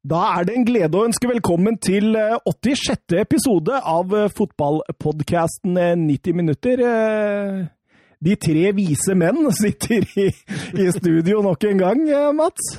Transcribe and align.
Da 0.00 0.20
er 0.38 0.46
det 0.48 0.54
en 0.56 0.62
glede 0.64 0.96
å 0.96 1.04
ønske 1.04 1.28
velkommen 1.28 1.74
til 1.76 2.14
86. 2.16 3.18
episode 3.20 3.82
av 3.84 4.14
fotballpodkasten 4.32 5.76
90 6.06 6.38
minutter. 6.38 6.80
De 8.16 8.36
tre 8.40 8.70
vise 8.78 9.12
menn 9.20 9.50
sitter 9.58 10.08
i, 10.16 10.30
i, 10.80 10.88
studio 10.96 11.44
nok 11.44 11.68
en 11.68 11.84
gang, 11.84 12.02
Mats. 12.38 12.72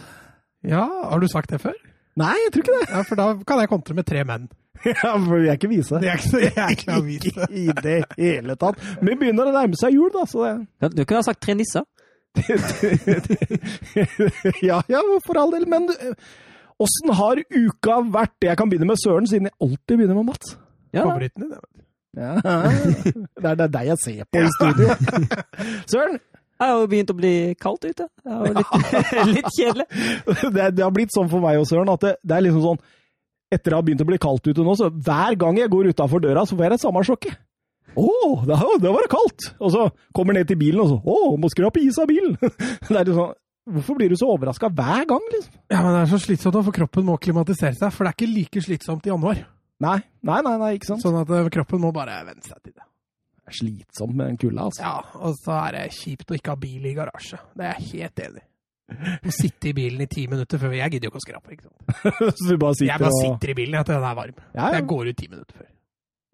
Ja, 0.65 0.87
har 1.11 1.21
du 1.21 1.29
sagt 1.29 1.53
det 1.53 1.61
før? 1.61 1.77
Nei, 2.17 2.33
jeg 2.47 2.55
tror 2.55 2.65
ikke 2.65 2.79
det. 2.79 2.89
Ja, 2.89 3.05
For 3.05 3.21
da 3.21 3.29
kan 3.37 3.61
jeg 3.61 3.73
kontre 3.75 4.01
med 4.01 4.09
tre 4.09 4.25
menn. 4.25 4.49
Ja, 4.81 5.13
for 5.13 5.37
vi 5.37 5.45
er 5.45 5.59
ikke 5.59 5.69
vise. 5.69 5.99
Det 6.01 6.09
er 6.09 6.17
ikke, 6.17 6.39
jeg 6.41 6.57
er 6.57 6.71
ikke 6.73 7.01
vise. 7.05 7.45
I 7.69 7.69
det 7.85 7.99
hele 8.17 8.57
tatt. 8.57 8.81
Vi 8.97 9.13
begynner 9.13 9.51
å 9.51 9.53
nærme 9.53 9.77
seg 9.77 9.93
jul, 9.93 10.09
da. 10.09 10.25
Så 10.25 10.41
det... 10.49 10.95
Du 10.97 11.03
kunne 11.03 11.21
ha 11.21 11.27
sagt 11.27 11.45
tre 11.45 11.53
nisser. 11.53 11.85
ja, 14.65 14.81
ja, 14.89 15.01
for 15.21 15.37
all 15.37 15.53
del. 15.53 15.69
Men 15.69 15.85
åssen 16.85 17.13
har 17.17 17.41
uka 17.45 17.99
vært? 18.13 18.35
Jeg 18.47 18.57
kan 18.59 18.71
begynne 18.71 18.89
med 18.89 18.99
Søren, 19.01 19.29
siden 19.29 19.49
jeg 19.49 19.57
alltid 19.61 19.97
begynner 19.97 20.17
med 20.19 20.31
Mats. 20.31 20.55
Ja, 20.91 21.05
Favoritten 21.05 21.47
din, 21.47 21.53
ja. 22.17 22.33
Det 23.41 23.47
er, 23.47 23.55
det 23.55 23.65
er 23.65 23.71
deg 23.71 23.89
jeg 23.93 23.99
ser 24.03 24.25
på 24.27 24.41
i 24.43 24.49
studio. 24.57 24.87
Søren? 25.93 26.17
Det 26.61 26.67
har 26.69 26.77
jo 26.77 26.89
begynt 26.91 27.13
å 27.13 27.17
bli 27.17 27.35
kaldt 27.57 27.87
ute. 27.87 28.05
Det 28.23 28.33
er 28.33 28.49
jo 28.49 28.57
litt, 28.57 28.73
litt 29.31 29.53
kjedelig. 29.55 29.85
Det, 30.25 30.65
det, 30.75 30.83
har 30.83 30.91
blitt 30.93 31.15
sånn 31.15 31.31
for 31.31 31.41
meg 31.41 31.61
og 31.61 31.69
Søren 31.69 31.89
at 31.93 32.03
det, 32.05 32.17
det 32.21 32.35
er 32.37 32.45
liksom 32.45 32.65
sånn 32.67 32.83
etter 33.51 33.73
det 33.73 33.75
har 33.75 33.83
begynt 33.83 34.03
å 34.03 34.07
bli 34.07 34.19
kaldt 34.21 34.47
ute 34.47 34.63
nå, 34.63 34.73
så 34.79 34.87
hver 34.87 35.35
gang 35.39 35.57
jeg 35.59 35.71
går 35.71 35.89
utafor 35.91 36.21
døra, 36.23 36.45
så 36.47 36.55
får 36.55 36.65
jeg 36.65 36.71
det 36.71 36.83
samme 36.85 37.01
sjokket. 37.03 37.33
Å, 37.91 38.05
oh, 38.07 38.43
det, 38.47 38.55
var 38.87 39.03
det 39.03 39.11
kaldt! 39.11 39.49
Og 39.59 39.73
så 39.73 39.87
kommer 40.15 40.31
jeg 40.31 40.45
ned 40.45 40.51
til 40.53 40.59
bilen, 40.61 40.79
og 40.79 40.87
så 40.87 40.99
Å, 41.01 41.15
oh, 41.27 41.33
må 41.35 41.49
skrape 41.51 41.81
is 41.83 41.99
av 41.99 42.07
bilen! 42.07 42.37
det 42.39 43.01
er 43.01 43.11
sånn, 43.11 43.33
Hvorfor 43.69 43.97
blir 43.97 44.09
du 44.09 44.17
så 44.17 44.27
overraska 44.33 44.71
hver 44.73 45.05
gang, 45.09 45.25
liksom? 45.35 45.57
Ja, 45.69 45.81
men 45.83 45.93
Det 45.93 46.01
er 46.01 46.11
så 46.11 46.19
slitsomt, 46.23 46.57
for 46.65 46.73
kroppen 46.75 47.05
må 47.05 47.17
klimatisere 47.21 47.77
seg. 47.77 47.91
For 47.93 48.05
det 48.05 48.11
er 48.11 48.17
ikke 48.17 48.33
like 48.33 48.63
slitsomt 48.65 49.05
i 49.05 49.11
januar. 49.11 49.43
Nei, 49.81 49.97
nei, 50.25 50.39
nei, 50.45 50.55
nei 50.61 50.71
ikke 50.77 50.91
sant? 50.91 51.03
Sånn 51.03 51.19
at 51.21 51.29
eh, 51.33 51.49
kroppen 51.53 51.81
må 51.81 51.91
bare 51.93 52.19
venne 52.25 52.41
seg 52.45 52.57
til 52.61 52.73
det. 52.73 52.85
Det 53.41 53.53
er 53.53 53.57
slitsomt 53.57 54.15
med 54.15 54.31
den 54.31 54.39
kulda, 54.41 54.67
altså. 54.69 54.81
Ja, 54.85 55.21
og 55.21 55.37
så 55.39 55.57
er 55.57 55.77
det 55.77 55.85
kjipt 55.97 56.33
å 56.33 56.37
ikke 56.37 56.53
ha 56.53 56.61
bil 56.61 56.87
i 56.89 56.95
garasje. 56.97 57.39
Det 57.57 57.67
er 57.67 57.77
jeg 57.77 57.87
helt 57.93 58.23
enig 58.27 58.43
i. 58.43 58.47
Å 58.91 59.31
sitte 59.31 59.69
i 59.69 59.73
bilen 59.77 60.03
i 60.03 60.07
ti 60.11 60.25
minutter 60.27 60.59
før 60.59 60.73
Jeg 60.75 60.91
gidder 60.91 61.07
jo 61.07 61.13
ikke 61.13 61.21
å 61.21 61.23
skrape. 61.23 61.55
ikke 61.55 61.69
sant? 61.69 62.01
så 62.41 62.49
du 62.49 62.57
bare 62.59 62.75
sitter 62.75 62.91
jeg 62.91 63.03
bare 63.05 63.21
sitter 63.21 63.53
i 63.53 63.57
bilen 63.61 63.87
til 63.87 63.95
den 63.95 64.09
er 64.09 64.17
varm. 64.17 64.41
Ja, 64.51 64.65
ja. 64.65 64.69
Jeg 64.75 64.87
går 64.91 65.11
ut 65.11 65.19
ti 65.21 65.29
minutter 65.31 65.61
før. 65.61 65.71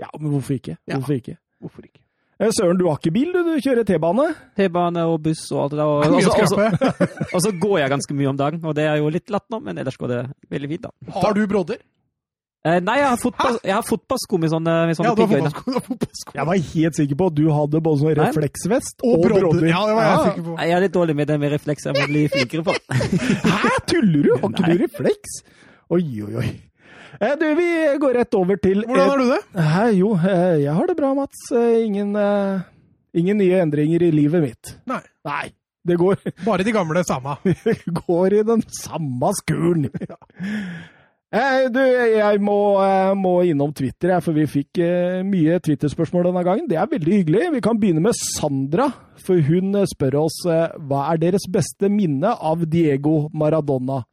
Ja, 0.02 0.10
men 0.18 0.34
hvorfor 0.34 0.58
ikke? 0.58 0.78
Hvorfor 0.90 1.14
ja. 1.14 1.22
ikke? 1.22 1.38
Hvorfor 1.62 1.88
ikke? 1.90 2.02
Eh, 2.38 2.52
Søren, 2.54 2.78
du 2.78 2.86
har 2.86 3.00
ikke 3.00 3.14
bil, 3.16 3.32
du, 3.34 3.42
du 3.48 3.58
kjører 3.64 3.86
T-bane? 3.88 4.28
T-bane 4.60 5.04
og 5.10 5.20
buss 5.26 5.48
og 5.56 5.64
alt 5.64 5.74
det 5.74 5.80
der. 5.82 5.90
Og, 5.90 5.98
og, 6.06 6.18
og, 7.02 7.30
og, 7.34 7.40
så 7.42 7.54
går 7.66 7.78
jeg 7.82 7.94
ganske 7.96 8.18
mye 8.18 8.30
om 8.30 8.38
dagen, 8.38 8.62
og 8.64 8.76
det 8.78 8.86
er 8.86 9.00
jo 9.02 9.10
litt 9.14 9.34
latt 9.34 9.48
nå, 9.54 9.62
men 9.66 9.82
ellers 9.82 9.98
går 9.98 10.14
det 10.14 10.24
veldig 10.54 10.70
fint, 10.76 10.86
da. 10.86 11.14
Har 11.18 11.34
du 11.38 11.48
brodder? 11.50 11.82
Eh, 12.68 12.78
nei, 12.84 12.98
jeg 13.00 13.08
har, 13.08 13.18
fotball, 13.22 13.58
jeg 13.64 13.74
har 13.74 13.84
fotballsko 13.86 14.40
med 14.44 14.52
sånne, 14.52 14.76
med 14.90 14.98
sånne 14.98 15.14
ja, 15.14 15.18
piggøyne. 15.18 15.52
Jeg 16.36 16.48
var 16.50 16.64
helt 16.70 17.00
sikker 17.00 17.20
på 17.22 17.30
at 17.32 17.38
du 17.38 17.44
hadde 17.56 17.82
både 17.86 18.02
sånn 18.02 18.16
refleksvest 18.20 19.06
og, 19.06 19.14
og 19.14 19.28
brodder. 19.28 19.68
Ja, 19.70 19.82
det 19.88 19.98
var 19.98 20.08
jeg 20.10 20.24
sikker 20.26 20.48
på. 20.50 20.56
Jeg 20.62 20.78
er 20.78 20.84
litt 20.84 20.96
dårlig 20.98 21.18
med 21.18 21.32
det 21.32 21.38
med 21.42 21.54
refleks. 21.56 21.88
Jeg 21.88 21.98
må 21.98 22.08
bli 22.12 22.26
flinkere 22.34 22.68
på. 22.68 22.76
Hæ, 23.48 23.76
tuller 23.94 24.28
du? 24.28 24.34
Har 24.42 24.50
ikke 24.54 24.74
du 24.74 24.84
refleks? 24.84 25.40
Oi, 25.88 26.04
oi, 26.28 26.34
oi. 26.44 26.50
Eh, 27.20 27.34
du, 27.40 27.46
vi 27.58 27.70
går 28.00 28.20
rett 28.20 28.36
over 28.38 28.60
til 28.62 28.84
Hvordan 28.86 29.10
har 29.10 29.22
du 29.22 29.30
det? 29.32 29.40
Eh, 29.58 29.94
jo, 29.98 30.12
eh, 30.22 30.58
jeg 30.64 30.74
har 30.78 30.90
det 30.90 30.98
bra, 31.00 31.14
Mats. 31.18 31.48
Eh, 31.52 31.86
ingen, 31.86 32.16
eh, 32.16 32.60
ingen 33.18 33.40
nye 33.42 33.64
endringer 33.64 34.06
i 34.06 34.12
livet 34.14 34.44
mitt. 34.44 34.76
Nei. 34.90 35.02
Nei. 35.26 35.48
Det 35.88 35.98
går 35.98 36.20
Bare 36.46 36.66
de 36.68 36.76
gamle 36.76 37.02
samme. 37.08 37.38
går 38.04 38.38
i 38.38 38.44
den 38.46 38.62
samme 38.84 39.32
skuren. 39.40 39.88
ja. 40.12 40.20
Eh, 41.34 41.66
du, 41.74 41.82
jeg 41.82 42.42
må, 42.44 42.60
må, 43.18 43.34
innom 43.50 43.74
Twitter, 43.76 44.14
for 44.22 44.38
vi 44.38 44.46
fikk 44.48 44.80
mye 45.26 45.58
Twitter-spørsmål 45.64 46.30
denne 46.30 46.44
gangen. 46.46 46.70
Det 46.70 46.78
er 46.78 46.92
veldig 46.92 47.18
hyggelig. 47.22 47.48
Vi 47.58 47.64
kan 47.66 47.82
begynne 47.82 48.04
med 48.06 48.20
Sandra, 48.38 48.92
for 49.26 49.42
hun 49.50 49.74
spør 49.90 50.22
oss 50.28 50.38
hva 50.46 51.08
er 51.10 51.24
deres 51.26 51.50
beste 51.50 51.90
minne 51.92 52.36
av 52.38 52.62
Diego 52.70 53.26
Maradona? 53.34 54.04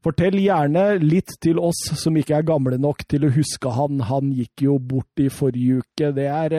Fortell 0.00 0.38
gjerne 0.40 0.84
litt 1.02 1.34
til 1.44 1.58
oss 1.60 1.82
som 2.00 2.16
ikke 2.16 2.38
er 2.38 2.46
gamle 2.48 2.78
nok 2.80 3.04
til 3.10 3.26
å 3.26 3.34
huske 3.34 3.72
han. 3.76 4.00
Han 4.08 4.30
gikk 4.32 4.64
jo 4.64 4.78
bort 4.78 5.20
i 5.20 5.28
forrige 5.28 5.82
uke. 5.82 6.12
Det 6.16 6.28
er 6.28 6.56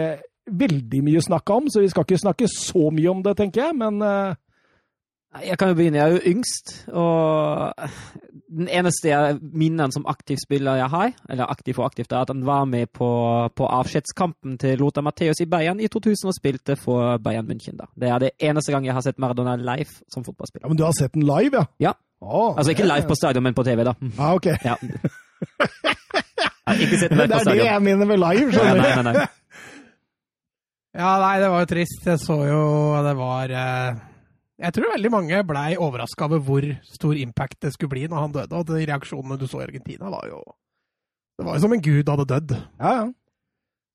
veldig 0.51 1.01
mye 1.05 1.21
å 1.21 1.25
snakke 1.25 1.57
om, 1.57 1.69
så 1.71 1.81
vi 1.81 1.89
skal 1.89 2.05
ikke 2.05 2.21
snakke 2.21 2.49
så 2.51 2.91
mye 2.93 3.09
om 3.09 3.23
det, 3.25 3.33
tenker 3.39 3.65
jeg. 3.65 3.77
Men 3.81 4.01
jeg 5.39 5.55
kan 5.57 5.71
jo 5.71 5.75
begynne. 5.79 5.97
Jeg 5.97 6.09
er 6.09 6.17
jo 6.17 6.31
yngst, 6.33 6.71
og 6.91 7.73
den 8.51 8.67
eneste 8.67 9.39
minnen 9.39 9.93
som 9.95 10.03
aktiv 10.11 10.41
spiller 10.41 10.81
jeg 10.81 10.91
har, 10.91 11.13
eller 11.31 11.51
aktiv 11.53 11.79
og 11.79 11.85
aktivt, 11.87 12.11
er 12.11 12.25
at 12.25 12.33
han 12.33 12.43
var 12.45 12.65
med 12.67 12.91
på, 12.91 13.07
på 13.55 13.69
avskjedskampen 13.79 14.57
til 14.59 14.83
Lothar 14.83 15.05
Matheus 15.07 15.39
i 15.39 15.47
Bayern 15.47 15.79
i 15.79 15.87
2000 15.87 16.33
og 16.33 16.35
spilte 16.35 16.75
for 16.75 17.15
Bayern 17.23 17.47
München. 17.47 17.79
da. 17.79 17.87
Det 17.95 18.11
er 18.11 18.19
det 18.25 18.31
eneste 18.43 18.75
gang 18.75 18.85
jeg 18.85 18.97
har 18.97 19.05
sett 19.05 19.21
Maradona 19.23 19.55
live 19.55 20.03
som 20.11 20.25
fotballspiller. 20.27 20.67
Ja, 20.67 20.73
Men 20.73 20.81
du 20.81 20.83
har 20.83 20.97
sett 20.99 21.15
den 21.15 21.23
live, 21.23 21.63
ja? 21.63 21.65
Ja. 21.79 21.93
Oh, 22.21 22.53
altså 22.53 22.75
ikke 22.75 22.85
live 22.85 23.07
på 23.09 23.17
stadion, 23.17 23.43
men 23.43 23.57
på 23.57 23.63
TV, 23.65 23.83
da. 23.87 23.95
Ah, 24.19 24.35
ok. 24.37 24.45
Ja. 24.61 24.75
ikke 26.77 26.99
sett 27.01 27.15
live 27.15 27.27
på 27.31 27.39
stadion. 27.41 27.45
Det 27.45 27.55
er 27.55 27.63
det 27.63 27.71
jeg 27.71 27.83
mener 27.87 28.09
med 28.09 28.21
live, 28.21 28.51
skjønner 28.53 28.77
du. 28.77 28.85
Ja, 28.85 29.01
nei, 29.01 29.03
nei, 29.07 29.13
nei. 29.17 29.25
ja, 31.01 31.11
nei, 31.25 31.33
det 31.41 31.51
var 31.55 31.65
jo 31.65 31.71
trist. 31.73 32.07
Jeg 32.07 32.21
så 32.21 32.39
jo 32.45 32.63
det 33.09 33.17
var 33.19 33.57
eh 33.65 34.07
jeg 34.61 34.75
tror 34.75 34.91
veldig 34.93 35.09
mange 35.09 35.39
blei 35.49 35.69
overraska 35.81 36.27
over 36.27 36.41
hvor 36.45 36.65
stor 36.85 37.17
impact 37.17 37.63
det 37.65 37.71
skulle 37.73 37.95
bli 37.95 38.03
når 38.09 38.25
han 38.25 38.35
døde. 38.35 38.59
Og 38.59 38.67
de 38.67 38.83
reaksjonene 38.85 39.39
du 39.41 39.47
så 39.49 39.61
i 39.61 39.65
Argentina, 39.65 40.09
var 40.13 40.27
jo 40.29 40.41
Det 41.37 41.47
var 41.47 41.57
jo 41.57 41.63
som 41.63 41.73
en 41.73 41.81
gud 41.81 42.09
hadde 42.09 42.27
dødd. 42.29 42.51
Ja, 42.77 42.91
ja. 42.99 43.07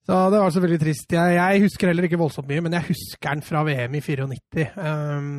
Så 0.07 0.17
det 0.31 0.39
var 0.39 0.51
så 0.51 0.61
veldig 0.63 0.79
trist. 0.81 1.13
Jeg, 1.13 1.35
jeg, 1.35 1.63
husker 1.63 1.91
heller 1.91 2.07
ikke 2.07 2.19
voldsomt 2.19 2.47
mye, 2.47 2.63
men 2.63 2.75
jeg 2.77 2.87
husker 2.93 3.31
den 3.31 3.43
fra 3.43 3.63
VM 3.67 3.95
i 3.95 4.01
94. 4.01 4.67
Um, 4.77 4.85
ehm, 4.87 5.31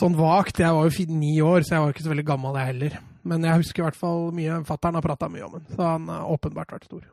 sånn 0.00 0.16
vagt. 0.18 0.60
Jeg 0.62 0.76
var 0.76 0.88
jo 0.88 1.06
ni 1.12 1.34
år, 1.44 1.64
så 1.66 1.76
jeg 1.76 1.84
var 1.84 1.94
ikke 1.94 2.06
så 2.06 2.12
veldig 2.12 2.28
gammel, 2.28 2.58
jeg 2.60 2.70
heller. 2.72 3.00
Men 3.28 3.46
jeg 3.46 3.62
husker 3.62 3.82
i 3.82 3.86
hvert 3.86 3.98
fall 3.98 4.30
mye. 4.34 4.62
Fattern 4.68 4.98
har 4.98 5.04
prata 5.04 5.28
mye 5.30 5.46
om 5.46 5.58
den, 5.58 5.66
så 5.74 5.90
han 5.94 6.08
har 6.10 6.30
åpenbart 6.34 6.74
vært 6.74 6.88
stor. 6.90 7.04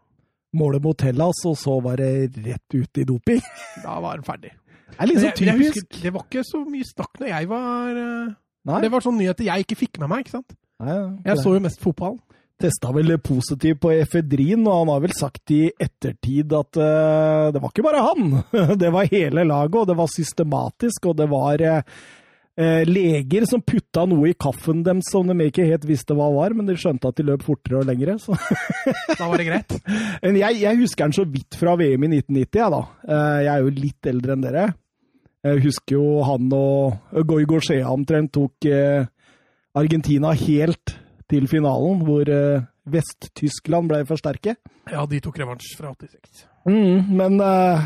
Målet 0.58 0.82
mot 0.82 1.06
Hellas, 1.06 1.44
og 1.46 1.58
så 1.62 1.76
var 1.86 2.02
det 2.02 2.40
rett 2.42 2.78
ut 2.78 3.02
i 3.02 3.06
doping? 3.06 3.44
Da 3.86 4.00
var 4.02 4.18
han 4.18 4.26
ferdig. 4.26 4.56
Det 4.90 4.98
er 4.98 5.12
litt 5.12 5.22
sånn 5.22 5.38
typisk. 5.38 5.76
Husker, 5.78 6.00
det 6.02 6.14
var 6.16 6.26
ikke 6.26 6.46
så 6.48 6.64
mye 6.66 6.88
snakk 6.88 7.20
når 7.22 7.30
jeg 7.30 7.50
var 7.52 8.00
Nei. 8.70 8.80
Det 8.84 8.90
var 8.92 9.04
sånne 9.06 9.24
nyheter 9.24 9.48
jeg 9.48 9.64
ikke 9.64 9.78
fikk 9.80 10.02
med 10.02 10.12
meg, 10.12 10.26
ikke 10.26 10.40
sant? 10.40 10.58
Nei, 10.84 10.96
ja, 10.96 11.06
jeg 11.32 11.44
så 11.44 11.54
jo 11.56 11.62
mest 11.64 11.82
fotball. 11.84 12.18
Testa 12.60 12.92
vel 12.92 13.14
positiv 13.24 13.78
på 13.80 13.94
efedrin, 13.96 14.66
og 14.68 14.82
han 14.82 14.92
har 14.92 15.04
vel 15.06 15.14
sagt 15.16 15.54
i 15.56 15.62
ettertid 15.72 16.52
at 16.58 16.80
uh, 16.82 17.52
det 17.56 17.62
var 17.64 17.72
ikke 17.72 17.86
bare 17.86 18.04
han. 18.04 18.34
det 18.82 18.90
var 18.92 19.08
hele 19.14 19.46
laget, 19.48 19.78
og 19.80 19.88
det 19.88 19.96
var 20.02 20.12
systematisk, 20.12 21.08
og 21.08 21.16
det 21.22 21.30
var 21.32 21.64
uh, 21.64 22.02
leger 22.60 23.46
som 23.48 23.62
putta 23.64 24.02
noe 24.10 24.32
i 24.32 24.36
kaffen 24.36 24.82
dem 24.84 25.00
som 25.06 25.30
de 25.30 25.46
ikke 25.46 25.64
helt 25.64 25.86
visste 25.88 26.16
hva 26.18 26.26
var, 26.34 26.52
men 26.58 26.68
de 26.68 26.76
skjønte 26.76 27.08
at 27.08 27.16
de 27.16 27.24
løp 27.30 27.46
fortere 27.48 27.80
og 27.80 27.88
lengre. 27.88 28.18
Så. 28.20 28.36
da 29.20 29.30
var 29.30 29.40
det 29.40 29.48
greit? 29.48 29.78
Men 30.26 30.36
jeg, 30.42 30.60
jeg, 30.66 30.80
husker 30.82 31.08
den 31.08 31.16
så 31.16 31.24
vidt 31.24 31.56
fra 31.56 31.78
VM 31.80 32.04
i 32.10 32.12
1990, 32.20 32.60
jeg 32.60 32.74
da. 32.76 32.82
Jeg 33.46 33.52
er 33.54 33.64
jo 33.64 33.74
litt 33.78 34.12
eldre 34.12 34.36
enn 34.36 34.44
dere. 34.44 34.66
Jeg 35.46 35.62
husker 35.64 35.96
jo 35.96 36.20
han 36.28 36.50
og 36.52 37.22
Goy 37.28 37.46
Goshea 37.48 37.88
omtrent 37.88 38.34
tok 38.36 38.68
eh, 38.68 39.08
Argentina 39.80 40.34
helt 40.36 40.98
til 41.32 41.48
finalen, 41.48 42.02
hvor 42.04 42.28
eh, 42.28 42.66
Vest-Tyskland 42.90 43.88
ble 43.92 44.02
for 44.10 44.20
sterke. 44.20 44.58
Ja, 44.90 45.06
de 45.08 45.22
tok 45.24 45.40
revansj 45.40 45.72
fra 45.80 45.94
86. 45.94 46.44
Mm, 46.68 47.14
men 47.16 47.40
uh, 47.40 47.86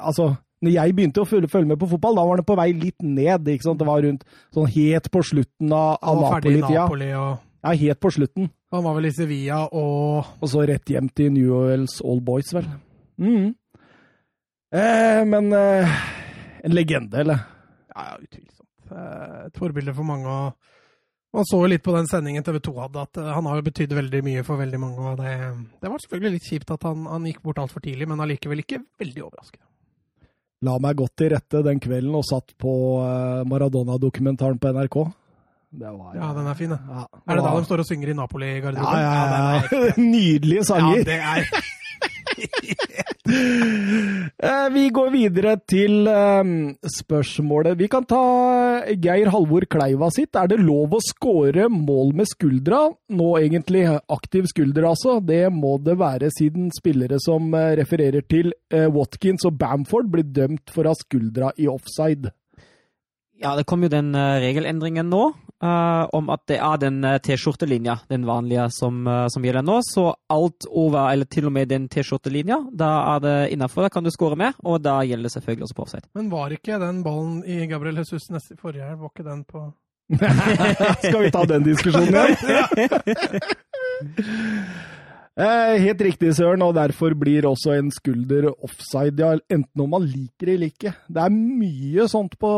altså 0.00 0.32
når 0.64 0.74
jeg 0.74 0.94
begynte 0.96 1.22
å 1.22 1.28
følge, 1.28 1.50
følge, 1.52 1.70
med 1.70 1.80
på 1.80 1.88
fotball, 1.92 2.16
da 2.18 2.24
var 2.26 2.40
det 2.40 2.46
på 2.48 2.56
vei 2.58 2.68
litt 2.74 3.04
ned. 3.04 3.46
ikke 3.48 3.66
sant? 3.66 3.78
Det 3.78 3.86
var 3.86 4.02
rundt 4.02 4.24
sånn 4.54 4.70
helt 4.74 5.10
på 5.14 5.22
slutten 5.22 5.74
av, 5.74 5.98
av 6.02 6.22
Napoli-tida. 6.24 6.86
Napoli 6.86 7.10
og... 7.14 7.44
Ja, 7.58 7.74
helt 7.74 8.00
på 8.02 8.10
slutten. 8.14 8.50
Han 8.70 8.84
var 8.84 8.94
vel 8.98 9.08
i 9.08 9.14
Sevilla 9.16 9.64
og 9.74 10.28
Og 10.38 10.50
så 10.52 10.62
rett 10.68 10.90
hjem 10.92 11.08
til 11.10 11.32
New 11.34 11.50
Orleans 11.56 11.96
All 12.06 12.20
Boys, 12.22 12.52
vel. 12.54 12.68
Mm. 13.18 13.50
Eh, 14.78 15.22
men 15.26 15.52
eh, 15.56 16.00
en 16.62 16.74
legende, 16.76 17.22
eller? 17.22 17.46
Ja, 17.94 18.10
ja 18.10 18.18
utvilsomt. 18.20 18.68
Eh, 18.92 19.46
et 19.46 19.58
forbilde 19.58 19.94
for 19.96 20.06
mange. 20.06 20.28
og 20.28 21.38
Man 21.38 21.48
så 21.48 21.62
jo 21.62 21.70
litt 21.70 21.84
på 21.84 21.94
den 21.96 22.10
sendingen 22.10 22.44
TV 22.44 22.60
2 22.64 22.74
hadde, 22.82 23.06
at 23.08 23.22
eh, 23.22 23.32
han 23.36 23.48
har 23.48 23.58
jo 23.58 23.66
betydd 23.70 23.96
veldig 23.96 24.22
mye 24.26 24.44
for 24.46 24.60
veldig 24.60 24.82
mange. 24.82 25.00
og 25.00 25.22
Det, 25.22 25.32
det 25.82 25.92
var 25.92 26.04
selvfølgelig 26.04 26.36
litt 26.36 26.50
kjipt 26.52 26.76
at 26.76 26.86
han, 26.88 27.08
han 27.08 27.26
gikk 27.30 27.42
bort 27.46 27.62
altfor 27.64 27.84
tidlig, 27.84 28.10
men 28.10 28.22
allikevel 28.24 28.64
ikke 28.64 28.82
veldig 29.00 29.26
overraskende. 29.30 29.64
La 30.66 30.74
meg 30.82 30.98
godt 30.98 31.14
til 31.20 31.30
rette 31.30 31.62
den 31.62 31.78
kvelden 31.78 32.16
og 32.18 32.24
satt 32.26 32.50
på 32.58 32.72
eh, 33.04 33.46
Maradona-dokumentaren 33.46 34.58
på 34.58 34.72
NRK. 34.74 34.96
Var, 35.78 36.14
ja, 36.16 36.28
den 36.34 36.46
er 36.48 36.56
fin, 36.58 36.72
da. 36.72 36.78
Ja, 36.88 37.02
er 37.28 37.38
det 37.38 37.42
da 37.44 37.50
de 37.54 37.66
står 37.68 37.82
og 37.84 37.86
synger 37.86 38.10
i 38.10 38.16
Napoli-garderoben? 38.16 39.02
Ja, 39.04 39.10
ja, 39.12 39.26
ja. 39.28 39.82
ja. 39.86 39.92
Nydelige 40.16 40.64
sanger. 40.66 41.02
Ja, 41.02 41.04
det 41.06 41.18
er 41.20 41.76
Vi 44.74 44.84
går 44.94 45.08
videre 45.10 45.56
til 45.68 46.06
eh, 46.08 46.50
spørsmålet. 46.94 47.76
Vi 47.80 47.88
kan 47.90 48.04
ta 48.08 48.20
Geir 48.94 49.30
Halvor 49.32 49.66
Kleiva 49.70 50.10
sitt. 50.14 50.36
Er 50.38 50.50
det 50.52 50.60
lov 50.62 50.94
å 50.96 51.00
score 51.02 51.66
mål 51.72 52.14
med 52.20 52.28
skuldra? 52.30 52.84
Nå 53.18 53.28
egentlig 53.40 53.84
aktiv 53.88 54.48
skulder, 54.50 54.88
altså. 54.92 55.18
Det 55.24 55.48
må 55.52 55.76
det 55.82 55.98
være, 56.00 56.30
siden 56.34 56.70
spillere 56.76 57.20
som 57.24 57.52
eh, 57.56 57.74
refererer 57.80 58.24
til 58.28 58.52
eh, 58.72 58.88
Watkins 58.92 59.46
og 59.48 59.58
Bamford 59.60 60.10
blir 60.12 60.28
dømt 60.28 60.72
for 60.74 60.86
å 60.86 60.94
ha 60.94 61.00
skuldra 61.00 61.52
i 61.58 61.68
offside. 61.70 62.32
Ja, 63.38 63.54
det 63.58 63.68
kom 63.70 63.84
jo 63.84 63.92
den 63.92 64.14
eh, 64.18 64.38
regelendringen 64.42 65.10
nå 65.12 65.30
eh, 65.62 66.04
om 66.16 66.30
at 66.34 66.42
det 66.50 66.58
er 66.58 66.80
den 66.82 66.98
uh, 67.04 67.16
T-skjortelinja, 67.22 67.98
den 68.10 68.26
vanlige, 68.28 68.68
som, 68.74 69.00
uh, 69.06 69.26
som 69.32 69.44
gjelder 69.44 69.64
nå. 69.66 69.78
Så 69.86 70.06
alt 70.32 70.68
over, 70.68 71.00
eller 71.12 71.28
til 71.30 71.48
og 71.48 71.54
med 71.56 71.70
den 71.72 71.88
T-skjortelinja, 71.92 72.60
da 72.72 72.90
er 73.14 73.24
det 73.24 73.36
innafor. 73.56 73.86
Da 73.86 73.92
kan 73.94 74.06
du 74.06 74.10
score 74.14 74.38
med, 74.38 74.58
og 74.64 74.82
da 74.84 74.98
gjelder 75.06 75.28
det 75.28 75.34
selvfølgelig 75.36 75.68
også 75.68 75.78
på 75.78 75.86
offside. 75.86 76.06
Men 76.18 76.30
var 76.32 76.54
ikke 76.54 76.80
den 76.82 77.02
ballen 77.06 77.42
i 77.46 77.66
Gabriel 77.70 78.02
Jesus 78.02 78.30
neste 78.34 78.58
forrige 78.60 78.86
helg, 78.86 79.00
var 79.02 79.14
ikke 79.14 79.28
den 79.28 79.44
på 79.48 79.66
Skal 81.04 81.20
vi 81.20 81.30
ta 81.34 81.42
den 81.44 81.66
diskusjonen 81.66 82.14
igjen? 82.16 82.36
Eh, 85.38 85.76
Helt 85.84 86.00
riktig, 86.02 86.32
Søren, 86.34 86.64
og 86.66 86.74
derfor 86.74 87.14
blir 87.14 87.46
også 87.46 87.76
en 87.78 87.92
skulder 87.94 88.48
offside, 88.50 89.22
ja, 89.22 89.36
enten 89.54 89.84
om 89.84 89.92
man 89.94 90.06
liker 90.06 90.48
det 90.48 90.54
eller 90.56 90.72
ikke. 90.72 90.92
Det 91.06 91.22
er 91.22 91.36
mye 91.36 92.08
sånt 92.10 92.34
på 92.42 92.50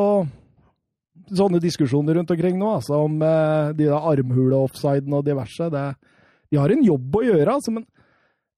sånne 1.37 1.61
diskusjoner 1.63 2.19
rundt 2.19 2.31
omkring 2.35 2.59
nå, 2.61 2.75
altså 2.81 3.01
om 3.05 3.21
eh, 3.23 3.73
de 3.79 3.89
der 3.89 4.11
armhule-offsiden 4.13 5.15
og 5.17 5.25
diverse. 5.27 5.71
Det, 5.73 5.87
de 6.51 6.61
har 6.61 6.75
en 6.75 6.85
jobb 6.85 7.19
å 7.21 7.25
gjøre, 7.27 7.57
altså, 7.57 7.75
men 7.77 7.87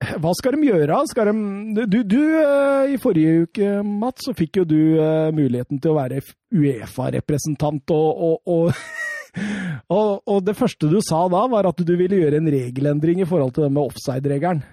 hva 0.22 0.32
skal 0.38 0.56
de 0.56 0.69
gjøre? 0.70 0.98
Skal 1.10 1.30
de, 1.30 1.86
du, 1.86 2.00
du 2.08 2.20
eh, 2.40 2.92
I 2.94 2.98
forrige 3.02 3.46
uke, 3.46 3.70
Mats, 3.86 4.26
så 4.26 4.36
fikk 4.36 4.62
jo 4.62 4.66
du 4.69 4.80
eh, 4.96 5.30
muligheten 5.34 5.80
til 5.82 5.92
å 5.94 5.98
være 6.00 6.22
Uefa-representant, 6.52 7.94
og, 7.94 8.44
og, 8.50 8.84
og, 9.96 10.22
og, 10.26 10.38
det 10.46 10.58
første 10.58 10.90
du 10.90 11.00
sa 11.04 11.24
da, 11.32 11.46
var 11.52 11.70
at 11.70 11.82
du 11.82 11.96
ville 11.96 12.22
gjøre 12.22 12.42
en 12.42 12.52
regelendring 12.52 13.22
i 13.22 13.28
forhold 13.28 13.54
til 13.56 13.69
det 13.69 13.74
med 13.74 13.84
offside-regelen. 13.86 14.64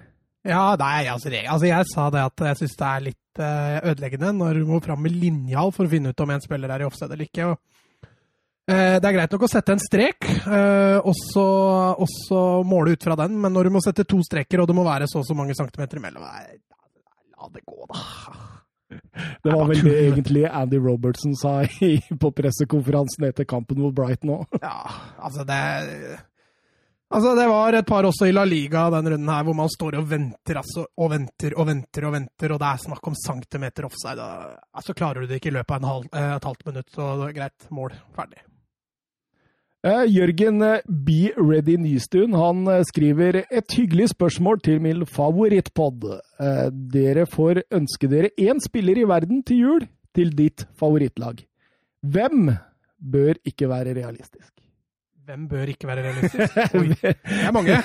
Ja, 0.48 0.72
nei, 0.80 1.04
altså, 1.12 1.28
altså 1.28 1.68
jeg 1.68 1.88
sa 1.90 2.06
det 2.12 2.20
at 2.24 2.42
jeg 2.48 2.58
syns 2.62 2.78
det 2.80 2.86
er 2.88 3.02
litt 3.10 3.40
eh, 3.44 3.74
ødeleggende 3.90 4.30
når 4.38 4.62
du 4.62 4.70
må 4.70 4.78
fram 4.80 5.02
med 5.04 5.12
linjal 5.12 5.68
for 5.76 5.84
å 5.84 5.92
finne 5.92 6.14
ut 6.14 6.22
om 6.24 6.32
en 6.32 6.40
spiller 6.40 6.72
er 6.72 6.84
i 6.84 6.88
offside 6.88 7.12
eller 7.12 7.28
ikke. 7.28 7.50
Og, 7.52 7.60
det 8.70 9.08
er 9.08 9.16
greit 9.16 9.34
nok 9.34 9.46
å 9.46 9.50
sette 9.50 9.74
en 9.74 9.82
strek, 9.82 10.26
eh, 10.46 10.98
og 11.00 11.14
så 11.16 12.40
måle 12.66 12.94
ut 12.94 13.04
fra 13.04 13.16
den, 13.22 13.36
men 13.40 13.54
når 13.56 13.68
du 13.68 13.76
må 13.76 13.82
sette 13.84 14.06
to 14.08 14.20
streker, 14.26 14.62
og 14.62 14.70
det 14.70 14.76
må 14.78 14.86
være 14.86 15.08
så 15.10 15.22
og 15.22 15.28
så 15.28 15.36
mange 15.36 15.56
centimeter 15.58 16.00
imellom 16.00 16.24
La 16.24 17.48
det 17.54 17.62
gå, 17.64 17.86
da. 17.88 18.00
Det 19.42 19.52
var 19.52 19.68
vel 19.68 19.84
det 19.84 19.94
egentlig 20.00 20.42
Andy 20.48 20.80
Robertson 20.82 21.36
sa 21.38 21.60
på 22.20 22.32
pressekonferansen 22.36 23.28
etter 23.28 23.46
kampen 23.48 23.80
mot 23.80 23.94
Brighton 23.94 24.34
òg. 24.40 24.58
Ja, 24.66 24.82
altså 25.18 25.46
det 25.48 25.60
Altså, 27.10 27.32
det 27.34 27.48
var 27.50 27.74
et 27.74 27.86
par 27.88 28.06
også 28.06 28.28
i 28.30 28.34
La 28.34 28.44
Liga 28.46 28.84
den 28.94 29.08
runden 29.10 29.30
her, 29.32 29.42
hvor 29.42 29.56
man 29.58 29.70
står 29.72 29.96
og 29.98 30.04
venter 30.12 30.60
altså, 30.60 30.84
og 30.94 31.08
venter 31.10 31.56
og 31.58 31.66
venter 31.66 32.06
og 32.06 32.14
venter, 32.14 32.54
og 32.54 32.60
det 32.62 32.68
er 32.68 32.84
snakk 32.84 33.08
om 33.10 33.16
centimeter 33.18 33.88
offside. 33.88 34.14
så 34.14 34.60
Altså, 34.78 34.94
klarer 34.94 35.24
du 35.24 35.26
det 35.26 35.40
ikke 35.40 35.50
i 35.50 35.56
løpet 35.56 35.74
av 35.74 35.82
en 35.82 35.88
halv, 35.90 36.06
eh, 36.14 36.36
et 36.36 36.46
halvt 36.46 36.62
minutt, 36.70 36.86
så 36.94 37.08
det 37.18 37.26
er 37.32 37.36
greit. 37.40 37.66
Mål. 37.74 37.98
Ferdig. 38.14 38.44
Eh, 39.80 40.02
Jørgen 40.12 40.60
eh, 40.60 40.82
Be 40.84 41.30
Ready 41.40 41.78
Nystuen 41.80 42.34
han 42.36 42.66
eh, 42.68 42.82
skriver 42.84 43.38
et 43.48 43.72
hyggelig 43.72 44.10
spørsmål 44.12 44.60
til 44.60 44.80
min 44.84 45.06
favorittpod. 45.08 46.04
Dere 46.92 47.24
får 47.24 47.62
ønske 47.72 48.10
dere 48.12 48.28
én 48.36 48.60
spiller 48.60 49.00
i 49.00 49.06
verden 49.08 49.40
til 49.40 49.64
jul 49.64 49.86
til 50.16 50.34
ditt 50.36 50.66
favorittlag. 50.76 51.40
Hvem 52.04 52.52
bør 53.00 53.40
ikke 53.48 53.70
være 53.72 53.96
realistisk? 53.96 54.52
Hvem 55.30 55.44
bør 55.46 55.68
ikke 55.70 55.86
være 55.86 56.02
realistisk? 56.08 56.56
Oi, 56.80 56.88
det 56.90 57.12
er 57.22 57.52
mange. 57.54 57.76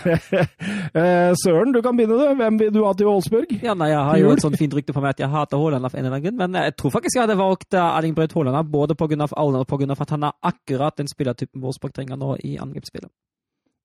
Eh, 0.96 1.34
Søren, 1.42 1.74
du 1.76 1.82
kan 1.84 1.98
begynne, 1.98 2.16
du. 2.16 2.38
Hvem 2.40 2.58
vil 2.60 2.70
du 2.74 2.80
ha 2.86 2.94
til 2.96 3.10
Wolfsburg? 3.10 3.50
Ja, 3.62 3.74
nei, 3.78 3.90
Jeg 3.92 4.00
har 4.08 4.18
jo 4.22 4.30
et 4.32 4.42
sånt 4.42 4.56
fint 4.58 4.74
rykte 4.74 4.94
på 4.96 5.02
meg 5.04 5.12
at 5.12 5.22
jeg 5.22 5.30
hater 5.34 5.60
Haaland 5.60 5.86
av 5.90 5.94
en 5.94 6.00
eller 6.00 6.16
annen 6.16 6.24
grunn, 6.24 6.38
men 6.40 6.56
jeg 6.64 6.76
tror 6.80 6.94
faktisk 6.96 7.18
jeg 7.18 7.26
hadde 7.26 7.36
valgt 7.38 7.76
eh, 7.76 7.98
Erling 8.00 8.16
Braut 8.18 8.34
Haaland 8.34 8.72
både 8.72 8.96
pga. 8.96 9.28
alderen 9.28 9.66
og 9.66 9.70
pga. 9.70 9.98
at 10.08 10.14
han 10.16 10.28
er 10.30 10.38
akkurat 10.52 10.98
den 10.98 11.12
spillertypen 11.12 11.62
Wolfsburg 11.62 11.94
trenger 11.98 12.18
nå 12.22 12.38
i 12.48 12.56
angrepsspillet. 12.64 13.12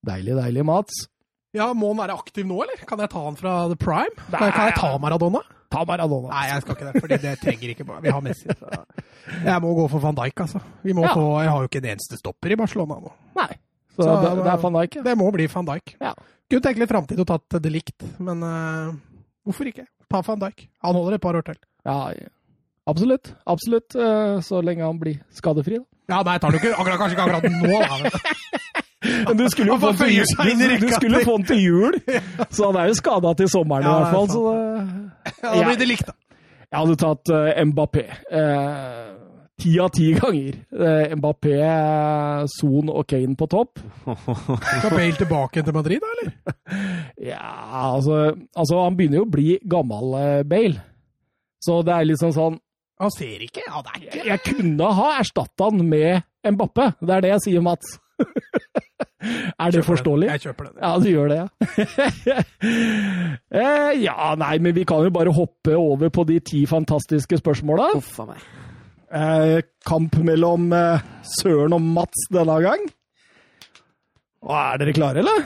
Deilig, 0.06 0.38
deilig, 0.38 0.64
Mats. 0.64 1.02
Ja, 1.56 1.72
Må 1.74 1.90
han 1.92 2.04
være 2.04 2.16
aktiv 2.22 2.46
nå, 2.46 2.62
eller? 2.62 2.78
Kan 2.86 3.02
jeg 3.02 3.10
ta 3.10 3.24
han 3.26 3.36
fra 3.36 3.56
The 3.68 3.76
Prime? 3.80 4.14
Kan 4.30 4.54
kan 4.54 4.70
jeg 4.70 4.78
ta 4.78 4.94
Maradona? 5.02 5.42
Ta 5.70 5.84
Maradona. 5.86 6.28
Nei, 6.32 6.44
jeg 6.50 6.62
skal 6.64 6.74
ikke 6.76 6.86
det, 6.92 7.00
fordi 7.04 7.18
det 7.22 7.32
trenger 7.40 7.72
ikke 7.74 7.84
Vi 8.02 8.10
har 8.10 8.20
Messi. 8.24 8.48
Så. 8.58 8.70
Jeg 9.44 9.62
må 9.62 9.74
gå 9.78 9.84
for 9.92 10.00
van 10.02 10.16
Dijk, 10.18 10.40
altså. 10.42 10.60
Vi 10.82 10.92
må 10.96 11.04
Ja. 11.06 11.12
få, 11.14 11.24
jeg 11.44 11.50
har 11.52 11.60
jo 11.62 11.68
ikke 11.70 11.82
en 11.84 11.90
eneste 11.92 12.18
stopper 12.18 12.50
i 12.50 12.56
Barcelona 12.58 12.96
nå. 13.00 13.12
Nei. 13.36 13.52
Så, 13.94 14.02
Så 14.02 14.16
det, 14.22 14.32
det 14.44 14.50
er 14.52 14.56
van 14.64 14.72
Dijk. 14.80 14.98
Det 15.04 15.14
må 15.18 15.30
bli 15.32 15.46
van 15.46 15.64
Dijk. 15.70 15.94
Ja. 16.00 16.14
Kunne 16.50 16.62
tenke 16.66 16.80
litt 16.82 16.90
framtid 16.90 17.20
og 17.22 17.26
tatt 17.30 17.62
det 17.62 17.70
likt, 17.70 18.02
men 18.18 18.42
uh, 18.42 18.90
hvorfor 19.46 19.70
ikke? 19.70 19.86
Ta 20.10 20.20
van 20.26 20.38
Dijk. 20.42 20.66
Han 20.82 20.94
holder 20.98 21.14
et 21.14 21.22
par 21.22 21.38
år 21.38 21.42
til. 21.46 21.58
Ja, 21.86 22.10
absolutt. 22.90 23.34
Absolutt. 23.46 23.94
eh, 23.94 24.40
Så 24.42 24.58
lenge 24.64 24.82
han 24.82 24.98
blir 24.98 25.20
skadefri, 25.32 25.78
da. 25.78 25.84
Ja, 26.10 26.22
nei, 26.26 26.38
tar 26.42 26.50
du 26.50 26.58
ikke 26.58 26.74
akkurat, 26.74 26.98
kanskje 26.98 27.14
ikke 27.14 27.26
akkurat 27.30 27.44
nå, 27.62 27.78
da. 27.78 28.18
Men. 29.04 29.36
Du 29.36 29.46
skulle 29.50 29.72
jo 29.72 29.78
få 29.82 29.92
den 29.92 30.60
til 30.60 31.46
til 31.48 31.62
jul, 31.62 31.94
så 32.54 32.70
han 32.70 32.76
er 32.82 32.90
jo 32.90 32.96
skada 32.98 33.32
til 33.38 33.48
sommeren 33.48 33.86
i 33.86 33.92
hvert 33.94 34.12
fall. 34.14 34.26
er 34.26 34.34
Så 34.34 34.42
det, 34.50 34.58
Ja, 35.44 35.54
da 35.54 35.62
blir 35.68 35.78
det 35.80 35.88
likt, 35.88 36.10
da. 36.10 36.14
jeg 36.70 36.78
hadde 36.82 36.98
tatt 37.00 37.32
uh, 37.32 37.62
Mbappé. 37.70 38.04
eh, 38.30 39.06
Ti 39.60 39.74
av 39.84 39.90
ti 39.92 40.06
ganger. 40.16 40.54
Uh, 40.72 41.16
Mbappé, 41.20 41.56
Son 42.48 42.88
og 42.88 43.04
Kane 43.08 43.36
på 43.36 43.48
topp. 43.52 43.80
Skal 44.06 44.94
Bale 44.94 45.16
tilbake 45.18 45.64
til 45.66 45.76
Madrid, 45.76 46.00
da, 46.00 46.12
eller? 46.16 46.30
Ja, 47.20 47.50
altså, 47.90 48.22
altså 48.56 48.78
Han 48.86 48.96
begynner 48.96 49.20
jo 49.20 49.26
å 49.26 49.32
bli 49.32 49.58
gammel, 49.68 50.14
Bale. 50.48 50.80
Så 51.60 51.82
det 51.84 51.92
er 51.92 52.08
liksom 52.08 52.32
sånn 52.32 52.56
Han 53.00 53.12
ser 53.12 53.42
ikke. 53.44 53.66
Ja, 53.66 53.82
det 53.84 53.92
er 53.92 54.00
Jeg, 54.06 54.12
ikke 54.14 54.28
jeg 54.30 54.44
kunne 54.46 54.92
ha 54.96 55.10
erstatta 55.20 55.68
han 55.68 55.84
med 55.88 56.22
Mbappé. 56.56 56.92
Det 57.04 57.16
er 57.18 57.26
det 57.26 57.34
jeg 57.34 57.44
sier, 57.50 57.64
Mats. 57.64 57.98
er 59.64 59.74
det 59.74 59.84
forståelig? 59.84 60.28
den. 60.28 60.32
Jeg 60.36 60.40
kjøper 60.46 60.70
den. 60.70 60.78
Ja, 60.82 60.92
du 60.98 61.08
gjør 61.10 61.28
det, 61.32 61.38
ja. 61.40 61.46
eh, 63.60 63.90
ja, 64.04 64.30
nei, 64.40 64.54
men 64.62 64.74
vi 64.76 64.84
kan 64.88 65.04
jo 65.06 65.12
bare 65.14 65.34
hoppe 65.36 65.76
over 65.76 66.12
på 66.12 66.24
de 66.28 66.38
ti 66.44 66.64
fantastiske 66.70 67.40
spørsmåla. 67.42 67.90
Eh, 69.10 69.58
kamp 69.86 70.16
mellom 70.24 70.70
eh, 70.76 71.02
Søren 71.40 71.74
og 71.76 71.82
Mats 71.82 72.28
denne 72.32 72.56
gang. 72.64 72.86
Og 74.46 74.54
er 74.56 74.80
dere 74.80 74.96
klare, 74.96 75.20
eller? 75.24 75.44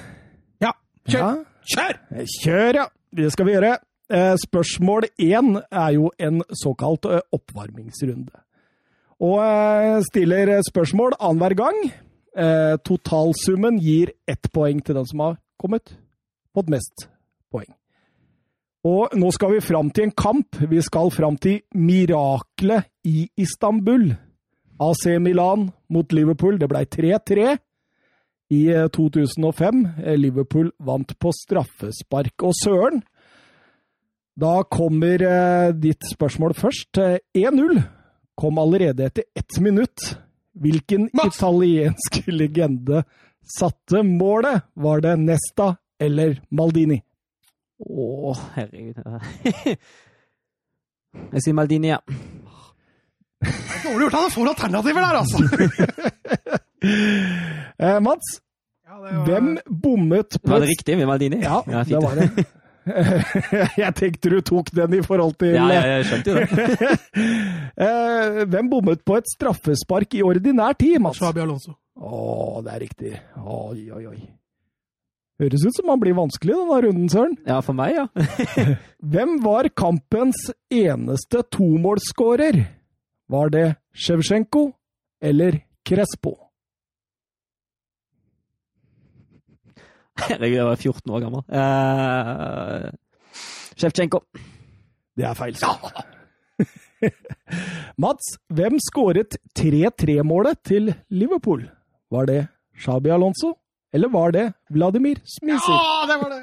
Ja, 0.62 0.70
kjør! 1.08 1.18
Ja. 1.24 1.34
Kjør! 1.74 1.98
Eh, 2.14 2.30
Kjør, 2.42 2.80
ja. 2.82 2.86
Det 3.14 3.32
skal 3.32 3.46
vi 3.48 3.54
gjøre. 3.56 3.76
Eh, 4.12 4.34
Spørsmål 4.42 5.06
én 5.22 5.54
er 5.70 5.90
jo 5.96 6.10
en 6.20 6.42
såkalt 6.62 7.06
eh, 7.08 7.22
oppvarmingsrunde. 7.32 8.40
Og 9.24 10.02
stiller 10.10 10.58
spørsmål 10.66 11.14
annenhver 11.22 11.54
gang. 11.56 11.76
Eh, 12.34 12.76
Totalsummen 12.82 13.78
gir 13.78 14.10
ett 14.26 14.50
poeng 14.52 14.80
til 14.82 14.98
den 14.98 15.06
som 15.06 15.22
har 15.22 15.36
kommet 15.60 15.94
fått 16.54 16.70
mest 16.72 17.08
poeng. 17.52 17.70
Og 18.84 19.14
nå 19.16 19.30
skal 19.32 19.54
vi 19.54 19.62
fram 19.64 19.90
til 19.94 20.08
en 20.08 20.16
kamp. 20.16 20.58
Vi 20.60 20.82
skal 20.84 21.12
fram 21.14 21.38
til 21.40 21.62
miraklet 21.72 22.90
i 23.08 23.28
Istanbul. 23.40 24.10
AC 24.82 25.06
Milan 25.22 25.70
mot 25.88 26.12
Liverpool. 26.12 26.58
Det 26.58 26.68
ble 26.68 26.82
3-3 26.84 27.54
i 28.52 28.60
eh, 28.74 28.88
2005. 28.92 29.84
Eh, 30.04 30.18
Liverpool 30.18 30.72
vant 30.84 31.14
på 31.18 31.32
straffespark. 31.32 32.34
Og 32.44 32.54
søren, 32.58 33.02
da 34.34 34.64
kommer 34.66 35.22
eh, 35.22 35.70
ditt 35.78 36.04
spørsmål 36.10 36.56
først. 36.58 36.98
Eh, 36.98 37.18
1-0 37.46 37.80
kom 38.36 38.58
allerede 38.58 39.06
etter 39.06 39.30
ett 39.38 39.60
minutt. 39.62 40.16
Hvilken 40.54 41.10
Mats! 41.12 41.36
italiensk 41.36 42.22
legende 42.40 43.02
satte 43.58 44.02
målet? 44.06 44.62
Var 44.74 45.00
det 45.04 45.16
Nesta 45.20 45.74
eller 46.00 46.38
Maldini? 46.54 47.02
Å, 47.84 48.32
herregud. 48.54 48.96
Jeg 51.34 51.40
sier 51.44 51.54
Maldini, 51.58 51.88
ja. 51.92 51.98
Det 53.44 53.50
er 53.50 53.82
Dårlig 53.84 54.04
gjort, 54.06 54.14
han 54.16 54.32
får 54.34 54.48
alternativer 54.54 55.00
der, 55.04 55.14
altså! 55.22 55.38
Eh, 56.84 57.96
Mats, 58.04 58.26
Ja, 58.86 58.94
det 59.00 59.16
var- 59.16 59.24
hvem 59.26 59.46
bommet 59.66 60.36
på 60.42 60.50
Var 60.52 60.60
det 60.60 60.66
riktig 60.68 60.96
med 60.98 61.06
Maldini? 61.08 61.38
Ja, 61.42 61.62
ja 61.66 61.84
det 61.88 61.96
var 62.02 62.14
det. 62.18 62.44
Jeg 63.82 63.94
tenkte 63.98 64.30
du 64.32 64.38
tok 64.44 64.68
den 64.76 64.94
i 64.98 65.02
forhold 65.04 65.34
til 65.40 65.54
Ja, 65.56 65.66
jeg 65.72 66.04
skjønte 66.08 66.30
jo 66.30 66.36
det. 66.40 66.94
Eh, 67.84 68.44
Hvem 68.50 68.68
bommet 68.70 69.00
på 69.06 69.16
et 69.18 69.26
straffespark 69.32 70.14
i 70.14 70.20
ordinær 70.22 70.76
tid, 70.78 71.00
Mats? 71.02 71.18
Shabi 71.18 71.40
Alonso. 71.42 71.72
Å, 71.98 72.60
det 72.62 72.70
er 72.74 72.82
riktig. 72.84 73.12
Oi, 73.40 73.88
oi, 73.90 74.04
oi. 74.12 74.18
Høres 75.42 75.64
ut 75.66 75.74
som 75.74 75.90
han 75.90 75.98
blir 76.02 76.14
vanskelig 76.14 76.54
denne 76.54 76.78
runden, 76.84 77.08
Søren. 77.10 77.34
Ja, 77.48 77.56
for 77.66 77.74
meg, 77.74 77.96
ja. 77.98 78.06
Hvem 79.14 79.40
var 79.42 79.66
kampens 79.74 80.44
eneste 80.70 81.42
tomålsskårer? 81.56 82.60
Var 83.34 83.50
det 83.56 83.64
Sjevsjenko 83.98 84.68
eller 85.24 85.58
Crespo? 85.86 86.36
Herregud, 90.22 90.56
jeg 90.56 90.66
var 90.68 90.76
14 90.76 91.14
år 91.14 91.20
gammel. 91.24 91.42
Uh, 91.50 92.90
Sjevtsjenko. 93.74 94.18
Det 95.14 95.24
er 95.26 95.34
feil. 95.38 95.56
Mats, 98.04 98.24
hvem 98.54 98.74
skåret 98.82 99.36
3-3-målet 99.58 100.56
til 100.66 100.94
Liverpool? 101.10 101.70
Var 102.14 102.24
det 102.30 102.40
Shabi 102.78 103.10
Alonso, 103.14 103.54
eller 103.94 104.08
var 104.10 104.30
det 104.34 104.52
Vladimir 104.70 105.16
Smiser? 105.36 105.74
Ja, 105.74 106.06
det 106.10 106.16
var 106.22 106.30
det! 106.38 106.42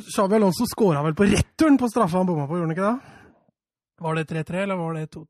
Xabi 0.00 0.34
Alonso 0.34 0.66
skåra 0.66 1.02
vel 1.02 1.14
på 1.14 1.24
returen 1.28 1.78
på 1.78 1.88
straffa 1.88 2.18
han 2.18 2.26
bomma 2.26 2.46
på, 2.48 2.56
gjorde 2.58 2.66
han 2.66 2.72
ikke 2.76 2.88
det? 2.88 2.98
Var 4.04 4.14
det 4.14 4.24
3-3, 4.30 4.62
eller 4.62 4.76
var 4.76 4.94
det 4.94 5.06
2-3-2? 5.14 5.26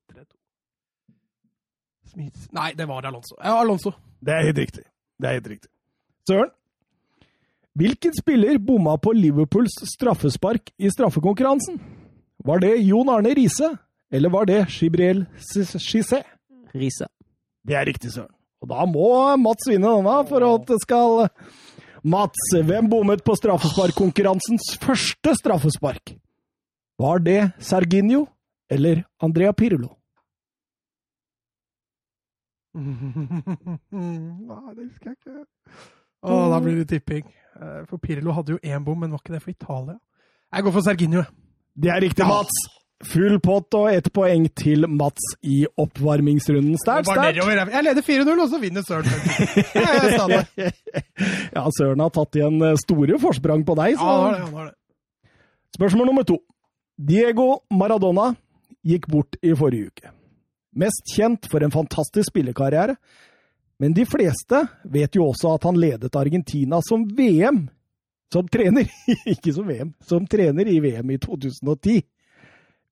Smith 2.14 2.38
Nei, 2.54 2.72
det 2.78 2.86
var 2.88 3.02
Alonso. 3.02 3.36
Ja, 3.42 3.58
Alonso. 3.60 3.92
Det 4.20 4.32
er 4.32 4.42
helt 4.48 4.58
riktig. 4.58 4.84
Det 5.20 5.28
er 5.28 5.32
helt 5.38 5.48
riktig. 5.48 5.70
Søren, 6.28 6.50
hvilken 7.78 8.14
spiller 8.14 8.58
bomma 8.58 8.96
på 8.98 9.12
Liverpools 9.16 9.74
straffespark 9.94 10.70
i 10.78 10.90
straffekonkurransen? 10.92 11.80
Var 12.44 12.62
det 12.62 12.76
Jon 12.84 13.08
Arne 13.08 13.34
Riise, 13.34 13.72
eller 14.12 14.30
var 14.30 14.46
det 14.46 14.66
Gibriel 14.70 15.24
Cissé? 15.40 16.22
Riise. 16.74 17.08
Det 17.64 17.76
er 17.78 17.86
riktig, 17.88 18.12
Søren. 18.12 18.30
Og 18.62 18.68
da 18.70 18.84
må 18.88 19.08
Mats 19.40 19.66
vinne 19.68 19.90
denne 19.90 20.18
for 20.28 20.44
at 20.46 20.68
det 20.68 20.78
skal 20.84 21.26
Mats, 22.04 22.50
hvem 22.52 22.88
bommet 22.92 23.24
på 23.24 23.34
straffesparkkonkurransens 23.36 24.74
første 24.82 25.34
straffespark? 25.40 26.14
Var 27.00 27.24
det 27.24 27.40
Serginio 27.58 28.26
eller 28.70 29.02
Andrea 29.24 29.52
Pirlo? 29.56 29.94
Nei, 32.74 32.82
det 34.74 34.84
husker 34.84 35.12
jeg 35.12 35.16
ikke. 35.16 35.44
Å, 36.24 36.26
da 36.50 36.58
blir 36.64 36.76
det 36.80 36.86
tipping. 36.90 37.26
Eh, 37.60 37.82
For 37.90 37.98
Pirlo 38.02 38.32
hadde 38.36 38.56
jo 38.56 38.58
én 38.62 38.84
bom, 38.84 38.98
men 39.00 39.10
var 39.14 39.22
ikke 39.22 39.34
det 39.36 39.42
for 39.42 39.50
Italia? 39.54 39.98
Jeg 40.54 40.62
går 40.66 40.72
for 40.76 40.86
Serginio. 40.86 41.24
Det 41.74 41.90
er 41.90 42.00
riktig, 42.04 42.26
Mats. 42.26 42.58
Full 43.04 43.40
pott 43.42 43.74
og 43.76 43.88
ett 43.92 44.06
poeng 44.14 44.46
til 44.56 44.86
Mats 44.88 45.24
i 45.42 45.64
oppvarmingsrunden. 45.82 46.76
Sterkt, 46.80 47.10
sterkt. 47.10 47.40
Jeg 47.74 47.84
leder 47.84 48.02
4-0, 48.06 48.42
og 48.44 48.48
så 48.52 48.60
vinner 48.62 48.82
Søren. 48.86 49.10
Ja, 51.54 51.64
Søren 51.78 52.00
har 52.02 52.10
tatt 52.14 52.38
igjen 52.38 52.56
eh, 52.64 52.78
store 52.80 53.18
forsprang 53.22 53.62
på 53.66 53.76
deg. 53.78 53.94
Ja, 53.98 54.06
han 54.06 54.24
har 54.24 54.32
det. 54.38 54.40
Han 54.46 54.56
har 54.58 54.70
det. 54.70 54.74
Spørsmål 55.76 56.06
nummer 56.10 56.26
to. 56.26 56.38
Diego 56.98 57.48
Maradona 57.74 58.30
gikk 58.86 59.08
bort 59.10 59.38
i 59.42 59.54
forrige 59.58 59.90
uke. 59.90 60.10
Mest 60.78 61.14
kjent 61.14 61.46
for 61.50 61.62
en 61.66 61.74
fantastisk 61.74 62.30
spillekarriere, 62.32 62.96
men 63.78 63.94
de 63.96 64.04
fleste 64.06 64.60
vet 64.84 65.16
jo 65.16 65.28
også 65.30 65.54
at 65.56 65.64
han 65.68 65.78
ledet 65.80 66.16
Argentina 66.16 66.80
som 66.84 67.06
VM. 67.16 67.64
Som 68.32 68.48
trener, 68.50 68.88
ikke 69.34 69.52
som 69.54 69.66
VM, 69.68 69.94
som 70.02 70.26
trener 70.26 70.68
i 70.70 70.78
VM 70.82 71.10
i 71.14 71.18
2010. 71.22 72.02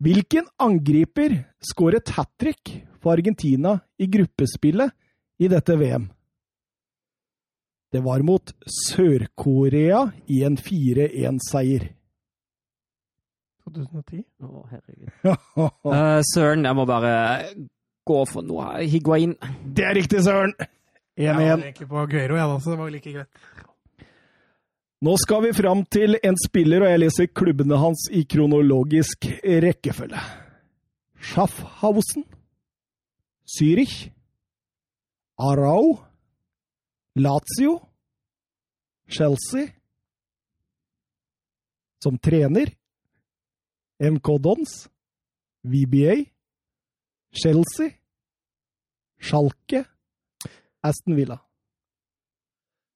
Hvilken 0.03 0.49
angriper 0.59 1.37
skåret 1.63 2.11
hat 2.17 2.31
trick 2.41 2.75
for 3.03 3.15
Argentina 3.15 3.77
i 3.99 4.09
gruppespillet 4.11 4.91
i 5.43 5.51
dette 5.51 5.77
VM? 5.79 6.09
Det 7.93 8.01
var 8.01 8.23
mot 8.25 8.55
Sør-Korea 8.65 10.07
i 10.33 10.41
en 10.47 10.57
4-1-seier. 10.57 11.91
2010. 13.69 14.25
Å, 14.43 14.65
herregud. 14.73 15.13
Eh, 15.93 16.21
Søren, 16.33 16.65
jeg 16.65 16.79
må 16.79 16.87
bare 16.89 17.13
gå 18.09 18.21
for 18.31 18.47
noe 18.47 18.69
her. 18.69 18.87
Higuain. 18.91 19.35
Det 19.65 19.85
er 19.87 19.99
riktig, 19.99 20.23
Søren! 20.27 20.55
Jeg 21.19 21.37
var 21.37 21.45
egentlig 21.45 21.89
på 21.89 21.99
Aguero, 22.01 22.39
jeg 22.39 22.49
da, 22.49 22.61
så 22.61 22.73
det 22.73 22.79
var 22.79 22.91
like 22.91 23.13
greit. 23.13 23.43
Nå 25.03 25.17
skal 25.19 25.43
vi 25.45 25.51
fram 25.53 25.83
til 25.91 26.17
en 26.23 26.37
spiller, 26.39 26.85
og 26.85 26.93
jeg 26.93 27.01
leser 27.03 27.29
klubbene 27.35 27.77
hans 27.77 28.07
i 28.15 28.23
kronologisk 28.23 29.27
rekkefølge. 29.43 30.23
Schaffhausen, 31.23 32.25
Zürich, 33.47 34.11
Arau, 35.39 35.99
Lazio, 37.19 37.81
Chelsea. 39.11 39.69
Som 42.03 42.17
trener 42.19 42.73
MK 44.03 44.39
Dons, 44.43 44.89
VBA, 45.63 46.32
Chelsea, 47.33 47.97
Schalke, 49.21 49.85
Aston 50.83 51.17
Villa. 51.17 51.39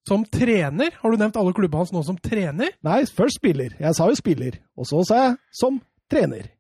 Som 0.09 0.25
trener? 0.25 0.95
Har 1.01 1.11
du 1.11 1.17
nevnt 1.19 1.37
alle 1.37 1.55
klubbene 1.55 1.83
hans 1.83 1.93
nå 1.95 2.03
som 2.07 2.19
trener? 2.23 2.77
Nei, 2.87 3.01
først 3.11 3.41
spiller. 3.41 3.75
Jeg 3.81 3.97
sa 3.99 4.07
jo 4.07 4.19
spiller, 4.19 4.61
og 4.79 4.87
så 4.87 5.03
sa 5.09 5.19
jeg 5.23 5.35
som 5.61 5.81
trener. 6.11 6.53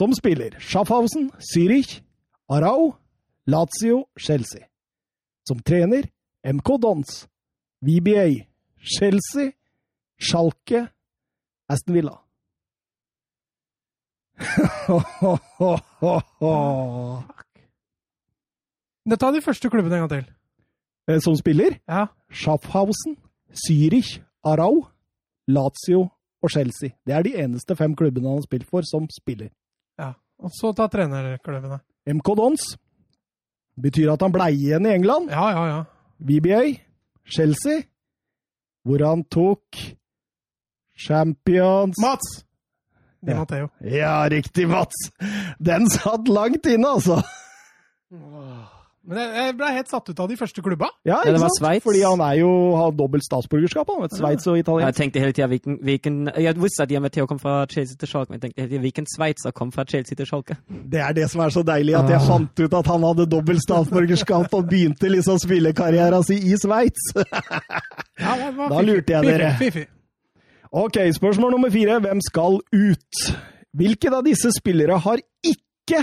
Som 0.00 0.14
spiller 0.16 0.56
Schaffhausen, 0.58 1.28
Zürich, 1.52 2.00
Arau, 2.48 2.94
Lazio, 3.46 4.06
Chelsea. 4.16 4.64
Som 5.44 5.60
trener 5.60 6.08
MK 6.44 6.76
Dons, 6.80 7.26
VBA, 7.84 8.46
Chelsea, 8.80 9.52
Schalke, 10.16 10.86
Aston 11.68 11.94
Villa. 11.94 12.23
Ta 19.20 19.30
de 19.32 19.40
første 19.44 19.70
klubbene 19.70 19.94
en 19.98 20.06
gang 20.06 20.10
til. 20.10 20.24
Eh, 21.08 21.20
Som 21.20 21.36
spiller 21.36 21.76
Ja. 21.88 22.06
Schaffhausen, 22.32 23.16
Zürich, 23.54 24.20
Arau, 24.44 24.86
Lazio 25.48 26.08
og 26.42 26.50
Chelsea. 26.50 26.90
Det 27.06 27.14
er 27.14 27.22
de 27.22 27.34
eneste 27.44 27.76
fem 27.76 27.94
klubbene 27.96 28.28
han 28.28 28.38
har 28.38 28.42
spilt 28.46 28.66
for 28.68 28.82
som 28.82 29.08
spiller. 29.10 29.48
ja. 29.98 30.12
Og 30.38 30.50
så 30.50 30.72
ta 30.74 30.86
trenerklubbene. 30.88 31.78
MK 32.06 32.26
Dons 32.36 32.76
betyr 33.80 34.12
at 34.12 34.20
han 34.22 34.32
ble 34.32 34.48
igjen 34.52 34.86
i 34.86 34.94
England. 34.94 35.30
Ja, 35.30 35.48
ja, 35.50 35.66
ja. 35.66 35.84
VBA, 36.18 36.80
Chelsea, 37.24 37.82
hvor 38.84 38.98
han 39.06 39.22
tok 39.24 39.62
Champions 40.98 41.94
Mats! 42.02 42.44
Di 43.24 43.32
Ja. 43.32 43.38
Matteo. 43.40 43.70
Ja, 43.80 44.14
riktig, 44.28 44.68
Mats! 44.68 45.08
Den 45.58 45.88
satt 45.90 46.28
langt 46.28 46.66
inne, 46.68 46.94
altså. 46.98 47.22
Men 49.04 49.18
jeg, 49.36 49.52
ble 49.58 49.68
helt 49.74 49.90
satt 49.92 50.06
ut 50.08 50.20
av 50.24 50.30
de 50.30 50.36
første 50.40 50.62
klubba. 50.64 50.86
Ja, 51.04 51.18
det 51.20 51.34
ikke 51.34 51.40
var 51.42 51.50
sant? 51.52 51.58
Sveits. 51.58 51.84
Fordi 51.84 52.00
han 52.06 52.22
er 52.24 52.38
jo, 52.38 52.50
har 52.80 52.94
dobbelt 52.96 53.24
statsborgerskap, 53.26 53.90
han. 53.92 54.00
vet 54.06 54.14
Sveits 54.16 54.48
og 54.48 54.80
Jeg 54.80 54.96
tenkte 54.96 55.20
hele 55.20 55.34
tida 55.36 55.48
hvilken, 55.50 55.76
hvilken 55.84 56.30
Jeg 56.40 56.56
visste 56.56 56.86
at 56.86 56.94
Matteo 57.04 57.26
kom 57.28 57.40
fra 57.42 57.66
Chelsea 57.68 57.98
til 58.00 58.08
Schalke, 58.08 58.32
men 58.32 58.40
jeg 58.40 58.46
tenkte 58.46 58.62
hele 58.64 58.70
tiden 58.72 58.84
hvilken 58.86 59.08
sveitser 59.12 59.52
kom 59.52 59.72
fra 59.76 59.84
Chelsea 59.84 60.16
til 60.16 60.28
Schalke. 60.30 60.56
Det 60.92 61.02
er 61.04 61.12
det 61.20 61.28
som 61.32 61.42
er 61.44 61.52
så 61.52 61.60
deilig, 61.68 61.98
at 62.00 62.08
jeg 62.14 62.24
fant 62.24 62.64
ut 62.64 62.78
at 62.80 62.88
han 62.94 63.04
hadde 63.10 63.26
dobbelt 63.34 63.60
statsborgerskap 63.66 64.56
og 64.56 64.70
begynte 64.72 65.12
liksom 65.12 65.42
spillekarrieren 65.42 66.24
sin 66.24 66.40
i 66.40 66.56
Sveits. 66.56 67.12
Ja, 68.24 68.38
Da 68.70 68.80
lurte 68.80 69.18
jeg 69.18 69.26
dere. 69.26 69.52
Fifi, 69.58 69.70
Fiffig. 69.70 69.86
Ok, 70.76 70.96
spørsmål 71.14 71.50
nummer 71.50 71.70
fire. 71.70 72.00
Hvem 72.00 72.20
skal 72.20 72.54
ut? 72.72 73.14
Hvilken 73.72 74.14
av 74.14 74.24
disse 74.26 74.50
spillere 74.58 74.96
har 74.98 75.20
ikke 75.46 76.00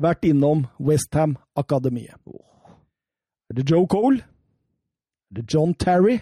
vært 0.00 0.24
innom 0.24 0.62
Westham-akademiet? 0.80 2.16
Er 3.50 3.58
det 3.58 3.66
Joe 3.70 3.84
Cole? 3.86 4.24
Er 5.30 5.34
det 5.34 5.54
John 5.54 5.74
Terry? 5.74 6.18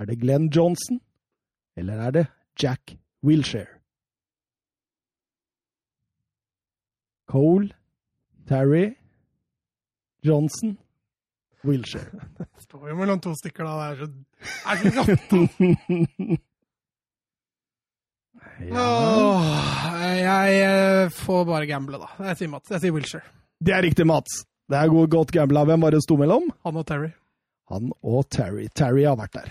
Er 0.00 0.04
det 0.10 0.18
Glenn 0.20 0.50
Johnson? 0.56 1.00
Eller 1.76 1.94
er 1.94 2.10
det 2.10 2.26
Jack 2.62 2.96
Wilshere? 3.22 3.70
Cole, 7.28 7.70
Terry, 8.48 8.96
Johnson, 10.26 10.78
Wilshere. 11.66 12.08
Står 12.64 12.88
jo 12.92 12.96
mellom 12.96 13.20
to 13.20 13.34
stykker, 13.36 13.64
da. 13.66 13.72
Det 13.76 13.88
er 13.90 13.96
så, 14.00 15.04
det 15.04 15.16
er 15.16 15.20
så 15.28 16.38
Ja. 18.60 18.82
Åh, 18.84 20.02
jeg 20.20 20.56
eh, 20.64 21.08
får 21.16 21.44
bare 21.48 21.66
gamble, 21.68 21.98
da. 22.00 22.08
Jeg 22.28 22.36
sier 22.40 22.50
Mats. 22.52 22.70
Jeg 22.72 22.82
sier 22.84 22.92
Wilshere. 22.94 23.24
Det 23.60 23.72
er 23.76 23.82
riktig, 23.84 24.04
Mats. 24.08 24.42
Det 24.70 24.76
er 24.78 24.88
god- 24.92 25.08
godt 25.12 25.32
gambla. 25.34 25.64
Hvem 25.68 25.80
var 25.84 25.90
det 25.96 26.02
sto 26.04 26.16
mellom? 26.20 26.46
Han 26.64 26.76
og 26.80 26.86
Terry. 26.88 27.10
Han 27.72 27.90
og 28.04 28.28
Terry. 28.32 28.68
Terry 28.76 29.04
har 29.08 29.16
vært 29.20 29.32
der. 29.38 29.50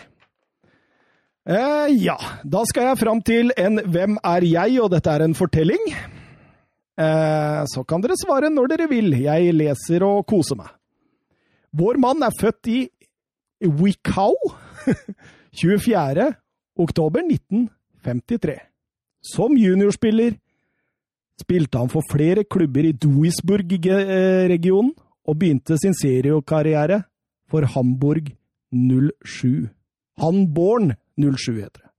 Eh, 1.49 1.87
ja, 2.05 2.17
da 2.45 2.61
skal 2.69 2.89
jeg 2.91 2.99
fram 3.01 3.21
til 3.25 3.51
en 3.57 3.79
Hvem 3.89 4.17
er 4.23 4.45
jeg?, 4.45 4.79
og 4.83 4.91
dette 4.93 5.09
er 5.09 5.25
en 5.25 5.33
fortelling. 5.37 5.89
Eh, 6.99 7.61
så 7.73 7.83
kan 7.87 8.01
dere 8.03 8.17
svare 8.19 8.49
når 8.53 8.67
dere 8.75 8.89
vil. 8.91 9.13
Jeg 9.23 9.53
leser 9.57 10.03
og 10.05 10.25
koser 10.29 10.55
meg. 10.59 10.69
Vår 11.71 11.99
mann 12.01 12.23
er 12.25 12.33
født 12.39 12.67
i 12.67 12.79
Wikau 13.61 14.35
24. 15.53 16.33
oktober 16.83 17.25
1953. 17.25 18.55
Som 19.21 19.57
juniorspiller 19.59 20.37
spilte 21.39 21.79
han 21.79 21.91
for 21.91 22.03
flere 22.11 22.43
klubber 22.43 22.87
i 22.87 22.95
Duisburg-regionen 22.95 24.93
og 25.27 25.37
begynte 25.39 25.77
sin 25.77 25.93
seriekarriere 25.93 27.03
for 27.49 27.67
Hamburg 27.75 28.31
07. 28.71 29.69
Hanborn 30.19 30.93
07 31.19 31.59
heter 31.59 31.83
det. 31.83 31.91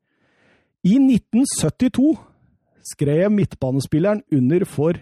I 0.84 0.96
1972 0.96 2.16
skrev 2.92 3.30
midtbanespilleren 3.30 4.22
under 4.32 4.64
for 4.64 4.96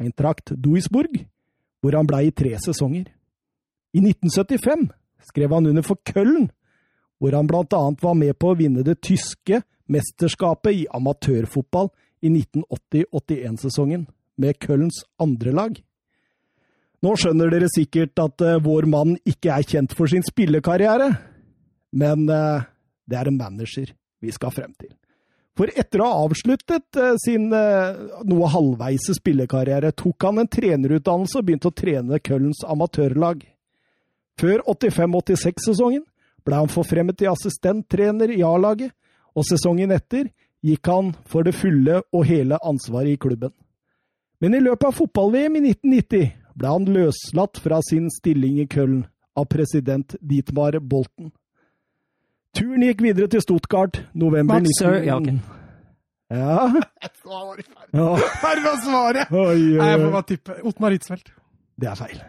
Eintracht 0.00 0.52
Duisburg, 0.64 1.12
hvor 1.80 1.96
han 1.96 2.06
ble 2.08 2.24
i 2.26 2.34
tre 2.34 2.56
sesonger. 2.58 3.06
I 3.92 3.98
1975 3.98 4.88
skrev 5.30 5.52
han 5.52 5.66
under 5.66 5.84
for 5.86 5.98
Køllen, 6.06 6.48
hvor 7.20 7.34
han 7.36 7.48
blant 7.50 7.74
annet 7.76 8.02
var 8.02 8.16
med 8.16 8.38
på 8.40 8.52
å 8.52 8.58
vinne 8.58 8.84
det 8.86 9.00
tyske 9.04 9.62
mesterskapet 9.90 10.84
i 10.84 10.86
amatørfotball 10.94 11.90
i 12.22 12.30
1980-81-sesongen, 12.30 14.06
med 14.40 14.56
Køllens 14.62 15.02
andre 15.20 15.52
lag. 15.52 15.74
Nå 17.04 17.12
skjønner 17.16 17.52
dere 17.52 17.68
sikkert 17.72 18.16
at 18.20 18.44
uh, 18.44 18.58
vår 18.62 18.86
mann 18.92 19.16
ikke 19.28 19.52
er 19.52 19.66
kjent 19.66 19.92
for 19.96 20.08
sin 20.08 20.24
spillekarriere, 20.24 21.10
men 21.96 22.26
uh, 22.28 22.64
det 23.08 23.20
er 23.20 23.28
en 23.28 23.40
manager 23.40 23.92
vi 24.20 24.32
skal 24.32 24.52
frem 24.54 24.72
til. 24.80 24.92
For 25.56 25.72
etter 25.76 26.00
å 26.00 26.08
ha 26.08 26.24
avsluttet 26.24 27.00
uh, 27.00 27.14
sin 27.20 27.48
noe 27.50 28.50
halvveise 28.52 29.16
spillekarriere, 29.16 29.92
tok 29.96 30.28
han 30.28 30.44
en 30.44 30.52
trenerutdannelse 30.52 31.40
og 31.40 31.48
begynte 31.48 31.72
å 31.72 31.76
trene 31.76 32.20
Køllens 32.24 32.62
amatørlag. 32.68 33.44
Før 34.40 34.62
85-86-sesongen 34.64 36.04
ble 36.46 36.60
han 36.62 36.70
forfremmet 36.72 37.18
til 37.20 37.28
assistenttrener 37.32 38.32
i 38.32 38.40
A-laget, 38.46 38.94
og 39.36 39.44
sesongen 39.46 39.92
etter 39.94 40.30
gikk 40.64 40.88
han 40.90 41.12
for 41.28 41.46
det 41.46 41.54
fulle 41.56 42.00
og 42.12 42.24
hele 42.28 42.58
ansvaret 42.66 43.14
i 43.14 43.20
klubben. 43.20 43.52
Men 44.40 44.56
i 44.56 44.62
løpet 44.64 44.88
av 44.88 44.96
fotball-VM 44.96 45.58
i 45.60 45.64
1990 45.74 46.30
ble 46.56 46.72
han 46.72 46.88
løslatt 46.88 47.60
fra 47.60 47.80
sin 47.84 48.08
stilling 48.12 48.58
i 48.62 48.68
Köln 48.70 49.04
av 49.36 49.46
president 49.52 50.16
Dietmar 50.20 50.80
Bolten. 50.80 51.30
Turen 52.56 52.82
gikk 52.82 53.04
videre 53.04 53.30
til 53.30 53.44
Stuttgart 53.44 54.02
november 54.16 54.64
19... 54.64 55.40
Ja. 56.30 56.66
Her 57.92 58.60
var 58.64 58.76
svaret! 58.84 59.30
Jeg 59.30 59.96
får 60.00 60.10
bare 60.10 60.26
tippe. 60.28 60.60
Otmar 60.66 60.94
Hitzfeldt. 60.94 61.32
Det 61.80 61.90
er 61.90 61.98
feil. 61.98 62.20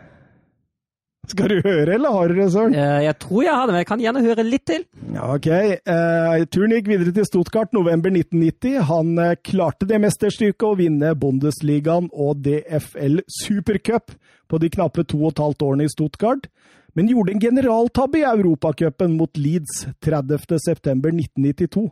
Skal 1.29 1.51
du 1.51 1.59
høre, 1.61 1.93
eller 1.93 2.09
har 2.15 2.31
du 2.31 2.39
det, 2.39 2.47
Søren? 2.51 2.73
Eh, 2.73 3.03
Jeg 3.05 3.15
tror 3.21 3.43
jeg 3.45 3.53
har 3.53 3.67
det, 3.67 3.73
men 3.75 3.79
jeg 3.83 3.87
kan 3.91 4.01
gjerne 4.01 4.23
høre 4.25 4.43
litt 4.43 4.63
til. 4.65 4.85
Ja, 5.13 5.27
ok. 5.35 5.47
Eh, 5.53 6.45
turen 6.49 6.73
gikk 6.73 6.87
videre 6.89 7.13
til 7.13 7.27
Stuttgart 7.27 7.73
november 7.77 8.09
1990. 8.09 8.79
Han 8.89 9.11
eh, 9.21 9.35
klarte 9.45 9.85
det 9.87 9.99
mesterstykket 10.01 10.65
å 10.65 10.73
vinne 10.79 11.13
Bundesligaen 11.21 12.09
og 12.11 12.41
DFL 12.47 13.21
Supercup 13.29 14.15
på 14.49 14.59
de 14.59 14.71
knappe 14.73 15.05
to 15.05 15.21
og 15.21 15.35
et 15.35 15.43
halvt 15.45 15.61
årene 15.67 15.85
i 15.85 15.93
Stuttgart, 15.93 16.49
men 16.97 17.07
gjorde 17.07 17.35
en 17.37 17.43
generaltabbe 17.45 18.19
i 18.19 18.25
Europacupen 18.27 19.13
mot 19.15 19.37
Leeds 19.39 19.85
30.9.1992. 20.03 21.85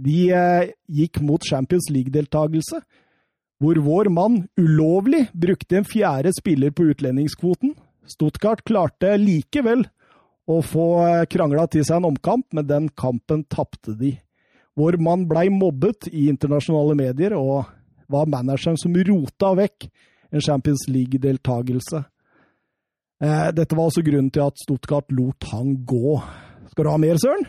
De 0.00 0.16
gikk 0.90 1.20
mot 1.22 1.44
Champions 1.46 1.86
League-deltakelse, 1.92 2.80
hvor 3.60 3.78
vår 3.84 4.08
mann 4.10 4.40
ulovlig 4.58 5.26
brukte 5.36 5.78
en 5.78 5.86
fjerde 5.86 6.32
spiller 6.34 6.72
på 6.74 6.88
utlendingskvoten. 6.90 7.76
Stuttgart 8.10 8.64
klarte 8.66 9.14
likevel 9.20 9.86
å 10.50 10.60
få 10.66 10.86
eh, 11.06 11.26
krangla 11.30 11.66
til 11.70 11.84
seg 11.86 12.00
en 12.00 12.10
omkamp, 12.10 12.48
men 12.56 12.66
den 12.66 12.88
kampen 12.98 13.44
tapte 13.50 13.94
de. 13.98 14.16
Vår 14.78 14.98
mann 15.02 15.26
blei 15.30 15.48
mobbet 15.52 16.08
i 16.10 16.28
internasjonale 16.30 16.96
medier, 16.98 17.36
og 17.38 17.68
var 18.10 18.30
manageren 18.30 18.78
som 18.80 18.96
rota 19.06 19.52
vekk 19.58 19.86
en 20.30 20.42
Champions 20.42 20.86
League-deltakelse. 20.90 22.02
Eh, 23.22 23.48
Dette 23.54 23.76
var 23.76 23.90
også 23.90 24.04
grunnen 24.06 24.32
til 24.34 24.46
at 24.46 24.58
Stuttgart 24.62 25.10
lot 25.14 25.50
han 25.52 25.76
gå. 25.86 26.18
Skal 26.72 26.86
du 26.86 26.90
ha 26.90 27.00
mer, 27.02 27.18
Søren? 27.20 27.46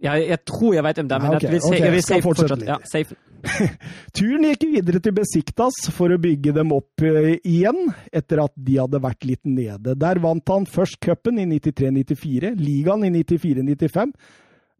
Jeg, 0.00 0.28
jeg 0.30 0.40
tror 0.48 0.74
jeg 0.74 0.84
vet 0.86 1.00
hvem 1.00 1.08
det 1.10 1.16
er, 1.16 1.22
men 1.22 1.34
Ja, 1.34 1.36
okay. 1.36 1.50
jeg 1.52 1.62
okay, 1.64 2.00
skal 2.00 2.16
safe 2.16 2.24
fortsatt. 2.24 2.62
Ja, 2.64 2.76
safe. 2.88 3.16
Turen 4.16 4.46
gikk 4.50 4.66
videre 4.74 5.00
til 5.04 5.14
Besiktas 5.16 5.78
for 5.96 6.12
å 6.12 6.18
bygge 6.20 6.54
dem 6.56 6.72
opp 6.76 7.04
eh, 7.04 7.36
igjen, 7.48 7.90
etter 8.12 8.42
at 8.44 8.54
de 8.56 8.78
hadde 8.80 9.00
vært 9.02 9.26
litt 9.28 9.44
nede. 9.48 9.96
Der 10.00 10.20
vant 10.24 10.52
han 10.52 10.68
først 10.68 11.00
cupen 11.04 11.40
i 11.40 11.46
93-94, 11.48 12.54
ligaen 12.60 13.06
i 13.08 13.12
94-95, 13.20 14.14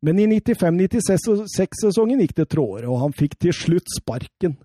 men 0.09 0.21
i 0.21 0.27
95-96-sesongen 0.33 2.23
gikk 2.25 2.39
det 2.41 2.49
trådere, 2.53 2.89
og 2.89 3.03
han 3.05 3.17
fikk 3.17 3.37
til 3.45 3.57
slutt 3.57 3.89
sparken. 3.93 4.57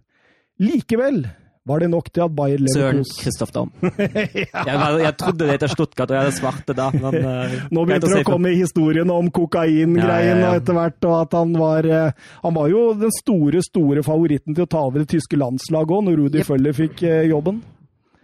Likevel 0.63 1.26
var 1.65 1.82
det 1.82 1.88
nok 1.89 2.10
til 2.13 2.21
at 2.25 2.34
Bayer 2.38 2.62
Søren 2.69 3.01
Kristoff 3.01 3.23
Kristoff 3.23 3.51
Damm. 3.56 3.71
jeg, 3.82 5.01
jeg 5.01 5.13
trodde 5.17 5.47
det 5.47 5.56
het 5.56 5.71
Stuttgart, 5.71 6.12
og 6.12 6.15
jeg 6.15 6.23
hadde 6.28 6.38
svarte 6.38 6.73
da. 6.78 6.89
Men, 6.93 7.15
uh, 7.25 7.56
Nå 7.73 7.86
begynte 7.88 8.12
det 8.12 8.21
å 8.21 8.28
komme 8.28 8.51
historien 8.54 9.10
om 9.13 9.32
kokaingreien 9.34 9.97
Ja, 9.97 10.19
ja, 10.21 10.36
ja. 10.43 10.56
etter 10.60 10.78
hvert, 10.78 10.99
og 11.10 11.15
at 11.23 11.38
han 11.38 11.56
var 11.58 11.88
uh, 11.89 12.34
Han 12.43 12.58
var 12.58 12.69
jo 12.69 12.82
den 12.99 13.13
store, 13.17 13.63
store 13.65 14.04
favoritten 14.06 14.54
til 14.54 14.67
å 14.67 14.69
ta 14.69 14.84
over 14.86 15.01
det 15.01 15.10
tyske 15.15 15.39
landslaget 15.41 15.95
òg, 15.95 16.04
når 16.10 16.19
Rudi 16.21 16.34
Yep. 16.36 16.49
Føller 16.49 16.75
fikk 16.75 17.01
uh, 17.08 17.23
jobben. 17.30 17.62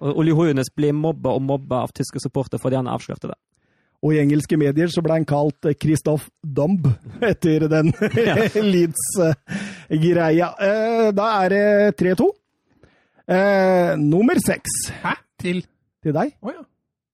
Og 0.01 0.19
Oli 0.21 0.33
Hoeneß 0.35 0.69
ble 0.75 0.91
mobba 0.97 1.33
og 1.37 1.45
mobba 1.47 1.85
av 1.85 1.93
tyske 1.95 2.19
supportere 2.21 2.61
fordi 2.61 2.77
han 2.77 2.89
avslørte 2.91 3.31
det. 3.31 3.37
Og 4.01 4.15
i 4.15 4.19
engelske 4.21 4.57
medier 4.57 4.89
så 4.91 5.01
ble 5.05 5.13
han 5.19 5.25
kalt 5.29 5.65
Christoph 5.81 6.27
Dumb 6.41 6.85
etter 7.31 7.67
den 7.71 7.93
Leeds-greia. 8.73 10.49
Da 11.13 11.27
er 11.45 11.53
det 11.53 11.65
3-2. 12.01 12.29
Eh, 13.31 13.93
nummer 14.01 14.39
seks 14.43 14.89
Hæ? 15.03 15.15
Til 15.39 15.61
til 16.01 16.15
deg. 16.17 16.33
Å 16.41 16.51
ja. 16.51 16.63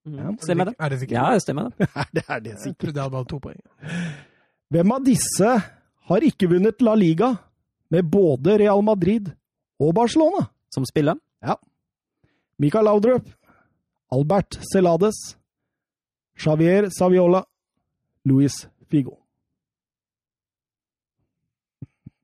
Mm. 0.08 0.38
Stemmer 0.40 0.70
det? 0.70 0.74
Er 0.80 0.92
det 0.92 0.98
sikkert? 1.02 1.16
Ja, 1.18 1.26
det 1.36 1.42
stemmer 1.44 1.68
det. 1.68 1.88
det 2.16 2.22
er 2.24 2.38
det 2.40 2.54
Jeg 2.54 2.76
trodde 2.80 2.96
jeg 2.96 3.02
hadde 3.02 3.12
bare 3.12 3.28
to 3.28 3.40
poeng. 3.44 3.60
Hvem 4.72 4.94
av 4.96 5.04
disse 5.04 5.50
har 6.08 6.24
ikke 6.24 6.48
vunnet 6.48 6.80
La 6.84 6.94
Liga 6.96 7.34
med 7.92 8.08
både 8.08 8.56
Real 8.62 8.80
Madrid 8.84 9.28
og 9.80 9.92
Barcelona? 9.96 10.46
Som 10.72 10.86
spiller. 10.88 11.20
Mikael 12.58 12.84
Laudrup, 12.84 13.28
Albert 14.10 14.58
Celades, 14.72 15.36
Javier 16.34 16.88
Saviola, 16.90 17.44
Luis 18.24 18.66
Figo. 18.90 19.14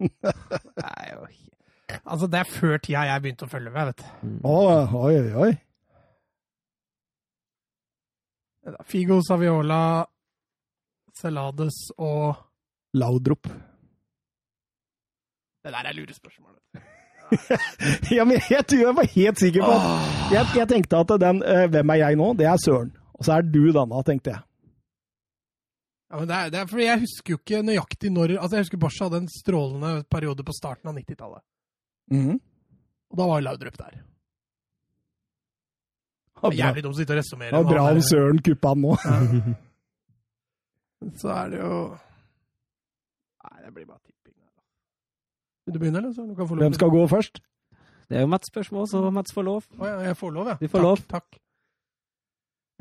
Nei, 0.02 1.06
jo. 1.12 1.43
Altså, 2.04 2.26
det 2.26 2.40
er 2.40 2.50
før 2.50 2.80
tida 2.82 3.04
jeg 3.08 3.22
begynte 3.22 3.46
å 3.46 3.52
følge 3.52 3.70
med, 3.74 3.92
vet 3.92 4.02
du. 4.02 4.06
Oi, 4.50 4.84
oi, 4.94 5.16
oi. 5.44 5.52
Figo, 8.88 9.20
Saviola, 9.26 10.04
Celades 11.14 11.78
og 11.98 12.34
Laudrup. 12.96 13.48
Det 15.64 15.72
der 15.72 15.88
er 15.88 15.96
lurespørsmål. 16.00 16.50
Ja, 18.16 18.24
men 18.24 18.36
jeg, 18.50 18.66
tror 18.68 18.78
jeg 18.78 18.96
var 18.96 19.06
helt 19.14 19.38
sikker 19.40 19.64
på 19.64 19.72
at 19.74 20.34
jeg, 20.34 20.48
jeg 20.58 20.68
tenkte 20.70 20.98
at 21.00 21.14
den 21.20 21.40
uh, 21.42 21.64
'Hvem 21.72 21.90
er 21.90 21.94
jeg 21.94 22.18
nå?' 22.20 22.34
det 22.38 22.46
er 22.46 22.58
Søren. 22.60 22.92
Og 23.14 23.24
så 23.24 23.32
er 23.32 23.42
du 23.42 23.72
Danna, 23.72 24.02
tenkte 24.02 24.30
jeg. 24.30 24.42
Ja, 26.10 26.18
men 26.18 26.28
det 26.28 26.36
er, 26.36 26.50
det 26.50 26.58
er 26.60 26.66
fordi 26.70 26.84
jeg 26.84 27.00
husker 27.00 27.34
jo 27.34 27.38
ikke 27.40 27.62
nøyaktig 27.62 28.10
når 28.12 28.36
Altså, 28.38 28.56
jeg 28.56 28.64
husker 28.64 28.78
Barca 28.78 29.04
hadde 29.08 29.22
en 29.24 29.32
strålende 29.40 30.04
periode 30.10 30.44
på 30.44 30.52
starten 30.52 30.88
av 30.88 30.94
90-tallet. 31.00 31.42
Mhm. 32.12 32.40
Og 33.10 33.16
da 33.20 33.24
var 33.30 33.40
Laudrup 33.44 33.76
der. 33.78 33.94
Ja, 36.42 36.48
Det 36.50 36.58
er 36.60 36.64
jævlig 36.66 36.82
dumt 36.84 36.94
å 36.94 36.98
sitte 36.98 37.12
og 37.14 37.18
resonnere. 37.20 37.50
Det 37.50 37.56
var 37.64 37.72
bra 37.72 37.82
om 37.92 38.00
Søren 38.04 38.38
kuppa 38.44 38.68
han 38.74 38.80
nå. 38.84 38.92
Så 41.20 41.28
er 41.28 41.48
det 41.52 41.58
jo 41.60 41.72
Nei, 43.44 43.56
det 43.64 43.72
blir 43.76 43.86
bare 43.86 43.98
tipping. 44.00 44.34
Vil 45.64 45.74
du 45.74 45.78
begynne, 45.80 45.98
eller? 46.00 46.12
Så 46.12 46.22
du 46.28 46.34
kan 46.34 46.48
få 46.48 46.54
lov 46.56 46.62
Hvem 46.64 46.74
skal 46.76 46.90
gå 46.92 47.02
først? 47.08 47.40
Det 48.08 48.16
er 48.18 48.22
jo 48.26 48.28
Mats' 48.28 48.50
spørsmål, 48.52 48.88
så 48.88 49.10
Mats 49.10 49.32
får 49.32 49.42
lov. 49.44 49.62
Å 49.80 49.86
ja, 49.88 49.98
jeg 50.10 50.16
får 50.20 50.30
lov, 50.32 50.46
ja. 50.52 50.56
Du 50.60 50.68
får 50.68 50.78
takk, 50.78 50.84
lov. 50.84 50.98
Takk. 51.08 51.38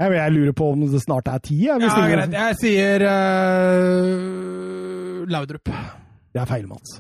Jeg, 0.01 0.11
jeg 0.17 0.31
lurer 0.33 0.51
på 0.57 0.65
om 0.73 0.79
det 0.81 1.01
snart 1.03 1.27
er 1.31 1.37
ti. 1.45 1.55
jeg, 1.67 1.79
Ja, 1.79 2.07
greit. 2.09 2.33
Jeg 2.33 2.55
sier 2.59 2.99
uh, 3.07 3.11
Laudrup. 5.31 5.63
Det 6.33 6.41
er 6.41 6.45
feil, 6.49 6.67
Mats. 6.67 6.99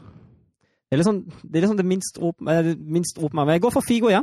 Det 0.93 0.99
er 0.99 1.01
liksom 1.01 1.19
det, 1.41 1.55
er 1.57 1.63
liksom 1.65 1.77
det 1.81 1.85
minst 1.89 2.19
åpne, 2.21 2.53
eh, 2.61 2.71
minst 2.77 3.17
åpne. 3.17 3.41
Men 3.47 3.55
jeg 3.57 3.63
går 3.65 3.73
for 3.73 3.81
Figo, 3.87 4.11
ja. 4.13 4.21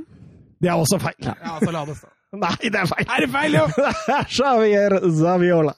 Det 0.60 0.68
er 0.70 0.78
også 0.78 1.00
feil. 1.02 1.16
Ja. 1.24 1.34
Ja, 1.42 1.58
Salades, 1.64 2.00
da. 2.04 2.12
Nei, 2.30 2.52
det 2.70 2.78
er 2.78 2.86
feil! 2.86 3.06
Er 3.10 3.24
det 3.24 3.30
feil, 3.32 3.54
jo? 3.58 3.62
Det 3.74 4.14
er 4.14 4.26
Javier 4.38 4.94
Zaviola. 5.18 5.72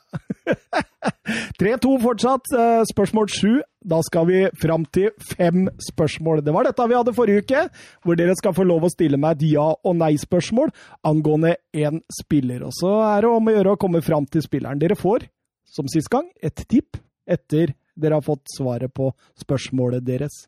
3-2 1.57 1.92
fortsatt. 2.02 2.50
Eh, 2.52 2.83
Spørsmål 2.90 3.31
7. 3.33 3.61
Da 3.88 4.00
skal 4.05 4.26
vi 4.28 4.40
fram 4.61 4.85
til 4.94 5.11
fem 5.33 5.64
spørsmål. 5.88 6.42
Det 6.44 6.52
var 6.55 6.68
dette 6.68 6.87
vi 6.90 6.98
hadde 6.98 7.14
forrige 7.16 7.42
uke, 7.46 7.62
hvor 8.05 8.18
dere 8.20 8.37
skal 8.38 8.52
få 8.55 8.66
lov 8.68 8.85
å 8.85 8.90
stille 8.92 9.16
meg 9.18 9.38
et 9.40 9.46
ja- 9.55 9.72
og 9.74 9.96
nei-spørsmål 9.96 10.70
angående 11.09 11.55
én 11.74 12.02
spiller. 12.20 12.62
Og 12.68 12.72
så 12.76 12.92
er 13.16 13.22
det 13.24 13.31
om 13.33 13.48
å 13.48 13.55
gjøre 13.57 13.72
å 13.74 13.81
komme 13.81 14.02
fram 14.05 14.26
til 14.26 14.42
spilleren. 14.44 14.78
Dere 14.83 14.94
får 14.98 15.24
som 15.72 15.88
sist 15.88 16.11
gang, 16.12 16.28
et 16.42 16.55
tipp 16.68 16.98
etter 17.26 17.72
dere 17.96 18.18
har 18.20 18.24
fått 18.26 18.44
svaret 18.59 18.92
på 18.92 19.09
spørsmålet 19.40 20.05
deres. 20.05 20.44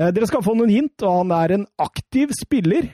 Eh, 0.00 0.08
Dere 0.16 0.28
skal 0.30 0.44
få 0.44 0.54
noen 0.56 0.72
hint, 0.72 1.02
og 1.04 1.22
han 1.22 1.34
er 1.36 1.56
en 1.58 1.66
aktiv 1.82 2.32
spiller. 2.38 2.88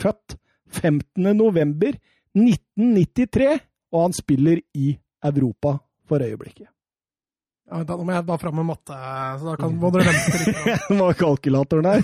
Født 0.00 0.34
15. 0.74 1.30
november 1.36 1.94
1993, 2.34 3.60
og 3.94 4.04
han 4.08 4.16
spiller 4.16 4.60
i 4.74 4.92
Europa 5.30 5.76
for 6.10 6.22
øyeblikket. 6.26 6.68
Ja, 7.70 7.84
da 7.86 7.94
må 7.94 8.10
jeg 8.10 8.26
bare 8.26 8.42
fram 8.42 8.56
med 8.58 8.66
matte, 8.66 8.96
så 9.38 9.52
da 9.52 9.54
kan, 9.60 9.76
må 9.78 9.92
dere 9.94 10.10
vente 10.10 10.40
litt. 10.42 10.62
Det 10.88 10.98
var 10.98 11.18
kalkulatoren 11.18 11.86
der. 11.86 12.02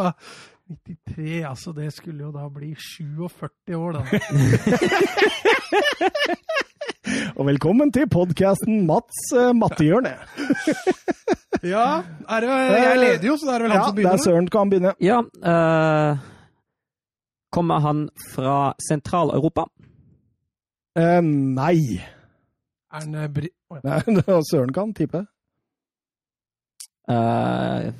93, 0.76 1.42
altså 1.44 1.72
det 1.76 1.92
skulle 1.92 2.24
jo 2.24 2.30
da 2.32 2.46
bli 2.52 2.74
47 2.78 3.76
år, 3.76 3.92
da. 3.92 4.02
Og 7.36 7.46
velkommen 7.48 7.90
til 7.92 8.06
podkasten 8.10 8.86
Mats 8.88 9.32
uh, 9.36 9.50
Mattehjørnet. 9.56 10.16
Ja, 11.62 12.02
er 12.26 12.40
det, 12.42 12.48
jeg 12.50 12.96
leder 12.98 13.26
jo, 13.28 13.36
så 13.38 13.46
det 13.46 13.52
er 13.54 13.62
vel 13.62 13.70
han 13.70 13.76
Ja, 13.78 13.82
som 13.86 13.94
det 13.94 14.02
er 14.02 14.08
begynner. 14.08 14.22
Søren 14.24 14.46
kan 14.50 14.70
begynne. 14.72 14.92
Ja. 14.98 15.18
uh, 15.22 16.18
kommer 17.54 17.78
han 17.84 18.00
fra 18.32 18.54
Sentral-Europa? 18.88 19.68
Uh, 20.98 21.22
nei. 21.22 22.00
Er 22.90 23.04
han 23.04 23.14
eh, 23.14 23.28
bri... 23.30 23.52
Oi. 23.70 23.78
Nei, 23.86 24.40
Søren 24.50 24.72
kan 24.74 24.90
tippe. 24.98 25.22
Uh, 27.06 27.94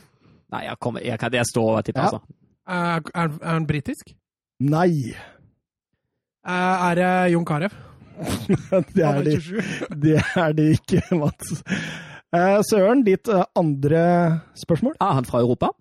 nei, 0.50 0.64
jeg, 0.66 0.76
kommer, 0.82 1.00
jeg 1.06 1.18
kan 1.22 1.30
det 1.32 1.46
stå 1.52 1.62
og 1.76 1.84
tippe, 1.86 2.02
Ja. 2.02 2.10
altså. 2.10 2.41
Er, 2.68 3.00
er, 3.14 3.28
er 3.42 3.52
han 3.56 3.66
britisk? 3.66 4.12
Nei. 4.62 5.12
Eh, 6.46 6.86
Er 6.90 6.94
det 7.00 7.32
Jon 7.32 7.44
Carew? 7.46 7.72
Det 8.94 9.02
er 9.02 9.22
de, 9.26 9.34
det, 10.04 10.16
er 10.36 10.52
de 10.54 10.66
ikke, 10.76 11.02
Mats. 11.22 11.62
Eh, 12.32 12.60
Søren, 12.68 13.02
ditt 13.06 13.28
eh, 13.28 13.42
andre 13.58 14.04
spørsmål? 14.56 14.94
Er 15.00 15.16
han 15.18 15.26
fra 15.28 15.40
Europa? 15.42 15.72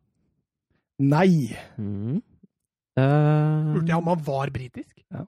Nei. 1.02 1.52
Mm. 1.78 2.20
Uh... 2.98 3.72
Spurte 3.72 3.88
jeg 3.88 3.98
om 4.02 4.10
han 4.12 4.26
var 4.26 4.50
britisk? 4.54 4.96
Ja. 5.12 5.24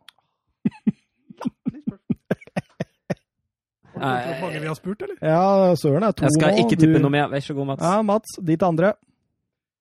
Hvor 3.93 4.41
mange 4.41 4.59
vi 4.59 4.67
har 4.67 4.75
spurt, 4.77 5.01
eller? 5.05 5.17
Ja, 5.21 5.75
Søren 5.79 6.03
er 6.03 6.11
to 6.17 6.25
jeg 6.25 6.33
skal 6.39 6.57
ikke 6.63 6.75
tippe 6.79 6.97
Du- 6.97 7.03
noe 7.05 7.13
mer. 7.13 7.27
Vær 7.31 7.39
så 7.45 7.53
god, 7.55 7.65
Mats. 7.71 7.83
Ja, 7.85 8.01
Mats, 8.01 8.37
ditt 8.43 8.63
andre? 8.65 8.93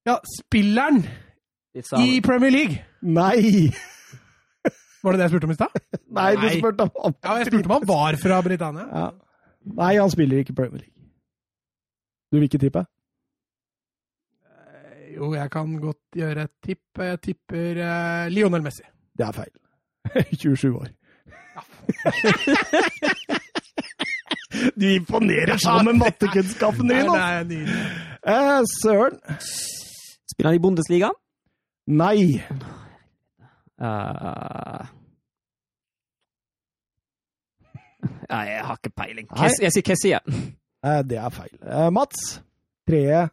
Ja, 0.06 0.16
spilleren 0.38 1.02
i 1.74 2.20
Premier 2.24 2.50
League! 2.52 2.78
Nei. 3.02 3.70
Var 5.02 5.12
det 5.12 5.18
det 5.18 5.24
jeg 5.24 5.32
spurte 5.32 5.48
om 5.48 5.52
i 5.54 5.58
stad? 5.58 5.68
Nei, 6.14 6.30
du 6.38 6.44
spurte 6.58 6.84
om 6.86 6.90
Ja, 7.24 7.36
jeg 7.40 7.46
spurte 7.48 7.66
om 7.66 7.72
han 7.74 7.86
var 7.88 8.18
fra 8.22 8.36
Britannia. 8.44 8.84
Ja. 8.92 9.06
Nei, 9.78 9.92
han 9.98 10.10
spiller 10.12 10.42
ikke 10.42 10.54
Premier 10.58 10.82
League. 10.84 10.94
Du 12.30 12.36
vil 12.38 12.46
ikke 12.46 12.60
tippe? 12.62 12.84
Eh, 14.46 15.16
Jo, 15.16 15.32
jeg 15.34 15.50
kan 15.50 15.72
godt 15.82 15.98
gjøre 16.16 16.44
et 16.46 16.54
tipp. 16.64 16.84
Jeg 17.02 17.20
tipper 17.24 17.80
eh, 17.82 18.28
Lionel 18.30 18.62
Messi. 18.62 18.84
Det 19.18 19.26
er 19.26 19.32
feil. 19.40 19.52
27 20.44 20.76
år. 20.76 20.88
Du 24.76 24.84
imponerer 24.86 25.56
sånn 25.60 25.86
med 25.88 25.96
mattekunnskapen 25.98 26.86
Nei, 26.86 27.00
din! 27.00 27.08
det 27.08 27.16
da. 27.16 27.28
er 27.40 27.44
nydelig. 27.48 27.84
Eh, 28.28 28.60
Søren? 28.78 29.16
Spiller 30.30 30.50
han 30.52 30.58
i 30.58 30.62
Bundesliga? 30.62 31.08
Nei. 31.86 32.42
Uh, 33.82 34.86
Nei, 38.32 38.44
jeg 38.48 38.64
har 38.66 38.78
ikke 38.78 38.94
peiling. 38.96 39.28
Kes, 39.30 39.58
jeg 39.62 39.74
sier 39.74 39.86
Kessie. 39.86 40.18
Eh, 40.82 41.02
det 41.06 41.18
er 41.18 41.30
feil. 41.34 41.54
Eh, 41.62 41.90
Mats? 41.94 42.40
treet 42.88 43.30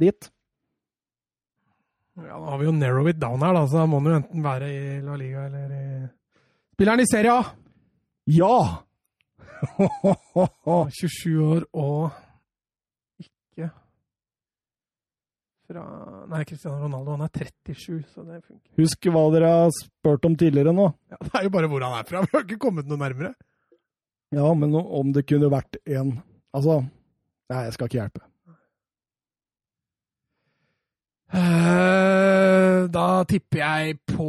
ditt? 0.00 0.28
Ja, 2.20 2.36
nå 2.36 2.50
har 2.50 2.58
vi 2.60 2.66
jo 2.68 2.72
narrow 2.76 3.08
it 3.08 3.16
down 3.20 3.40
her, 3.40 3.54
da, 3.56 3.64
så 3.64 3.80
da 3.80 3.86
må 3.88 4.00
han 4.00 4.10
jo 4.10 4.18
enten 4.18 4.44
være 4.44 4.68
i 4.68 4.80
La 5.04 5.16
Liga 5.16 5.46
eller 5.48 5.72
i 5.72 5.84
Spilleren 6.74 7.00
i 7.00 7.08
Serie 7.08 7.32
A! 7.32 7.42
Ja! 8.28 8.56
27 11.00 11.32
år 11.44 11.64
og 11.76 12.10
ikke 13.20 13.68
fra 15.70 15.84
Nei, 16.30 16.42
Cristiano 16.48 16.80
Ronaldo. 16.82 17.14
Han 17.16 17.22
er 17.26 17.30
37, 17.30 18.00
så 18.10 18.24
det 18.26 18.40
funker. 18.42 18.72
Husk 18.80 19.06
hva 19.14 19.22
dere 19.34 19.50
har 19.54 19.70
spurt 19.76 20.26
om 20.26 20.34
tidligere 20.40 20.74
nå. 20.76 20.88
Ja, 21.14 21.20
det 21.24 21.32
er 21.40 21.46
jo 21.46 21.52
bare 21.54 21.70
hvor 21.70 21.86
han 21.86 21.94
er 22.00 22.08
fra. 22.10 22.24
Vi 22.26 22.34
har 22.34 22.44
ikke 22.48 22.58
kommet 22.66 22.90
noe 22.90 22.98
nærmere. 23.00 23.32
Ja, 24.34 24.50
men 24.54 24.74
om 24.80 25.14
det 25.14 25.24
kunne 25.30 25.48
vært 25.50 25.78
en 25.90 26.16
Altså 26.54 26.80
Nei, 27.50 27.64
jeg 27.66 27.72
skal 27.74 27.88
ikke 27.88 27.98
hjelpe. 27.98 28.20
Eh, 31.30 32.86
da 32.90 33.06
tipper 33.30 33.60
jeg 33.62 33.96
på 34.10 34.26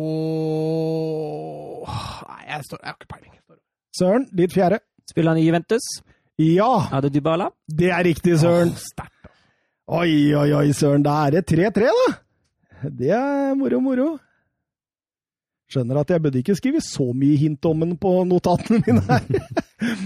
Nei, 1.85 2.41
jeg, 2.51 2.65
står, 2.67 2.81
jeg 2.83 2.89
har 2.91 2.97
ikke 2.99 3.09
peiling. 3.15 3.35
Søren, 3.97 4.25
ditt 4.37 4.53
fjerde. 4.55 4.79
Spiller 5.09 5.33
han 5.33 5.41
i 5.41 5.45
Juventus? 5.47 5.87
Ja, 6.41 6.69
Er 6.95 7.01
det 7.05 7.11
Dybala? 7.13 7.49
det 7.67 7.89
er 7.91 8.03
riktig, 8.07 8.37
Søren. 8.39 8.69
Altså. 8.71 9.07
Oi, 9.91 10.31
oi, 10.39 10.51
oi, 10.55 10.69
Søren. 10.71 11.03
Da 11.03 11.17
er 11.25 11.33
det 11.35 11.49
3-3, 11.51 11.89
da. 11.91 12.11
Det 12.95 13.09
er 13.11 13.55
moro, 13.59 13.81
moro. 13.83 14.05
Skjønner 15.67 15.99
at 15.99 16.13
jeg 16.13 16.23
burde 16.23 16.39
ikke 16.39 16.55
skrive 16.55 16.79
så 16.83 17.09
mye 17.11 17.35
hint 17.39 17.67
om 17.67 17.83
den 17.83 17.97
på 17.99 18.13
notatene 18.27 18.79
mine 18.85 19.03
her. 19.09 19.25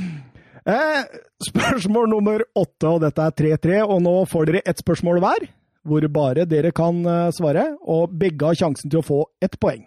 eh, 0.74 1.04
spørsmål 1.52 2.10
nummer 2.16 2.42
åtte, 2.58 2.96
og 2.96 3.06
dette 3.06 3.28
er 3.30 3.38
3-3, 3.44 3.78
og 3.86 4.02
nå 4.08 4.16
får 4.32 4.50
dere 4.50 4.64
ett 4.66 4.82
spørsmål 4.82 5.22
hver, 5.22 5.48
hvor 5.86 6.10
bare 6.18 6.48
dere 6.50 6.74
kan 6.74 7.06
eh, 7.06 7.30
svare, 7.38 7.68
og 7.86 8.18
begge 8.18 8.50
har 8.50 8.58
sjansen 8.58 8.90
til 8.90 9.04
å 9.04 9.06
få 9.06 9.22
ett 9.46 9.60
poeng. 9.62 9.86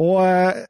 Og 0.00 0.24
eh, 0.24 0.64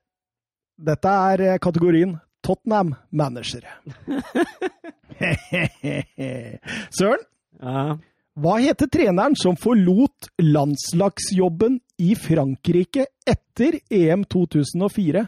dette 0.90 1.14
er 1.30 1.46
eh, 1.52 1.62
kategorien 1.62 2.18
Tottenham 2.42 2.96
Manager. 3.14 3.62
Søren, 6.98 7.22
Ja. 7.58 7.98
Hva 8.38 8.58
heter 8.62 8.86
treneren 8.92 9.34
som 9.38 9.56
forlot 9.58 10.28
landslagsjobben 10.42 11.80
i 11.98 12.14
Frankrike 12.18 13.08
etter 13.26 13.80
EM 13.90 14.24
2004 14.30 15.24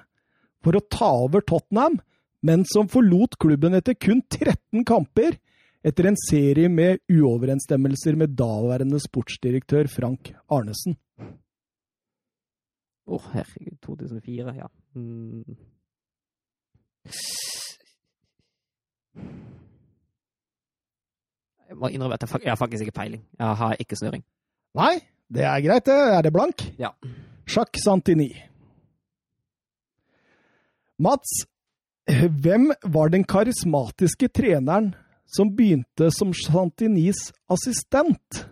for 0.62 0.76
å 0.76 0.82
ta 0.92 1.08
over 1.24 1.42
Tottenham, 1.42 1.98
men 2.46 2.62
som 2.68 2.88
forlot 2.92 3.34
klubben 3.40 3.74
etter 3.74 3.96
kun 3.98 4.22
13 4.22 4.84
kamper 4.86 5.38
etter 5.82 6.10
en 6.10 6.18
serie 6.20 6.68
med 6.68 7.00
uoverensstemmelser 7.10 8.18
med 8.20 8.36
daværende 8.38 9.00
sportsdirektør 9.02 9.88
Frank 9.90 10.32
Arnesen? 10.52 10.98
Å, 13.10 13.18
herregud. 13.32 13.80
2004, 13.88 14.54
ja. 14.60 14.68
Mm. 14.94 15.56
Jeg 21.70 21.78
må 21.78 21.88
innrømme 21.94 22.16
at 22.18 22.24
jeg, 22.26 22.42
jeg 22.42 22.50
har 22.50 22.58
faktisk 22.58 22.82
ikke 22.86 22.98
peiling. 22.98 23.22
Jeg 23.38 23.56
har 23.60 23.76
ikke 23.78 23.98
snøring. 23.98 24.24
Nei, 24.74 24.94
det 25.30 25.44
er 25.46 25.60
greit, 25.62 25.86
det. 25.86 25.98
Er 26.16 26.24
det 26.26 26.32
blank? 26.34 26.64
Ja. 26.80 26.90
Jacques 27.46 27.84
Santini. 27.86 28.32
Mats, 30.98 31.44
hvem 32.42 32.72
var 32.82 33.12
den 33.14 33.22
karismatiske 33.24 34.28
treneren 34.34 34.90
som 35.30 35.52
begynte 35.54 36.10
som 36.10 36.34
Santinis 36.34 37.30
assistent, 37.50 38.42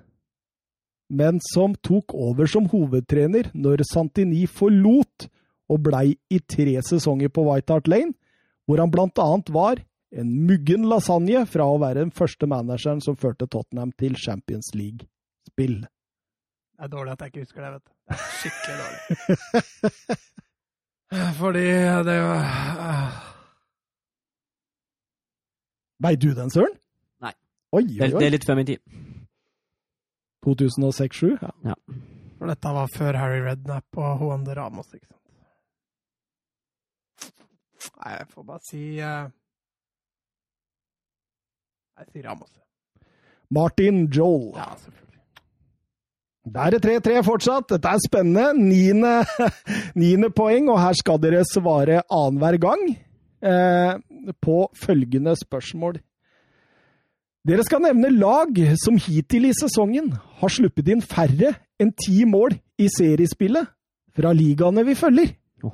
men 1.10 1.42
som 1.42 1.74
tok 1.82 2.14
over 2.14 2.46
som 2.46 2.68
hovedtrener 2.70 3.50
når 3.52 3.82
Santini 3.88 4.46
forlot 4.46 5.26
og 5.68 5.82
blei 5.84 6.14
i 6.30 6.38
tre 6.38 6.78
sesonger 6.86 7.32
på 7.34 7.44
White 7.50 7.74
Hart 7.74 7.90
Lane, 7.90 8.14
hvor 8.68 8.78
han 8.78 8.94
blant 8.94 9.18
annet 9.20 9.50
var 9.52 9.82
en 10.10 10.30
muggen 10.48 10.86
lasagne 10.88 11.42
fra 11.50 11.66
å 11.68 11.78
være 11.82 12.00
den 12.04 12.12
første 12.14 12.46
manageren 12.48 13.00
som 13.04 13.16
førte 13.20 13.46
Tottenham 13.50 13.92
til 14.00 14.16
Champions 14.16 14.70
League-spill. 14.74 15.82
Det 15.84 16.86
er 16.86 16.92
dårlig 16.92 17.12
at 17.12 17.20
jeg 17.26 17.32
ikke 17.32 17.44
husker 17.44 17.60
det, 17.66 17.70
vet 17.76 17.84
du. 17.84 17.92
Det 18.08 18.14
er 18.16 18.20
skikkelig 18.38 18.76
dårlig. 18.80 19.02
Fordi 21.38 21.64
det 22.08 22.18
var 22.24 22.40
Veit 26.04 26.20
du 26.22 26.28
den, 26.36 26.50
Søren? 26.52 26.74
Nei. 27.24 27.32
Oi, 27.74 27.82
Det, 27.82 28.06
oi, 28.06 28.10
det 28.20 28.26
er 28.28 28.32
litt 28.36 28.46
før 28.46 28.56
min 28.60 28.68
tid. 28.68 28.80
2006-2007? 30.46 31.42
Ja. 31.66 31.74
For 32.38 32.46
dette 32.52 32.72
var 32.76 32.92
før 32.94 33.18
Harry 33.18 33.40
Redknapp 33.42 33.98
og 33.98 34.22
Juan 34.22 34.44
de 34.46 34.54
Ramos, 34.54 34.92
ikke 34.94 35.08
sant? 35.10 35.16
Nei, 37.98 38.12
jeg 38.14 38.28
får 38.30 38.46
bare 38.46 38.62
si 38.68 38.82
eh, 39.02 39.26
Jeg 41.98 42.06
sier 42.12 42.28
Ramos. 42.28 42.50
Martin 43.50 44.04
Joel. 44.06 44.52
Ja, 44.54 44.70
selvfølgelig. 44.78 45.04
Da 46.54 46.66
er 46.66 46.74
det 46.76 46.84
3-3 46.84 47.22
fortsatt. 47.26 47.72
Dette 47.72 47.90
er 47.90 48.02
spennende. 48.04 49.24
Niende 50.00 50.30
poeng, 50.30 50.68
og 50.70 50.78
her 50.80 50.94
skal 50.96 51.18
dere 51.22 51.42
svare 51.48 52.02
annenhver 52.06 52.58
gang. 52.62 52.84
Eh, 53.42 53.98
på 54.42 54.58
følgende 54.78 55.34
spørsmål. 55.38 55.98
Dere 57.48 57.64
skal 57.66 57.82
nevne 57.82 58.10
lag 58.14 58.54
som 58.82 58.98
hittil 59.00 59.48
i 59.48 59.56
sesongen 59.56 60.12
har 60.40 60.52
sluppet 60.52 60.90
inn 60.92 61.02
færre 61.02 61.54
enn 61.80 61.92
ti 61.96 62.24
mål 62.28 62.56
i 62.78 62.88
seriespillet 62.92 63.70
fra 64.18 64.34
ligaene 64.36 64.84
vi 64.86 64.94
følger. 64.98 65.32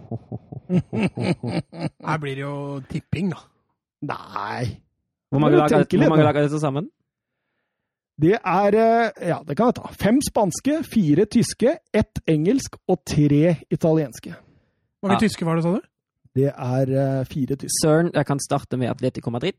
Her 2.04 2.20
blir 2.20 2.36
det 2.36 2.44
jo 2.44 2.56
tipping, 2.92 3.32
da. 3.32 3.40
Nei 4.12 4.84
Hvor 5.34 5.42
mange 5.42 5.58
lag 5.58 5.72
er 5.74 5.82
litt 5.82 5.96
hvor 5.98 6.12
mange 6.14 6.26
lag 6.28 6.36
er 6.38 6.46
det 6.46 6.52
til 6.54 6.62
sammen? 6.62 6.86
Det 8.20 8.36
er 8.38 8.76
eh, 8.78 9.26
Ja, 9.32 9.40
det 9.46 9.56
kan 9.58 9.72
jeg 9.72 9.76
ta. 9.80 9.88
Fem 9.98 10.20
spanske, 10.22 10.76
fire 10.86 11.24
tyske, 11.26 11.72
ett 11.92 12.20
engelsk 12.30 12.76
og 12.88 13.00
tre 13.10 13.56
italienske. 13.74 14.36
Hvor 15.02 15.10
mange 15.10 15.18
Ja. 15.18 15.26
tyske 15.26 15.44
var 15.48 15.58
det, 15.58 15.64
sa 15.66 15.74
du? 15.74 15.80
Det 16.34 16.48
er 16.50 16.94
eh, 16.94 17.24
fire 17.30 17.56
tyske. 17.58 17.74
Søren, 17.82 18.10
jeg 18.14 18.26
kan 18.26 18.38
starte 18.42 18.78
med 18.78 18.88
Atletico 18.90 19.30
Madrid. 19.34 19.58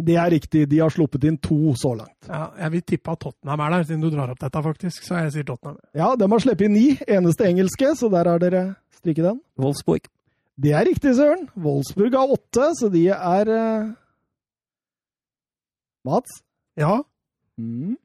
Det 0.00 0.14
er 0.16 0.30
riktig. 0.32 0.62
De 0.70 0.78
har 0.80 0.88
sluppet 0.92 1.24
inn 1.28 1.36
to 1.44 1.74
så 1.76 1.90
langt. 1.96 2.28
Ja, 2.28 2.46
jeg 2.58 2.72
vil 2.72 2.82
tippe 2.88 3.12
at 3.12 3.20
Tottenham 3.20 3.60
er 3.60 3.70
der, 3.74 3.82
siden 3.84 4.00
du 4.00 4.08
drar 4.10 4.30
opp 4.32 4.38
dette, 4.40 4.62
faktisk. 4.64 5.02
Så 5.04 5.18
jeg 5.20 5.32
sier 5.34 5.44
Tottenham. 5.44 5.76
Ja, 5.94 6.14
de 6.16 6.28
har 6.30 6.40
sluppet 6.40 6.68
inn 6.68 6.72
ni. 6.76 6.86
Eneste 7.08 7.44
engelske, 7.48 7.90
så 8.00 8.08
der 8.12 8.28
har 8.30 8.38
dere 8.40 8.62
stryket 8.96 9.24
den. 9.28 9.40
Wolfsburg. 9.60 10.08
Det 10.60 10.72
er 10.72 10.84
riktig, 10.88 11.12
Søren. 11.16 11.48
Wolfsburg 11.56 12.16
har 12.16 12.32
åtte, 12.32 12.70
så 12.80 12.88
de 12.92 13.06
er 13.12 13.48
eh, 13.52 13.90
Mats? 16.10 16.40
Ja. 16.78 16.96
Mm. 17.60 17.96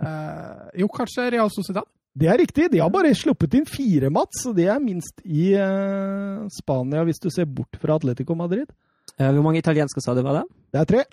Eh, 0.00 0.64
jo, 0.82 0.88
kanskje 0.92 1.30
Real 1.32 1.50
Sociedad? 1.52 1.86
Det 2.16 2.28
er 2.32 2.38
riktig. 2.40 2.70
De 2.72 2.80
har 2.80 2.88
bare 2.92 3.10
sluppet 3.16 3.54
inn 3.58 3.66
fire, 3.68 4.08
Mats. 4.12 4.46
Og 4.48 4.56
det 4.56 4.68
er 4.72 4.80
minst 4.80 5.20
i 5.24 5.50
eh, 5.56 6.46
Spania, 6.56 7.02
hvis 7.04 7.20
du 7.20 7.28
ser 7.32 7.48
bort 7.48 7.76
fra 7.80 7.98
Atletico 7.98 8.36
Madrid. 8.38 8.70
Eh, 9.18 9.28
Hvor 9.32 9.44
mange 9.44 9.60
italienske 9.60 10.00
sa 10.04 10.14
du 10.16 10.22
var 10.24 10.40
det? 10.42 10.46
Det 10.72 10.80
er 10.82 10.90
tre. 10.92 11.04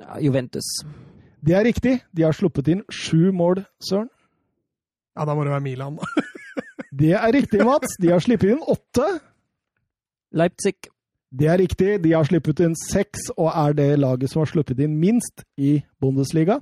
Ja, 0.00 0.18
Juventus. 0.22 0.68
Det 1.46 1.54
er 1.56 1.64
riktig. 1.68 1.96
De 2.16 2.24
har 2.26 2.34
sluppet 2.36 2.68
inn 2.72 2.84
sju 2.92 3.30
mål, 3.36 3.64
Søren. 3.82 4.08
Ja, 5.16 5.24
da 5.24 5.32
må 5.36 5.44
det 5.46 5.52
være 5.54 5.64
Milan. 5.64 5.96
da. 6.00 6.04
Det 6.96 7.10
er 7.12 7.28
riktig, 7.34 7.60
Mats. 7.66 7.96
De 8.00 8.08
har 8.08 8.22
sluppet 8.24 8.54
inn 8.54 8.60
åtte. 8.72 9.04
Leipzig. 10.32 10.88
Det 11.30 11.48
er 11.50 11.58
riktig. 11.58 11.90
De 12.04 12.12
har 12.14 12.24
sluppet 12.24 12.62
inn 12.64 12.74
seks, 12.78 13.28
og 13.36 13.50
er 13.50 13.76
det 13.76 13.98
laget 13.98 14.30
som 14.30 14.42
har 14.42 14.50
sluppet 14.50 14.80
inn 14.80 14.96
minst 15.00 15.44
i 15.58 15.78
Bundesliga. 16.00 16.60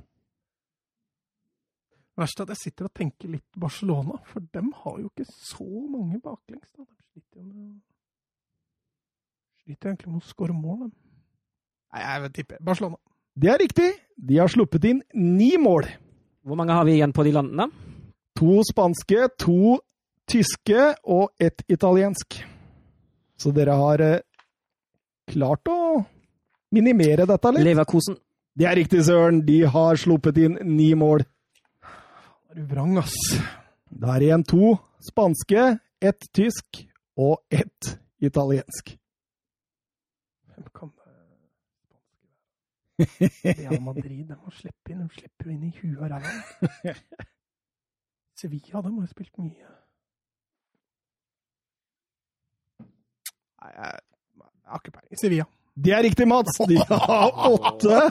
Verst 2.15 2.39
er 2.39 2.47
at 2.47 2.53
jeg 2.55 2.61
sitter 2.63 2.87
og 2.87 2.93
tenker 2.95 3.31
litt 3.31 3.59
Barcelona, 3.59 4.19
for 4.29 4.43
dem 4.55 4.71
har 4.83 4.99
jo 5.01 5.09
ikke 5.09 5.27
så 5.27 5.67
mange 5.67 6.19
baklengs. 6.23 6.71
da. 6.71 6.83
De 6.83 7.03
sliter 7.11 7.41
jo 7.41 7.45
med 7.49 7.81
Sliter 9.65 9.89
egentlig 9.89 10.11
med 10.13 10.21
å 10.21 10.29
skåre 10.29 10.53
mål, 10.53 10.85
dem. 10.85 10.91
Nei, 11.95 12.01
jeg 12.03 12.21
vil 12.21 12.33
tippe 12.35 12.57
Barcelona. 12.61 12.99
Det 13.35 13.49
er 13.49 13.57
riktig. 13.59 13.87
De 14.15 14.37
har 14.37 14.51
sluppet 14.51 14.85
inn 14.85 15.01
ni 15.17 15.55
mål. 15.57 15.87
Hvor 16.45 16.59
mange 16.59 16.75
har 16.77 16.85
vi 16.85 16.99
igjen 16.99 17.13
på 17.15 17.25
de 17.25 17.33
landene? 17.33 17.65
To 18.37 18.61
spanske, 18.67 19.25
to 19.41 19.79
tyske 20.29 20.91
og 21.03 21.33
ett 21.41 21.65
italiensk. 21.67 22.37
Så 23.39 23.51
dere 23.55 23.75
har 23.79 24.03
eh, 24.03 24.23
klart 25.31 25.67
å 25.71 25.79
minimere 26.75 27.27
dette 27.27 27.53
litt. 27.55 27.67
Leverkosen. 27.67 28.17
Det 28.55 28.67
er 28.69 28.77
riktig, 28.79 29.03
Søren. 29.03 29.41
De 29.47 29.61
har 29.67 29.99
sluppet 29.99 30.37
inn 30.39 30.59
ni 30.77 30.93
mål. 30.95 31.25
Du 32.55 32.63
vrang, 32.69 32.95
ass? 33.01 33.15
Da 33.91 34.15
er 34.15 34.23
det 34.23 34.29
igjen 34.29 34.45
to 34.47 34.75
spanske, 35.03 35.65
ett 35.99 36.27
tysk 36.35 36.85
og 37.19 37.41
ett 37.51 37.97
italiensk. 38.23 38.95
Hvem 40.55 40.69
kan 40.71 40.91
Real 43.43 43.81
Madrid, 43.83 44.23
de 44.29 44.37
må 44.39 44.51
slippe 44.55 44.93
inn. 44.93 45.03
De 45.03 45.17
slipper 45.17 45.49
jo 45.49 45.55
inn 45.55 45.65
i 45.67 45.73
huet 45.81 45.99
og 45.99 46.13
ræva. 46.13 46.93
Sevilla, 48.39 48.81
de 48.85 48.93
har 48.93 49.09
spilt 49.11 49.35
mye. 49.39 49.71
Nei, 53.63 53.71
jeg, 53.75 54.01
jeg 54.41 54.73
har 54.73 54.81
ikke 54.83 54.95
peiling. 54.97 55.19
Sevilla. 55.21 55.47
Det 55.75 55.91
er 55.91 56.03
riktig, 56.05 56.27
Mats. 56.27 56.57
De 56.71 56.77
har 56.79 57.47
åtte. 57.51 58.03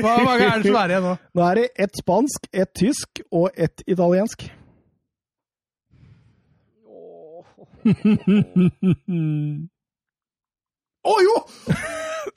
Hva 0.00 0.14
mange 0.26 0.46
er 0.48 0.62
det 0.62 0.66
som 0.66 0.78
er 0.82 0.94
igjen 0.94 1.04
nå? 1.06 1.12
Nå 1.38 1.44
er 1.46 1.60
det 1.60 1.66
ett 1.86 2.00
spansk, 2.00 2.48
ett 2.52 2.72
tysk 2.74 3.22
og 3.30 3.50
ett 3.54 3.84
italiensk. 3.86 4.48
Å 11.00 11.14
jo! 11.24 11.36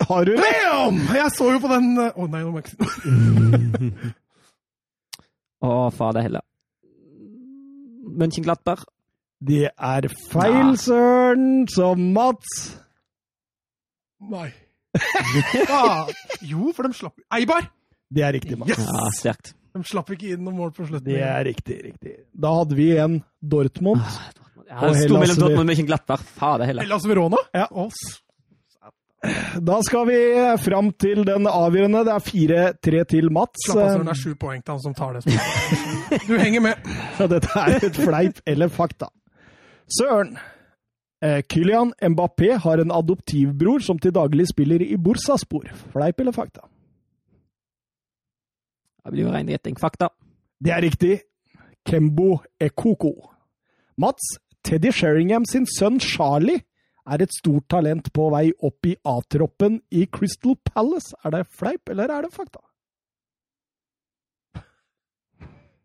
Har 0.07 0.25
du 0.25 0.31
det? 0.37 0.43
Bam! 0.43 0.99
Jeg 1.11 1.31
så 1.35 1.49
jo 1.51 1.59
på 1.59 1.67
den 1.67 1.89
Å 1.99 2.05
Å 2.15 2.27
nei, 2.31 2.39
nå 2.45 2.53
må 2.53 2.61
jeg 2.61 2.71
ikke 2.71 2.85
Å, 5.63 5.89
fader 5.95 6.25
heller. 6.25 6.43
Mönchenglattberg. 8.19 8.83
Det 9.43 9.65
er 9.67 10.07
feil, 10.29 10.75
Søren. 10.79 11.65
Så 11.67 11.93
Mats 11.99 12.53
Nei. 14.23 14.47
ah, 15.73 16.07
jo, 16.47 16.69
for 16.71 16.87
de 16.87 16.95
slapp 16.95 17.17
Eibar! 17.33 17.65
Det 18.13 18.23
er 18.23 18.35
riktig, 18.37 18.55
Mats. 18.61 18.71
Yes! 18.71 18.85
Ja, 18.87 19.09
sterkt. 19.17 19.53
De 19.73 19.81
slapp 19.89 20.11
ikke 20.13 20.35
inn 20.35 20.43
noen 20.45 20.59
mål 20.59 20.71
på 20.75 20.85
slutten. 20.85 21.07
Det 21.09 21.17
er 21.25 21.41
riktig, 21.47 21.79
riktig. 21.89 22.13
Da 22.31 22.51
hadde 22.59 22.77
vi 22.77 22.91
en 23.01 23.17
Dortmund. 23.41 24.03
Ja, 24.69 24.77
Og 24.85 24.93
det 24.93 25.07
sto 25.07 25.17
mellom 25.17 25.39
Dortmund 25.41 25.63
og 25.63 25.71
Mönchenglattberg. 25.71 26.27
Fader 26.37 26.69
heller. 26.69 26.85
Hellas 26.85 27.07
Verona? 27.09 27.41
Ja. 27.57 27.65
Oss. 27.83 27.97
Da 29.63 29.79
skal 29.87 30.05
vi 30.11 30.19
fram 30.61 30.91
til 30.99 31.23
den 31.25 31.49
avgjørende. 31.49 32.03
Det 32.05 32.13
er 32.13 32.29
4-3 32.85 33.03
til 33.15 33.31
Mats. 33.33 33.65
Slapp 33.65 33.81
av, 33.81 33.91
Søren. 33.95 34.07
Det 34.07 34.13
er 34.13 34.21
sju 34.21 34.37
poeng 34.39 34.61
til 34.61 34.75
han 34.75 34.83
som 34.85 34.95
tar 34.97 35.17
det. 35.17 35.25
spørsmålet. 35.25 36.29
Du 36.29 36.37
henger 36.37 36.65
med. 36.69 36.89
Så 37.17 37.27
dette 37.31 37.65
er 37.65 37.89
et 37.89 38.01
fleip 38.05 38.41
eller 38.53 38.71
fakta. 38.73 39.09
Søren. 39.87 40.37
Eh, 41.23 41.41
Kylian 41.47 41.93
Mbappé 42.01 42.57
har 42.59 42.81
en 42.81 42.91
adoptivbror 42.91 43.79
som 43.79 43.99
til 43.99 44.11
daglig 44.15 44.47
spiller 44.51 44.81
i 44.81 44.97
Bursaspor. 44.97 45.69
Fleip 45.93 46.19
eller 46.19 46.35
fakta? 46.35 46.67
Det 49.03 49.11
blir 49.11 49.27
jo 49.27 49.31
ren 49.31 49.47
gjetting. 49.47 49.79
Fakta. 49.79 50.09
Det 50.63 50.71
er 50.71 50.81
riktig. 50.81 51.19
Kembo 51.87 52.37
Ekoko. 52.59 53.13
Mats, 53.97 54.39
Teddy 54.63 54.91
Sheringham 54.91 55.45
sin 55.45 55.65
sønn 55.67 55.99
Charlie 55.99 56.63
er 57.03 57.21
et 57.21 57.33
stort 57.35 57.67
talent 57.69 58.07
på 58.15 58.29
vei 58.31 58.51
opp 58.63 58.87
i 58.87 58.95
A-troppen 59.03 59.81
i 59.91 60.05
Crystal 60.07 60.55
Palace. 60.65 61.15
Er 61.23 61.35
det 61.35 61.47
fleip, 61.51 61.89
eller 61.91 62.11
er 62.11 62.23
det 62.23 62.33
fakta? 62.33 62.63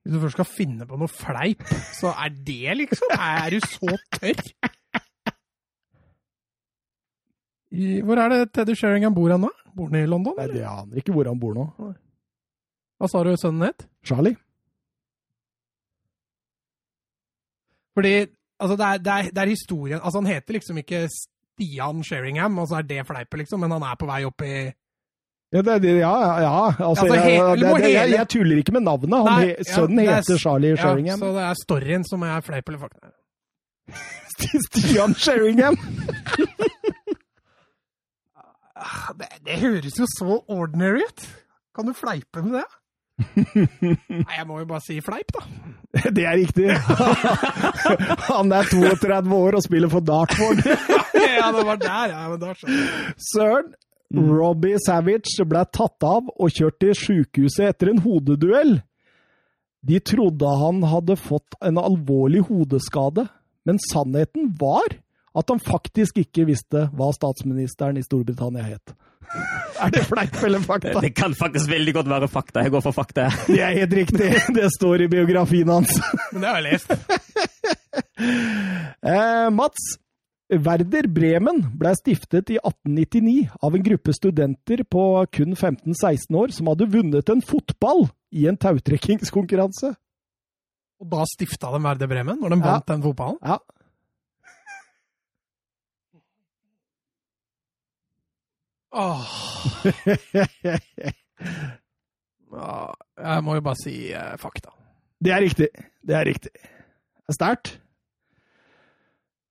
Hvis 0.09 0.17
du 0.17 0.21
først 0.23 0.39
skal 0.39 0.47
finne 0.49 0.87
på 0.89 0.97
noe 0.97 1.11
fleip, 1.13 1.65
så 1.93 2.15
er 2.17 2.31
det 2.33 2.77
liksom 2.79 3.11
Er 3.13 3.51
du 3.53 3.59
så 3.61 3.93
tørr? 4.17 4.39
I, 7.77 8.01
hvor 8.01 8.17
er 8.17 8.33
det 8.33 8.39
Teddy 8.57 8.73
Sheringham 8.73 9.13
bor 9.13 9.29
han 9.29 9.45
nå? 9.45 9.51
Bor 9.77 9.91
han 9.93 9.99
i 10.01 10.07
London? 10.09 10.33
Nei, 10.39 10.47
Eller? 10.47 10.55
det 10.55 10.65
aner 10.71 11.03
ikke 11.03 11.13
hvor 11.13 11.29
han 11.29 11.37
bor 11.43 11.53
nå. 11.59 11.67
Hva 12.97 13.11
sa 13.13 13.21
du 13.21 13.35
sønnen 13.37 13.67
het? 13.69 13.85
Charlie? 14.01 14.33
Fordi 17.93 18.15
altså, 18.25 18.81
det, 18.81 18.87
er, 18.87 19.05
det, 19.05 19.13
er, 19.13 19.31
det 19.35 19.45
er 19.45 19.53
historien 19.53 20.01
Altså, 20.01 20.23
han 20.23 20.33
heter 20.33 20.57
liksom 20.57 20.81
ikke 20.81 21.05
Stian 21.13 22.01
Sheringham, 22.01 22.59
og 22.59 22.73
så 22.73 22.81
er 22.81 22.89
det 22.89 23.05
fleipet, 23.07 23.43
liksom, 23.45 23.61
men 23.61 23.77
han 23.77 23.85
er 23.91 24.01
på 24.01 24.09
vei 24.09 24.23
opp 24.25 24.49
i 24.49 24.55
Ja, 25.53 25.63
det, 25.65 25.75
det, 25.83 25.93
ja, 26.03 26.11
ja, 26.21 26.33
ja. 26.45 26.57
Altså, 26.69 26.85
Altså, 26.89 27.07
jeg, 27.15 27.23
he- 27.25 27.31
det, 27.33 27.53
eller 27.63 27.79
det, 27.81 27.93
jeg, 27.93 28.11
jeg 28.13 28.29
tuller 28.29 28.59
ikke 28.61 28.73
med 28.77 28.83
navnet. 28.85 29.15
Han, 29.17 29.25
Nei, 29.33 29.47
ja, 29.55 29.63
sønnen 29.65 30.01
er- 30.03 30.11
heter 30.19 30.39
Charlie 30.43 30.75
Ja, 30.75 30.81
Sheringham. 30.83 31.19
så 31.25 31.31
det 31.39 31.45
er 31.49 31.55
storyen 31.63 32.05
som 32.05 32.23
er 32.29 32.41
fleip 32.45 32.69
eller 32.69 32.83
fakta. 32.83 33.15
Stian 34.69 35.15
Sheringham! 35.17 35.79
Ah, 38.77 39.09
Det, 39.19 39.27
det 39.47 39.57
høres 39.63 39.97
jo 39.99 40.07
så 40.19 40.37
ordinary 40.49 41.01
ut! 41.09 41.25
Kan 41.75 41.87
du 41.89 41.95
fleipe 41.97 42.43
med 42.45 42.59
det? 42.61 42.67
Nei, 43.49 44.37
jeg 44.37 44.47
må 44.47 44.61
jo 44.61 44.67
bare 44.71 44.83
si 44.85 45.01
fleip, 45.03 45.33
da. 45.35 45.43
Det 46.15 46.25
er 46.29 46.37
riktig. 46.39 46.69
Han 48.31 48.53
er 48.55 48.69
32 48.71 49.35
år 49.35 49.57
og 49.59 49.65
spiller 49.65 49.91
for 49.91 50.05
Dartford. 50.07 50.61
ja, 51.17 51.49
det 51.57 51.65
var 51.67 51.81
der, 51.83 52.13
ja. 52.15 52.23
Men 52.31 52.41
da 52.45 52.53
skjønner 52.55 53.73
jeg. 54.11 54.29
Robbie 54.29 54.79
Savage 54.85 55.45
ble 55.49 55.65
tatt 55.75 56.07
av 56.07 56.31
og 56.33 56.53
kjørt 56.55 56.79
til 56.81 56.95
sykehuset 56.97 57.67
etter 57.73 57.93
en 57.93 58.01
hodeduell. 58.05 58.79
De 59.89 60.01
trodde 60.01 60.55
han 60.63 60.81
hadde 60.91 61.17
fått 61.21 61.59
en 61.65 61.79
alvorlig 61.81 62.47
hodeskade, 62.49 63.29
men 63.69 63.79
sannheten 63.91 64.55
var 64.59 64.97
at 65.39 65.53
han 65.53 65.61
faktisk 65.63 66.19
ikke 66.25 66.49
visste 66.49 66.89
hva 66.97 67.13
statsministeren 67.15 68.01
i 68.01 68.05
Storbritannia 68.07 68.65
het. 68.67 68.95
Er 69.85 69.93
det 69.95 70.03
fleip 70.09 70.35
eller 70.43 70.63
fakta? 70.65 70.99
Det 71.05 71.13
kan 71.15 71.35
faktisk 71.37 71.69
veldig 71.71 71.93
godt 71.95 72.09
være 72.11 72.29
fakta. 72.33 72.65
Jeg 72.65 72.73
går 72.75 72.83
for 72.83 72.97
fakta. 72.97 73.29
Det 73.47 73.61
er 73.63 73.77
helt 73.77 73.95
riktig. 73.95 74.31
Det 74.57 74.71
står 74.75 75.05
i 75.05 75.09
biografien 75.13 75.69
hans. 75.71 75.93
Men 76.33 76.43
det 76.43 76.49
har 76.51 76.63
jeg 76.63 76.73
lest. 76.73 76.95
Eh, 78.19 79.47
Mats. 79.55 79.85
Werder 80.49 81.07
Bremen 81.13 81.59
ble 81.77 81.91
stiftet 81.99 82.49
i 82.55 82.57
1899 82.57 83.51
av 83.63 83.75
en 83.77 83.83
gruppe 83.85 84.15
studenter 84.17 84.81
på 84.89 85.03
kun 85.37 85.53
15-16 85.55 86.39
år 86.41 86.55
som 86.57 86.71
hadde 86.73 86.89
vunnet 86.89 87.29
en 87.35 87.43
fotball 87.45 88.07
i 88.33 88.47
en 88.49 88.57
tautrekkingskonkurranse. 88.57 89.93
Og 90.99 91.11
da 91.13 91.27
stifta 91.29 91.71
de 91.75 91.83
Werder 91.85 92.09
Bremen, 92.11 92.41
når 92.41 92.55
de 92.55 92.61
Ja. 92.63 92.71
vant 92.73 92.87
den 92.89 93.03
fotballen? 93.05 93.39
Ja. 93.45 93.59
Åh. 98.93 99.27
Jeg 103.19 103.45
må 103.45 103.59
jo 103.59 103.65
bare 103.65 103.81
si 103.83 103.95
eh, 104.17 104.35
fakta. 104.41 104.73
Det 105.21 105.33
er 105.35 105.43
riktig. 105.45 105.69
Det 106.07 106.17
er 106.17 106.25
riktig. 106.29 106.53
Det 106.55 107.35
er 107.35 107.37
sterkt. 107.37 107.75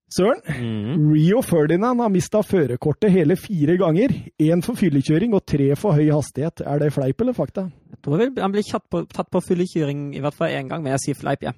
Søren, 0.07 0.39
Mm. 0.47 1.11
Rio 1.13 1.41
Ferdinand 1.43 1.99
har 1.99 2.09
mista 2.09 2.39
førerkortet 2.41 3.11
hele 3.11 3.35
fire 3.35 3.75
ganger. 3.77 4.13
Én 4.39 4.61
for 4.63 4.73
fyllekjøring 4.79 5.33
og 5.35 5.45
tre 5.45 5.75
for 5.75 5.91
høy 5.97 6.07
hastighet. 6.13 6.61
Er 6.65 6.79
det 6.79 6.93
fleip 6.95 7.19
eller 7.21 7.33
fakta? 7.35 7.65
Jeg 7.91 7.99
tror 8.05 8.23
han 8.39 8.51
blir 8.53 8.63
tatt 8.63 8.85
på, 8.89 9.03
tatt 9.11 9.29
på 9.29 9.41
fyllekjøring 9.43 10.15
i 10.15 10.21
hvert 10.23 10.33
fall 10.37 10.47
én 10.55 10.69
gang, 10.69 10.81
men 10.83 10.93
jeg 10.95 10.99
sier 11.09 11.19
fleip, 11.19 11.43
ja. 11.43 11.51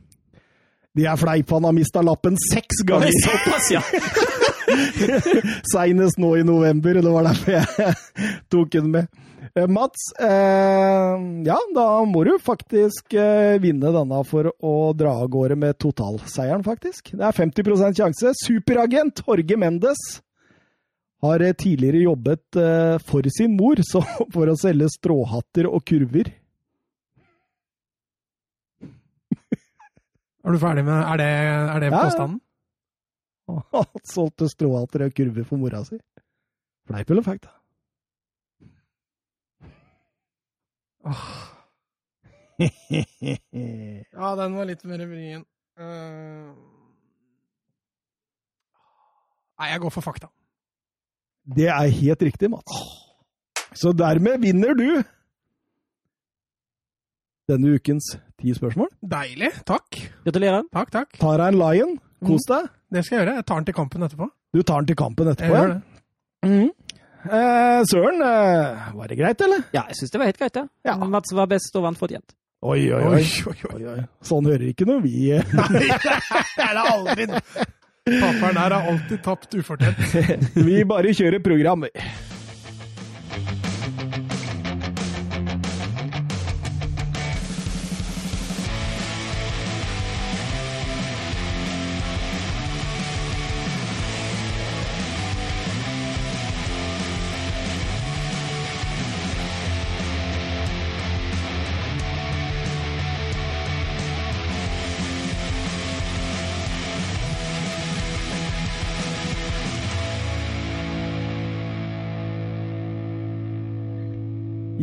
Det 0.98 1.06
er 1.06 1.16
fleip, 1.22 1.50
han 1.54 1.64
har 1.64 1.72
mista 1.78 2.02
lappen 2.02 2.36
seks 2.52 2.82
ganger! 2.90 3.14
Såpass, 3.22 3.70
ja! 3.72 3.82
Seinest 5.74 6.20
nå 6.22 6.36
i 6.40 6.46
november, 6.48 7.02
det 7.02 7.14
var 7.14 7.28
derfor 7.30 7.58
jeg 7.58 7.98
tok 8.52 8.72
den 8.78 8.94
med. 8.94 9.26
Eh, 9.56 9.68
Mats, 9.68 10.12
eh, 10.20 11.16
ja, 11.48 11.58
da 11.76 11.88
må 12.06 12.24
du 12.28 12.36
faktisk 12.44 13.14
eh, 13.18 13.58
vinne 13.62 13.92
denne 13.96 14.24
for 14.28 14.52
å 14.54 14.74
dra 14.98 15.16
av 15.24 15.30
gårde 15.34 15.58
med 15.60 15.80
totalseieren, 15.82 16.64
faktisk. 16.66 17.14
Det 17.16 17.26
er 17.26 17.38
50% 17.38 18.02
sjanse. 18.02 18.34
Superagent 18.44 19.24
Jorge 19.26 19.58
Mendes 19.60 20.04
har 21.22 21.44
eh, 21.44 21.56
tidligere 21.58 22.04
jobbet 22.06 22.60
eh, 22.60 22.98
for 23.06 23.32
sin 23.38 23.56
mor 23.58 23.82
så, 23.92 24.04
for 24.34 24.52
å 24.52 24.60
selge 24.60 24.92
stråhatter 24.96 25.70
og 25.70 25.84
kurver. 25.88 26.36
Er 30.40 30.56
du 30.56 30.62
ferdig 30.62 30.86
med 30.88 30.96
Er 31.04 31.20
det, 31.20 31.32
er 31.76 31.82
det 31.84 31.90
ja. 31.92 31.98
påstanden? 32.00 32.40
Han 33.76 34.04
solgte 34.08 34.50
stråhatter 34.52 35.06
og 35.08 35.16
kurver 35.18 35.48
for 35.48 35.62
mora 35.62 35.84
si. 35.88 36.00
Fleip 36.90 37.10
eller 37.14 37.26
fakta? 37.26 37.54
Ja, 42.60 44.34
den 44.36 44.58
var 44.58 44.66
litt 44.68 44.82
mer 44.84 45.00
vrien. 45.08 45.46
Uh... 45.80 46.52
Nei, 49.60 49.70
jeg 49.72 49.80
går 49.84 49.94
for 49.96 50.04
fakta. 50.04 50.28
Det 51.56 51.70
er 51.72 51.94
helt 52.02 52.26
riktig, 52.28 52.50
Mats. 52.52 52.82
Så 53.80 53.94
dermed 53.96 54.44
vinner 54.44 54.76
du 54.76 54.90
denne 57.50 57.72
ukens 57.80 58.12
ti 58.40 58.54
spørsmål. 58.54 58.92
Deilig. 59.02 59.54
Takk. 59.68 60.02
Gratulerer. 60.28 60.68
Takk, 60.76 60.92
takk. 60.94 61.16
Tar 61.22 61.42
deg 61.42 61.54
en 61.54 61.60
lion. 61.64 61.96
Kos 62.28 62.46
deg. 62.50 62.68
Det 62.92 63.04
skal 63.06 63.18
jeg 63.20 63.26
gjøre. 63.28 63.36
Jeg 63.40 63.46
tar 63.46 63.56
den 63.62 63.66
til 63.70 63.74
kampen 63.78 64.04
etterpå. 64.08 64.28
Du 64.54 64.62
tar 64.64 64.82
den 64.82 64.88
til 64.90 64.96
kampen 64.98 65.28
Jeg 65.30 65.38
etterpå. 65.38 65.56
gjør 65.56 65.68
Ja. 65.68 65.74
det. 65.74 66.50
Mhm. 66.50 66.70
Eh, 67.30 67.84
Søren, 67.92 68.22
eh, 68.24 68.92
var 68.96 69.08
det 69.08 69.18
greit, 69.20 69.42
eller? 69.42 69.64
Ja, 69.76 69.84
jeg 69.90 69.96
syns 70.00 70.12
det 70.12 70.20
var 70.22 70.26
helt 70.30 70.38
greit, 70.40 70.56
ja. 70.56 70.68
Ja. 70.86 70.96
Mats 70.96 71.34
var 71.36 71.46
best 71.52 71.76
og 71.76 71.84
vant 71.84 71.98
fortjent. 72.00 72.32
Oi, 72.64 72.92
oi, 72.92 73.02
oi. 73.04 73.20
oi, 73.20 73.24
oi. 73.48 73.56
oi, 73.76 73.84
oi. 73.94 74.00
Sånn 74.24 74.46
hører 74.48 74.70
ikke 74.72 74.86
noe 74.88 75.02
vi 75.04 75.30
Nei, 75.38 75.44
Det 75.80 76.64
er 76.64 76.74
det 76.76 76.86
aldri. 76.92 77.28
Taperen 78.10 78.58
her 78.58 78.72
har 78.74 78.88
alltid 78.90 79.22
tapt 79.24 79.54
ufortjent. 79.54 80.56
Vi 80.68 80.84
bare 80.84 81.12
kjører 81.14 81.44
program. 81.44 81.82
vi. 81.86 81.90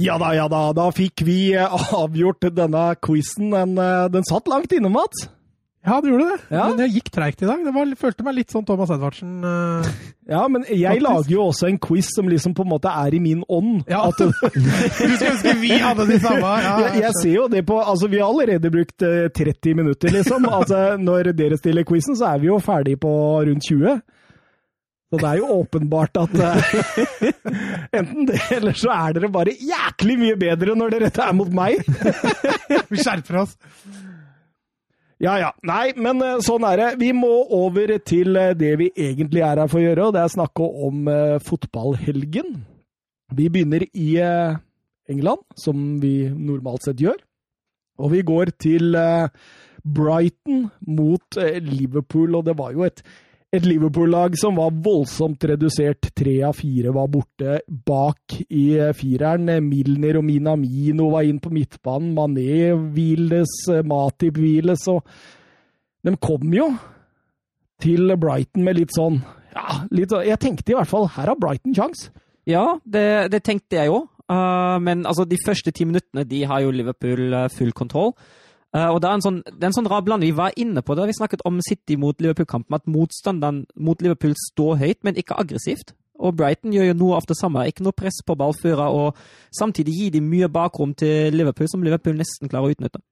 Ja 0.06 0.18
da, 0.22 0.32
ja 0.36 0.46
da. 0.52 0.64
Da 0.76 0.90
fikk 0.94 1.24
vi 1.26 1.38
eh, 1.56 1.78
avgjort 1.96 2.46
denne 2.54 2.88
quizen. 3.02 3.50
Den, 3.54 3.76
eh, 3.80 4.04
den 4.14 4.26
satt 4.28 4.48
langt 4.50 4.72
inne, 4.76 4.92
Mats. 4.92 5.26
Ja, 5.86 6.00
det 6.02 6.10
gjorde 6.10 6.24
det. 6.32 6.38
Ja. 6.50 6.64
Men 6.66 6.80
jeg 6.82 6.96
gikk 6.96 7.10
treigt 7.14 7.42
i 7.44 7.46
dag. 7.46 7.60
Det 7.62 7.70
var, 7.70 7.90
følte 8.00 8.24
meg 8.26 8.34
litt 8.40 8.50
sånn 8.50 8.64
Thomas 8.66 8.90
Edvardsen. 8.90 9.36
Uh, 9.46 9.86
Ja, 10.26 10.40
men 10.50 10.64
jeg 10.66 10.82
Faktisk. 10.82 11.04
lager 11.06 11.30
jo 11.30 11.44
også 11.44 11.68
en 11.68 11.76
quiz 11.78 12.08
som 12.10 12.26
liksom 12.26 12.56
på 12.58 12.64
en 12.64 12.72
måte 12.72 12.90
er 12.90 13.14
i 13.14 13.20
min 13.22 13.44
ånd. 13.46 13.84
Ja. 13.86 14.00
At, 14.08 14.18
Du 14.56 14.66
skulle 14.66 15.30
ønske 15.30 15.52
vi 15.62 15.70
hadde 15.78 16.08
de 16.10 16.18
samme. 16.24 16.50
Ja, 16.64 16.72
jeg, 16.88 17.04
jeg 17.04 17.12
ser 17.20 17.36
jo 17.36 17.44
det 17.52 17.62
på 17.68 17.78
Altså, 17.78 18.10
vi 18.10 18.18
har 18.18 18.26
allerede 18.26 18.72
brukt 18.74 19.06
uh, 19.06 19.28
30 19.30 19.78
minutter, 19.78 20.10
liksom. 20.16 20.48
Altså, 20.50 20.80
når 20.98 21.30
dere 21.38 21.60
stiller 21.60 21.86
quizen, 21.86 22.18
så 22.18 22.32
er 22.34 22.42
vi 22.42 22.50
jo 22.50 22.58
ferdig 22.58 22.98
på 23.06 23.12
rundt 23.46 23.70
20. 23.70 24.00
Så 25.06 25.20
det 25.20 25.28
er 25.28 25.38
jo 25.38 25.60
åpenbart 25.60 26.18
at 26.18 26.32
eh, 26.42 26.72
Enten 27.98 28.26
det, 28.26 28.40
eller 28.56 28.74
så 28.74 28.90
er 28.90 29.14
dere 29.14 29.30
bare 29.30 29.54
jæklig 29.54 30.16
mye 30.18 30.38
bedre 30.40 30.74
når 30.78 30.96
dere 30.96 31.10
er 31.22 31.36
mot 31.36 31.52
meg. 31.54 31.78
Vi 32.90 32.98
skjerper 32.98 33.38
oss. 33.44 33.54
Ja, 35.22 35.36
ja. 35.40 35.52
Nei, 35.64 35.94
men 35.94 36.18
eh, 36.26 36.40
sånn 36.44 36.66
er 36.66 36.80
det. 36.80 36.88
Vi 37.04 37.12
må 37.14 37.30
over 37.54 37.94
til 38.02 38.34
eh, 38.40 38.56
det 38.58 38.72
vi 38.82 38.88
egentlig 38.90 39.44
er 39.46 39.62
her 39.62 39.70
for 39.70 39.78
å 39.78 39.84
gjøre, 39.84 40.08
og 40.08 40.16
det 40.16 40.24
er 40.24 40.34
snakke 40.34 40.66
om 40.88 41.06
fotballhelgen. 41.46 42.58
Vi 43.36 43.46
begynner 43.50 43.86
i 43.86 44.10
England, 45.06 45.44
som 45.58 45.86
vi 46.02 46.28
normalt 46.30 46.86
sett 46.86 47.00
gjør. 47.02 47.18
Og 48.02 48.10
vi 48.12 48.20
går 48.26 48.52
til 48.60 48.92
Brighton 49.86 50.66
mot 50.86 51.38
Liverpool, 51.64 52.36
og 52.38 52.44
det 52.50 52.54
var 52.58 52.74
jo 52.76 52.84
et, 52.86 53.02
et 53.56 53.66
Liverpool-lag 53.66 54.34
som 54.38 54.58
var 54.58 54.74
voldsomt 54.84 55.44
redusert. 55.48 56.10
Tre 56.16 56.34
av 56.48 56.56
fire 56.58 56.92
var 56.94 57.08
borte 57.12 57.58
bak 57.66 58.36
i 58.48 58.66
eh, 58.78 58.92
fireren. 58.96 59.48
Milner 59.64 60.18
og 60.20 60.26
Minamino 60.26 61.08
var 61.14 61.26
inn 61.28 61.40
på 61.42 61.52
midtbanen. 61.54 62.12
Mané 62.16 62.70
hviles, 62.74 63.54
eh, 63.72 63.84
Matip 63.86 64.38
hviles, 64.40 64.86
og 64.92 65.02
de 66.06 66.14
kom 66.22 66.52
jo 66.54 66.70
til 67.82 68.14
Brighton 68.20 68.64
med 68.64 68.78
litt 68.78 68.94
sånn 68.94 69.18
ja, 69.56 69.82
litt, 69.90 70.12
sånn- 70.12 70.24
Jeg 70.24 70.40
tenkte 70.40 70.72
i 70.72 70.76
hvert 70.76 70.88
fall 70.88 71.08
her 71.16 71.32
har 71.32 71.40
Brighton 71.40 71.74
kjangs. 71.76 72.08
Ja, 72.46 72.78
det, 72.84 73.32
det 73.32 73.42
tenkte 73.44 73.80
jeg 73.80 73.92
òg. 73.92 74.06
Uh, 74.26 74.76
men 74.82 75.04
altså, 75.06 75.24
de 75.28 75.38
første 75.38 75.70
ti 75.74 75.84
minuttene 75.86 76.24
de 76.26 76.44
har 76.50 76.64
jo 76.64 76.74
Liverpool 76.74 77.34
full 77.54 77.72
kontroll. 77.76 78.12
Uh, 78.74 78.90
og 78.90 78.98
det 79.00 79.08
er, 79.08 79.14
en 79.16 79.24
sånn, 79.24 79.38
det 79.46 79.62
er 79.62 79.70
en 79.70 79.76
sånn 79.76 79.88
rar 79.88 80.02
blanding. 80.04 80.32
Vi 80.32 80.40
var 80.40 80.56
inne 80.60 80.82
på 80.84 80.96
det, 80.98 81.06
vi 81.08 81.16
snakket 81.16 81.44
om 81.48 81.60
City 81.64 81.96
mot 82.00 82.18
Liverpool-kampen, 82.20 82.76
at 82.76 82.90
motstanderen 82.90 83.62
mot 83.76 84.02
Liverpool 84.04 84.34
står 84.50 84.80
høyt, 84.82 85.00
men 85.06 85.20
ikke 85.20 85.38
aggressivt. 85.40 85.94
Og 86.16 86.34
Brighton 86.36 86.72
gjør 86.72 86.90
jo 86.90 86.96
noe 86.96 87.18
av 87.18 87.28
det 87.28 87.36
samme. 87.38 87.66
Ikke 87.68 87.84
noe 87.84 87.96
press 87.96 88.22
på 88.26 88.36
ballfører, 88.38 88.88
og 88.88 89.16
samtidig 89.54 89.94
gir 89.96 90.16
de 90.16 90.24
mye 90.24 90.48
bakrom 90.52 90.96
til 90.96 91.36
Liverpool, 91.36 91.70
som 91.72 91.84
Liverpool 91.84 92.16
nesten 92.18 92.52
klarer 92.52 92.70
å 92.70 92.76
utnytte. 92.76 93.02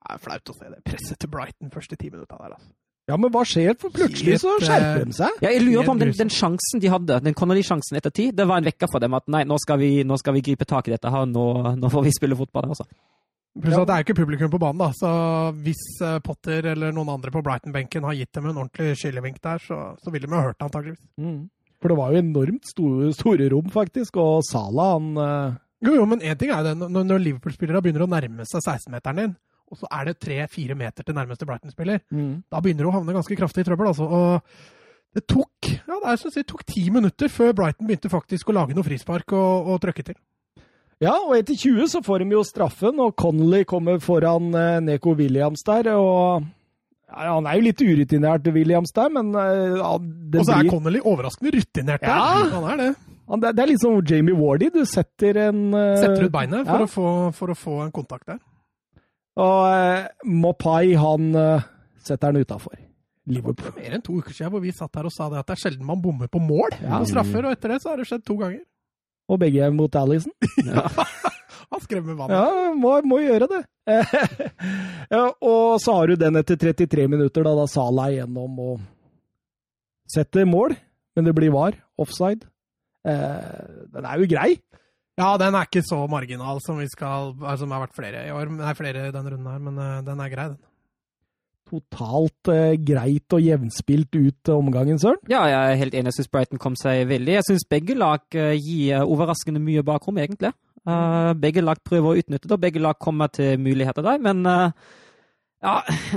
Det 0.00 0.14
er 0.14 0.22
flaut 0.22 0.50
å 0.50 0.56
se 0.56 0.70
det 0.70 0.80
presset 0.86 1.20
til 1.20 1.30
Brighton 1.30 1.72
første 1.74 1.98
ti 1.98 2.10
minutta 2.10 2.38
der, 2.40 2.56
altså. 2.56 2.72
Ja, 3.10 3.16
men 3.18 3.32
hva 3.34 3.42
skjer? 3.48 3.74
For 3.80 3.90
plutselig 3.94 4.36
så 4.38 4.52
eh, 4.54 4.64
skjerper 4.68 5.06
de 5.08 5.14
seg. 5.16 5.38
Ja, 5.42 5.50
jeg 5.50 5.64
lurer 5.64 5.86
på 5.88 5.94
om 5.96 6.00
den, 6.00 6.12
den 6.14 6.30
sjansen 6.30 6.82
de 6.82 6.90
hadde, 6.92 7.18
den 7.24 7.34
Connolly-sjansen 7.36 7.98
etter 7.98 8.12
tid, 8.14 8.36
det 8.38 8.46
var 8.46 8.60
en 8.60 8.68
vekker 8.68 8.90
for 8.92 9.02
dem 9.02 9.16
at 9.18 9.26
nei, 9.32 9.42
nå 9.48 9.58
skal 9.62 9.80
vi, 9.82 9.90
nå 10.06 10.18
skal 10.20 10.36
vi 10.36 10.44
gripe 10.46 10.68
tak 10.68 10.86
i 10.86 10.94
dette 10.94 11.10
her, 11.10 11.26
nå, 11.26 11.46
nå 11.80 11.90
får 11.90 12.06
vi 12.06 12.12
spille 12.14 12.38
fotball. 12.38 12.70
Altså. 12.70 12.86
Pluss 13.58 13.74
at 13.74 13.88
det 13.88 13.94
er 13.96 14.04
ikke 14.04 14.18
publikum 14.20 14.50
på 14.52 14.60
banen, 14.62 14.78
da. 14.78 14.92
Så 14.94 15.08
hvis 15.64 15.82
eh, 16.06 16.20
Potter 16.22 16.68
eller 16.70 16.94
noen 16.94 17.10
andre 17.16 17.32
på 17.34 17.42
Brighton-benken 17.42 18.06
har 18.06 18.14
gitt 18.14 18.30
dem 18.36 18.46
en 18.46 18.60
ordentlig 18.62 18.94
skillevink 19.00 19.40
der, 19.42 19.58
så, 19.64 19.80
så 19.98 20.12
ville 20.14 20.30
de 20.30 20.36
ha 20.36 20.44
hørt 20.46 20.60
det 20.60 20.68
antakeligvis. 20.68 21.02
Mm. 21.18 21.40
For 21.82 21.90
det 21.90 21.98
var 21.98 22.12
jo 22.12 22.22
enormt 22.22 22.70
store, 22.70 23.10
store 23.16 23.50
rom, 23.50 23.70
faktisk, 23.74 24.20
og 24.22 24.44
Sala, 24.46 24.92
han 24.94 25.22
eh, 25.24 25.60
Jo, 25.88 25.96
jo, 25.98 26.06
men 26.06 26.22
én 26.22 26.38
ting 26.38 26.52
er 26.54 26.62
det. 26.68 26.76
Når, 26.78 27.06
når 27.08 27.24
Liverpool-spillere 27.26 27.82
begynner 27.82 28.06
å 28.06 28.12
nærme 28.12 28.46
seg 28.46 28.62
16-meteren 28.62 29.24
din, 29.24 29.38
og 29.70 29.78
så 29.80 29.88
er 29.98 30.10
det 30.10 30.18
tre-fire 30.22 30.76
meter 30.78 31.06
til 31.06 31.16
nærmeste 31.16 31.46
Brighton-spiller, 31.46 32.02
da 32.50 32.60
begynner 32.62 32.86
du 32.86 32.90
å 32.90 32.94
havne 32.96 33.14
ganske 33.14 33.36
kraftig 33.38 33.62
i 33.62 33.68
trøbbel. 33.68 33.90
altså. 33.92 34.06
Og 34.06 35.14
det 35.14 35.24
tok 35.30 35.70
ja, 35.70 35.94
det 35.94 36.06
er, 36.06 36.18
jeg 36.18 36.34
sier, 36.34 36.46
tok 36.46 36.64
ti 36.66 36.84
minutter 36.94 37.30
før 37.32 37.54
Brighton 37.58 37.88
begynte 37.88 38.10
faktisk 38.12 38.50
å 38.50 38.54
lage 38.54 38.76
noe 38.76 38.86
frispark 38.86 39.34
og, 39.34 39.70
og 39.70 39.80
trøkke 39.82 40.04
til. 40.06 40.18
Ja, 41.00 41.14
og 41.24 41.32
etter 41.38 41.56
20 41.56 41.88
så 41.88 42.02
får 42.04 42.22
de 42.22 42.34
jo 42.36 42.42
straffen, 42.44 42.98
og 43.00 43.14
Connolly 43.16 43.62
kommer 43.68 44.00
foran 44.04 44.50
eh, 44.52 44.80
Neko 44.84 45.14
Williams 45.16 45.62
der, 45.64 45.94
og 45.96 46.44
Ja, 47.08 47.32
han 47.32 47.48
er 47.48 47.56
jo 47.56 47.64
litt 47.64 47.80
urutinert, 47.80 48.50
Williams, 48.52 48.92
der, 48.94 49.08
men 49.10 49.32
uh, 49.32 49.78
ja, 49.80 49.94
Og 49.96 50.44
så 50.44 50.58
er 50.58 50.60
blir, 50.60 50.70
Connolly 50.70 51.00
overraskende 51.00 51.54
rutinert 51.56 52.04
der. 52.04 52.12
Ja. 52.12 52.52
Han 52.52 52.68
er 52.74 52.82
det. 52.82 52.90
han, 53.32 53.42
det, 53.46 53.54
er 53.64 53.72
litt 53.72 53.82
som 53.82 53.96
Jamie 54.06 54.36
Wardy. 54.36 54.68
Du 54.76 54.84
setter 54.86 55.40
en 55.48 55.64
uh, 55.72 55.96
Setter 55.96 56.28
ut 56.28 56.36
beinet 56.36 56.68
for, 56.68 56.84
ja. 56.84 56.86
å, 56.86 56.92
få, 56.92 57.08
for 57.40 57.54
å 57.54 57.58
få 57.58 57.80
en 57.86 57.96
kontakt 57.96 58.28
der. 58.30 58.38
Og 59.40 59.58
uh, 59.72 60.06
Mopai, 60.28 60.92
han 61.00 61.32
uh, 61.32 61.66
setter 62.04 62.36
den 62.36 62.44
utafor. 62.44 62.76
Liverpool. 63.30 63.72
Mer 63.80 63.96
enn 63.96 64.04
to 64.04 64.20
uker 64.20 64.36
siden 64.36 64.52
hvor 64.52 64.62
vi 64.62 64.72
satt 64.74 65.00
her 65.00 65.08
og 65.08 65.16
sa 65.16 65.32
det 65.32 65.40
at 65.40 65.48
det 65.48 65.56
er 65.56 65.64
sjelden 65.64 65.88
man 65.88 66.00
bommer 66.02 66.28
på 66.28 66.42
mål 66.42 66.76
på 66.76 67.06
straffer, 67.08 67.46
og 67.46 67.56
etter 67.56 67.74
det 67.74 67.80
så 67.82 67.94
har 67.94 68.00
det 68.00 68.08
skjedd 68.10 68.24
to 68.28 68.36
ganger. 68.40 68.62
Og 69.30 69.38
begge 69.40 69.62
er 69.62 69.74
mot 69.74 69.94
Alison. 69.96 70.32
Han 71.70 71.82
skremmer 71.84 72.16
vannet. 72.18 72.34
Ja, 72.34 72.70
må, 72.74 72.96
må 73.06 73.20
gjøre 73.22 73.46
det. 73.50 73.60
ja, 75.14 75.24
og 75.30 75.76
så 75.82 75.94
har 76.00 76.10
du 76.10 76.18
den 76.18 76.40
etter 76.40 76.58
33 76.58 77.06
minutter, 77.12 77.46
da, 77.46 77.52
da 77.54 77.66
Sala 77.70 78.08
er 78.08 78.16
igjennom 78.16 78.58
og 78.64 78.80
setter 80.10 80.48
mål. 80.50 80.74
Men 81.14 81.28
det 81.28 81.34
blir 81.36 81.54
var. 81.54 81.78
Offside. 82.00 82.48
Eh, 83.06 83.86
den 83.94 84.06
er 84.06 84.18
jo 84.18 84.28
grei. 84.30 84.50
Ja, 85.20 85.34
den 85.40 85.54
er 85.54 85.68
ikke 85.68 85.82
så 85.84 86.00
marginal 86.08 86.60
som 86.64 86.78
vi 86.80 86.86
skal 86.88 87.34
altså, 87.34 87.64
Som 87.64 87.74
har 87.74 87.82
vært 87.84 87.96
flere 87.96 88.24
i 88.26 88.34
år. 88.34 88.50
Nei, 88.56 88.74
flere 88.78 89.08
i 89.08 89.14
denne 89.14 89.34
runden 89.34 89.50
her, 89.52 89.62
men 89.66 89.80
uh, 89.80 89.98
den 90.06 90.22
er 90.22 90.32
grei, 90.32 90.46
den. 90.54 90.60
Totalt 91.70 92.50
eh, 92.50 92.74
greit 92.82 93.36
og 93.36 93.44
jevnspilt 93.44 94.16
ut 94.16 94.50
eh, 94.50 94.56
omgangen, 94.56 94.98
Søren. 94.98 95.20
Ja, 95.30 95.44
jeg 95.46 95.58
er 95.60 95.78
helt 95.78 95.94
enig. 95.94 96.10
Jeg 96.10 96.18
syns 96.18 96.32
Brighton 96.32 96.62
kom 96.62 96.78
seg 96.78 97.04
veldig. 97.10 97.36
Jeg 97.36 97.46
syns 97.46 97.68
begge 97.70 97.94
lag 97.98 98.24
eh, 98.34 98.56
gir 98.58 99.04
overraskende 99.04 99.62
mye 99.62 99.84
bakrom, 99.86 100.18
egentlig. 100.18 100.50
Uh, 100.88 101.36
begge 101.36 101.60
lag 101.60 101.76
prøver 101.84 102.08
å 102.08 102.18
utnytte 102.22 102.48
det, 102.48 102.56
og 102.56 102.62
begge 102.62 102.80
lag 102.80 102.96
kommer 102.98 103.30
til 103.30 103.60
muligheter 103.60 104.02
der. 104.02 104.18
Men 104.24 104.42
uh, 104.48 104.72
ja, 105.62 105.76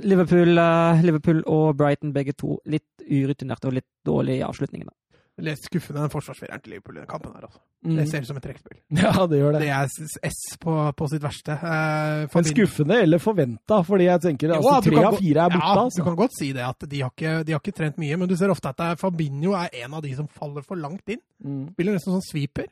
Liverpool, 0.10 0.58
uh, 0.58 1.04
Liverpool 1.04 1.43
og 1.51 1.78
Brighton 1.78 2.16
begge 2.16 2.34
to 2.39 2.58
litt 2.66 3.04
urutinerte 3.04 3.70
og 3.70 3.78
litt 3.78 3.89
dårlige 4.08 4.41
i 4.41 4.45
avslutningene. 4.47 4.93
Litt 5.41 5.63
skuffende 5.65 6.03
den 6.03 6.11
forsvarsfireren 6.13 6.61
til 6.61 6.75
Liverpool 6.75 6.97
i 6.99 7.01
den 7.01 7.07
kampen 7.09 7.31
her, 7.34 7.47
altså. 7.47 7.57
Mm. 7.84 7.95
Det 7.97 8.03
ser 8.11 8.21
ut 8.21 8.27
som 8.29 8.38
et 8.38 8.43
trekkspill. 8.45 8.75
Ja, 9.01 9.13
det 9.27 9.39
gjør 9.39 9.55
det. 9.55 9.61
Det 9.63 9.69
er 9.73 9.88
s- 10.29 10.57
på, 10.61 10.75
på 10.99 11.07
sitt 11.09 11.23
verste. 11.23 11.55
Eh, 11.57 12.27
Men 12.36 12.45
skuffende 12.51 12.99
eller 13.01 13.17
forventa, 13.23 13.79
fordi 13.88 14.05
jeg 14.11 14.21
tenker 14.27 14.53
Jo, 14.53 14.59
altså, 14.61 14.75
du 14.86 14.93
tre 14.93 15.07
av 15.09 15.17
fire 15.17 15.47
er 15.47 15.55
borte. 15.55 15.71
Ja, 15.73 15.81
altså. 15.88 15.97
du 15.97 16.05
kan 16.05 16.19
godt 16.21 16.38
si 16.38 16.51
det, 16.53 16.61
at 16.67 16.86
de 16.88 17.01
har, 17.01 17.09
ikke, 17.15 17.34
de 17.49 17.55
har 17.57 17.63
ikke 17.63 17.75
trent 17.81 17.97
mye, 17.97 18.19
men 18.21 18.29
du 18.29 18.36
ser 18.38 18.53
ofte 18.53 18.69
at 18.69 18.77
det 18.77 18.91
er, 18.93 19.01
Fabinho 19.01 19.55
er 19.57 19.73
en 19.81 19.97
av 19.97 20.05
de 20.05 20.13
som 20.21 20.29
faller 20.29 20.61
for 20.69 20.77
langt 20.79 21.09
inn. 21.09 21.23
Mm. 21.43 21.65
Spiller 21.73 21.97
nesten 21.97 22.13
sånn 22.13 22.27
sweeper. 22.29 22.69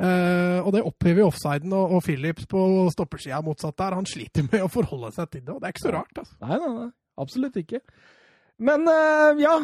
Eh, 0.00 0.60
og 0.62 0.70
det 0.72 0.84
opphever 0.86 1.26
offsiden, 1.26 1.74
og, 1.76 1.96
og 1.98 2.04
Phillips 2.06 2.46
på 2.48 2.62
stoppersida 2.94 3.42
motsatt 3.44 3.76
der, 3.82 3.98
han 3.98 4.06
sliter 4.08 4.46
med 4.46 4.62
å 4.64 4.70
forholde 4.72 5.10
seg 5.18 5.28
til 5.34 5.42
det, 5.44 5.52
og 5.52 5.60
det 5.60 5.68
er 5.68 5.74
ikke 5.74 5.88
så 5.88 5.92
rart. 5.98 6.14
altså. 6.22 6.38
Nei, 6.46 6.56
nei, 6.62 6.70
nei. 6.78 6.88
Absolutt 7.20 7.58
ikke. 7.60 7.82
Men 8.60 8.82
eh, 8.92 9.38
ja, 9.40 9.54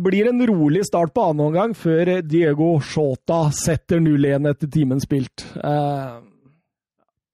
blir 0.00 0.30
en 0.30 0.40
rolig 0.48 0.86
start 0.88 1.12
på 1.12 1.26
annen 1.28 1.46
omgang 1.50 1.74
før 1.76 2.14
Diego 2.24 2.78
Shota 2.80 3.42
setter 3.52 4.00
0-1 4.00 4.48
etter 4.54 4.70
timen 4.72 5.02
spilt. 5.04 5.44
Eh, 5.60 6.16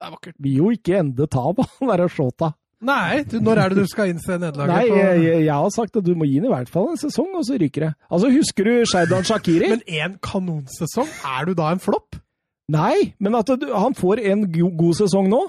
Det 0.01 0.09
er 0.09 0.13
vakkert. 0.17 0.35
vil 0.43 0.57
jo 0.59 0.73
ikke 0.75 0.99
ende 0.99 1.29
tap, 1.31 1.63
han 1.79 1.93
derre 1.93 2.09
Shota. 2.11 2.51
Nei, 2.85 3.23
du, 3.25 3.39
når 3.41 3.57
er 3.63 3.73
det 3.73 3.85
du 3.87 3.89
skal 3.89 4.11
innse 4.13 4.37
nederlaget? 4.37 4.75
Nei, 4.75 4.99
jeg, 4.99 5.21
jeg, 5.25 5.45
jeg 5.47 5.55
har 5.55 5.71
sagt 5.73 5.95
at 5.97 6.05
du 6.05 6.11
må 6.19 6.27
gi 6.29 6.35
den 6.43 6.51
i 6.51 6.53
hvert 6.53 6.69
fall 6.69 6.91
en 6.91 6.99
sesong, 7.01 7.31
og 7.39 7.47
så 7.47 7.57
ryker 7.63 7.87
det. 7.87 7.93
Altså, 8.13 8.29
husker 8.35 8.67
du 8.69 8.73
Sheidan 8.91 9.25
Shakiri? 9.25 9.71
Men 9.73 9.85
én 9.89 10.19
kanonsesong, 10.21 11.09
er 11.25 11.47
du 11.49 11.55
da 11.57 11.71
en 11.73 11.81
flopp? 11.81 12.19
Nei, 12.75 13.15
men 13.23 13.39
at 13.39 13.55
du, 13.63 13.71
han 13.73 13.95
får 13.97 14.21
en 14.35 14.45
go 14.53 14.69
god 14.83 14.99
sesong 15.01 15.31
nå, 15.33 15.41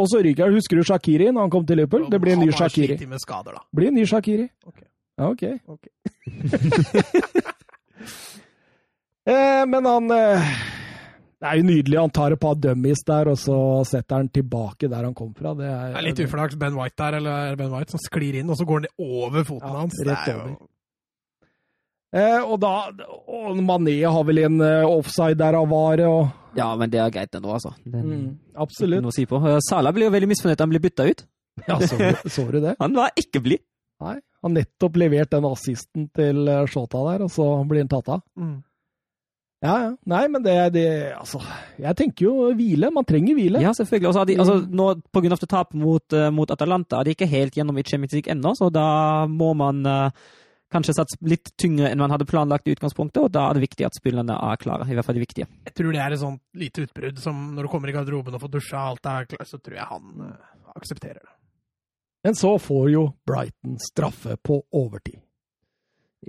og 0.00 0.08
så 0.10 0.24
ryker 0.24 0.48
han. 0.48 0.56
Husker 0.58 0.80
du 0.80 0.88
Shakiri 0.88 1.28
når 1.30 1.44
han 1.46 1.52
kom 1.54 1.68
til 1.68 1.78
Liverpool? 1.78 2.08
Det 2.10 2.18
blir 2.24 2.34
en 2.38 2.42
ny 2.48 2.50
Shakiri. 2.56 2.96
med 3.06 3.22
skader, 3.22 3.60
da. 3.60 3.62
Blir 3.76 3.92
en 3.92 3.98
ny 4.00 4.08
Shakiri. 4.10 4.48
Ok. 4.66 4.80
Ja, 5.20 5.28
ok. 5.28 5.42
okay. 5.68 5.92
eh, 9.28 9.66
men 9.68 9.84
han 9.84 10.10
eh, 10.16 10.52
Det 11.40 11.48
er 11.50 11.60
jo 11.60 11.66
nydelig. 11.68 11.98
Han 12.00 12.12
tar 12.16 12.32
et 12.36 12.40
par 12.40 12.56
dummies 12.56 13.02
der, 13.08 13.28
og 13.32 13.38
så 13.40 13.56
setter 13.88 14.20
han 14.22 14.30
tilbake 14.32 14.88
der 14.88 15.04
han 15.04 15.16
kom 15.16 15.34
fra. 15.36 15.52
Det 15.58 15.68
er, 15.68 15.92
Det 15.92 16.00
er 16.00 16.06
litt 16.08 16.24
uflaks 16.24 16.56
Ben 16.60 16.76
White 16.78 16.96
der, 17.00 17.18
eller 17.20 17.56
Ben 17.60 17.72
White 17.72 17.92
som 17.94 18.02
sklir 18.02 18.40
inn, 18.40 18.50
og 18.52 18.56
så 18.60 18.66
går 18.68 18.82
han 18.84 18.90
over 18.96 19.44
foten 19.48 19.68
Ja, 19.68 19.78
hans. 19.82 20.00
rett 20.08 20.28
er 20.32 20.40
over. 20.40 20.58
Eh, 22.10 22.40
og 22.42 22.56
da 22.58 22.72
og 23.30 23.60
Mané 23.62 24.00
har 24.02 24.24
vel 24.26 24.40
en 24.42 24.56
eh, 24.66 24.82
offside 24.88 25.38
der 25.38 25.54
av 25.60 25.68
Vare, 25.70 26.08
og 26.10 26.56
Ja, 26.58 26.72
men 26.74 26.90
det 26.90 26.98
er 26.98 27.12
greit 27.14 27.36
ennå, 27.38 27.52
altså. 27.54 27.70
Er 27.86 28.02
mm, 28.02 28.24
Absolutt. 28.58 29.04
noe 29.04 29.12
å 29.12 29.14
si 29.14 29.28
på. 29.30 29.38
Eh, 29.46 29.60
Salah 29.68 29.92
blir 29.94 30.08
jo 30.08 30.14
veldig 30.16 30.32
misfornøyd 30.32 30.64
han 30.64 30.72
blir 30.72 30.82
bytta 30.82 31.06
ut. 31.06 31.22
Ja, 31.68 31.76
så, 31.78 31.94
så 32.24 32.48
du 32.50 32.58
det? 32.64 32.74
Han 32.82 32.94
var 32.96 33.12
ikke 33.20 33.42
blid. 33.44 33.60
Nei. 34.00 34.16
Han 34.46 34.56
nettopp 34.56 34.96
levert 35.00 35.30
den 35.34 35.46
assisten 35.48 36.08
til 36.16 36.48
eh, 36.48 36.66
Shota 36.70 37.04
der, 37.10 37.26
og 37.26 37.32
så 37.32 37.46
blir 37.68 37.84
han 37.84 37.92
tatt 37.92 38.08
av. 38.16 38.24
Mm. 38.40 38.58
Ja, 39.60 39.74
ja. 39.84 39.88
Nei, 40.08 40.22
men 40.32 40.40
det, 40.44 40.54
det 40.72 40.84
Altså, 41.12 41.42
jeg 41.76 41.96
tenker 41.98 42.24
jo 42.24 42.48
hvile. 42.56 42.88
Man 42.96 43.04
trenger 43.04 43.36
hvile. 43.36 43.60
Ja, 43.60 43.74
selvfølgelig. 43.76 44.08
Og 44.08 44.14
så 44.16 44.22
har 44.22 44.28
de, 44.30 44.36
altså, 44.40 44.56
nå, 44.64 44.86
på 45.12 45.20
grunn 45.20 45.36
av 45.36 45.42
det 45.42 45.50
tapet 45.52 45.76
mot, 45.80 46.16
uh, 46.16 46.30
mot 46.32 46.52
Atalanta 46.54 47.00
er 47.00 47.08
de 47.08 47.16
ikke 47.16 47.28
helt 47.28 47.58
gjennom 47.58 47.76
i 47.76 47.84
Champions 47.84 48.16
League 48.16 48.32
ennå, 48.32 48.54
så 48.56 48.70
da 48.72 48.86
må 49.28 49.50
man 49.60 49.82
uh, 49.84 50.30
kanskje 50.72 50.94
satse 50.96 51.18
litt 51.28 51.52
tyngre 51.60 51.90
enn 51.90 52.00
man 52.00 52.14
hadde 52.14 52.28
planlagt 52.30 52.70
i 52.70 52.76
utgangspunktet, 52.76 53.20
og 53.20 53.34
da 53.34 53.50
er 53.50 53.58
det 53.58 53.66
viktig 53.66 53.84
at 53.84 53.98
spillerne 54.00 54.38
er 54.38 54.62
klare. 54.62 54.88
I 54.88 54.96
hvert 54.96 55.10
fall 55.10 55.20
de 55.20 55.26
viktige. 55.26 55.50
Jeg 55.68 55.76
tror 55.76 55.92
det 55.92 56.00
er 56.06 56.16
et 56.16 56.22
sånt 56.22 56.62
lite 56.64 56.86
utbrudd 56.86 57.20
som 57.20 57.50
når 57.58 57.68
du 57.68 57.72
kommer 57.74 57.92
i 57.92 57.96
garderoben 57.98 58.38
og 58.38 58.46
får 58.46 58.54
dusja, 58.56 58.86
alt 58.94 59.12
er 59.12 59.28
klart, 59.34 59.50
så 59.50 59.60
tror 59.60 59.76
jeg 59.76 59.90
han 59.92 60.24
uh, 60.24 60.56
aksepterer 60.72 61.20
det. 61.20 61.34
Men 62.24 62.34
så 62.36 62.54
får 62.60 62.90
jo 62.92 63.02
Brighton 63.26 63.78
straffe 63.80 64.36
på 64.44 64.60
overtid. 64.76 65.20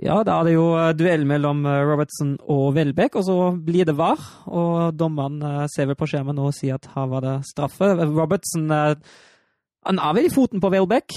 Ja, 0.00 0.22
da 0.24 0.38
er 0.40 0.46
det 0.48 0.54
jo 0.54 0.70
eh, 0.80 0.94
duell 0.96 1.26
mellom 1.28 1.66
eh, 1.68 1.82
Robertson 1.84 2.30
og 2.48 2.70
Welbeck, 2.78 3.18
og 3.20 3.26
så 3.26 3.34
blir 3.60 3.84
det 3.84 3.92
VAR. 3.98 4.22
Og 4.48 4.94
dommeren 4.96 5.36
eh, 5.44 5.66
ser 5.68 5.90
vel 5.90 5.98
på 6.00 6.08
skjermen 6.08 6.40
og 6.40 6.54
sier 6.56 6.78
at 6.78 6.88
her 6.94 7.10
var 7.12 7.26
det 7.26 7.34
straffe. 7.50 7.90
Robertson 8.08 8.70
han 8.72 9.98
er 9.98 10.14
vel 10.16 10.28
i 10.30 10.32
foten 10.32 10.62
på 10.62 10.70
Welbeck, 10.72 11.12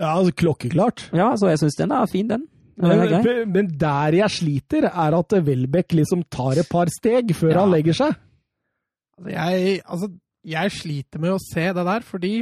Ja, 0.00 0.14
altså 0.16 0.32
klokkeklart. 0.40 1.10
ja, 1.12 1.28
så 1.36 1.50
jeg 1.52 1.60
syns 1.60 1.76
den 1.78 1.92
er 1.92 2.06
fin, 2.10 2.26
den. 2.32 2.46
Men, 2.80 3.52
men 3.52 3.66
der 3.78 4.14
jeg 4.16 4.32
sliter, 4.32 4.86
er 4.88 5.14
at 5.18 5.34
Welbeck 5.44 5.92
liksom 5.92 6.22
tar 6.32 6.56
et 6.62 6.68
par 6.72 6.88
steg 6.90 7.34
før 7.36 7.52
Ja. 7.52 7.60
han 7.60 7.74
legger 7.74 7.92
seg. 7.98 8.14
Altså, 9.20 9.30
jeg, 9.36 9.82
altså, 9.84 10.08
jeg 10.48 10.72
sliter 10.72 11.20
med 11.20 11.34
å 11.36 11.42
se 11.44 11.66
det 11.76 11.84
der, 11.92 12.00
fordi 12.08 12.32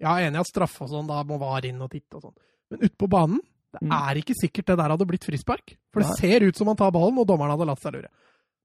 jeg 0.00 0.10
er 0.10 0.28
enig 0.30 0.36
i 0.36 0.40
at 0.40 0.46
straffe 0.50 0.82
og 0.82 0.90
sånn, 0.90 1.06
da 1.06 1.22
må 1.24 1.38
VAR 1.38 1.64
inn 1.68 1.80
og 1.82 1.90
titte 1.90 2.16
og 2.18 2.22
sånn. 2.28 2.36
Men 2.70 2.80
ute 2.88 2.96
på 2.98 3.08
banen, 3.08 3.40
det 3.74 3.82
Mm. 3.82 3.92
er 3.92 4.14
ikke 4.20 4.34
sikkert 4.38 4.66
det 4.66 4.76
der 4.78 4.88
hadde 4.94 5.06
blitt 5.06 5.24
frispark. 5.26 5.76
For 5.92 6.00
det 6.00 6.08
Nei. 6.10 6.16
ser 6.20 6.44
ut 6.46 6.56
som 6.56 6.66
han 6.68 6.76
tar 6.76 6.90
ballen, 6.92 7.18
og 7.18 7.26
dommeren 7.26 7.50
hadde 7.50 7.66
latt 7.66 7.80
seg 7.82 7.92
lure. 7.94 8.08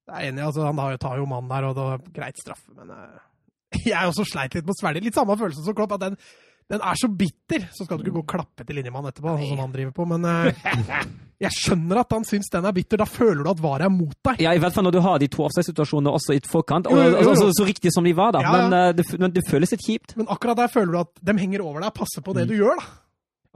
Jeg 0.08 0.16
er 0.16 0.32
enig, 0.32 0.44
altså, 0.46 0.66
han 0.66 0.76
tar 0.76 0.92
jo- 0.92 0.98
tar 0.98 1.18
jo 1.18 1.26
mannen 1.26 1.50
der, 1.50 1.64
og 1.66 1.76
det 1.76 1.84
var 1.84 1.98
greit 2.14 2.38
straffe, 2.38 2.70
men 2.76 2.90
eh, 2.92 3.20
jeg 3.86 4.10
også 4.10 4.26
sleit 4.26 4.54
litt 4.56 4.66
med 4.66 4.74
å 4.76 4.80
svelge. 4.82 5.04
Litt 5.04 5.14
samme 5.16 5.38
følelse 5.38 5.64
som 5.66 5.74
Klopp, 5.76 5.92
at 5.94 6.00
den, 6.00 6.18
den 6.70 6.84
er 6.86 6.98
så 7.02 7.08
bitter. 7.10 7.64
Så 7.74 7.86
skal 7.88 7.98
du 7.98 8.04
ikke 8.06 8.14
gå 8.20 8.22
og 8.24 8.30
klappe 8.30 8.66
til 8.68 8.78
linjemannen 8.78 9.10
etterpå, 9.10 9.32
sånn 9.40 9.50
som 9.56 9.62
han 9.64 9.72
driver 9.74 9.94
på, 9.98 10.06
men 10.12 10.28
uh, 10.30 11.04
jeg 11.42 11.56
skjønner 11.56 12.02
at 12.04 12.14
han 12.14 12.26
syns 12.28 12.52
den 12.54 12.68
er 12.70 12.76
bitter. 12.76 13.02
Da 13.02 13.08
føler 13.10 13.42
du 13.46 13.50
at 13.50 13.64
VAR 13.64 13.86
er 13.88 13.90
mot 13.94 14.14
deg. 14.28 14.44
Ja, 14.46 14.54
i 14.54 14.62
hvert 14.62 14.76
fall 14.76 14.86
når 14.86 14.94
du 14.98 15.02
har 15.06 15.18
de 15.24 15.30
to 15.34 15.46
offside-situasjonene 15.48 16.14
også 16.14 16.36
i 16.38 16.42
forkant, 16.46 16.90
og, 16.92 16.94
Jo, 17.00 17.08
jo, 17.08 17.16
jo. 17.24 17.32
Altså, 17.34 17.50
så 17.58 17.66
riktig 17.68 17.94
som 17.96 18.06
de 18.06 18.14
var, 18.18 18.36
da. 18.38 18.44
Ja, 18.46 18.52
ja. 18.54 18.68
Men, 18.70 18.78
uh, 18.78 18.94
det, 18.98 19.08
men 19.20 19.34
det 19.34 19.46
føles 19.50 19.74
litt 19.74 19.86
kjipt. 19.88 20.14
Men 20.20 20.30
akkurat 20.30 20.62
der 20.62 20.70
føler 20.74 20.94
du 20.94 21.00
at 21.02 21.24
de 21.32 21.38
henger 21.42 21.66
over 21.66 21.82
deg, 21.88 21.94
passer 21.98 22.22
på 22.26 22.36
det 22.38 22.46
Mm. 22.46 22.52
du 22.54 22.56
gjør, 22.62 22.80
da. 22.84 22.86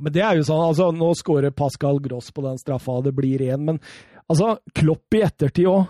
Men 0.01 0.13
det 0.17 0.23
er 0.25 0.39
jo 0.41 0.43
sånn, 0.47 0.63
altså 0.71 0.87
Nå 0.95 1.11
skårer 1.15 1.51
Pascal 1.53 1.99
Gross 2.01 2.31
på 2.33 2.41
den 2.41 2.57
straffa, 2.57 2.97
og 2.97 3.03
det 3.05 3.13
blir 3.13 3.43
én, 3.45 3.61
men 3.69 3.77
altså 4.25 4.55
Klopp 4.73 5.13
i 5.13 5.21
ettertid 5.21 5.69
òg. 5.69 5.85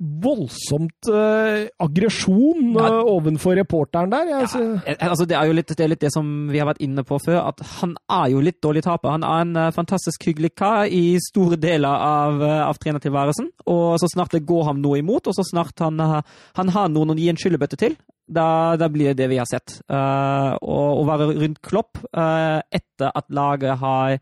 Voldsomt 0.00 1.08
uh, 1.12 1.66
aggresjon 1.84 2.70
Ja. 2.72 2.86
eh, 2.86 3.08
ovenfor 3.12 3.52
reporteren 3.58 4.08
der. 4.10 4.30
Jeg, 4.30 4.48
ja, 4.54 4.62
Eh, 4.86 4.96
Altså, 5.10 5.26
det, 5.28 5.36
er 5.36 5.52
litt, 5.52 5.68
det 5.76 5.84
er 5.84 5.90
litt 5.92 6.00
det 6.00 6.12
som 6.14 6.48
vi 6.48 6.58
har 6.58 6.66
vært 6.70 6.80
inne 6.80 7.04
på 7.04 7.18
før, 7.20 7.42
at 7.50 7.60
han 7.80 7.92
er 8.08 8.30
jo 8.32 8.40
litt 8.40 8.62
dårlig 8.64 8.82
taper. 8.86 9.10
Han 9.10 9.26
er 9.28 9.42
en 9.44 9.56
uh, 9.56 9.70
fantastisk 9.76 10.24
hyggelig 10.24 10.54
kar 10.56 10.86
i 10.88 11.18
store 11.20 11.58
deler 11.60 11.92
av, 11.92 12.40
uh, 12.40 12.62
av 12.70 12.80
trenertilværelsen. 12.80 13.50
Og 13.68 13.98
så 14.00 14.08
snart 14.14 14.32
det 14.32 14.46
går 14.48 14.64
ham 14.70 14.80
noe 14.80 15.02
imot, 15.02 15.28
og 15.28 15.36
så 15.36 15.44
snart 15.44 15.78
han, 15.84 16.00
han 16.00 16.68
har 16.72 16.88
noen 16.88 17.12
å 17.12 17.18
gi 17.20 17.28
en 17.28 17.36
skyllebøtte 17.40 17.76
til, 17.76 17.96
da, 18.30 18.76
da 18.80 18.88
blir 18.88 19.12
det 19.12 19.18
det 19.20 19.28
vi 19.34 19.38
har 19.42 19.48
sett. 19.50 19.80
Å 19.90 21.04
være 21.08 21.32
rundt 21.34 21.60
Klopp 21.66 21.98
etter 22.14 23.10
at 23.10 23.26
laget 23.34 23.76
har 23.82 24.20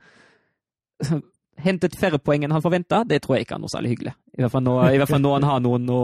hentet 1.64 1.96
færre 1.98 2.20
poeng 2.22 2.44
enn 2.44 2.54
han 2.54 2.64
forventa, 2.64 3.02
det 3.08 3.22
tror 3.24 3.36
jeg 3.36 3.46
ikke 3.46 3.58
er 3.58 3.64
noe 3.64 3.72
særlig 3.72 3.96
hyggelig. 3.96 4.14
I 4.38 4.44
hvert 4.44 4.54
fall 4.54 4.64
nå, 4.66 4.76
hvert 4.84 5.10
fall 5.10 5.24
nå 5.24 5.34
han 5.34 5.48
har 5.48 5.64
noen 5.64 5.90
å, 5.90 5.98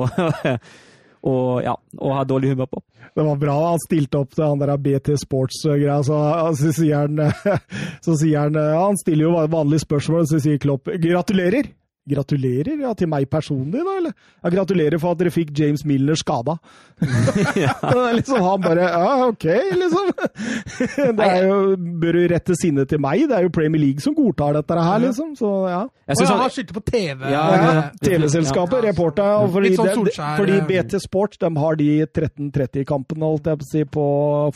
og, 1.30 1.46
ja, 1.64 1.76
og 2.00 2.16
ha 2.18 2.24
dårlig 2.28 2.54
humør 2.54 2.70
på. 2.72 2.82
Det 3.14 3.22
var 3.28 3.38
bra 3.38 3.54
han 3.68 3.82
stilte 3.84 4.20
opp 4.24 4.34
til 4.34 4.46
han 4.46 4.62
der 4.62 4.74
BT 4.82 5.14
Sports-greia. 5.22 6.00
Så, 6.06 6.18
så 6.58 6.74
sier 6.74 7.04
han, 7.04 7.20
så 8.04 8.18
sier 8.18 8.48
han 8.48 8.58
Han 8.58 8.98
stiller 8.98 9.28
jo 9.28 9.46
vanlige 9.52 9.84
spørsmål, 9.84 10.26
så 10.26 10.42
sier 10.42 10.58
Klopp 10.62 10.90
gratulerer. 10.90 11.70
Gratulerer 12.04 12.82
ja, 12.82 12.90
til 12.92 13.08
meg 13.08 13.24
personlig, 13.32 13.80
da, 13.80 13.92
eller? 13.96 14.12
Ja, 14.42 14.50
gratulerer 14.52 15.00
for 15.00 15.14
at 15.14 15.20
dere 15.22 15.30
fikk 15.32 15.54
James 15.56 15.86
Milner 15.88 16.18
skada. 16.20 16.58
er 17.04 18.16
liksom 18.18 18.42
Han 18.44 18.60
bare 18.60 18.88
Ja, 18.92 19.28
OK, 19.30 19.46
liksom. 19.80 20.10
Det 21.18 21.28
er 21.28 21.46
jo, 21.48 21.56
bør 22.02 22.18
jo 22.20 22.24
rette 22.34 22.56
sinnet 22.60 22.90
til 22.92 23.00
meg. 23.00 23.24
Det 23.30 23.38
er 23.38 23.46
jo 23.46 23.52
Premier 23.54 23.80
League 23.80 24.04
som 24.04 24.16
godtar 24.16 24.58
dette 24.58 24.76
her, 24.76 25.00
liksom. 25.06 25.32
Så 25.38 25.52
ja. 25.70 25.80
Jeg 26.10 26.20
synes 26.20 26.30
ja, 26.34 26.36
han, 26.42 26.52
skyldte 26.52 26.76
på 26.76 26.84
TV. 26.90 27.24
Ja, 27.32 27.44
ja. 27.54 27.86
TV-selskapet, 28.04 28.84
og 28.84 29.48
Fordi, 29.54 29.70
sånn 29.78 30.04
det- 30.04 30.18
fordi 30.18 30.58
eh. 30.58 30.66
BT 30.68 31.00
Sport 31.00 31.38
de 31.40 31.50
har 31.56 31.80
de 31.80 31.88
13.30-kampene 32.04 33.24
holdt 33.32 33.48
jeg 33.48 33.62
på 33.62 33.64
å 33.64 33.70
si, 33.70 33.84
på 33.96 34.04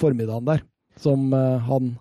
formiddagen 0.00 0.44
der, 0.52 0.62
som 1.00 1.32
eh, 1.32 1.64
han 1.64 1.94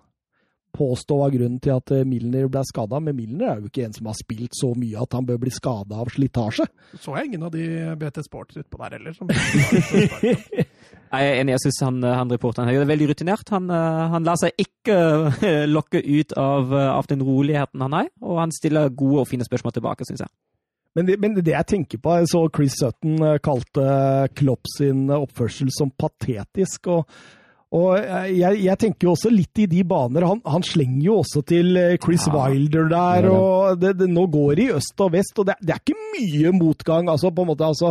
påstår 0.78 1.18
var 1.24 1.34
grunnen 1.34 1.58
til 1.62 1.74
at 1.74 1.92
eh, 1.94 2.06
Milner 2.08 2.48
ble 2.52 2.62
skada. 2.68 3.00
Men 3.02 3.16
Milner 3.18 3.50
er 3.50 3.60
jo 3.62 3.70
ikke 3.70 3.84
en 3.88 3.96
som 3.96 4.08
har 4.10 4.16
spilt 4.18 4.56
så 4.56 4.72
mye 4.78 5.02
at 5.02 5.16
han 5.18 5.26
bør 5.28 5.40
bli 5.42 5.52
skada 5.54 6.00
av 6.02 6.10
slitasje. 6.14 6.68
Så 6.94 7.16
jeg 7.18 7.30
ingen 7.32 7.46
av 7.48 7.52
de 7.54 7.66
BT 7.98 8.22
Sports 8.26 8.60
utpå 8.60 8.80
der 8.84 8.98
heller. 8.98 9.16
Som... 9.16 9.30
jeg 11.12 11.30
er 11.30 11.40
enig, 11.40 11.56
jeg 11.56 11.64
synes 11.66 11.80
han, 11.86 12.02
han 12.22 12.34
reporteren 12.34 12.70
er 12.70 12.88
veldig 12.88 13.12
rutinert. 13.12 13.54
Han, 13.54 13.70
eh, 13.74 14.04
han 14.14 14.26
lar 14.28 14.40
seg 14.40 14.54
ikke 14.62 14.98
eh, 15.42 15.64
lokke 15.76 16.02
ut 16.04 16.36
av, 16.38 16.74
eh, 16.74 16.90
av 16.94 17.10
den 17.10 17.24
roligheten 17.26 17.86
han 17.86 18.02
er, 18.04 18.12
og 18.22 18.44
han 18.44 18.54
stiller 18.54 18.92
gode 18.92 19.24
og 19.24 19.32
fine 19.32 19.46
spørsmål 19.46 19.78
tilbake, 19.78 20.06
synes 20.08 20.26
jeg. 20.26 20.32
Men 20.98 21.06
det, 21.06 21.18
men 21.22 21.36
det 21.36 21.52
jeg 21.52 21.68
tenker 21.70 22.00
på, 22.02 22.14
jeg 22.18 22.30
så 22.32 22.40
Chris 22.54 22.78
Sutton 22.80 23.20
eh, 23.22 23.40
kalte 23.44 23.84
Klopp 24.38 24.70
sin 24.72 25.06
oppførsel 25.14 25.70
som 25.74 25.92
patetisk. 25.94 26.88
og 26.90 27.20
og 27.74 27.98
jeg, 28.32 28.60
jeg 28.64 28.78
tenker 28.80 29.04
jo 29.08 29.10
også 29.12 29.28
litt 29.28 29.58
i 29.60 29.66
de 29.68 29.82
baner. 29.84 30.24
Han, 30.24 30.38
han 30.48 30.62
slenger 30.64 31.02
jo 31.04 31.18
også 31.20 31.42
til 31.44 31.76
eh, 31.76 31.98
Chris 32.00 32.24
Ja, 32.30 32.46
Wilder 32.48 32.86
der. 32.88 33.26
gjør 33.26 33.28
det. 33.28 33.34
og 33.42 33.82
det, 33.82 33.90
det, 33.98 34.08
Nå 34.14 34.24
går 34.32 34.54
det 34.56 34.64
i 34.64 34.72
øst 34.78 35.02
og 35.04 35.12
vest, 35.12 35.36
og 35.42 35.50
det, 35.50 35.58
det 35.60 35.74
er 35.74 35.82
ikke 35.82 35.98
mye 36.14 36.52
motgang. 36.56 37.10
altså 37.12 37.28
på 37.30 37.44
en 37.44 37.50
måte, 37.50 37.68
altså 37.68 37.90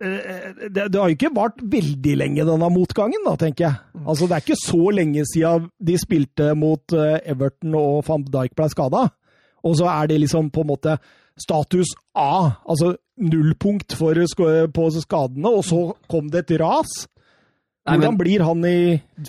eh, 0.00 0.48
det, 0.70 0.86
det 0.92 1.00
har 1.00 1.10
jo 1.12 1.16
ikke 1.18 1.32
vart 1.36 1.60
veldig 1.76 2.14
lenge, 2.22 2.46
denne 2.48 2.70
motgangen, 2.72 3.24
da, 3.26 3.34
tenker 3.40 3.66
jeg. 3.66 3.76
Altså, 4.06 4.26
Det 4.30 4.38
er 4.38 4.44
ikke 4.46 4.60
så 4.64 4.82
lenge 4.96 5.24
siden 5.28 5.68
de 5.90 5.98
spilte 6.00 6.48
mot 6.56 6.96
eh, 6.96 7.18
Everton 7.34 7.76
og 7.78 8.00
van 8.08 8.24
Dijk 8.24 8.56
ble 8.56 8.70
skada. 8.72 9.04
Og 9.66 9.76
så 9.76 9.88
er 9.90 10.08
det 10.08 10.20
liksom 10.22 10.48
på 10.54 10.62
en 10.64 10.70
måte 10.72 10.96
status 11.38 11.92
A, 12.16 12.54
altså 12.66 12.94
nullpunkt 13.18 13.92
for, 13.98 14.14
på 14.72 14.88
skadene, 14.94 15.50
og 15.50 15.64
så 15.66 15.84
kom 16.10 16.30
det 16.32 16.46
et 16.46 16.56
ras. 16.62 17.04
Nei, 17.88 17.96
Hvordan 17.96 18.14
men- 18.14 18.20
blir 18.20 18.44
han 18.44 18.64
i 18.68 18.78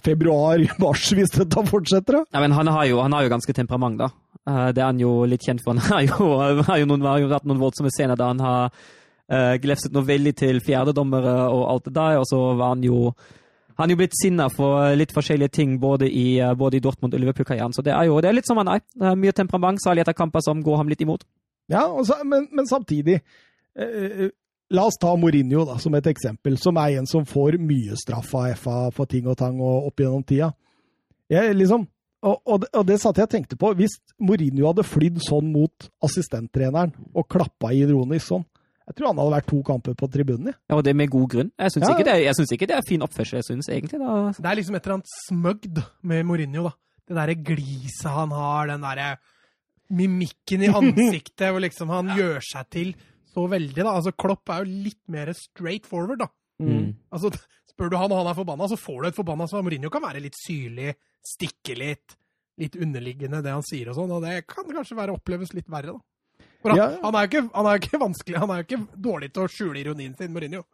februar-mars 0.04 1.10
hvis 1.18 1.32
dette 1.36 1.64
fortsetter? 1.70 2.20
da? 2.20 2.24
Ja, 2.36 2.42
men 2.44 2.52
han 2.58 2.68
har, 2.68 2.86
jo, 2.90 3.00
han 3.02 3.16
har 3.16 3.24
jo 3.26 3.32
ganske 3.32 3.56
temperament, 3.56 4.00
da. 4.02 4.10
Eh, 4.50 4.70
det 4.76 4.84
er 4.84 4.90
han 4.92 5.00
jo 5.02 5.14
litt 5.30 5.46
kjent 5.48 5.64
for. 5.64 5.80
Han 5.80 5.90
har 5.90 6.06
jo, 6.08 6.30
har 6.68 6.80
jo, 6.82 6.88
noen, 6.90 7.08
har 7.08 7.24
jo 7.24 7.32
vært 7.32 7.48
noen 7.50 7.62
voldsomme 7.62 7.92
scener 7.96 8.20
da 8.20 8.30
han 8.32 8.40
har 8.44 8.70
uh, 8.70 9.56
glefset 9.62 9.94
noe 9.94 10.06
veldig 10.08 10.34
til 10.38 10.62
fjerdedommere 10.66 11.36
og 11.54 11.66
alt 11.72 11.90
det 11.90 11.94
der, 11.98 12.20
og 12.22 12.26
så 12.30 12.40
var 12.60 12.76
han 12.76 12.84
jo 12.84 13.14
han 13.80 13.88
er 13.88 13.96
jo 13.96 14.00
blitt 14.02 14.18
sinna 14.20 14.50
for 14.52 14.92
litt 15.00 15.14
forskjellige 15.16 15.54
ting 15.56 15.78
både 15.80 16.10
i, 16.12 16.40
eh, 16.44 16.52
både 16.60 16.76
i 16.76 16.82
Dortmund 16.84 17.14
og 17.16 17.22
Liverpool-karrieren. 17.24 17.72
Så 17.72 17.80
det 17.86 17.94
er 17.96 18.10
jo 18.10 18.18
det 18.20 18.28
er 18.28 18.36
litt 18.36 18.50
som 18.50 18.60
han 18.60 18.68
er. 18.74 18.82
Mye 19.16 19.32
temperament, 19.32 19.80
særlig 19.80 20.04
etter 20.04 20.18
kamper 20.18 20.44
som 20.44 20.60
går 20.66 20.82
ham 20.82 20.90
litt 20.92 21.00
imot. 21.06 21.24
Ja, 21.72 21.86
så, 22.04 22.18
men, 22.28 22.50
men 22.52 22.68
samtidig 22.68 23.22
eh, 23.80 24.26
La 24.72 24.84
oss 24.86 24.98
ta 25.02 25.16
Mourinho 25.18 25.64
da, 25.66 25.78
som 25.82 25.96
et 25.98 26.06
eksempel, 26.12 26.58
som 26.62 26.78
er 26.78 27.00
en 27.00 27.08
som 27.10 27.24
får 27.26 27.58
mye 27.58 27.96
straff 27.98 28.36
av 28.38 28.52
FA 28.60 28.76
for 28.94 29.10
ting 29.10 29.26
og 29.28 29.38
tang 29.40 29.58
og 29.60 29.88
opp 29.90 29.96
gjennom 30.04 30.22
tida. 30.30 30.52
Jeg, 31.30 31.56
liksom, 31.58 31.88
og, 32.22 32.42
og, 32.46 32.60
det- 32.62 32.70
og 32.78 32.86
det 32.86 33.00
satt 33.02 33.18
jeg 33.18 33.24
og 33.30 33.32
tenkte 33.34 33.58
på. 33.58 33.72
Hvis 33.80 33.98
Mourinho 34.20 34.68
hadde 34.70 34.86
flydd 34.86 35.18
sånn 35.26 35.50
mot 35.54 35.90
assistenttreneren 36.06 36.94
og 37.16 37.28
klappa 37.32 37.72
ironisk 37.74 38.28
sånn, 38.30 38.46
jeg 38.90 38.96
tror 38.98 39.08
han 39.12 39.20
hadde 39.22 39.34
vært 39.38 39.48
to 39.50 39.60
kamper 39.66 39.94
på 39.98 40.08
tribunen. 40.10 40.48
Ja, 40.54 40.54
Ja, 40.72 40.76
og 40.78 40.84
det 40.84 40.96
med 40.98 41.10
god 41.14 41.28
grunn. 41.30 41.52
Jeg 41.58 41.72
syns 41.76 41.86
Ja, 41.88 41.94
ikke, 41.96 42.06
det 42.06 42.16
jeg 42.26 42.36
synes 42.36 42.54
ikke 42.56 42.68
det 42.68 42.76
er 42.78 42.88
fin 42.88 43.02
oppførsel. 43.06 43.38
Jeg 43.42 43.46
synes 43.46 43.68
egentlig 43.70 44.00
da 44.02 44.32
Det 44.38 44.46
er 44.50 44.56
liksom 44.58 44.76
et 44.76 44.86
eller 44.86 44.96
annet 44.98 45.12
smøgd 45.28 45.84
med 46.04 46.26
Mourinho, 46.26 46.64
da. 46.64 46.74
Det 47.10 47.18
derre 47.18 47.36
gliset 47.42 48.10
han 48.10 48.30
har, 48.34 48.68
den 48.68 48.82
derre 48.82 49.18
mimikken 49.90 50.62
i 50.66 50.70
ansiktet, 50.82 51.50
hvor 51.50 51.62
liksom 51.62 51.90
han 51.94 52.12
gjør 52.18 52.42
seg 52.46 52.70
til 52.74 52.92
så 53.34 53.46
veldig, 53.52 53.78
da. 53.84 53.94
Altså, 53.96 54.14
Klopp 54.18 54.50
er 54.54 54.64
jo 54.66 54.84
litt 54.90 55.02
mer 55.12 55.32
straight 55.38 55.86
forward, 55.90 56.24
da. 56.24 56.30
mm. 56.64 56.90
Altså, 57.14 57.32
spør 57.72 57.94
du 57.94 57.98
han 58.02 58.12
og 58.12 58.24
han 58.24 58.32
er 58.32 58.38
forbanna, 58.42 58.68
så 58.72 58.80
får 58.80 59.02
du 59.02 59.10
et 59.12 59.20
forbanna 59.20 59.48
svar. 59.48 59.64
Mourinho 59.66 59.92
kan 59.94 60.04
være 60.06 60.24
litt 60.26 60.38
syrlig, 60.40 60.96
stikke 61.26 61.78
litt, 61.80 62.18
litt 62.60 62.76
underliggende 62.80 63.44
det 63.46 63.54
han 63.56 63.64
sier 63.68 63.92
og 63.92 64.00
sånn, 64.00 64.12
og 64.18 64.26
det 64.26 64.42
kan 64.50 64.68
kanskje 64.68 64.98
være 65.00 65.16
oppleves 65.16 65.54
litt 65.56 65.70
verre, 65.72 65.96
da. 65.96 66.06
For 66.60 66.74
han, 66.74 66.78
Ja. 66.80 66.86
han, 67.06 67.16
er 67.16 67.24
jo 67.24 67.30
ikke, 67.30 67.42
han 67.56 67.68
er 67.70 67.76
jo 67.78 67.80
ikke 67.86 68.00
vanskelig, 68.02 68.40
han 68.42 68.52
er 68.52 68.58
jo 68.60 68.66
ikke 68.66 69.00
dårlig 69.00 69.30
til 69.32 69.46
å 69.46 69.52
skjule 69.52 69.80
ironien 69.80 70.16
sin, 70.20 70.34
Mourinho. 70.36 70.66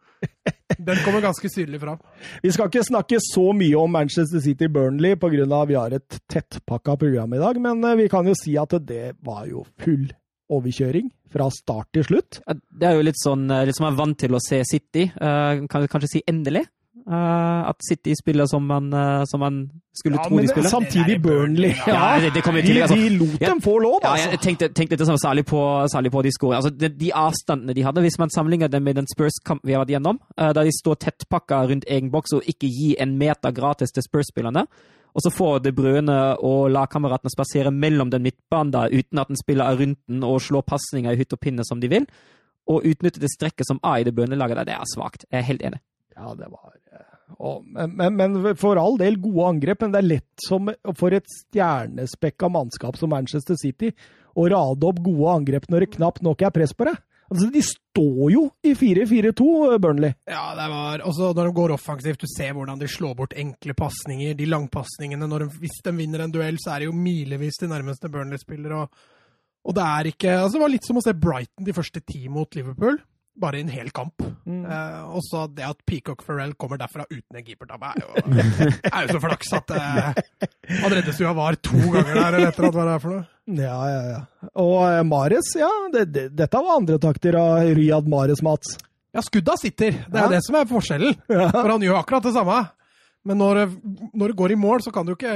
Den 0.82 0.98
kommer 1.04 1.22
ganske 1.22 1.46
syrlig 1.52 1.78
fram. 1.78 2.00
Vi 2.42 2.50
skal 2.54 2.66
ikke 2.72 2.82
snakke 2.88 3.20
så 3.22 3.44
mye 3.54 3.78
om 3.78 3.92
Manchester 3.94 4.42
City 4.42 4.66
Burnley 4.72 5.14
pga. 5.14 5.60
vi 5.70 5.76
har 5.78 5.94
et 5.94 6.18
tettpakka 6.26 6.96
program 6.98 7.34
i 7.38 7.38
dag, 7.42 7.60
men 7.62 7.84
eh, 7.86 7.94
vi 8.02 8.08
kan 8.10 8.26
jo 8.26 8.34
si 8.34 8.56
at 8.58 8.74
det 8.82 9.12
var 9.22 9.46
jo 9.46 9.62
full 9.78 10.08
overkjøring 10.50 11.10
fra 11.32 11.48
start 11.50 11.88
til 11.92 12.04
slutt. 12.04 12.40
Det 12.46 12.86
er 12.88 12.94
jo 12.96 13.02
litt 13.06 13.18
sånn 13.20 13.50
eh, 13.50 13.64
litt 13.66 13.76
som 13.76 13.86
man 13.88 13.94
er 13.94 14.00
vant 14.04 14.18
til 14.18 14.34
å 14.36 14.40
se 14.42 14.62
City. 14.64 15.08
Eh, 15.10 15.66
kan 15.68 15.82
vi 15.82 15.88
kanskje 15.92 16.08
si 16.18 16.22
endelig? 16.30 16.64
Eh, 17.06 17.60
at 17.70 17.76
City 17.86 18.14
spiller 18.18 18.46
som 18.50 18.64
man, 18.66 18.88
som 19.30 19.38
man 19.40 19.58
skulle 19.94 20.16
Ja, 20.18 20.24
tro 20.26 20.38
de 20.40 20.48
spiller. 20.48 20.70
samtidig 20.70 21.20
Burnley. 21.22 21.74
Ja, 21.86 22.18
det- 22.18 22.32
det 22.34 22.42
de, 22.42 22.82
altså. 22.82 22.94
de 22.96 23.08
lot 23.18 23.38
dem 23.40 23.60
få 23.60 23.78
lov, 23.82 24.00
Ja, 24.02 24.14
altså. 24.14 24.30
jeg 24.30 24.40
tenkte, 24.40 24.68
tenkte 24.74 24.96
det 24.98 25.06
samme, 25.06 25.18
særlig 25.22 25.44
på, 25.46 25.60
særlig 25.92 26.10
på 26.10 26.22
de 26.22 26.30
skårene. 26.32 26.56
Altså, 26.56 26.70
de, 26.78 26.88
de 26.88 27.10
avstandene 27.14 27.74
de 27.74 27.82
hadde, 27.82 28.00
hvis 28.02 28.18
man 28.18 28.30
sammenligner 28.30 28.68
dem 28.68 28.82
med 28.82 28.96
den 28.96 29.06
Spurs-kampen 29.06 29.66
vi 29.68 29.72
har 29.76 29.84
vært 29.84 29.94
gjennom, 29.94 30.18
eh, 30.38 30.52
da 30.52 30.62
de 30.64 30.70
står 30.72 30.96
tettpakka 30.96 31.62
rundt 31.70 31.84
egen 31.88 32.10
boks 32.10 32.32
og 32.34 32.42
ikke 32.42 32.66
gir 32.70 32.96
en 32.98 33.16
meter 33.18 33.52
gratis 33.52 33.92
til 33.92 34.02
Spurs-spillerne, 34.02 34.66
og 35.16 35.24
så 35.24 35.32
får 35.32 35.62
De 35.64 35.72
Brøne 35.72 36.16
og 36.44 36.68
lagkameratene 36.74 37.32
spasere 37.32 37.72
mellom 37.72 38.10
den 38.12 38.26
midtbanen 38.26 38.92
uten 38.92 39.22
at 39.22 39.30
den 39.32 39.40
spiller 39.40 39.70
er 39.70 39.80
rundt 39.80 40.00
den 40.04 40.24
og 40.26 40.42
slår 40.44 40.66
pasninger 40.68 41.14
i 41.14 41.20
hytt 41.22 41.32
og 41.32 41.40
pinne 41.40 41.64
som 41.64 41.80
de 41.80 41.88
vil, 41.88 42.04
og 42.68 42.84
utnytte 42.84 43.22
det 43.22 43.32
strekket 43.32 43.68
som 43.68 43.80
er 43.80 44.02
i 44.02 44.06
Det 44.06 44.12
Brøne-laget 44.16 44.66
det 44.68 44.74
er 44.74 44.90
svakt. 44.90 45.24
Jeg 45.30 45.40
er 45.40 45.48
helt 45.48 45.64
enig. 45.64 45.80
Ja, 46.16 46.34
det 46.36 46.50
var 46.50 46.74
eh, 46.92 47.06
å, 47.38 47.54
men, 47.62 47.96
men, 47.96 48.36
men 48.42 48.58
for 48.60 48.80
all 48.80 48.98
del 49.00 49.16
gode 49.22 49.48
angrep, 49.54 49.84
men 49.84 49.94
det 49.94 50.02
er 50.02 50.10
lett 50.10 50.44
som 50.44 50.68
for 50.98 51.16
et 51.16 51.28
stjernespekka 51.32 52.50
mannskap 52.52 52.98
som 53.00 53.12
Manchester 53.14 53.56
City 53.60 53.92
å 54.36 54.48
rade 54.52 54.88
opp 54.88 55.00
gode 55.04 55.32
angrep 55.40 55.68
når 55.72 55.84
det 55.84 55.94
knapt 55.96 56.24
nok 56.26 56.44
er 56.44 56.52
press 56.52 56.76
på 56.76 56.88
deg. 56.90 57.00
Altså, 57.30 57.48
De 57.50 57.62
står 57.66 58.30
jo 58.32 58.42
i 58.62 58.74
4-4-2, 58.78 59.46
Burnley. 59.82 60.14
Ja, 60.30 60.44
det 60.58 60.68
var 60.70 61.02
også 61.08 61.32
når 61.34 61.48
de 61.50 61.56
går 61.56 61.74
offensivt, 61.74 62.20
du 62.22 62.26
ser 62.30 62.52
hvordan 62.54 62.78
de 62.78 62.86
slår 62.90 63.16
bort 63.18 63.34
enkle 63.36 63.74
pasninger. 63.74 64.36
De 64.38 64.46
langpasningene, 64.46 65.26
de- 65.32 65.50
hvis 65.64 65.80
de 65.84 65.92
vinner 65.96 66.22
en 66.26 66.30
duell, 66.34 66.58
så 66.62 66.74
er 66.76 66.78
det 66.84 66.90
jo 66.90 66.96
milevis 66.96 67.58
til 67.58 67.68
nærmeste 67.72 68.08
Burnley-spiller. 68.12 68.72
Og, 68.78 68.88
og 69.66 69.74
det 69.74 69.82
er 69.90 70.10
ikke 70.12 70.36
Altså, 70.38 70.54
det 70.58 70.64
var 70.66 70.74
litt 70.76 70.86
som 70.86 70.96
å 71.00 71.04
se 71.04 71.14
Brighton 71.18 71.66
de 71.66 71.74
første 71.76 72.00
ti 72.06 72.28
mot 72.28 72.54
Liverpool. 72.54 73.00
Bare 73.36 73.58
i 73.58 73.64
en 73.66 73.68
hel 73.68 73.90
kamp. 73.92 74.22
Eh, 74.48 75.00
og 75.12 75.20
så 75.26 75.42
det 75.52 75.66
at 75.66 75.82
Peacock 75.84 76.22
Farrell 76.24 76.54
kommer 76.56 76.78
derfra 76.80 77.04
uten 77.10 77.36
en 77.36 77.44
keepertabbe, 77.44 77.90
er 77.92 78.06
er 78.94 79.02
jo 79.10 79.16
så 79.18 79.20
flaks 79.26 79.50
at 79.58 79.74
eh, 79.76 80.22
Han 80.80 80.94
reddes 80.94 81.20
jo 81.20 81.28
av 81.28 81.36
VAR 81.36 81.58
to 81.60 81.76
ganger 81.76 82.14
der, 82.16 82.38
eller 82.38 82.48
at 82.48 82.56
hva 82.62 82.70
det 82.86 82.94
er 82.94 83.02
for 83.02 83.12
noe. 83.18 83.26
Ja, 83.46 83.78
ja, 83.90 84.00
ja. 84.10 84.20
Og 84.58 84.76
eh, 84.88 85.02
Mares, 85.06 85.52
ja. 85.58 85.68
Det, 85.94 86.06
det, 86.12 86.24
dette 86.34 86.58
var 86.62 86.80
andre 86.80 86.98
takter 87.02 87.36
av 87.38 87.60
Riyad 87.78 88.08
Mares, 88.10 88.42
Mats. 88.42 88.76
Ja, 89.14 89.22
skudda 89.22 89.54
sitter. 89.60 89.92
Det 90.10 90.18
er 90.18 90.24
Ja. 90.26 90.32
det 90.34 90.40
som 90.44 90.58
er 90.58 90.66
forskjellen. 90.68 91.14
Ja. 91.30 91.46
For 91.54 91.70
han 91.76 91.84
gjør 91.86 92.00
akkurat 92.02 92.26
det 92.26 92.34
samme. 92.34 92.58
Men 93.26 93.38
når, 93.42 93.62
når 94.14 94.28
det 94.32 94.36
går 94.38 94.52
i 94.54 94.58
mål, 94.60 94.82
så 94.84 94.92
kan 94.94 95.06
du 95.06 95.14
ikke 95.14 95.32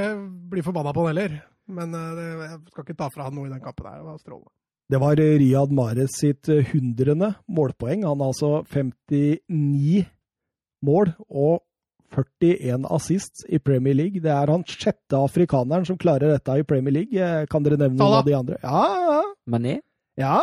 bli 0.51 0.61
forbanna 0.63 0.93
på 0.95 1.05
han 1.07 1.15
heller. 1.15 1.39
Men 1.71 1.95
eh, 1.95 2.09
det, 2.17 2.27
jeg 2.49 2.59
skal 2.73 2.85
ikke 2.85 2.97
ta 2.99 3.07
fra 3.15 3.29
han 3.29 3.35
noe 3.39 3.47
i 3.47 3.53
den 3.53 3.63
kampen 3.63 3.87
der. 3.87 3.97
Det 4.01 4.09
var 4.11 4.19
strålende. 4.21 4.51
Det 4.91 4.99
var 4.99 5.15
Riyad 5.15 5.71
Mahrez 5.71 6.15
sitt 6.19 6.49
eh, 6.51 6.67
hundrende 6.73 7.33
målpoeng. 7.47 8.03
Han 8.03 8.19
har 8.19 8.33
altså 8.33 8.53
59 8.67 10.05
mål 10.83 11.13
og 11.29 11.61
41 12.11 12.85
assists 12.91 13.45
i 13.49 13.57
Premier 13.59 13.95
League. 13.95 14.19
Det 14.23 14.31
er 14.31 14.51
han 14.51 14.63
sjette 14.67 15.17
afrikaneren 15.17 15.85
som 15.87 15.97
klarer 15.97 16.33
dette 16.35 16.57
i 16.59 16.63
Premier 16.67 16.93
League. 16.93 17.15
Eh, 17.15 17.45
Kan 17.51 17.63
dere 17.63 17.77
nevne 17.79 17.97
noen 17.99 18.17
av 18.19 18.25
de 18.27 18.35
andre? 18.37 18.57
Ja, 18.63 18.81
ja, 19.11 19.21
Mané? 19.47 19.77
ja. 20.19 20.41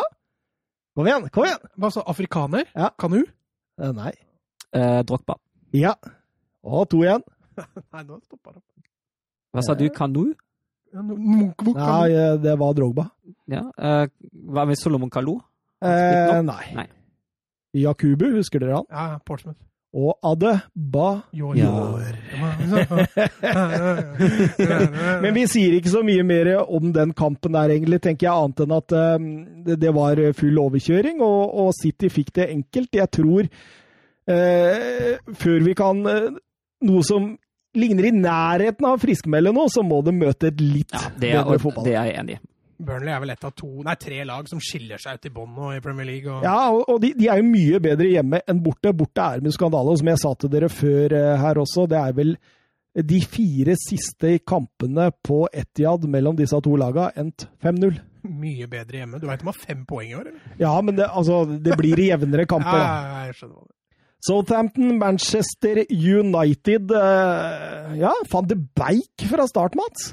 Kom 0.96 1.06
igjen, 1.06 1.28
kom 1.30 1.44
igjen! 1.46 1.60
Hva 1.78 1.92
sa 1.94 2.02
afrikaner? 2.10 2.64
Ja. 2.74 2.88
Kanu? 2.98 3.20
Eh, 3.78 3.92
Nei. 3.94 4.10
Eh, 4.74 5.02
Drogba. 5.06 5.36
Ja. 5.76 5.92
Og 6.66 6.88
to 6.90 7.04
igjen. 7.04 7.22
Nei, 7.94 8.02
nå 8.08 8.18
stoppa 8.24 8.56
det. 8.56 8.62
Hva 9.54 9.62
sa 9.62 9.76
du? 9.78 9.84
Kanu? 9.94 10.32
Ja, 10.92 11.02
no- 11.04 11.14
Munch- 11.20 11.62
Munch- 11.62 11.78
Nei, 11.78 12.10
eh, 12.16 12.34
det 12.42 12.56
var 12.58 12.74
Drogba. 12.74 13.10
Ja. 13.46 13.62
eh, 13.78 14.08
hva 14.48 14.64
med 14.66 14.80
Solomon 14.80 15.10
Kalou? 15.12 15.38
Eh, 15.84 16.40
nei. 16.42 16.64
Nei. 16.74 16.88
Jakubu, 17.78 18.24
husker 18.34 18.58
dere 18.64 18.80
han? 18.80 18.86
Ja, 18.90 19.18
Portsmouth. 19.28 19.60
Og 19.96 20.18
Adde 20.22 20.60
ba 20.74 21.22
Ja 21.32 21.48
Men 25.22 25.34
vi 25.36 25.46
sier 25.48 25.72
ikke 25.78 25.90
så 25.92 26.02
mye 26.04 26.24
mer 26.28 26.50
om 26.60 26.92
den 26.92 27.14
kampen 27.16 27.52
der, 27.56 27.70
egentlig, 27.72 28.02
tenker 28.04 28.28
jeg, 28.28 28.36
annet 28.36 28.60
enn 28.64 28.72
at 28.76 28.92
um, 28.92 29.46
det, 29.64 29.92
var 29.96 30.20
full 30.36 30.58
overkjøring, 30.60 31.22
og, 31.24 31.54
og, 31.64 31.72
City 31.78 32.08
fikk 32.12 32.34
det 32.36 32.52
enkelt. 32.52 32.90
Jeg 33.00 33.08
tror, 33.16 33.42
uh, 34.28 35.16
før 35.40 35.58
vi 35.64 35.72
kan 35.78 35.96
uh, 36.04 36.36
Noe 36.78 37.02
som 37.02 37.34
ligner 37.74 38.06
i 38.06 38.14
nærheten 38.14 38.86
av 38.86 39.00
friskmelde 39.02 39.50
nå, 39.56 39.64
så 39.72 39.82
må 39.86 40.02
det 40.06 40.14
møte 40.14 40.46
et 40.52 40.60
litt 40.62 40.94
ja, 40.94 41.10
bedre 41.18 41.58
fotball. 41.58 41.84
Det 41.88 41.96
er 41.96 42.04
jeg 42.12 42.18
enig 42.20 42.34
i. 42.36 42.40
Burnley 42.78 43.10
er 43.10 43.22
vel 43.22 43.32
et 43.34 43.46
av 43.46 43.54
to, 43.58 43.68
nei, 43.86 43.94
tre 43.98 44.20
lag 44.26 44.46
som 44.50 44.60
skiller 44.62 45.00
seg 45.02 45.18
ut 45.18 45.26
i 45.26 45.32
bånn 45.34 45.54
nå 45.56 45.72
i 45.74 45.80
Premier 45.82 46.06
League. 46.06 46.30
Og... 46.30 46.44
Ja, 46.46 46.68
og 46.70 47.00
de, 47.02 47.10
de, 47.18 47.26
er 47.30 47.40
jo 47.40 47.48
mye 47.48 47.80
bedre 47.82 48.10
hjemme 48.12 48.40
enn 48.46 48.60
borte. 48.62 48.92
Borte 48.96 49.24
er 49.34 49.42
med 49.42 49.54
skandale, 49.56 49.96
som 49.98 50.10
jeg 50.12 50.20
sa 50.22 50.34
til 50.38 50.52
dere 50.52 50.70
før 50.70 51.16
uh, 51.16 51.32
her 51.42 51.60
også, 51.64 51.88
det 51.90 51.98
er 51.98 52.14
vel 52.18 52.36
de 53.08 53.18
fire 53.22 53.74
siste 53.78 54.38
kampene 54.48 55.10
på 55.22 55.44
Etiad 55.54 56.06
mellom 56.10 56.38
disse 56.38 56.58
to 56.64 56.76
lagene 56.80 57.10
endt 57.20 57.46
5-0. 57.62 57.98
Mye 58.28 58.68
bedre 58.70 59.02
hjemme. 59.02 59.20
Du 59.22 59.26
veit 59.28 59.42
de 59.42 59.48
har 59.50 59.58
fem 59.58 59.82
poeng 59.88 60.10
i 60.10 60.16
år, 60.18 60.30
eller? 60.30 60.54
Ja, 60.60 60.72
men 60.82 60.98
det, 60.98 61.06
altså, 61.06 61.44
det 61.46 61.76
blir 61.78 62.00
jevnere 62.02 62.46
kamper. 62.50 62.78
ja, 62.82 63.26
jeg 63.28 63.40
skjønner 63.40 63.66
det. 63.66 63.74
Southampton, 64.26 64.96
Manchester 64.98 65.84
United 65.94 66.90
uh, 66.90 67.92
Ja, 67.94 68.10
van 68.32 68.48
de 68.50 68.56
Beik 68.58 69.28
fra 69.30 69.46
start, 69.46 69.78
Mats? 69.78 70.12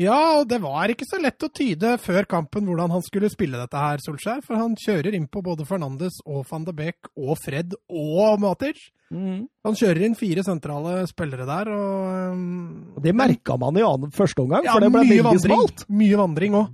Ja, 0.00 0.40
og 0.40 0.46
det 0.48 0.60
var 0.62 0.88
ikke 0.88 1.04
så 1.04 1.18
lett 1.20 1.44
å 1.44 1.50
tyde 1.52 1.92
før 2.00 2.24
kampen 2.28 2.64
hvordan 2.68 2.92
han 2.94 3.02
skulle 3.04 3.28
spille 3.32 3.58
dette 3.60 3.76
her, 3.76 4.00
Solskjær. 4.00 4.40
For 4.46 4.56
han 4.56 4.72
kjører 4.80 5.16
inn 5.16 5.26
på 5.28 5.42
både 5.44 5.66
Fernandes 5.68 6.22
og 6.24 6.46
van 6.48 6.64
de 6.64 6.74
Beek 6.78 7.10
og 7.20 7.34
Fred 7.42 7.76
og 7.86 8.40
Matic. 8.40 8.80
Mm. 9.12 9.44
Han 9.66 9.76
kjører 9.76 10.06
inn 10.06 10.16
fire 10.16 10.44
sentrale 10.46 11.02
spillere 11.10 11.44
der, 11.48 11.72
og 11.74 12.36
um, 12.36 13.00
Det 13.02 13.12
merka 13.16 13.56
man 13.60 13.76
i 13.76 13.82
annen, 13.84 14.12
første 14.14 14.44
omgang, 14.44 14.64
ja, 14.64 14.76
for 14.76 14.86
det 14.86 14.92
ble 14.94 15.02
veldig 15.02 15.24
vandring, 15.26 15.56
smalt. 15.58 15.84
Mye 15.90 16.20
vandring 16.20 16.56
òg. 16.60 16.70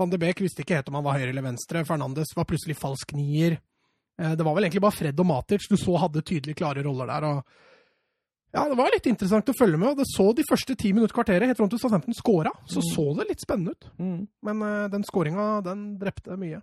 Van 0.00 0.14
de 0.14 0.20
Beek 0.22 0.40
visste 0.40 0.64
ikke 0.64 0.78
helt 0.78 0.88
om 0.88 0.96
han 1.00 1.04
var 1.04 1.18
høyre 1.18 1.32
eller 1.34 1.44
venstre. 1.44 1.84
Fernandes 1.84 2.32
var 2.38 2.48
plutselig 2.48 2.78
falsk 2.80 3.12
nier. 3.18 3.58
Eh, 4.16 4.32
det 4.38 4.46
var 4.46 4.56
vel 4.56 4.68
egentlig 4.68 4.84
bare 4.86 4.96
Fred 4.96 5.20
og 5.20 5.28
Matic 5.28 5.68
du 5.68 5.76
så 5.76 5.98
hadde 6.06 6.24
tydelig 6.24 6.56
klare 6.56 6.86
roller 6.86 7.12
der. 7.12 7.28
og 7.28 7.68
ja, 8.52 8.66
Det 8.68 8.76
var 8.76 8.92
litt 8.92 9.06
interessant 9.08 9.48
å 9.48 9.56
følge 9.56 9.78
med. 9.80 9.88
og 9.92 10.02
det 10.02 10.08
så 10.10 10.32
De 10.36 10.44
første 10.48 10.76
ti 10.76 10.92
minutter 10.92 11.14
kvarteret 11.16 11.48
helt 11.48 11.60
fram 11.60 11.70
til 11.72 11.80
Southampton 11.80 12.16
skåra. 12.16 12.52
så 12.68 12.82
mm. 12.82 12.88
så 12.92 13.06
det 13.18 13.28
litt 13.30 13.44
spennende 13.44 13.72
ut. 13.72 13.88
Mm. 13.98 14.28
Men 14.42 14.62
uh, 14.62 14.90
den 14.92 15.04
skåringa, 15.08 15.62
den 15.64 15.96
drepte 16.00 16.36
mye. 16.36 16.60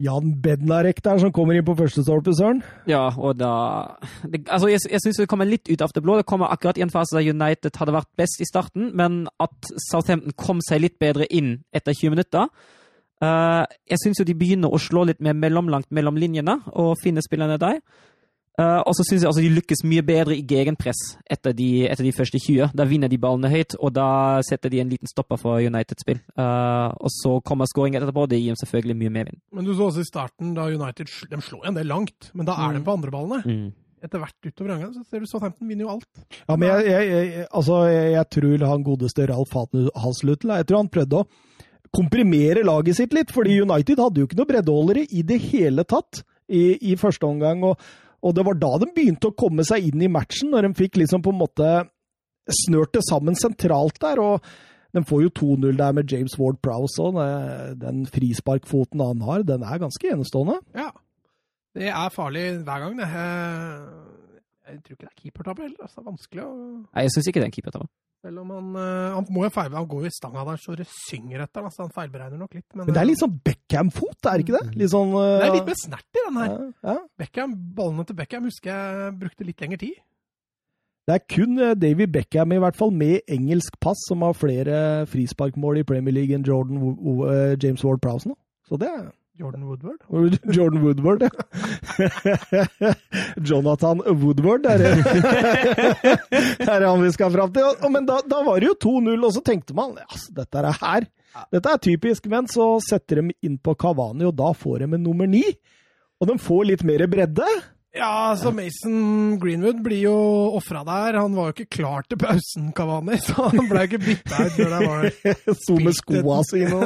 Jan 0.00 0.34
Bednarek 0.44 0.98
der, 1.00 1.18
som 1.18 1.32
kommer 1.32 1.56
inn 1.56 1.64
på 1.64 1.76
første 1.76 2.02
stolpe, 2.04 2.34
Søren. 2.36 2.60
Ja, 2.88 3.08
og 3.16 3.38
da 3.40 3.96
det, 4.28 4.42
Altså, 4.44 4.68
jeg, 4.68 4.80
jeg 4.90 5.00
syns 5.00 5.20
det 5.22 5.28
kommer 5.28 5.48
litt 5.48 5.70
ut 5.70 5.80
av 5.80 5.92
det 5.94 6.02
blå. 6.04 6.18
Det 6.20 6.28
kommer 6.28 6.52
akkurat 6.52 6.76
i 6.76 6.84
en 6.84 6.92
fase 6.92 7.16
der 7.16 7.30
United 7.32 7.76
hadde 7.80 7.96
vært 7.96 8.10
best 8.16 8.40
i 8.40 8.48
starten, 8.48 8.90
men 8.96 9.24
at 9.40 9.70
Southampton 9.88 10.36
kom 10.36 10.60
seg 10.64 10.84
litt 10.84 10.98
bedre 11.00 11.28
inn 11.32 11.62
etter 11.72 11.96
20 11.96 12.12
minutter. 12.12 12.48
Uh, 13.24 13.64
jeg 13.88 14.02
syns 14.02 14.20
jo 14.20 14.28
de 14.28 14.36
begynner 14.36 14.68
å 14.68 14.80
slå 14.80 15.06
litt 15.08 15.22
mer 15.24 15.32
mellomlangt 15.32 15.88
mellom 15.88 16.20
linjene 16.20 16.58
og 16.76 16.98
finne 17.00 17.24
spillerne 17.24 17.56
der. 17.60 17.80
Uh, 18.56 18.80
og 18.88 18.94
så 18.96 19.04
syns 19.04 19.20
jeg 19.20 19.28
altså 19.28 19.42
de 19.44 19.52
lykkes 19.52 19.82
mye 19.84 20.00
bedre 20.06 20.32
i 20.32 20.44
gegenpress 20.48 21.00
etter 21.28 21.52
de, 21.52 21.84
etter 21.90 22.06
de, 22.06 22.12
første 22.16 22.40
20. 22.40 22.70
Da 22.72 22.86
vinner 22.88 23.10
de 23.12 23.18
ballene 23.20 23.50
høyt, 23.52 23.76
og 23.76 23.92
da 23.92 24.08
setter 24.48 24.72
de 24.72 24.80
en 24.80 24.92
liten 24.92 25.10
stopper 25.10 25.36
for 25.40 25.60
United-spill. 25.60 26.22
Uh, 26.40 26.88
og 26.96 27.12
så 27.12 27.34
kommer 27.44 27.68
skåring 27.68 27.98
etterpå, 27.98 28.24
og 28.24 28.30
det 28.32 28.40
gir 28.40 28.54
dem 28.54 28.60
selvfølgelig 28.62 28.96
mye 29.02 29.12
medvind. 29.18 29.42
Men 29.52 29.68
du 29.68 29.74
så 29.74 29.90
også 29.90 30.06
i 30.06 30.08
starten, 30.08 30.54
da 30.56 30.70
United 30.72 31.12
de 31.28 31.40
slår 31.44 31.68
en 31.68 31.76
del 31.76 31.92
langt, 31.92 32.30
men 32.32 32.48
da 32.48 32.54
er 32.56 32.72
mm. 32.72 32.78
de 32.78 32.86
på 32.86 32.94
andreballene. 32.96 33.42
Mm. 33.44 33.66
Etter 34.06 34.22
hvert 34.22 34.48
utover 34.48 34.72
gangen 34.72 34.94
så 34.94 35.02
ser 35.04 35.20
du 35.20 35.28
Southampton 35.28 35.68
vinner 35.68 35.84
jo 35.84 35.92
alt. 35.98 36.24
Ja, 36.46 36.56
men 36.56 36.68
jeg, 36.68 36.86
jeg, 36.88 37.10
jeg, 37.12 37.46
altså, 37.60 37.82
jeg 37.90 38.24
tror 38.38 38.64
han 38.70 38.86
godeste 38.86 39.28
Ralf 39.28 39.52
Haslutl 39.96 40.52
Jeg 40.52 40.68
tror 40.68 40.82
han 40.82 40.90
prøvde 40.92 41.20
å 41.20 41.28
komprimere 41.96 42.64
laget 42.66 42.98
sitt 42.98 43.12
litt, 43.16 43.32
fordi 43.32 43.60
United 43.60 44.00
hadde 44.00 44.20
jo 44.20 44.28
ikke 44.28 44.40
noe 44.40 44.48
breddeholdere 44.48 45.06
i 45.12 45.24
det 45.26 45.38
hele 45.48 45.84
tatt 45.88 46.22
i, 46.48 46.92
i 46.92 46.96
første 47.00 47.28
omgang. 47.28 47.64
og 47.64 47.80
og 48.26 48.34
det 48.34 48.44
var 48.46 48.58
da 48.58 48.72
de 48.82 48.88
begynte 48.94 49.30
å 49.30 49.36
komme 49.38 49.64
seg 49.66 49.86
inn 49.88 50.02
i 50.02 50.10
matchen, 50.10 50.50
når 50.50 50.66
de 50.66 50.78
fikk 50.80 50.98
liksom 51.00 51.22
på 51.22 51.32
en 51.34 51.42
måte 51.44 51.68
snørt 52.66 52.94
det 52.94 53.04
sammen 53.06 53.38
sentralt 53.38 54.00
der. 54.02 54.22
og 54.22 54.42
de 54.96 55.02
får 55.04 55.26
jo 55.26 55.32
2-0 55.40 55.76
der 55.76 55.92
med 55.92 56.12
James 56.12 56.38
Ward 56.40 56.60
Prowse 56.64 57.02
òg. 57.02 57.18
Den 57.80 58.06
frisparkfoten 58.08 59.02
han 59.04 59.24
har, 59.26 59.44
den 59.44 59.64
er 59.66 59.82
ganske 59.82 60.12
enestående. 60.12 60.60
Ja. 60.76 60.88
Det 61.76 61.90
er 61.92 62.14
farlig 62.14 62.44
hver 62.64 62.84
gang, 62.84 62.96
det. 62.96 63.08
Jeg 64.66 64.78
tror 64.82 64.96
ikke 64.96 65.04
det 65.04 65.10
er 65.10 65.20
keepertabbe 65.20 65.66
heller. 65.66 65.82
Altså, 65.82 65.98
det 65.98 66.02
er 66.02 66.10
vanskelig 66.10 66.44
å 66.46 66.54
Nei, 66.56 67.04
jeg 67.04 67.12
syns 67.14 67.28
ikke 67.28 67.42
det 67.42 67.44
er 67.44 67.50
en 67.50 67.56
keepertabbe. 67.58 67.88
Selv 68.26 68.42
om 68.42 68.48
han, 68.50 68.70
uh, 68.74 69.14
han 69.14 69.26
må 69.30 69.44
jo 69.44 69.52
feil, 69.54 69.70
han 69.70 69.84
går 69.86 70.00
jo 70.02 70.10
i 70.10 70.16
stanga 70.16 70.42
der 70.48 70.58
så 70.58 70.72
det 70.74 70.88
synger 70.90 71.44
etter 71.44 71.62
han, 71.62 71.70
så 71.70 71.84
han 71.84 71.92
feilberegner 71.94 72.40
nok 72.40 72.56
litt. 72.56 72.64
Men, 72.72 72.88
men 72.88 72.96
det 72.96 72.98
er 72.98 73.06
litt 73.06 73.20
sånn 73.20 73.36
Beckham-fot, 73.46 74.18
er 74.26 74.40
det 74.40 74.46
ikke 74.46 74.56
det? 74.56 74.78
Litt 74.80 74.90
sånn, 74.90 75.12
uh, 75.14 75.36
det 75.38 75.46
er 75.46 75.54
litt 75.54 75.68
mer 75.70 75.78
snert 75.78 76.18
i 76.18 76.24
den 76.24 76.40
her. 76.40 76.48
Ja, 76.50 76.96
ja. 76.96 76.96
Beckham, 77.22 77.54
Ballene 77.76 78.06
til 78.08 78.18
Beckham 78.18 78.48
husker 78.50 78.72
jeg 78.72 79.12
brukte 79.20 79.46
litt 79.46 79.62
lengre 79.62 79.78
tid. 79.84 80.00
Det 81.06 81.14
er 81.14 81.22
kun 81.36 81.54
Davy 81.54 81.78
David 81.84 82.14
Beckham 82.16 82.56
i 82.56 82.58
hvert 82.64 82.78
fall 82.80 82.90
med 82.90 83.30
engelsk 83.30 83.78
pass 83.78 84.00
som 84.08 84.26
har 84.26 84.34
flere 84.34 84.80
frisparkmål 85.06 85.78
i 85.78 85.86
Premier 85.86 86.16
League 86.16 86.34
enn 86.34 86.42
Jordan, 86.48 86.82
James 87.62 87.86
Ward 87.86 88.02
Prowse 88.02 88.26
nå. 88.26 88.34
Så 88.66 88.80
det 88.82 88.90
er 88.90 89.06
Jordan 89.36 89.64
Woodward? 89.68 90.00
Jordan 90.56 90.82
Woodward, 90.82 91.22
ja. 91.22 91.30
Jonathan 93.48 94.00
Woodward, 94.06 94.64
er 94.66 94.78
det 94.78 94.88
er 96.72 96.86
han 96.86 97.02
vi 97.02 97.12
skal 97.12 97.34
fram 97.34 97.52
til. 97.52 97.90
Men 97.92 98.08
da, 98.08 98.22
da 98.24 98.40
var 98.46 98.60
det 98.60 98.70
jo 98.70 98.78
2-0, 98.86 99.28
og 99.28 99.34
så 99.36 99.44
tenkte 99.44 99.76
man 99.76 99.98
altså, 100.00 100.32
dette 100.40 100.62
er 100.62 100.80
her. 100.80 101.08
Dette 101.52 101.74
er 101.74 101.84
typisk. 101.84 102.28
Men 102.32 102.48
så 102.48 102.76
setter 102.84 103.20
de 103.20 103.36
inn 103.44 103.60
på 103.60 103.76
Kavani, 103.76 104.24
og 104.24 104.36
da 104.38 104.54
får 104.56 104.84
de 104.86 104.92
en 104.96 105.04
nummer 105.04 105.28
ni. 105.28 105.44
Og 106.16 106.30
de 106.30 106.38
får 106.40 106.68
litt 106.72 106.86
mer 106.88 107.04
bredde. 107.12 107.48
Ja, 107.96 108.36
så 108.36 108.50
Mason 108.52 109.38
Greenwood 109.40 109.78
blir 109.84 110.02
jo 110.02 110.16
ofra 110.56 110.82
der. 110.84 111.16
Han 111.16 111.36
var 111.36 111.48
jo 111.48 111.54
ikke 111.54 111.78
klar 111.78 112.04
til 112.08 112.20
pausen, 112.20 112.72
Kavani, 112.76 113.16
så 113.24 113.50
han 113.52 113.68
ble 113.70 113.84
ikke 113.88 114.00
bytta 114.02 114.48
ut 114.48 114.56
før 114.56 114.74
det 114.74 114.88
var 114.88 115.56
Sto 115.62 115.76
med 115.80 115.96
skoa 115.96 116.42
sine 116.48 116.80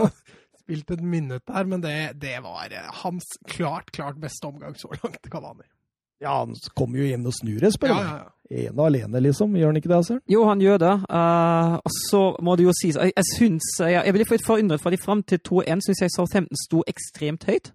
spilt 0.71 0.91
et 0.91 1.03
minutt 1.03 1.47
der, 1.47 1.67
men 1.67 1.83
det, 1.83 2.21
det, 2.23 2.39
var 2.43 2.71
eh, 2.71 2.91
hans 3.03 3.27
klart, 3.47 3.91
klart 3.91 4.21
beste 4.21 4.47
omgang 4.47 4.75
så 4.79 4.89
langt, 5.03 5.31
Kavani. 5.31 5.67
Ja, 6.21 6.39
han 6.45 6.55
kommer 6.77 7.01
jo 7.01 7.09
inn 7.09 7.25
og 7.27 7.33
snur 7.33 7.65
et 7.65 7.75
spill. 7.75 7.91
Ja, 7.91 8.03
ja, 8.05 8.17
ja. 8.21 8.29
Ene 8.51 8.83
og 8.83 8.89
alene, 8.91 9.23
liksom. 9.25 9.55
Gjør 9.57 9.71
han 9.71 9.79
ikke 9.79 9.89
det, 9.89 10.01
Søren? 10.05 10.23
Jo, 10.29 10.43
han 10.45 10.61
gjør 10.61 10.81
det. 10.83 10.95
Uh, 11.09 11.77
og 11.81 11.95
så 12.11 12.23
må 12.45 12.57
det 12.59 12.67
jo 12.67 12.75
sies 12.77 12.99
Jeg, 12.99 13.15
jeg 13.15 13.29
syns 13.31 13.69
Jeg, 13.79 14.03
jeg 14.05 14.15
ble 14.17 14.27
litt 14.27 14.47
forundret, 14.47 14.83
for 14.83 15.05
fram 15.05 15.23
til 15.23 15.41
2-1 15.49 15.87
syns 15.87 16.03
jeg 16.03 16.13
Southampton 16.17 16.61
sto 16.67 16.83
ekstremt 16.91 17.47
høyt. 17.49 17.73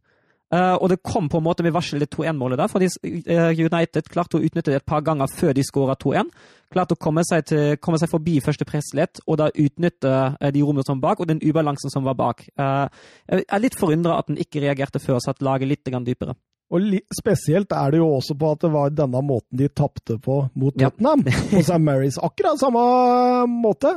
Uh, 0.53 0.75
og 0.77 0.91
det 0.91 0.99
kom 1.01 1.25
på 1.25 1.39
en 1.39 1.45
måte 1.47 1.63
med 1.65 1.73
varsel 1.73 2.03
det 2.03 2.11
2-1-målet 2.13 2.59
der, 2.61 2.69
fordi 2.69 2.89
uh, 3.33 3.49
United 3.49 4.05
klarte 4.13 4.37
å 4.37 4.43
utnytte 4.45 4.69
det 4.69 4.77
et 4.77 4.87
par 4.87 5.01
ganger 5.05 5.31
før 5.31 5.55
de 5.57 5.63
skåra 5.65 5.95
2-1. 5.97 6.29
Klarte 6.73 6.93
å 6.93 7.01
komme 7.01 7.23
seg, 7.25 7.47
til, 7.49 7.79
komme 7.81 7.97
seg, 8.01 8.11
forbi 8.11 8.37
første 8.45 8.67
presslett 8.69 9.23
og 9.25 9.39
da 9.41 9.49
utnytte 9.49 10.11
uh, 10.37 10.51
de 10.53 10.61
rommene 10.61 10.85
som 10.85 10.99
var 10.99 11.15
bak, 11.15 11.23
og 11.23 11.31
den 11.31 11.41
ubalansen 11.41 11.93
som 11.93 12.05
var 12.05 12.17
bak. 12.19 12.45
jeg 12.45 13.45
er 13.47 13.63
litt 13.63 13.77
forundra 13.79 14.19
at 14.19 14.29
den 14.29 14.37
ikke 14.41 14.61
reagerte 14.61 15.01
før, 15.01 15.17
satt 15.23 15.41
laget 15.41 15.71
litt 15.71 15.89
dypere. 16.05 16.37
Og 16.73 16.93
spesielt 17.13 17.73
er 17.77 17.93
det 17.93 17.99
jo 18.01 18.07
også 18.15 18.37
på 18.37 18.53
at 18.53 18.63
det 18.65 18.71
var 18.73 18.93
denne 18.93 19.21
måten 19.25 19.59
de 19.59 19.67
tapte 19.69 20.17
på 20.21 20.39
mot 20.53 20.77
Tottenham. 20.77 21.25
Ja. 21.25 21.41
på 21.51 21.61
St. 21.61 21.81
Marys. 21.81 22.17
Akkurat 22.17 22.61
samme 22.61 22.85
måte. 23.49 23.93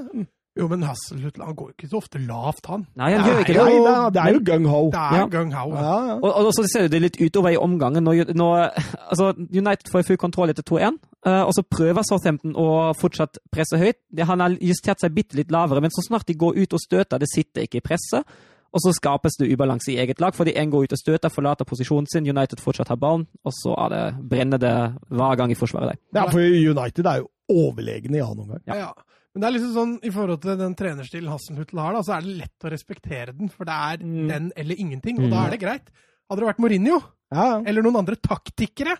Jo, 0.58 0.66
men 0.66 0.82
Hasselhut 0.82 1.36
han 1.38 1.54
går 1.54 1.70
ikke 1.74 1.88
så 1.90 2.00
ofte 2.00 2.18
lavt, 2.18 2.66
han. 2.66 2.84
Nei, 2.98 3.12
han 3.14 3.28
gjør 3.28 3.42
ikke 3.44 3.54
det. 3.54 3.66
Jo, 3.76 3.92
det 4.14 4.22
er 4.22 4.34
jo 4.34 4.40
gung-ho. 4.48 4.80
Det 4.90 5.02
er 5.04 5.20
ja. 5.20 5.28
gung-ho. 5.30 5.64
Ja. 5.76 5.84
Ja, 6.08 6.16
og, 6.16 6.28
og, 6.32 6.50
så 6.56 6.64
ser 6.72 6.90
det 6.90 7.00
litt 7.04 7.20
utover 7.20 7.54
i 7.54 7.60
omgangen. 7.60 8.02
Når, 8.06 8.32
når, 8.34 8.64
altså, 9.10 9.30
United 9.38 9.92
får 9.92 10.06
full 10.08 10.20
kontroll 10.20 10.50
etter 10.50 10.66
2-1, 10.66 10.98
uh, 11.28 11.44
og 11.44 11.54
så 11.54 11.62
prøver 11.62 12.06
Southampton 12.08 12.58
å 12.58 12.68
fortsatt 12.98 13.38
presse 13.54 13.78
høyt. 13.78 14.00
Han 14.18 14.42
har 14.42 14.58
justert 14.58 15.04
seg 15.04 15.14
bitte 15.14 15.38
litt 15.38 15.54
lavere, 15.54 15.84
men 15.84 15.94
så 15.94 16.02
snart 16.08 16.26
de 16.26 16.38
går 16.38 16.58
ut 16.58 16.74
og 16.74 16.82
støter, 16.82 17.22
det 17.22 17.30
sitter 17.30 17.68
ikke 17.68 17.78
i 17.78 17.86
presset. 17.92 18.38
Og 18.68 18.82
så 18.84 18.92
skapes 18.92 19.38
det 19.40 19.48
ubalanse 19.48 19.94
i 19.94 19.96
eget 20.02 20.20
lag, 20.20 20.34
fordi 20.36 20.52
én 20.60 20.68
går 20.68 20.88
ut 20.88 20.92
og 20.92 21.00
støter, 21.00 21.32
forlater 21.32 21.64
posisjonen 21.64 22.08
sin, 22.10 22.26
United 22.28 22.60
fortsatt 22.60 22.90
har 22.92 22.98
ballen, 23.00 23.24
og 23.46 23.54
så 23.62 23.72
er 23.86 23.94
det 23.94 24.02
brenner 24.28 24.60
det 24.60 24.74
hver 25.08 25.38
gang 25.40 25.54
i 25.54 25.56
forsvaret 25.56 25.94
der. 25.94 26.00
Ja, 26.18 26.26
for 26.28 26.42
United 26.42 27.06
er 27.06 27.22
jo 27.22 27.30
overlegne 27.48 28.18
i 28.18 28.24
annen 28.24 28.44
omgang. 28.44 28.60
Ja, 28.68 28.82
ja. 28.82 28.90
Men 29.38 29.44
det 29.44 29.48
er 29.52 29.54
liksom 29.54 29.74
sånn, 29.76 29.90
i 30.02 30.10
forhold 30.10 30.40
til 30.42 30.56
den 30.58 30.72
trenerstilen 30.74 31.30
Hasselhutl 31.30 31.78
har, 31.78 31.94
da, 31.94 32.00
så 32.02 32.16
er 32.16 32.24
det 32.24 32.32
lett 32.40 32.64
å 32.66 32.70
respektere 32.72 33.30
den. 33.30 33.46
For 33.54 33.68
det 33.68 33.76
er 33.86 34.00
mm. 34.02 34.16
den 34.26 34.48
eller 34.58 34.80
ingenting, 34.82 35.20
og 35.20 35.28
mm. 35.28 35.30
da 35.30 35.42
er 35.44 35.52
det 35.54 35.58
greit. 35.62 35.92
Hadde 36.26 36.42
det 36.42 36.48
vært 36.48 36.62
Mourinho, 36.64 36.96
ja. 37.30 37.44
eller 37.62 37.86
noen 37.86 38.00
andre 38.00 38.18
taktikere, 38.18 38.96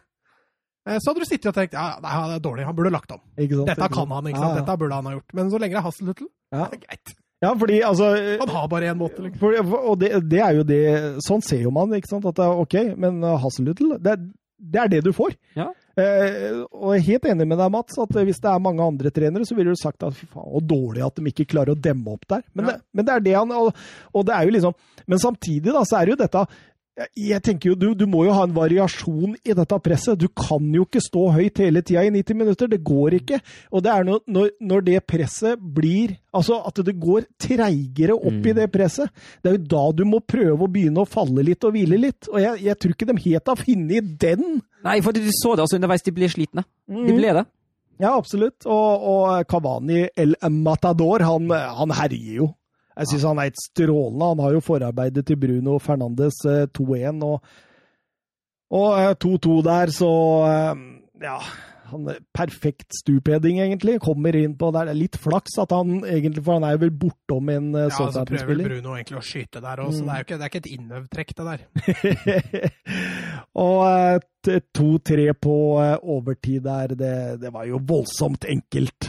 eh, 0.86 1.01
så 1.03 1.11
hadde 1.11 1.24
du 1.24 1.26
sittet 1.26 1.51
og 1.51 1.57
tenkt 1.59 1.74
ja, 1.74 1.89
det 2.05 2.12
er 2.36 2.45
dårlig, 2.45 2.68
han 2.68 2.76
burde 2.78 2.95
lagt 2.95 3.16
om. 3.16 3.24
Sant, 3.34 3.64
Dette 3.72 3.89
kan 3.97 4.14
han, 4.14 4.28
ikke 4.30 4.45
sant? 4.45 4.55
Ja, 4.55 4.61
Dette 4.61 4.76
burde 4.84 5.01
han 5.01 5.11
ha 5.11 5.16
gjort. 5.16 5.34
Men 5.41 5.51
så 5.51 5.61
lenge 5.64 5.74
det 5.74 5.80
er 5.82 5.86
Hasselhutl, 5.89 6.30
ja. 6.55 6.61
det 6.61 6.78
er 6.78 6.84
greit. 6.86 7.16
Ja, 7.43 7.51
fordi 7.59 7.82
altså 7.86 8.07
Han 8.14 8.55
har 8.55 8.70
bare 8.70 8.93
én 8.93 9.03
måte, 9.03 9.24
liksom. 9.26 9.43
For, 9.43 9.74
og 9.91 9.99
det, 9.99 10.12
det, 10.30 10.41
er 10.43 10.57
jo 10.57 10.64
det 10.66 10.80
Sånn 11.22 11.43
ser 11.47 11.61
jo 11.66 11.70
man, 11.74 11.99
ikke 11.99 12.11
sant. 12.11 12.30
At 12.30 12.39
det 12.39 12.47
er 12.47 12.62
OK, 12.62 12.78
men 12.95 13.18
Hasselhutl, 13.43 13.97
det, 14.07 14.20
det, 14.55 14.84
er 14.86 14.95
det 14.95 15.03
du 15.07 15.11
får. 15.14 15.34
Ja. 15.59 15.72
Eh, 15.99 16.61
og 16.70 16.92
jeg 16.94 17.01
er 17.01 17.07
helt 17.09 17.24
enig 17.32 17.46
med 17.51 17.59
deg, 17.59 17.72
Mats, 17.74 17.99
at 17.99 18.12
hvis 18.22 18.38
det 18.44 18.51
er 18.53 18.62
mange 18.62 18.84
andre 18.84 19.11
trenere, 19.14 19.46
så 19.49 19.57
ville 19.59 19.74
du 19.74 19.80
sagt 19.80 20.05
at 20.07 20.14
fy 20.14 20.28
faen, 20.30 20.46
så 20.55 20.62
dårlig 20.70 21.03
at 21.07 21.18
de 21.18 21.32
ikke 21.32 21.49
klarer 21.51 21.74
å 21.74 21.80
demme 21.88 22.14
opp 22.14 22.28
der. 22.30 22.44
Men, 22.55 22.64
Ja. 22.68 22.72
det, 22.72 22.80
men 22.94 23.09
det 23.09 23.14
er 23.16 23.24
det 23.26 23.34
han 23.34 23.55
og, 23.59 23.72
og 24.14 24.26
det 24.28 24.34
er 24.36 24.46
jo 24.46 24.55
liksom 24.59 24.74
Men 25.09 25.18
samtidig, 25.18 25.72
da, 25.72 25.82
så 25.88 25.96
er 25.99 26.05
det 26.07 26.12
jo 26.14 26.22
dette 26.22 26.42
jeg 27.14 27.42
tenker 27.46 27.70
jo, 27.70 27.76
du, 27.78 27.86
du 27.94 28.05
må 28.11 28.24
jo 28.26 28.34
ha 28.34 28.44
en 28.46 28.55
variasjon 28.55 29.36
i 29.46 29.55
dette 29.55 29.78
presset. 29.84 30.18
Du 30.18 30.26
kan 30.34 30.64
jo 30.74 30.86
ikke 30.86 31.03
stå 31.03 31.28
høyt 31.36 31.61
hele 31.62 31.82
tida 31.86 32.03
i 32.07 32.12
90 32.14 32.38
minutter. 32.38 32.70
Det 32.70 32.80
går 32.86 33.18
ikke. 33.20 33.38
Og 33.70 33.84
det 33.84 33.92
er 33.92 34.09
når, 34.09 34.22
når, 34.26 34.49
når 34.70 34.86
det 34.88 35.03
presset 35.07 35.61
blir 35.62 36.16
Altså 36.38 36.59
at 36.68 36.76
det 36.84 36.92
går 37.01 37.24
treigere 37.40 38.14
opp 38.14 38.44
i 38.46 38.53
det 38.55 38.66
presset. 38.70 39.09
Det 39.42 39.49
er 39.49 39.55
jo 39.57 39.62
da 39.72 39.84
du 39.96 40.05
må 40.07 40.20
prøve 40.20 40.66
å 40.66 40.70
begynne 40.70 41.03
å 41.03 41.09
falle 41.09 41.42
litt 41.42 41.64
og 41.64 41.72
hvile 41.74 41.99
litt. 41.99 42.28
Og 42.30 42.36
jeg, 42.42 42.61
jeg 42.66 42.78
tror 42.78 42.94
ikke 42.94 43.09
de 43.09 43.16
helt 43.24 43.51
har 43.51 43.62
funnet 43.62 44.11
den. 44.22 44.44
Nei, 44.84 44.99
for 45.03 45.16
du 45.16 45.24
så 45.34 45.55
det 45.57 45.64
altså 45.64 45.78
underveis. 45.80 46.05
De 46.05 46.14
ble 46.14 46.28
slitne. 46.30 46.66
De 46.86 47.16
ble 47.16 47.32
det. 47.40 47.46
Ja, 47.99 48.12
absolutt. 48.12 48.68
Og, 48.68 49.09
og 49.11 49.49
Kavani 49.51 50.05
El 50.14 50.36
Matador, 50.61 51.24
han, 51.26 51.51
han 51.51 51.96
herjer 51.99 52.42
jo. 52.42 52.53
Jeg 52.99 53.12
syns 53.12 53.26
han 53.28 53.38
er 53.38 53.49
helt 53.51 53.62
strålende. 53.62 54.28
Han 54.34 54.44
har 54.44 54.57
jo 54.57 54.64
forarbeidet 54.64 55.26
til 55.26 55.38
Bruno 55.40 55.78
Fernandes 55.82 56.42
eh, 56.51 56.66
2-1 56.74 57.24
og, 57.26 57.57
og 58.74 58.88
eh, 58.99 59.14
2-2 59.24 59.59
der, 59.66 59.94
så 59.94 60.12
eh, 60.51 60.86
ja. 61.22 61.38
Han 61.88 62.09
er 62.12 62.18
perfekt 62.36 62.92
stupheading, 62.99 63.62
egentlig. 63.64 63.94
Kommer 64.05 64.36
inn 64.36 64.59
på 64.61 64.68
der. 64.74 64.90
Det 64.90 64.92
er 64.92 64.99
litt 64.99 65.16
flaks 65.20 65.57
at 65.62 65.72
han 65.72 66.03
egentlig, 66.05 66.42
for 66.44 66.59
han 66.59 66.66
er 66.68 66.74
jo 66.76 66.82
vel 66.82 66.92
bortom 67.05 67.49
en 67.53 67.70
uh, 67.72 67.86
Ja, 67.86 68.09
så 68.12 68.24
prøver 68.28 68.61
Bruno 68.61 68.96
egentlig 68.99 69.16
å 69.16 69.24
skyte 69.24 69.62
der 69.64 69.80
òg, 69.84 69.94
så 69.96 70.05
det 70.05 70.12
er 70.12 70.20
jo 70.20 70.26
ikke, 70.26 70.36
det 70.36 70.44
er 70.44 70.53
ikke 70.53 70.62
et 70.64 70.70
innøvd-trekk, 70.74 71.32
det 71.38 71.46
der. 71.49 71.62
og 73.64 73.80
eh, 73.88 74.61
2-3 74.76 75.30
på 75.49 75.57
eh, 75.86 75.94
overtid 76.18 76.68
der, 76.68 76.94
det, 77.01 77.14
det 77.46 77.55
var 77.57 77.64
jo 77.70 77.80
voldsomt 77.88 78.44
enkelt. 78.53 79.09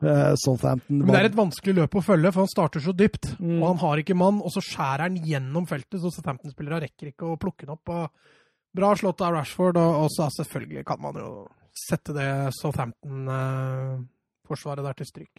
Eh, 0.00 0.32
Southampton 0.40 1.02
Men 1.02 1.10
det 1.12 1.18
er 1.18 1.26
et 1.28 1.34
vanskelig 1.36 1.74
løp 1.76 1.92
å 2.00 2.02
følge, 2.04 2.30
for 2.32 2.40
han 2.46 2.52
starter 2.52 2.80
så 2.84 2.92
dypt. 2.96 3.24
Mm. 3.38 3.58
Og 3.58 3.66
han 3.68 3.80
har 3.82 3.96
ikke 4.00 4.16
mann, 4.16 4.38
og 4.40 4.50
så 4.54 4.60
skjærer 4.64 5.02
han 5.08 5.16
gjennom 5.20 5.64
feltet, 5.68 6.00
så 6.00 6.08
Southampton-spillere 6.14 6.84
rekker 6.86 7.06
ikke 7.12 7.26
å 7.28 7.40
plukke 7.40 7.64
den 7.66 7.76
opp. 7.76 7.86
Og 7.92 8.02
bra 8.80 8.88
slått 8.96 9.24
av 9.26 9.34
Rashford, 9.36 9.76
og, 9.80 9.90
og 10.04 10.08
så 10.14 10.24
selvfølgelig 10.38 10.82
kan 10.88 10.98
man 11.04 11.14
jo 11.20 11.30
sette 11.76 12.10
det 12.16 12.30
Southampton-forsvaret 12.56 14.84
der 14.88 14.96
til 14.98 15.08
stryk. 15.10 15.34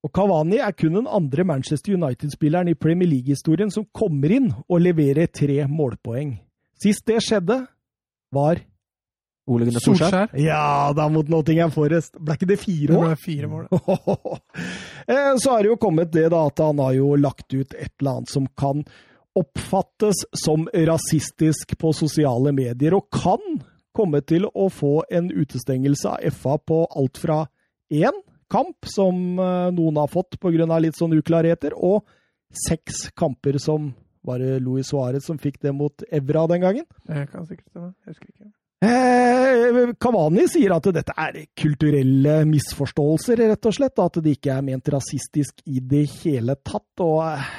Og 0.00 0.08
Cavani 0.16 0.58
er 0.64 0.72
kun 0.72 0.96
den 0.96 1.08
andre 1.10 1.44
Manchester 1.44 1.92
United-spilleren 1.98 2.68
i 2.72 2.78
Premier 2.78 3.08
League-historien 3.10 3.70
som 3.74 3.84
kommer 3.92 4.30
inn 4.32 4.48
og 4.62 4.80
leverer 4.80 5.26
tre 5.28 5.66
målpoeng. 5.68 6.40
Sist 6.80 7.04
det 7.10 7.20
skjedde, 7.26 7.66
var 8.32 8.56
Ole 9.48 9.66
Gunnar 9.66 9.82
Solskjær. 9.84 10.10
Solskjær. 10.10 10.42
Ja, 10.44 10.92
da 10.96 11.08
mot 11.08 11.28
Nottingham 11.32 11.72
Forest. 11.74 12.18
Ble 12.20 12.36
ikke 12.36 12.48
det 12.50 12.58
fire 12.60 12.90
fire 12.90 12.98
år? 12.98 13.06
ble 13.08 13.16
fire 13.24 13.50
mål. 13.50 13.68
Eh, 15.10 15.34
Så 15.42 15.50
har 15.50 15.62
det 15.64 15.72
jo 15.72 15.76
kommet 15.80 16.12
det 16.12 16.28
da 16.30 16.44
at 16.46 16.60
han 16.62 16.78
har 16.78 16.92
jo 16.94 17.16
lagt 17.18 17.50
ut 17.50 17.72
et 17.74 17.90
eller 17.98 18.20
annet 18.20 18.30
som 18.30 18.44
kan 18.58 18.84
oppfattes 19.34 20.20
som 20.38 20.68
rasistisk 20.74 21.72
på 21.78 21.90
sosiale 21.96 22.52
medier, 22.54 22.94
og 22.94 23.08
kan 23.10 23.40
komme 23.96 24.20
til 24.22 24.46
å 24.54 24.68
få 24.70 25.00
en 25.10 25.30
utestengelse 25.32 26.12
av 26.12 26.30
FA 26.36 26.58
på 26.62 26.84
alt 26.94 27.18
fra 27.18 27.40
én 27.90 28.20
kamp, 28.50 28.86
som 28.86 29.38
eh, 29.38 29.70
noen 29.74 29.98
har 29.98 30.10
fått 30.10 30.38
pga. 30.42 30.78
litt 30.78 30.98
sånn 30.98 31.16
uklarheter, 31.18 31.74
og 31.74 32.04
seks 32.68 33.10
kamper 33.14 33.58
som 33.58 33.92
var 34.26 34.38
det 34.38 34.60
Luis 34.60 34.90
Suárez 34.90 35.24
som 35.26 35.38
fikk 35.38 35.60
det 35.62 35.72
mot 35.72 36.02
Evra 36.12 36.46
den 36.46 36.60
gangen. 36.60 36.86
Det 37.06 37.26
kan 37.32 37.46
sikkert 37.46 37.70
stemme. 37.70 37.94
Jeg 38.04 38.14
husker 38.14 38.28
ikke. 38.34 38.50
Eh, 38.80 39.90
Kavani 40.00 40.46
sier 40.48 40.72
at 40.72 40.86
dette 40.96 41.12
er 41.20 41.42
kulturelle 41.58 42.38
misforståelser, 42.48 43.42
rett 43.52 43.68
og 43.68 43.76
slett. 43.76 44.00
At 44.00 44.20
det 44.24 44.38
ikke 44.38 44.54
er 44.56 44.64
ment 44.64 44.88
rasistisk 44.92 45.60
i 45.68 45.82
det 45.84 46.06
hele 46.22 46.56
tatt. 46.64 47.04
Og 47.04 47.20
eh, 47.28 47.50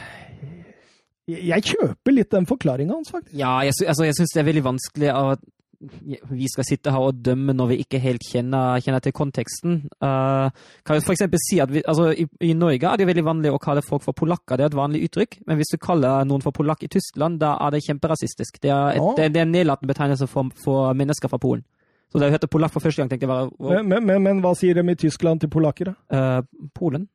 jeg 1.51 1.67
kjøper 1.73 2.17
litt 2.17 2.31
den 2.33 2.49
forklaringa 2.49 2.97
hans, 2.97 3.13
faktisk. 3.13 3.37
Ja, 3.37 3.59
jeg, 3.67 3.77
altså, 3.85 4.07
jeg 4.09 4.17
syns 4.17 4.33
det 4.33 4.41
er 4.41 4.49
veldig 4.49 4.67
vanskelig 4.71 5.11
at 5.13 5.49
vi 6.29 6.47
skal 6.51 6.65
sitte 6.67 6.91
her 6.93 7.01
og 7.01 7.21
dømme 7.25 7.55
når 7.57 7.71
vi 7.71 7.77
ikke 7.83 7.99
helt 8.03 8.21
kjenner, 8.27 8.79
kjenner 8.83 9.01
til 9.01 9.13
konteksten. 9.17 9.79
Uh, 9.97 10.53
kan 10.85 10.99
jo 10.99 11.13
eksempel 11.13 11.41
si 11.41 11.59
at 11.63 11.71
vi, 11.73 11.81
altså, 11.87 12.11
i, 12.13 12.27
I 12.45 12.53
Norge 12.57 12.87
er 12.91 13.01
det 13.01 13.07
veldig 13.09 13.25
vanlig 13.25 13.53
å 13.53 13.59
kalle 13.61 13.83
folk 13.85 14.03
for 14.05 14.17
polakker. 14.17 14.59
Det 14.59 14.67
er 14.67 14.71
et 14.71 14.77
vanlig 14.77 15.03
uttrykk. 15.07 15.39
Men 15.49 15.57
hvis 15.59 15.73
du 15.73 15.79
kaller 15.81 16.25
noen 16.29 16.43
for 16.45 16.53
polakk 16.55 16.85
i 16.85 16.91
Tyskland, 16.91 17.39
da 17.41 17.55
er 17.65 17.73
det 17.73 17.83
kjemperasistisk. 17.87 18.61
Det 18.61 18.69
er, 18.71 18.95
et, 18.95 19.01
Ja. 19.01 19.13
det, 19.17 19.29
det 19.33 19.41
er 19.41 19.47
en 19.49 19.55
nedlatende 19.57 19.93
betegnelse 19.93 20.27
for, 20.29 20.51
for 20.63 20.93
mennesker 20.93 21.31
fra 21.31 21.41
Polen. 21.41 21.65
Så 22.11 22.19
da 22.19 22.27
jeg 22.27 22.35
hørte 22.35 22.51
polakk 22.51 22.73
for 22.73 22.83
første 22.83 23.01
gang, 23.01 23.09
tenkte 23.09 23.23
jeg 23.23 23.31
bare 23.31 23.49
wow, 23.57 23.71
Men, 23.71 23.87
men, 23.87 24.05
men, 24.05 24.23
men 24.23 24.41
hva 24.43 24.51
sier 24.59 24.75
de 24.75 24.83
i 24.83 24.95
Tyskland 24.99 25.39
til 25.41 25.49
polakker, 25.49 25.93
da? 25.93 26.37
uh, 26.41 26.69
Polen? 26.75 27.07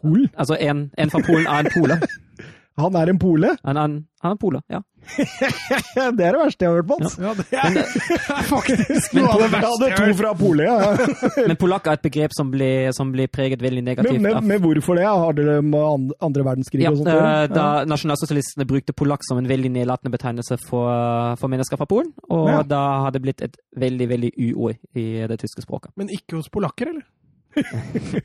Pol? 0.00 0.24
Altså 0.34 0.56
en, 0.60 0.90
en 0.98 1.10
fra 1.12 1.20
Polen 1.26 1.46
er 1.46 1.64
en 1.66 1.72
pole. 1.74 1.96
Han 2.78 2.94
er 2.96 3.10
en 3.10 3.18
pole? 3.18 3.56
Han 3.66 3.76
en, 3.76 3.94
han 4.22 4.30
er 4.30 4.34
en 4.36 4.38
pole, 4.38 4.60
ja. 4.68 4.78
det 5.16 6.24
er 6.26 6.34
det 6.36 6.38
verste 6.38 6.64
jeg 6.66 6.70
har 6.70 6.76
hørt, 6.76 6.88
Mats. 6.90 7.14
Ja, 7.18 7.30
det 7.34 7.46
er 7.56 8.48
faktisk 8.50 9.14
noe 9.16 9.30
av 9.32 9.40
det 9.42 9.48
verste 9.54 9.88
jeg 9.88 9.96
har 9.96 10.10
to 10.12 10.16
fra 10.18 10.32
pole, 10.36 10.66
ja. 10.68 11.06
Men 11.50 11.56
polakk 11.60 11.88
er 11.88 11.96
et 11.98 12.04
begrep 12.04 12.34
som 12.36 12.50
blir, 12.52 12.90
som 12.96 13.10
blir 13.14 13.30
preget 13.32 13.62
veldig 13.64 13.82
negativt 13.86 14.20
Men, 14.20 14.36
men, 14.38 14.48
men 14.52 14.62
hvorfor 14.64 15.00
det? 15.00 15.06
Har 15.08 15.36
dere 15.38 15.56
med 15.64 16.12
andre 16.20 16.44
verdenskrig 16.50 16.84
Ja, 16.84 16.92
og 16.92 17.00
sånt? 17.00 17.10
eh, 17.14 17.46
da 17.52 17.66
nasjonalsosialistene 17.88 18.68
brukte 18.68 18.92
polakk 18.96 19.24
som 19.26 19.40
en 19.40 19.48
veldig 19.50 19.72
nedlatende 19.80 20.12
betegnelse 20.14 20.60
for, 20.68 20.92
for 21.40 21.52
mennesker 21.52 21.80
fra 21.80 21.88
Polen, 21.90 22.12
og 22.28 22.48
Ja. 22.52 22.60
da 22.76 22.82
har 23.06 23.16
det 23.16 23.24
blitt 23.24 23.40
et 23.48 23.56
veldig, 23.80 24.08
veldig 24.14 24.32
u-ord 24.50 24.76
i 25.00 25.06
det 25.32 25.40
tyske 25.40 25.64
språket. 25.64 25.96
Men 25.96 26.12
ikke 26.12 26.36
hos 26.38 26.52
polakker, 26.52 26.92
eller? 26.92 27.08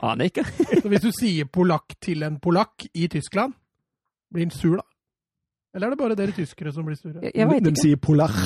Aner 0.06 0.28
ikke. 0.28 0.44
Så 0.80 0.86
hvis 0.92 1.02
du 1.02 1.10
sier 1.16 1.48
polakk 1.50 1.96
til 2.04 2.22
en 2.26 2.36
polakk 2.42 2.84
i 2.94 3.08
Tyskland, 3.10 3.56
blir 4.32 4.46
han 4.46 4.54
sur 4.54 4.76
da? 4.80 4.86
Eller 5.76 5.90
er 5.90 5.92
det 5.92 6.00
bare 6.00 6.16
dere 6.16 6.32
tyskere 6.32 6.72
som 6.72 6.86
blir 6.88 6.96
sure? 6.96 7.20
Jeg, 7.20 7.34
jeg 7.36 7.48
veit 7.50 7.64
de 7.66 7.74
sier 7.76 8.00
polach. 8.00 8.38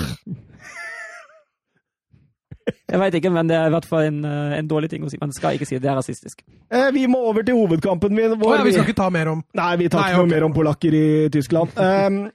Jeg 2.91 3.01
vet 3.01 3.17
ikke, 3.21 3.31
men 3.33 3.49
det 3.49 3.57
er 3.57 3.69
i 3.71 3.73
hvert 3.73 3.87
fall 3.89 4.07
en, 4.09 4.19
eh, 4.27 4.57
en 4.59 4.69
dårlig 4.69 4.91
ting 4.91 5.05
å 5.07 5.11
si. 5.11 5.19
Man 5.21 5.33
skal 5.35 5.57
ikke 5.57 5.67
si 5.69 5.77
det. 5.77 5.83
Det 5.85 5.91
er 5.93 5.99
rasistisk. 5.99 6.43
Eh, 6.71 6.89
vi 6.95 7.07
må 7.11 7.21
over 7.31 7.45
til 7.47 7.59
hovedkampen 7.59 8.15
min. 8.15 8.35
Å 8.35 8.39
oh, 8.39 8.55
ja, 8.55 8.65
vi 8.67 8.75
skal 8.75 8.87
ikke 8.87 8.99
ta 8.99 9.09
mer 9.15 9.31
om 9.33 9.43
Nei, 9.59 9.71
vi 9.81 9.89
tar 9.91 10.03
Nei, 10.03 10.09
ikke 10.11 10.25
noe 10.25 10.33
mer 10.33 10.47
om 10.47 10.57
polakker 10.57 10.97
i 10.97 11.07
Tyskland. 11.33 11.75
Um, 11.91 12.31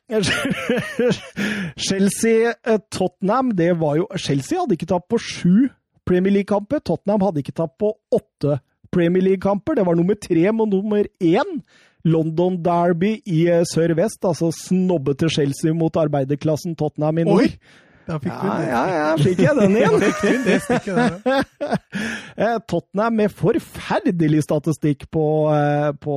Chelsea-Tottenham, 1.79 3.51
det 3.57 3.71
var 3.79 3.99
jo 3.99 4.07
Chelsea 4.19 4.59
hadde 4.59 4.75
ikke 4.77 4.89
tapt 4.89 5.07
på 5.11 5.19
sju 5.21 5.67
Premier 6.07 6.33
League-kamper. 6.39 6.81
Tottenham 6.85 7.23
hadde 7.25 7.43
ikke 7.43 7.55
tapt 7.55 7.77
på 7.81 7.91
åtte 8.15 8.59
Premier 8.93 9.23
League-kamper. 9.25 9.77
Det 9.79 9.85
var 9.87 9.97
nummer 9.97 10.17
tre 10.19 10.51
mot 10.55 10.69
nummer 10.71 11.07
én. 11.23 11.59
London 12.05 12.59
Derby 12.63 13.15
i 13.25 13.45
eh, 13.49 13.63
sør-vest, 13.67 14.21
altså 14.29 14.51
snobbete 14.53 15.29
Chelsea 15.33 15.73
mot 15.73 15.95
arbeiderklassen 15.97 16.75
Tottenham 16.79 17.17
i 17.23 17.25
nord. 17.27 17.41
Oi! 17.45 17.81
Da 18.05 18.19
fikk 18.21 18.35
du 18.37 18.45
Ja, 18.45 18.55
det. 18.61 18.65
ja, 18.69 18.81
ja, 18.93 19.05
fikk 19.17 19.39
jeg 19.41 19.55
den 19.57 19.77
igjen? 19.79 19.95
Fikk 20.67 20.85
du. 20.85 21.31
Eh, 22.35 22.57
Tottenham 22.67 23.15
med 23.17 23.31
forferdelig 23.31 24.43
statistikk 24.45 25.05
på, 25.13 25.23
eh, 25.55 25.89
på 26.03 26.15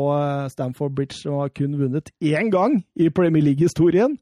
Stamford 0.53 0.93
Bridge 0.99 1.23
og 1.31 1.45
har 1.45 1.53
kun 1.55 1.77
vunnet 1.79 2.11
én 2.21 2.51
gang 2.53 2.81
i 2.99 3.09
Premier 3.15 3.45
League-historien. 3.47 4.19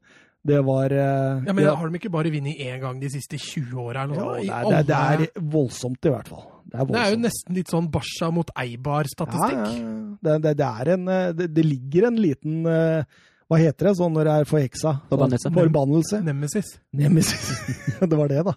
Det 0.47 0.59
var 0.63 0.93
eh, 0.95 1.47
Ja, 1.47 1.53
men 1.53 1.63
ja, 1.65 1.75
Har 1.75 1.89
de 1.89 1.99
ikke 1.99 2.11
bare 2.13 2.31
vunnet 2.31 2.59
én 2.63 2.79
gang 2.83 2.99
de 3.01 3.09
siste 3.11 3.39
20 3.39 3.81
åra? 3.83 4.05
eller 4.05 4.15
jo, 4.15 4.27
noe 4.27 4.43
sånt? 4.43 4.47
det, 4.47 4.53
er, 4.55 4.83
det, 4.87 4.99
er, 4.99 5.23
det 5.23 5.29
er 5.35 5.49
voldsomt, 5.57 6.07
i 6.07 6.13
hvert 6.13 6.31
fall. 6.31 6.45
Det 6.67 6.79
er, 6.81 6.91
Det 6.91 6.99
er 6.99 7.13
jo 7.13 7.21
nesten 7.23 7.57
litt 7.57 7.71
sånn 7.71 7.87
Basha 7.91 8.29
mot 8.33 8.51
Eibar-statistikk. 8.55 9.63
ja. 9.63 9.95
Det, 10.17 10.35
det, 10.43 10.53
det, 10.59 10.67
er 10.67 10.93
en, 10.95 11.09
eh, 11.13 11.31
det, 11.37 11.49
det 11.55 11.65
ligger 11.65 12.07
en 12.09 12.15
liten 12.19 12.63
eh, 12.65 13.25
Hva 13.47 13.59
heter 13.61 13.89
det 13.89 13.93
sånn 13.99 14.15
når 14.15 14.27
det 14.27 14.35
er 14.35 14.49
forheksa? 14.49 14.93
Forbannelse. 15.11 15.51
Forbannelse. 15.55 16.21
Nemesis. 16.25 16.71
Nemesis. 16.91 17.51
det 18.11 18.19
var 18.19 18.31
det, 18.31 18.43
da. 18.47 18.55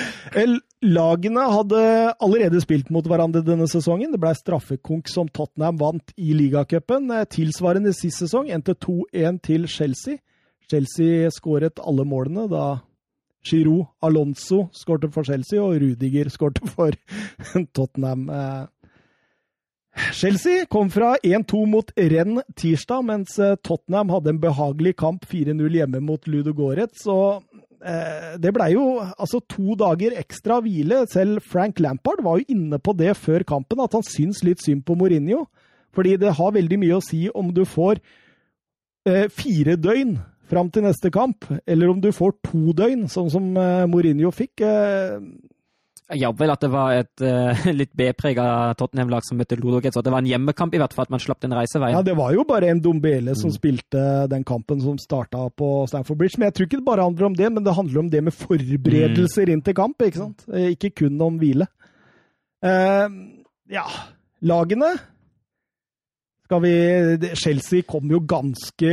Lagene 1.00 1.44
hadde 1.54 1.84
allerede 2.20 2.60
spilt 2.64 2.90
mot 2.92 3.06
hverandre 3.08 3.44
denne 3.44 3.68
sesongen. 3.70 4.12
Det 4.12 4.20
ble 4.20 4.34
straffekonk 4.36 5.08
som 5.12 5.28
Tottenham 5.32 5.80
vant 5.80 6.12
i 6.20 6.34
ligacupen. 6.36 7.08
Tilsvarende 7.32 7.94
sist 7.96 8.20
sesong 8.24 8.52
endte 8.52 8.76
2-1 8.76 9.40
til 9.48 9.64
Chelsea. 9.68 10.20
Chelsea 10.70 11.30
skåret 11.34 11.82
alle 11.82 12.06
målene 12.06 12.46
da 12.50 12.64
Giroud 13.46 13.86
Alonso 14.04 14.66
skårte 14.76 15.10
for 15.12 15.24
Chelsea, 15.24 15.60
og 15.62 15.80
Rudiger 15.80 16.28
skårte 16.34 16.66
for 16.68 16.96
Tottenham. 17.74 18.28
Eh, 18.28 18.66
Chelsea 20.14 20.66
kom 20.70 20.90
fra 20.92 21.16
1-2 21.24 21.64
mot 21.68 21.90
Renn 21.96 22.42
tirsdag, 22.56 23.06
mens 23.08 23.38
eh, 23.40 23.56
Tottenham 23.64 24.12
hadde 24.14 24.34
en 24.34 24.42
behagelig 24.42 24.94
kamp 25.00 25.26
4-0 25.28 25.80
hjemme 25.80 26.02
mot 26.04 26.28
Ludo 26.30 26.54
Goretz. 26.56 27.06
Og 27.10 27.42
eh, 27.80 28.36
det 28.40 28.52
blei 28.56 28.74
jo 28.76 29.00
altså 29.00 29.42
to 29.48 29.76
dager 29.80 30.18
ekstra 30.20 30.60
hvile. 30.64 31.06
Selv 31.10 31.40
Frank 31.42 31.80
Lampard 31.80 32.22
var 32.26 32.40
jo 32.40 32.56
inne 32.56 32.78
på 32.78 32.94
det 32.96 33.16
før 33.18 33.46
kampen, 33.48 33.82
at 33.82 33.96
han 33.96 34.06
syns 34.06 34.44
litt 34.46 34.62
synd 34.62 34.84
på 34.86 34.98
Mourinho. 35.00 35.46
Fordi 35.96 36.14
det 36.20 36.36
har 36.38 36.54
veldig 36.54 36.76
mye 36.78 37.00
å 37.00 37.02
si 37.02 37.24
om 37.34 37.48
du 37.50 37.64
får 37.66 37.98
fire 39.32 39.78
døgn 39.80 40.10
fram 40.50 40.68
til 40.74 40.82
neste 40.84 41.10
kamp, 41.14 41.46
eller 41.66 41.90
om 41.94 42.00
du 42.02 42.10
får 42.12 42.36
to 42.50 42.72
døgn, 42.76 43.06
sånn 43.08 43.30
som 43.32 43.48
eh, 43.56 43.86
Mourinho 43.90 44.30
fikk. 44.34 44.60
eh, 44.66 45.16
Jeg 46.10 46.24
jobber 46.24 46.42
vel 46.42 46.50
at 46.56 46.62
det 46.64 46.70
var 46.72 46.92
et 46.98 47.22
uh, 47.22 47.66
litt 47.80 47.92
B-prega 47.94 48.44
Tottenham-lag 48.74 49.22
som 49.22 49.38
møtte 49.38 49.54
Ludogets, 49.60 49.94
og 49.94 50.02
at 50.02 50.08
det 50.08 50.12
var 50.16 50.24
en 50.24 50.30
hjemmekamp, 50.32 50.74
i 50.74 50.80
hvert 50.82 50.92
fall, 50.96 51.06
at 51.06 51.12
man 51.14 51.22
slapp 51.22 51.38
den 51.44 51.54
reiseveien. 51.54 51.94
Ja, 51.94 52.02
det 52.02 52.16
var 52.18 52.32
jo 52.34 52.42
bare 52.48 52.66
en 52.72 52.80
Dombele 52.82 53.36
som 53.38 53.52
Mm. 53.52 53.54
spilte 53.54 54.02
den 54.32 54.42
kampen 54.42 54.82
som 54.82 54.98
starta 54.98 55.44
på 55.54 55.68
Stamford 55.86 56.18
Bridge. 56.18 56.34
Men 56.38 56.48
jeg 56.50 56.54
tror 56.58 56.66
ikke 56.66 56.80
det 56.80 56.88
bare 56.90 57.06
handler 57.06 57.26
om 57.30 57.36
det, 57.38 57.52
men 57.54 57.62
det 57.62 57.76
handler 57.78 58.00
om 58.02 58.10
det 58.10 58.24
med 58.26 58.34
forberedelser 58.34 59.52
inn 59.54 59.62
til 59.62 59.74
kamp, 59.78 60.02
ikke 60.02 60.18
sant? 60.24 60.42
Ikke 60.50 60.90
kun 61.04 61.20
om 61.22 61.38
hvile. 61.38 61.68
Uh, 62.60 63.06
ja, 63.70 63.86
lagene 64.42 64.96
skal 66.50 66.62
vi 66.64 67.34
Chelsea 67.38 67.82
kom 67.86 68.10
jo 68.10 68.18
ganske 68.26 68.90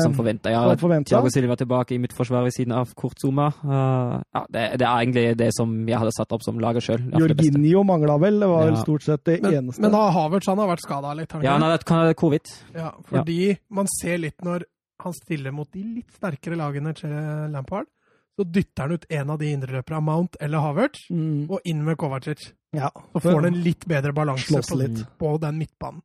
Som 0.00 0.14
forventa, 0.16 0.48
ja. 0.48 0.62
Thiago 1.04 1.28
Silva 1.32 1.56
tilbake 1.60 1.92
i 1.94 1.98
midtforsvaret 2.00 2.48
ved 2.48 2.54
siden 2.56 2.72
av 2.72 2.94
Kurtzuma. 2.96 3.50
Uh, 3.60 4.16
ja, 4.32 4.42
det, 4.48 4.62
det 4.80 4.86
er 4.88 5.02
egentlig 5.02 5.24
det 5.36 5.50
som 5.52 5.74
jeg 5.88 6.00
hadde 6.00 6.14
satt 6.16 6.32
opp 6.32 6.44
som 6.46 6.60
laget 6.62 6.86
sjøl. 6.86 7.02
Jorginho 7.20 7.82
mangla 7.84 8.16
vel, 8.22 8.40
det 8.40 8.48
var 8.48 8.70
vel 8.70 8.78
Ja. 8.78 8.84
stort 8.86 9.04
sett 9.04 9.24
det 9.28 9.42
Men, 9.42 9.58
eneste. 9.58 9.82
men 9.84 9.92
da 9.92 10.06
Havertz 10.14 10.48
han 10.48 10.62
har 10.62 10.70
vært 10.70 10.84
skada 10.86 11.12
litt, 11.18 11.32
har 11.32 11.44
Ja, 11.44 11.52
han 11.58 11.66
har 11.66 11.76
hatt 11.76 12.16
covid. 12.16 12.48
Ja, 12.74 12.92
fordi 13.10 13.58
man 13.68 13.90
ser 14.00 14.16
litt 14.22 14.40
når 14.46 14.64
han 15.04 15.12
stiller 15.16 15.52
mot 15.52 15.68
de 15.72 15.82
litt 15.98 16.16
sterkere 16.16 16.56
lagene 16.56 16.94
til 16.96 17.12
Lampard, 17.52 17.90
så 18.38 18.46
dytter 18.48 18.86
han 18.86 18.92
ut 18.96 19.04
en 19.10 19.34
av 19.34 19.38
de 19.42 19.50
indreløperne, 19.52 20.00
Mount 20.00 20.36
eller 20.40 20.64
Havertz, 20.64 21.10
mm, 21.12 21.50
og 21.50 21.60
inn 21.68 21.84
med 21.84 21.98
Kovacic. 22.00 22.54
ja. 22.72 22.88
Så 23.12 23.20
får 23.20 23.42
han 23.42 23.50
en 23.52 23.60
litt 23.64 23.84
bedre 23.84 24.14
balanse 24.16 24.62
på, 24.64 24.80
på 25.20 25.34
den 25.44 25.58
midtbanen. 25.60 26.00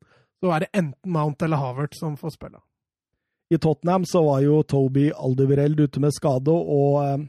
Så 0.46 0.52
er 0.54 0.62
det 0.66 0.70
enten 0.78 1.10
Mount 1.16 1.42
eller 1.42 1.58
Havert 1.58 1.96
som 1.98 2.14
får 2.20 2.36
spille. 2.36 2.60
I 3.50 3.58
Tottenham 3.62 4.06
så 4.06 4.22
var 4.26 4.44
jo 4.46 4.60
Toby 4.66 5.08
Aldevereld 5.14 5.80
ute 5.82 6.02
med 6.02 6.14
skade, 6.14 6.54
og 6.54 7.00
eh, 7.02 7.24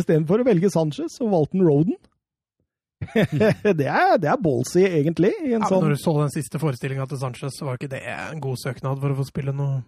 istedenfor 0.00 0.40
å 0.40 0.46
velge 0.48 0.70
Sanchez, 0.72 1.18
så 1.18 1.28
valgte 1.28 1.58
han 1.58 1.66
Roden. 1.68 1.98
det, 3.76 3.88
er, 3.88 4.14
det 4.20 4.28
er 4.32 4.40
ballsy, 4.40 4.86
egentlig. 4.88 5.34
i 5.44 5.52
en 5.52 5.60
Ja, 5.64 5.68
sånn... 5.68 5.84
når 5.84 5.96
du 5.96 6.00
så 6.00 6.14
den 6.16 6.32
siste 6.32 6.60
forestillinga 6.60 7.04
til 7.10 7.20
Sanchez, 7.20 7.58
så 7.58 7.68
var 7.68 7.76
ikke 7.80 7.92
det 7.92 8.00
en 8.08 8.40
god 8.44 8.56
søknad 8.62 9.00
for 9.02 9.12
å 9.12 9.18
få 9.18 9.28
spille 9.28 9.52
noe 9.56 9.82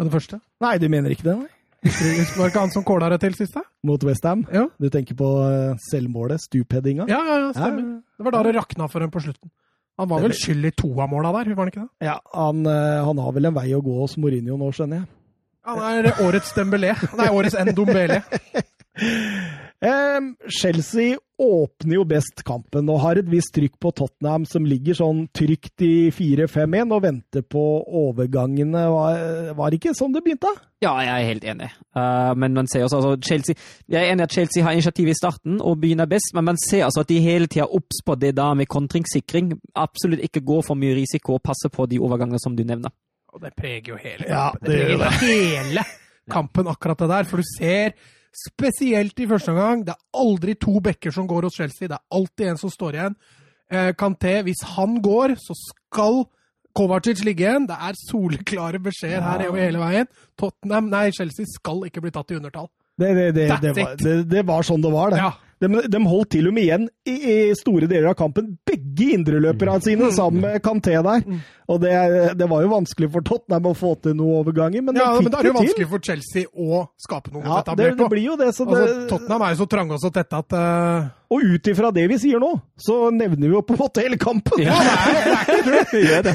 med 0.00 0.08
det 0.08 0.12
første? 0.16 0.40
Nei, 0.64 0.74
du 0.80 0.86
mener 0.92 1.12
ikke 1.16 1.28
det, 1.28 1.38
nei? 1.40 1.50
Var 1.80 2.44
det 2.44 2.50
ikke 2.50 2.60
han 2.60 2.72
som 2.74 2.84
kåla 2.84 3.08
det 3.14 3.22
til 3.22 3.36
sist? 3.38 3.56
Mot 3.88 4.02
Westham? 4.04 4.42
Ja. 4.52 4.66
Du 4.76 4.90
tenker 4.92 5.16
på 5.16 5.28
eh, 5.48 5.78
selvmålet, 5.88 6.42
stupheadinga? 6.44 7.06
Ja, 7.08 7.20
ja, 7.24 7.38
ja, 7.46 7.50
stemmer. 7.56 7.84
Ja, 7.84 8.20
Det 8.20 8.26
var 8.26 8.36
da 8.36 8.42
det 8.48 8.52
rakna 8.58 8.88
for 8.92 9.04
ham 9.04 9.12
på 9.12 9.22
slutten. 9.24 9.48
Han 9.98 10.08
var 10.08 10.22
vel 10.24 10.34
skyld 10.36 10.64
i 10.64 10.70
to 10.76 10.90
av 11.00 11.10
måla 11.12 11.32
der, 11.38 11.54
var 11.54 11.66
han 11.66 11.72
ikke 11.72 11.82
det? 11.82 12.06
ja 12.06 12.16
han, 12.32 12.62
eh, 12.66 13.00
han 13.04 13.18
har 13.18 13.32
vel 13.36 13.50
en 13.50 13.56
vei 13.56 13.68
å 13.76 13.82
gå 13.84 13.96
hos 14.00 14.16
Mourinho 14.20 14.56
nå, 14.60 14.70
skjønner 14.76 15.02
jeg. 15.02 15.10
Han 15.68 15.82
er 15.84 16.22
årets 16.24 16.54
Dembélé. 16.56 16.94
Nei, 17.18 17.28
årets 17.36 17.58
Ndombele. 17.68 18.22
Eh, 19.80 20.20
Chelsea 20.60 21.16
åpner 21.40 21.94
jo 21.94 22.02
best 22.04 22.42
kampen 22.44 22.88
og 22.92 22.98
har 23.00 23.16
et 23.16 23.28
visst 23.32 23.54
trykk 23.56 23.78
på 23.80 23.92
Tottenham, 23.96 24.42
som 24.44 24.66
ligger 24.68 24.98
sånn 24.98 25.22
trygt 25.32 25.80
i 25.86 26.10
4-5-1 26.12 26.92
og 26.92 27.00
venter 27.06 27.44
på 27.48 27.62
overgangene. 28.02 28.82
Var, 28.92 29.22
var 29.56 29.72
det 29.72 29.78
ikke 29.80 29.94
sånn 29.96 30.12
det 30.12 30.20
begynte? 30.26 30.50
Ja, 30.84 30.92
jeg 31.00 31.14
er 31.14 31.28
helt 31.30 31.46
enig. 31.48 31.70
Uh, 31.96 32.34
men 32.36 32.58
man 32.58 32.68
ser 32.68 32.84
også 32.84 33.00
altså, 33.00 33.14
Chelsea 33.24 33.56
Jeg 33.88 34.02
er 34.02 34.12
enig 34.12 34.26
at 34.26 34.36
Chelsea 34.36 34.64
har 34.64 34.76
initiativ 34.76 35.08
i 35.08 35.16
starten 35.16 35.56
og 35.64 35.80
begynner 35.80 36.08
best, 36.12 36.34
men 36.36 36.50
man 36.50 36.60
ser 36.60 36.84
altså 36.86 37.06
at 37.06 37.10
de 37.12 37.22
hele 37.24 37.48
tida 37.48 37.64
er 37.64 37.74
obs 37.80 38.04
på 38.04 38.18
det 38.20 38.34
da 38.36 38.50
med 38.56 38.68
kontringssikring. 38.68 39.54
Absolutt 39.80 40.20
ikke 40.28 40.44
gå 40.44 40.60
for 40.66 40.76
mye 40.76 40.98
risiko 41.00 41.38
og 41.38 41.44
passe 41.48 41.72
på 41.72 41.88
de 41.88 42.02
overgangene 42.04 42.40
som 42.44 42.52
du 42.56 42.66
nevner. 42.68 42.92
Og 43.32 43.40
det 43.40 43.54
preger 43.56 43.94
jo 43.94 44.00
hele 44.00 44.28
Ja, 44.28 44.50
det 44.60 44.76
det 44.76 44.78
preger 44.84 45.04
det. 45.06 45.12
hele 45.24 45.88
kampen, 46.30 46.68
akkurat 46.68 47.00
det 47.00 47.08
der. 47.16 47.28
For 47.32 47.40
du 47.40 47.48
ser, 47.56 47.94
spesielt 48.36 49.20
i 49.20 49.28
første 49.30 49.52
omgang, 49.52 49.84
det 49.86 49.94
er 49.94 50.20
aldri 50.22 50.54
to 50.60 50.80
bekker 50.82 51.14
som 51.14 51.28
går 51.30 51.48
hos 51.48 51.58
Chelsea. 51.58 51.88
Det 51.88 51.98
er 51.98 52.18
alltid 52.18 52.52
en 52.52 52.60
som 52.60 52.72
står 52.72 52.98
igjen. 52.98 53.16
Eh, 53.70 53.92
Kanté, 53.98 54.40
hvis 54.46 54.62
han 54.76 54.98
går, 55.02 55.36
så 55.38 55.56
skal 55.58 56.24
Kovacic 56.76 57.24
ligge 57.26 57.46
igjen. 57.46 57.66
Det 57.66 57.76
er 57.76 57.98
soleklare 57.98 58.78
beskjeder 58.82 59.24
her 59.26 59.46
over 59.48 59.62
hele 59.62 59.82
veien. 59.82 60.10
Tottenham, 60.38 60.90
nei, 60.92 61.08
Chelsea 61.14 61.48
skal 61.50 61.82
ikke 61.88 62.02
bli 62.04 62.12
tatt 62.14 62.30
i 62.30 62.38
undertall. 62.38 62.70
Det, 63.00 63.10
det, 63.16 63.46
det, 63.62 63.72
var, 63.78 63.94
det 64.28 64.42
var 64.46 64.66
sånn 64.66 64.82
det 64.84 64.92
var, 64.92 65.14
det. 65.14 65.22
Ja. 65.22 65.30
De, 65.60 65.68
de 65.92 65.98
holdt 66.08 66.30
til 66.32 66.46
og 66.48 66.54
med 66.56 66.64
igjen 66.64 66.86
i, 67.04 67.14
i 67.14 67.34
store 67.58 67.84
deler 67.90 68.10
av 68.12 68.16
kampen, 68.16 68.54
begge 68.66 69.10
indreløperne 69.16 69.80
sine 69.84 70.08
sammen 70.16 70.40
med 70.46 70.62
Kanté 70.64 70.94
der. 71.04 71.24
Og 71.70 71.78
det, 71.82 71.92
det 72.40 72.46
var 72.50 72.64
jo 72.64 72.70
vanskelig 72.72 73.10
for 73.12 73.22
Tottenham 73.26 73.68
å 73.70 73.74
få 73.78 73.92
til 74.02 74.16
noen 74.18 74.40
overganger, 74.40 74.82
men 74.82 74.96
de 74.96 75.02
Ja, 75.02 75.12
fikk 75.14 75.28
men 75.28 75.34
da 75.34 75.38
er 75.38 75.46
det 75.46 75.50
jo 75.50 75.52
det 75.52 75.60
til. 75.60 75.68
vanskelig 75.68 75.88
for 75.92 76.06
Chelsea 76.08 76.48
å 76.50 76.80
skape 76.98 77.30
noe 77.34 77.44
Ja, 77.44 77.60
det, 77.60 77.60
etablert. 77.62 77.94
det 77.94 78.02
det 78.02 78.08
blir 78.14 78.24
jo 78.24 78.36
det. 78.40 78.48
Så 78.56 78.66
det 78.66 78.78
Altså, 78.80 79.04
Tottenham 79.12 79.44
er 79.46 79.52
jo 79.54 79.60
så 79.60 79.68
trange 79.76 79.96
og 79.98 80.02
så 80.02 80.10
tette 80.16 80.40
at 80.40 80.56
uh... 80.56 81.10
og 81.30 81.44
ut 81.52 81.70
ifra 81.70 81.92
det 81.94 82.06
vi 82.10 82.18
sier 82.24 82.42
nå, 82.42 82.50
så 82.80 82.96
nevner 83.14 83.46
vi 83.46 83.54
jo 83.54 83.62
på 83.62 83.76
en 83.76 83.82
måte 83.84 84.02
hele 84.02 84.18
kampen. 84.18 84.64
Ja, 84.64 84.80
det 85.92 86.00
er, 86.00 86.24
det. 86.26 86.34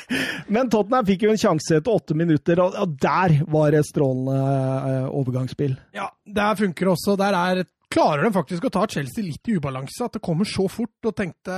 Men 0.54 0.68
Tottenham 0.72 1.06
fikk 1.08 1.24
jo 1.24 1.32
en 1.32 1.40
sjanse 1.40 1.78
etter 1.78 1.94
åtte 1.94 2.16
minutter, 2.18 2.60
og, 2.60 2.98
der 3.00 3.38
var 3.50 3.72
det 3.72 3.84
strålende 3.88 4.36
eh, 4.36 5.06
overgangsspill. 5.14 5.78
Ja, 5.96 6.10
der 6.26 6.58
funker 6.60 6.90
det 6.90 6.92
også. 6.98 7.16
Der 7.20 7.38
er, 7.40 7.62
klarer 7.94 8.26
de 8.26 8.34
faktisk 8.34 8.66
å 8.68 8.72
ta 8.74 8.84
Chelsea 8.90 9.24
litt 9.24 9.48
i 9.50 9.56
ubalanse. 9.58 10.04
At 10.04 10.16
det 10.18 10.22
kommer 10.26 10.48
så 10.48 10.66
fort, 10.72 10.94
og 11.06 11.14
tenkte 11.18 11.54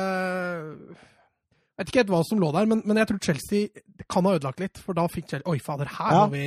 Jeg 1.76 1.84
vet 1.84 1.90
ikke 1.90 2.00
helt 2.00 2.12
hva 2.14 2.22
som 2.24 2.38
lå 2.40 2.48
der, 2.56 2.64
men, 2.70 2.80
men 2.88 2.96
jeg 2.96 3.08
tror 3.10 3.18
Chelsea 3.26 3.82
kan 4.08 4.24
ha 4.24 4.30
ødelagt 4.38 4.60
litt. 4.62 4.78
For 4.80 4.96
da 4.96 5.04
fikk 5.12 5.26
Chelsea 5.28 5.50
Oi, 5.52 5.58
fader, 5.60 5.90
her 5.98 6.14
Ja. 6.14 6.22
vi 6.32 6.44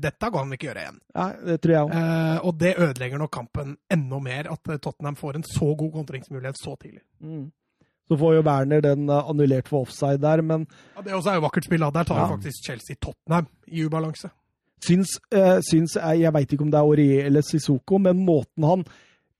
Dette 0.00 0.30
kan 0.32 0.48
vi 0.48 0.56
ikke 0.56 0.70
gjøre 0.70 0.84
igjen. 0.86 1.00
Ja, 1.14 1.26
det 1.50 1.58
tror 1.60 1.74
jeg 1.74 1.84
også. 1.90 2.00
Eh, 2.00 2.46
og 2.48 2.58
det 2.62 2.70
ødelegger 2.80 3.20
nok 3.20 3.32
kampen 3.36 3.74
enda 3.92 4.20
mer, 4.24 4.48
at 4.54 4.70
eh, 4.72 4.78
Tottenham 4.80 5.18
får 5.20 5.36
en 5.36 5.44
så 5.44 5.68
god 5.76 5.92
kontringsmulighet 5.98 6.56
så 6.62 6.76
tidlig. 6.80 7.02
Så 8.10 8.16
får 8.18 8.34
jo 8.38 8.42
Werner 8.48 8.80
den 8.82 9.04
eh, 9.12 9.28
annullert 9.34 9.68
for 9.68 9.84
offside 9.84 10.20
der, 10.24 10.40
men 10.42 10.64
Ja, 10.96 11.02
Det 11.04 11.12
også 11.12 11.30
er 11.34 11.40
jo 11.42 11.44
vakkert 11.44 11.68
spill. 11.68 11.84
Der 11.92 12.04
tar 12.08 12.22
Ja. 12.24 12.26
faktisk 12.32 12.64
Chelsea 12.70 12.96
Tottenham 12.96 13.48
i 13.68 13.84
ubalanse. 13.84 14.30
syns, 14.80 15.18
eh, 15.30 15.60
syns 15.60 15.92
jeg, 16.00 16.20
jeg 16.24 16.32
veit 16.32 16.52
ikke 16.56 16.62
om 16.64 16.70
det 16.72 16.78
er 16.80 16.88
Aurier 16.88 17.26
eller 17.28 17.42
Sissoko, 17.44 17.98
men 18.00 18.24
måten 18.24 18.64
han 18.64 18.84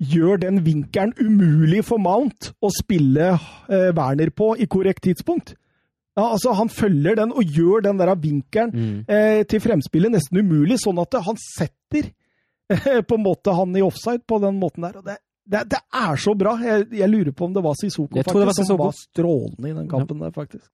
gjør 0.01 0.41
den 0.41 0.63
vinkelen 0.65 1.13
umulig 1.21 1.83
for 1.85 2.01
Mount 2.03 2.53
å 2.65 2.71
spille 2.73 3.35
eh, 3.69 3.91
Werner 3.97 4.31
på 4.33 4.55
i 4.59 4.67
korrekt 4.67 5.05
tidspunkt. 5.05 5.55
Ja, 6.17 6.33
altså 6.33 6.53
Han 6.59 6.69
følger 6.73 7.15
den 7.21 7.33
og 7.33 7.45
gjør 7.45 7.85
den 7.87 7.99
der 8.01 8.15
vinkelen 8.19 8.73
Mm. 8.75 9.05
eh, 9.09 9.43
til 9.47 9.61
fremspillet 9.61 10.11
nesten 10.13 10.41
umulig, 10.41 10.79
sånn 10.83 10.99
at 11.01 11.15
han 11.25 11.37
setter 11.39 12.11
eh, 12.71 13.01
på 13.03 13.15
en 13.19 13.23
måte 13.25 13.55
han 13.55 13.77
i 13.77 13.83
offside 13.85 14.25
på 14.27 14.41
den 14.43 14.59
måten 14.61 14.83
der. 14.89 14.97
og 14.99 15.05
det 15.05 15.19
det, 15.51 15.65
det 15.73 15.79
er 15.97 16.17
så 16.21 16.35
bra! 16.39 16.53
Jeg, 16.63 16.85
jeg 16.95 17.09
lurer 17.11 17.33
på 17.35 17.45
om 17.49 17.55
det 17.55 17.63
var 17.65 17.75
Sissoko 17.75 18.21
faktisk, 18.23 18.67
som 18.69 18.77
var 18.79 18.93
strålende 18.95 19.71
i 19.71 19.73
den 19.75 19.89
kampen 19.91 20.21
der, 20.23 20.31
faktisk. 20.31 20.69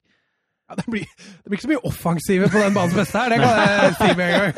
Ja, 0.67 0.75
det, 0.75 0.85
blir, 0.91 1.05
det 1.07 1.47
blir 1.47 1.55
ikke 1.61 1.63
så 1.67 1.71
mye 1.71 1.87
offensive 1.87 2.49
på 2.51 2.59
den 2.59 2.73
banens 2.75 2.95
beste 2.99 3.21
her, 3.23 3.31
det 3.31 3.37
kan 3.39 3.53
jeg 3.63 3.93
si 4.01 4.09
med 4.19 4.27
en 4.27 4.39
gang. 4.41 4.55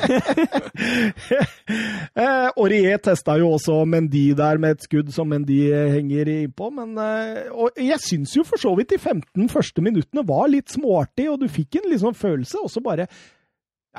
eh, 2.22 2.46
Aurier 2.56 3.00
testa 3.04 3.34
jo 3.40 3.50
også 3.58 3.74
Mendy 3.88 4.22
der 4.38 4.60
med 4.62 4.76
et 4.78 4.86
skudd 4.86 5.10
som 5.12 5.28
Mendy 5.28 5.58
henger 5.92 6.30
innpå, 6.32 6.70
men 6.78 6.94
eh, 7.02 7.50
og 7.52 7.76
jeg 7.76 8.00
syns 8.04 8.32
jo 8.38 8.44
for 8.48 8.60
så 8.62 8.72
vidt 8.78 8.94
de 8.94 8.98
15 9.02 9.50
første 9.52 9.84
minuttene 9.84 10.24
var 10.28 10.48
litt 10.52 10.72
småartig, 10.72 11.28
og 11.32 11.42
du 11.42 11.48
fikk 11.52 11.80
en 11.82 11.90
liksom 11.92 12.16
følelse, 12.16 12.62
og 12.64 12.72
så 12.72 12.80
bare 12.88 13.04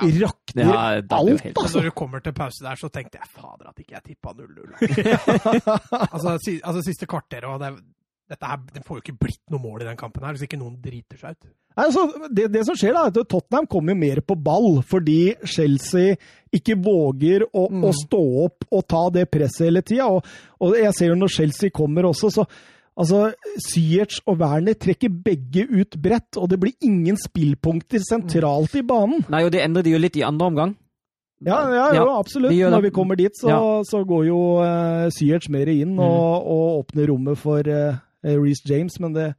rakner 0.00 0.64
Ja, 0.66 0.82
alt, 1.12 1.42
helt- 1.44 1.58
altså. 1.60 1.78
når 1.78 1.90
du 1.90 1.94
kommer 2.02 2.22
til 2.24 2.32
pause 2.34 2.64
der, 2.64 2.78
så 2.80 2.88
tenkte 2.90 3.18
jeg 3.20 3.28
fader 3.36 3.70
at 3.70 3.78
ikke 3.82 3.98
jeg 3.98 4.04
tippa 4.14 4.32
0-0. 4.38 4.74
altså, 6.10 6.36
si, 6.42 6.58
altså 6.64 6.82
siste 6.86 7.06
kvarter 7.10 7.44
og 7.50 7.60
det, 7.62 7.70
dette 8.30 8.46
her, 8.50 8.62
det 8.74 8.82
får 8.86 8.98
jo 8.98 9.04
ikke 9.04 9.18
blitt 9.28 9.42
noe 9.52 9.60
mål 9.62 9.82
i 9.84 9.90
den 9.90 9.98
kampen 10.00 10.24
her, 10.24 10.34
hvis 10.34 10.46
ikke 10.48 10.58
noen 10.60 10.78
driter 10.82 11.20
seg 11.20 11.36
ut. 11.38 11.50
Altså, 11.78 12.02
det, 12.34 12.48
det 12.52 12.64
som 12.66 12.74
skjer, 12.76 12.92
da, 12.96 13.04
er 13.06 13.12
at 13.22 13.28
Tottenham 13.30 13.66
kommer 13.70 13.94
mer 13.96 14.18
på 14.26 14.34
ball 14.36 14.80
fordi 14.84 15.34
Chelsea 15.46 16.16
ikke 16.52 16.74
våger 16.82 17.44
å, 17.54 17.68
Mm. 17.70 17.84
å 17.86 17.92
stå 17.94 18.20
opp 18.44 18.64
og 18.74 18.82
ta 18.90 19.04
det 19.14 19.28
presset 19.30 19.68
hele 19.68 19.82
tida. 19.86 20.08
Og, 20.10 20.24
og 20.60 20.74
jeg 20.76 20.92
ser 20.98 21.12
jo 21.12 21.14
når 21.20 21.30
Chelsea 21.36 21.70
kommer 21.70 22.08
også, 22.10 22.30
så 22.34 22.44
altså, 22.98 23.30
Siertz 23.62 24.18
og 24.26 24.40
Werner 24.42 24.74
trekker 24.74 25.08
begge 25.14 25.64
ut 25.70 25.94
bredt, 26.02 26.36
og 26.36 26.50
det 26.50 26.58
blir 26.60 26.74
ingen 26.82 27.16
spillpunkter 27.16 28.02
sentralt 28.02 28.74
i 28.76 28.82
banen. 28.82 29.22
Nei, 29.30 29.44
og 29.46 29.52
det 29.54 29.62
endrer 29.64 29.86
de 29.86 29.94
jo 29.94 30.02
litt 30.02 30.18
i 30.18 30.26
andre 30.26 30.50
omgang. 30.50 30.74
Ja, 31.40 31.62
ja, 31.72 31.86
jo, 31.96 32.08
absolutt. 32.18 32.52
Når 32.52 32.82
vi 32.82 32.90
kommer 32.92 33.16
dit, 33.16 33.32
så, 33.40 33.48
Ja. 33.48 33.60
så 33.88 34.02
går 34.04 34.26
jo 34.26 34.40
uh, 34.60 35.06
Siertz 35.08 35.48
mer 35.48 35.70
inn 35.72 35.94
og, 35.96 36.44
og 36.44 36.82
åpner 36.82 37.08
rommet 37.08 37.38
for 37.40 37.62
uh, 37.64 37.94
Reece 38.26 38.66
James, 38.68 38.98
men 39.00 39.14
det 39.16 39.30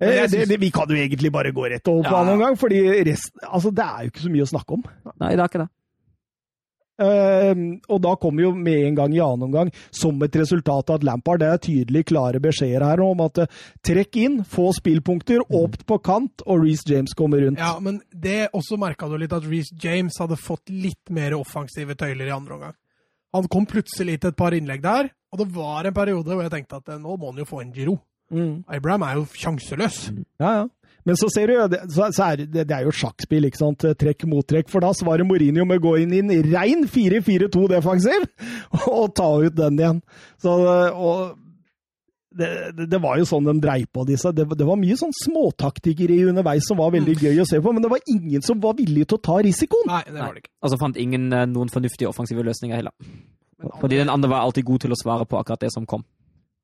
Eh, 0.00 0.10
det, 0.10 0.30
synes- 0.30 0.48
det, 0.50 0.58
vi 0.60 0.70
kan 0.74 0.88
jo 0.90 0.96
egentlig 0.98 1.30
bare 1.32 1.52
gå 1.54 1.68
rett 1.70 1.88
over 1.88 2.02
på 2.08 2.16
Ja. 2.18 2.24
noen 2.26 2.40
gang, 2.42 2.56
fordi 2.58 2.80
resten, 3.06 3.38
altså, 3.46 3.70
det 3.74 3.84
er 3.84 4.02
jo 4.02 4.10
ikke 4.10 4.24
så 4.26 4.32
mye 4.34 4.42
å 4.46 4.52
snakke 4.52 4.72
om. 4.78 4.82
Nei, 5.20 5.30
det 5.36 5.40
er 5.40 5.48
ikke 5.52 5.62
det. 5.64 5.70
Uh, 6.94 7.80
og 7.90 7.98
da 8.04 8.12
kom 8.22 8.38
jo 8.38 8.52
med 8.54 8.84
en 8.86 8.94
gang 8.94 9.14
i 9.16 9.18
annen 9.18 9.48
omgang, 9.48 9.70
som 9.90 10.20
et 10.22 10.36
resultat 10.38 10.92
av 10.92 11.00
at 11.00 11.06
Lampard 11.08 11.40
Det 11.42 11.48
er 11.50 11.58
tydelig 11.58 12.04
klare 12.06 12.38
beskjeder 12.38 12.84
her 12.86 13.02
om 13.02 13.18
at 13.24 13.40
uh, 13.42 13.48
trekk 13.82 14.14
inn, 14.22 14.36
få 14.46 14.68
spillpunkter, 14.76 15.42
åpt 15.58 15.82
på 15.90 15.98
kant, 16.06 16.44
og 16.46 16.62
Reece 16.62 16.86
James 16.92 17.16
kommer 17.18 17.42
rundt. 17.42 17.58
Ja, 17.58 17.80
men 17.82 17.98
det 18.14 18.52
også 18.54 18.78
merka 18.78 19.08
du 19.10 19.16
litt 19.18 19.34
at 19.34 19.42
Reece 19.50 19.74
James 19.82 20.14
hadde 20.22 20.38
fått 20.38 20.70
litt 20.70 21.10
mer 21.10 21.34
offensive 21.34 21.96
tøyler 21.98 22.30
i 22.30 22.36
andre 22.36 22.54
omgang. 22.60 22.78
Han 23.34 23.50
kom 23.50 23.66
plutselig 23.66 24.20
til 24.22 24.30
et 24.30 24.38
par 24.38 24.54
innlegg 24.54 24.82
der, 24.86 25.10
og 25.34 25.42
det 25.42 25.48
var 25.50 25.90
en 25.90 25.96
periode 25.98 26.30
hvor 26.30 26.46
jeg 26.46 26.54
tenkte 26.54 26.78
at 26.78 26.94
eh, 26.94 27.00
nå 27.02 27.16
må 27.18 27.32
han 27.32 27.42
jo 27.42 27.48
få 27.50 27.64
en 27.64 27.74
giro. 27.74 27.96
Mm. 28.34 28.54
Abraham 28.76 29.06
er 29.06 29.20
jo 29.20 29.28
sjanseløs. 29.38 30.08
Ja, 30.42 30.56
ja. 30.62 30.64
Men 31.04 31.18
så 31.20 31.28
ser 31.28 31.50
du, 31.50 31.54
jo, 31.58 31.64
så, 31.92 32.08
så 32.16 32.26
er, 32.30 32.42
det, 32.48 32.64
det 32.64 32.72
er 32.72 32.86
jo 32.86 32.92
et 32.94 32.96
sjakkspill, 32.96 33.44
ikke 33.50 33.60
sant. 33.60 33.84
Trekk 34.00 34.24
mot 34.30 34.46
trekk. 34.48 34.70
For 34.72 34.84
da 34.84 34.94
svarer 34.96 35.26
Mourinho 35.28 35.66
med 35.68 35.82
å 35.82 35.84
gå 35.84 35.98
inn 36.00 36.14
i 36.16 36.22
en 36.22 36.32
rein 36.48 36.86
4-4-2 36.88 37.66
defensiv 37.74 38.24
og 38.96 39.10
ta 39.16 39.28
ut 39.44 39.56
den 39.58 39.80
igjen. 39.82 40.00
Så, 40.40 40.54
og 40.54 41.34
det, 42.34 42.48
det, 42.78 42.86
det, 42.90 43.00
var 43.04 43.20
jo 43.20 43.26
sånn 43.28 43.46
de 43.46 43.54
dreiv 43.62 43.84
på 43.94 44.06
disse. 44.08 44.32
Det, 44.34 44.48
det 44.56 44.66
var 44.66 44.80
mye 44.80 44.96
sånn 44.98 45.12
småtaktikere 45.20 46.16
underveis 46.32 46.66
som 46.70 46.80
var 46.80 46.96
veldig 46.96 47.18
gøy 47.20 47.44
å 47.44 47.46
se 47.52 47.60
på, 47.62 47.76
men 47.76 47.84
det 47.84 47.92
var 47.92 48.02
ingen 48.10 48.42
som 48.46 48.58
var 48.64 48.74
villig 48.80 49.06
til 49.06 49.20
å 49.20 49.24
ta 49.28 49.38
risikoen. 49.44 49.86
Nei, 49.92 50.02
det 50.08 50.18
var 50.18 50.32
det 50.32 50.44
ikke. 50.46 50.54
Og 50.64 50.72
så 50.72 50.80
fant 50.80 50.98
ingen 51.04 51.28
eh, 51.30 51.46
noen 51.52 51.70
fornuftige 51.72 52.10
offensive 52.10 52.48
løsninger 52.48 52.80
heller. 52.80 52.96
Fordi 53.80 54.00
den 54.00 54.10
andre 54.12 54.32
var 54.32 54.48
alltid 54.48 54.66
god 54.66 54.86
til 54.86 54.96
å 54.96 54.98
svare 54.98 55.28
på 55.28 55.38
akkurat 55.38 55.62
det 55.62 55.70
som 55.76 55.86
kom. 55.88 56.02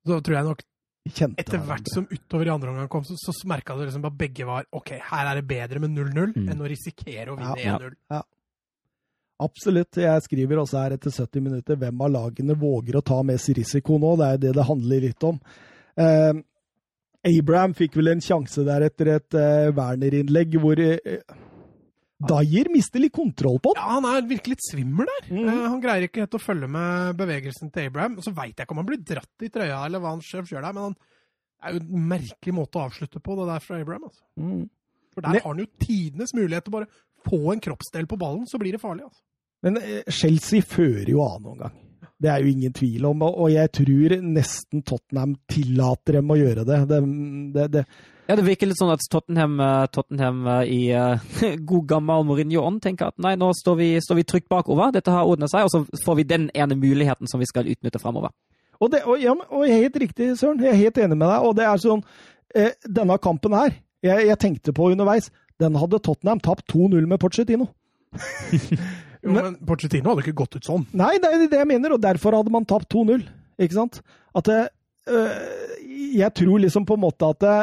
Så 0.08 0.18
tror 0.24 0.40
jeg 0.40 0.48
nok 0.48 0.64
Kjente 1.08 1.40
etter 1.40 1.62
hvert 1.64 1.88
som 1.88 2.04
utover 2.10 2.46
i 2.46 2.50
andre 2.52 2.70
omgang 2.74 2.88
kom, 2.92 3.04
så, 3.08 3.16
så 3.16 3.32
merka 3.48 3.72
du 3.74 3.86
liksom 3.86 4.04
at 4.04 4.18
begge 4.20 4.44
var 4.46 4.66
OK, 4.76 4.90
her 5.00 5.30
er 5.30 5.40
det 5.40 5.46
bedre 5.48 5.80
med 5.80 5.94
0-0 5.96 6.34
Mm. 6.36 6.50
enn 6.52 6.60
å 6.60 6.68
risikere 6.68 7.32
å 7.32 7.38
vinne 7.38 7.56
Ja. 7.64 7.78
1-0. 7.78 8.22
Absolutt. 9.40 9.96
Jeg 9.96 10.20
skriver 10.26 10.60
også 10.60 10.82
her 10.82 10.92
etter 10.98 11.10
70 11.10 11.40
minutter 11.40 11.78
hvem 11.80 12.02
av 12.04 12.10
lagene 12.12 12.52
våger 12.60 12.98
å 12.98 13.02
ta 13.02 13.22
mest 13.24 13.48
risiko 13.56 13.96
nå. 13.98 14.10
Det 14.20 14.26
er 14.34 14.36
det 14.42 14.52
det 14.58 14.66
handler 14.68 15.00
litt 15.06 15.24
om. 15.24 15.38
Eh, 15.96 16.34
Abraham 17.24 17.72
fikk 17.76 17.96
vel 17.96 18.12
en 18.12 18.20
sjanse 18.20 18.64
der 18.68 18.84
etter 18.90 19.14
et 19.16 19.34
eh, 19.40 19.70
Werner-innlegg 19.76 20.58
hvor 20.60 20.78
eh, 20.84 21.22
Dyer 22.28 22.68
mister 22.72 23.00
litt 23.00 23.14
kontroll 23.16 23.56
på 23.64 23.72
den. 23.74 23.80
Ja, 23.80 23.94
han 23.96 24.04
er 24.10 24.26
virkelig 24.28 24.56
litt 24.58 24.66
svimmel 24.66 25.08
der. 25.08 25.28
Mm. 25.32 25.46
Uh, 25.48 25.62
han 25.72 25.80
greier 25.80 26.04
ikke 26.08 26.24
helt 26.24 26.36
å 26.36 26.42
følge 26.42 26.68
med 26.68 27.14
bevegelsen 27.20 27.70
til 27.72 27.88
Abraham. 27.88 28.18
Og 28.20 28.26
så 28.26 28.34
veit 28.36 28.52
jeg 28.56 28.66
ikke 28.66 28.76
om 28.76 28.82
han 28.82 28.90
blir 28.90 29.00
dratt 29.12 29.46
i 29.46 29.52
trøya 29.54 29.78
eller 29.86 30.02
hva 30.02 30.12
han 30.16 30.24
selv 30.26 30.50
gjør 30.52 30.66
der, 30.68 30.76
men 30.76 30.90
han 30.90 30.98
er 31.60 31.76
jo 31.76 31.80
en 31.84 32.06
merkelig 32.12 32.54
måte 32.56 32.80
å 32.80 32.84
avslutte 32.88 33.20
på, 33.24 33.36
det 33.40 33.48
der 33.52 33.64
fra 33.64 33.80
Abraham. 33.80 34.04
altså. 34.10 34.22
Mm. 34.40 34.68
For 35.14 35.20
der 35.24 35.32
Ne- 35.34 35.40
har 35.42 35.54
han 35.54 35.64
jo 35.64 35.70
tidenes 35.80 36.34
mulighet 36.36 36.64
til 36.64 36.72
bare 36.76 36.90
få 37.26 37.40
en 37.52 37.60
kroppsdel 37.60 38.06
på 38.08 38.18
ballen, 38.20 38.46
så 38.46 38.58
blir 38.58 38.72
det 38.72 38.80
farlig. 38.80 39.04
altså. 39.08 39.22
Men 39.62 39.76
eh, 39.76 40.02
Chelsea 40.08 40.60
fører 40.64 41.08
jo 41.08 41.20
annen 41.24 41.58
gang. 41.58 41.74
Det 42.20 42.28
er 42.28 42.42
jo 42.44 42.52
ingen 42.52 42.72
tvil 42.72 43.04
om, 43.08 43.22
og 43.24 43.48
jeg 43.50 43.72
tror 43.72 44.14
nesten 44.20 44.82
Tottenham 44.84 45.34
tillater 45.48 46.18
dem 46.18 46.28
å 46.32 46.36
gjøre 46.36 46.64
det. 46.68 46.80
det, 46.88 46.98
det, 47.54 47.66
det 47.72 47.84
Ja, 48.30 48.36
det 48.38 48.44
virker 48.46 48.68
litt 48.70 48.78
sånn 48.78 48.92
at 48.94 49.02
Tottenham, 49.10 49.56
eh, 49.58 49.88
Tottenham 49.90 50.44
eh, 50.46 50.68
i 50.70 50.80
uh, 50.94 51.18
god 51.72 51.86
gammel 51.90 52.22
Mourinho-ånd 52.28 52.78
tenker 52.84 53.08
at 53.10 53.16
nei, 53.18 53.32
nå 53.34 53.48
står 53.58 53.78
vi, 53.80 53.88
står 53.98 54.20
vi 54.20 54.24
trygt 54.30 54.46
bakover, 54.52 54.92
dette 54.94 55.10
har 55.10 55.26
ordnet 55.26 55.50
seg, 55.50 55.66
og 55.66 55.72
så 55.72 56.02
får 56.04 56.20
vi 56.20 56.26
den 56.30 56.44
ene 56.54 56.76
muligheten 56.78 57.26
som 57.26 57.42
vi 57.42 57.48
skal 57.50 57.66
utnytte 57.66 57.98
framover. 57.98 58.30
Og, 58.78 58.92
det, 58.92 59.00
og, 59.02 59.18
ja, 59.18 59.34
og 59.34 59.64
jeg 59.66 59.74
er 59.74 59.82
helt 59.88 59.98
riktig, 60.04 60.28
Søren. 60.38 60.62
Jeg 60.62 60.70
er 60.76 60.78
helt 60.78 61.00
enig 61.02 61.18
med 61.18 61.26
deg. 61.26 61.48
Og 61.48 61.56
det 61.58 61.66
er 61.66 61.82
sånn 61.82 62.04
eh, 62.54 62.70
Denne 62.86 63.18
kampen 63.20 63.56
her, 63.58 63.74
jeg, 64.06 64.28
jeg 64.30 64.40
tenkte 64.46 64.76
på 64.78 64.92
underveis, 64.94 65.28
den 65.60 65.74
hadde 65.82 66.00
Tottenham 66.00 66.40
tapt 66.46 66.70
2-0 66.70 67.10
med 67.10 67.20
Pochettino. 67.22 67.66
Jo, 69.20 69.34
men 69.34 69.58
Pochettino 69.68 70.14
hadde 70.14 70.22
ikke 70.24 70.38
gått 70.38 70.54
ut 70.56 70.64
sånn. 70.64 70.86
Nei, 70.96 71.18
det 71.20 71.28
er 71.28 71.42
det 71.42 71.58
jeg 71.58 71.68
mener, 71.68 71.92
og 71.92 72.00
derfor 72.00 72.32
hadde 72.38 72.54
man 72.54 72.64
tapt 72.64 72.86
2-0. 72.94 73.26
Ikke 73.60 73.76
sant? 73.76 73.98
At 74.32 74.46
det, 74.48 74.60
øh, 75.12 75.34
Jeg 76.14 76.32
tror 76.38 76.62
liksom 76.62 76.86
på 76.88 76.96
en 76.96 77.02
måte 77.02 77.28
at 77.28 77.42
det, 77.44 77.58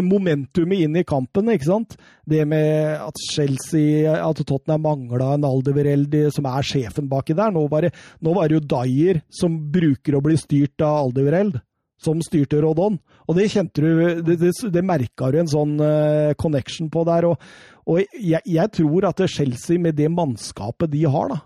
momentumet 0.00 0.86
inn 0.86 0.96
i 0.96 1.04
kampen, 1.06 1.50
ikke 1.52 1.68
sant. 1.68 1.96
Det 2.28 2.44
med 2.48 2.96
at 3.02 3.18
Chelsea, 3.32 4.06
at 4.12 4.40
Tottenham 4.46 4.86
mangla 4.86 5.34
en 5.36 5.46
Aldevereldi 5.46 6.24
som 6.34 6.48
er 6.48 6.66
sjefen 6.66 7.10
baki 7.10 7.36
der. 7.38 7.52
Nå 7.54 7.66
var, 7.72 7.86
det, 7.86 7.92
nå 8.24 8.34
var 8.36 8.48
det 8.48 8.58
jo 8.58 8.64
Dyer 8.72 9.22
som 9.32 9.58
bruker 9.74 10.16
å 10.16 10.22
bli 10.24 10.38
styrt 10.40 10.82
av 10.84 11.08
Aldevereld, 11.08 11.60
som 12.02 12.22
styrte 12.24 12.62
Rodon. 12.62 12.98
Og 13.28 13.38
det 13.38 13.50
kjente 13.52 13.84
du, 13.84 14.02
det, 14.26 14.38
det, 14.40 14.52
det 14.74 14.86
merka 14.86 15.30
du 15.30 15.38
en 15.42 15.50
sånn 15.50 15.76
uh, 15.78 16.32
connection 16.40 16.90
på 16.92 17.04
der. 17.08 17.28
Og, 17.30 17.46
og 17.86 18.02
jeg, 18.16 18.42
jeg, 18.46 18.74
tror 18.78 19.10
at 19.10 19.22
Chelsea, 19.30 19.78
med 19.82 19.98
det 19.98 20.10
mannskapet 20.12 20.90
de 20.92 21.06
har, 21.10 21.32
da 21.32 21.40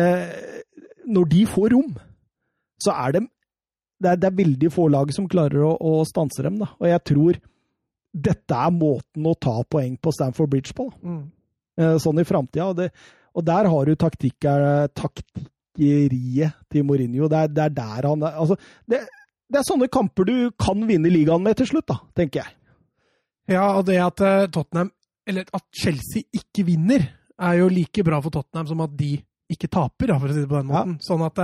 eh, 0.00 0.62
Når 1.08 1.28
de 1.32 1.42
får 1.48 1.74
rom, 1.74 1.92
så 2.82 2.94
er 3.06 3.18
det 3.18 3.26
det 3.98 4.12
er, 4.12 4.18
det 4.20 4.28
er 4.28 4.38
veldig 4.38 4.70
få 4.70 4.86
lag 4.92 5.10
som 5.14 5.28
klarer 5.30 5.64
å, 5.66 5.72
å 5.74 6.04
stanse 6.06 6.44
dem. 6.44 6.58
Da. 6.60 6.70
Og 6.78 6.86
jeg 6.86 7.04
tror 7.10 7.38
dette 8.12 8.54
er 8.56 8.70
måten 8.74 9.26
å 9.28 9.34
ta 9.38 9.58
poeng 9.68 9.96
på 10.00 10.12
Stamford 10.14 10.50
Bridge 10.52 10.74
på. 10.76 10.88
Mm. 11.02 11.22
Eh, 11.78 11.96
sånn 12.02 12.20
i 12.20 12.26
framtida. 12.26 12.70
Og, 12.72 12.80
og 13.38 13.46
der 13.46 13.68
har 13.70 13.86
du 13.88 13.92
eh, 13.94 14.88
taktikkeriet 14.98 16.58
til 16.72 16.86
Mourinho. 16.88 17.28
Det 17.30 17.38
er, 17.44 17.52
det 17.54 17.64
er 17.68 17.74
der 17.76 18.08
han 18.10 18.24
altså, 18.30 18.56
det, 18.88 19.04
det 19.48 19.60
er 19.60 19.68
sånne 19.68 19.90
kamper 19.92 20.28
du 20.28 20.36
kan 20.60 20.82
vinne 20.88 21.12
ligaen 21.12 21.44
med 21.44 21.58
til 21.60 21.70
slutt, 21.70 21.88
da, 21.90 22.00
tenker 22.18 22.42
jeg. 22.42 22.54
Ja, 23.54 23.70
og 23.78 23.86
det 23.88 23.96
at 24.04 24.20
eh, 24.24 24.48
Tottenham, 24.52 24.90
eller 25.28 25.48
at 25.56 25.64
Chelsea 25.76 26.26
ikke 26.36 26.66
vinner, 26.68 27.06
er 27.38 27.60
jo 27.60 27.68
like 27.70 28.02
bra 28.04 28.18
for 28.24 28.34
Tottenham 28.34 28.66
som 28.68 28.80
at 28.82 28.96
de 28.98 29.12
ikke 29.48 29.70
taper, 29.72 30.10
for 30.18 30.28
å 30.28 30.34
si 30.34 30.42
det 30.42 30.50
på 30.50 30.58
den 30.58 30.72
Ja. 30.72 30.80
måten. 30.82 30.98
Sånn 31.04 31.22
at 31.24 31.38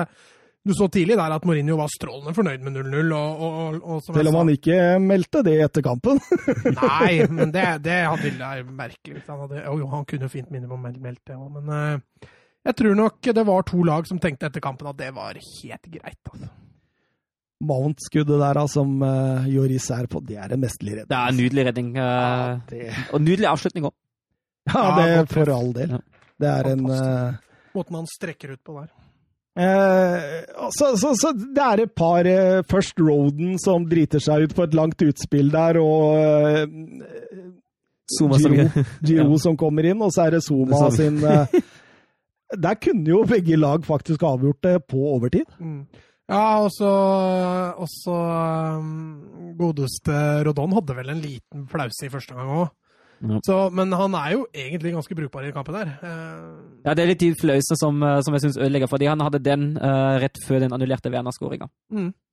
du 0.64 0.72
så 0.76 0.86
tidlig 0.88 1.16
der 1.20 1.32
at 1.34 1.44
Mourinho 1.44 1.76
var 1.76 1.90
strålende 1.92 2.32
fornøyd 2.36 2.62
med 2.64 2.76
0-0. 2.78 3.10
Og, 3.12 3.42
og, 3.44 3.56
og, 3.58 3.74
og 3.84 3.98
som 4.04 4.14
jeg 4.14 4.20
Selv 4.22 4.30
om 4.32 4.38
han 4.40 4.52
ikke 4.54 4.78
meldte 5.04 5.42
det 5.44 5.56
etter 5.66 5.84
kampen. 5.84 6.20
Nei, 6.78 7.26
men 7.28 7.52
det, 7.52 7.66
det 7.86 7.98
hadde 8.08 8.32
jeg 8.32 8.64
merkelig. 8.70 9.22
Han, 9.28 9.42
hadde, 9.44 9.60
jo, 9.66 9.88
han 9.92 10.06
kunne 10.08 10.30
fint 10.32 10.50
minimum 10.54 10.80
meld- 10.88 11.02
meldt 11.04 11.20
det 11.28 11.36
òg, 11.36 11.50
men 11.58 11.68
uh, 11.68 12.28
jeg 12.64 12.78
tror 12.80 12.96
nok 12.96 13.32
det 13.36 13.44
var 13.44 13.66
to 13.68 13.82
lag 13.84 14.06
som 14.08 14.18
tenkte 14.22 14.48
etter 14.48 14.62
kampen 14.64 14.88
at 14.88 14.96
det 15.02 15.10
var 15.16 15.36
helt 15.36 15.90
greit. 15.98 16.20
Altså. 16.32 16.48
Mount-skuddet 17.64 18.40
der 18.40 18.56
da, 18.58 18.64
som 18.68 18.96
uh, 19.04 19.44
Joris 19.48 19.86
er 19.94 20.08
på, 20.10 20.20
det 20.24 20.36
er 20.40 20.52
en 20.56 20.60
mesterlig 20.64 20.96
redning. 20.98 21.12
Det 21.12 21.20
er 21.20 21.30
en 21.32 21.38
nydelig 21.40 21.64
redning. 21.68 21.92
eh, 21.96 22.56
det, 22.72 22.80
Og 23.14 23.22
nydelig 23.24 23.48
avslutning 23.52 23.86
òg. 23.88 23.94
ja, 24.68 24.80
Ja, 24.80 24.90
det 24.98 25.06
ja, 25.12 25.22
for 25.36 25.52
all 25.54 25.72
del. 25.76 25.94
Ja. 25.96 26.00
Det 26.40 26.50
er 26.50 26.68
en 26.72 26.84
uh, 26.90 26.96
eh, 26.98 27.34
Måten 27.76 27.96
han 28.00 28.08
strekker 28.10 28.56
ut 28.56 28.60
på 28.64 28.80
der. 28.80 28.90
Eh, 29.56 30.44
så, 30.74 30.92
så, 31.00 31.12
så 31.18 31.32
det 31.36 31.62
er 31.64 31.82
et 31.84 31.94
par 31.94 32.26
eh, 32.26 32.62
Først 32.70 32.98
Roden 33.00 33.58
som 33.62 33.84
driter 33.90 34.22
seg 34.22 34.48
ut 34.48 34.54
på 34.56 34.64
et 34.66 34.74
langt 34.74 35.02
utspill 35.06 35.50
der, 35.54 35.78
og 35.82 36.18
eh, 36.18 36.64
Zuma 38.18 38.38
som 38.42 38.52
Giro, 38.52 38.84
Giro 39.06 39.30
Ja. 39.32 39.42
som 39.46 39.56
kommer 39.60 39.86
inn, 39.88 40.02
og 40.04 40.10
så 40.14 40.26
er 40.26 40.36
det 40.36 40.42
Zuma 40.44 40.86
Det 40.88 40.96
sin 40.98 41.20
eh, 41.24 41.60
Der 42.66 42.76
kunne 42.78 43.08
jo 43.08 43.22
begge 43.26 43.56
lag 43.58 43.86
faktisk 43.86 44.22
avgjort 44.22 44.60
det 44.62 44.74
på 44.86 45.00
overtid. 45.16 45.48
Mm. 45.58 45.86
Ja, 46.30 46.60
og 46.62 46.70
så 46.70 48.14
um, 48.78 49.54
Godeste 49.58 50.14
Rodon 50.46 50.72
hadde 50.76 50.94
vel 50.96 51.10
en 51.12 51.20
liten 51.24 51.64
flause 51.72 52.06
i 52.06 52.12
første 52.12 52.36
omgang 52.36 52.52
òg. 52.62 52.70
Ja. 53.22 53.70
Men 53.70 53.92
han 53.92 54.14
er 54.14 54.32
jo 54.32 54.46
egentlig 54.54 54.92
ganske 54.92 55.14
brukbar 55.14 55.42
i 55.42 55.46
den 55.46 55.54
kampen 55.56 55.74
der. 55.74 55.92
Uh, 56.02 56.80
Ja, 56.84 56.94
det 56.94 57.04
er 57.04 57.06
litt 57.12 57.20
de 57.20 57.34
flause 57.40 57.76
som, 57.80 58.02
eh, 58.02 58.20
som 58.20 58.34
jeg 58.34 58.42
syns 58.44 58.58
ødelegger, 58.58 58.86
fordi 58.90 59.06
han 59.08 59.20
hadde 59.20 59.38
den 59.38 59.76
uh, 59.78 60.18
rett 60.20 60.36
før 60.46 60.60
den 60.60 60.72
annullerte 60.72 61.10
Werner-skåringa. 61.10 61.68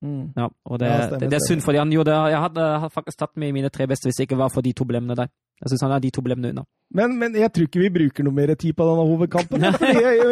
mm. 0.02 0.34
Ja, 0.38 0.50
og 0.66 0.80
det, 0.80 0.88
Ja, 0.88 0.98
stemmer, 1.08 1.20
det, 1.20 1.30
det 1.32 1.38
er 1.40 1.48
synd, 1.48 1.62
fordi 1.62 1.78
han 1.78 1.92
gjorde 1.92 2.12
Jeg 2.12 2.40
hadde, 2.40 2.80
hadde 2.80 2.94
faktisk 2.94 3.18
tatt 3.20 3.38
med 3.38 3.48
i 3.48 3.52
mine 3.52 3.70
tre 3.70 3.88
beste 3.88 4.10
hvis 4.10 4.20
det 4.20 4.28
ikke 4.30 4.38
var 4.38 4.50
for 4.54 4.62
de 4.62 4.74
to 4.74 4.86
blemmene 4.86 5.16
der. 5.16 5.28
Jeg 5.62 5.70
syns 5.72 5.84
han 5.86 5.92
er 5.94 6.02
de 6.02 6.10
to 6.10 6.24
blemmene 6.26 6.50
unna. 6.56 6.64
Men, 6.98 7.14
men 7.22 7.36
jeg 7.38 7.52
tror 7.54 7.68
ikke 7.68 7.80
vi 7.84 7.90
bruker 7.94 8.26
noe 8.26 8.34
mer 8.36 8.52
tid 8.60 8.74
på 8.76 8.84
denne 8.88 9.06
hovedkampen. 9.08 9.62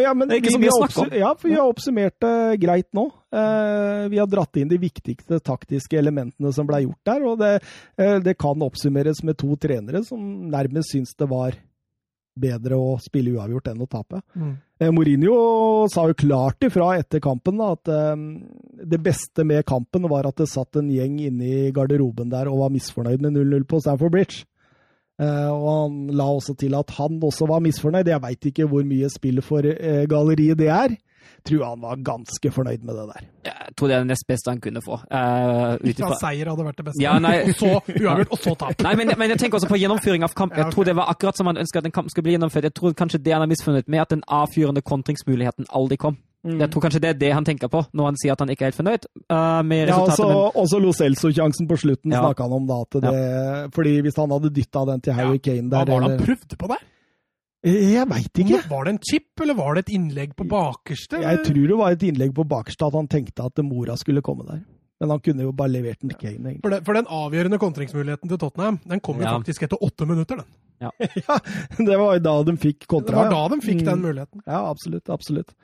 Ja, 0.02 0.14
Det 0.18 0.26
er 0.26 0.40
ikke 0.42 0.50
vi- 0.50 0.56
så 0.56 0.62
mye 0.64 0.74
å 0.74 0.80
snakke 0.82 1.04
om. 1.06 1.14
Ja, 1.22 1.30
for 1.38 1.48
vi 1.52 1.56
har 1.60 1.70
oppsummert 1.70 2.16
det 2.26 2.34
greit 2.64 2.88
nå. 2.98 3.06
Uh, 3.30 4.10
vi 4.10 4.18
har 4.18 4.28
dratt 4.28 4.58
inn 4.58 4.72
de 4.72 4.80
viktigste 4.82 5.38
taktiske 5.46 6.00
elementene 6.02 6.52
som 6.56 6.66
ble 6.68 6.82
gjort 6.88 7.12
der, 7.12 7.26
og 7.30 7.38
det, 7.44 7.52
uh, 8.02 8.18
det 8.26 8.34
kan 8.42 8.66
oppsummeres 8.66 9.22
med 9.24 9.38
to 9.38 9.54
trenere 9.62 10.02
som 10.08 10.18
nærmest 10.50 10.96
syns 10.96 11.14
det 11.20 11.30
var 11.30 11.54
bedre 12.40 12.78
å 12.80 12.96
spille 13.04 13.36
uavgjort 13.36 13.68
enn 13.70 13.82
å 13.84 13.88
tape. 13.92 14.22
Mm. 14.40 14.52
Eh, 14.80 14.92
Mourinho 14.96 15.34
sa 15.92 16.06
jo 16.08 16.16
klart 16.18 16.64
ifra 16.64 16.94
etter 16.98 17.20
kampen 17.24 17.58
da, 17.60 17.74
at 17.76 17.90
det 18.90 19.00
beste 19.04 19.44
med 19.44 19.66
kampen 19.68 20.08
var 20.08 20.30
at 20.30 20.40
det 20.40 20.48
satt 20.48 20.80
en 20.80 20.88
gjeng 20.94 21.18
inne 21.28 21.50
i 21.50 21.72
garderoben 21.76 22.32
der 22.32 22.48
og 22.48 22.62
var 22.64 22.72
misfornøyd 22.72 23.26
med 23.26 23.36
0-0 23.36 23.66
på 23.68 23.82
Stamford 23.84 24.14
Bridge. 24.16 24.46
Eh, 25.20 25.52
og 25.52 25.68
han 25.68 26.00
la 26.16 26.30
også 26.32 26.56
til 26.60 26.76
at 26.80 26.96
han 26.96 27.20
også 27.24 27.48
var 27.50 27.64
misfornøyd. 27.66 28.08
Jeg 28.08 28.24
veit 28.24 28.50
ikke 28.52 28.68
hvor 28.72 28.88
mye 28.88 29.10
spill 29.12 29.42
for 29.44 29.68
eh, 29.68 30.06
galleriet 30.10 30.60
det 30.60 30.72
er. 30.72 30.96
Tror 31.46 31.64
han 31.66 31.82
var 31.82 32.00
ganske 32.04 32.52
fornøyd 32.52 32.84
med 32.84 32.96
det 32.96 33.06
der. 33.14 33.28
Jeg 33.46 33.76
tror 33.78 33.88
det 33.88 33.96
er 33.96 34.00
det 34.04 34.08
nest 34.08 34.28
beste 34.28 34.52
han 34.52 34.62
kunne 34.62 34.82
få. 34.84 34.98
Uh, 35.08 35.78
Ikke 35.88 36.08
at 36.10 36.20
seier 36.20 36.50
hadde 36.52 36.66
vært 36.66 36.80
det 36.80 36.86
beste. 36.90 37.04
Ja, 37.04 37.16
nei. 37.20 37.36
og 37.44 37.54
så 37.62 37.70
uavgjort, 37.80 38.32
og 38.32 38.42
så 38.44 38.56
tap. 38.60 38.84
Nei, 38.84 38.96
men, 39.00 39.14
men, 39.18 39.34
jeg 39.34 39.40
tenker 39.44 39.60
også 39.60 39.70
på 39.72 39.80
gjennomføring 39.80 40.26
av 40.28 40.36
kamp. 40.36 40.58
Jeg 40.58 40.74
tror 40.74 40.90
det 40.90 40.96
var 41.00 41.12
akkurat 41.14 41.40
som 41.40 41.48
han 41.52 41.62
ønska 41.62 41.80
at 41.80 41.88
en 41.88 41.96
kamp 41.96 42.12
skulle 42.12 42.28
bli 42.28 42.36
gjennomført. 42.36 42.68
Jeg 42.68 42.76
tror 42.80 42.96
kanskje 42.98 43.22
det 43.24 43.36
han 43.36 43.46
har 43.46 43.52
misfunnet 43.52 43.88
med, 43.88 44.04
at 44.04 44.12
den 44.16 44.24
avfyrende 44.28 44.84
kontringsmuligheten 44.84 45.70
aldri 45.70 46.00
kom. 46.02 46.20
Mm. 46.48 46.60
Jeg 46.62 46.72
tror 46.72 46.84
kanskje 46.86 47.02
det 47.04 47.10
er 47.10 47.18
det 47.20 47.30
han 47.36 47.44
tenker 47.44 47.68
på 47.68 47.82
når 47.92 48.06
han 48.08 48.18
sier 48.22 48.32
at 48.32 48.40
han 48.40 48.52
ikke 48.54 48.64
er 48.64 48.72
helt 48.72 48.78
fornøyd 48.78 49.08
uh, 49.28 49.60
med 49.68 49.90
resultatet. 49.90 50.24
Ja, 50.24 50.38
også, 50.38 50.62
også 50.64 50.80
Lo 50.80 50.94
Celso-sjansen 50.96 51.68
på 51.68 51.80
slutten 51.82 52.16
ja. 52.16 52.22
snakka 52.24 52.48
han 52.48 52.56
om 52.56 52.70
da. 52.70 52.78
Det, 52.96 53.12
ja. 53.12 53.66
fordi 53.76 53.98
hvis 54.06 54.20
han 54.22 54.32
hadde 54.32 54.54
dytta 54.56 54.86
den 54.94 55.04
til 55.04 55.18
Harry 55.18 55.36
ja. 55.36 55.44
Kane 55.50 55.68
der 55.68 55.84
Hva 55.84 55.98
var 55.98 56.06
det 56.06 56.14
han 56.14 56.24
prøvde 56.24 56.60
på 56.62 56.72
der? 56.72 56.88
Jeg 57.68 58.08
veit 58.08 58.40
ikke. 58.40 58.62
Var 58.70 58.86
det 58.88 58.92
en 58.94 59.02
chip, 59.04 59.42
eller 59.44 59.56
var 59.58 59.76
det 59.76 59.82
et 59.84 59.96
innlegg 59.98 60.36
på 60.40 60.46
bakerste? 60.48 61.20
Jeg 61.20 61.42
tror 61.44 61.66
det 61.68 61.80
var 61.82 61.96
et 61.96 62.06
innlegg 62.08 62.32
på 62.38 62.46
bakerste, 62.48 62.88
at 62.88 62.96
han 62.96 63.10
tenkte 63.12 63.48
at 63.50 63.60
mora 63.68 63.98
skulle 64.00 64.24
komme 64.24 64.48
der. 64.48 64.62
Men 65.00 65.14
han 65.14 65.20
kunne 65.24 65.44
jo 65.44 65.52
bare 65.56 65.72
levert 65.72 66.00
den 66.00 66.12
til 66.14 66.20
Kane. 66.20 66.56
For, 66.64 66.76
for, 66.88 66.96
den 66.96 67.12
avgjørende 67.20 67.60
kontringsmuligheten 67.60 68.32
til 68.32 68.40
Tottenham, 68.40 68.80
den 68.88 69.04
kom 69.04 69.20
jo 69.20 69.28
ja. 69.28 69.36
faktisk 69.36 69.68
etter 69.68 69.84
åtte 69.84 70.08
minutter, 70.08 70.40
den. 70.40 70.48
Ja. 70.80 70.92
ja. 71.28 71.38
det 71.78 72.00
var 72.00 72.16
jo 72.16 72.24
da 72.24 72.36
de 72.48 72.56
fikk 72.60 72.88
kontra. 72.88 73.12
Det 73.12 73.28
var 73.28 73.36
da 73.36 73.56
de 73.56 73.62
fikk 73.64 73.84
den 73.84 74.00
mm. 74.00 74.08
muligheten. 74.08 74.44
Ja, 74.46 74.64
absolutt. 74.72 75.12
Absolutt. 75.12 75.56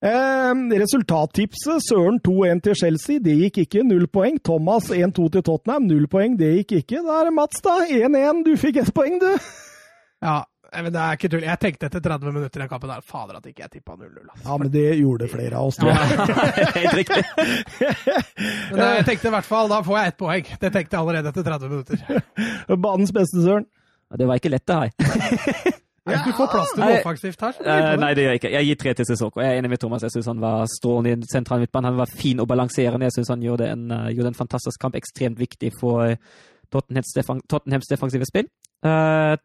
Eh, 0.00 0.52
resultattipset 0.80 1.82
Søren 1.84 2.20
2-1 2.24 2.62
til 2.64 2.76
Chelsea, 2.82 3.18
det 3.20 3.34
gikk 3.42 3.58
ikke. 3.66 3.82
Null 3.84 4.06
poeng. 4.08 4.38
Thomas 4.40 4.88
1-2 4.88 5.26
til 5.34 5.42
Tottenham, 5.44 5.88
null 5.90 6.06
poeng. 6.08 6.38
Det 6.40 6.54
gikk 6.60 6.78
ikke. 6.80 7.02
Da 7.04 7.18
er 7.20 7.28
det 7.28 7.34
Mats, 7.36 7.60
da. 7.64 7.82
1-1. 7.84 8.40
Du 8.46 8.54
fikk 8.60 8.80
ett 8.80 8.94
poeng, 8.96 9.18
du. 9.20 9.28
Ja, 10.24 10.38
men 10.78 10.88
det 10.94 11.02
er 11.02 11.18
ikke 11.18 11.30
tull. 11.32 11.44
Jeg 11.44 11.60
tenkte 11.60 11.90
etter 11.90 12.02
30 12.04 12.32
minutter 12.32 12.60
i 12.60 12.62
den 12.62 12.70
kampen 12.70 12.92
der, 12.92 13.04
fader 13.04 13.40
at 13.40 13.50
ikke 13.50 13.66
jeg 13.66 13.74
tippa 13.74 13.98
0-0. 13.98 14.22
Altså. 14.22 14.44
Ja, 14.46 14.56
men 14.62 14.72
det 14.72 14.86
gjorde 15.00 15.28
flere 15.32 15.60
av 15.60 15.68
oss, 15.68 15.80
tror 15.80 15.92
jeg. 15.92 16.08
Helt 16.78 16.96
riktig. 17.00 17.24
men 18.70 18.84
jeg 18.86 19.06
tenkte 19.10 19.28
i 19.28 19.34
hvert 19.36 19.50
fall, 19.50 19.68
da 19.72 19.82
får 19.84 20.00
jeg 20.00 20.14
ett 20.14 20.20
poeng. 20.24 20.50
Det 20.64 20.72
tenkte 20.72 20.96
jeg 20.96 21.02
allerede 21.02 21.34
etter 21.34 21.48
30 21.50 21.76
minutter. 21.76 22.24
Banens 22.88 23.12
beste, 23.12 23.44
Søren? 23.44 23.68
Det 24.16 24.26
var 24.26 24.40
ikke 24.40 24.54
lett, 24.56 24.66
det 24.66 24.80
her. 24.80 25.78
Nei, 26.10 26.20
du 26.26 26.36
får 26.36 26.50
plass 26.52 26.72
til 26.74 26.82
noe 26.82 26.98
offensivt 26.98 27.42
her. 27.44 27.58
Uh, 27.64 27.94
nei, 28.00 28.10
det 28.16 28.24
gjør 28.24 28.34
jeg 28.34 28.40
ikke. 28.40 28.52
Jeg 28.54 28.68
gir 28.68 28.78
tre 28.82 28.94
til 28.98 29.08
Sissoko. 29.08 29.42
Jeg 29.42 29.54
er 29.54 29.60
enig 29.60 29.72
med 29.72 29.82
Thomas. 29.82 30.04
Jeg 30.06 30.14
syns 30.14 30.30
han 30.30 30.40
var 30.42 30.64
strålende 30.70 31.26
i 31.26 31.30
sentral 31.32 31.62
midtbane. 31.62 31.90
Han 31.92 32.00
var 32.00 32.14
fin 32.22 32.40
og 32.42 32.48
balanserende. 32.50 33.08
Jeg 33.08 33.16
syns 33.18 33.32
han 33.34 33.44
gjorde 33.44 33.68
en, 33.72 33.84
uh, 33.92 34.08
gjorde 34.14 34.32
en, 34.32 34.38
fantastisk 34.38 34.80
kamp. 34.82 34.98
Ekstremt 35.00 35.40
viktig 35.40 35.72
for 35.80 36.06
uh, 36.12 36.46
Tottenhams, 36.72 37.12
defang, 37.16 37.42
Tottenhams 37.50 37.90
defensive 37.90 38.28
spill. 38.28 38.50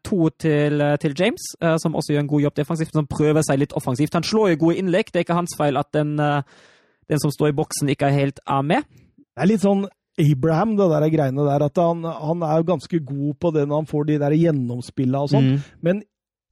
to 0.06 0.28
til, 0.40 0.82
til 1.00 1.14
James, 1.18 1.42
som 1.82 1.94
også 1.94 2.12
gjør 2.12 2.22
en 2.22 2.28
god 2.28 2.40
jobb 2.40 2.56
defensivt, 2.56 2.94
som 2.94 3.06
prøver 3.06 3.42
seg 3.44 3.58
litt 3.58 3.74
offensivt. 3.76 4.14
Han 4.14 4.24
slår 4.24 4.54
jo 4.54 4.60
gode 4.62 4.78
innlegg. 4.80 5.10
Det 5.12 5.20
er 5.20 5.26
ikke 5.26 5.36
hans 5.36 5.52
feil 5.58 5.76
at 5.76 5.90
den, 5.92 6.14
den 6.16 7.20
som 7.20 7.34
står 7.34 7.50
i 7.50 7.56
boksen, 7.58 7.90
ikke 7.92 8.08
er 8.08 8.16
helt 8.16 8.40
er 8.46 8.62
med. 8.64 8.86
Det 8.88 9.44
er 9.44 9.50
litt 9.50 9.66
sånn 9.66 9.84
Abraham, 10.16 10.76
det 10.76 10.88
der 10.90 11.08
greiene 11.12 11.44
der. 11.44 11.64
At 11.66 11.78
han, 11.80 12.04
han 12.04 12.42
er 12.42 12.66
ganske 12.66 13.00
god 13.04 13.34
på 13.40 13.52
det 13.52 13.66
når 13.68 13.82
han 13.82 13.90
får 13.90 14.06
de 14.08 14.18
der 14.22 14.36
gjennomspillene 14.36 15.24
og 15.24 15.32
sånn. 15.32 15.50
Mm. 15.50 15.66
Men 15.84 16.02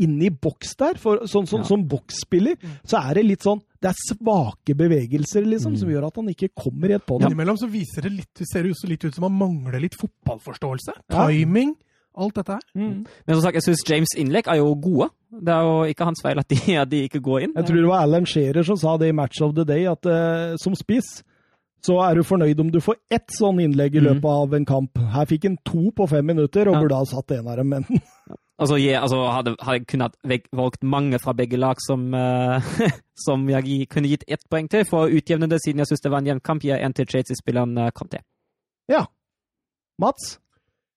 inni 0.03 0.31
boks 0.31 0.75
der, 0.81 0.99
for, 1.01 1.23
sånn, 1.31 1.47
sånn, 1.47 1.63
ja. 1.63 1.69
som 1.69 1.85
boksspiller, 1.91 2.59
mm. 2.59 2.75
så 2.91 3.01
er 3.01 3.21
det 3.21 3.25
litt 3.29 3.47
sånn 3.47 3.61
Det 3.85 3.91
er 3.93 3.99
svake 4.01 4.75
bevegelser 4.79 5.47
liksom, 5.47 5.75
mm. 5.75 5.81
som 5.83 5.91
gjør 5.93 6.09
at 6.09 6.21
han 6.21 6.31
ikke 6.33 6.51
kommer 6.57 6.95
helt 6.97 7.07
på 7.07 7.19
det. 7.21 7.29
Innimellom 7.31 7.59
så 7.61 7.69
viser 7.71 8.09
det 8.09 8.15
litt, 8.17 8.45
ser 8.49 8.67
det 8.67 8.91
litt 8.91 9.05
ut 9.05 9.15
som 9.15 9.29
han 9.29 9.37
mangler 9.39 9.83
litt 9.83 9.99
fotballforståelse. 10.01 10.97
Ja. 11.05 11.27
Timing. 11.29 11.75
Alt 12.15 12.37
dette 12.39 12.57
her. 12.57 12.65
Mm. 12.79 13.05
Men 13.05 13.37
som 13.37 13.43
sagt, 13.43 13.59
jeg 13.59 13.67
syns 13.67 13.85
James' 13.89 14.17
innlegg 14.23 14.49
er 14.49 14.61
jo 14.61 14.73
gode. 14.79 15.11
Det 15.35 15.51
er 15.51 15.67
jo 15.67 15.79
ikke 15.91 16.07
hans 16.07 16.23
feil 16.23 16.39
at 16.39 16.51
de, 16.51 16.59
at 16.79 16.91
de 16.91 17.05
ikke 17.09 17.23
går 17.27 17.47
inn. 17.49 17.55
Jeg 17.59 17.69
tror 17.69 17.81
det 17.81 17.91
var 17.91 18.07
Alan 18.07 18.29
Shearer 18.31 18.67
som 18.67 18.79
sa 18.79 18.95
det 19.03 19.11
i 19.11 19.17
Match 19.19 19.43
of 19.43 19.55
the 19.57 19.67
Day, 19.67 19.89
at 19.91 20.07
uh, 20.07 20.55
som 20.63 20.79
spiss 20.79 21.19
så 21.85 21.99
er 22.07 22.17
du 22.17 22.25
fornøyd 22.25 22.61
om 22.63 22.71
du 22.73 22.81
får 22.81 22.97
ett 23.13 23.35
sånn 23.35 23.59
innlegg 23.61 23.99
i 23.99 24.01
mm. 24.01 24.07
løpet 24.07 24.31
av 24.31 24.55
en 24.57 24.67
kamp. 24.69 25.01
Her 25.15 25.29
fikk 25.29 25.49
han 25.51 25.59
to 25.69 25.91
på 25.97 26.07
fem 26.09 26.25
minutter, 26.33 26.71
og 26.71 26.79
ja. 26.79 26.85
burde 26.85 27.01
ha 27.03 27.09
satt 27.09 27.35
en 27.37 27.51
av 27.51 27.59
dem, 27.61 27.75
men 27.75 27.85
Altså, 28.55 28.77
jeg, 28.79 29.01
altså, 29.01 29.19
hadde, 29.35 29.57
hadde 29.67 29.85
kunnet 29.91 30.15
valgt 30.55 30.85
mange 30.87 31.19
fra 31.19 31.33
begge 31.35 31.59
lag 31.59 31.81
som, 31.83 32.07
uh, 32.15 32.63
som 33.27 33.49
jeg 33.51 33.89
kunne 33.91 34.13
gitt 34.13 34.25
ett 34.29 34.45
poeng 34.51 34.71
til, 34.71 34.87
for 34.87 35.07
å 35.09 35.11
utjevne 35.11 35.51
det, 35.51 35.59
siden 35.65 35.83
jeg 35.83 35.91
syns 35.91 36.05
det 36.05 36.15
var 36.15 36.23
en 36.23 36.31
jevn 36.31 36.45
kamp. 36.45 36.65
Jeg 36.65 36.79
en 36.79 36.95
til 36.95 37.09
Chelsea-spilleren 37.11 37.91
kom 37.95 38.13
til. 38.13 38.23
Ja. 38.91 39.07
Mats? 39.99 40.37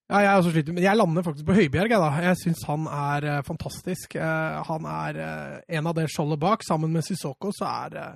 Ja, 0.07 0.21
jeg 0.23 0.29
er 0.31 0.37
også 0.39 0.51
sliter, 0.53 0.75
men 0.75 0.85
jeg 0.85 0.95
lander 0.95 1.23
faktisk 1.25 1.47
på 1.49 1.55
Høibjerg. 1.57 1.91
Jeg, 1.91 1.99
da. 1.99 2.21
jeg 2.23 2.39
syns 2.39 2.61
han 2.69 2.85
er 2.87 3.25
uh, 3.27 3.41
fantastisk. 3.43 4.15
Uh, 4.15 4.61
han 4.69 4.87
er 4.87 5.19
uh, 5.19 5.57
en 5.67 5.89
av 5.91 5.97
det 5.97 6.05
skjoldet 6.13 6.39
bak. 6.39 6.63
Sammen 6.63 6.93
med 6.95 7.03
Sissoko 7.03 7.51
så 7.55 7.67
er 7.67 7.97
uh, 7.99 8.13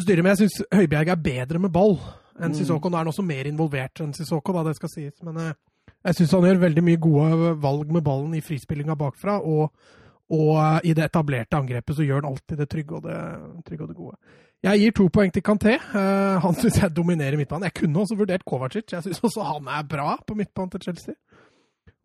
styrer, 0.00 0.24
Men 0.24 0.32
jeg 0.32 0.46
syns 0.46 0.62
Høibjerg 0.72 1.12
er 1.12 1.20
bedre 1.20 1.60
med 1.60 1.74
ball 1.74 1.98
enn 2.38 2.54
mm. 2.54 2.56
Sissoko. 2.56 2.88
Nå 2.88 2.96
er 2.96 3.04
han 3.04 3.12
også 3.12 3.26
mer 3.28 3.50
involvert 3.50 4.00
enn 4.00 4.16
Sissoko, 4.16 4.56
da 4.56 4.64
det 4.70 4.78
skal 4.78 4.94
sies. 4.94 5.18
Men 5.26 5.52
jeg 6.02 6.18
syns 6.18 6.36
han 6.36 6.46
gjør 6.48 6.62
veldig 6.66 6.84
mye 6.86 7.00
gode 7.02 7.50
valg 7.62 7.92
med 7.94 8.04
ballen 8.06 8.32
i 8.38 8.42
frispillinga 8.44 8.96
bakfra, 8.98 9.38
og, 9.40 9.70
og, 10.32 10.54
eh, 10.56 10.78
i 10.90 10.94
det 10.98 11.06
etablerte 11.06 11.58
angrepet 11.58 11.98
så 11.98 12.06
gjør 12.06 12.22
han 12.22 12.32
alltid 12.32 12.62
det 12.62 12.68
trygge 12.72 12.98
og 12.98 13.04
det, 13.06 13.18
trygge 13.68 13.86
og 13.86 13.92
det 13.92 13.98
gode. 13.98 14.40
Jeg 14.62 14.78
gir 14.78 14.92
to 14.94 15.08
poeng 15.10 15.32
til 15.34 15.42
Kanté. 15.42 15.74
Uh, 15.90 16.38
han 16.42 16.54
syns 16.60 16.78
jeg 16.78 16.94
dominerer 16.94 17.34
midtbanen. 17.38 17.66
Jeg 17.66 17.80
kunne 17.80 18.04
også 18.04 18.14
vurdert 18.18 18.44
Kovacic. 18.46 18.92
Jeg 18.94 19.02
syns 19.02 19.22
også 19.26 19.46
han 19.46 19.70
er 19.74 19.88
bra 19.90 20.12
på 20.26 20.36
midtbanen 20.38 20.70
til 20.74 20.84
Chelsea. 20.86 21.16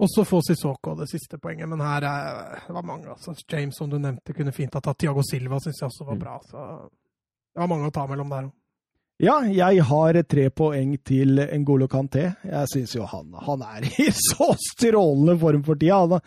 Og 0.01 0.09
så 0.09 0.25
får 0.25 0.43
Sissoko 0.45 0.93
det 0.97 1.07
siste 1.09 1.39
poenget, 1.41 1.69
men 1.69 1.81
her 1.81 2.05
er, 2.05 2.57
det 2.67 2.73
var 2.73 2.85
mange. 2.85 3.09
altså. 3.09 3.33
James, 3.51 3.77
som 3.77 3.89
du 3.89 3.97
nevnte, 3.97 4.33
kunne 4.33 4.53
fint 4.53 4.73
ha 4.73 4.81
tatt. 4.81 4.97
Tiago 5.01 5.23
Silva 5.25 5.57
syns 5.61 5.81
jeg 5.81 5.89
også 5.89 6.05
var 6.05 6.17
mm. 6.17 6.21
bra. 6.21 6.37
så 6.45 6.65
Det 7.53 7.61
var 7.61 7.71
mange 7.71 7.89
å 7.89 7.93
ta 7.93 8.05
mellom 8.09 8.33
der 8.33 8.49
òg. 8.49 8.55
Ja, 9.17 9.39
jeg 9.49 9.81
har 9.81 10.17
tre 10.29 10.43
poeng 10.53 10.91
til 11.01 11.39
Ngolo 11.63 11.87
Kanté. 11.89 12.27
Jeg 12.45 12.69
syns 12.69 12.91
jo 12.93 13.05
han, 13.09 13.31
han, 13.47 13.63
er 13.65 13.87
i 13.89 14.11
så 14.29 14.51
strålende 14.61 15.33
form 15.41 15.63
for 15.65 15.79
tida. 15.81 16.19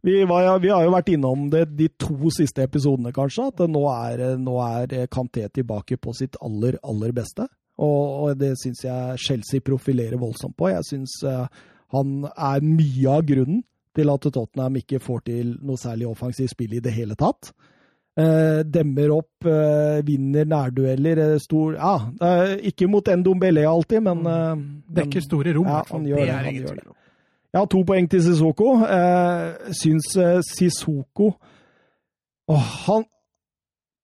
Vi, 0.00 0.14
var, 0.24 0.48
vi, 0.62 0.70
har 0.72 0.86
jo 0.86 0.94
vært 0.94 1.10
innom 1.12 1.50
det 1.52 1.66
de 1.76 1.90
to 2.00 2.30
siste 2.32 2.64
episodene, 2.64 3.12
kanskje, 3.12 3.50
at 3.52 3.60
nå 3.68 3.82
er, 3.92 4.22
nå 4.40 4.54
er 4.64 5.10
Kanté 5.12 5.44
tilbake 5.52 5.98
på 6.00 6.14
sitt 6.16 6.38
aller, 6.40 6.78
aller 6.80 7.12
beste. 7.12 7.44
Og, 7.76 8.00
og 8.24 8.40
det 8.40 8.54
syns 8.62 8.86
jeg 8.86 9.20
Chelsea 9.20 9.60
profilerer 9.60 10.16
voldsomt 10.20 10.56
på. 10.56 10.70
Jeg 10.72 10.88
syns 10.88 11.18
uh, 11.28 11.44
han 11.92 12.22
er 12.30 12.64
mye 12.64 13.18
av 13.18 13.28
grunnen 13.28 13.60
til 13.96 14.14
at 14.14 14.24
Tottenham 14.32 14.80
ikke 14.80 15.02
får 15.04 15.26
til 15.28 15.52
noe 15.60 15.76
særlig 15.80 16.08
offensivt 16.08 16.54
spill 16.54 16.78
i 16.78 16.80
det 16.80 16.96
hele 16.96 17.18
tatt. 17.20 17.52
Uh, 18.20 18.60
demmer 18.66 19.12
opp, 19.14 19.46
eh, 19.48 20.00
vinner 20.04 20.48
nærdueller. 20.50 21.20
Uh, 21.34 21.36
stor 21.40 21.76
Ja, 21.78 21.94
ikke 22.70 22.88
mot 22.90 23.06
Ndombele 23.06 23.64
alltid, 23.68 24.02
men 24.04 24.26
eh, 24.26 24.64
Dekker 24.98 25.24
store 25.24 25.54
rom. 25.56 25.66
i 25.66 25.70
hvert 25.70 25.88
fall. 25.88 26.04
det. 26.04 26.28
er 26.28 26.50
ingen 26.50 26.66
tvil 26.66 26.96
har 27.58 27.66
to 27.66 27.80
poeng 27.82 28.10
til 28.10 28.22
Sissoko. 28.22 28.74
Eh, 28.86 29.72
syns 29.74 30.12
Sissoko 30.46 31.32
oh, 32.50 32.68
Han 32.86 33.08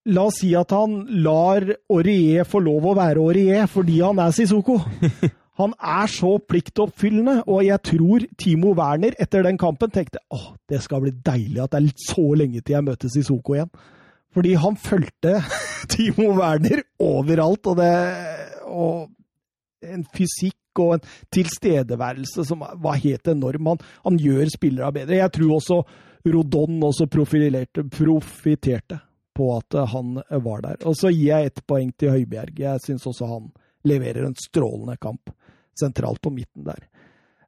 La 0.06 0.28
oss 0.30 0.38
si 0.38 0.52
at 0.54 0.70
han 0.70 1.00
lar 1.24 1.64
Aurier 1.90 2.46
få 2.46 2.60
lov 2.62 2.84
å 2.86 2.94
være 2.94 3.22
Aurier 3.22 3.66
fordi 3.70 3.98
han 4.04 4.20
er 4.22 4.34
Sissoko. 4.34 4.78
Han 5.56 5.72
er 5.80 6.10
så 6.12 6.34
pliktoppfyllende, 6.44 7.38
og 7.48 7.62
jeg 7.64 7.80
tror 7.88 8.24
Timo 8.36 8.74
Werner 8.76 9.14
etter 9.16 9.40
den 9.46 9.56
kampen 9.56 9.88
tenkte 9.88 10.20
åh, 10.28 10.50
det 10.68 10.82
skal 10.84 11.00
bli 11.00 11.14
deilig 11.24 11.62
at 11.64 11.72
det 11.72 11.80
er 11.80 12.02
så 12.02 12.24
lenge 12.36 12.60
til 12.60 12.76
jeg 12.76 12.84
møter 12.84 13.08
Sissoko 13.08 13.56
igjen. 13.56 13.70
Fordi 14.36 14.52
han 14.60 14.76
fulgte 14.76 15.38
Timo 15.92 16.34
Werner 16.36 16.84
overalt, 17.00 17.72
og, 17.72 17.80
det, 17.80 17.92
og 18.68 19.86
en 19.86 20.04
fysikk 20.16 20.82
og 20.82 20.98
en 20.98 21.06
tilstedeværelse 21.32 22.44
som 22.44 22.60
var 22.60 23.00
helt 23.00 23.30
enorm. 23.32 23.72
Han, 23.72 23.84
han 24.04 24.18
gjør 24.20 24.52
spillere 24.52 24.92
bedre. 24.98 25.22
Jeg 25.22 25.32
tror 25.38 25.56
også 25.56 25.80
Rodon 26.26 26.82
også 26.84 27.06
profitterte 27.08 28.98
på 29.36 29.48
at 29.56 29.76
han 29.92 30.18
var 30.44 30.62
der. 30.64 30.84
Og 30.88 30.96
så 30.98 31.12
gir 31.12 31.30
jeg 31.30 31.50
ett 31.50 31.64
poeng 31.68 31.92
til 31.96 32.12
Høibjerg. 32.12 32.58
Jeg 32.60 32.82
syns 32.84 33.06
også 33.08 33.28
han 33.30 33.50
leverer 33.86 34.26
en 34.26 34.36
strålende 34.40 34.96
kamp 35.00 35.32
sentralt 35.76 36.20
på 36.24 36.32
midten 36.32 36.66
der. 36.66 36.86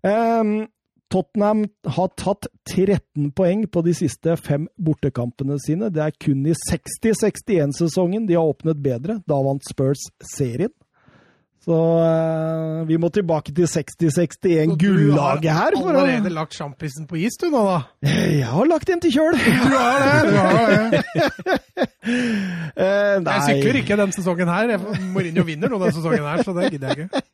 Um, 0.05 0.69
Tottenham 1.13 1.65
har 1.97 2.11
tatt 2.21 2.51
13 2.69 3.31
poeng 3.37 3.65
på 3.73 3.83
de 3.87 3.95
siste 3.97 4.37
fem 4.41 4.67
bortekampene 4.77 5.57
sine. 5.65 5.89
Det 5.93 6.03
er 6.05 6.19
kun 6.21 6.45
i 6.49 6.57
60-61-sesongen 6.57 8.29
de 8.29 8.37
har 8.37 8.49
åpnet 8.49 8.83
bedre. 8.85 9.21
Da 9.29 9.41
vant 9.45 9.65
Spurs 9.69 10.11
serien. 10.37 10.75
Så 11.69 11.77
eh, 12.01 12.87
vi 12.89 12.97
må 12.97 13.11
tilbake 13.13 13.53
til 13.53 13.67
60-61, 13.69 14.77
gullaget 14.81 15.53
her. 15.53 15.75
Du 15.75 15.83
har 15.85 15.99
allerede 16.01 16.31
lagt 16.33 16.55
sjampisen 16.57 17.05
på 17.11 17.19
is, 17.21 17.37
du 17.37 17.51
nå, 17.53 17.61
da? 17.67 17.81
Jeg 18.09 18.47
har 18.49 18.71
lagt 18.71 18.89
en 18.95 19.03
til 19.05 19.13
kjøl. 19.13 19.37
Du 19.37 19.75
har 19.75 20.07
det! 20.07 20.31
du 20.31 20.39
har 20.39 20.73
det. 20.73 21.03
uh, 22.79 23.17
jeg 23.35 23.45
sykler 23.51 23.81
ikke 23.83 24.01
den 24.01 24.17
sesongen 24.17 24.49
her. 24.55 24.77
Mourinho 25.13 25.45
vinner 25.45 25.69
nå 25.69 25.83
denne 25.83 25.97
sesongen 25.99 26.29
her, 26.31 26.45
så 26.47 26.57
det 26.57 26.71
gidder 26.73 26.95
jeg 26.95 27.09
ikke. 27.09 27.25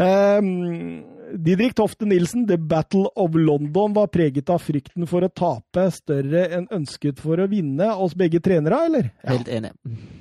Um, 0.00 1.16
Didrik 1.34 1.74
Tofte 1.78 2.06
Nilsen, 2.08 2.46
The 2.48 2.58
Battle 2.58 3.10
of 3.14 3.34
London 3.34 3.92
var 3.96 4.06
preget 4.12 4.50
av 4.50 4.62
frykten 4.62 5.06
for 5.10 5.26
å 5.26 5.30
tape 5.30 5.86
større 5.94 6.46
enn 6.56 6.68
ønsket 6.74 7.20
for 7.22 7.40
å 7.40 7.48
vinne 7.50 7.90
oss 7.94 8.16
begge 8.18 8.40
trenere, 8.44 8.80
eller? 8.90 9.10
Helt 9.28 9.48
enig. 9.48 9.74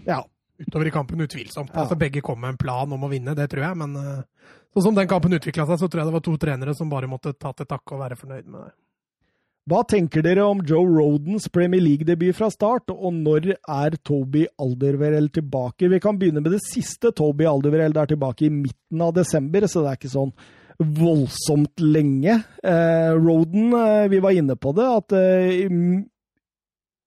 Ja. 0.07 0.23
utover 0.59 0.89
i 0.89 0.91
kampen, 0.91 1.21
utvilsomt. 1.21 1.71
Ja. 1.73 1.85
Altså, 1.85 1.95
begge 1.95 2.21
kom 2.21 2.41
med 2.41 2.53
en 2.55 2.59
plan 2.59 2.91
om 2.91 3.03
å 3.03 3.09
vinne, 3.11 3.35
det 3.35 3.47
tror 3.51 3.63
jeg. 3.69 3.79
Men 3.79 3.95
sånn 4.73 4.89
som 4.89 4.97
den 4.97 5.09
kampen 5.09 5.33
utvikla 5.37 5.65
seg, 5.69 5.79
så 5.79 5.87
tror 5.87 6.03
jeg 6.03 6.11
det 6.11 6.17
var 6.17 6.25
to 6.27 6.35
trenere 6.41 6.75
som 6.75 6.91
bare 6.91 7.09
måtte 7.09 7.33
ta 7.33 7.53
til 7.55 7.69
takke 7.69 7.95
og 7.95 8.03
være 8.03 8.19
fornøyd 8.19 8.45
med 8.45 8.67
det. 8.67 8.75
Hva 9.69 9.83
tenker 9.85 10.23
dere 10.25 10.47
om 10.49 10.61
Joe 10.65 10.87
Rodens 10.87 11.45
Premier 11.53 11.81
League-debut 11.83 12.33
fra 12.33 12.47
start, 12.49 12.89
og 12.89 13.13
når 13.13 13.51
er 13.53 13.97
Toby 14.07 14.47
Alderweireld 14.57 15.35
tilbake? 15.35 15.91
Vi 15.91 15.99
kan 16.01 16.17
begynne 16.17 16.41
med 16.41 16.55
det 16.55 16.63
siste. 16.65 17.11
Toby 17.13 17.45
Alderweireld 17.45 17.99
er 18.01 18.09
tilbake 18.09 18.47
i 18.47 18.53
midten 18.53 19.03
av 19.05 19.13
desember, 19.13 19.67
så 19.69 19.83
det 19.83 19.91
er 19.91 19.99
ikke 19.99 20.11
sånn 20.15 20.33
voldsomt 20.79 21.79
lenge. 21.79 22.41
Eh, 22.63 23.11
Roden, 23.15 23.73
eh, 23.73 24.07
vi 24.09 24.19
var 24.19 24.31
inne 24.31 24.55
på 24.55 24.71
det, 24.71 24.87
at 24.87 25.11
eh, 25.11 25.67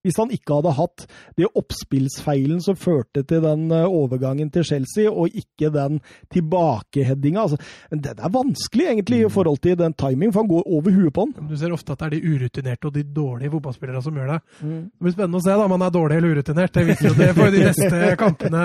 hvis 0.03 0.19
han 0.19 0.33
ikke 0.35 0.59
hadde 0.59 0.75
hatt 0.75 1.05
det 1.39 1.47
oppspillsfeilen 1.59 2.59
som 2.63 2.79
førte 2.79 3.23
til 3.29 3.43
den 3.45 3.69
eh, 3.71 3.87
overgangen 3.87 4.51
til 4.53 4.67
Chelsea, 4.67 5.11
og 5.11 5.31
ikke 5.39 5.71
den 5.75 6.01
tilbakeheadinga 6.35 7.47
altså, 7.47 7.59
Det 7.91 8.17
er 8.19 8.35
vanskelig, 8.35 8.89
egentlig, 8.91 9.23
i 9.23 9.31
forhold 9.31 9.63
til 9.63 9.79
den 9.79 9.95
timing, 9.95 10.33
for 10.33 10.43
han 10.43 10.51
går 10.51 10.67
over 10.67 10.91
huet 10.91 11.15
på 11.15 11.27
han. 11.29 11.49
Du 11.49 11.57
ser 11.57 11.73
ofte 11.73 11.95
at 11.95 12.03
det 12.03 12.11
er 12.11 12.17
de 12.19 12.35
urutinerte 12.35 12.91
og 12.91 12.95
de 12.99 13.07
dårlige 13.07 13.55
fotballspillerne 13.55 14.03
som 14.03 14.19
gjør 14.19 14.35
det. 14.35 14.41
Det 14.61 15.07
blir 15.07 15.17
spennende 15.17 15.41
å 15.41 15.47
se 15.47 15.55
da, 15.55 15.65
om 15.65 15.77
han 15.79 15.87
er 15.87 15.97
dårlig 15.97 16.19
eller 16.19 16.37
urutinert. 16.37 16.75
Det 16.75 16.87
viser 16.91 17.11
jo 17.13 17.17
det 17.19 17.33
for 17.39 17.55
de 17.55 17.67
neste 17.71 18.15
kampene 18.21 18.63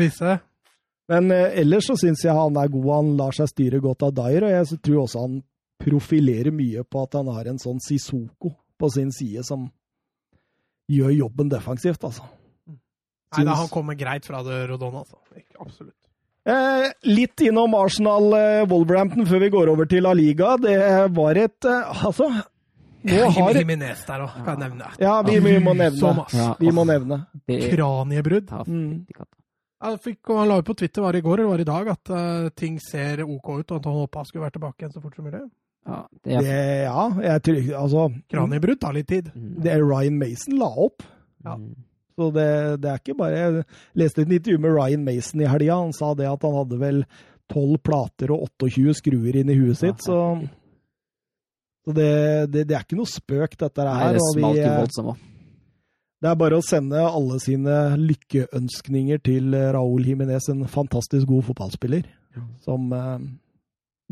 vise. 0.00 0.38
Men 1.10 1.30
eh, 1.34 1.58
ellers 1.64 1.88
så 1.90 1.96
syns 1.98 2.22
jeg 2.24 2.34
han 2.36 2.56
er 2.60 2.70
god. 2.70 2.88
Han 2.94 3.12
lar 3.18 3.34
seg 3.36 3.50
styre 3.50 3.80
godt 3.82 4.04
av 4.06 4.14
Dyer, 4.14 4.46
og 4.46 4.52
jeg 4.54 4.80
tror 4.86 5.02
også 5.04 5.24
han 5.26 5.38
profilerer 5.80 6.52
mye 6.54 6.82
på 6.84 7.02
at 7.06 7.16
han 7.18 7.30
har 7.32 7.48
en 7.50 7.58
sånn 7.58 7.78
Sisoko 7.82 8.52
på 8.80 8.90
sin 8.92 9.10
side 9.16 9.42
som 9.48 9.64
gjør 10.90 11.12
jobben 11.14 11.48
defensivt, 11.52 12.02
altså. 12.04 12.26
Nei, 13.36 13.44
da, 13.46 13.54
Han 13.60 13.68
kommer 13.70 13.94
greit 13.94 14.24
fra 14.26 14.42
det, 14.42 14.64
Rodon, 14.70 14.96
altså. 15.02 15.16
Ikke- 15.36 15.60
Absolutt. 15.62 15.94
Eh, 16.50 16.86
litt 17.04 17.42
innom 17.44 17.74
Arsenal-Wolverhampton 17.78 19.26
før 19.28 19.42
vi 19.44 19.50
går 19.52 19.68
over 19.70 19.86
til 19.86 20.02
La 20.02 20.12
Liga. 20.16 20.56
Det 20.58 20.76
var 21.14 21.36
et 21.38 21.64
eh, 21.68 22.04
Altså, 22.06 22.30
nå 23.04 23.28
har 23.36 23.54
Jiminez 23.60 24.02
der 24.08 24.24
òg, 24.24 24.32
kan 24.44 24.56
jeg 24.56 24.70
nevne. 24.70 24.88
Ja, 25.00 25.18
vi, 25.22 25.38
vi 25.44 25.58
må 25.62 25.74
nevne. 25.84 26.14
Ja. 26.34 26.48
Vi 26.58 26.72
må 26.74 26.84
nevne. 26.88 27.20
Kraniebrudd. 27.46 28.50
Mm. 28.66 29.06
Fikk, 29.80 30.20
Han 30.28 30.48
la 30.48 30.58
ut 30.60 30.68
på 30.68 30.76
Twitter 30.76 31.02
var 31.02 31.12
det 31.16 31.22
i 31.22 31.26
går 31.26 31.40
eller 31.40 31.50
var 31.50 31.60
det 31.60 31.66
i 31.66 31.70
dag 31.72 31.90
at 31.94 32.12
uh, 32.12 32.48
ting 32.56 32.78
ser 32.84 33.24
OK 33.24 33.48
ut, 33.60 33.70
og 33.70 33.76
at 33.78 33.88
han 33.88 33.98
håpa 34.02 34.20
han 34.20 34.28
skulle 34.28 34.44
være 34.44 34.56
tilbake 34.58 34.84
igjen 34.84 34.94
så 34.96 35.02
fort 35.04 35.16
som 35.16 35.28
mulig. 35.28 35.44
Ja, 35.88 36.00
det 36.24 36.34
er 36.34 36.42
Det, 36.44 36.56
ja, 36.84 37.04
jeg 37.24 37.42
tror 37.46 37.70
Altså, 37.82 38.02
Kraniebrudd 38.30 38.80
tar 38.82 38.92
litt 38.96 39.08
tid. 39.08 39.30
Mm. 39.34 39.54
det 39.64 39.72
er 39.72 39.86
Ryan 39.86 40.18
Mason 40.20 40.58
la 40.60 40.68
opp. 40.68 41.06
Ja. 41.44 41.56
Mm. 41.56 41.72
Så 42.20 42.28
det, 42.36 42.50
det 42.82 42.90
er 42.90 43.00
ikke 43.00 43.16
bare 43.16 43.36
Jeg 43.38 43.64
leste 43.96 44.22
et 44.26 44.32
intervju 44.36 44.60
med 44.60 44.74
Ryan 44.76 45.04
Mason 45.06 45.40
i 45.40 45.48
helga. 45.48 45.78
Han 45.86 45.94
sa 45.96 46.12
det 46.18 46.28
at 46.28 46.42
han 46.44 46.56
hadde 46.58 46.80
vel 46.82 47.04
12 47.50 47.78
plater 47.82 48.32
og 48.34 48.44
28 48.60 48.98
skruer 49.00 49.40
inn 49.40 49.50
i 49.50 49.56
huet 49.58 49.80
sitt, 49.80 50.04
så, 50.04 50.18
så 51.82 51.94
det, 51.96 52.12
det, 52.52 52.68
det 52.70 52.76
er 52.76 52.84
ikke 52.84 52.98
noe 53.00 53.10
spøk, 53.10 53.56
dette 53.58 53.86
Nei, 53.86 53.96
her. 53.98 54.14
det 54.14 54.22
og 54.22 54.36
vi, 54.36 54.44
smalt 54.44 54.60
jo 54.60 54.68
eh, 54.68 54.76
voldsomt. 54.78 55.24
Det 56.20 56.28
er 56.30 56.38
bare 56.40 56.58
å 56.60 56.64
sende 56.64 57.00
alle 57.00 57.38
sine 57.40 57.76
lykkeønskninger 58.00 59.22
til 59.24 59.54
eh, 59.56 59.70
Raúl 59.74 60.04
Jiménez, 60.08 60.50
en 60.52 60.66
fantastisk 60.68 61.28
god 61.30 61.46
fotballspiller, 61.48 62.08
som 62.64 62.90
eh, 62.92 63.22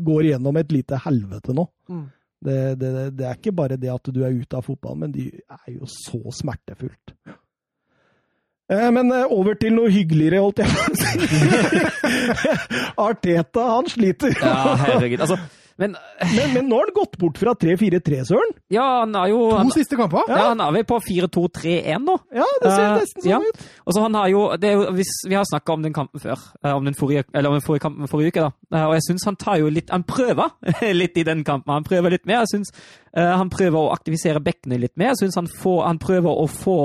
går 0.09 0.31
gjennom 0.31 0.57
et 0.61 0.71
lite 0.73 0.97
helvete 1.05 1.53
nå. 1.53 1.67
Mm. 1.91 2.07
Det, 2.39 2.57
det, 2.79 2.89
det 3.19 3.25
er 3.27 3.35
ikke 3.35 3.51
bare 3.51 3.75
det 3.77 3.91
at 3.91 4.09
du 4.15 4.21
er 4.23 4.31
ute 4.31 4.55
av 4.57 4.63
fotballen, 4.63 5.05
men 5.05 5.13
det 5.13 5.27
er 5.43 5.73
jo 5.75 5.87
så 5.91 6.21
smertefullt. 6.39 7.13
Eh, 8.71 8.89
Men 8.95 9.11
eh, 9.11 9.25
over 9.33 9.57
til 9.59 9.73
noe 9.75 9.91
hyggeligere, 9.93 10.41
holdt 10.45 10.61
jeg 10.63 10.69
på 10.71 10.81
å 10.87 10.97
si. 10.97 11.09
Arteta, 13.09 13.65
han 13.75 13.89
sliter. 13.91 14.33
Ja, 14.39 14.75
herregud. 14.85 15.25
Altså, 15.25 15.37
men 15.79 15.95
Men, 16.35 16.51
men 16.53 16.67
nå 16.69 16.75
har 16.77 16.89
han 16.89 16.95
gått 16.97 17.15
bort 17.17 17.37
fra 17.39 17.53
3-4-3, 17.55 18.17
Søren. 18.27 18.49
ja, 18.75 18.83
han 19.01 19.13
har 19.15 19.29
jo 19.31 19.37
To 19.49 19.57
han, 19.61 19.69
siste 19.71 19.95
kamper. 19.97 20.27
ja, 20.29 20.49
han 20.51 20.59
er 20.61 20.73
vel 20.75 20.83
på 20.89 20.97
4-2-3-1 21.05 22.03
nå. 22.05 22.15
Ja, 22.35 22.45
det 22.61 22.71
ser 22.73 22.83
Eh, 22.83 22.95
nesten 22.99 23.23
sånn 23.23 23.31
ja. 23.31 23.39
ut. 23.39 23.63
Og 23.87 23.95
så 23.95 24.03
han 24.03 24.17
har 24.19 24.27
jo, 24.33 24.41
det 24.59 24.69
er 24.69 24.75
jo 24.77 24.91
hvis, 24.97 25.13
Vi 25.31 25.35
har 25.39 25.47
snakka 25.47 25.73
om 25.77 25.85
den 25.87 25.95
kampen 25.95 26.19
før, 26.21 26.43
eh, 26.63 26.75
om 26.75 26.85
den 26.85 26.97
forrige, 26.99 27.23
eller 27.33 27.49
om 27.49 27.55
den 27.57 27.65
forrige 27.65 27.85
kampen 27.87 28.07
forrige 28.11 28.33
uke. 28.35 28.41
da, 28.49 28.51
Eh, 28.77 28.85
Og 28.85 28.93
jeg 28.99 29.05
syns 29.07 29.25
han 29.25 29.35
tar 29.35 29.57
jo 29.57 29.69
litt 29.73 29.89
Han 29.89 30.03
prøver 30.03 30.51
litt 31.01 31.17
i 31.17 31.23
den 31.23 31.43
kampen. 31.43 31.73
Han 31.73 31.83
prøver 31.87 32.09
litt 32.11 32.25
mer. 32.27 32.43
Jeg 32.45 32.51
synes, 32.53 32.71
uh, 33.17 33.37
Han 33.39 33.49
prøver 33.49 33.79
å 33.79 33.93
aktivisere 33.95 34.39
bekkene 34.43 34.77
litt 34.79 34.97
mer. 34.97 35.13
Jeg 35.15 35.23
synes 35.23 35.35
han, 35.35 35.47
får, 35.47 35.79
han 35.87 35.97
prøver 35.99 36.29
å 36.29 36.45
få 36.51 36.77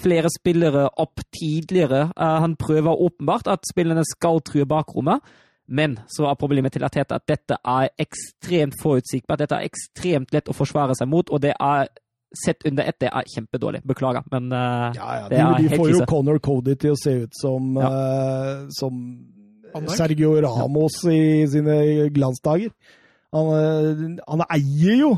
flere 0.00 0.28
spillere 0.32 0.88
opp 0.98 1.20
tidligere. 1.36 2.08
Uh, 2.16 2.40
Han 2.40 2.56
prøver 2.56 2.96
åpenbart 2.96 3.46
at 3.52 3.68
spillerne 3.70 4.02
skal 4.08 4.40
true 4.40 4.64
bakrommet. 4.66 5.20
Men 5.70 5.98
så 6.10 6.26
er 6.26 6.38
problemet 6.38 6.74
til 6.74 6.84
Ateta 6.84 7.20
at 7.20 7.26
dette 7.30 7.56
er 7.62 7.90
ekstremt 8.02 8.74
forutsigbart. 8.80 9.44
Dette 9.44 9.58
er 9.60 9.68
ekstremt 9.70 10.32
lett 10.34 10.50
å 10.50 10.56
forsvare 10.56 10.96
seg 10.98 11.10
mot, 11.10 11.30
og 11.30 11.42
det 11.44 11.52
er 11.54 11.90
sett 12.44 12.62
under 12.66 12.86
ett, 12.86 12.98
det 13.02 13.10
er 13.10 13.26
kjempedårlig. 13.34 13.82
Beklager, 13.86 14.26
men 14.30 14.52
uh, 14.54 14.90
Ja, 14.94 15.08
ja, 15.22 15.28
Det 15.30 15.38
de, 15.38 15.44
krise. 15.56 15.68
de 15.68 15.78
får 15.78 15.90
jo. 15.90 16.00
Connor 16.10 16.38
Cody 16.42 16.76
til 16.78 16.94
å 16.94 16.98
se 16.98 17.14
ut 17.24 17.34
som, 17.38 17.76
eh, 17.78 18.66
som 18.78 19.00
Sergio 19.94 20.36
Ramos 20.42 21.00
i 21.10 21.46
sine 21.50 22.08
glansdager. 22.14 22.70
Han, 23.34 23.50
eh, 23.54 24.04
han 24.26 24.44
eier 24.50 25.02
jo 25.04 25.12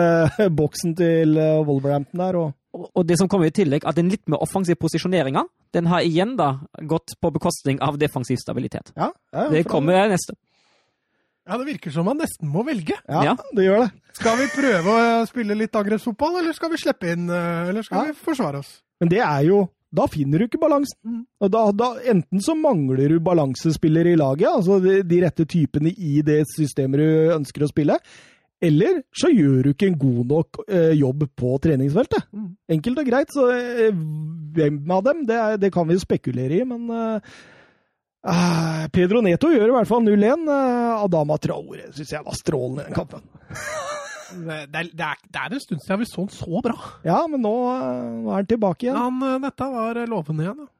boksen 0.60 0.96
til 0.96 1.36
Wolverhampton 1.68 2.24
der, 2.24 2.40
og 2.40 2.54
Og 2.94 3.06
det 3.06 3.16
som 3.18 3.28
kommer 3.28 3.48
i 3.50 3.54
tillegg, 3.54 3.84
at 3.88 3.96
den 3.98 4.10
litt 4.12 4.22
mer 4.30 4.38
offensive 4.44 4.76
posisjoneringa, 4.78 5.44
den 5.74 5.86
har 5.90 6.00
igjen 6.06 6.36
da 6.38 6.60
gått 6.86 7.16
på 7.20 7.30
bekostning 7.34 7.80
av 7.82 7.98
defensiv 7.98 8.36
stabilitet. 8.42 8.92
ja, 8.96 9.10
ja, 9.32 9.48
Det 9.50 9.64
kommer 9.66 9.92
kommer 9.96 10.08
neste. 10.14 10.34
Ja, 11.48 11.56
Det 11.58 11.66
virker 11.66 11.90
som 11.90 12.04
man 12.04 12.18
nesten 12.20 12.48
må 12.52 12.62
velge. 12.66 12.94
Ja, 13.08 13.22
Ja. 13.24 13.36
det 13.56 13.64
gjør 13.64 13.86
det. 13.86 13.92
Skal 14.12 14.36
vi 14.36 14.46
prøve 14.52 14.84
å 15.22 15.26
spille 15.26 15.56
litt 15.56 15.72
angrepsfotball, 15.72 16.38
eller 16.40 16.52
skal 16.52 16.70
vi 16.70 16.76
slippe 16.76 17.10
inn, 17.12 17.28
eh, 17.30 17.68
eller 17.70 17.82
skal 17.82 18.06
Ja. 18.06 18.12
vi 18.12 18.18
forsvare 18.18 18.58
oss? 18.58 18.82
Men 19.00 19.08
det 19.08 19.18
er 19.20 19.42
jo 19.44 19.68
Da 19.90 20.04
finner 20.06 20.38
du 20.38 20.44
ikke 20.46 20.60
balansen. 20.60 20.98
Mm. 21.02 21.26
Og 21.40 21.50
da, 21.50 21.72
da, 21.72 21.94
enten 22.04 22.40
så 22.44 22.52
mangler 22.54 23.08
du 23.08 23.18
balansespillere 23.20 24.12
i 24.12 24.16
laget, 24.16 24.44
altså 24.52 24.82
de, 24.82 25.02
de 25.02 25.20
rette 25.22 25.46
typene 25.48 25.94
i 25.96 26.20
det 26.20 26.44
systemet 26.54 26.98
du 27.00 27.32
ønsker 27.32 27.62
å 27.64 27.68
spille, 27.72 27.96
eller 28.60 29.02
så 29.14 29.30
gjør 29.30 29.68
du 29.68 29.70
ikke 29.70 29.90
en 29.92 29.98
god 30.00 30.32
nok 30.32 30.58
eh, 30.66 30.94
jobb 30.98 31.28
på 31.38 31.52
treningsfeltet. 31.62 32.26
Mm. 32.34 32.48
Enkelt 32.78 33.02
og 33.02 33.10
greit. 33.10 33.34
Så 33.34 33.46
eh, 33.54 34.00
hvem 34.56 34.80
av 34.96 35.04
dem, 35.06 35.22
det, 35.28 35.38
er, 35.38 35.60
det 35.62 35.70
kan 35.74 35.86
vi 35.88 35.94
jo 35.94 36.02
spekulere 36.02 36.58
i, 36.58 36.64
men 36.66 36.90
eh, 36.90 37.36
eh, 38.32 38.82
Pedro 38.94 39.22
Neto 39.22 39.52
gjør 39.54 39.70
i 39.70 39.76
hvert 39.76 39.90
fall 39.90 40.02
0-1. 40.06 40.50
Eh, 40.56 40.90
Adama 40.98 41.38
Traore 41.38 41.92
syns 41.94 42.16
jeg 42.16 42.26
var 42.26 42.40
strålende 42.40 42.86
i 42.86 42.90
den 42.90 42.98
kampen. 42.98 43.24
Det, 44.28 44.52
er, 44.52 44.66
det, 44.68 45.00
er, 45.00 45.20
det 45.24 45.40
er 45.40 45.54
en 45.56 45.60
stund 45.62 45.80
siden 45.80 46.00
vi 46.02 46.06
så 46.08 46.20
han 46.20 46.32
så 46.32 46.60
bra. 46.64 46.74
Ja, 47.06 47.22
men 47.32 47.40
nå, 47.40 47.52
eh, 47.72 48.08
nå 48.26 48.32
er 48.32 48.42
han 48.42 48.50
tilbake 48.50 48.84
igjen. 48.84 48.98
Han, 48.98 49.22
eh, 49.24 49.38
dette 49.46 49.68
var 49.72 50.00
eh, 50.02 50.10
lovende 50.10 50.44
igjen. 50.44 50.66
Ja. 50.66 50.72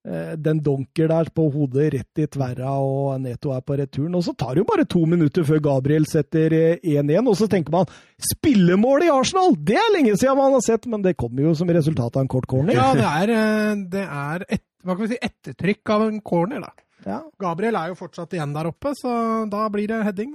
Eh, 0.00 0.32
den 0.40 0.62
donker 0.64 1.10
der 1.10 1.28
på 1.28 1.44
hodet 1.52 1.90
rett 1.92 2.20
i 2.22 2.26
tverra, 2.32 2.72
og 2.80 3.18
Neto 3.20 3.50
er 3.52 3.60
på 3.60 3.76
returen. 3.76 4.14
Og 4.16 4.22
så 4.24 4.32
tar 4.32 4.54
det 4.54 4.62
jo 4.62 4.68
bare 4.70 4.86
to 4.88 5.02
minutter 5.04 5.44
før 5.44 5.58
Gabriel 5.66 6.06
setter 6.08 6.54
eh, 6.56 6.86
1-1, 6.88 7.26
og 7.28 7.36
så 7.36 7.48
tenker 7.52 7.74
man 7.74 7.90
spillemål 8.30 9.04
i 9.04 9.10
Arsenal! 9.12 9.58
Det 9.60 9.76
er 9.76 9.90
lenge 9.92 10.14
siden 10.16 10.38
man 10.38 10.54
har 10.56 10.64
sett, 10.64 10.88
men 10.88 11.04
det 11.04 11.18
kommer 11.20 11.44
jo 11.44 11.52
som 11.58 11.68
resultat 11.68 12.16
av 12.16 12.24
en 12.24 12.30
kort 12.32 12.48
corner. 12.48 12.78
Ja, 12.78 12.94
det 12.96 13.10
er, 13.20 13.32
eh, 13.36 13.82
det 13.92 14.04
er 14.06 14.44
et, 14.48 14.64
hva 14.80 14.96
kan 14.96 15.04
vi 15.04 15.10
si, 15.12 15.18
ettertrykk 15.20 15.92
av 15.92 16.04
en 16.06 16.22
corner. 16.24 16.62
da. 16.64 16.86
Ja, 17.04 17.18
Gabriel 17.40 17.76
er 17.76 17.92
jo 17.92 17.98
fortsatt 17.98 18.32
igjen 18.36 18.54
der 18.56 18.70
oppe, 18.70 18.94
så 18.96 19.12
da 19.52 19.66
blir 19.72 19.90
det 19.90 20.00
heading. 20.06 20.32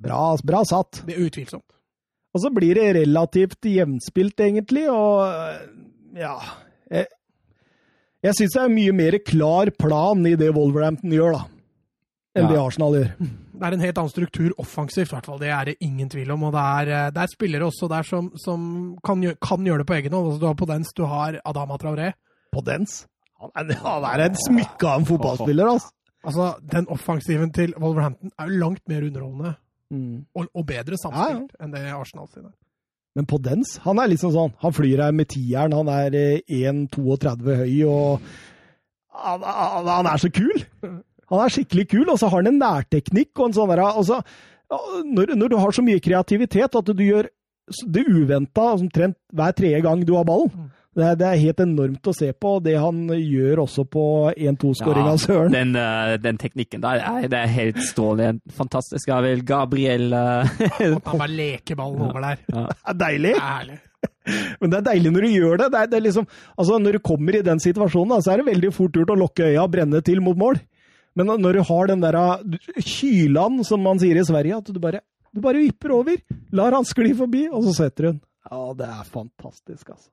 bra, 0.00 0.22
bra 0.40 0.62
satt. 0.64 1.02
Det 1.04 1.18
er 1.18 1.28
utvilsomt. 1.28 1.66
Og 2.32 2.40
så 2.40 2.48
blir 2.52 2.80
det 2.80 2.94
relativt 2.96 3.68
jevnspilt, 3.68 4.40
egentlig, 4.40 4.86
og 4.88 5.28
eh, 5.28 5.60
ja 6.24 6.38
Jeg, 8.24 8.34
syns 8.34 8.54
det 8.56 8.62
er 8.64 8.72
mye 8.72 8.94
mer 8.98 9.16
klar 9.22 9.70
plan 9.78 10.24
i 10.26 10.34
det 10.38 10.48
Wolverhampton 10.56 11.12
gjør, 11.14 11.36
da, 11.36 11.42
enn 12.34 12.48
Ja. 12.48 12.48
det 12.50 12.58
Arsenal 12.58 12.96
gjør. 12.96 13.12
Det 13.58 13.66
er 13.66 13.72
en 13.74 13.80
helt 13.82 13.98
annen 13.98 14.10
struktur 14.10 14.50
offensivt, 14.58 15.10
i 15.10 15.14
hvert 15.16 15.26
fall. 15.26 15.38
Det 15.38 15.48
er 15.50 15.64
det 15.70 15.76
ingen 15.82 16.08
tvil 16.08 16.30
om. 16.30 16.42
Og 16.48 16.52
det 16.54 16.60
er, 16.62 16.88
eh, 16.94 17.10
det 17.10 17.22
er 17.22 17.26
spillere 17.32 17.66
også 17.66 17.88
der 17.90 18.02
som, 18.06 18.30
som 18.38 18.96
kan, 19.04 19.20
gjøre, 19.22 19.36
kan 19.42 19.64
gjøre 19.66 19.78
det 19.78 19.86
på 19.86 19.94
egen 19.98 20.12
hånd. 20.12 20.26
Altså, 20.32 20.40
du 20.40 20.46
har 20.46 20.54
Podence, 20.54 20.92
du 20.96 21.04
har 21.06 21.40
Adama 21.44 21.76
Traoré. 21.78 22.12
På 22.54 22.62
dens. 22.64 23.06
Han 23.40 23.50
er, 23.70 23.74
han 23.82 24.04
er 24.20 24.24
en 24.28 24.34
smykke 24.34 24.86
av 24.86 25.00
en 25.00 25.06
fotballspiller, 25.06 25.66
altså. 25.74 25.90
Altså, 26.26 26.46
Den 26.70 26.86
offensiven 26.90 27.52
til 27.54 27.74
Wolverhampton 27.78 28.30
er 28.38 28.46
jo 28.48 28.58
langt 28.58 28.82
mer 28.88 29.02
underholdende 29.06 29.56
Mm. 29.90 30.26
og, 30.36 30.46
og 30.54 30.66
bedre 30.66 30.98
samspilt 31.00 31.54
enn 31.64 31.70
det 31.72 31.80
Arsenal 31.96 32.26
sine. 32.28 32.50
Men 33.18 33.26
på 33.26 33.40
dens, 33.42 33.74
han 33.82 33.98
er 33.98 34.12
liksom 34.12 34.30
sånn 34.30 34.52
Han 34.62 34.74
flyr 34.76 35.02
her 35.02 35.14
med 35.16 35.26
tieren, 35.32 35.74
han 35.74 35.88
er 35.90 36.14
eh, 36.14 36.58
1,32 36.70 37.56
høy 37.64 37.72
og 37.88 38.28
han, 39.18 39.42
han, 39.42 39.88
han 39.90 40.06
er 40.06 40.20
så 40.22 40.30
kul! 40.30 40.54
Han 41.28 41.42
er 41.42 41.50
skikkelig 41.52 41.88
kul, 41.90 42.04
og 42.06 42.20
så 42.20 42.28
har 42.30 42.38
han 42.38 42.52
en 42.52 42.60
nærteknikk 42.62 43.32
og 43.34 43.48
en 43.48 43.56
sånn 43.56 43.72
der 43.72 43.82
altså, 43.82 44.20
når, 45.04 45.34
når 45.36 45.50
du 45.50 45.56
har 45.58 45.74
så 45.74 45.82
mye 45.84 46.00
kreativitet 46.00 46.78
at 46.78 46.92
du 46.94 47.02
gjør 47.04 47.26
det 47.84 48.04
uventa 48.06 48.70
omtrent 48.76 49.18
hver 49.34 49.56
tredje 49.58 49.82
gang 49.84 50.04
du 50.06 50.14
har 50.16 50.24
ballen, 50.28 50.70
Det 50.96 51.04
er, 51.04 51.16
det 51.20 51.26
er 51.28 51.36
helt 51.42 51.60
enormt 51.62 52.08
å 52.10 52.12
se 52.16 52.30
på, 52.32 52.54
og 52.58 52.62
det 52.64 52.72
han 52.80 53.02
gjør 53.12 53.60
også 53.66 53.84
på 53.92 54.04
1-2-skåringa, 54.32 55.12
Ja, 55.12 55.18
Søren. 55.20 55.52
Den, 55.52 55.76
eh, 55.76 56.14
den 56.24 56.38
teknikken 56.40 56.80
der, 56.82 57.02
er- 57.06 57.28
det 57.28 57.38
er 57.38 57.52
helt 57.52 57.76
strålende. 57.86 58.40
Fantastisk. 58.56 59.06
Ja 59.12 59.20
vel, 59.22 59.44
Gabriel 59.46 60.08
eh, 60.12 60.56
han 60.88 60.96
bare 61.04 61.28
leker 61.30 61.76
ballen 61.78 62.02
over 62.08 62.24
der. 62.24 62.40
Det 62.48 62.64
er 62.88 62.98
deilig, 63.04 63.34
Det 63.36 63.42
er 63.44 63.52
herlig. 63.58 63.78
men 64.60 64.70
det 64.72 64.78
er 64.80 64.86
deilig 64.88 65.12
når 65.12 65.24
du 65.28 65.28
gjør 65.36 65.56
det. 65.62 65.68
det, 65.72 65.78
er, 65.84 65.86
det 65.92 65.96
er 66.00 66.04
liksom, 66.08 66.26
altså 66.58 66.78
Når 66.82 66.92
du 66.98 66.98
kommer 67.12 67.36
i 67.38 67.44
den 67.46 67.60
situasjonen, 67.62 68.16
da, 68.16 68.20
så 68.24 68.32
er 68.34 68.42
det 68.42 68.48
veldig 68.50 68.72
fort 68.74 68.92
gjort 68.98 69.14
å 69.14 69.18
lukke 69.22 69.46
øya 69.52 69.62
og 69.68 69.70
brenne 69.76 70.02
til 70.04 70.20
mot 70.24 70.36
mål. 70.40 70.58
Men 71.18 71.30
når 71.42 71.52
du 71.60 71.62
har 71.68 71.86
den 71.92 72.00
der 72.02 72.18
kylan, 72.82 73.62
som 73.64 73.82
man 73.82 73.98
sier 74.02 74.18
i 74.20 74.26
Sverige, 74.26 74.58
at 74.62 74.68
du 74.72 74.78
bare, 74.82 75.00
du 75.34 75.40
bare 75.44 75.62
vipper 75.62 75.94
over, 75.96 76.16
lar 76.54 76.76
han 76.76 76.86
skli 76.86 77.14
forbi, 77.18 77.46
og 77.52 77.64
så 77.68 77.74
setter 77.84 78.10
hun. 78.12 78.20
Ja, 78.50 78.60
det 78.78 78.86
er 78.88 79.04
fantastisk, 79.08 79.90
altså. 79.94 80.08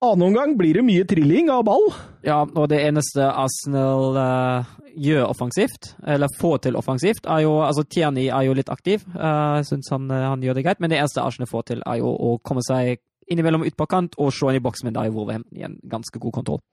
Annen 0.00 0.30
omgang 0.30 0.54
blir 0.56 0.78
det 0.78 0.82
mye 0.86 1.04
trilling 1.04 1.50
av 1.52 1.66
ball. 1.68 1.90
Ja, 2.24 2.38
og 2.48 2.70
det 2.72 2.78
eneste 2.86 3.26
Arsenal 3.28 4.16
uh, 4.16 4.70
gjør 4.96 5.26
offensivt, 5.28 5.90
eller 6.08 6.32
får 6.40 6.62
til 6.64 6.78
offensivt, 6.80 7.28
er 7.28 7.42
jo 7.44 7.58
Altså, 7.60 7.84
Tierney 7.84 8.30
er 8.32 8.46
jo 8.48 8.54
litt 8.56 8.72
aktiv. 8.72 9.04
Uh, 9.12 9.60
syns 9.60 9.92
han, 9.92 10.08
eh, 10.08 10.24
han 10.24 10.40
gjør 10.40 10.56
det 10.56 10.64
greit. 10.64 10.80
Men 10.80 10.88
det 10.88 11.02
eneste 11.02 11.20
Arsenal 11.20 11.50
får 11.52 11.68
til, 11.68 11.84
er 11.84 12.00
jo 12.00 12.14
å 12.16 12.38
komme 12.40 12.64
seg 12.64 13.02
innimellom 13.28 13.66
ut 13.68 13.76
på 13.76 13.86
kant 13.92 14.16
og 14.16 14.32
slå 14.32 14.50
inn 14.50 14.62
i 14.62 14.64
boks, 14.64 14.86
men 14.86 14.96
da 14.96 15.04
er 15.04 15.12
jo 15.12 15.18
Wolverhampton 15.18 15.60
igjen 15.60 15.76
ganske 15.84 16.18
god 16.18 16.38
kontroll. 16.40 16.64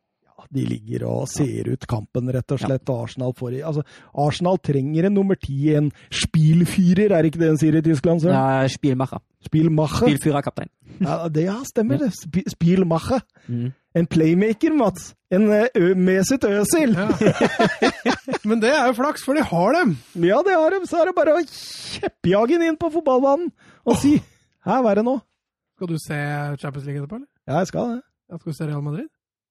De 0.53 0.63
ligger 0.67 1.03
og 1.09 1.25
ser 1.31 1.67
ut 1.73 1.87
kampen, 1.89 2.29
rett 2.33 2.53
og 2.55 2.61
slett. 2.61 2.85
Ja. 2.87 2.97
Arsenal 3.03 3.33
får 3.37 3.57
i 3.57 3.63
Altså, 3.67 3.83
Arsenal 4.13 4.59
trenger 4.63 5.09
en 5.09 5.17
nummer 5.17 5.35
ti, 5.39 5.73
en 5.75 5.91
Spielfyrer, 6.13 7.11
er 7.15 7.27
ikke 7.27 7.41
det 7.41 7.49
en 7.51 7.59
sier 7.59 7.77
i 7.79 7.83
Tyskland? 7.85 8.23
Søren? 8.23 8.37
Ja, 8.37 8.67
Spielmacher. 8.71 9.23
Spilmacher. 9.47 10.07
Spilfyrerkaptein. 10.07 10.71
Ja, 11.03 11.27
det 11.29 11.43
ja, 11.47 11.57
stemmer 11.67 11.99
det. 12.01 12.11
Sp 12.15 12.41
Spielmacher. 12.53 13.21
Mm. 13.47 13.71
En 13.97 14.07
playmaker, 14.07 14.73
Mats. 14.77 15.13
En 15.33 15.49
eh, 15.51 15.67
ø 15.75 15.93
Mesut 15.95 16.45
Özil. 16.47 16.95
Ja. 16.95 17.07
Men 18.49 18.61
det 18.61 18.71
er 18.71 18.89
jo 18.91 18.97
flaks, 18.99 19.23
for 19.25 19.37
de 19.37 19.43
har 19.43 19.77
dem. 19.79 19.95
Ja, 20.15 20.41
det 20.45 20.55
har 20.55 20.73
de. 20.75 20.83
Så 20.87 21.01
er 21.01 21.09
det 21.09 21.15
bare 21.17 21.35
å 21.37 21.43
kjeppjage 21.43 22.57
den 22.57 22.69
inn 22.71 22.79
på 22.79 22.91
fotballbanen 22.93 23.51
og 23.87 23.97
si 24.01 24.17
'her, 24.67 24.81
hva 24.83 24.91
er 24.91 24.99
det 24.99 25.05
nå? 25.07 25.17
Skal 25.77 25.87
du 25.87 25.97
se 26.01 26.17
Champions 26.61 26.85
League 26.85 27.01
etterpå, 27.01 27.15
eller? 27.21 27.29
Ja, 27.47 27.59
jeg 27.61 27.67
skal 27.71 27.89
det. 27.95 28.01
Ja, 28.29 28.37
skal 28.37 28.51
du 28.51 28.57
se 28.57 28.67
Real 28.67 28.83
Madrid? 28.83 29.07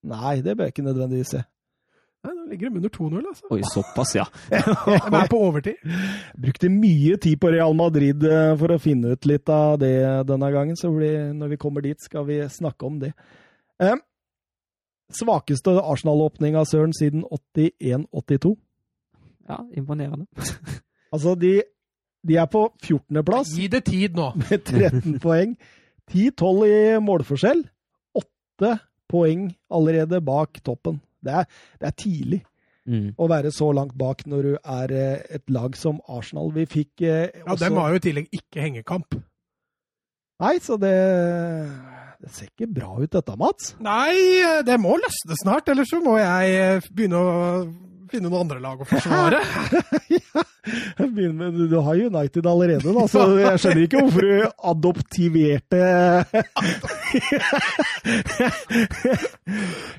Nei, 0.07 0.39
det 0.43 0.55
bør 0.55 0.67
jeg 0.67 0.75
ikke 0.75 0.87
nødvendigvis 0.87 1.35
se. 1.35 1.43
Nei, 2.25 2.33
nå 2.33 2.45
ligger 2.49 2.69
de 2.69 2.79
under 2.81 2.91
2-0, 2.91 3.27
altså. 3.29 3.47
Oi, 3.53 3.61
såpass, 3.71 4.13
ja. 4.17 4.25
De 4.51 5.19
er 5.19 5.29
på 5.31 5.39
overtid. 5.39 5.83
Brukte 6.41 6.69
mye 6.73 7.19
tid 7.23 7.37
på 7.39 7.51
Real 7.53 7.75
Madrid 7.77 8.23
eh, 8.27 8.53
for 8.59 8.73
å 8.73 8.79
finne 8.81 9.13
ut 9.13 9.27
litt 9.29 9.51
av 9.53 9.77
det 9.83 9.93
denne 10.27 10.49
gangen, 10.55 10.79
så 10.79 10.91
blir, 10.91 11.31
når 11.37 11.53
vi 11.53 11.59
kommer 11.61 11.85
dit, 11.85 12.01
skal 12.03 12.25
vi 12.27 12.41
snakke 12.51 12.89
om 12.89 12.97
det. 13.03 13.13
Um, 13.79 14.01
svakeste 15.13 15.77
Arsenal-åpning 15.77 16.57
av 16.57 16.67
Søren 16.67 16.95
siden 16.97 17.23
81-82. 17.29 18.55
Ja, 19.47 19.63
Imponerende. 19.77 20.27
Altså, 21.07 21.37
de, 21.39 21.61
de 22.27 22.35
er 22.35 22.49
på 22.51 22.65
14.-plass 22.83 23.53
Gi 23.55 23.69
det 23.71 23.85
tid 23.87 24.17
nå. 24.19 24.25
med 24.35 24.65
13 24.67 25.21
poeng. 25.23 25.53
10-12 26.11 26.65
i 26.67 26.79
målforskjell. 26.99 27.61
8 28.19 28.73
poeng 29.09 29.49
allerede 29.71 30.19
bak 30.25 30.59
toppen. 30.65 31.01
Det 31.23 31.33
er, 31.41 31.49
det 31.81 31.87
er 31.93 31.97
tidlig 32.03 32.43
Mm. 32.87 33.09
å 33.19 33.25
være 33.27 33.49
så 33.51 33.65
langt 33.75 33.97
bak 33.99 34.21
når 34.31 34.45
du 34.45 34.53
er 34.63 34.91
eh, 34.95 35.23
et 35.35 35.49
lag 35.51 35.73
som 35.75 35.97
Arsenal. 36.07 36.53
Vi 36.55 36.63
fikk 36.71 37.01
eh, 37.03 37.33
Ja, 37.43 37.55
Dem 37.59 37.75
har 37.75 37.89
jo 37.91 37.99
i 37.99 38.03
tillegg 38.05 38.29
ikke 38.31 38.61
hengekamp. 38.63 39.17
Nei, 40.39 40.53
så 40.63 40.77
det 40.79 40.93
Det 42.21 42.31
ser 42.31 42.47
ikke 42.47 42.69
bra 42.73 42.93
ut 43.01 43.11
dette, 43.11 43.35
Mats. 43.35 43.73
Nei, 43.83 44.15
det 44.63 44.79
må 44.79 44.95
løsne 44.97 45.35
snart, 45.41 45.67
ellers 45.69 45.91
så 45.91 45.99
må 46.01 46.15
jeg 46.17 46.55
eh, 46.61 46.87
begynne 46.95 47.19
å 47.19 47.35
finne 48.11 48.29
noen 48.29 48.43
andre 48.45 48.59
lag 48.63 48.81
å 48.81 48.87
forsvare. 48.87 49.39
Begynner 50.97 51.37
med, 51.37 51.59
du, 51.71 51.77
har 51.83 51.95
United 51.95 52.47
allerede, 52.49 52.93
da, 52.95 53.03
så 53.09 53.23
jeg 53.39 53.61
skjønner 53.63 53.83
ikke 53.85 54.01
hvorfor 54.03 54.25
du 54.27 54.33
adoptiverte 54.71 55.79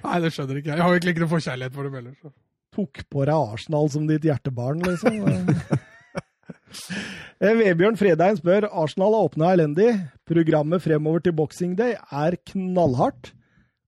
Nei, 0.05 0.19
det 0.25 0.33
skjønner 0.35 0.61
ikke 0.61 0.71
jeg. 0.71 0.77
Jeg 0.77 0.85
har 0.85 0.93
egentlig 0.93 1.15
ikke 1.15 1.25
noe 1.25 1.33
forkjærlighet 1.33 1.77
for 1.79 1.89
dem 1.89 1.97
heller. 1.99 2.15
så. 2.21 2.29
Tok 2.79 2.95
på 3.11 3.25
deg 3.25 3.35
Arsenal 3.55 3.89
som 3.95 4.05
ditt 4.11 4.29
hjertebarn, 4.29 4.85
liksom. 4.87 5.15
Eh, 7.39 7.55
Vebjørn 7.55 7.97
Fredheim 7.97 8.37
spør 8.37 8.67
Arsenal 8.67 9.15
har 9.15 9.29
åpna 9.29 9.53
elendig. 9.55 9.93
Programmet 10.29 10.83
fremover 10.85 11.23
til 11.25 11.33
Boxing 11.39 11.77
Day 11.79 11.95
er 11.97 12.37
knallhardt. 12.51 13.31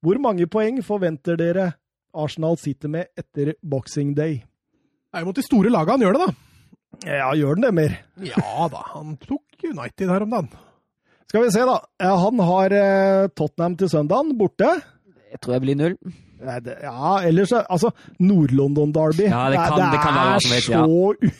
Hvor 0.01 0.21
mange 0.23 0.47
poeng 0.49 0.79
forventer 0.87 1.37
dere 1.37 1.67
Arsenal 2.15 2.57
sitter 2.61 2.89
med 2.89 3.07
etter 3.19 3.55
Boxing 3.63 4.15
Day? 4.17 4.41
Nei, 5.15 5.25
mot 5.27 5.35
de 5.37 5.43
store 5.43 5.71
lagene 5.73 5.97
han 5.99 6.05
gjør 6.07 6.19
det, 6.19 6.27
da. 6.27 6.33
Ja, 7.07 7.31
gjør 7.39 7.55
den 7.59 7.67
det 7.69 7.75
mer? 7.75 7.95
Ja 8.27 8.67
da, 8.73 8.83
han 8.95 9.17
tok 9.23 9.63
United 9.65 10.09
her 10.11 10.25
om 10.27 10.31
dagen. 10.35 10.49
Skal 11.31 11.45
vi 11.47 11.51
se, 11.55 11.63
da. 11.69 11.77
Han 12.03 12.41
har 12.43 12.73
eh, 12.75 13.29
Tottenham 13.39 13.77
til 13.79 13.89
søndagen, 13.93 14.33
borte. 14.39 14.71
Jeg 15.31 15.39
tror 15.41 15.55
jeg 15.55 15.63
blir 15.63 15.79
null. 15.79 15.95
Nei, 16.41 16.57
det, 16.65 16.79
ja, 16.83 17.19
ellers 17.29 17.53
er- 17.53 17.67
Altså, 17.71 17.91
Nord-London 18.19 18.91
Derby. 18.97 19.29
Ja, 19.29 19.45
det 19.53 19.59
kan- 19.61 19.93
det 19.93 20.01
kan 20.03 20.15
være 20.17 20.33
hva 20.33 20.41
som 20.43 20.55
helst, 20.57 20.69
ja. 20.73 20.85
så 20.85 21.33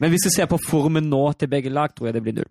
Men 0.00 0.10
hvis 0.10 0.24
du 0.26 0.30
ser 0.30 0.46
på 0.50 0.58
formen 0.60 1.08
nå 1.08 1.22
til 1.38 1.48
begge 1.48 1.70
lag, 1.70 1.94
tror 1.94 2.08
jeg 2.08 2.14
det 2.14 2.22
blir 2.24 2.34
null. 2.40 2.50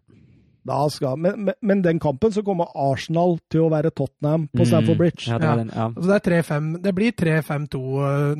Da 0.66 0.80
skal, 0.90 1.20
men, 1.22 1.44
men, 1.46 1.58
men 1.62 1.82
den 1.86 2.00
kampen 2.02 2.34
så 2.34 2.42
kommer 2.46 2.72
Arsenal 2.74 3.38
til 3.54 3.68
å 3.68 3.70
være 3.70 3.92
Tottenham 3.94 4.48
på 4.50 4.66
Stamford 4.66 4.98
Bridge. 4.98 5.28
Mm. 5.28 5.34
Ja, 5.36 5.38
det, 5.38 5.50
er 5.52 5.60
den, 5.62 5.74
ja. 5.76 5.88
Så 5.94 6.10
det 6.10 6.16
er 6.16 6.24
3-5 6.42 6.70
Det 6.82 6.94
blir 6.98 7.18
3-5-2 7.22 7.82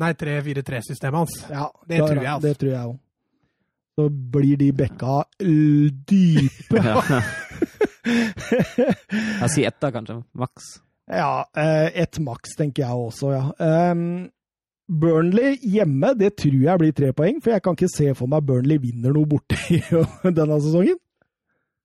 Nei, 0.02 0.12
3-4-3-systemet 0.22 1.20
hans. 1.22 1.36
Ja, 1.52 1.68
Det 1.86 2.00
tror 2.02 2.18
jeg, 2.18 2.30
altså. 2.32 2.48
Det 2.48 2.58
tror 2.62 2.72
jeg 2.72 2.90
òg. 2.90 2.96
Så 3.96 4.08
blir 4.34 4.58
de 4.60 4.72
bekka 4.76 5.20
dype. 5.40 6.82
ja. 6.82 7.00
Jeg 8.06 9.50
sier 9.50 9.70
ett, 9.70 9.78
da, 9.82 9.90
kanskje. 9.94 10.20
Maks. 10.38 10.66
Ja, 11.10 11.46
eh, 11.56 12.02
ett 12.02 12.18
maks, 12.22 12.56
tenker 12.58 12.84
jeg 12.84 13.06
også, 13.06 13.30
ja. 13.34 13.44
Ehm, 13.62 14.28
Burnley 14.86 15.56
hjemme, 15.62 16.12
det 16.18 16.32
tror 16.38 16.60
jeg 16.62 16.82
blir 16.82 16.94
tre 16.94 17.12
poeng, 17.16 17.40
for 17.42 17.54
jeg 17.54 17.62
kan 17.62 17.74
ikke 17.78 17.90
se 17.90 18.12
for 18.18 18.30
meg 18.30 18.46
Burnley 18.46 18.78
vinner 18.82 19.14
noe 19.14 19.26
borte 19.26 19.58
i 19.74 19.80
denne 20.34 20.58
sesongen. 20.62 20.98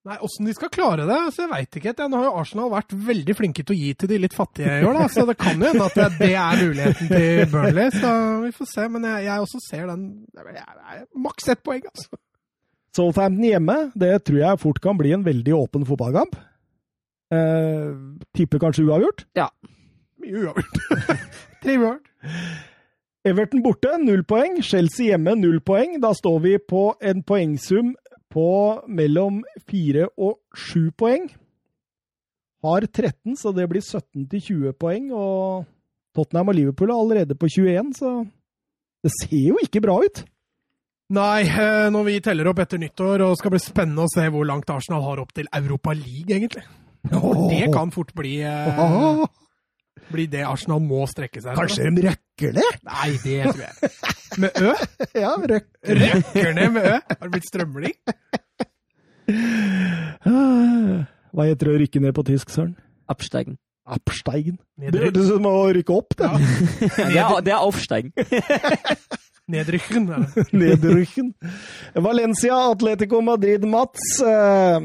Nei, 0.01 0.15
Åssen 0.25 0.47
de 0.49 0.53
skal 0.57 0.71
klare 0.73 1.03
det, 1.05 1.13
altså, 1.13 1.43
jeg 1.43 1.51
veit 1.51 1.77
ikke. 1.77 1.93
Nå 2.09 2.17
har 2.17 2.25
jo 2.25 2.37
Arsenal 2.41 2.71
vært 2.73 2.93
veldig 3.09 3.35
flinke 3.37 3.61
til 3.61 3.75
å 3.75 3.77
gi 3.77 3.91
til 3.93 4.09
de 4.09 4.17
litt 4.23 4.33
fattige 4.33 4.79
i 4.79 4.85
år, 4.87 4.97
da. 4.97 5.05
Så 5.13 5.27
det 5.29 5.35
kan 5.37 5.61
jo 5.61 5.69
hende 5.69 5.85
at 5.85 5.97
det, 5.99 6.07
det 6.17 6.31
er 6.41 6.61
muligheten 6.63 7.11
til 7.11 7.41
Burnley. 7.51 7.91
Så 7.93 8.13
vi 8.41 8.49
får 8.55 8.69
se. 8.71 8.87
Men 8.95 9.05
jeg, 9.05 9.27
jeg 9.27 9.45
også 9.45 9.61
ser 9.67 9.91
den 9.91 10.07
jeg, 10.33 10.55
jeg, 10.57 11.05
Maks 11.27 11.51
ett 11.53 11.61
poeng, 11.61 11.85
altså. 11.91 12.21
Southampton 12.97 13.45
hjemme, 13.45 13.77
det 13.95 14.15
tror 14.27 14.41
jeg 14.41 14.59
fort 14.59 14.81
kan 14.83 14.97
bli 14.99 15.13
en 15.15 15.21
veldig 15.23 15.53
åpen 15.55 15.85
fotballkamp. 15.87 16.33
Eh, 17.31 17.93
tipper 18.35 18.59
kanskje 18.65 18.87
uavgjort. 18.89 19.27
Ja. 19.37 19.47
Mye 20.19 20.41
uavgjort. 20.41 20.81
Tre 21.61 21.77
uavgjort. 21.77 22.11
Everton 23.21 23.61
borte, 23.61 23.93
null 24.01 24.25
poeng. 24.25 24.57
Chelsea 24.65 25.11
hjemme, 25.11 25.37
null 25.37 25.61
poeng. 25.61 25.99
Da 26.01 26.09
står 26.17 26.39
vi 26.41 26.57
på 26.57 26.87
en 27.05 27.21
poengsum 27.21 27.93
på 28.31 28.47
mellom 28.87 29.41
fire 29.69 30.07
og 30.17 30.39
sju 30.55 30.89
poeng. 30.97 31.27
Har 32.61 32.85
13, 32.85 33.35
så 33.39 33.53
det 33.55 33.67
blir 33.69 33.81
17 33.81 34.27
til 34.31 34.41
20 34.41 34.75
poeng. 34.79 35.09
Og 35.13 35.65
Tottenham 36.15 36.51
og 36.51 36.57
Liverpool 36.57 36.91
er 36.91 36.99
allerede 36.99 37.37
på 37.39 37.49
21, 37.49 37.95
så 37.97 38.11
det 39.01 39.13
ser 39.17 39.47
jo 39.49 39.57
ikke 39.63 39.81
bra 39.83 39.97
ut. 40.03 40.23
Nei, 41.11 41.41
eh, 41.43 41.89
når 41.91 42.05
vi 42.07 42.19
teller 42.23 42.47
opp 42.47 42.61
etter 42.63 42.79
nyttår, 42.79 43.25
og 43.25 43.35
skal 43.39 43.51
bli 43.51 43.59
spennende 43.59 44.05
å 44.05 44.11
se 44.11 44.29
hvor 44.31 44.45
langt 44.47 44.69
Arsenal 44.71 45.03
har 45.03 45.19
opp 45.19 45.33
til 45.35 45.49
Europa 45.57 45.95
League, 45.97 46.31
egentlig. 46.31 46.63
For 47.11 47.47
det 47.51 47.65
kan 47.73 47.91
fort 47.91 48.13
bli, 48.15 48.37
eh, 48.47 48.79
Åh, 50.11 50.15
bli 50.17 50.27
det 50.35 50.43
Arsenal 50.45 50.83
må 50.83 51.01
strekke 51.09 51.39
seg 51.41 51.53
etter. 51.53 51.61
kanskje 51.63 51.87
de 51.95 52.05
røkker 52.09 52.53
ned? 52.59 52.79
Nei, 52.91 53.09
det 53.23 53.39
tror 53.47 53.63
jeg. 53.63 53.91
Med 54.43 54.61
Ø? 54.61 54.75
Ja, 55.23 55.33
røk. 55.55 55.67
Røkker 55.87 56.53
ned 56.59 56.69
med 56.77 56.85
Ø? 56.91 56.95
Har 56.99 57.23
det 57.25 57.31
blitt 57.37 57.49
strømling? 57.49 57.97
Hva 61.31 61.47
heter 61.47 61.67
det 61.69 61.73
å 61.73 61.79
rykke 61.81 62.01
ned 62.03 62.15
på 62.17 62.23
tysk, 62.27 62.51
Søren? 62.51 62.73
Absteigen. 63.11 63.57
Absteigen. 63.91 64.57
Det 64.79 64.91
hørtes 64.93 65.29
ut 65.31 65.35
som 65.37 65.47
å 65.49 65.55
rykke 65.75 65.95
opp, 65.95 66.15
det. 66.19 66.29
Det 66.97 67.17
er, 67.17 67.33
det 67.43 67.53
er 67.55 67.59
Aufsteigen. 67.63 68.11
Nedrykken. 69.51 70.05
Nedrykken. 70.55 71.31
Valencia, 72.05 72.59
Atletico 72.71 73.19
Madrid, 73.25 73.65
Mats. 73.67 74.21
Eh, 74.23 74.77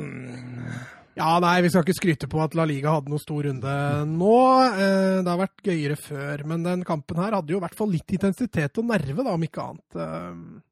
Ja, 1.17 1.39
nei, 1.41 1.63
vi 1.65 1.71
skal 1.73 1.83
ikke 1.87 1.97
skryte 1.97 2.29
på 2.29 2.43
at 2.45 2.55
La 2.59 2.67
Liga 2.69 2.93
hadde 2.93 3.09
noen 3.09 3.23
stor 3.23 3.47
runde 3.49 3.73
nå. 4.11 4.35
Eh, 4.69 5.23
Det 5.25 5.31
har 5.33 5.39
vært 5.41 5.63
gøyere 5.65 5.97
før, 5.97 6.45
men 6.45 6.63
den 6.67 6.85
kampen 6.85 7.17
her 7.23 7.33
hadde 7.39 7.55
jo 7.55 7.57
i 7.61 7.65
hvert 7.65 7.79
fall 7.79 7.89
litt 7.95 8.13
intensitet 8.13 8.77
og 8.79 8.85
nerve, 8.91 9.25
da, 9.25 9.33
om 9.33 9.43
ikke 9.47 9.65
annet. 9.65 10.63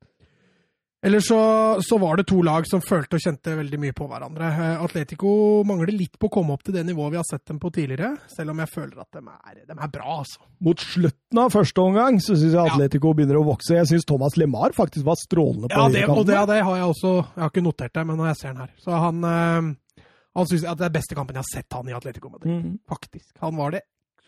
Eller 1.05 1.21
så, 1.21 1.37
så 1.85 1.99
var 2.01 2.17
det 2.17 2.25
to 2.31 2.39
lag 2.41 2.65
som 2.65 2.81
følte 2.81 3.19
og 3.19 3.21
kjente 3.21 3.53
veldig 3.59 3.77
mye 3.83 3.93
på 3.97 4.07
hverandre. 4.09 4.47
Eh, 4.57 4.85
Atletico 4.87 5.33
mangler 5.69 5.93
litt 5.93 6.15
på 6.17 6.31
å 6.31 6.33
komme 6.33 6.55
opp 6.57 6.63
til 6.65 6.73
det 6.79 6.85
nivået 6.89 7.13
vi 7.13 7.19
har 7.21 7.27
sett 7.29 7.45
dem 7.51 7.59
på 7.61 7.69
tidligere, 7.77 8.15
selv 8.33 8.55
om 8.55 8.63
jeg 8.63 8.71
føler 8.73 9.03
at 9.03 9.11
de 9.13 9.21
er, 9.21 9.59
de 9.69 9.77
er 9.77 9.93
bra, 9.93 10.15
altså. 10.23 10.41
Mot 10.65 10.81
slutten 10.81 11.41
av 11.43 11.53
første 11.53 11.85
omgang 11.85 12.17
så 12.25 12.33
syns 12.41 12.55
jeg 12.57 12.57
Ja. 12.57 12.65
Atletico 12.73 13.13
begynner 13.13 13.37
å 13.37 13.45
vokse. 13.51 13.77
Jeg 13.77 13.91
syns 13.93 14.09
Thomas 14.09 14.39
LeMar 14.41 14.73
faktisk 14.73 15.05
var 15.05 15.21
strålende 15.21 15.69
på 15.69 15.77
Ja, 15.77 15.89
det, 15.93 16.05
og 16.09 16.25
det, 16.25 16.37
høyrekanten. 16.37 16.53
det 16.55 16.63
har 16.71 16.77
jeg 16.81 16.89
også 16.95 17.13
Jeg 17.35 17.43
har 17.45 17.51
ikke 17.53 17.67
notert 17.69 17.93
det, 18.01 18.07
men 18.07 18.17
når 18.23 18.27
jeg 18.33 18.37
ser 18.41 18.53
den 18.55 18.63
her 18.65 18.73
Så 18.81 19.01
han, 19.05 19.25
eh, 19.25 19.75
han 20.35 20.49
syns 20.51 20.67
at 20.67 20.81
det 20.81 20.89
er 20.89 20.95
beste 20.97 21.17
kampen 21.17 21.37
jeg 21.37 21.45
har 21.45 21.51
sett 21.53 21.77
han 21.77 21.91
i 21.91 21.95
Atletico 21.97 22.31
Madrid. 22.33 22.53
Mm. 22.53 22.79
Faktisk. 22.91 23.31
Han 23.45 23.57
var 23.61 23.77
det 23.77 23.85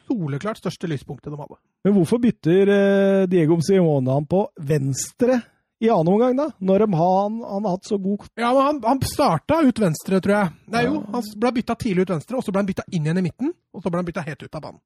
soleklart 0.06 0.60
største 0.60 0.88
lyspunktet 0.90 1.32
de 1.32 1.40
hadde. 1.40 1.58
Men 1.86 1.96
hvorfor 1.96 2.20
bytter 2.22 2.72
eh, 2.72 3.26
Diego 3.30 3.58
Simone 3.64 4.14
han 4.14 4.28
på 4.30 4.44
venstre 4.56 5.40
i 5.82 5.90
annen 5.92 6.08
omgang, 6.08 6.36
da? 6.38 6.46
Når 6.58 6.84
de 6.84 6.86
har, 6.96 7.16
han, 7.22 7.40
han 7.44 7.66
har 7.66 7.74
hatt 7.76 7.88
så 7.88 7.98
god 8.00 8.28
Ja, 8.38 8.52
men 8.54 8.62
han, 8.62 8.78
han 8.86 9.02
starta 9.04 9.58
ut 9.66 9.80
venstre, 9.82 10.20
tror 10.24 10.36
jeg. 10.38 10.52
Nei, 10.72 10.84
jo, 10.86 11.02
han 11.12 11.26
ble 11.42 11.52
bytta 11.58 11.76
tidlig 11.82 12.06
ut 12.06 12.14
venstre, 12.14 12.38
og 12.38 12.46
så 12.46 12.54
ble 12.54 12.62
han 12.62 12.70
bytta 12.70 12.86
inn 12.92 13.08
igjen 13.08 13.20
i 13.20 13.26
midten, 13.26 13.52
og 13.74 13.82
så 13.82 13.92
ble 13.92 14.00
han 14.00 14.08
bytta 14.08 14.24
helt 14.24 14.46
ut 14.46 14.56
av 14.56 14.64
banen. 14.70 14.80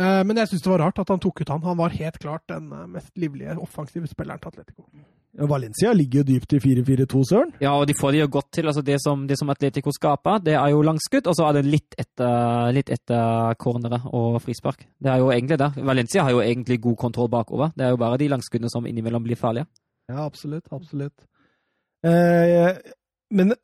Eh, 0.00 0.22
men 0.24 0.40
jeg 0.40 0.52
syns 0.52 0.64
det 0.64 0.72
var 0.72 0.86
rart 0.86 1.02
at 1.02 1.12
han 1.12 1.20
tok 1.20 1.42
ut 1.42 1.52
han. 1.52 1.64
Han 1.66 1.80
var 1.82 1.98
helt 1.98 2.16
klart 2.22 2.46
den 2.48 2.70
eh, 2.72 2.86
mest 2.94 3.12
livlige 3.20 3.58
offensive 3.60 4.08
spilleren 4.08 4.40
til 4.40 4.54
Atletico. 4.54 4.86
Valencia 5.34 5.92
ligger 5.96 6.20
jo 6.20 6.24
dypt 6.28 6.52
i 6.52 6.58
4-4-2, 6.60 7.22
Søren. 7.24 7.52
Ja, 7.62 7.72
og 7.80 7.86
de 7.88 7.94
får 7.96 8.12
det 8.12 8.18
jo 8.20 8.28
godt 8.34 8.50
til. 8.52 8.66
altså 8.68 8.82
Det 8.84 8.98
som, 9.00 9.26
det 9.26 9.38
som 9.38 9.48
Atletico 9.50 9.90
skaper, 9.96 10.42
det 10.44 10.54
er 10.58 10.68
jo 10.74 10.82
langskudd, 10.84 11.26
og 11.26 11.34
så 11.38 11.46
er 11.48 11.52
det 11.60 11.64
litt 11.72 11.94
etter, 11.98 12.72
litt 12.76 12.90
etter 12.92 13.54
cornere 13.56 14.02
og 14.12 14.36
frispark. 14.44 14.84
Det 15.00 15.08
er 15.10 15.18
jo 15.24 15.30
egentlig 15.32 15.58
det. 15.58 15.70
Valencia 15.82 16.22
har 16.26 16.30
jo 16.36 16.42
egentlig 16.44 16.80
god 16.84 16.96
kontroll 17.00 17.28
bakover. 17.32 17.72
Det 17.74 17.86
er 17.86 17.90
jo 17.94 17.96
bare 18.04 18.18
de 18.20 18.28
langskuddene 18.28 18.68
som 18.70 18.84
innimellom 18.86 19.24
blir 19.24 19.40
farlige. 19.40 19.66
Ja, 20.10 20.26
absolutt. 20.26 20.68
Absolutt. 20.70 21.24
Eh, 22.04 22.76
men 23.32 23.54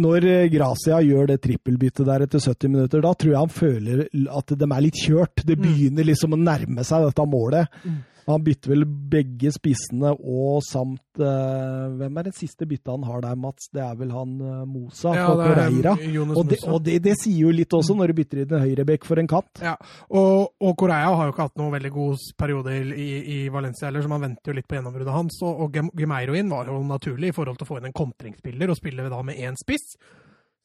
når 0.00 0.24
Gracia 0.52 1.00
gjør 1.02 1.26
det 1.32 1.40
trippelbyttet 1.42 2.06
der 2.06 2.22
etter 2.24 2.38
70 2.42 2.70
minutter, 2.70 3.02
da 3.02 3.10
tror 3.14 3.32
jeg 3.32 3.40
han 3.40 3.50
føler 3.52 4.02
at 4.38 4.52
de 4.58 4.68
er 4.70 4.84
litt 4.84 5.00
kjørt. 5.06 5.42
Det 5.46 5.58
Mm. 5.58 5.62
begynner 5.66 6.04
liksom 6.06 6.32
å 6.34 6.38
nærme 6.38 6.84
seg 6.86 7.04
dette 7.06 7.26
målet. 7.26 7.68
Mm. 7.84 7.96
Han 8.26 8.42
bytter 8.44 8.72
vel 8.74 8.84
begge 9.10 9.50
spissene 9.54 10.10
og 10.18 10.60
samt 10.66 11.20
uh, 11.22 11.88
Hvem 11.98 12.18
er 12.20 12.26
den 12.28 12.34
siste 12.36 12.66
byttet 12.68 12.90
han 12.92 13.06
har 13.08 13.22
der, 13.24 13.38
Mats? 13.40 13.70
Det 13.72 13.82
er 13.84 13.96
vel 13.98 14.12
han 14.14 14.34
uh, 14.42 14.62
Mosa 14.68 15.14
Ja, 15.16 15.24
fra 15.30 15.36
det 15.40 15.48
Correira. 15.48 15.94
Og, 16.36 16.42
det, 16.50 16.58
og 16.68 16.82
det, 16.86 16.98
det 17.06 17.16
sier 17.20 17.46
jo 17.46 17.54
litt 17.54 17.72
også, 17.76 17.96
når 17.98 18.12
du 18.12 18.18
bytter 18.20 18.42
inn 18.44 18.54
en 18.58 18.64
høyrebekk 18.66 19.08
for 19.08 19.22
en 19.22 19.30
kant. 19.30 19.62
Ja, 19.64 19.74
og, 20.10 20.52
og 20.60 20.76
Korea 20.80 21.10
har 21.16 21.28
jo 21.30 21.34
ikke 21.34 21.48
hatt 21.48 21.58
noen 21.60 21.74
veldig 21.78 21.92
god 21.96 22.28
periode 22.44 22.76
i, 22.76 22.84
i, 22.90 23.10
i 23.36 23.40
Valencia 23.52 23.88
heller, 23.88 24.04
så 24.04 24.12
man 24.12 24.24
venter 24.28 24.52
jo 24.52 24.58
litt 24.60 24.68
på 24.70 24.78
gjennombruddet 24.78 25.14
hans. 25.16 25.40
Og, 25.46 25.64
og 25.66 25.74
Gem- 25.76 25.92
Gemeiro 25.98 26.36
inn 26.38 26.50
var 26.52 26.68
jo 26.70 26.80
naturlig 26.86 27.32
i 27.32 27.36
forhold 27.36 27.60
til 27.60 27.68
å 27.68 27.72
få 27.74 27.80
inn 27.80 27.90
en 27.90 27.96
kontringsspiller 28.00 28.72
og 28.74 28.78
spille 28.78 29.08
da 29.12 29.22
med 29.26 29.40
én 29.40 29.58
spiss. 29.60 29.94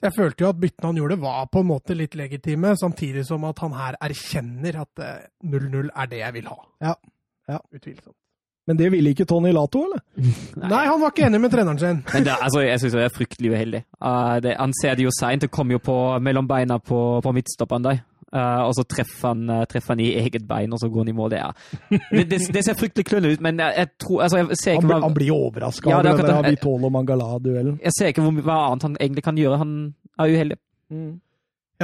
Jeg 0.03 0.11
følte 0.13 0.43
jo 0.43 0.49
at 0.51 0.57
byttene 0.59 0.89
han 0.91 0.97
gjorde 0.99 1.15
var 1.21 1.45
på 1.49 1.61
en 1.63 1.69
måte 1.69 1.95
litt 1.97 2.13
legitime, 2.19 2.73
samtidig 2.77 3.23
som 3.25 3.45
at 3.47 3.61
han 3.63 3.73
her 3.73 3.95
erkjenner 4.03 4.81
at 4.83 5.01
eh, 5.01 5.21
0-0 5.47 5.87
er 5.95 6.09
det 6.11 6.19
jeg 6.19 6.35
vil 6.35 6.49
ha. 6.51 6.57
Ja, 6.83 6.91
ja. 7.49 7.59
Utvilsomt. 7.73 8.15
Men 8.65 8.79
det 8.79 8.89
ville 8.89 9.11
ikke 9.13 9.27
Tony 9.29 9.51
Lato, 9.53 9.83
eller? 9.85 10.01
Nei, 10.71 10.81
han 10.87 10.97
var 11.01 11.13
ikke 11.13 11.27
enig 11.27 11.41
med 11.43 11.53
treneren 11.53 11.79
sin. 11.81 12.01
Men 12.13 12.25
det, 12.25 12.33
altså, 12.41 12.63
jeg 12.65 12.81
syns 12.81 12.97
det 12.97 13.03
er 13.05 13.13
fryktelig 13.13 13.51
uheldig. 13.53 13.81
Uh, 14.01 14.37
det, 14.41 14.55
han 14.57 14.73
ser 14.81 14.97
det 14.97 15.05
jo 15.05 15.13
seint. 15.13 15.45
Det 15.45 15.51
kommer 15.53 15.77
jo 15.77 15.83
på 15.85 15.97
mellom 16.25 16.47
beina 16.49 16.79
på, 16.81 17.01
på 17.21 17.33
midtstopperen 17.35 17.85
der. 17.85 18.01
Uh, 18.35 18.65
og 18.65 18.73
så 18.75 18.83
treffer 18.89 19.29
han, 19.29 19.43
uh, 19.47 19.61
treffer 19.69 19.93
han 19.93 20.01
i 20.03 20.09
eget 20.17 20.47
bein, 20.49 20.73
og 20.73 20.81
så 20.81 20.89
går 20.89 21.05
han 21.05 21.11
i 21.13 21.15
mål. 21.15 21.35
Det, 21.35 21.43
det, 22.09 22.23
det, 22.31 22.39
det 22.57 22.63
ser 22.65 22.79
fryktelig 22.79 23.05
klønete 23.07 23.37
ut, 23.37 23.43
men 23.45 23.61
jeg, 23.61 23.77
jeg 23.77 23.91
tror 24.01 24.25
altså, 24.25 24.41
jeg 24.41 24.57
ser 24.63 24.73
Han, 24.73 24.81
ikke 24.81 24.91
hva, 24.91 24.97
han 25.05 25.15
blir 25.19 25.35
overraska 25.35 25.93
Ja, 25.93 25.99
er 26.01 26.09
over 26.15 26.31
den. 26.31 26.49
Vitolo 26.49 26.89
Mangala-duellen. 26.91 27.77
jeg 27.85 27.95
ser 27.99 28.11
ikke 28.11 28.25
hva 28.41 28.57
annet 28.71 28.89
han 28.89 28.97
egentlig 28.97 29.23
kan 29.29 29.37
gjøre. 29.39 29.61
Han 29.61 29.77
er 30.17 30.33
uheldig. 30.33 30.59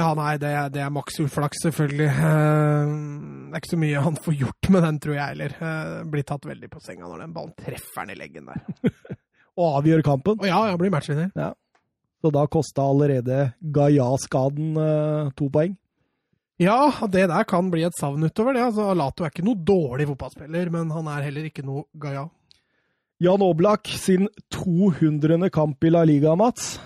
Ja, 0.02 0.10
nei, 0.18 0.32
det, 0.42 0.50
det 0.74 0.82
er 0.82 0.90
maks 0.92 1.20
uflaks, 1.22 1.62
selvfølgelig. 1.62 2.08
Eh, 2.10 2.92
Det 3.52 3.58
er 3.58 3.60
ikke 3.62 3.72
så 3.74 3.78
mye 3.82 4.02
han 4.06 4.16
får 4.24 4.36
gjort 4.40 4.68
med 4.74 4.82
den, 4.86 4.98
tror 5.04 5.14
jeg 5.18 5.26
heller. 5.34 5.54
Eh, 5.62 5.90
Blir 6.10 6.24
tatt 6.26 6.46
veldig 6.48 6.70
på 6.72 6.80
senga 6.82 7.06
når 7.06 7.22
den 7.26 7.34
ballen 7.36 7.52
treffer 7.58 8.02
han 8.02 8.10
i 8.14 8.16
leggen 8.18 8.48
der. 8.50 8.62
Og 9.60 9.76
avgjør 9.82 10.02
kampen. 10.06 10.40
Og 10.40 10.48
ja, 10.48 10.58
ja, 10.70 10.78
blir 10.80 10.90
matchvinner. 10.94 11.30
Så 12.22 12.30
da 12.32 12.44
kosta 12.48 12.84
allerede 12.88 13.38
Gaia-skaden 13.74 14.76
eh, 14.80 15.30
to 15.38 15.48
poeng. 15.52 15.74
Ja, 16.62 16.92
det 17.10 17.24
der 17.32 17.44
kan 17.48 17.70
bli 17.72 17.82
et 17.84 17.96
savn 17.98 18.22
utover 18.22 18.54
det. 18.54 18.62
Altså, 18.62 18.90
Alato 18.92 19.24
er 19.26 19.32
ikke 19.32 19.44
noe 19.44 19.58
dårlig 19.66 20.06
fotballspiller, 20.12 20.68
men 20.70 20.92
han 20.94 21.08
er 21.10 21.24
heller 21.26 21.48
ikke 21.48 21.64
noe 21.66 21.84
Gaia. 21.98 22.28
Jan 23.22 23.42
Oblak 23.44 23.86
sin 23.98 24.28
200. 24.54 25.50
kamp 25.54 25.84
i 25.86 25.90
La 25.92 26.02
Liga, 26.06 26.32
Mats. 26.38 26.76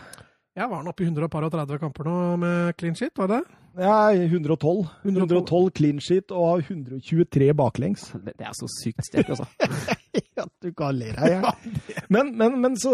Ja, 0.57 0.67
var 0.67 0.77
han 0.77 0.89
oppe 0.89 1.05
i 1.05 1.07
130 1.07 1.79
kamper 1.79 2.07
nå 2.09 2.37
med 2.41 2.77
clean 2.81 2.95
shit, 2.97 3.13
var 3.19 3.29
det? 3.29 3.43
Ja, 3.77 4.13
112. 4.13 4.87
112 5.05 5.71
clean 5.77 5.99
sheet 6.01 6.33
og 6.33 6.63
123 6.65 7.51
baklengs. 7.55 8.07
Det, 8.25 8.33
det 8.39 8.47
er 8.49 8.55
så 8.57 8.69
sykt 8.73 9.05
sterkt, 9.05 9.35
altså. 9.35 9.45
Ja, 10.37 10.47
du 10.65 10.71
kan 10.73 10.97
le 10.97 11.11
deg 11.13 11.29
i 11.29 11.35
hjel. 11.35 11.77
Men, 12.13 12.31
men, 12.41 12.57
men 12.61 12.75
så, 12.81 12.93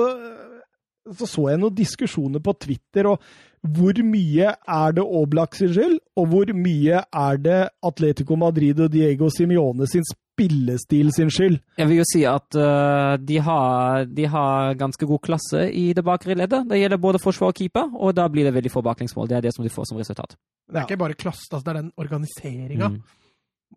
så 1.10 1.26
så 1.26 1.48
jeg 1.50 1.60
noen 1.62 1.74
diskusjoner 1.74 2.42
på 2.42 2.54
Twitter, 2.62 3.08
og 3.10 3.22
hvor 3.62 3.98
mye 4.02 4.54
er 4.54 4.94
det 4.96 5.02
Oblak 5.02 5.54
sin 5.54 5.70
skyld, 5.70 5.98
og 6.18 6.28
hvor 6.32 6.50
mye 6.54 7.04
er 7.06 7.38
det 7.38 7.60
Atletico 7.86 8.36
Madrid 8.38 8.80
og 8.82 8.90
Diego 8.90 9.28
Simione 9.30 9.86
sin 9.90 10.06
spillestil 10.08 11.12
sin 11.14 11.30
skyld? 11.30 11.60
Jeg 11.78 11.90
vil 11.90 12.00
jo 12.00 12.06
si 12.10 12.24
at 12.26 12.58
uh, 12.58 13.14
de, 13.22 13.38
har, 13.38 14.08
de 14.10 14.26
har 14.26 14.74
ganske 14.80 15.06
god 15.06 15.22
klasse 15.22 15.68
i 15.70 15.92
det 15.94 16.02
bakre 16.06 16.34
leddet. 16.38 16.66
Det 16.70 16.80
gjelder 16.80 17.02
både 17.02 17.22
forsvar 17.22 17.52
og 17.52 17.58
keeper, 17.58 17.94
og 17.94 18.16
da 18.18 18.26
blir 18.32 18.48
det 18.48 18.54
veldig 18.58 18.74
få 18.74 18.82
baklengsmål. 18.82 19.30
Det 19.30 19.38
er 19.38 19.46
det 19.46 19.54
som 19.54 19.66
de 19.66 19.70
får 19.70 19.90
som 19.92 20.02
resultat. 20.02 20.34
Det 20.66 20.80
er 20.80 20.88
ikke 20.88 21.02
bare 21.04 21.18
klasse, 21.18 21.46
altså, 21.52 21.64
det 21.66 21.74
er 21.74 21.82
den 21.84 21.92
organiseringa. 22.02 22.92
Mm. 22.96 23.02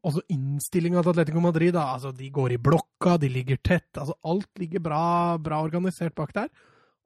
Også 0.06 0.22
innstillinga 0.34 1.02
til 1.02 1.14
Atletico 1.14 1.42
Madrid. 1.46 1.74
Da. 1.78 1.92
Altså, 1.94 2.10
de 2.16 2.30
går 2.34 2.56
i 2.56 2.62
blokka, 2.62 3.20
de 3.22 3.30
ligger 3.30 3.62
tett. 3.62 3.92
Altså, 3.94 4.18
alt 4.26 4.50
ligger 4.58 4.82
bra, 4.82 5.04
bra 5.38 5.62
organisert 5.62 6.18
bak 6.18 6.34
der. 6.34 6.50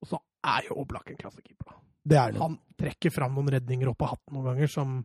Og 0.04 0.08
så 0.14 0.20
er 0.48 0.68
jo 0.70 0.78
Oblak 0.82 1.10
en 1.12 1.18
klassekeeper. 1.20 1.66
da. 1.72 1.78
Det 2.10 2.22
det. 2.34 2.40
Han 2.42 2.58
trekker 2.80 3.12
fram 3.12 3.34
noen 3.36 3.52
redninger 3.54 3.90
opp 3.92 4.02
av 4.06 4.14
hatten 4.16 4.34
noen 4.38 4.46
ganger 4.54 4.72
som 4.72 5.00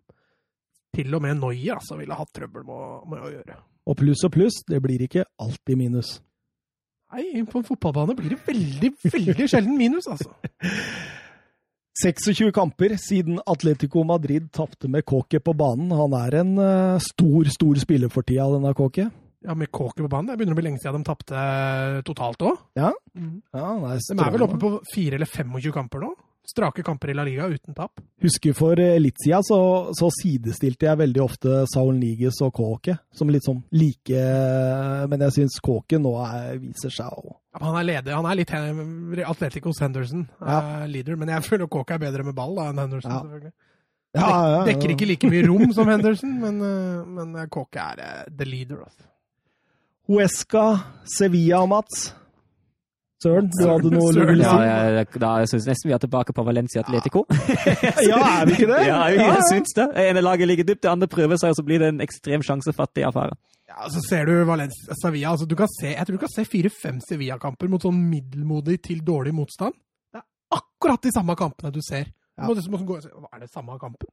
til 0.95 1.15
og 1.17 1.23
med 1.25 1.41
Noia 1.41 1.75
altså, 1.81 1.97
ville 1.99 2.15
hatt 2.15 2.31
trøbbel 2.33 2.63
med, 2.65 2.75
å- 2.75 3.09
med 3.11 3.25
å 3.27 3.33
gjøre. 3.33 3.57
Og 3.91 3.97
pluss 3.99 4.23
og 4.25 4.33
pluss, 4.33 4.61
det 4.69 4.79
blir 4.81 5.03
ikke 5.05 5.25
alltid 5.43 5.77
minus. 5.77 6.21
Nei, 7.13 7.43
på 7.45 7.59
en 7.61 7.67
fotballbane 7.67 8.15
blir 8.17 8.31
det 8.37 8.41
veldig, 8.47 8.93
veldig 9.13 9.49
sjelden 9.51 9.77
minus, 9.79 10.07
altså. 10.09 10.31
26 12.03 12.51
kamper 12.55 12.97
siden 12.99 13.37
Atletico 13.47 14.03
Madrid 14.07 14.49
tapte 14.53 14.89
med 14.91 15.05
Kåke 15.07 15.39
på 15.41 15.53
banen. 15.55 15.93
Han 15.95 16.15
er 16.19 16.41
en 16.41 16.55
uh, 16.59 16.99
stor, 17.03 17.47
stor 17.55 17.79
spiller 17.79 18.11
for 18.11 18.27
tida, 18.27 18.49
denne 18.51 18.73
Kåke. 18.75 19.11
Ja, 19.45 19.55
med 19.55 19.69
Kåke 19.75 20.01
på 20.03 20.09
banen. 20.09 20.31
Det 20.33 20.39
begynner 20.41 20.57
å 20.57 20.61
bli 20.61 20.65
lenge 20.71 20.81
siden 20.81 21.03
de 21.03 21.09
tapte 21.09 21.41
totalt 22.09 22.45
òg. 22.49 22.61
Ja. 22.81 22.93
Mm. 23.17 23.43
Ja, 23.53 23.73
De 24.01 24.23
er 24.25 24.31
vel 24.39 24.47
oppe 24.47 24.61
på 24.63 24.71
fire 24.95 25.19
eller 25.19 25.29
25 25.29 25.75
kamper 25.75 26.01
nå? 26.07 26.15
Strake 26.45 26.83
kamper 26.85 27.09
i 27.09 27.15
La 27.17 27.23
Liga 27.25 27.47
uten 27.49 27.73
tap. 27.77 28.01
Husker 28.21 28.53
for 28.57 28.77
eh, 28.81 28.99
litt 29.01 29.17
siden 29.25 29.45
så, 29.49 29.59
så 29.97 30.11
sidestilte 30.13 30.85
jeg 30.91 30.99
veldig 31.01 31.23
ofte 31.25 31.63
Saul 31.73 31.97
Niges 31.97 32.37
og 32.45 32.53
Kåke 32.59 32.99
som 33.17 33.31
litt 33.33 33.47
sånn 33.47 33.63
like 33.73 34.25
Men 35.09 35.25
jeg 35.25 35.33
syns 35.39 35.57
Kåke 35.65 35.97
nå 36.01 36.13
er, 36.21 36.59
viser 36.61 36.93
seg 36.93 37.09
å 37.17 37.33
Ja, 37.33 37.63
han 37.65 37.79
er 37.81 37.87
leder. 37.89 38.17
Han 38.19 38.29
er 38.29 38.37
litt 38.43 38.53
eh, 38.53 39.23
Atleticos 39.25 39.81
Henderson, 39.81 40.27
Ja. 40.41 40.59
eh, 40.83 40.87
leader. 40.93 41.17
Men 41.17 41.33
jeg 41.33 41.47
føler 41.49 41.71
Kåke 41.73 41.97
er 41.97 42.05
bedre 42.05 42.25
med 42.29 42.37
ball 42.37 42.57
da, 42.61 42.69
enn 42.73 42.83
Henderson. 42.85 43.17
Selvfølgelig. 43.17 43.55
Ja, 44.15 44.29
ja, 44.29 44.51
ja. 44.53 44.61
Dekker 44.69 44.93
ikke 44.95 45.09
like 45.11 45.27
mye 45.33 45.47
rom 45.49 45.73
som 45.75 45.89
Henderson, 45.91 46.37
men, 46.45 46.61
eh, 46.63 47.09
men 47.17 47.35
eh, 47.41 47.49
Kåke 47.51 47.81
er 47.83 48.05
eh, 48.05 48.23
the 48.37 48.47
leader. 48.47 48.85
Altså. 48.85 49.09
Huesca, 50.09 50.65
Sevilla, 51.09 51.65
Mats. 51.67 52.13
Søren, 53.25 53.47
du 53.49 53.63
hadde 53.65 53.89
noe 53.89 54.11
du 54.13 54.19
ville 54.19 54.27
ville 54.35 54.45
Ja, 54.45 54.51
si? 54.53 54.65
jeg, 54.99 55.21
da 55.23 55.29
syns 55.49 55.65
jeg 55.65 55.71
nesten 55.73 55.89
vi 55.89 55.95
er 55.97 56.01
tilbake 56.03 56.35
på 56.37 56.43
Valencia 56.45 56.83
Atletico. 56.85 57.23
Ja, 58.05 58.19
er 58.43 58.51
vi 58.51 58.57
ikke 58.59 58.69
det? 58.69 58.81
Ja, 58.91 58.99
jeg 59.15 59.47
syns 59.49 59.73
det. 59.79 59.87
Det 59.97 60.05
ene 60.11 60.21
laget 60.27 60.51
ligger 60.51 60.67
dypt, 60.69 60.83
det 60.85 60.91
andre 60.93 61.09
prøver 61.09 61.41
seg, 61.41 61.55
og 61.55 61.57
så 61.57 61.65
blir 61.65 61.81
det 61.81 61.89
en 61.95 62.03
ekstrem 62.05 62.45
sjansefattig 62.45 63.07
affære. 63.09 63.39
Ja, 63.71 63.89
så 63.91 64.03
ser 64.05 64.29
du 64.29 64.35
Valencia, 64.45 64.93
Sevilla, 65.01 65.31
altså 65.33 65.47
du 65.49 65.55
kan 65.57 65.71
se, 65.73 65.95
Jeg 65.95 66.05
tror 66.07 66.19
du 66.19 66.23
kan 66.27 66.35
se 66.35 66.45
fire-fem 66.45 66.99
Sevilla-kamper 67.09 67.71
mot 67.73 67.83
sånn 67.87 67.97
middelmodig 68.11 68.77
til 68.91 69.01
dårlig 69.07 69.33
motstand. 69.39 69.73
Det 70.13 70.21
er 70.21 70.59
akkurat 70.61 71.01
de 71.09 71.15
samme 71.17 71.35
kampene 71.41 71.73
du 71.73 71.81
ser. 71.83 72.05
Du 72.35 72.43
Ja. 72.43 72.49
må 72.51 72.55
liksom 72.59 72.77
gå 72.87 72.99
er 73.01 73.41
det 73.41 73.49
samme 73.55 73.79
kampen? 73.81 74.11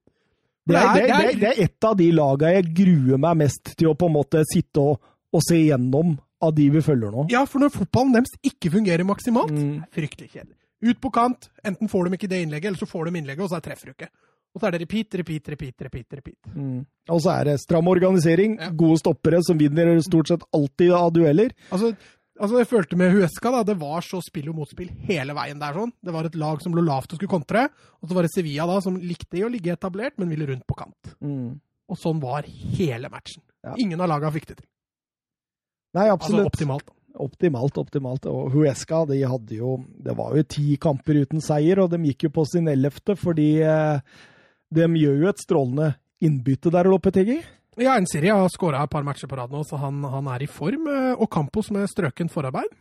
Det 0.70 0.78
er, 0.78 0.94
det, 0.94 1.02
Det 1.02 1.02
er- 1.02 1.18
det, 1.18 1.28
er, 1.36 1.40
det 1.42 1.50
er 1.52 1.64
et 1.66 1.84
av 1.90 1.96
de 1.98 2.12
lagene 2.16 2.54
jeg 2.54 2.74
gruer 2.80 3.18
meg 3.18 3.38
mest 3.44 3.76
til 3.76 3.90
å 3.92 3.96
på 3.98 4.06
en 4.08 4.14
måte 4.14 4.44
sitte 4.48 4.80
og, 4.80 5.02
og 5.34 5.42
se 5.48 5.56
gjennom 5.68 6.18
av 6.42 6.56
de 6.56 6.70
vi 6.74 6.82
følger 6.82 7.12
nå. 7.14 7.28
Ja, 7.32 7.46
for 7.46 7.60
når 7.60 7.70
fotballen 7.76 8.14
deres 8.18 8.34
ikke 8.44 8.72
fungerer 8.74 9.06
maksimalt, 9.06 9.52
Mm. 9.52 9.84
fryktelig 9.94 10.32
kjedelig. 10.34 10.58
Ut 10.84 11.00
på 11.00 11.12
kant, 11.14 11.50
enten 11.64 11.88
får 11.88 12.10
de 12.10 12.18
ikke 12.18 12.30
det 12.30 12.42
innlegget, 12.46 12.66
eller 12.72 12.78
så 12.82 12.88
får 12.90 13.06
de 13.12 13.20
innlegget, 13.20 13.44
og 13.46 13.50
så 13.50 13.62
treffer 13.62 13.86
du 13.86 13.92
ikke. 13.94 14.10
Og 14.56 14.60
så 14.62 14.68
er 14.68 14.72
det 14.72 14.82
repeat, 14.82 15.14
repeat, 15.16 15.48
repeat, 15.48 15.76
repeat. 15.82 16.08
repeat. 16.14 16.56
Mm. 16.56 16.86
Og 17.10 17.22
så 17.22 17.30
er 17.40 17.44
det 17.46 17.60
stram 17.62 17.88
organisering, 17.88 18.58
Ja. 18.60 18.70
gode 18.72 18.98
stoppere 19.00 19.42
som 19.44 19.58
vinner 19.58 20.02
stort 20.02 20.28
sett 20.28 20.42
alltid 20.54 20.92
av 20.92 21.12
dueller. 21.14 21.52
Altså, 21.72 21.96
Altså, 22.42 22.58
jeg 22.58 22.68
følte 22.70 22.98
med 22.98 23.12
Huesca, 23.12 23.52
da, 23.52 23.62
det 23.62 23.78
var 23.78 24.02
så 24.02 24.20
spill 24.24 24.50
og 24.50 24.56
motspill 24.56 24.90
hele 25.06 25.32
veien 25.36 25.60
der. 25.60 25.74
sånn. 25.74 25.92
Det 26.04 26.12
var 26.12 26.24
et 26.26 26.34
lag 26.34 26.60
som 26.64 26.74
lå 26.74 26.82
lavt 26.84 27.14
og 27.14 27.20
skulle 27.20 27.30
kontre, 27.30 27.70
og 28.02 28.10
så 28.10 28.14
var 28.16 28.24
det 28.24 28.32
Sevilla 28.34 28.66
da, 28.66 28.80
som 28.82 28.98
likte 28.98 29.44
å 29.46 29.52
ligge 29.52 29.72
etablert, 29.78 30.14
men 30.18 30.30
ville 30.30 30.48
rundt 30.48 30.66
på 30.66 30.76
kant. 30.76 31.16
Mm. 31.22 31.60
Og 31.88 31.98
sånn 31.98 32.20
var 32.20 32.42
hele 32.42 33.10
matchen. 33.12 33.44
Ja. 33.64 33.76
Ingen 33.78 34.02
av 34.02 34.10
laga 34.10 34.32
fikk 34.32 34.48
det 34.48 34.58
til. 34.58 34.66
Nei, 35.94 36.08
Altså 36.08 36.18
absolutt. 36.18 36.52
optimalt. 36.54 36.92
Optimalt, 37.22 37.78
optimalt. 37.78 38.26
Og 38.32 38.54
Huesca, 38.54 39.02
de 39.10 39.18
hadde 39.28 39.58
jo 39.58 39.74
Det 40.02 40.14
var 40.18 40.36
jo 40.38 40.44
ti 40.48 40.78
kamper 40.82 41.20
uten 41.26 41.42
seier, 41.44 41.82
og 41.84 41.90
de 41.92 42.00
gikk 42.08 42.24
jo 42.30 42.30
på 42.38 42.46
sin 42.48 42.70
ellevte 42.72 43.18
fordi 43.20 43.50
eh, 43.62 44.00
de 44.72 44.88
gjør 44.88 45.18
jo 45.26 45.28
et 45.34 45.42
strålende 45.44 45.90
innbytte 46.24 46.72
der, 46.72 46.88
Loppetegi. 46.88 47.42
Ja, 47.82 47.98
Nsiri 48.00 48.30
har 48.32 48.48
skåra 48.52 48.84
et 48.86 48.92
par 48.92 49.04
matcher 49.04 49.28
på 49.28 49.36
rad 49.40 49.52
nå, 49.52 49.64
så 49.68 49.78
han, 49.82 50.04
han 50.04 50.28
er 50.32 50.44
i 50.44 50.48
form. 50.48 50.88
eh, 50.88 51.14
Og 51.20 51.28
Campos 51.32 51.72
med 51.72 51.88
strøken 51.92 52.30
forarbeid. 52.32 52.72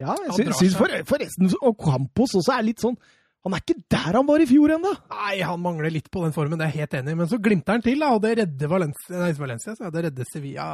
Ja, 0.00 0.14
jeg 0.30 0.54
syns 0.54 0.76
for, 0.78 0.92
forresten 1.10 1.48
Og 1.66 1.74
Campos 1.82 2.30
også 2.38 2.52
er 2.54 2.62
litt 2.68 2.78
sånn 2.78 2.94
Han 3.42 3.56
er 3.56 3.62
ikke 3.64 3.80
der 3.90 4.14
han 4.14 4.28
var 4.28 4.38
i 4.38 4.46
fjor 4.46 4.70
ennå! 4.76 4.92
Nei, 5.10 5.40
han 5.42 5.58
mangler 5.60 5.90
litt 5.90 6.06
på 6.14 6.22
den 6.22 6.32
formen, 6.36 6.54
det 6.60 6.68
er 6.68 6.72
jeg 6.72 6.84
helt 6.84 6.94
enig 7.00 7.12
i. 7.12 7.18
Men 7.18 7.28
så 7.30 7.38
glimter 7.42 7.74
han 7.76 7.82
til, 7.84 7.98
da, 7.98 8.12
og 8.14 8.22
det 8.22 8.32
redder 8.38 8.70
Valencia, 8.70 9.18
nei, 9.18 9.32
Valencia 9.38 9.74
det 9.90 10.04
redder 10.08 10.28
Sevilla 10.32 10.66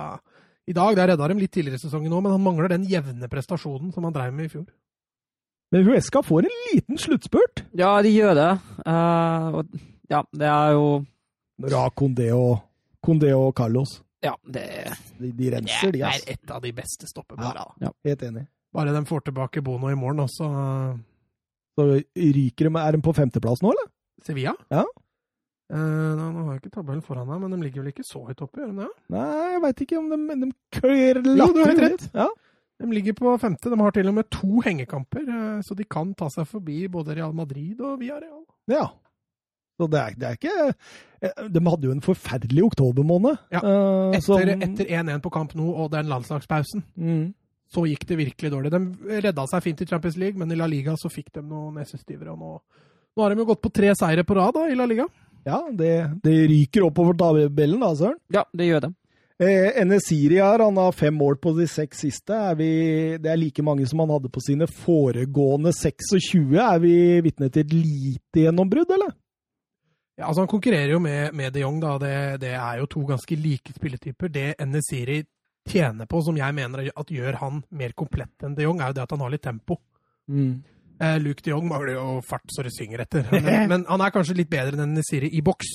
i 0.67 0.75
dag. 0.77 0.97
Der 0.97 1.13
redda 1.13 1.29
dem 1.31 1.41
litt 1.43 1.53
tidligere 1.55 1.81
i 1.81 1.85
sesongen 1.85 2.13
òg, 2.13 2.25
men 2.25 2.35
han 2.35 2.45
mangler 2.45 2.73
den 2.73 2.87
jevne 2.89 3.29
prestasjonen 3.33 3.93
som 3.95 4.07
han 4.07 4.15
dreiv 4.15 4.35
med 4.37 4.49
i 4.49 4.53
fjor. 4.57 4.67
Men 5.75 5.89
Huesca 5.89 6.23
får 6.23 6.47
en 6.47 6.57
liten 6.71 7.01
sluttspurt. 7.01 7.65
Ja, 7.75 7.97
de 8.05 8.13
gjør 8.15 8.37
det. 8.39 8.51
Uh, 8.87 9.59
og 9.59 9.79
ja, 10.13 10.21
det 10.31 10.47
er 10.47 10.75
jo 10.77 10.89
Når 11.59 11.73
du 11.73 11.77
har 11.79 11.95
Condé 11.99 12.29
og, 12.37 12.59
Condé 13.05 13.33
og 13.35 13.55
Carlos. 13.59 13.99
Ja, 14.25 14.35
det 14.47 14.65
De, 15.19 15.33
de 15.33 15.51
renser, 15.53 15.93
de, 15.93 16.01
Det 16.01 16.11
er 16.11 16.37
et 16.37 16.53
av 16.53 16.63
de 16.63 16.73
beste 16.77 17.09
stoppepara. 17.11 17.67
Ja. 17.83 17.91
Helt 18.07 18.23
enig. 18.23 18.47
Bare 18.75 18.95
de 18.95 19.03
får 19.07 19.27
tilbake 19.29 19.63
Bono 19.63 19.91
i 19.91 19.99
morgen 19.99 20.25
også. 20.25 20.49
Så 21.75 21.89
ryker 22.15 22.71
de 22.71 22.81
Er 22.81 22.97
de 22.97 23.03
på 23.03 23.15
femteplass 23.15 23.63
nå, 23.63 23.75
eller? 23.75 23.91
Sevilla? 24.25 24.55
Ja. 24.73 24.85
Eh, 25.73 25.77
nå, 26.19 26.25
har 26.45 26.51
jeg 26.53 26.61
ikke 26.61 26.75
tabellen 26.75 27.05
foran 27.05 27.29
meg, 27.29 27.41
men 27.41 27.55
de 27.55 27.65
ligger 27.65 27.81
vel 27.81 27.93
ikke 27.95 28.05
så 28.05 28.21
høyt 28.27 28.43
oppe, 28.45 28.61
gjør 28.61 28.73
de 28.75 28.83
det? 28.83 28.89
Nei, 29.15 29.29
jeg 29.55 29.63
veit 29.65 29.85
ikke 29.87 30.01
om 30.01 30.11
de, 30.13 30.19
de 30.43 30.49
køyer 30.77 31.21
Jo, 31.25 31.47
du 31.55 31.63
har 31.63 31.71
helt 31.73 31.87
rett. 31.87 32.05
Ja. 32.13 32.27
De 32.83 32.91
ligger 32.91 33.17
på 33.17 33.33
femte. 33.41 33.71
De 33.71 33.79
har 33.81 33.95
til 33.95 34.11
og 34.11 34.17
med 34.19 34.29
to 34.35 34.61
hengekamper, 34.67 35.25
eh, 35.25 35.63
så 35.65 35.77
de 35.79 35.87
kan 35.89 36.13
ta 36.19 36.29
seg 36.33 36.51
forbi 36.51 36.85
både 36.93 37.17
Real 37.17 37.33
Madrid 37.37 37.81
og 37.81 37.99
Villarreal. 38.03 38.45
ja. 38.73 38.91
Så 39.75 39.89
det 39.91 39.99
er, 39.99 40.13
det 40.15 40.27
er 40.29 40.37
ikke 40.39 40.67
eh, 40.71 41.47
De 41.51 41.61
hadde 41.67 41.89
jo 41.89 41.95
en 41.97 42.05
forferdelig 42.05 42.63
oktobermåned. 42.69 43.41
Ja. 43.51 43.63
Etter 44.15 44.53
etter 44.55 44.93
1-1 45.01 45.25
på 45.25 45.33
kamp 45.35 45.57
nå 45.59 45.67
og 45.67 45.89
den 45.91 46.07
landslagspausen, 46.13 46.85
mm. 46.95 47.25
så 47.75 47.83
gikk 47.91 48.07
det 48.07 48.21
virkelig 48.21 48.53
dårlig. 48.53 48.71
De 48.71 49.19
redda 49.25 49.49
seg 49.51 49.65
fint 49.65 49.83
i 49.83 49.89
Champions 49.91 50.21
League, 50.21 50.39
men 50.39 50.55
i 50.55 50.61
La 50.61 50.69
Liga 50.71 50.95
så 51.01 51.11
fikk 51.11 51.33
de 51.35 51.43
noen 51.43 51.81
nesestyvere. 51.81 52.37
Og 52.37 52.39
nå, 52.39 52.53
nå 53.19 53.25
har 53.25 53.35
de 53.35 53.43
jo 53.43 53.49
gått 53.51 53.65
på 53.67 53.75
tre 53.75 53.91
seire 53.99 54.23
på 54.23 54.39
rad 54.39 54.55
da, 54.55 54.69
i 54.71 54.79
La 54.79 54.87
Liga. 54.87 55.09
Ja, 55.45 55.61
det, 55.77 55.95
det 56.25 56.37
ryker 56.51 56.87
oppover 56.87 57.17
tabellen, 57.21 57.81
da, 57.83 57.91
Søren. 57.99 58.21
Ja, 58.33 58.45
det 58.57 58.69
gjør 58.69 58.87
det. 58.87 58.95
Eh, 59.43 59.81
Enesiri 59.83 60.39
her, 60.39 60.63
han 60.63 60.77
har 60.79 60.95
fem 60.95 61.15
mål 61.19 61.37
på 61.43 61.53
de 61.57 61.67
seks 61.69 62.05
siste. 62.05 62.37
Er 62.37 62.55
vi, 62.59 62.71
det 63.19 63.33
er 63.33 63.41
like 63.41 63.65
mange 63.67 63.87
som 63.91 64.01
han 64.05 64.13
hadde 64.15 64.31
på 64.33 64.43
sine 64.45 64.69
foregående 64.71 65.75
26. 65.75 66.55
Er 66.55 66.81
vi 66.83 66.95
vitne 67.27 67.51
til 67.51 67.67
et 67.67 67.75
lite 67.75 68.45
gjennombrudd, 68.47 68.95
eller? 68.95 69.13
Ja, 70.15 70.29
altså 70.29 70.45
Han 70.45 70.51
konkurrerer 70.53 70.93
jo 70.95 71.01
med, 71.03 71.35
med 71.35 71.53
de 71.53 71.65
Jong, 71.65 71.81
da. 71.83 71.97
Det, 71.99 72.15
det 72.47 72.53
er 72.55 72.79
jo 72.79 72.87
to 72.87 73.03
ganske 73.09 73.37
like 73.37 73.75
spilletyper. 73.75 74.31
Det 74.31 74.53
Enesiri 74.63 75.25
tjener 75.69 76.07
på, 76.07 76.21
som 76.23 76.39
jeg 76.39 76.55
mener 76.55 76.93
at 76.95 77.11
gjør 77.11 77.41
han 77.41 77.65
mer 77.75 77.97
komplett 77.99 78.47
enn 78.47 78.55
de 78.55 78.69
Jong, 78.69 78.79
er 78.81 78.93
jo 78.93 79.01
det 79.01 79.05
at 79.09 79.17
han 79.17 79.27
har 79.27 79.35
litt 79.35 79.45
tempo. 79.45 79.81
Eh, 80.31 80.55
Luke 81.21 81.43
de 81.43 81.51
Jong 81.51 81.67
mangler 81.67 81.97
jo 81.97 82.21
fart 82.23 82.47
så 82.55 82.63
det 82.63 82.71
synger 82.77 83.03
etter. 83.03 83.27
Men, 83.35 83.67
men 83.69 83.87
han 83.89 84.05
er 84.05 84.13
kanskje 84.15 84.37
litt 84.39 84.51
bedre 84.53 84.79
enn 84.85 85.01
Siri 85.03 85.33
i 85.35 85.43
boks. 85.43 85.73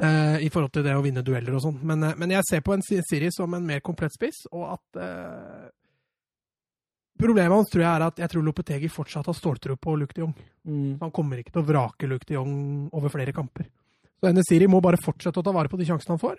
Uh, 0.00 0.38
I 0.40 0.48
forhold 0.48 0.72
til 0.72 0.84
det 0.86 0.94
å 0.96 1.02
vinne 1.04 1.20
dueller 1.26 1.58
og 1.58 1.60
sånn. 1.60 1.76
Men, 1.84 2.06
uh, 2.06 2.14
men 2.16 2.32
jeg 2.32 2.46
ser 2.48 2.62
på 2.64 2.72
en 2.72 2.80
Siri 2.86 3.28
som 3.34 3.52
en 3.52 3.66
mer 3.68 3.82
komplett 3.84 4.14
spiss, 4.16 4.46
og 4.54 4.64
at 4.78 5.00
uh, 5.02 5.68
Problemet 7.20 7.52
hans 7.52 7.68
tror 7.68 7.82
jeg 7.84 7.90
er 7.90 8.02
at 8.06 8.20
jeg 8.22 8.32
tror 8.32 8.44
Lopetegi 8.46 8.88
fortsatt 8.88 9.26
har 9.28 9.36
ståltro 9.36 9.74
på 9.76 9.92
Luke 10.00 10.16
de 10.16 10.22
Jong. 10.22 10.30
Mm. 10.64 10.94
Han 11.02 11.10
kommer 11.12 11.40
ikke 11.40 11.52
til 11.52 11.60
å 11.60 11.68
vrake 11.68 12.08
Luke 12.08 12.24
de 12.24 12.38
Jong 12.38 12.54
over 12.96 13.12
flere 13.12 13.34
kamper. 13.36 13.66
Så 14.20 14.30
Enesiri 14.30 14.68
må 14.70 14.80
bare 14.84 15.00
fortsette 15.00 15.40
å 15.40 15.44
ta 15.44 15.52
vare 15.52 15.68
på 15.68 15.76
de 15.80 15.84
sjansene 15.88 16.14
han 16.14 16.22
får. 16.22 16.38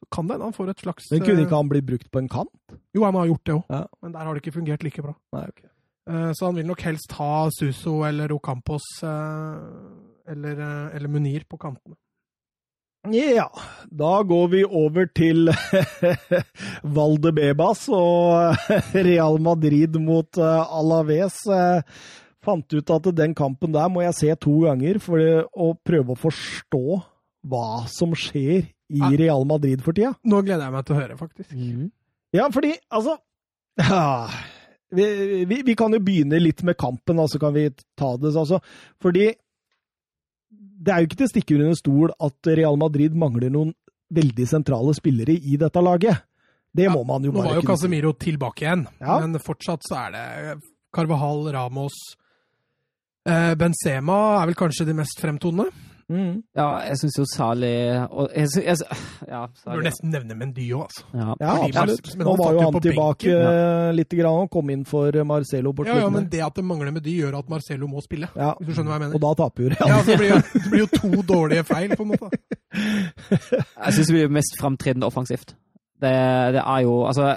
Så 0.00 0.08
kan 0.16 0.26
det 0.30 0.40
han 0.40 0.56
får 0.56 0.72
et 0.72 0.82
slags 0.82 1.10
Men 1.12 1.22
kunne 1.22 1.44
eh, 1.44 1.46
ikke 1.46 1.60
han 1.60 1.70
bli 1.70 1.82
brukt 1.92 2.10
på 2.10 2.22
en 2.22 2.30
kant? 2.32 2.74
Jo, 2.96 3.04
han 3.04 3.18
har 3.20 3.28
gjort 3.30 3.44
det 3.46 3.54
òg, 3.54 3.64
Ja. 3.70 3.84
men 4.02 4.16
der 4.16 4.26
har 4.26 4.34
det 4.34 4.42
ikke 4.42 4.56
fungert 4.56 4.86
like 4.86 5.04
bra. 5.04 5.14
Nei, 5.36 5.44
ok. 5.52 5.62
Eh, 6.10 6.30
Så 6.34 6.46
han 6.48 6.56
vil 6.58 6.66
nok 6.68 6.82
helst 6.82 7.12
ha 7.18 7.48
Suso 7.54 8.00
eller 8.08 8.32
Ocampos 8.34 8.82
eh, 9.06 10.30
eller, 10.30 10.58
eh, 10.60 10.96
eller 10.96 11.08
Munir 11.12 11.44
på 11.48 11.58
kantene. 11.62 11.96
Ja, 13.08 13.46
da 13.88 14.18
går 14.28 14.48
vi 14.52 14.58
over 14.66 15.06
til 15.16 15.48
Valdebebas 16.96 17.86
og 17.96 18.56
Real 19.08 19.38
Madrid 19.40 19.96
mot 20.02 20.36
Alaves. 20.36 21.38
Fant 22.44 22.72
ut 22.76 22.92
at 22.92 23.08
den 23.16 23.32
kampen 23.36 23.72
der 23.72 23.88
må 23.92 24.02
jeg 24.04 24.18
se 24.18 24.34
to 24.44 24.58
ganger 24.66 25.00
for 25.00 25.16
å 25.20 25.70
prøve 25.80 26.12
å 26.12 26.20
forstå 26.26 26.82
hva 27.48 27.64
som 27.88 28.12
skjer 28.12 28.68
i 28.90 29.10
Real 29.16 29.46
Madrid 29.48 29.80
for 29.84 29.96
tida. 29.96 30.12
Nå 30.28 30.42
gleder 30.44 30.66
jeg 30.66 30.76
meg 30.76 30.84
til 30.88 30.96
å 30.96 31.00
høre, 31.00 31.16
faktisk. 31.16 31.56
Ja, 32.36 32.50
fordi 32.52 32.74
altså 32.92 33.16
vi, 34.94 35.44
vi, 35.46 35.60
vi 35.66 35.74
kan 35.78 35.92
jo 35.94 36.00
begynne 36.02 36.40
litt 36.40 36.62
med 36.66 36.76
kampen, 36.80 37.20
så 37.30 37.38
kan 37.42 37.54
vi 37.54 37.68
ta 37.98 38.16
det. 38.18 38.32
Altså, 38.36 38.58
fordi 39.02 39.28
det 40.80 40.92
er 40.94 41.02
jo 41.02 41.08
ikke 41.10 41.18
til 41.20 41.28
å 41.28 41.32
stikke 41.34 41.58
under 41.58 41.76
stol 41.78 42.12
at 42.24 42.50
Real 42.56 42.78
Madrid 42.80 43.14
mangler 43.18 43.52
noen 43.52 43.74
veldig 44.10 44.46
sentrale 44.50 44.94
spillere 44.96 45.36
i 45.36 45.56
dette 45.60 45.82
laget. 45.84 46.24
Det 46.74 46.86
Ja, 46.86 46.92
må 46.94 47.02
man 47.06 47.22
jo 47.26 47.32
bare 47.34 47.48
kunne 47.50 47.56
Nå 47.56 47.60
var 47.60 47.62
jo. 47.62 47.68
Casemiro 47.68 48.12
tilbake 48.14 48.62
igjen, 48.64 48.86
Ja. 49.00 49.18
men 49.20 49.38
fortsatt 49.42 49.82
så 49.86 49.96
er 50.06 50.10
det 50.14 50.62
Carvahal, 50.94 51.52
Ramos 51.52 51.92
eh, 53.26 53.54
Benzema 53.54 54.40
er 54.42 54.46
vel 54.50 54.54
kanskje 54.58 54.86
de 54.86 54.94
mest 54.94 55.20
fremtonende. 55.20 55.70
Mm. 56.10 56.42
Ja, 56.58 56.64
jeg 56.88 56.96
syns 56.98 57.16
jo 57.20 57.24
Sali 57.30 57.68
og 58.10 58.32
jeg, 58.34 58.48
synes, 58.50 58.80
jeg, 58.82 58.98
Ja, 59.28 59.44
Du 59.46 59.60
Sali. 59.62 59.76
bør 59.76 59.84
nesten 59.86 60.10
nevne 60.10 60.34
Mendy 60.40 60.64
òg, 60.74 60.82
altså. 60.88 61.04
Ja. 61.14 61.34
Ja, 61.38 61.52
absolutt. 61.68 62.08
Mar- 62.10 62.16
men 62.18 62.26
Nå 62.26 62.34
var 62.40 62.52
jo 62.56 62.60
han 62.64 62.80
tilbake 62.82 63.30
benken. 63.30 63.86
eh, 63.86 63.92
litt 63.94 64.16
grann, 64.18 64.40
og 64.42 64.50
kom 64.50 64.70
inn 64.74 64.84
for 64.84 65.12
Marcelo 65.24 65.72
på 65.72 65.86
Ja, 65.86 65.98
ja, 66.02 66.08
men 66.10 66.26
det 66.32 66.40
at 66.42 66.54
det 66.58 66.64
mangler 66.66 66.90
Mendy, 66.90 67.14
gjør 67.20 67.38
at 67.38 67.48
Marcelo 67.48 67.86
må 67.86 68.02
spille. 68.02 68.28
Ja, 68.34 68.52
Hvis 68.58 68.66
du 68.66 68.74
skjønner 68.80 68.90
hva 68.90 68.98
jeg 68.98 69.06
mener. 69.06 69.14
Og 69.14 69.20
da 69.28 69.34
taper 69.44 69.62
jo 69.62 69.68
Real. 69.76 69.88
Ja, 69.88 70.02
så 70.02 70.10
det 70.10 70.18
blir, 70.18 70.28
jo- 70.34 70.60
det 70.60 70.70
blir 70.70 70.80
jo 70.80 70.90
to 70.98 71.22
dårlige 71.34 71.64
feil, 71.70 71.94
på 71.96 72.02
en 72.02 72.08
måte. 72.16 72.30
Jeg 73.86 73.92
syns 73.96 74.10
vi 74.12 74.22
er 74.24 74.28
mest 74.34 74.58
framtredende 74.60 75.06
offensivt. 75.06 75.54
Det, 76.00 76.10
det 76.56 76.62
er 76.64 76.80
jo 76.86 77.04
Altså 77.06 77.36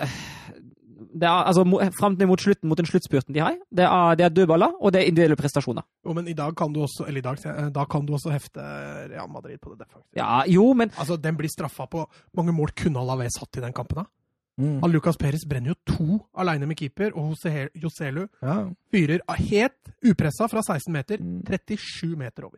det 1.14 1.28
er, 1.30 1.44
altså, 1.46 1.64
Fram 2.00 2.16
til 2.18 2.28
mot 2.28 2.42
slutten, 2.42 2.68
mot 2.70 2.78
den 2.78 2.86
sluttspurten 2.90 3.34
de 3.36 3.40
har, 3.40 3.56
det 3.72 3.86
er, 3.86 4.16
det 4.20 4.26
er 4.26 4.30
dødballer 4.34 4.74
og 4.82 4.92
det 4.92 5.02
er 5.02 5.08
individuelle 5.12 5.36
prestasjoner. 5.38 5.84
Jo, 6.06 6.14
men 6.18 6.28
i 6.28 6.34
dag 6.34 6.56
kan 6.56 6.74
du 6.74 6.82
også 6.82 7.06
eller 7.08 7.20
i 7.20 7.22
dag, 7.28 7.38
da 7.74 7.86
kan 7.86 8.06
du 8.06 8.14
også 8.14 8.32
hefte 8.34 8.60
Real 9.12 9.30
Madrid 9.30 9.60
på 9.62 9.70
det 9.76 9.80
defensive. 9.86 10.10
Ja, 10.18 10.44
jo, 10.48 10.74
men 10.74 10.92
Altså, 10.98 11.18
Den 11.22 11.38
blir 11.38 11.50
straffa 11.50 11.86
på 11.88 12.08
mange 12.36 12.52
mål 12.52 12.72
kunne 12.76 13.00
Alaves 13.00 13.38
hatt 13.40 13.58
i 13.58 13.62
den 13.62 13.74
kampen. 13.74 13.96
da. 14.04 14.06
Mm. 14.58 14.82
Han 14.82 14.92
Lucas 14.92 15.18
Perez 15.18 15.46
brenner 15.50 15.74
jo 15.74 15.76
to 15.96 16.20
aleine 16.38 16.68
med 16.68 16.78
keeper, 16.78 17.12
og 17.18 17.34
Joselu 17.74 18.28
Ja. 18.44 18.68
fyrer 18.94 19.20
helt 19.40 19.94
upressa 20.06 20.48
fra 20.48 20.62
16 20.62 20.94
meter, 20.94 21.18
Mm. 21.18 21.42
37 21.46 22.16
meter 22.18 22.44
over. 22.46 22.58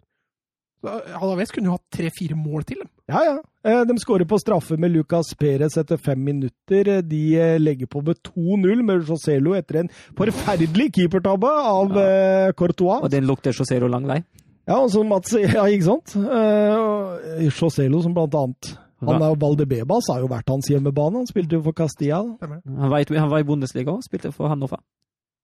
Så 0.84 0.88
eh, 1.08 1.22
Alaves 1.22 1.52
kunne 1.52 1.66
jo 1.66 1.72
hatt 1.78 1.90
tre-fire 1.92 2.36
mål 2.36 2.64
til 2.66 2.78
dem. 2.84 2.90
Ja, 3.12 3.20
ja. 3.22 3.36
Eh, 3.66 3.82
De 3.86 3.98
skårer 4.02 4.26
på 4.26 4.40
straffe 4.42 4.78
med 4.82 4.94
Lucas 4.94 5.34
Perez 5.38 5.78
etter 5.78 5.98
fem 6.02 6.24
minutter. 6.26 7.02
De 7.06 7.22
eh, 7.38 7.58
legger 7.62 7.90
på 7.92 8.02
med 8.06 8.18
2-0 8.32 8.82
med 8.86 9.06
Joselo 9.10 9.54
etter 9.58 9.84
en 9.84 9.92
forferdelig 10.18 10.92
keepertabbe 10.96 11.52
av 11.52 11.94
ja. 12.00 12.56
Courtois. 12.58 13.04
Og 13.06 13.12
den 13.14 13.30
lukter 13.30 13.54
Joselo 13.54 13.92
lang 13.92 14.08
vei. 14.10 14.24
Ja, 14.66 14.80
og 14.80 14.90
så 14.90 15.04
Mats 15.06 15.36
Ja, 15.58 15.68
ikke 15.70 15.86
sant? 15.92 16.16
Eh, 16.18 17.46
Joselo 17.46 18.02
som 18.02 18.18
blant 18.18 18.42
annet 18.42 18.74
han 19.06 19.22
er 19.22 19.34
jo 19.34 19.38
Valdebebas 19.42 20.08
har 20.10 20.22
jo 20.24 20.30
vært 20.32 20.50
hans 20.50 20.70
hjemmebane. 20.72 21.20
Han 21.22 21.30
spilte 21.30 21.58
jo 21.58 21.66
for 21.66 21.76
Castilla. 21.78 22.22
Han 22.42 22.90
var 22.90 23.04
i, 23.04 23.18
han 23.18 23.30
var 23.30 23.44
i 23.44 23.48
Bundesliga 23.48 23.94
og 23.94 24.06
spilte 24.06 24.32
for 24.34 24.50
Hannover. 24.50 24.80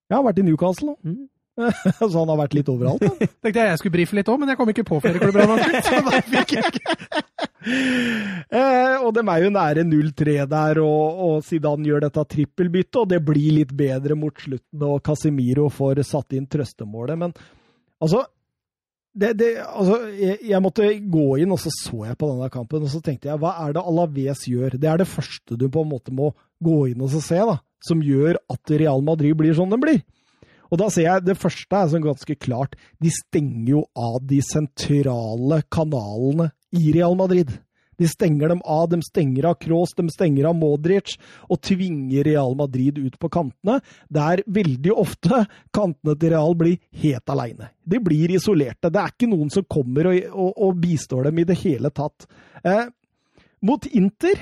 Ja, 0.09 0.17
han 0.17 0.23
har 0.23 0.31
vært 0.31 0.41
i 0.41 0.45
Newcastle. 0.47 0.95
Mm. 1.05 1.27
så 1.99 2.11
han 2.15 2.31
har 2.31 2.39
vært 2.39 2.55
litt 2.57 2.71
overalt. 2.71 3.03
Da. 3.03 3.27
Tenkte 3.45 3.63
jeg 3.63 3.71
jeg 3.71 3.81
skulle 3.81 3.95
brife 3.97 4.17
litt 4.17 4.31
òg, 4.31 4.41
men 4.41 4.51
jeg 4.51 4.59
kom 4.59 4.71
ikke 4.73 4.87
på 4.87 5.01
flere 5.03 5.21
klubber. 5.21 5.45
Eh, 7.61 8.95
og 9.05 9.11
de 9.13 9.21
er 9.21 9.43
jo 9.43 9.49
nære 9.53 9.83
0-3 9.85 10.33
der, 10.49 10.79
og, 10.81 11.19
og 11.21 11.43
Zidane 11.45 11.85
gjør 11.85 12.01
dette 12.07 12.23
trippelbyttet, 12.33 12.97
og 12.97 13.11
det 13.11 13.19
blir 13.23 13.59
litt 13.59 13.69
bedre 13.77 14.17
mot 14.17 14.33
slutten, 14.33 14.81
og 14.87 15.03
Casemiro 15.05 15.67
får 15.69 16.01
satt 16.09 16.33
inn 16.35 16.47
trøstemålet. 16.49 17.19
Men 17.21 17.35
altså, 18.01 18.23
det, 19.13 19.33
det, 19.39 19.49
altså 19.61 19.97
jeg, 20.15 20.39
jeg 20.49 20.63
måtte 20.63 20.89
gå 21.13 21.27
inn, 21.43 21.53
og 21.53 21.61
så 21.61 21.71
så 21.75 22.05
jeg 22.07 22.17
på 22.19 22.31
denne 22.31 22.49
kampen, 22.53 22.87
og 22.87 22.91
så 22.91 23.01
tenkte 23.03 23.29
jeg 23.29 23.41
hva 23.43 23.53
er 23.65 23.75
det 23.75 23.83
Alaves 23.93 24.45
gjør? 24.49 24.77
Det 24.79 24.89
er 24.89 25.03
det 25.03 25.09
første 25.11 25.59
du 25.59 25.67
på 25.71 25.83
en 25.85 25.91
måte 25.91 26.15
må 26.15 26.31
gå 26.63 26.77
inn 26.91 27.03
og 27.03 27.11
så 27.13 27.21
se. 27.23 27.39
da. 27.51 27.59
som 27.81 28.01
gjør 28.05 28.37
at 28.53 28.73
Real 28.77 29.01
Madrid 29.05 29.35
blir 29.37 29.55
sånn 29.57 29.71
den 29.73 29.81
blir. 29.81 30.01
Og 30.71 30.79
da 30.79 30.87
ser 30.93 31.07
jeg 31.07 31.25
det 31.27 31.39
første 31.39 31.77
er 31.77 31.89
sånn 31.91 32.05
ganske 32.05 32.37
klart. 32.39 32.77
De 33.03 33.11
stenger 33.11 33.73
jo 33.73 33.83
av 33.97 34.21
de 34.23 34.39
sentrale 34.45 35.61
kanalene 35.73 36.51
i 36.79 36.93
Real 36.95 37.17
Madrid. 37.19 37.51
De 38.01 38.07
stenger 38.09 38.49
dem 38.49 38.61
av. 38.65 38.87
De 38.89 38.97
stenger 39.05 39.45
av 39.51 39.57
Kroos, 39.61 39.93
de 39.97 40.07
stenger 40.09 40.47
av 40.49 40.55
Modric 40.57 41.17
og 41.51 41.59
tvinger 41.61 42.25
Real 42.25 42.55
Madrid 42.57 42.97
ut 42.97 43.19
på 43.21 43.29
kantene, 43.29 43.77
der 44.09 44.41
veldig 44.47 44.95
ofte 44.95 45.43
kantene 45.75 46.15
til 46.17 46.33
Real 46.33 46.57
blir 46.57 46.79
helt 47.03 47.29
aleine. 47.35 47.69
De 47.85 47.99
blir 48.01 48.33
isolerte. 48.33 48.89
Det 48.89 49.03
er 49.03 49.13
ikke 49.13 49.29
noen 49.29 49.51
som 49.53 49.67
kommer 49.69 50.09
og, 50.13 50.23
og, 50.31 50.55
og 50.55 50.81
bistår 50.81 51.29
dem 51.29 51.43
i 51.43 51.47
det 51.51 51.59
hele 51.61 51.93
tatt. 51.93 52.25
Eh, 52.63 52.87
mot 53.61 53.85
Inter 53.91 54.39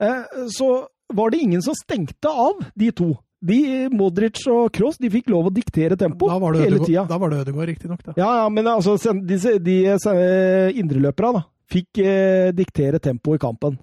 eh, 0.00 0.40
så 0.54 0.70
var 1.12 1.34
det 1.34 1.42
ingen 1.44 1.60
som 1.66 1.76
stengte 1.76 2.30
av 2.30 2.62
de 2.78 2.88
to. 2.96 3.10
De, 3.42 3.58
Modric 3.90 4.44
og 4.52 4.68
Kroos 4.74 5.00
de 5.02 5.10
fikk 5.10 5.30
lov 5.32 5.48
å 5.48 5.54
diktere 5.54 5.96
tempo 5.98 6.28
hele 6.30 6.78
tida. 6.84 7.02
da 7.10 7.18
var 7.18 7.32
det 7.32 7.40
Ødegaard 7.42 7.72
riktignok. 7.72 8.04
Ja, 8.14 8.28
ja, 8.42 8.44
men 8.54 8.68
altså, 8.70 8.94
disse, 9.26 9.56
de, 9.58 9.80
de 9.98 10.76
indreløperne 10.78 11.40
da, 11.40 11.42
fikk 11.72 12.02
eh, 12.04 12.52
diktere 12.54 13.00
tempo 13.02 13.34
i 13.34 13.40
kampen. 13.42 13.80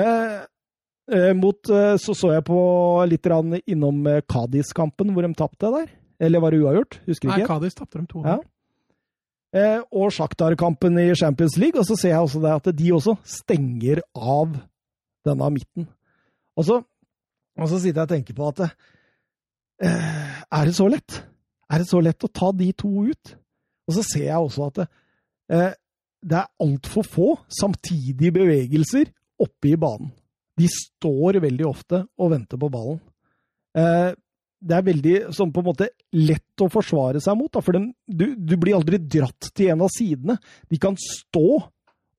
Eh, 0.00 0.38
eh, 1.12 1.32
mot, 1.36 1.58
eh, 1.68 1.96
så 2.00 2.14
så 2.16 2.32
jeg 2.32 2.46
på 2.48 2.60
litt 3.10 3.24
grann 3.26 3.58
innom 3.60 4.06
eh, 4.08 4.22
Cádiz-kampen, 4.24 5.12
hvor 5.12 5.26
de 5.26 5.34
tapte 5.36 5.72
der. 5.76 5.92
Eller 6.22 6.40
var 6.40 6.54
det 6.54 6.62
uavgjort? 6.62 7.00
Husker 7.08 7.28
Nei, 7.28 7.40
ikke. 7.42 7.48
Nei, 7.48 7.50
Kadis 7.50 7.76
tapte 7.76 7.98
dem 7.98 8.08
to. 8.08 8.22
Ja. 8.24 8.38
Eh, 9.52 9.80
og 9.92 10.12
Shakhtar-kampen 10.14 10.96
i 11.02 11.10
Champions 11.18 11.58
League. 11.60 11.76
Og 11.80 11.88
så 11.88 11.96
ser 11.98 12.14
jeg 12.14 12.24
også 12.24 12.40
det 12.44 12.52
at 12.54 12.70
de 12.78 12.92
også 12.94 13.16
stenger 13.28 14.00
av 14.14 14.54
denne 15.26 15.50
midten. 15.52 15.88
Og 16.56 16.68
så, 16.68 16.78
og 17.60 17.68
så 17.68 17.78
sitter 17.78 18.00
jeg 18.00 18.08
og 18.08 18.14
tenker 18.14 18.36
på 18.38 18.48
at 18.48 18.64
eh, 18.64 20.40
Er 20.48 20.68
det 20.68 20.74
så 20.76 20.88
lett? 20.88 21.18
Er 21.72 21.82
det 21.82 21.88
så 21.88 22.00
lett 22.04 22.24
å 22.24 22.32
ta 22.32 22.50
de 22.56 22.70
to 22.76 22.90
ut? 23.08 23.36
Og 23.88 23.96
så 23.96 24.04
ser 24.06 24.26
jeg 24.28 24.40
også 24.40 24.68
at 24.70 24.82
eh, 24.84 25.70
det 26.22 26.38
er 26.38 26.50
altfor 26.62 27.06
få 27.06 27.28
samtidige 27.50 28.34
bevegelser 28.36 29.10
oppe 29.42 29.72
i 29.72 29.78
banen. 29.80 30.12
De 30.58 30.68
står 30.70 31.40
veldig 31.42 31.66
ofte 31.66 32.04
og 32.20 32.34
venter 32.34 32.60
på 32.60 32.70
ballen. 32.72 33.00
Eh, 33.76 34.12
det 34.62 34.76
er 34.76 34.86
veldig 34.86 35.14
sånn 35.34 35.50
på 35.50 35.62
en 35.62 35.68
måte 35.72 35.88
lett 36.14 36.62
å 36.62 36.70
forsvare 36.70 37.20
seg 37.22 37.38
mot. 37.38 37.58
For 37.58 37.74
den, 37.74 37.88
du, 38.06 38.36
du 38.38 38.54
blir 38.60 38.76
aldri 38.78 39.00
dratt 39.00 39.50
til 39.50 39.72
en 39.72 39.82
av 39.88 39.90
sidene. 39.90 40.36
De 40.70 40.78
kan 40.80 40.94
stå 41.00 41.48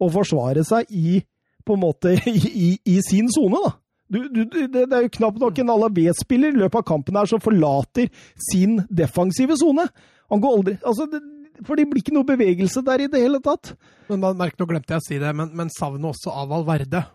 og 0.03 0.11
forsvare 0.11 0.65
seg 0.67 0.91
i 0.91 1.21
på 1.63 1.77
en 1.77 1.83
måte 1.85 2.17
i, 2.33 2.35
i, 2.51 2.69
i 2.95 2.97
sin 3.05 3.31
sone, 3.31 3.61
da. 3.63 3.77
Du, 4.11 4.19
du, 4.29 4.41
det 4.49 4.83
er 4.83 5.05
jo 5.05 5.13
knapt 5.15 5.39
nok 5.41 5.59
en 5.61 5.71
Alavé-spiller 5.73 6.53
i 6.53 6.61
løpet 6.63 6.81
av 6.81 6.87
kampen 6.87 7.15
her 7.17 7.29
som 7.29 7.41
forlater 7.41 8.11
sin 8.49 8.81
defensive 8.91 9.55
sone. 9.57 9.87
Han 10.33 10.43
går 10.43 10.57
aldri 10.57 10.75
altså, 10.81 11.07
det, 11.09 11.21
For 11.65 11.79
det 11.79 11.87
blir 11.89 12.03
ikke 12.03 12.15
noe 12.15 12.27
bevegelse 12.27 12.83
der 12.85 13.05
i 13.05 13.09
det 13.11 13.21
hele 13.23 13.39
tatt. 13.43 13.73
Men 14.11 14.25
merk, 14.39 14.57
nå 14.59 14.67
glemte 14.69 14.95
jeg 14.95 15.01
å 15.01 15.07
si 15.07 15.21
det, 15.21 15.31
men, 15.37 15.53
men 15.57 15.71
savnet 15.73 16.11
også 16.11 16.33
av 16.35 16.51
Valverde 16.51 17.05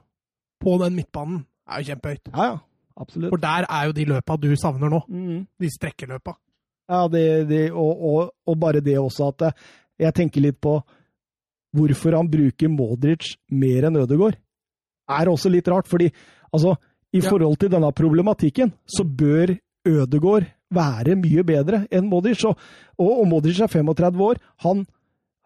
på 0.62 0.74
den 0.82 0.96
midtbanen 0.98 1.44
er 1.68 1.82
jo 1.82 1.92
kjempehøyt. 1.92 2.32
Ja, 2.32 2.50
ja. 2.52 2.58
Absolutt. 2.98 3.30
For 3.30 3.38
der 3.38 3.66
er 3.70 3.86
jo 3.86 3.94
de 3.94 4.04
løpa 4.10 4.34
du 4.40 4.48
savner 4.58 4.90
nå. 4.90 5.04
Mm. 5.06 5.42
De 5.60 5.68
strekkeløpa. 5.70 6.32
Ja, 6.88 7.04
det, 7.12 7.24
det, 7.50 7.60
og, 7.70 8.00
og, 8.10 8.32
og 8.48 8.56
bare 8.58 8.80
det 8.82 8.96
også 8.98 9.28
at 9.30 9.44
eh, 9.46 9.66
jeg 10.06 10.16
tenker 10.16 10.42
litt 10.42 10.58
på 10.62 10.78
hvorfor 11.76 12.16
han 12.16 12.30
bruker 12.32 12.72
Modric 12.72 13.34
mer 13.52 13.86
enn 13.88 14.00
Ødegaard. 14.00 14.38
Er 15.08 15.30
også 15.30 15.52
litt 15.52 15.68
rart, 15.70 15.88
fordi 15.88 16.08
altså, 16.52 16.76
i 17.12 17.20
Ja. 17.22 17.30
forhold 17.30 17.56
til 17.58 17.70
denne 17.72 17.92
problematikken, 17.92 18.72
så 18.86 19.04
bør 19.04 19.56
Ødegård 19.88 20.44
være 20.70 21.16
mye 21.16 21.44
bedre 21.44 21.86
enn 21.90 22.08
Modic. 22.10 22.44
Og, 22.44 22.58
og, 22.98 23.26
Modric 23.28 23.60
er 23.60 23.70
35 23.72 24.20
år. 24.20 24.40
Han, 24.64 24.86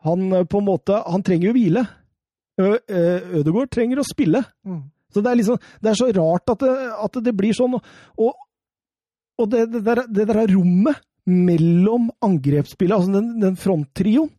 han 0.02 0.32
eh, 0.32 0.44
på 0.44 0.58
en 0.58 0.66
måte 0.66 0.96
Han 1.06 1.22
trenger 1.22 1.50
jo 1.50 1.52
hvile. 1.52 1.84
Ø, 2.58 2.76
Ø, 2.90 3.66
trenger 3.70 4.00
å 4.02 4.06
spille. 4.08 4.42
Mm. 4.66 4.82
Så 5.12 5.22
det 5.22 5.30
er 5.30 5.38
liksom, 5.38 5.58
det 5.82 5.90
er 5.90 5.94
så 5.94 6.08
rart 6.16 6.50
at 6.50 6.60
det, 6.64 6.72
at 7.04 7.24
det 7.24 7.36
blir 7.36 7.54
sånn. 7.54 7.78
Og, 8.18 8.34
og 9.38 9.50
det, 9.52 9.66
det, 9.72 9.84
der, 9.84 10.02
det 10.08 10.26
der 10.28 10.46
rommet 10.50 10.98
mellom 11.26 12.10
angrepsspillet, 12.24 12.96
altså 12.96 13.12
den, 13.14 13.40
den 13.40 13.56
fronttrioen, 13.56 14.30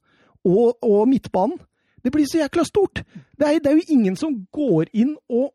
og, 0.44 0.76
og 0.84 1.07
midtbanen, 1.07 1.60
det 2.03 2.11
blir 2.11 2.27
så 2.27 2.41
jækla 2.41 2.65
stort. 2.68 3.03
Det 3.40 3.48
er, 3.48 3.61
det 3.64 3.72
er 3.72 3.77
jo 3.80 3.94
ingen 3.95 4.18
som 4.19 4.34
går 4.52 4.90
inn 4.91 5.14
og, 5.31 5.53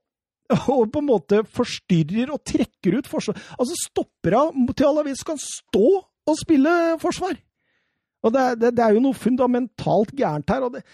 og 0.75 0.87
på 0.93 1.03
en 1.03 1.09
måte 1.09 1.43
forstyrrer 1.55 2.33
og 2.35 2.43
trekker 2.47 2.99
ut 2.99 3.11
forsvar. 3.11 3.37
Altså 3.59 3.77
stopper 3.83 4.39
av 4.39 4.55
til 4.73 4.89
Alavis 4.89 5.27
kan 5.27 5.41
stå 5.41 5.91
og 5.99 6.39
spille 6.41 6.73
forsvar. 7.03 7.37
Og 8.27 8.35
det, 8.35 8.47
det, 8.61 8.73
det 8.77 8.85
er 8.85 8.97
jo 8.97 9.05
noe 9.05 9.16
fundamentalt 9.16 10.15
gærent 10.16 10.51
her. 10.51 10.66
og 10.66 10.75
det 10.77 10.87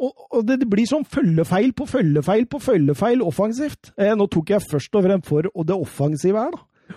og, 0.00 0.40
det, 0.48 0.64
blir 0.64 0.88
sånn 0.88 1.04
følgefeil 1.04 1.74
på 1.76 1.84
følgefeil 1.84 2.46
på 2.48 2.60
følgefeil 2.64 3.20
offensivt. 3.20 3.92
Eh, 4.00 4.14
nå 4.16 4.30
tok 4.32 4.54
jeg 4.54 4.64
først 4.64 4.96
og 4.96 5.04
fremst 5.04 5.28
for 5.28 5.44
det 5.44 5.76
offensive 5.76 6.40
her, 6.40 6.54
da. 6.56 6.96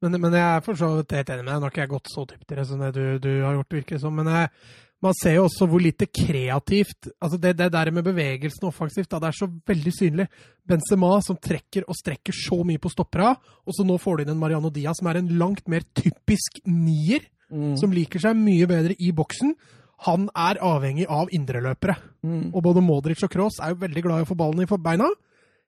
Men, 0.00 0.16
men 0.16 0.34
jeg 0.34 0.42
er 0.42 0.62
for 0.64 0.80
så 0.80 0.88
vidt 0.96 1.12
helt 1.12 1.30
enig 1.30 1.44
med 1.44 1.52
deg. 1.52 1.60
Nå 1.60 1.68
har 1.68 1.74
ikke 1.74 1.82
jeg 1.84 1.92
gått 1.92 2.10
så 2.10 2.24
dypt 2.26 2.52
i 2.54 2.56
det 2.56 2.64
som 2.66 2.80
det 2.80 2.90
du, 2.96 3.04
du 3.20 3.30
har 3.44 3.58
gjort, 3.58 3.76
virker 3.76 4.00
som. 4.00 4.16
Men 4.16 4.30
jeg, 4.32 4.50
man 5.00 5.16
ser 5.16 5.38
jo 5.38 5.46
også 5.46 5.66
hvor 5.70 5.80
lite 5.80 6.06
kreativt 6.12 7.08
altså 7.16 7.38
Det, 7.40 7.54
det 7.56 7.70
der 7.72 7.90
med 7.90 8.04
bevegelsen 8.04 8.68
offensivt, 8.68 9.08
da, 9.10 9.20
det 9.22 9.30
er 9.30 9.38
så 9.38 9.48
veldig 9.48 9.92
synlig. 9.96 10.26
Benzema 10.68 11.14
som 11.24 11.38
trekker 11.40 11.86
og 11.88 11.96
strekker 11.96 12.36
så 12.36 12.60
mye 12.66 12.80
på 12.82 12.92
stoppera, 12.92 13.32
og 13.64 13.76
så 13.76 13.86
nå 13.86 13.96
får 14.00 14.20
du 14.20 14.24
inn 14.24 14.34
en 14.34 14.40
Mariano 14.40 14.70
Diaz 14.70 15.00
som 15.00 15.08
er 15.10 15.20
en 15.22 15.32
langt 15.40 15.66
mer 15.72 15.86
typisk 15.96 16.60
nier, 16.68 17.24
som 17.80 17.90
liker 17.90 18.22
seg 18.22 18.36
mye 18.38 18.68
bedre 18.70 18.94
i 19.02 19.10
boksen. 19.16 19.56
Han 20.06 20.28
er 20.38 20.60
avhengig 20.64 21.08
av 21.10 21.32
indreløpere. 21.34 21.96
Mm. 22.24 22.52
Og 22.54 22.62
både 22.64 22.84
Modric 22.84 23.24
og 23.26 23.32
Kroos 23.32 23.58
er 23.60 23.74
jo 23.74 23.82
veldig 23.82 24.04
glad 24.06 24.22
i 24.22 24.24
å 24.24 24.28
få 24.28 24.36
ballen 24.38 24.62
i 24.64 24.78
beina. 24.80 25.08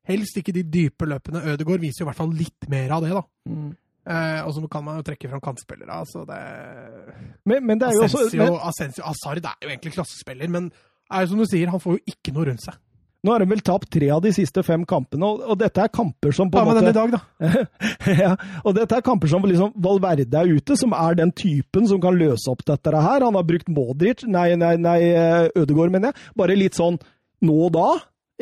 Helst 0.09 0.39
ikke 0.39 0.55
de 0.55 0.65
dype 0.67 1.07
løpene. 1.07 1.43
Ødegaard 1.53 1.83
viser 1.83 2.03
jo 2.03 2.07
i 2.07 2.11
hvert 2.11 2.21
fall 2.23 2.33
litt 2.35 2.69
mer 2.71 2.95
av 2.97 3.05
det, 3.05 3.13
da. 3.15 3.23
Mm. 3.51 3.69
Eh, 4.03 4.41
og 4.43 4.55
så 4.55 4.63
kan 4.71 4.83
man 4.83 4.97
jo 4.99 5.05
trekke 5.07 5.29
fram 5.31 5.43
kantspillere. 5.43 5.95
Altså 5.95 6.25
det 6.27 6.39
Men, 7.47 7.67
men 7.67 7.79
det 7.79 7.89
er 7.89 7.99
jo 8.01 8.07
også 8.09 8.25
men, 8.35 8.57
Asensio 8.67 9.05
Hazard 9.07 9.45
er 9.45 9.59
jo 9.63 9.69
egentlig 9.71 9.93
klassespiller, 9.95 10.49
men 10.51 10.73
er 11.13 11.23
jo 11.23 11.35
som 11.35 11.43
du 11.43 11.47
sier, 11.47 11.71
han 11.71 11.83
får 11.83 11.99
jo 11.99 12.15
ikke 12.15 12.35
noe 12.35 12.49
rundt 12.51 12.65
seg. 12.65 12.81
Nå 13.23 13.31
har 13.31 13.39
de 13.39 13.47
vel 13.47 13.61
tapt 13.63 13.87
tre 13.95 14.09
av 14.11 14.19
de 14.25 14.33
siste 14.35 14.65
fem 14.67 14.83
kampene, 14.89 15.23
og, 15.29 15.45
og 15.47 15.59
dette 15.61 15.79
er 15.79 15.91
kamper 15.95 16.35
som 16.35 16.49
på 16.51 16.59
en 16.59 16.67
men 16.67 16.81
den 16.81 16.89
i 16.89 16.91
måte 16.91 16.97
dag, 16.99 17.13
da. 17.15 17.67
ja, 18.25 18.33
og 18.65 18.75
dette 18.75 18.97
er 18.99 19.05
kamper 19.07 19.31
som 19.31 19.45
liksom 19.47 19.77
Valverde 19.85 20.41
er 20.41 20.51
ute, 20.51 20.75
som 20.81 20.97
er 20.99 21.15
den 21.21 21.31
typen 21.39 21.87
som 21.87 22.01
kan 22.03 22.19
løse 22.19 22.51
opp 22.51 22.65
dette 22.67 22.91
her. 22.91 23.23
Han 23.23 23.39
har 23.39 23.47
brukt 23.47 23.71
Modric, 23.71 24.25
nei, 24.27 24.49
nei, 24.59 24.73
nei 24.83 24.99
Ødegaard, 25.55 25.95
mener 25.95 26.11
jeg. 26.11 26.33
Bare 26.43 26.59
litt 26.59 26.75
sånn 26.81 26.99
nå 27.47 27.61
og 27.69 27.71
da. 27.79 27.87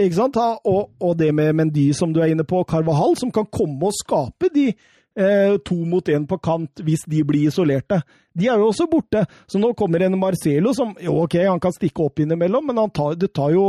Ikke 0.01 0.16
sant? 0.16 0.41
Ha- 0.41 0.62
Og, 0.65 0.95
og 1.05 1.12
det 1.20 1.28
med 1.37 1.53
Mendy, 1.61 1.91
som 1.93 2.15
du 2.16 2.23
er 2.24 2.32
inne 2.32 2.49
på, 2.49 2.62
Carvahall, 2.65 3.19
som 3.20 3.28
kan 3.37 3.51
komme 3.53 3.91
og 3.91 3.97
skape 4.01 4.49
de 4.55 4.70
eh, 5.19 5.57
to 5.65 5.74
mot 5.89 6.07
én 6.09 6.27
på 6.28 6.39
kant 6.43 6.82
hvis 6.87 7.03
de 7.11 7.23
blir 7.27 7.49
isolerte. 7.49 8.03
De 8.37 8.47
er 8.49 8.59
jo 8.62 8.69
også 8.70 8.87
borte. 8.91 9.24
Så 9.51 9.59
nå 9.59 9.73
kommer 9.78 10.03
en 10.07 10.19
Marcelo 10.19 10.73
som 10.77 10.95
jo, 11.03 11.16
ok, 11.24 11.35
han 11.49 11.61
kan 11.61 11.73
stikke 11.74 12.05
opp 12.07 12.20
innimellom, 12.23 12.66
men 12.70 12.78
han 12.78 12.91
tar, 12.95 13.15
det 13.19 13.32
tar 13.35 13.51
jo 13.57 13.65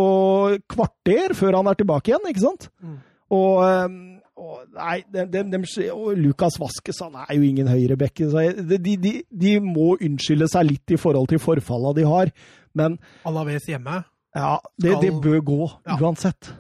kvarter 0.70 1.34
før 1.38 1.58
han 1.62 1.68
er 1.72 1.80
tilbake 1.80 2.12
igjen, 2.14 2.28
ikke 2.30 2.44
sant? 2.46 2.70
Mm. 2.84 2.98
Og, 3.32 3.64
eh, 3.66 3.98
og 4.42 4.62
Nei, 4.74 5.00
de, 5.14 5.26
de, 5.30 5.42
de, 5.54 5.90
og 5.94 6.16
Lukas 6.18 6.56
Vaskes 6.60 6.98
han 7.04 7.14
er 7.26 7.36
jo 7.36 7.44
ingen 7.46 7.68
høyreback. 7.70 8.22
så 8.32 8.46
De, 8.58 8.78
de, 8.98 9.12
de 9.30 9.52
må 9.62 9.96
unnskylde 10.02 10.48
seg 10.50 10.66
litt 10.70 10.94
i 10.96 10.98
forhold 10.98 11.28
til 11.30 11.40
forfalla 11.44 11.92
de 11.98 12.06
har, 12.10 12.32
men 12.74 12.96
Alaves 13.28 13.68
hjemme. 13.70 14.00
ja, 14.36 14.54
det, 14.82 14.96
det 15.04 15.12
bør 15.22 15.42
gå 15.46 15.60
Ja. 15.88 15.98
uansett. 16.00 16.54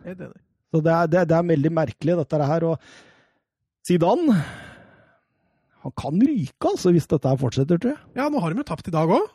Så 0.71 0.81
det 0.83 0.91
er, 0.93 1.07
det, 1.07 1.19
er- 1.21 1.25
det 1.31 1.37
er 1.37 1.47
veldig 1.49 1.71
merkelig, 1.73 2.17
dette 2.21 2.45
her. 2.47 2.63
Og 2.69 2.79
Zidane 3.87 4.35
Han 5.81 5.93
kan 5.97 6.21
ryke, 6.21 6.69
altså, 6.69 6.91
hvis 6.93 7.07
dette 7.09 7.29
her 7.29 7.39
fortsetter, 7.41 7.79
tror 7.81 7.95
jeg. 7.95 8.01
Ja, 8.19 8.27
nå 8.29 8.41
har 8.43 8.53
de 8.53 8.61
jo 8.61 8.67
tapt 8.67 8.89
i 8.91 8.93
dag 8.93 9.09
òg. 9.09 9.29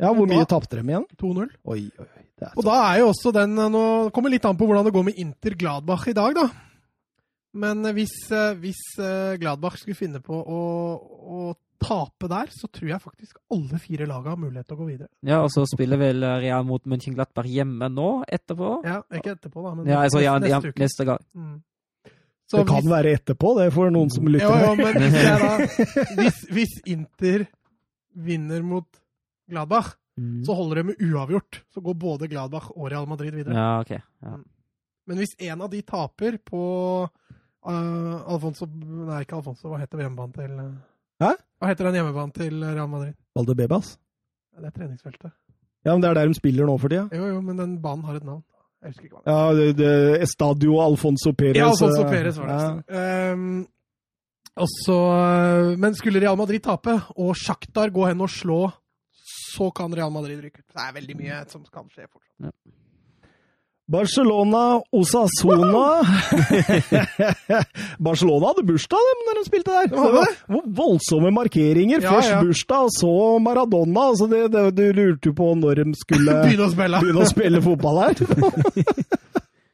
Ja, 0.00 0.12
Hvor 0.16 0.28
mye 0.30 0.46
tapte 0.48 0.78
de 0.78 0.84
igjen? 0.86 1.06
2-0. 1.20 1.48
Oi, 1.68 1.80
oi, 2.00 2.06
oi. 2.06 2.26
Er 2.40 2.52
Og 2.56 2.64
da 2.64 2.76
er 2.86 3.00
jo 3.02 3.10
også 3.10 3.32
den 3.36 3.58
eh, 3.60 3.68
Nå 3.68 3.82
kommer 4.16 4.32
litt 4.32 4.46
an 4.48 4.56
på 4.56 4.64
hvordan 4.64 4.86
det 4.86 4.94
går 4.94 5.04
med 5.10 5.18
Inter 5.20 5.56
Gladbach 5.60 6.06
i 6.08 6.14
dag, 6.16 6.38
da. 6.38 6.46
Men 7.60 7.84
eh, 7.84 7.92
hvis, 7.98 8.14
eh, 8.32 8.54
hvis 8.62 8.80
Gladbach 9.42 9.76
skulle 9.80 9.98
finne 9.98 10.22
på 10.24 10.38
å, 10.40 10.60
å 11.20 11.42
tape 11.80 12.30
der, 12.32 12.48
så 12.54 12.68
tror 12.72 12.94
jeg 12.94 13.02
faktisk 13.02 13.36
alle 13.52 13.80
fire 13.82 14.08
lagene 14.08 14.32
har 14.32 14.40
mulighet 14.40 14.68
til 14.70 14.78
å 14.78 14.80
gå 14.80 14.88
videre. 14.88 15.10
Ja, 15.26 15.42
og 15.44 15.52
så 15.52 15.66
spiller 15.68 16.00
vel 16.00 16.24
Real 16.44 16.64
mot 16.68 16.84
München-Glattberg 16.88 17.52
hjemme 17.52 17.88
nå, 17.92 18.10
etterpå? 18.28 18.78
Ja, 18.88 19.00
Ikke 19.16 19.34
etterpå, 19.36 19.64
da, 19.64 19.74
men 19.74 19.88
Ja, 19.90 20.02
altså, 20.06 20.22
ja, 20.24 20.38
neste, 20.38 20.52
ja, 20.52 20.60
neste 20.60 20.72
uke. 20.72 20.84
neste 20.84 21.08
gang. 21.08 21.24
Mm. 21.36 21.58
Så 22.50 22.58
det 22.58 22.66
kan 22.68 22.82
hvis- 22.82 22.90
være 22.90 23.14
etterpå, 23.14 23.52
det 23.60 23.68
får 23.70 23.76
for 23.78 23.90
noen 23.94 24.10
som 24.10 24.26
lytter. 24.26 24.50
Jo, 24.50 24.66
jo, 24.66 24.74
men 24.80 25.00
hvis, 25.04 25.16
jeg 25.22 25.38
da, 25.38 25.50
hvis, 26.20 26.38
hvis 26.50 26.72
Inter 26.96 27.46
vinner 28.28 28.62
mot 28.66 28.88
Gladbach, 29.50 29.96
Mm. 30.20 30.42
så 30.44 30.52
holder 30.52 30.74
det 30.76 30.82
med 30.84 30.96
uavgjort. 31.00 31.62
Så 31.72 31.80
går 31.80 31.94
både 31.96 32.26
Gladbach 32.28 32.66
og 32.74 32.90
Real 32.90 33.06
Madrid 33.08 33.32
videre. 33.32 33.54
Ja, 33.56 33.78
ok. 33.80 33.90
Ja. 34.20 34.32
Men 35.08 35.16
hvis 35.16 35.30
en 35.38 35.62
av 35.64 35.70
de 35.72 35.78
taper 35.86 36.36
på 36.44 36.60
uh, 37.06 38.16
Alfonso 38.28 38.66
Nei, 38.68 39.22
ikke 39.24 39.38
Alfonso. 39.38 39.70
Hva 39.70 39.78
heter 39.80 40.02
hjemmebanen 40.02 40.34
til 40.34 40.58
eh, 40.60 40.74
Hæ? 41.24 41.30
Hva 41.62 41.70
heter 41.70 41.88
den 41.88 41.96
hjemmebanen 42.00 42.34
til 42.36 42.58
Real 42.66 42.90
Madrid? 42.90 43.14
Valde 43.38 43.56
Bebas? 43.62 43.94
Det 44.58 44.66
er 44.68 44.76
treningsfeltet. 44.76 45.32
Ja, 45.86 45.94
men 45.94 46.02
det 46.04 46.10
er 46.10 46.18
der 46.20 46.28
de 46.28 46.36
spiller 46.36 46.68
nå 46.68 46.76
for 46.82 46.92
tida. 46.92 47.06
Jo, 47.16 47.30
jo, 47.30 47.40
men 47.40 47.56
den 47.62 47.78
banen 47.80 48.04
har 48.04 48.18
et 48.20 48.26
navn. 48.28 48.42
Jeg 48.80 48.94
husker 48.94 49.08
ikke 49.08 49.18
hva 49.18 49.24
det 49.24 49.34
Ja, 49.34 49.52
det, 49.58 49.66
det, 49.76 50.22
Estadio 50.24 50.78
Alfonso 50.80 51.34
Perez. 51.36 51.58
Ja, 51.60 51.68
Alfonso 51.68 52.02
eh, 52.04 52.10
Perez 52.10 52.40
var 52.40 52.50
det. 52.50 52.96
ja. 52.96 53.32
Um, 53.34 53.66
og 54.60 54.68
så, 54.68 54.98
eh, 55.14 55.78
men 55.78 55.94
skulle 55.96 56.20
Real 56.20 56.36
Madrid 56.36 56.62
tape, 56.64 56.96
og 57.16 57.36
Shakhtar 57.38 57.92
gå 57.94 58.06
hen 58.08 58.20
og 58.20 58.32
slå, 58.32 58.60
så 59.54 59.70
kan 59.74 59.94
Real 59.94 60.12
Madrid 60.12 60.40
rykke 60.42 60.64
ut. 60.64 60.72
Det 60.72 60.82
er 60.84 60.96
veldig 60.96 61.16
mye 61.16 61.40
som 61.48 61.64
kan 61.72 61.86
skje 61.92 62.08
fortsatt. 62.08 62.54
Barcelona, 63.90 64.80
Osasona 64.94 65.86
Barcelona 68.06 68.52
hadde 68.52 68.62
bursdag 68.68 69.08
dem, 69.08 69.22
når 69.26 69.38
de 69.40 69.44
spilte 69.48 69.74
der. 69.74 69.88
De 69.90 69.98
hadde 69.98 70.20
Det 70.28 70.54
var 70.54 70.68
voldsomme 70.78 71.32
markeringer. 71.34 72.04
Ja, 72.04 72.12
Først 72.14 72.30
ja. 72.30 72.40
bursdag, 72.44 72.86
og 72.86 72.94
så 72.94 73.14
Maradona. 73.42 74.04
Altså 74.12 74.28
det, 74.30 74.44
det, 74.54 74.64
du 74.78 74.84
lurte 75.00 75.32
jo 75.32 75.34
på 75.40 75.48
når 75.58 75.82
de 75.82 75.94
skulle 75.98 76.36
Begynne 76.46 76.68
å 76.68 76.74
spille. 76.74 77.00
begynne 77.04 77.24
å 77.26 77.30
spille 77.32 77.62
fotball 77.64 77.98
her. 78.04 78.22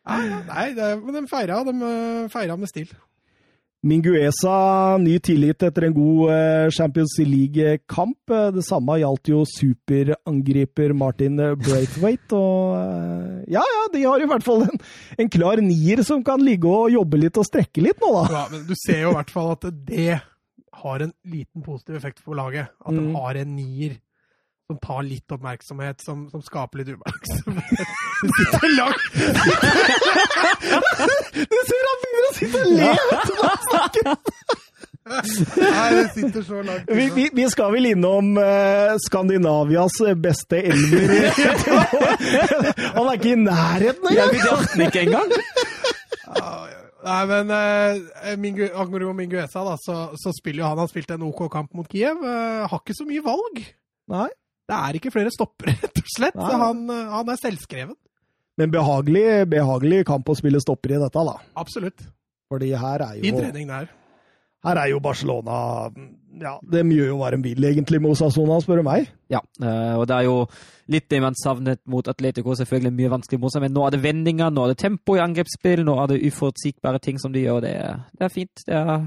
Ja, 0.06 0.16
nei, 0.48 0.66
det, 0.76 0.90
men 1.02 1.18
de 1.18 1.24
feira, 1.28 1.60
de 1.66 1.76
eh, 1.76 2.26
feira 2.32 2.56
med 2.56 2.70
stil. 2.70 2.88
Mingueza, 3.84 4.96
ny 4.98 5.18
tillit 5.22 5.62
etter 5.62 5.84
en 5.86 5.94
god 5.94 6.30
eh, 6.32 6.68
Champions 6.74 7.16
League-kamp. 7.20 8.16
Eh, 8.32 8.48
Det 8.56 8.64
samme 8.66 8.96
gjaldt 9.00 9.30
jo 9.30 9.42
superangriper 9.46 10.94
Martin 10.96 11.36
Braithwaite. 11.60 12.32
Og 12.36 12.76
eh, 12.80 13.44
ja, 13.56 13.62
ja, 13.62 13.82
de 13.92 14.02
har 14.06 14.22
i 14.24 14.28
hvert 14.30 14.46
fall 14.46 14.64
en, 14.66 14.80
en 15.22 15.30
klar 15.30 15.60
nier 15.62 16.02
som 16.06 16.24
kan 16.26 16.42
ligge 16.42 16.66
og 16.70 16.90
jobbe 16.94 17.20
litt 17.20 17.38
og 17.40 17.46
strekke 17.46 17.84
litt 17.84 18.00
nå, 18.02 18.10
da. 18.16 18.24
Ja, 18.32 18.46
men 18.52 18.64
du 18.66 18.74
ser 18.86 19.04
jo 19.04 19.12
i 19.12 19.18
hvert 19.20 19.34
fall 19.34 19.52
at 19.54 19.68
det 19.92 20.18
har 20.76 21.00
en 21.06 21.12
liten 21.24 21.62
positiv 21.64 21.96
effekt 22.00 22.24
på 22.24 22.34
laget. 22.36 22.72
At 22.84 22.92
de 22.96 23.00
Mm. 23.06 23.14
har 23.16 23.38
en 23.40 23.54
nier 23.56 23.94
som 24.66 24.78
tar 24.82 25.02
litt 25.06 25.30
oppmerksomhet, 25.30 26.00
som, 26.02 26.30
som 26.30 26.42
skaper 26.42 26.78
litt 26.82 26.88
ubalanse. 26.90 27.42
Du 28.16 28.28
sitter 28.32 28.68
langt 28.74 29.04
Du 31.36 31.58
ser 31.68 31.84
han 31.86 32.00
begynner 32.02 32.26
å 32.26 32.32
sitte 32.34 32.58
og 32.62 32.66
le! 32.74 32.90
Nei, 35.06 35.90
det 35.94 36.06
sitter 36.16 36.42
så 36.42 36.62
langt 36.66 36.88
Vi, 36.90 37.04
vi, 37.14 37.28
vi 37.36 37.44
skal 37.52 37.70
vel 37.76 37.86
innom 37.92 38.32
eh, 38.42 38.96
Skandinavias 39.04 40.00
beste 40.18 40.58
elver. 40.72 41.28
han 42.96 43.04
er 43.04 43.12
ikke 43.12 43.36
i 43.36 43.38
nærheten 43.44 44.10
engang! 44.10 44.34
vurderte 44.34 44.72
den 44.72 44.82
ikke 44.88 45.04
engang. 45.06 45.30
Nei, 47.06 47.20
men 47.30 47.52
uh, 47.54 48.32
Mingu, 48.42 48.64
Angoro 48.74 49.12
Minguesa, 49.14 49.62
da, 49.62 49.76
så, 49.78 50.08
så 50.18 50.32
spiller 50.34 50.64
jo 50.64 50.70
han 50.72 50.80
Han 50.82 50.90
spilte 50.90 51.14
en 51.14 51.22
OK 51.28 51.44
kamp 51.52 51.70
mot 51.78 51.86
Kiev. 51.86 52.18
eh, 52.18 52.66
har 52.66 52.82
ikke 52.82 52.96
så 52.98 53.06
mye 53.06 53.22
valg. 53.22 53.62
Nei. 54.10 54.26
Det 54.66 54.76
er 54.76 54.98
ikke 54.98 55.12
flere 55.14 55.32
stoppere, 55.34 55.76
rett 55.82 56.02
og 56.02 56.10
slett. 56.16 56.38
Nei. 56.38 56.48
Så 56.50 56.60
han, 56.62 56.82
eh, 56.90 57.12
han 57.14 57.32
er 57.32 57.40
selvskreven. 57.40 57.96
Men 58.56 58.72
behagelig, 58.72 59.26
behagelig 59.52 60.04
kamp 60.08 60.28
å 60.32 60.36
spille 60.38 60.60
stopper 60.64 60.96
i 60.96 61.00
dette, 61.02 61.24
da. 61.28 61.36
Absolutt. 61.60 62.06
Fordi 62.50 62.72
her 62.78 63.04
er 63.04 63.18
jo 63.18 63.26
I 63.28 63.32
trening 63.36 63.68
der. 63.68 63.88
Her 64.66 64.80
er 64.80 64.88
jo 64.90 65.00
Barcelona 65.02 65.90
Ja, 66.40 66.56
de 66.72 66.80
gjør 66.82 67.12
jo 67.12 67.18
hva 67.20 67.28
de 67.32 67.38
vil, 67.44 67.64
egentlig, 67.68 68.00
med 68.02 68.14
Osasona, 68.14 68.58
spør 68.60 68.80
du 68.80 68.86
meg. 68.88 69.10
Ja, 69.32 69.40
eh, 69.62 69.94
og 69.96 70.06
det 70.08 70.16
er 70.16 70.26
jo 70.26 70.40
litt 70.92 71.06
det 71.12 71.20
man 71.22 71.36
savnet 71.38 71.80
mot 71.88 72.08
Atletico. 72.08 72.56
Selvfølgelig 72.58 72.92
mye 72.96 73.12
vanskelig 73.14 73.40
mot 73.40 73.54
seg, 73.54 73.64
men 73.64 73.72
nå 73.76 73.86
er 73.86 73.94
det 73.94 74.02
vendinger, 74.04 74.50
nå 74.52 74.64
er 74.66 74.74
det 74.74 74.80
tempo 74.82 75.16
i 75.16 75.22
angrepsspill, 75.22 75.84
nå 75.86 75.94
er 76.02 76.10
det 76.12 76.18
uforutsigbare 76.28 77.00
ting 77.04 77.20
som 77.22 77.32
de 77.32 77.44
gjør. 77.46 77.62
Det 77.64 77.72
er, 77.76 78.02
det 78.18 78.28
er 78.28 78.34
fint. 78.34 78.66
Det 78.66 78.76
er 78.76 79.06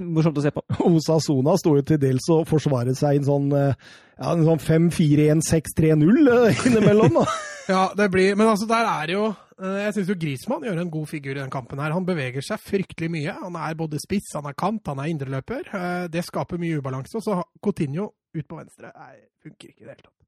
morsomt 0.00 0.38
å 0.40 0.44
se 0.44 0.52
på. 0.54 0.62
Osasona 0.90 1.56
sto 1.60 1.74
jo 1.78 1.84
til 1.86 2.00
dels 2.02 2.26
og 2.32 2.46
forsvaret 2.50 2.96
seg 2.98 3.16
i 3.16 3.22
en 3.22 3.26
sånn, 3.28 3.48
eh, 3.58 3.74
ja, 4.18 4.30
en 4.32 4.46
sånn 4.46 4.62
5-4-1-6-3-0 4.62 6.30
eh, 6.36 6.64
innimellom. 6.70 7.20
da. 7.22 7.26
Ja, 7.64 7.86
det 7.96 8.10
blir 8.12 8.34
Men 8.36 8.50
altså, 8.50 8.66
der 8.68 8.84
er 8.84 9.08
jo 9.08 9.22
eh, 9.30 9.76
Jeg 9.86 9.94
syns 9.96 10.10
jo 10.12 10.16
Grismann 10.20 10.66
gjør 10.66 10.82
en 10.82 10.90
god 10.92 11.06
figur 11.08 11.30
i 11.32 11.38
den 11.40 11.52
kampen 11.52 11.80
her. 11.80 11.94
Han 11.96 12.04
beveger 12.04 12.44
seg 12.44 12.60
fryktelig 12.60 13.08
mye. 13.14 13.36
Han 13.40 13.56
er 13.56 13.78
både 13.78 13.96
spiss, 14.02 14.34
han 14.36 14.50
er 14.50 14.56
kant, 14.58 14.82
han 14.90 15.00
er 15.00 15.08
indreløper. 15.08 15.70
Eh, 15.72 16.02
Det 16.12 16.26
skaper 16.26 16.60
mye 16.60 16.82
ubalanse. 16.82 17.16
Og 17.16 17.24
så 17.24 17.38
Coutinho 17.64 18.10
ut 18.36 18.44
på 18.50 18.58
venstre 18.58 18.90
Nei, 18.92 19.16
funker 19.46 19.70
ikke 19.70 19.80
i 19.80 19.86
det 19.86 19.94
hele 19.94 20.04
tatt. 20.04 20.20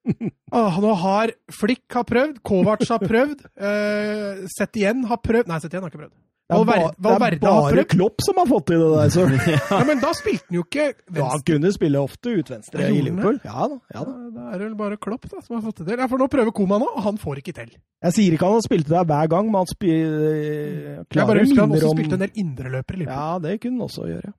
ah, 0.56 0.80
nå 0.82 0.96
har 0.96 1.30
Flick 1.52 1.86
har 1.94 2.06
prøvd, 2.08 2.40
Kovac 2.42 2.82
har 2.88 3.02
prøvd, 3.04 3.42
uh, 3.60 4.46
Setien 4.48 5.04
har 5.10 5.20
prøvd 5.20 5.50
Nei, 5.50 5.58
Setien 5.60 5.84
har 5.84 5.92
ikke 5.92 6.00
prøvd. 6.06 6.14
Det 6.50 6.56
er, 6.58 6.64
ba, 6.66 6.76
Valverde, 7.06 7.38
det 7.38 7.46
er 7.46 7.60
bare. 7.62 7.84
Klopp 7.92 8.24
som 8.26 8.40
har 8.40 8.48
fått 8.50 8.66
til 8.72 8.80
det 8.82 8.88
der, 8.96 9.12
så 9.14 9.26
Ja, 9.70 9.80
men 9.86 10.00
da 10.02 10.10
spilte 10.18 10.48
han 10.48 10.56
jo 10.58 10.64
ikke 10.66 10.86
ja, 10.90 11.28
Han 11.30 11.44
kunne 11.46 11.60
kunne 11.60 11.72
spille 11.76 12.02
ofte 12.02 12.34
ut 12.34 12.50
venstre 12.50 12.88
i 12.90 13.02
Liverpool. 13.06 13.38
Ja 13.44 13.68
da. 13.70 13.78
ja 13.94 14.02
da. 14.06 14.16
Da 14.34 14.48
er 14.48 14.58
det 14.58 14.64
vel 14.64 14.76
bare 14.80 14.98
Klopp 15.00 15.28
da, 15.30 15.38
som 15.44 15.56
har 15.58 15.64
fått 15.68 15.82
det 15.82 15.88
til. 15.92 16.02
Ja, 16.02 16.10
for 16.10 16.22
nå 16.22 16.28
prøver 16.32 16.54
Koma 16.56 16.80
nå, 16.82 16.90
og 16.90 17.06
han 17.06 17.20
får 17.20 17.42
ikke 17.44 17.54
til. 17.60 17.72
Jeg 18.00 18.16
sier 18.16 18.34
ikke 18.34 18.48
han 18.48 18.58
har 18.58 18.66
spilt 18.66 18.88
det 18.88 18.96
der 18.96 19.08
hver 19.08 19.30
gang, 19.30 19.48
men 19.50 19.60
han 19.60 19.70
spi, 19.70 19.94
eh, 19.94 20.04
Jeg 20.04 21.08
klarer 21.12 21.32
bare 21.32 21.46
husker 21.46 21.62
han 21.62 21.74
også 21.76 21.90
om 21.92 21.98
spilte 21.98 22.18
en 22.18 22.24
del 22.24 22.44
indreløpere 22.44 22.96
i 22.96 23.02
Liverpool. 23.04 23.20
Ja, 23.20 23.42
det 23.46 23.56
kunne 23.62 23.78
han 23.78 23.88
også 23.88 24.08
gjøre. 24.10 24.32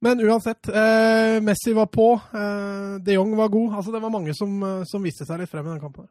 Men 0.00 0.20
uansett, 0.22 0.68
eh, 0.68 1.40
Messi 1.42 1.72
var 1.74 1.86
på, 1.90 2.12
eh, 2.14 2.98
de 3.02 3.16
Jong 3.16 3.34
var 3.36 3.48
god. 3.48 3.72
Altså, 3.80 3.92
det 3.92 4.02
var 4.02 4.14
mange 4.14 4.34
som, 4.34 4.62
eh, 4.62 4.84
som 4.86 5.02
viste 5.02 5.26
seg 5.26 5.40
litt 5.40 5.50
frem 5.50 5.66
i 5.66 5.70
den 5.70 5.80
kampen. 5.82 6.06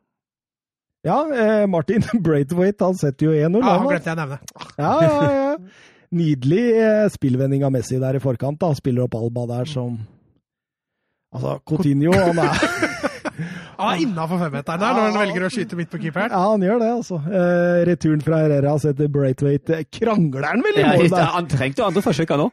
Ja, 1.08 1.22
eh, 1.32 1.64
Martin 1.72 2.04
Braithwaite 2.26 2.90
han 2.90 3.00
setter 3.00 3.30
jo 3.30 3.36
1-0. 3.38 3.62
Ja, 3.64 3.78
han, 3.78 3.88
glemte 3.88 4.12
jeg 4.12 4.18
å 4.18 4.22
nevne. 4.22 4.40
Ja, 4.76 4.94
ja, 5.06 5.32
ja. 5.38 5.96
Nydelig 6.18 6.66
eh, 6.80 7.08
spillvending 7.12 7.66
av 7.68 7.74
Messi 7.76 8.00
der 8.00 8.20
i 8.20 8.24
forkant. 8.24 8.60
da. 8.62 8.72
Spiller 8.76 9.08
opp 9.08 9.18
Alba 9.20 9.48
der 9.58 9.68
som 9.72 9.98
Altså, 11.36 11.58
Coutinho 11.68 12.14
han 12.16 12.38
er 12.40 12.54
Han 13.78 13.92
er 13.92 14.00
innafor 14.02 14.40
femmeteren 14.42 14.80
der 14.82 14.96
når 14.96 15.04
han 15.04 15.18
velger 15.20 15.44
å 15.46 15.50
skyte 15.54 15.78
midt 15.78 15.92
på 15.92 16.00
keeperen. 16.02 16.32
Ja, 16.34 16.40
han 16.50 16.64
gjør 16.66 16.80
det, 16.82 16.88
altså. 16.96 17.20
Eh, 17.30 17.82
returen 17.86 18.24
fra 18.26 18.40
Herrera 18.42 18.72
setter 18.82 19.12
Braithwaite 19.14 19.84
Krangler 19.94 20.48
han 20.48 20.64
vel 20.66 20.80
i 20.82 20.86
mål 20.88 21.12
der? 21.14 21.28
han 21.36 21.50
trengte 21.52 21.84
jo 21.84 21.90
andre 21.92 22.02
forsøk 22.08 22.34
han 22.34 22.42
nå. 22.42 22.48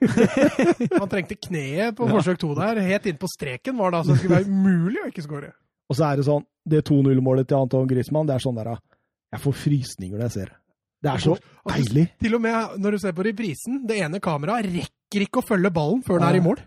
Han 1.01 1.09
trengte 1.15 1.39
kneet 1.41 1.97
på 1.97 2.11
forsøk 2.11 2.43
to 2.43 2.53
der. 2.59 2.83
Helt 2.85 3.09
inn 3.09 3.17
på 3.21 3.31
streken 3.33 3.79
var 3.81 3.95
det 3.95 4.03
altså. 4.03 4.13
Det 4.13 4.21
skulle 4.21 4.43
være 4.43 4.53
umulig 4.53 5.01
å 5.01 5.09
ikke 5.09 5.25
skåre. 5.25 5.55
Og 5.91 5.97
så 5.99 6.07
er 6.11 6.17
det 6.21 6.25
sånn, 6.27 6.45
det 6.65 6.85
2-0-målet 6.89 7.49
til 7.51 7.59
Anton 7.61 7.89
Griezmann, 7.91 8.27
det 8.29 8.35
er 8.39 8.45
sånn 8.45 8.57
der 8.57 8.71
Jeg 9.35 9.41
får 9.43 9.57
frysninger 9.61 10.17
når 10.19 10.25
jeg 10.29 10.35
ser 10.39 10.53
det. 10.53 10.59
Det 11.05 11.11
er 11.13 11.21
så 11.21 11.35
deilig. 11.69 12.05
Til 12.23 12.35
og 12.39 12.41
med 12.41 12.79
når 12.81 12.95
du 12.97 12.99
ser 13.03 13.13
på 13.13 13.25
reprisen, 13.27 13.83
det 13.87 13.99
ene 14.01 14.21
kameraet 14.25 14.65
rekker 14.73 15.25
ikke 15.27 15.43
å 15.43 15.47
følge 15.47 15.71
ballen 15.75 16.01
før 16.07 16.23
den 16.23 16.29
er 16.31 16.39
i 16.39 16.45
mål. 16.45 16.63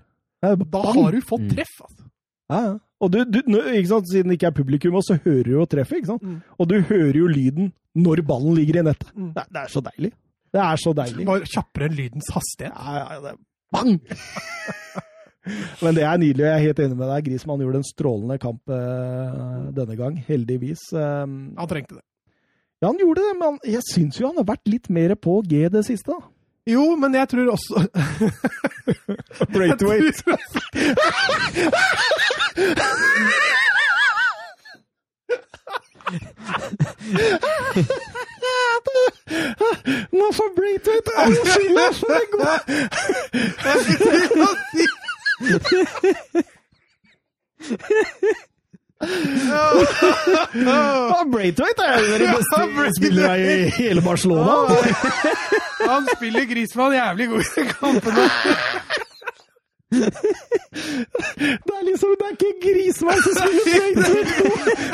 Da 0.46 0.84
har 0.94 1.12
du 1.16 1.22
fått 1.26 1.42
Mm. 1.48 1.50
treff. 1.56 1.74
altså. 1.82 2.04
Ja, 2.52 2.60
ja. 2.68 2.76
Og 3.02 3.12
du, 3.12 3.18
du, 3.26 3.40
ikke 3.58 3.88
sant, 3.90 4.08
siden 4.10 4.30
det 4.30 4.38
ikke 4.38 4.48
er 4.52 4.56
publikum, 4.58 4.96
så 5.02 5.18
hører 5.26 5.44
du 5.44 5.52
jo 5.52 5.66
treffet, 5.66 5.98
ikke 6.00 6.12
sant? 6.14 6.22
Mm. 6.24 6.38
Og 6.60 6.68
du 6.70 6.76
hører 6.82 7.18
jo 7.18 7.28
lyden 7.28 7.74
når 7.98 8.22
ballen 8.26 8.56
ligger 8.58 8.80
i 8.80 8.86
nettet. 8.88 9.10
Mm. 9.16 9.34
Det, 9.34 9.42
er- 9.44 9.52
det 9.54 9.62
er 9.64 9.74
så 9.74 9.82
deilig. 9.90 10.12
Det 10.54 10.62
er 10.64 10.78
så 10.86 10.94
deilig. 10.96 11.26
Bare 11.26 11.50
kjappere 11.50 11.90
enn 11.90 11.98
lydens 11.98 12.30
hastighet. 12.34 12.74
Ja, 12.78 12.94
ja, 13.02 13.20
det 13.26 13.34
er 13.34 13.38
bang! 13.74 14.00
Men 15.82 15.92
det 15.98 16.04
er 16.08 16.18
nydelig, 16.22 16.44
og 16.46 16.50
jeg 16.50 16.58
er 16.58 16.66
helt 16.68 16.82
enig 16.86 16.98
med 17.00 17.08
deg. 17.14 17.26
Grismann 17.30 17.62
gjorde 17.64 17.80
en 17.82 17.92
strålende 17.92 18.38
kamp 18.44 18.62
eh, 18.74 18.78
denne 19.78 19.96
gang, 20.00 20.14
heldigvis. 20.28 20.84
Eh, 20.94 21.26
Han 21.58 21.70
trengte 21.72 21.94
det. 22.00 22.06
ja, 22.82 22.86
han 22.92 23.00
gjorde 23.02 23.22
det, 23.28 23.34
men 23.42 23.54
jeg 23.66 23.84
syns 23.92 24.16
jo 24.22 24.28
han 24.32 24.40
har 24.42 24.48
vært 24.54 24.68
litt 24.70 24.88
mer 24.94 25.12
på 25.16 25.34
G 25.50 25.54
det 25.74 25.84
siste. 25.88 26.10
da. 26.14 26.20
Jo, 26.68 26.84
men 27.00 27.14
jeg 27.16 27.28
tror 27.32 27.48
også 27.54 27.76
Braithwaite. 29.56 30.36
Nå 40.12 40.32
får 40.34 40.56
Braithwaite 40.56 41.12
all 41.18 41.36
skylda 41.36 41.94
for 42.00 42.08
det 42.14 42.26
går! 42.32 42.60
Ja, 50.66 51.22
Braithwaite 51.32 51.84
er 51.86 52.00
jo 52.02 52.06
den 52.18 52.32
beste 52.34 52.58
spilleren 52.98 53.42
i 53.42 53.44
hele 53.78 54.02
Barcelona. 54.02 54.52
Han 55.92 56.08
spiller 56.16 56.46
Grismann 56.50 56.94
jævlig 56.94 57.28
god 57.30 57.42
i 57.62 57.64
kampene. 57.80 58.24
Det 59.92 61.74
er 61.78 61.84
liksom, 61.90 62.10
det 62.20 62.26
er 62.26 62.30
ikke 62.36 62.54
Grismann 62.66 63.22
som 63.24 63.34
spiller 63.38 63.64
Braithwaite. 63.68 64.38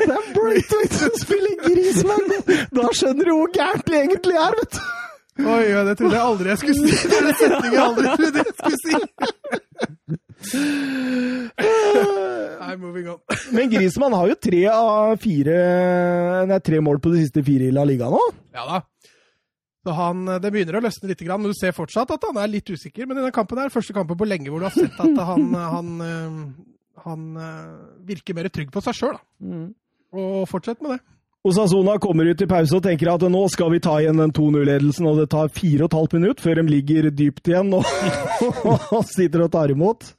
Det 0.08 0.14
er 0.18 0.24
Braithwaite 0.36 0.96
som 1.00 1.12
spiller 1.24 1.54
Grismann. 1.64 2.28
Da 2.76 2.84
skjønner 3.00 3.24
du 3.30 3.34
hvor 3.38 3.50
gærent 3.56 3.86
det 3.88 3.96
egentlig 4.02 4.36
er, 4.48 4.52
vet 4.60 4.72
du. 4.76 4.80
Oi, 5.50 5.66
det 5.88 5.96
trodde 5.98 6.16
jeg 6.16 6.26
aldri 6.28 6.48
jeg 6.52 6.58
skulle 6.58 6.78
si. 6.78 6.84
Det 7.10 7.18
er 7.18 7.22
en 7.32 7.36
setning 7.40 7.72
jeg 7.74 7.84
aldri 7.88 8.06
trodde 8.18 8.38
jeg 8.44 8.54
skulle 8.60 8.80
si. 8.84 8.92
Nei, 12.64 12.76
moving 12.80 13.10
on. 13.10 13.20
Men 13.56 13.70
Grismann 13.72 14.16
har 14.18 14.32
jo 14.32 14.40
tre 14.40 14.64
av 14.72 15.18
fire 15.22 15.56
Nei, 16.50 16.60
tre 16.64 16.82
mål 16.84 17.00
på 17.04 17.14
de 17.14 17.24
siste 17.24 17.44
fire 17.46 17.70
i 17.70 17.76
La 17.76 17.86
Liga 17.88 18.10
nå. 18.12 18.22
Ja 18.56 18.66
da. 18.70 18.82
Så 19.84 19.96
han, 19.98 20.26
Det 20.40 20.52
begynner 20.52 20.80
å 20.80 20.84
løsne 20.86 21.10
litt, 21.12 21.24
men 21.28 21.52
du 21.52 21.58
ser 21.58 21.74
fortsatt 21.76 22.14
at 22.16 22.28
han 22.30 22.38
er 22.40 22.52
litt 22.52 22.70
usikker. 22.72 23.08
Men 23.08 23.20
denne 23.20 23.34
kampen 23.36 23.60
er 23.60 23.74
første 23.74 23.96
kampen 23.96 24.20
på 24.20 24.28
lenge 24.28 24.52
hvor 24.52 24.64
du 24.64 24.70
har 24.70 24.76
sett 24.76 24.96
at 24.96 25.18
han, 25.28 25.50
han, 25.76 25.90
eh, 26.08 26.38
han 27.04 27.26
eh, 27.36 27.74
virker 28.08 28.38
mer 28.38 28.48
trygg 28.54 28.72
på 28.72 28.84
seg 28.86 28.96
sjøl. 28.96 29.18
Mm. 29.44 29.74
Og 30.16 30.46
fortsett 30.48 30.80
med 30.84 30.96
det. 30.96 31.02
Osasona 31.44 31.98
kommer 32.00 32.30
ut 32.32 32.40
i 32.40 32.48
pause 32.48 32.78
og 32.78 32.86
tenker 32.86 33.10
at 33.12 33.24
nå 33.28 33.42
skal 33.52 33.74
vi 33.74 33.82
ta 33.84 33.98
igjen 34.00 34.22
den 34.22 34.32
2-0-ledelsen, 34.32 35.10
og 35.10 35.18
det 35.20 35.26
tar 35.34 35.52
fire 35.52 35.84
og 35.84 35.90
et 35.90 35.98
halvt 35.98 36.14
minutt 36.16 36.44
før 36.44 36.62
de 36.62 36.64
ligger 36.72 37.10
dypt 37.12 37.50
igjen 37.52 37.74
og, 37.76 37.90
og 38.96 39.02
sitter 39.10 39.44
og 39.44 39.52
tar 39.52 39.74
imot. 39.74 40.14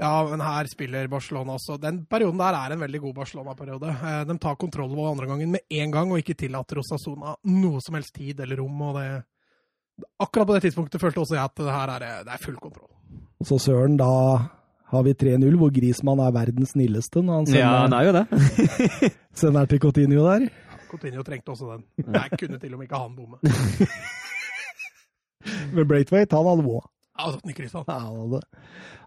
Ja, 0.00 0.24
men 0.24 0.40
her 0.40 0.64
spiller 0.70 1.08
Barcelona 1.08 1.52
også. 1.58 1.76
Den 1.80 2.06
perioden 2.10 2.38
der 2.40 2.54
er 2.56 2.72
en 2.74 2.80
veldig 2.80 3.00
god 3.02 3.14
Barcelona-periode. 3.14 3.88
Eh, 3.92 4.22
de 4.28 4.38
tar 4.40 4.56
kontroll 4.60 4.92
over 4.96 5.10
andre 5.12 5.26
gangen 5.28 5.50
med 5.52 5.60
en 5.70 5.90
gang 5.92 6.12
og 6.12 6.18
ikke 6.22 6.34
tillater 6.38 6.78
Osasona 6.80 7.34
noe 7.44 7.80
som 7.84 7.94
helst 7.98 8.14
tid 8.16 8.40
eller 8.40 8.56
rom. 8.62 8.80
og 8.88 8.92
det... 8.98 9.08
Akkurat 10.18 10.46
på 10.48 10.54
det 10.56 10.62
tidspunktet 10.64 11.00
følte 11.00 11.20
også 11.20 11.34
jeg 11.36 11.44
at 11.44 11.56
det 11.60 11.72
her 11.76 11.88
er, 11.92 11.98
det 12.24 12.32
er 12.32 12.38
full 12.42 12.56
kontroll. 12.56 12.88
Og 13.42 13.46
så 13.46 13.58
søren, 13.60 13.96
da 14.00 14.08
har 14.92 15.02
vi 15.04 15.12
3-0, 15.14 15.56
hvor 15.60 15.70
Grismann 15.72 16.20
er 16.24 16.32
verdens 16.34 16.70
snilleste 16.74 17.22
når 17.22 17.34
han 17.38 17.46
sender, 17.46 17.60
Ja, 17.60 17.68
han 17.84 17.92
er 17.92 18.02
jo 18.08 18.12
det. 18.16 18.26
sender 19.40 19.64
til 19.68 19.78
Coutinho 19.80 20.24
der. 20.26 20.48
Coutinho 20.90 21.22
trengte 21.22 21.48
også 21.54 21.66
den. 21.76 21.82
Jeg 22.16 22.30
kunne 22.40 22.58
til 22.58 22.72
og 22.74 22.78
med 22.80 22.86
ikke 22.88 22.98
han 23.00 23.16
bomme. 23.16 23.36
Men 25.74 25.88
Braithwaite, 25.88 26.36
han 26.36 26.46
hadde 26.50 26.64
òg. 26.68 26.84
Ja, 27.18 27.30
den 27.44 27.54
han. 27.72 27.84
Ja, 27.86 27.98
han 27.98 28.16
hadde, 28.16 28.42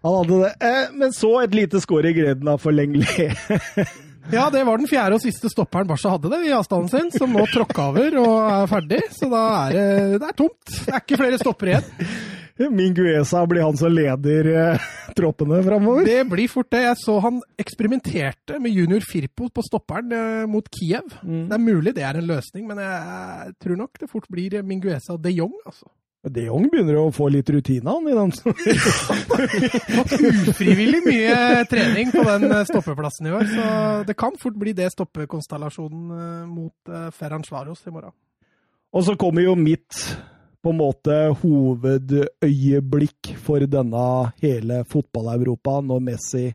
han 0.02 0.16
hadde 0.16 0.40
det. 0.42 0.52
Eh, 0.68 0.92
men 0.94 1.12
så 1.12 1.32
et 1.42 1.54
lite 1.54 1.80
skår 1.82 2.10
i 2.12 2.16
greden 2.20 2.48
av 2.48 2.62
forlengelig. 2.62 3.30
Ja, 4.26 4.48
det 4.50 4.64
var 4.66 4.80
den 4.80 4.88
fjerde 4.90 5.20
og 5.20 5.22
siste 5.22 5.46
stopperen 5.52 5.86
Barca 5.86 6.10
hadde 6.10 6.32
det 6.32 6.48
i 6.48 6.54
avstanden 6.54 6.90
sin, 6.90 7.12
som 7.14 7.30
nå 7.30 7.44
tråkka 7.46 7.90
over 7.92 8.16
og 8.18 8.32
er 8.42 8.64
ferdig. 8.70 8.98
Så 9.14 9.28
da 9.30 9.42
er 9.68 9.76
det, 9.76 9.84
det 10.18 10.30
er 10.32 10.34
tomt. 10.40 10.72
Det 10.72 10.90
er 10.90 11.04
ikke 11.04 11.18
flere 11.20 11.38
stopper 11.38 11.70
igjen. 11.70 11.86
Minguesa 12.78 13.42
blir 13.46 13.62
han 13.62 13.76
som 13.78 13.92
leder 13.92 14.48
eh, 14.50 14.86
troppene 15.18 15.60
framover. 15.62 16.08
Det 16.08 16.24
blir 16.30 16.50
fort 16.50 16.70
det. 16.74 16.82
Jeg 16.88 16.98
så 17.04 17.18
han 17.22 17.38
eksperimenterte 17.60 18.58
med 18.62 18.74
junior 18.74 19.04
Firpo 19.06 19.50
på 19.52 19.64
stopperen 19.66 20.16
eh, 20.16 20.46
mot 20.50 20.66
Kiev. 20.74 21.18
Mm. 21.22 21.44
Det 21.52 21.58
er 21.58 21.62
mulig 21.62 21.94
det 21.94 22.08
er 22.08 22.18
en 22.18 22.30
løsning, 22.32 22.66
men 22.66 22.82
jeg 22.82 23.54
tror 23.62 23.78
nok 23.84 24.02
det 24.02 24.10
fort 24.10 24.26
blir 24.32 24.58
Minguesa 24.66 25.20
de 25.20 25.36
Jong, 25.36 25.54
altså. 25.68 25.86
De 26.26 26.48
Jong 26.48 26.66
begynner 26.72 26.96
å 26.98 27.12
få 27.14 27.28
litt 27.30 27.46
rutine, 27.54 27.86
han. 27.86 28.08
i 28.10 28.14
den. 28.16 28.32
Ufrivillig 30.50 31.04
mye 31.06 31.62
trening 31.70 32.10
på 32.10 32.24
den 32.26 32.50
eh, 32.50 32.64
stoppeplassen 32.66 33.28
i 33.30 33.34
år, 33.36 33.44
så 33.52 33.62
det 34.08 34.16
kan 34.18 34.34
fort 34.40 34.56
bli 34.58 34.72
det 34.74 34.88
stoppekonstellasjonen 34.94 36.16
eh, 36.16 36.48
mot 36.50 36.90
eh, 36.90 37.10
Ferran 37.14 37.46
Svaros 37.46 37.86
i 37.86 37.94
morgen. 37.94 38.14
Og 38.96 39.02
så 39.06 39.14
kommer 39.20 39.46
jo 39.46 39.54
mitt 39.60 39.92
på 40.66 40.72
en 40.72 40.80
måte 40.80 41.14
hovedøyeblikk 41.44 43.36
for 43.38 43.62
denne 43.70 44.06
hele 44.42 44.82
fotball-Europa, 44.90 45.78
når 45.86 46.00
Messi 46.08 46.46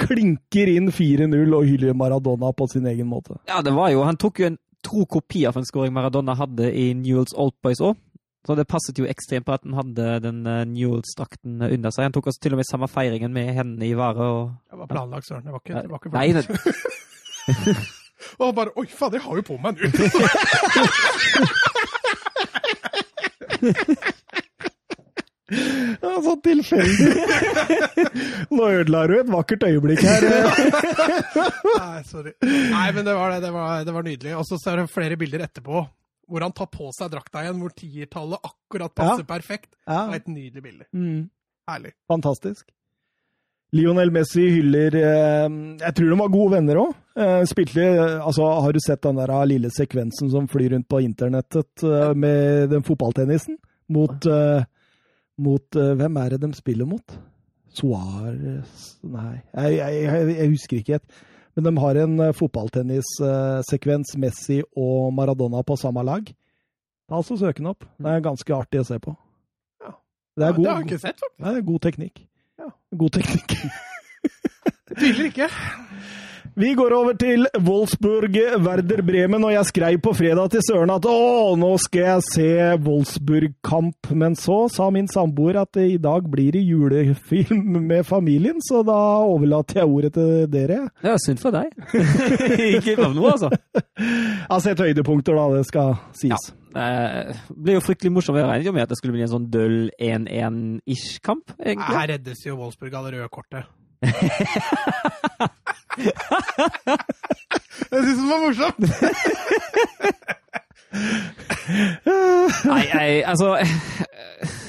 klinker 0.00 0.70
inn 0.72 0.90
4-0 0.92 1.54
og 1.56 1.68
hyller 1.68 1.96
Maradona 1.96 2.52
på 2.56 2.68
sin 2.72 2.88
egen 2.90 3.08
måte. 3.08 3.38
Ja, 3.48 3.60
det 3.64 3.72
var 3.76 3.92
jo 3.92 4.04
Han 4.04 4.18
tok 4.20 4.40
jo 4.40 4.50
en 4.50 4.58
tro 4.84 5.04
kopi 5.08 5.44
av 5.48 5.58
en 5.60 5.66
scoring 5.68 5.92
Maradona 5.92 6.34
hadde 6.36 6.70
i 6.72 6.90
Newells 6.96 7.34
Old 7.36 7.56
Boys 7.64 7.80
òg. 7.84 7.96
Så 8.46 8.56
det 8.56 8.64
passet 8.70 8.96
jo 8.96 9.04
ekstremt 9.08 9.44
på 9.44 9.52
at 9.52 9.64
han 9.66 9.76
hadde 9.76 10.04
den 10.24 10.38
uh, 10.48 10.64
Newells-drakten 10.68 11.60
under 11.66 11.92
seg. 11.92 12.06
Han 12.08 12.14
tok 12.16 12.30
også 12.32 12.40
til 12.46 12.56
og 12.56 12.60
med 12.62 12.68
samme 12.68 12.88
feiringen 12.88 13.32
med 13.36 13.52
hendene 13.56 13.86
i 13.90 13.96
vare 13.98 14.24
og 14.24 14.42
Det 14.70 14.80
var 14.80 14.88
planlagt, 14.88 15.28
søren. 15.28 15.44
Det 15.44 15.52
var 15.52 15.60
ikke, 15.64 15.82
det 15.82 15.90
var 15.90 15.98
ikke 16.00 16.14
Nei, 16.16 16.28
det... 16.36 16.44
Og 18.38 18.46
han 18.46 18.56
bare 18.56 18.72
Oi, 18.76 18.86
faen, 18.92 19.14
jeg 19.16 19.24
har 19.24 19.34
jo 19.40 19.44
på 19.48 19.56
meg 19.60 19.72
nå! 19.76 19.84
Ja, 25.50 26.12
så 26.22 26.36
tilfeldig! 26.44 27.14
Nå 28.54 28.68
ødela 28.70 29.00
du 29.10 29.16
et 29.18 29.32
vakkert 29.32 29.64
øyeblikk 29.66 30.04
her. 30.06 30.26
Nei, 31.74 32.02
sorry. 32.06 32.36
Nei, 32.46 32.84
men 32.94 33.02
det 33.02 33.16
var, 33.18 33.34
det, 33.34 33.40
det 33.42 33.50
var, 33.56 33.82
det 33.82 33.94
var 33.96 34.06
nydelig. 34.06 34.36
Og 34.38 34.46
så 34.46 34.60
ser 34.62 34.78
det 34.78 34.92
flere 34.94 35.18
bilder 35.18 35.42
etterpå 35.48 35.82
hvor 36.30 36.44
han 36.46 36.52
tar 36.56 36.68
på 36.70 36.88
seg 36.96 37.10
drakta 37.12 37.42
igjen, 37.44 37.58
hvor 37.60 37.72
tiertallet 37.74 38.46
akkurat 38.46 38.94
passer 38.94 39.24
Ja. 39.24 39.28
perfekt. 39.34 39.72
Ja, 39.86 40.06
Det 40.06 40.14
er 40.14 40.20
et 40.22 40.28
nydelig 40.30 40.62
bilde. 40.62 40.84
mm, 40.94 41.24
Herlig. 41.68 41.92
fantastisk. 42.08 42.70
Lionel 43.72 44.10
Messi 44.10 44.48
hyller 44.50 44.94
eh, 44.98 45.48
Jeg 45.78 45.94
tror 45.94 46.08
de 46.10 46.16
var 46.18 46.28
gode 46.34 46.50
venner 46.56 46.74
òg. 46.82 46.94
Eh, 47.16 47.44
spilte 47.46 47.84
Altså, 48.18 48.42
har 48.62 48.72
du 48.74 48.80
sett 48.82 49.02
den 49.02 49.14
der 49.20 49.30
lille 49.46 49.70
sekvensen 49.70 50.30
som 50.32 50.48
flyr 50.50 50.72
rundt 50.74 50.88
på 50.90 50.98
internettet 51.04 51.84
eh, 51.86 52.14
med 52.14 52.70
den 52.70 52.82
fotballtennisen? 52.82 53.58
Mot, 53.90 54.22
mot 55.38 55.70
Hvem 55.74 56.16
er 56.22 56.28
det 56.30 56.40
de 56.42 56.52
spiller 56.54 56.86
mot? 56.86 57.14
Suárez 57.74 58.96
Nei, 59.06 59.40
jeg, 59.54 59.76
jeg, 59.78 60.02
jeg, 60.04 60.36
jeg 60.36 60.50
husker 60.52 60.80
ikke 60.80 60.92
helt. 60.98 61.18
Men 61.60 61.74
de 61.74 61.80
har 61.82 61.98
en 62.00 62.12
uh, 62.22 62.30
fotballtennissekvens, 62.32 64.14
Messi 64.16 64.62
og 64.80 65.10
Maradona 65.12 65.60
på 65.66 65.76
samme 65.76 66.00
lag. 66.08 66.30
Ta 67.04 67.18
altså 67.18 67.36
Søk 67.36 67.58
den 67.58 67.68
opp. 67.68 67.84
Det 68.00 68.08
er 68.08 68.22
ganske 68.24 68.54
artig 68.56 68.80
å 68.80 68.86
se 68.88 68.96
på. 69.02 69.12
Ja. 69.84 69.92
Det 70.40 70.46
er 70.46 70.54
god, 70.56 70.64
det 70.64 70.70
har 70.70 70.80
jeg 70.80 70.88
ikke 70.88 71.02
sett, 71.02 71.20
faktisk. 71.20 71.42
det 71.44 71.52
er 71.52 71.66
god 71.68 71.82
teknikk. 71.84 72.22
Ja. 72.62 72.70
God 73.02 73.12
teknikk. 73.18 73.56
Tviler 74.96 75.28
ikke. 75.28 75.50
Vi 76.54 76.72
går 76.74 76.92
over 76.94 77.14
til 77.14 77.46
Wolfsburg, 77.62 78.34
Werder 78.64 79.02
Bremen, 79.06 79.44
og 79.46 79.52
jeg 79.52 79.66
skrev 79.68 79.98
på 80.02 80.12
fredag 80.18 80.50
til 80.50 80.62
Søren 80.66 80.90
at 80.90 81.06
å, 81.06 81.54
nå 81.58 81.68
skal 81.78 82.02
jeg 82.02 82.24
se 82.26 82.48
Wolfsburg-kamp, 82.82 84.10
men 84.18 84.34
så 84.38 84.64
sa 84.72 84.88
min 84.90 85.06
samboer 85.10 85.60
at 85.62 85.78
i 85.78 85.94
dag 86.02 86.26
blir 86.30 86.56
det 86.56 86.64
julefilm 86.66 87.78
med 87.86 88.02
familien, 88.08 88.58
så 88.66 88.82
da 88.86 88.98
overlater 89.22 89.82
jeg 89.82 89.92
ordet 89.94 90.12
til 90.16 90.48
dere. 90.50 90.80
Var 91.04 91.22
synd 91.22 91.42
for 91.42 91.54
deg. 91.54 91.70
ikke 92.80 92.96
av 92.98 93.14
noe, 93.14 93.36
altså. 93.36 93.52
Jeg 94.00 94.50
har 94.50 94.64
sett 94.64 94.82
høydepunkter, 94.82 95.38
da, 95.38 95.46
det 95.60 95.66
skal 95.70 95.94
sies. 96.18 96.50
Ja. 96.50 96.56
Det 96.74 97.58
blir 97.66 97.78
jo 97.78 97.84
fryktelig 97.84 98.14
morsomt. 98.14 98.38
Jeg 98.38 98.50
regnet 98.50 98.70
jo 98.70 98.74
med 98.74 98.86
at 98.86 98.92
det 98.92 98.98
skulle 98.98 99.14
bli 99.14 99.26
en 99.26 99.32
sånn 99.32 99.50
døll 99.54 99.78
1-1-ish-kamp, 99.96 101.54
egentlig. 101.62 101.94
Her 101.94 102.10
reddes 102.16 102.42
jo 102.46 102.58
Wolfsburg 102.58 102.98
av 102.98 103.06
det 103.06 103.18
røde 103.18 103.30
kortet. 103.34 103.70
Jeg 107.90 108.02
syns 108.04 108.18
den 108.18 108.28
var 108.30 108.38
morsom! 108.44 108.74
Nei, 111.70 112.82
jeg, 112.92 113.22
altså 113.26 113.54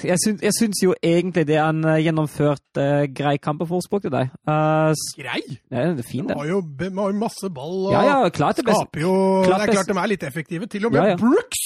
Jeg 0.03 0.17
syns, 0.23 0.41
jeg 0.43 0.53
syns 0.57 0.79
jo 0.83 0.93
egentlig 1.03 1.43
det 1.47 1.55
er 1.55 1.69
en 1.69 1.83
eh, 1.85 1.99
gjennomført 2.03 2.79
uh, 2.81 3.03
grei 3.15 3.35
kamp 3.41 3.61
for 3.61 3.75
Wolfsburg 3.75 4.01
til 4.05 4.13
deg. 4.13 4.31
Uh, 4.49 4.91
Grei! 5.17 5.41
det 5.69 5.81
er 5.81 6.07
fint, 6.07 6.25
De 6.25 6.33
det. 6.33 6.37
har 6.39 6.47
jo 6.49 6.61
har 6.97 7.11
jo 7.13 7.17
masse 7.21 7.49
ball 7.53 7.75
og 7.87 7.93
Ja, 7.93 8.01
ja, 8.07 8.29
klart 8.33 8.57
det 8.57 8.65
skaper 8.65 9.03
jo 9.03 9.13
klart 9.45 9.61
Det 9.61 9.69
er 9.69 9.77
klart 9.77 9.91
de 9.91 9.97
er 10.01 10.11
litt 10.13 10.25
effektive. 10.27 10.67
Til 10.71 10.85
og 10.89 10.95
med 10.95 11.01
Ja, 11.01 11.07
ja. 11.13 11.17
Brooks! 11.21 11.61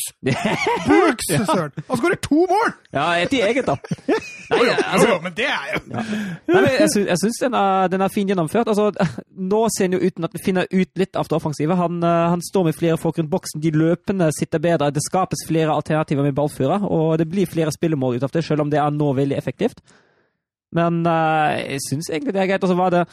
Brooks, 0.90 1.32
søren! 1.48 1.72
Han 1.90 2.02
skårer 2.02 2.20
to 2.22 2.42
mål! 2.52 2.76
Ja, 2.94 3.08
et 3.24 3.34
i 3.34 3.42
eget, 3.46 3.68
da. 3.68 3.76
Nei, 4.52 4.60
altså, 4.92 5.08
jo, 5.10 5.18
men 5.24 5.34
det 5.38 5.48
er 5.50 5.72
jo 5.74 5.80
Nei, 5.90 6.04
men 6.62 6.68
jeg 6.76 6.90
syns, 6.94 7.08
jeg 7.08 7.22
syns 7.24 7.40
den, 7.42 7.56
er, 7.58 7.88
den 7.92 8.04
er 8.06 8.12
fint 8.14 8.30
gjennomført. 8.30 8.70
Altså, 8.72 8.92
nå 9.54 9.62
ser 9.74 9.88
han 9.90 9.98
jo 9.98 10.04
uten 10.04 10.28
at 10.28 10.36
vi 10.36 10.44
finner 10.46 10.68
ut 10.70 10.92
litt 11.02 11.18
av 11.18 11.30
det 11.32 11.38
offensive. 11.40 11.78
Han, 11.80 12.04
eh, 12.04 12.26
han 12.36 12.44
står 12.46 12.68
med 12.70 12.78
flere 12.78 13.00
folk 13.02 13.18
rundt 13.20 13.32
boksen. 13.32 13.64
De 13.64 13.72
løpende 13.74 14.30
sitter 14.38 14.62
bedre. 14.62 14.92
Det 14.94 15.04
skapes 15.26 15.46
flere 15.48 15.74
alternativer 15.74 16.24
med 16.24 16.36
ballfører, 16.36 16.84
og 16.86 17.18
det 17.18 17.30
blir 17.30 17.50
flere 17.50 17.74
spillemål 17.74 18.18
ut 18.18 18.24
av 18.24 18.34
det, 18.34 18.44
selv 18.46 18.62
om 18.62 18.70
det 18.70 18.80
er 18.80 18.92
nå 18.94 19.14
veldig 19.14 19.38
effektivt. 19.38 19.82
Men 20.76 21.06
uh, 21.08 21.56
jeg 21.56 21.82
syns 21.90 22.10
egentlig 22.12 22.34
det 22.36 22.42
er 22.42 22.52
greit. 22.52 22.64
Og 22.64 22.70
så 22.70 22.78
var 22.78 22.92
det 22.94 23.06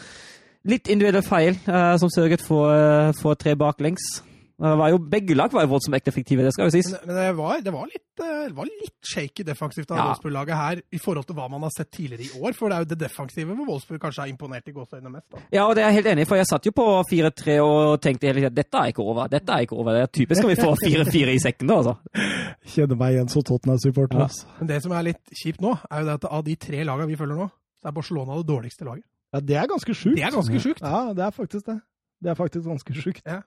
litt 0.69 0.89
individuelle 0.91 1.23
feil 1.23 1.57
uh, 1.69 1.97
som 2.01 2.11
sørget 2.11 2.43
for, 2.43 2.73
uh, 2.75 3.13
for 3.19 3.39
tre 3.39 3.55
baklengs. 3.57 4.23
Det 4.63 4.79
var 4.79 4.93
jo, 4.93 4.99
begge 5.11 5.35
lag 5.35 5.51
var 5.51 5.65
jo 5.67 5.73
voldsomt 5.73 6.09
effektive, 6.09 6.45
det 6.47 6.53
skal 6.55 6.69
jo 6.69 6.73
sies. 6.77 6.91
Men, 6.93 7.01
men 7.09 7.17
det, 7.19 7.31
var, 7.35 7.57
det, 7.67 7.73
var 7.75 7.89
litt, 7.91 8.21
eh, 8.23 8.45
det 8.47 8.55
var 8.55 8.69
litt 8.71 9.09
shaky 9.13 9.43
defensivt 9.49 9.91
av 9.91 9.99
Ja. 9.99 10.05
Wolfsburg-laget 10.07 10.59
her 10.61 10.83
i 10.95 11.01
forhold 11.03 11.27
til 11.27 11.37
hva 11.39 11.49
man 11.51 11.65
har 11.67 11.73
sett 11.75 11.91
tidligere 11.91 12.29
i 12.29 12.43
år. 12.43 12.55
For 12.55 12.71
det 12.71 12.77
er 12.77 12.85
jo 12.85 12.89
det 12.93 12.99
defensive 13.01 13.57
hvor 13.59 13.67
Wolfsburg 13.73 14.01
kanskje 14.05 14.23
har 14.23 14.31
imponert 14.31 14.71
i 14.71 14.75
gåseøynene 14.77 15.11
mest. 15.17 15.27
Da. 15.35 15.43
Ja, 15.57 15.65
og 15.67 15.75
det 15.75 15.83
er 15.83 15.91
jeg 15.91 15.99
helt 15.99 16.11
enig 16.13 16.27
i, 16.27 16.29
for 16.31 16.39
jeg 16.39 16.47
satt 16.53 16.69
jo 16.71 16.75
på 16.79 16.87
4-3 17.11 17.57
og 17.65 17.99
tenkte 18.07 18.31
hele 18.31 18.45
tiden 18.45 18.55
dette 18.61 18.85
er 18.85 18.95
ikke 18.95 19.03
over. 19.03 19.33
Dette 19.35 19.57
er 19.57 19.67
ikke 19.67 19.79
over. 19.83 19.99
Det 19.99 20.05
er 20.07 20.13
typisk 20.21 20.45
skal 20.45 20.53
vi 20.55 20.61
få 20.63 20.77
4-4 20.85 21.35
i 21.35 21.43
sekken 21.43 21.73
da, 21.73 21.81
altså. 21.83 21.97
Kjenner 22.77 23.01
meg 23.03 23.17
igjen 23.17 23.33
som 23.35 23.47
Tottenham-supporter. 23.51 24.23
Ja. 24.23 24.29
altså. 24.31 24.47
Men 24.61 24.71
det 24.71 24.79
som 24.87 24.95
er 24.95 25.09
litt 25.11 25.35
kjipt 25.43 25.65
nå, 25.65 25.75
er 25.91 26.05
jo 26.05 26.11
det 26.13 26.17
at 26.21 26.29
av 26.39 26.47
de 26.47 26.55
tre 26.69 26.87
lagene 26.87 27.11
vi 27.11 27.19
følger 27.19 27.43
nå, 27.43 27.49
så 27.83 27.91
er 27.91 27.99
Barcelona 27.99 28.39
det 28.39 28.47
dårligste 28.53 28.87
laget. 28.87 29.09
Ja, 29.35 29.41
det 29.43 29.59
er 29.59 29.67
ganske 29.75 29.95
sjukt. 29.97 30.15
Det 30.21 30.23
er 30.29 30.35
ganske 30.39 30.63
sjukt. 30.63 30.87
Ja, 30.87 31.03
det 31.17 31.27
er 31.27 31.35
faktisk 31.35 31.67
det. 31.67 31.81
Det 32.23 32.31
er 32.31 32.39
faktisk 32.39 32.69
ganske 32.69 32.95
sjukt. 32.95 33.23
Ja. 33.27 33.41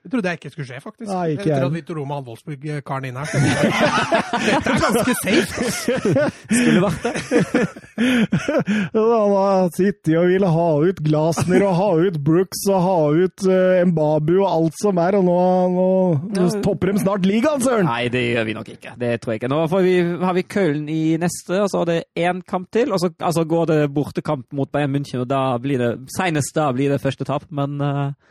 Det 0.00 0.08
trodde 0.14 0.30
jeg 0.30 0.38
ikke 0.38 0.50
skulle 0.54 0.64
skje, 0.64 0.78
faktisk. 0.80 1.08
Nei, 1.10 1.24
ikke 1.34 1.42
Etter 1.42 1.50
jeg. 1.52 1.64
at 1.66 1.88
vi 1.90 1.94
Roma 1.98 2.16
han 2.16 2.24
Wolfsburg-karen 2.24 3.06
inn 3.10 3.18
her. 3.20 3.28
Dette 4.46 4.72
er 4.72 4.78
ganske 4.80 5.16
safe. 5.18 5.64
Skulle 6.48 6.80
vært 6.86 7.02
det. 7.04 7.12
Han 8.94 9.34
har 9.34 9.68
sittet 9.76 10.14
og 10.16 10.30
ville 10.30 10.48
ha 10.54 10.68
ut 10.80 11.02
Glasner 11.04 11.64
og 11.66 11.74
ha 11.76 11.88
ut 12.00 12.16
Brooks 12.24 12.62
og 12.70 12.80
ha 12.86 12.96
ut 13.12 13.44
uh, 13.44 13.82
Mbabu 13.90 14.32
og 14.38 14.46
alt 14.48 14.78
som 14.80 15.02
er, 15.04 15.18
og 15.18 15.26
nå, 15.28 15.36
nå, 15.74 15.86
nå 16.32 16.48
topper 16.64 16.94
de 16.94 17.04
snart 17.04 17.28
ligaen, 17.28 17.60
søren! 17.60 17.90
Nei, 17.90 18.08
det 18.12 18.24
gjør 18.24 18.48
vi 18.48 18.56
nok 18.56 18.72
ikke. 18.72 18.96
Det 19.04 19.12
tror 19.20 19.34
jeg 19.34 19.42
ikke. 19.42 19.52
Nå 19.52 19.60
får 19.74 19.84
vi, 19.84 19.94
har 20.24 20.38
vi 20.38 20.46
Køllen 20.56 20.88
i 20.88 21.02
neste, 21.20 21.60
og 21.60 21.68
så 21.68 21.84
er 21.84 21.92
det 21.92 22.00
én 22.24 22.40
kamp 22.48 22.70
til. 22.72 22.96
Og 22.96 23.04
så 23.04 23.12
altså, 23.18 23.44
går 23.44 23.68
det 23.74 23.80
bortekamp 23.92 24.48
mot 24.56 24.72
Bayern 24.72 24.96
München, 24.96 25.20
og 25.20 25.28
da 25.28 25.44
blir 25.60 25.84
det 25.84 25.92
senest 26.16 26.56
da 26.56 26.70
blir 26.72 26.96
det 26.96 27.02
første 27.04 27.28
tap. 27.28 27.44
Men 27.52 27.76
eh, 27.84 28.30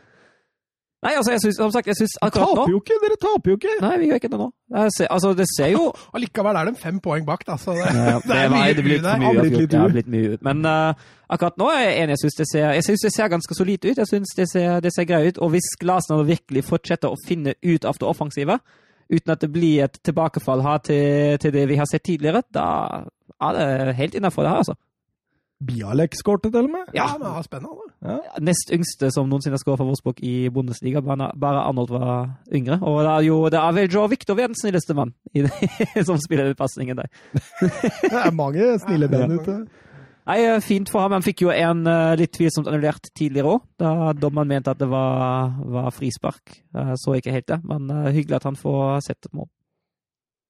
Nei, 1.00 1.14
altså, 1.16 1.32
jeg 1.32 1.40
synes, 1.40 1.56
som 1.56 1.70
sagt, 1.72 1.86
jeg 1.88 1.96
synes 1.96 2.12
akkurat 2.20 2.50
nå 2.50 2.56
Taper 2.58 2.70
jo 2.74 2.78
ikke, 2.82 2.96
dere 3.02 3.14
taper 3.22 3.50
jo 3.50 3.56
ikke! 3.56 3.74
Nei, 3.80 3.92
vi 4.02 4.08
gjør 4.10 4.18
ikke 4.20 4.28
det 4.34 4.38
nå. 4.42 4.48
Jeg 4.76 4.90
ser, 4.96 5.06
altså, 5.14 5.30
det 5.38 5.46
ser 5.56 5.70
jo 5.72 5.86
Allikevel 6.18 6.58
er 6.60 6.68
de 6.68 6.74
fem 6.82 6.98
poeng 7.00 7.24
bak, 7.28 7.46
da. 7.48 7.56
Så 7.62 7.72
det, 7.78 7.86
Ja, 7.88 8.18
det 8.28 8.36
er 8.36 8.50
var- 8.52 8.56
mye 8.58 8.74
det 8.76 8.84
blir 8.84 9.00
mye 9.00 9.14
Har 9.24 9.38
blitt 9.38 9.54
uavgjort. 9.54 9.70
Det 9.72 9.80
har 9.80 9.94
blitt 9.94 10.10
mye 10.12 10.34
ut. 10.34 10.42
Men 10.44 10.60
uh, 10.68 10.92
akkurat 11.32 11.56
nå 11.62 11.70
er 11.72 11.80
jeg 11.86 11.94
enig. 12.02 12.18
Jeg 12.18 12.22
syns 12.26 12.36
det, 12.42 12.48
ser- 12.52 12.74
jeg 12.76 12.84
synes 12.90 13.06
det 13.06 13.12
ser 13.16 13.32
ganske 13.32 13.56
solid 13.56 13.88
ut. 13.88 14.02
Jeg 14.02 14.10
syns 14.12 14.34
det 14.36 14.48
ser, 14.52 14.80
det 14.84 14.92
ser 14.98 15.08
greit 15.08 15.30
ut. 15.32 15.40
Og 15.46 15.54
hvis 15.56 15.70
Glasner 15.80 16.26
virkelig 16.28 16.64
fortsetter 16.68 17.08
å 17.08 17.20
finne 17.26 17.56
ut 17.64 17.88
av 17.88 17.96
det 18.02 18.10
offensive, 18.12 18.58
uten 19.10 19.32
at 19.32 19.40
det 19.40 19.50
blir 19.56 19.86
et 19.88 19.96
tilbakefall 20.04 20.60
her 20.68 20.84
til, 20.84 21.38
til 21.40 21.56
det 21.56 21.64
vi 21.72 21.80
har 21.80 21.88
sett 21.90 22.04
tidligere, 22.06 22.44
da 22.54 22.68
er 23.40 23.56
det 23.56 23.96
helt 23.96 24.14
innafor 24.20 24.44
det 24.44 24.52
her, 24.52 24.60
altså. 24.66 24.76
Bialek-skårte 25.60 26.48
til 26.48 26.64
og 26.64 26.70
med. 26.72 26.92
Ja, 26.96 27.10
men 27.18 27.26
det 27.26 27.32
er 27.36 27.44
spennende. 27.44 28.14
Nest 28.40 28.72
yngste 28.72 29.10
som 29.12 29.28
noensinne 29.28 29.58
har 29.58 29.60
skåret 29.60 29.82
for 29.82 29.90
Wolfsburg 29.90 30.22
i 30.24 30.48
Bundesliga, 30.52 31.02
bare 31.04 31.64
Arnold 31.66 31.92
var 31.92 32.30
yngre. 32.48 32.78
Og 32.80 33.02
det 33.04 33.12
er 33.12 33.26
jo 33.26 33.36
det 33.52 33.60
er 33.60 33.76
vel 33.76 33.92
Joe 33.92 34.08
Victor 34.08 34.38
vi 34.38 34.46
er 34.46 34.52
den 34.52 34.56
snilleste 34.56 34.96
mann 34.96 35.12
det, 35.34 35.52
som 36.08 36.18
spiller 36.22 36.48
den 36.48 36.56
pasningen 36.56 37.02
der. 37.02 37.12
Det 38.10 38.16
er 38.24 38.32
mange 38.32 38.72
snille 38.80 39.08
band 39.12 39.36
ute. 39.36 39.60
Nei, 40.30 40.38
eh, 40.46 40.60
Fint 40.64 40.90
for 40.92 41.04
ham. 41.04 41.14
Han 41.16 41.24
fikk 41.24 41.44
jo 41.44 41.52
en 41.52 41.84
eh, 41.88 42.16
litt 42.20 42.32
tvilsomt 42.36 42.68
annullert 42.70 43.10
tidligere 43.16 43.56
òg, 43.56 43.64
da 43.80 44.12
dommeren 44.16 44.48
mente 44.50 44.72
at 44.72 44.80
det 44.80 44.88
var, 44.90 45.56
var 45.76 45.90
frispark. 45.94 46.60
Jeg 46.76 47.00
så 47.02 47.16
ikke 47.18 47.34
helt 47.34 47.48
det, 47.50 47.60
men 47.68 47.90
eh, 47.90 48.12
hyggelig 48.16 48.40
at 48.40 48.48
han 48.48 48.58
får 48.60 49.00
sett 49.08 49.28
et 49.28 49.34
mål. 49.36 49.48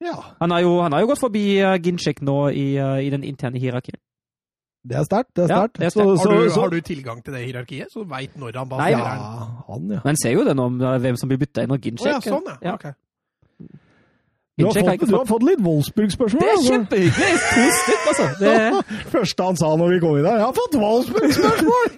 Ja, 0.00 0.16
Han 0.40 0.54
har 0.54 0.62
jo, 0.64 0.78
jo 0.80 1.08
gått 1.10 1.20
forbi 1.20 1.44
Ginchek 1.84 2.22
nå 2.24 2.38
i, 2.56 2.68
eh, 2.80 3.00
i 3.06 3.10
den 3.12 3.26
interne 3.26 3.60
hierarkien. 3.60 4.00
Det 4.88 4.96
er 4.96 5.04
sterkt. 5.04 5.34
Det 5.36 5.44
er 5.44 5.48
Ja, 5.48 5.58
sterkt. 5.66 5.80
er 5.80 5.90
så- 5.90 6.16
Har 6.16 6.60
har 6.62 6.70
du 6.70 6.80
tilgang 6.80 7.22
til 7.24 7.34
det 7.34 7.44
hierarkiet, 7.46 7.90
så 7.92 8.02
du 8.02 8.08
veit 8.08 8.36
når 8.36 8.56
han 8.56 8.68
Nei, 8.68 8.78
baserer 8.78 8.98
Ja, 8.98 9.48
han, 9.68 9.88
ja. 9.90 10.00
Men 10.04 10.16
ser 10.16 10.32
jo 10.32 10.44
det 10.44 10.56
nå, 10.56 10.64
om, 10.64 10.78
hvem 10.78 11.16
som 11.16 11.28
blir 11.28 11.38
bytta 11.38 11.62
inn, 11.62 11.70
og 11.70 11.80
Ginchek. 11.80 12.06
Oh, 12.06 12.12
ja, 12.12 12.20
sånn, 12.20 12.46
ja. 12.46 12.56
Ja. 12.62 12.74
Ok. 12.74 12.94
Du 14.60 14.66
har, 14.66 14.72
fått, 14.74 15.08
du 15.08 15.16
har 15.16 15.24
fått 15.24 15.42
litt 15.42 15.60
Wolfsburg-spørsmål. 15.64 16.40
Det 16.40 16.48
er 16.48 16.56
altså. 16.56 16.72
kjempehyggelig! 16.72 17.36
To 17.54 17.64
stykker, 17.80 18.08
altså. 18.10 18.26
Det, 18.40 19.06
første 19.08 19.44
han 19.44 19.56
sa 19.56 19.76
når 19.76 19.88
vi 19.94 20.00
kom 20.00 20.18
inn 20.18 20.26
her, 20.28 20.36
Jeg 20.36 20.44
har 20.44 20.56
fått 20.58 20.74
Wolfsburg-spørsmål! 20.82 21.88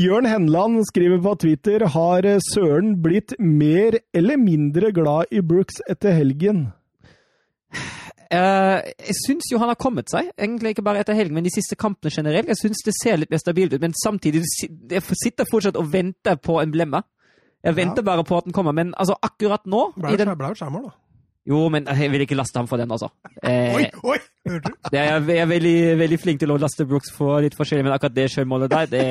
Jørn 0.00 0.24
Henland 0.24 0.78
skriver 0.88 1.20
på 1.20 1.34
Twitter 1.42 1.84
har 1.92 2.24
Søren 2.40 3.02
blitt 3.02 3.34
mer 3.38 3.98
eller 4.16 4.40
mindre 4.40 4.92
glad 4.96 5.28
i 5.30 5.42
Brooks 5.44 5.82
etter 5.90 6.16
helgen. 6.16 6.72
Eh, 8.30 8.92
jeg 9.08 9.16
syns 9.20 9.50
jo 9.52 9.60
han 9.62 9.70
har 9.72 9.78
kommet 9.80 10.10
seg, 10.12 10.30
egentlig 10.38 10.74
ikke 10.74 10.84
bare 10.86 11.02
etter 11.04 11.16
helgen, 11.18 11.36
men 11.36 11.46
de 11.46 11.52
siste 11.54 11.76
kampene 11.80 12.12
generelt. 12.14 12.48
Jeg 12.52 12.60
syns 12.62 12.82
det 12.86 12.96
ser 12.96 13.20
litt 13.20 13.32
mer 13.34 13.42
stabilt 13.42 13.76
ut, 13.76 13.80
men 13.82 13.96
samtidig 14.00 14.44
jeg 14.90 15.04
sitter 15.22 15.48
fortsatt 15.50 15.78
og 15.80 15.90
venter 15.92 16.38
på 16.40 16.60
en 16.62 16.74
blemme. 16.74 17.02
Jeg 17.64 17.76
venter 17.76 18.04
bare 18.04 18.24
på 18.24 18.36
at 18.36 18.44
den 18.44 18.52
kommer, 18.52 18.72
men 18.76 18.92
altså 19.00 19.16
akkurat 19.24 19.64
nå 19.66 19.86
i 20.10 20.18
den, 20.20 20.28
jo 20.28 20.54
skjermål, 20.58 20.90
da. 20.90 20.98
Jo, 21.44 21.58
men 21.68 21.84
jeg 21.84 22.08
vil 22.08 22.22
ikke 22.24 22.36
laste 22.38 22.56
ham 22.56 22.68
for 22.68 22.80
den, 22.80 22.90
altså. 22.92 23.10
Eh, 23.44 23.74
Oi, 23.76 23.84
oi! 24.08 24.16
Hørte 24.48 24.70
du? 24.70 24.76
Jeg, 24.92 25.08
er, 25.08 25.20
jeg 25.28 25.40
er 25.42 25.48
veldig, 25.48 25.76
veldig 26.00 26.18
flink 26.20 26.40
til 26.40 26.52
å 26.52 26.56
laste 26.60 26.84
Brooks 26.88 27.10
for 27.12 27.40
litt 27.44 27.56
forskjellig, 27.56 27.84
men 27.84 27.94
akkurat 27.96 28.14
det 28.16 28.24
sjølmålet 28.32 28.72
der, 28.72 28.88
det, 28.92 29.04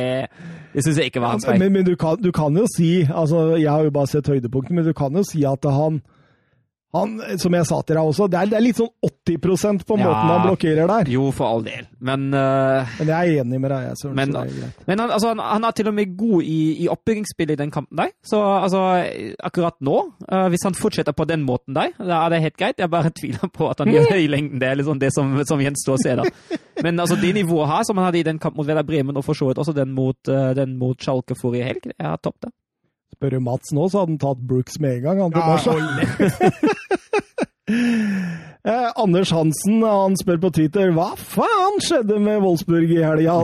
det 0.74 0.84
syns 0.86 0.98
jeg 1.02 1.12
ikke 1.12 1.22
var 1.22 1.36
hans 1.36 1.46
feil. 1.46 1.62
Men, 1.62 1.74
men 1.74 1.86
du, 1.86 1.94
kan, 2.00 2.18
du 2.22 2.32
kan 2.34 2.54
jo 2.58 2.66
si 2.70 3.04
altså 3.06 3.56
Jeg 3.60 3.70
har 3.70 3.86
jo 3.86 3.94
bare 3.94 4.10
sett 4.10 4.30
høydepunktene, 4.30 4.80
men 4.80 4.88
du 4.90 4.94
kan 4.98 5.14
jo 5.18 5.26
si 5.26 5.42
at 5.50 5.66
han 5.70 6.02
han, 6.94 7.14
som 7.42 7.56
jeg 7.58 7.66
sa 7.66 7.78
til 7.82 7.98
deg 7.98 8.10
også, 8.12 8.28
det 8.30 8.38
er, 8.38 8.50
det 8.52 8.58
er 8.60 8.64
litt 8.68 8.78
sånn 8.78 8.90
80% 9.08 9.86
på 9.90 9.96
Ja. 9.98 10.06
måten 10.06 10.30
han 10.30 10.44
blokkerer 10.46 10.88
der. 10.92 11.10
Jo, 11.10 11.32
for 11.34 11.48
all 11.50 11.64
del, 11.66 11.88
men 12.00 12.28
uh, 12.34 12.86
Men 13.00 13.10
jeg 13.10 13.16
er 13.34 13.42
enig 13.42 13.60
med 13.64 13.72
deg, 13.74 13.88
jeg, 13.90 14.12
Men-. 14.14 14.36
Men 14.86 15.00
han, 15.02 15.10
altså, 15.12 15.32
han, 15.34 15.42
han 15.42 15.64
er 15.66 15.72
til 15.78 15.90
og 15.90 15.96
med 15.98 16.16
god 16.20 16.44
i, 16.44 16.60
i 16.86 16.88
oppbyggingsspillet 16.94 17.58
i 17.58 17.62
den 17.64 17.72
kampen 17.74 17.98
der. 17.98 18.14
Så 18.24 18.38
altså, 18.40 18.84
akkurat 19.44 19.80
nå, 19.82 19.98
uh, 20.32 20.48
hvis 20.54 20.64
han 20.70 20.78
fortsetter 20.78 21.18
på 21.18 21.26
den 21.26 21.44
måten 21.48 21.74
der, 21.76 21.96
da 21.98 22.24
er 22.26 22.30
det 22.36 22.42
helt 22.46 22.58
greit. 22.62 22.78
Jeg 22.80 22.90
bare 22.94 23.10
tviler 23.20 23.50
på 23.54 23.70
at 23.74 23.82
han 23.82 23.90
gjør 23.94 24.10
det 24.14 24.22
i 24.24 24.30
lengden. 24.30 24.60
Det 24.62 24.70
er 24.70 24.76
liksom 24.82 25.00
det 25.02 25.14
som, 25.18 25.34
som 25.50 25.62
gjenstår 25.66 25.98
å 25.98 26.04
se, 26.04 26.16
da. 26.22 26.60
Men 26.84 27.00
altså, 27.00 27.18
det 27.22 27.34
nivået 27.36 27.70
her, 27.74 27.84
som 27.90 27.98
han 27.98 28.10
hadde 28.12 28.22
i 28.22 28.28
den 28.30 28.38
kampen 28.44 28.62
mot 28.62 28.68
Vela 28.70 28.84
Bremen, 28.86 29.18
og 29.18 29.26
for 29.26 29.34
så 29.38 29.50
vidt 29.50 29.58
også 29.62 29.74
den 29.78 29.94
mot, 29.98 30.20
uh, 30.30 30.52
den 30.58 30.78
mot 30.78 30.98
Schalke 31.02 31.36
forrige 31.40 31.72
helg, 31.72 31.90
det 31.90 31.98
er 32.00 32.20
topp, 32.22 32.38
det. 32.46 32.54
Spør 33.14 33.30
du 33.36 33.40
Mats 33.46 33.70
nå, 33.78 33.84
så 33.94 34.02
hadde 34.02 34.16
han 34.16 34.22
tatt 34.24 34.40
Brooks 34.50 34.80
med 34.82 34.98
en 34.98 35.04
gang. 35.06 35.20
Han 35.22 35.32
til 35.32 35.42
Ja. 35.44 36.73
Eh, 38.66 38.92
Anders 38.96 39.28
Hansen 39.36 39.82
han 39.84 40.14
spør 40.16 40.38
på 40.40 40.50
Twitter 40.56 40.94
hva 40.96 41.10
faen 41.20 41.82
skjedde 41.84 42.16
med 42.24 42.38
Wolfsburg 42.46 42.88
i 42.96 43.02
helga? 43.04 43.34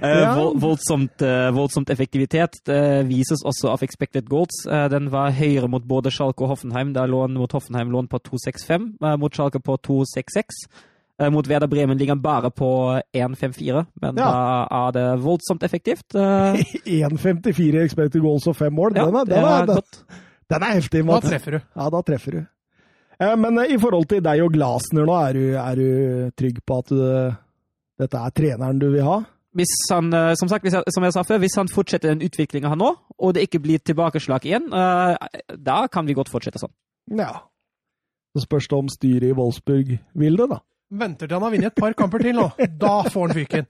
Eh, 0.00 0.20
Ja. 0.22 0.30
vold, 0.38 0.56
voldsomt, 0.62 1.20
eh, 1.26 1.50
voldsomt 1.52 1.90
effektivitet 1.92 2.56
det 2.64 2.78
vises 3.10 3.42
også 3.44 3.68
av 3.74 3.82
expected 3.84 4.24
goals. 4.30 4.62
Eh, 4.70 4.86
den 4.88 5.10
var 5.12 5.34
høyere 5.36 5.68
mot 5.68 5.84
både 5.84 6.08
Schalke 6.14 6.46
og 6.46 6.54
Hoffenheim. 6.54 6.94
Da 6.96 7.04
lå 7.10 7.26
den 7.26 7.36
mot 7.36 7.52
Hoffenheim 7.52 7.90
lå 7.92 8.00
den 8.06 8.08
på 8.08 8.22
2,65, 8.24 8.88
eh, 9.04 9.16
mot 9.20 9.36
Schalke 9.36 9.60
på 9.60 9.76
2,66. 9.84 10.64
Eh, 11.20 11.28
mot 11.34 11.44
Werder 11.50 11.68
Bremen 11.68 11.98
ligger 12.00 12.14
den 12.16 12.22
bare 12.24 12.48
på 12.50 12.70
1,54, 13.12 13.84
men 14.00 14.16
Ja. 14.16 14.30
da 14.32 14.86
er 14.88 14.92
det 14.96 15.06
voldsomt 15.26 15.62
effektivt. 15.68 16.08
Eh, 16.16 16.62
1,54 16.86 17.82
expected 17.84 18.22
goals 18.22 18.46
og 18.48 18.56
fem 18.56 18.72
mål. 18.72 18.96
ja, 18.96 19.04
Den 19.04 19.16
er, 19.16 19.24
den 19.24 19.44
er 19.44 19.66
den 20.48 20.62
er 20.62 20.78
heftig, 20.80 21.04
Da 21.04 21.20
treffer 21.20 21.50
du. 21.50 21.60
Ja, 21.76 21.90
da 21.90 22.00
treffer 22.00 22.30
du. 22.32 22.46
Eh, 23.22 23.36
Men 23.36 23.58
eh, 23.58 23.74
i 23.74 23.80
forhold 23.80 24.08
til 24.10 24.22
deg 24.24 24.44
og 24.44 24.54
Glasner 24.54 25.08
nå, 25.08 25.16
er 25.28 25.38
du, 25.38 25.44
er 25.58 25.80
du 25.80 26.30
trygg 26.38 26.62
på 26.66 26.78
at 26.82 26.94
du, 26.94 27.02
dette 27.98 28.22
er 28.22 28.36
treneren 28.36 28.80
du 28.80 28.88
vil 28.92 29.06
ha? 29.06 29.18
Hvis 29.58 29.74
han, 29.90 30.12
eh, 30.14 30.34
som, 30.38 30.48
sagt, 30.50 30.62
hvis 30.62 30.76
jeg, 30.76 30.94
som 30.94 31.04
jeg 31.06 31.14
sa 31.16 31.24
før, 31.26 31.40
hvis 31.42 31.56
han 31.58 31.70
fortsetter 31.72 32.12
den 32.12 32.22
utviklinga 32.22 32.70
han 32.70 32.82
nå, 32.82 32.92
og 33.18 33.34
det 33.34 33.48
ikke 33.48 33.62
blir 33.64 33.82
tilbakeslag 33.82 34.44
igjen, 34.46 34.68
eh, 34.70 35.54
da 35.56 35.80
kan 35.90 36.06
vi 36.06 36.14
godt 36.18 36.30
fortsette 36.30 36.60
sånn. 36.62 36.74
Ja. 37.18 37.32
Så 38.36 38.44
spørs 38.44 38.68
det 38.70 38.78
om 38.78 38.90
styret 38.92 39.30
i 39.30 39.34
Wolfsburg 39.34 39.96
vil 40.14 40.38
det, 40.38 40.50
da. 40.52 40.60
Venter 40.88 41.28
til 41.28 41.36
han 41.36 41.42
har 41.44 41.52
vunnet 41.52 41.68
et 41.68 41.76
par 41.76 41.92
kamper 41.92 42.22
til 42.24 42.32
nå. 42.38 42.46
Da 42.80 42.92
får 43.12 43.26
han 43.26 43.36
fyken. 43.36 43.66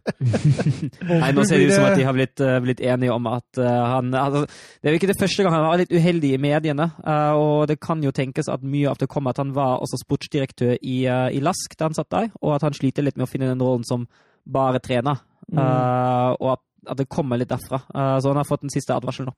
Nei, 1.08 1.30
nå 1.34 1.42
ser 1.48 1.58
det 1.58 1.64
ut 1.66 1.72
som 1.74 1.86
at 1.88 1.96
de 1.98 2.04
har 2.06 2.14
blitt, 2.14 2.42
eh, 2.46 2.58
blitt 2.62 2.82
enige 2.84 3.10
om 3.10 3.26
at 3.26 3.58
uh, 3.58 3.66
han 3.96 4.12
altså, 4.14 4.44
Det 4.46 4.86
er 4.86 4.94
jo 4.94 5.00
ikke 5.00 5.10
det 5.10 5.16
første 5.18 5.42
gang 5.42 5.56
han 5.56 5.64
var 5.66 5.80
litt 5.82 5.94
uheldig 5.96 6.30
i 6.36 6.40
mediene, 6.42 6.86
Uh, 7.02 7.34
og 7.34 7.66
det 7.70 7.78
kan 7.82 8.02
jo 8.04 8.12
tenkes 8.14 8.46
at 8.52 8.62
mye 8.62 8.86
av 8.90 8.98
det 9.00 9.08
kommer 9.10 9.34
at 9.34 9.40
han 9.42 9.50
var 9.56 9.80
også 9.82 9.98
sportsdirektør 10.04 10.76
i, 10.78 11.00
uh, 11.10 11.26
i 11.34 11.40
Lask 11.42 11.74
da 11.74 11.88
han 11.88 11.96
satt 11.98 12.10
der, 12.14 12.30
og 12.38 12.54
at 12.54 12.66
han 12.68 12.76
sliter 12.76 13.02
litt 13.06 13.18
med 13.18 13.26
å 13.26 13.30
finne 13.30 13.50
den 13.50 13.62
rollen 13.64 13.86
som 13.88 14.06
bare 14.46 14.78
trener, 14.84 15.24
Mm. 15.48 15.56
og 15.64 16.48
at, 16.52 16.60
at 16.92 16.98
det 17.00 17.06
kommer 17.08 17.38
litt 17.40 17.48
derfra. 17.48 17.78
Så 18.20 18.28
han 18.28 18.36
har 18.36 18.44
fått 18.44 18.66
den 18.66 18.72
siste 18.74 18.92
advarselen 18.92 19.30
nå. 19.30 19.36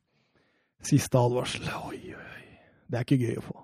Siste 0.83 1.21
advarsel. 1.21 1.69
Oi, 1.87 2.01
oi. 2.19 2.41
Det 2.91 2.99
er 2.99 3.05
ikke 3.07 3.19
gøy 3.21 3.37
å 3.39 3.45
få. 3.47 3.55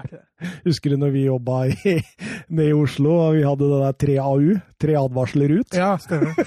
Er? 0.00 0.22
Husker 0.64 0.94
du 0.94 0.96
når 1.02 1.10
vi 1.12 1.26
jobba 1.26 1.66
nede 2.56 2.70
i 2.70 2.76
Oslo, 2.76 3.12
og 3.26 3.36
vi 3.36 3.44
hadde 3.44 3.68
det 3.68 3.80
der 3.82 3.98
tre 4.06 4.16
AU? 4.24 4.54
Tre 4.80 4.96
advarsler 5.02 5.58
ut? 5.60 5.76
Ja, 5.76 5.94
stemmer. 6.00 6.32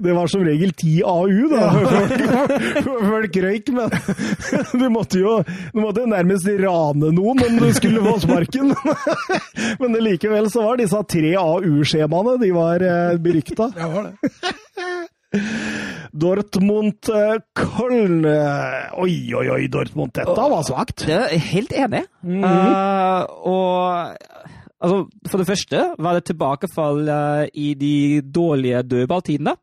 Det 0.00 0.12
var 0.12 0.26
som 0.26 0.42
regel 0.44 0.72
ti 0.74 0.96
AU, 1.06 1.44
da. 1.50 1.68
Folk 3.12 3.36
røyk, 3.44 3.68
men 3.76 3.92
du 4.74 4.86
måtte 4.90 5.20
jo 5.20 5.36
du 5.46 5.78
måtte 5.78 6.06
nærmest 6.10 6.48
rane 6.58 7.12
noen 7.14 7.42
om 7.46 7.58
du 7.60 7.68
skulle 7.76 8.02
få 8.02 8.16
sparken. 8.24 8.72
Men 9.78 9.94
likevel 10.02 10.50
så 10.50 10.64
var 10.66 10.80
disse 10.80 11.00
tre 11.10 11.32
AU-skjemaene 11.38 12.34
de 12.42 12.50
var 12.56 12.82
eh, 12.82 13.14
berykta. 13.22 13.70
Ja, 13.78 13.92
var 13.94 14.10
det. 14.10 14.32
Dortmund 16.10 17.08
eh, 17.08 17.38
Köln 17.54 18.24
eh, 18.26 18.98
Oi, 18.98 19.14
oi, 19.34 19.46
oi, 19.54 19.68
Dortmund. 19.70 20.12
Dette 20.16 20.46
var 20.52 20.64
svakt. 20.66 21.06
Det 21.06 21.16
er 21.16 21.38
helt 21.52 21.72
enig. 21.72 22.04
Mm 22.22 22.42
-hmm. 22.42 22.70
uh, 22.70 23.24
og 23.46 24.16
altså, 24.80 25.06
for 25.30 25.38
det 25.38 25.46
første 25.46 25.94
var 25.98 26.14
det 26.14 26.24
tilbakefall 26.24 27.08
i 27.54 27.74
de 27.74 28.22
dårlige 28.22 28.82
dødballtidene. 28.82 29.56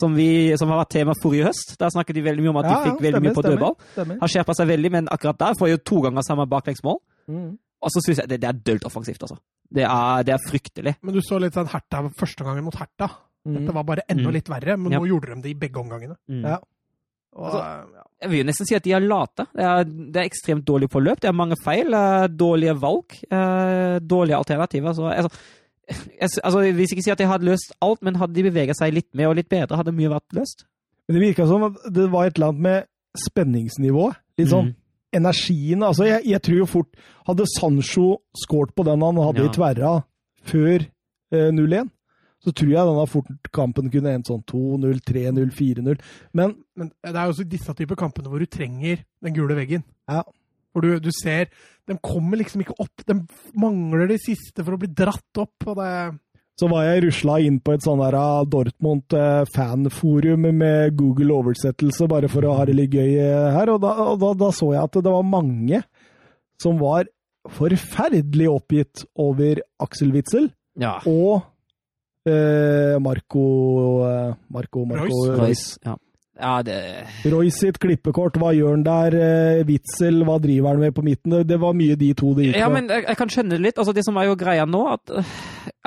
Som, 0.00 0.16
vi, 0.16 0.56
som 0.56 0.68
har 0.68 0.78
vært 0.78 0.90
tema 0.90 1.12
forrige 1.22 1.44
høst. 1.44 1.80
Der 1.80 1.88
snakket 1.88 2.16
de 2.16 2.24
veldig 2.24 2.42
mye 2.42 2.50
om 2.50 2.56
at 2.56 2.64
de 2.64 2.90
fikk 2.90 3.02
veldig 3.02 3.22
mye 3.22 3.34
på 3.34 3.42
dødball. 3.42 3.74
Stemmer. 3.92 4.16
Har 4.20 4.28
skjerpa 4.28 4.54
seg 4.54 4.68
veldig, 4.68 4.90
men 4.92 5.08
akkurat 5.12 5.38
der 5.40 5.54
får 5.58 5.68
jo 5.68 5.76
to 5.76 6.00
ganger 6.00 6.22
samme 6.22 6.46
baklengsmål. 6.46 6.96
Mm. 7.28 7.58
Og 7.80 7.90
så 7.92 8.00
syns 8.00 8.18
jeg 8.18 8.28
det, 8.28 8.40
det 8.40 8.48
er 8.48 8.52
dølt 8.52 8.84
offensivt, 8.84 9.22
altså. 9.22 9.36
Det 9.74 9.82
er, 9.82 10.22
det 10.22 10.32
er 10.34 10.48
fryktelig. 10.48 10.94
Men 11.02 11.14
du 11.14 11.20
så 11.20 11.38
litt 11.38 11.54
sånn 11.54 11.68
Herta 11.70 12.02
første 12.16 12.44
gangen 12.44 12.64
mot 12.64 12.74
Herta. 12.74 13.10
Mhm. 13.48 13.66
Det 13.66 13.74
var 13.74 13.84
bare 13.84 14.02
enda 14.08 14.28
Mm. 14.28 14.32
litt 14.32 14.48
verre, 14.48 14.76
men 14.78 14.92
Ja. 14.92 14.98
nå 15.00 15.06
gjorde 15.08 15.34
de 15.34 15.42
det 15.42 15.50
i 15.50 15.54
begge 15.54 15.80
omgangene. 15.80 16.16
Ja. 16.28 16.58
Og, 17.32 17.46
Altså. 17.54 17.86
Jeg 18.20 18.30
vil 18.30 18.38
jo 18.38 18.44
nesten 18.44 18.66
si 18.66 18.74
at 18.74 18.82
de 18.82 18.92
er 18.92 19.00
late. 19.00 19.46
Det 19.54 19.64
er, 19.64 19.84
det 19.84 20.16
er 20.16 20.28
ekstremt 20.28 20.64
dårlig 20.64 20.88
på 20.90 21.00
løp. 21.00 21.20
Det 21.20 21.28
er 21.28 21.32
mange 21.32 21.54
feil. 21.64 21.94
eh, 21.94 22.26
Dårlige 22.28 22.74
valg. 22.80 23.06
eh, 23.30 23.98
Dårlige 24.00 24.36
alternativer. 24.36 24.92
Så, 24.92 25.08
altså, 25.10 25.30
jeg, 25.88 26.28
altså, 26.44 26.60
jeg 26.64 26.74
vil 26.76 26.86
ikke 26.90 27.02
si 27.02 27.10
at 27.10 27.18
de 27.18 27.24
hadde 27.26 27.44
løst 27.44 27.72
alt, 27.80 28.02
men 28.02 28.16
hadde 28.16 28.34
de 28.34 28.42
beveget 28.50 28.76
seg 28.76 28.92
litt 28.92 29.14
mer 29.14 29.28
og 29.28 29.36
litt 29.36 29.48
bedre, 29.48 29.76
hadde 29.76 29.92
mye 29.94 30.10
vært 30.10 30.32
løst. 30.34 30.64
Men 31.08 31.18
det 31.18 31.22
virka 31.34 31.46
som 31.46 31.62
at 31.62 31.72
det 31.92 32.10
var 32.10 32.26
et 32.26 32.36
eller 32.36 32.48
annet 32.48 32.60
med 32.60 32.84
spenningsnivået. 33.16 34.16
Litt 34.38 34.48
sånn 34.48 34.66
Mm. 34.70 34.74
energien. 35.14 35.82
Altså, 35.82 36.04
jeg, 36.06 36.24
jeg 36.26 36.42
tror 36.42 36.56
jo 36.58 36.66
fort 36.66 36.88
Hadde 37.26 37.44
Sancho 37.46 38.18
skåret 38.34 38.74
på 38.74 38.84
den 38.84 39.00
han 39.00 39.14
hadde 39.16 39.36
Ja. 39.38 39.44
i 39.44 39.54
tverra 39.54 40.04
før 40.44 40.86
eh, 41.32 41.50
0-1, 41.52 41.90
så 42.40 42.52
tror 42.56 42.70
jeg 42.72 42.88
denne 42.88 43.06
fort 43.10 43.50
kampen 43.52 43.90
kunne 43.92 44.14
endt 44.16 44.30
sånn 44.30 44.42
2-0, 44.48 45.02
3-0, 45.04 45.50
4-0. 45.56 45.98
Men 46.32 46.54
Men 46.78 46.92
det 47.04 47.12
er 47.12 47.26
jo 47.26 47.34
også 47.34 47.48
disse 47.48 47.74
typer 47.76 47.98
kampene 48.00 48.32
hvor 48.32 48.40
du 48.40 48.48
trenger 48.48 49.02
den 49.20 49.36
gule 49.36 49.56
veggen. 49.58 49.84
Ja. 50.08 50.22
Hvor 50.72 50.86
du, 50.86 50.94
du 51.02 51.10
ser 51.12 51.50
De 51.88 51.96
kommer 51.98 52.38
liksom 52.38 52.62
ikke 52.62 52.78
opp. 52.78 53.02
De 53.04 53.16
mangler 53.58 54.06
det 54.12 54.20
siste 54.22 54.62
for 54.62 54.76
å 54.76 54.80
bli 54.80 54.88
dratt 54.94 55.40
opp. 55.42 55.66
og 55.66 55.80
det... 55.80 55.92
så 56.60 56.68
var 56.70 56.84
jeg 56.86 57.04
rusla 57.08 57.38
inn 57.42 57.58
på 57.60 57.74
et 57.74 57.82
sånn 57.82 58.00
ah, 58.06 58.44
Dortmund 58.46 59.16
eh, 59.16 59.42
fanforum 59.56 60.46
med 60.54 60.94
Google 60.96 61.34
oversettelse, 61.34 62.06
bare 62.06 62.30
for 62.30 62.46
å 62.46 62.54
ha 62.60 62.68
det 62.68 62.76
litt 62.78 62.94
gøy 62.94 63.16
eh, 63.18 63.50
her. 63.56 63.72
Og 63.74 63.80
da, 63.82 63.94
og 64.12 64.20
da, 64.22 64.32
da 64.46 64.52
så 64.54 64.70
jeg 64.76 64.86
at 64.86 65.00
det 65.02 65.12
var 65.16 65.26
mange 65.26 65.82
som 66.62 66.78
var 66.78 67.10
forferdelig 67.50 68.48
oppgitt 68.52 69.04
over 69.18 69.62
Axel 69.82 70.12
Witzel 70.14 70.50
Ja. 70.78 70.98
og 71.08 71.40
eh, 71.40 71.49
Marco 73.00 73.44
eh, 74.06 74.32
Marco, 74.48 74.84
Marco 74.84 75.04
Reus. 75.04 75.28
Reus. 75.28 75.38
Royce. 75.40 75.78
Ja. 75.84 75.96
ja, 76.40 76.62
det 76.62 76.78
Royce 77.32 77.66
sitt 77.66 77.78
klippekort, 77.80 78.36
hva 78.40 78.52
gjør 78.56 78.76
han 78.76 78.84
der? 78.84 79.16
Eh, 79.16 79.62
Witzel, 79.68 80.22
hva 80.28 80.36
driver 80.42 80.74
han 80.74 80.84
med 80.84 80.96
på 80.96 81.04
midten? 81.06 81.40
Det, 81.48 81.60
var 81.60 81.76
mye 81.76 81.96
de 82.00 82.12
to 82.18 82.34
det 82.36 82.50
gikk 82.50 82.60
Ja, 82.60 82.68
men 82.72 82.90
jeg, 82.92 83.06
jeg 83.08 83.20
kan 83.20 83.32
skjønne 83.32 83.56
det 83.56 83.64
litt. 83.68 83.80
Altså, 83.80 83.96
det 83.96 84.04
som 84.06 84.20
er 84.20 84.30
jo 84.30 84.38
greia 84.40 84.68
nå, 84.68 84.84
at 84.92 85.14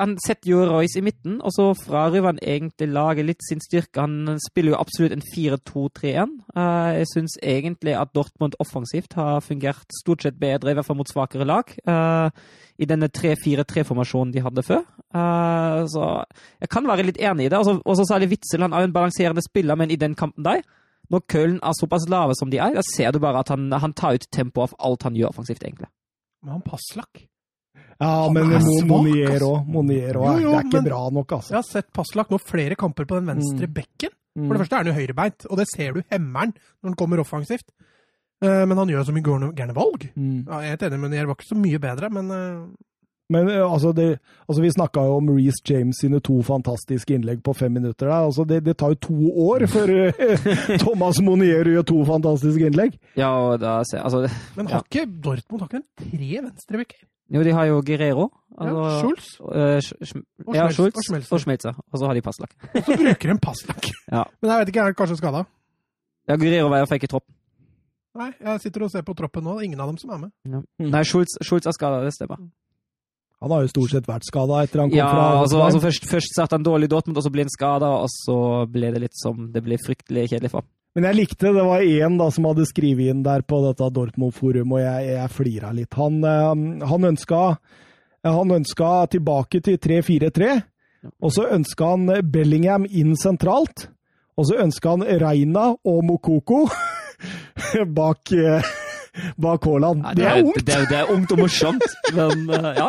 han 0.00 0.14
setter 0.22 0.50
jo 0.50 0.64
Royce 0.66 0.98
i 1.00 1.04
midten, 1.04 1.36
og 1.44 1.52
så 1.54 1.68
frarøver 1.78 2.32
han 2.32 2.40
egentlig 2.42 2.88
laget 2.92 3.28
litt 3.28 3.46
sin 3.46 3.62
styrke. 3.62 4.02
Han 4.02 4.38
spiller 4.42 4.74
jo 4.74 4.80
absolutt 4.80 5.14
en 5.16 5.24
4-2-3-1. 5.24 6.34
Eh, 6.56 6.90
jeg 7.00 7.10
syns 7.12 7.36
egentlig 7.42 7.96
at 7.98 8.12
Dortmund 8.16 8.56
offensivt 8.62 9.16
har 9.18 9.42
fungert 9.44 9.98
stort 10.00 10.26
sett 10.26 10.38
bedre, 10.40 10.72
i 10.72 10.78
hvert 10.78 10.86
fall 10.86 10.98
mot 10.98 11.10
svakere 11.10 11.46
lag, 11.48 11.70
eh, 11.70 12.44
i 12.78 12.88
denne 12.90 13.08
3-4-3-formasjonen 13.08 14.32
de 14.34 14.44
hadde 14.44 14.66
før. 14.66 14.86
Eh, 15.14 15.80
så 15.90 16.06
jeg 16.60 16.72
kan 16.72 16.88
være 16.88 17.08
litt 17.10 17.20
enig 17.22 17.46
i 17.48 17.52
det. 17.52 17.60
Og 17.60 17.98
så 17.98 18.08
særlig 18.08 18.32
Witzel, 18.34 18.66
han 18.66 18.72
er 18.72 18.84
jo 18.84 18.92
en 18.92 18.96
balanserende 18.96 19.44
spiller, 19.44 19.78
men 19.78 19.90
i 19.90 20.00
den 20.00 20.14
kampen 20.18 20.46
der 20.46 20.64
når 21.12 21.20
Köln 21.28 21.58
er 21.60 21.76
såpass 21.76 22.08
lave 22.08 22.32
som 22.38 22.50
de 22.50 22.58
er, 22.58 22.72
da 22.72 22.82
ser 22.96 23.12
du 23.12 23.20
bare 23.20 23.42
at 23.44 23.50
han, 23.52 23.68
han 23.72 23.92
tar 23.92 24.16
ut 24.16 24.24
tempoet 24.32 24.72
av 24.72 24.88
alt 24.88 25.04
han 25.04 25.18
gjør 25.18 25.34
offensivt, 25.34 25.62
egentlig. 25.62 25.90
Men 26.42 26.56
han 26.56 26.64
Passlak 26.64 27.26
Ja, 28.00 28.28
men 28.32 28.52
er 28.52 28.86
Monier 28.88 29.40
òg. 29.46 29.66
Monier 29.70 30.14
òg. 30.18 30.38
Det 30.40 30.44
er 30.50 30.64
ikke 30.64 30.72
men- 30.80 30.84
bra 30.90 31.02
nok, 31.10 31.32
altså. 31.38 31.50
Jeg 31.54 31.56
har 31.60 31.68
sett 31.70 31.92
Passlak 31.92 32.30
nå 32.30 32.38
flere 32.42 32.74
kamper 32.76 33.04
på 33.06 33.20
den 33.20 33.26
venstre 33.26 33.66
Mm. 33.68 33.74
bekken. 33.74 34.10
Mm. 34.36 34.48
For 34.48 34.54
det 34.56 34.60
første 34.64 34.72
er 34.74 34.82
han 34.82 34.86
jo 34.86 34.98
høyrebeint, 35.00 35.46
og 35.50 35.56
det 35.58 35.66
ser 35.76 35.92
du 35.92 36.02
hemmeren 36.10 36.54
når 36.82 36.88
han 36.90 36.94
kommer 36.96 37.18
offensivt. 37.22 37.68
Eh, 38.42 38.64
Men 38.66 38.76
han 38.76 38.88
gjør 38.88 39.04
så 39.06 39.12
mye 39.14 39.22
gærne 39.22 39.52
gærne 39.54 39.74
valg. 39.74 40.10
Mm. 40.16 40.46
Ja, 40.48 40.58
jeg 40.60 40.66
er 40.66 40.76
helt 40.76 40.82
enig 40.92 41.00
Monier 41.00 41.26
var 41.26 41.34
ikke 41.36 41.54
så 41.54 41.56
mye 41.56 41.78
bedre, 41.78 42.10
men 42.10 42.30
eh, 42.30 42.66
Men 43.30 43.48
eh, 43.48 43.62
altså, 43.62 43.94
det, 43.94 44.18
altså 44.50 44.60
vi 44.60 44.68
snakka 44.68 45.00
jo 45.06 45.16
om 45.16 45.28
Reece 45.30 45.62
James 45.64 45.96
sine 45.98 46.20
to 46.20 46.42
fantastiske 46.42 47.08
innlegg 47.14 47.40
på 47.42 47.54
fem 47.56 47.72
minutter. 47.72 48.06
Der. 48.10 48.26
Altså, 48.26 48.44
det, 48.46 48.64
det 48.64 48.76
tar 48.76 48.88
jo 48.90 48.94
to 49.00 49.30
år 49.48 49.64
før 49.74 49.88
Thomas 50.84 51.20
Monier 51.22 51.64
gjør 51.64 51.86
to 51.86 52.04
fantastiske 52.04 52.66
innlegg. 52.68 52.98
Ja, 53.16 53.30
og 53.52 53.60
da 53.60 53.78
ser 53.88 54.02
altså, 54.04 54.28
Men 54.56 54.66
har 54.66 54.82
ikke 54.84 55.06
Dortmund 55.22 55.62
har 55.62 55.68
ikke 55.68 55.80
en 55.80 55.88
tre 56.10 56.42
venstrebekker? 56.42 57.00
Jo, 57.32 57.42
de 57.42 57.52
har 57.56 57.64
jo 57.70 57.80
Guerrero. 57.82 58.28
Ja, 58.54 58.66
Altså, 58.68 58.98
Schulz. 59.00 59.28
eh, 59.40 59.78
Sch- 59.80 59.96
Sch- 60.04 60.22
Og 60.46 60.54
ja, 60.54 60.66
Schmelz- 60.68 60.74
Schulz 60.76 60.96
og 60.96 61.04
Schmelzer. 61.04 61.32
og 61.34 61.40
Schmelzer. 61.40 61.74
Og 61.92 61.98
så 61.98 62.06
har 62.06 62.14
de 62.14 62.22
Passlak. 62.22 62.52
Og 62.74 62.82
så 62.84 62.96
bruker 62.96 63.32
de 63.32 63.38
Passlak. 63.40 63.88
Ja. 64.12 64.24
Men 64.42 64.50
jeg 64.50 64.58
vet 64.60 64.68
ikke, 64.68 64.80
er 64.80 64.86
det 64.92 64.96
kanskje 64.96 65.16
skada? 65.16 65.44
Ja, 66.28 66.36
Guerrero 66.36 66.68
var 66.68 66.78
iallfall 66.78 66.96
ikke 67.00 67.08
i 67.08 67.14
tropp. 67.14 67.24
Nei, 68.14 68.30
jeg 68.40 68.60
sitter 68.60 68.82
og 68.84 68.90
ser 68.92 69.02
på 69.02 69.14
troppen 69.18 69.42
nå. 69.42 69.56
Det 69.56 69.64
er 69.64 69.66
ingen 69.70 69.80
av 69.80 69.88
dem 69.90 69.96
som 69.98 70.10
er 70.14 70.18
med. 70.18 70.30
Ja. 70.46 70.60
Nei, 70.78 71.02
Schulz, 71.02 71.32
Schulz 71.42 71.66
er 71.66 71.72
skada, 71.74 72.02
det 72.04 72.12
stemmer. 72.14 72.38
Han 73.42 73.50
har 73.50 73.64
jo 73.64 73.68
stort 73.72 73.90
sett 73.90 74.06
vært 74.06 74.22
skada 74.24 74.60
etter 74.62 74.80
han 74.80 74.88
kom 74.92 74.96
Ja, 74.96 75.08
fra 75.10 75.40
altså, 75.42 75.58
altså 75.64 75.80
først, 75.82 76.06
først 76.08 76.36
satt 76.36 76.52
han 76.54 76.62
dårlig 76.64 76.86
i 76.86 76.92
Dortmund, 76.94 77.16
og 77.18 77.24
så 77.26 77.32
ble 77.34 77.42
han 77.44 77.50
skada, 77.52 77.90
og 78.04 78.08
så 78.08 78.36
ble 78.70 78.92
det 78.94 79.00
litt 79.02 79.16
som 79.18 79.50
det 79.52 79.64
ble 79.66 79.76
fryktelig 79.82 80.28
kjedelig 80.30 80.50
for. 80.54 80.62
Men 80.94 81.08
jeg 81.08 81.18
likte 81.18 81.50
det 81.50 81.64
var 81.66 81.82
én 81.82 82.20
som 82.30 82.46
hadde 82.46 82.66
skrevet 82.70 83.10
inn 83.10 83.24
der 83.26 83.42
på 83.42 83.58
dette 83.64 83.88
Dortmund-forum, 83.96 84.76
og 84.76 84.82
jeg, 84.82 85.08
jeg 85.16 85.32
flira 85.34 85.72
litt. 85.74 85.94
Han, 85.98 86.20
eh, 86.22 86.86
han, 86.86 87.08
ønska, 87.10 87.40
han 88.22 88.54
ønska 88.60 88.92
tilbake 89.16 89.60
til 89.64 89.80
3-4-3, 89.82 90.52
og 91.18 91.34
så 91.34 91.48
ønska 91.56 91.90
han 91.96 92.06
Bellingham 92.30 92.86
inn 92.86 93.16
sentralt. 93.18 93.88
Og 94.38 94.48
så 94.48 94.58
ønska 94.62 94.96
han 94.96 95.04
Reina 95.22 95.68
og 95.74 96.00
Mokoko 96.06 96.64
bak, 97.98 98.32
eh, 98.32 98.74
bak 99.36 99.64
Haaland. 99.64 100.04
Det 100.16 100.26
er 100.26 100.42
ungt! 100.42 100.60
Det, 100.66 100.76
det 100.90 100.98
er 100.98 101.10
ungt 101.12 101.32
og 101.34 101.40
morsomt, 101.44 101.84
men 102.16 102.48
eh, 102.50 102.78
ja. 102.78 102.88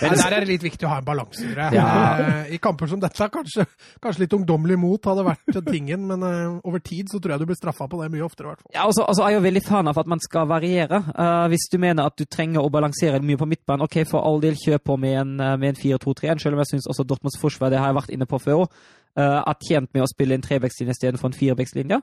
Men 0.00 0.16
der 0.18 0.34
er 0.34 0.44
det 0.44 0.48
litt 0.50 0.64
viktig 0.64 0.86
å 0.88 0.92
ha 0.92 0.98
en 1.00 1.06
balanse, 1.06 1.44
tror 1.44 1.62
jeg. 1.64 1.76
Ja. 1.78 1.86
Eh, 2.24 2.54
I 2.56 2.60
kamper 2.62 2.90
som 2.90 3.02
dette, 3.02 3.28
kanskje, 3.32 3.66
kanskje 4.02 4.24
litt 4.24 4.36
ungdommelig 4.36 4.78
mot 4.80 5.10
hadde 5.10 5.26
vært 5.28 5.60
tingen, 5.68 6.06
men 6.10 6.26
eh, 6.26 6.56
over 6.66 6.82
tid 6.84 7.12
så 7.12 7.20
tror 7.20 7.36
jeg 7.36 7.44
du 7.44 7.50
blir 7.50 7.58
straffa 7.58 7.88
på 7.90 8.00
det 8.02 8.10
mye 8.14 8.26
oftere, 8.26 8.48
i 8.48 8.52
hvert 8.52 8.64
fall. 8.64 8.72
Ja, 8.74 8.86
altså, 8.86 9.04
altså, 9.06 9.26
jeg 9.26 9.36
er 9.36 9.40
jo 9.40 9.46
veldig 9.48 9.64
fan 9.66 9.92
av 9.92 10.00
at 10.02 10.10
man 10.10 10.22
skal 10.24 10.48
variere. 10.50 11.02
Uh, 11.14 11.46
hvis 11.52 11.68
du 11.70 11.78
mener 11.82 12.10
at 12.10 12.16
du 12.18 12.26
trenger 12.26 12.64
å 12.64 12.72
balansere 12.72 13.22
mye 13.24 13.38
på 13.40 13.48
midtbanen, 13.50 13.86
ok, 13.86 14.00
for 14.10 14.26
all 14.26 14.42
del 14.42 14.58
kjør 14.58 14.82
på 14.82 14.98
med 15.00 15.20
en, 15.22 15.36
med 15.62 15.68
en 15.72 15.78
4-2-3-1, 15.78 16.42
selv 16.42 16.58
om 16.58 16.64
jeg 16.64 16.74
syns 16.74 16.90
også 16.90 17.06
Dortmunds 17.06 17.38
forsvar, 17.40 17.70
det 17.72 17.80
har 17.80 17.92
jeg 17.92 18.00
vært 18.00 18.14
inne 18.16 18.28
på 18.30 18.40
før 18.42 18.64
òg, 18.64 18.82
er 19.20 19.56
tjent 19.66 19.90
med 19.92 20.04
å 20.04 20.08
spille 20.08 20.36
en 20.36 20.42
trebekslinje 20.44 20.94
istedenfor 20.94 21.30
en 21.30 21.34
firebekslinje. 21.36 21.98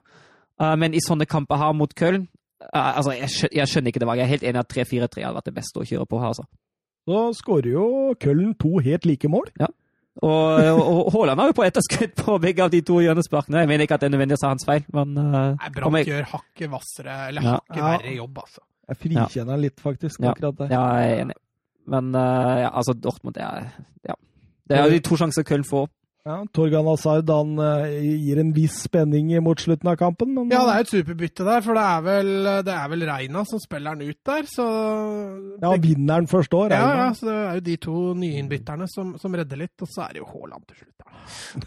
Uh, 0.58 0.74
men 0.80 0.95
i 0.95 1.04
sånne 1.04 1.28
kamper 1.30 1.60
her 1.62 1.76
mot 1.78 1.94
Köln 1.98 2.28
altså, 2.74 3.12
jeg, 3.18 3.30
skjønner, 3.30 3.56
jeg 3.60 3.68
skjønner 3.72 3.92
ikke 3.94 4.00
det 4.04 4.08
valget. 4.10 4.22
Jeg 4.24 4.28
er 4.28 4.36
helt 4.36 4.48
enig 4.50 4.60
at 4.64 4.72
3-4-3 4.74 5.24
hadde 5.26 5.36
vært 5.38 5.46
det 5.52 5.56
beste 5.58 5.82
å 5.82 5.86
kjøre 5.88 6.06
på 6.10 6.20
her. 6.22 6.28
altså. 6.34 6.46
Så 7.08 7.20
skårer 7.40 7.70
jo 7.72 7.84
Køllen 8.20 8.56
to 8.60 8.78
helt 8.84 9.06
like 9.06 9.30
mål. 9.32 9.46
Og, 10.18 10.80
og 10.82 11.12
Haaland 11.14 11.40
har 11.40 11.52
jo 11.52 11.56
på 11.60 11.66
etterskudd 11.68 12.16
på 12.18 12.38
begge 12.42 12.64
av 12.66 12.72
de 12.74 12.82
to 12.82 12.98
hjørnesparkene. 13.04 13.60
Jeg 13.62 13.70
mener 13.70 13.86
ikke 13.86 14.00
at 14.00 14.02
det 14.02 14.08
er 14.10 14.16
nødvendig 14.16 14.38
å 14.40 14.42
sa 14.42 14.50
hans 14.50 14.66
feil, 14.66 14.82
men 14.96 15.12
uh, 15.14 15.54
om 15.54 15.76
Brann 15.76 15.98
jeg- 16.00 16.08
gjør 16.10 16.26
hakket 16.32 16.72
hvassere, 16.74 17.18
eller 17.30 17.46
Ja. 17.46 17.52
hakket 17.60 17.84
verre 17.86 18.16
jobb, 18.16 18.40
altså. 18.42 18.64
Jeg 18.88 18.98
frikjenner 19.04 19.52
han 19.54 19.62
litt, 19.62 19.80
faktisk, 19.84 20.20
Ja. 20.24 20.32
akkurat 20.32 20.58
der. 20.58 20.72
Ja, 20.74 20.82
jeg 21.04 21.12
er 21.14 21.22
enig. 21.28 21.36
Men 21.88 22.10
uh, 22.16 22.56
ja, 22.64 22.70
altså, 22.74 22.94
Dortmund 22.98 23.36
det 23.38 23.44
er 23.46 23.70
ja. 24.10 24.16
Det 24.68 24.76
er 24.80 24.84
jo 24.90 24.96
de 24.98 25.00
to 25.06 25.16
sjanser 25.22 25.46
Köln 25.48 25.64
får. 25.70 25.86
Ja, 26.28 26.38
Torgan 26.52 26.88
han 26.88 27.54
eh, 27.64 27.94
gir 28.26 28.41
en 28.41 28.52
viss 28.56 28.82
spenning 28.84 29.32
mot 29.44 29.60
slutten 29.62 29.88
av 29.91 29.95
kampen, 29.99 30.34
men 30.36 30.52
Ja, 30.52 30.66
det 30.68 30.76
er 30.76 30.86
et 30.86 30.91
superbytte 30.91 31.45
der, 31.48 31.64
for 31.64 31.78
det 31.78 31.86
er 31.88 32.04
vel, 32.04 32.32
det 32.68 32.76
er 32.76 32.91
vel 32.91 33.06
Reina 33.08 33.44
som 33.48 33.62
spiller 33.64 33.95
den 33.95 34.12
ut 34.12 34.20
der, 34.28 34.49
så 34.52 34.68
ja, 35.64 35.72
vinneren 35.82 36.28
først 36.28 36.54
òg, 36.58 36.68
Reina. 36.74 36.84
ja, 36.84 37.06
ja, 37.06 37.10
så 37.16 37.30
det 37.30 37.38
er 37.38 37.60
jo 37.62 37.66
de 37.70 37.78
to 37.88 37.98
nyinnbytterne 38.20 38.90
som, 38.91 39.16
som 39.22 39.40
redder 39.40 39.64
litt, 39.64 39.76
og 39.82 39.91
så 39.94 40.08
er 40.08 40.18
det 40.18 40.26
jo 40.26 40.30
Haaland 40.34 40.68
til 40.68 40.84
slutt. 40.84 40.95
da. 40.99 41.18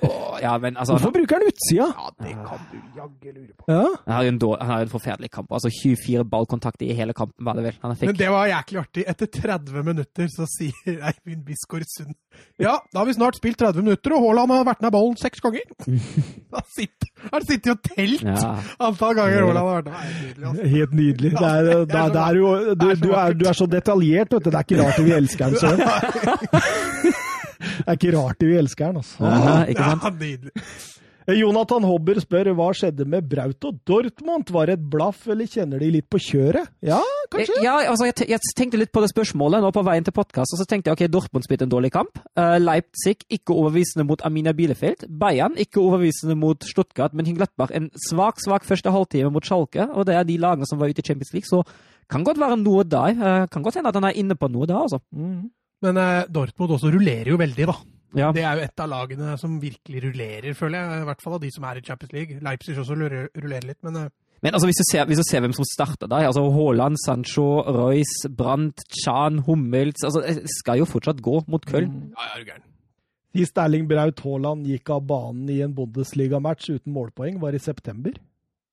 Åh, 0.02 0.38
ja, 0.42 0.58
men 0.58 0.76
altså, 0.76 0.94
Hvorfor 0.94 1.12
bruker 1.14 1.36
han 1.36 1.46
utsida? 1.48 1.86
Ja, 1.96 2.10
det 2.24 2.34
kan 2.36 2.62
du 2.70 2.76
jaggu 2.96 3.32
lure 3.32 3.54
på. 3.58 3.64
Ja. 3.68 3.86
han 4.06 4.14
har 4.14 4.22
jo 4.24 4.32
en, 4.34 4.38
dårlig, 4.44 4.60
han 4.62 4.72
har 4.74 4.86
en 4.86 4.92
forferdelig 4.92 5.30
kamp. 5.30 5.52
Altså 5.52 5.70
24 5.82 6.24
ballkontakter 6.32 6.86
i 6.86 6.96
hele 6.96 7.16
kampen, 7.16 7.44
var 7.44 7.58
det 7.58 7.66
vel. 7.68 7.78
Han 7.82 7.96
fikk 7.96 8.12
Men 8.12 8.20
det 8.20 8.30
var 8.32 8.48
jæklig 8.50 8.80
artig. 8.84 9.06
Etter 9.12 9.32
30 9.36 9.84
minutter 9.90 10.30
så 10.32 10.48
sier 10.50 11.04
Eivind 11.10 11.44
Bisgaard 11.46 11.88
Sund 11.90 12.14
Ja, 12.60 12.78
da 12.92 13.02
har 13.02 13.08
vi 13.08 13.16
snart 13.16 13.40
spilt 13.40 13.60
30 13.60 13.84
minutter, 13.84 14.16
og 14.16 14.24
Haaland 14.26 14.49
har 14.52 14.64
vært 14.68 14.82
nær 14.84 14.92
ballen 14.94 15.16
seks 15.20 15.40
ganger. 15.44 15.64
Da 16.50 16.60
sitter, 16.66 17.08
han 17.30 17.44
sitter 17.46 17.70
jo 17.70 17.76
telt 17.86 18.22
Ja. 18.26 18.54
antall 18.82 19.14
ganger 19.14 19.44
Roland 19.44 19.68
har 19.68 19.82
vært 19.82 19.90
nydelig, 19.92 20.46
altså. 20.50 20.68
Helt 20.74 20.94
nydelig. 20.98 21.30
Det 21.36 21.50
er, 21.50 21.68
det 21.86 21.98
er, 22.00 22.08
det 22.16 22.22
er 22.24 22.38
jo, 22.40 22.48
du, 22.74 22.86
du, 23.04 23.10
er, 23.14 23.36
du 23.38 23.44
er 23.46 23.58
så 23.60 23.66
detaljert, 23.70 24.32
vet 24.34 24.44
du. 24.44 24.50
Det 24.50 24.58
er 24.58 24.66
ikke 24.66 24.80
rart 24.82 24.98
vi 25.06 25.12
elsker 25.18 25.44
den 25.46 25.60
sånn. 25.60 25.78
Det 27.60 27.86
er 27.86 27.96
ikke 27.98 28.12
rart 28.16 28.40
vi 28.44 28.56
elsker 28.56 28.86
den, 28.90 28.96
altså. 29.00 29.24
Ja, 29.24 29.54
ikke 29.68 29.84
sant? 29.84 30.02
Ja, 30.04 30.10
nydelig. 30.20 30.52
Jonathan 31.36 31.84
Hobber 31.84 32.18
spør 32.22 32.48
hva 32.56 32.70
skjedde 32.76 33.04
med 33.08 33.26
Braut 33.28 33.66
og 33.68 33.80
Dortmund? 33.88 34.48
Var 34.54 34.70
det 34.70 34.76
et 34.78 34.86
blaff, 34.92 35.26
eller 35.30 35.48
kjenner 35.50 35.82
de 35.82 35.90
litt 35.96 36.06
på 36.10 36.20
kjøret? 36.22 36.70
Ja, 36.86 37.00
kanskje? 37.32 37.58
Ja, 37.64 37.76
altså, 37.90 38.08
jeg, 38.08 38.28
jeg 38.32 38.54
tenkte 38.56 38.80
litt 38.80 38.92
på 38.94 39.02
det 39.04 39.10
spørsmålet 39.12 39.62
nå 39.64 39.70
på 39.74 39.84
veien 39.86 40.06
til 40.06 40.16
podkast, 40.16 40.56
og 40.56 40.62
så 40.62 40.66
tenkte 40.70 40.90
jeg 40.90 40.98
ok, 40.98 41.04
Dortmund 41.12 41.46
spilte 41.46 41.68
en 41.68 41.74
dårlig 41.74 41.92
kamp. 41.94 42.22
Uh, 42.38 42.56
Leipzig 42.62 43.18
ikke 43.28 43.54
overbevisende 43.56 44.08
mot 44.08 44.24
Amina 44.26 44.56
Bielefeld. 44.56 45.06
Bayern 45.20 45.60
ikke 45.60 45.82
overbevisende 45.84 46.38
mot 46.40 46.66
Stuttgart, 46.66 47.14
men 47.14 47.28
Hingletbach 47.28 47.76
en 47.76 47.92
svak, 48.08 48.42
svak 48.42 48.66
første 48.68 48.92
halvtime 48.94 49.32
mot 49.34 49.46
Schalke. 49.46 49.90
Og 49.92 50.08
det 50.08 50.16
er 50.16 50.26
de 50.28 50.40
lagene 50.40 50.68
som 50.70 50.80
var 50.80 50.90
ute 50.90 51.04
i 51.04 51.06
Champions 51.06 51.34
League, 51.36 51.50
så 51.50 51.62
kan 52.10 52.26
godt 52.26 52.40
være 52.42 52.58
noe 52.64 52.88
der. 52.88 53.16
Uh, 53.20 53.46
kan 53.52 53.62
godt 53.66 53.78
hende 53.78 53.92
at 53.92 54.00
han 54.00 54.08
er 54.10 54.18
inne 54.18 54.38
på 54.40 54.48
noe 54.50 54.66
der, 54.66 54.82
altså. 54.88 55.02
Mm. 55.12 55.50
Men 55.84 55.96
eh, 55.96 56.26
Dortmund 56.28 56.76
også 56.76 56.92
rullerer 56.92 57.32
jo 57.32 57.40
veldig, 57.40 57.68
da. 57.70 57.76
Ja. 58.16 58.32
Det 58.34 58.42
er 58.42 58.58
jo 58.58 58.64
et 58.66 58.82
av 58.82 58.88
lagene 58.90 59.36
som 59.38 59.60
virkelig 59.62 60.00
rullerer, 60.02 60.54
føler 60.58 60.80
jeg. 60.80 61.02
I 61.02 61.06
hvert 61.10 61.22
fall 61.22 61.36
av 61.36 61.44
de 61.44 61.50
som 61.54 61.66
er 61.68 61.78
i 61.78 61.84
Champions 61.86 62.12
League. 62.16 62.40
Leipzig 62.42 62.74
også 62.78 62.96
rullerer, 62.98 63.66
litt, 63.68 63.78
men 63.86 63.96
eh, 64.00 64.08
Men 64.42 64.54
altså, 64.56 64.66
hvis 64.66 64.80
du 64.80 64.86
ser, 64.88 65.04
hvis 65.06 65.20
du 65.20 65.26
ser 65.28 65.40
hvem 65.44 65.52
som 65.52 65.66
starter 65.68 66.08
der, 66.08 66.26
altså 66.26 66.42
Haaland, 66.50 66.96
Sancho, 67.04 67.60
Royce, 67.60 68.30
Brandt, 68.36 68.80
Chan, 69.04 69.42
Hummels 69.46 70.02
altså, 70.02 70.22
Det 70.24 70.48
skal 70.58 70.78
jo 70.80 70.86
fortsatt 70.88 71.20
gå 71.22 71.42
mot 71.46 71.66
Köln. 71.68 71.92
ja, 72.16 72.24
ja, 72.24 72.32
er 72.34 72.42
du 72.44 72.50
gæren. 72.50 72.66
Sist 73.36 73.58
Erling 73.62 73.84
Braut 73.86 74.20
Haaland 74.24 74.64
gikk 74.66 74.90
av 74.90 75.04
banen 75.06 75.50
i 75.52 75.60
en 75.62 75.74
Bundesliga-match 75.76 76.70
uten 76.72 76.92
målpoeng, 76.92 77.36
var 77.40 77.54
i 77.54 77.60
september. 77.62 78.16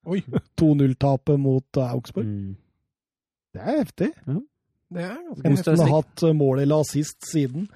Oi, 0.07 0.23
2-0-tapet 0.61 1.37
mot 1.39 1.77
eh, 1.77 1.93
Augsburg. 1.93 2.25
Mm. 2.25 2.55
Det 3.53 3.61
er 3.61 3.77
heftig. 3.83 4.09
det 4.25 5.03
er 5.03 5.13
ganske 5.13 5.35
heftig. 5.35 5.51
Nesten 5.51 5.83
har 5.83 5.93
hatt 5.93 6.23
eh, 6.25 6.33
mål 6.33 6.63
eller 6.63 6.81
assist 6.87 7.27
siden. 7.29 7.67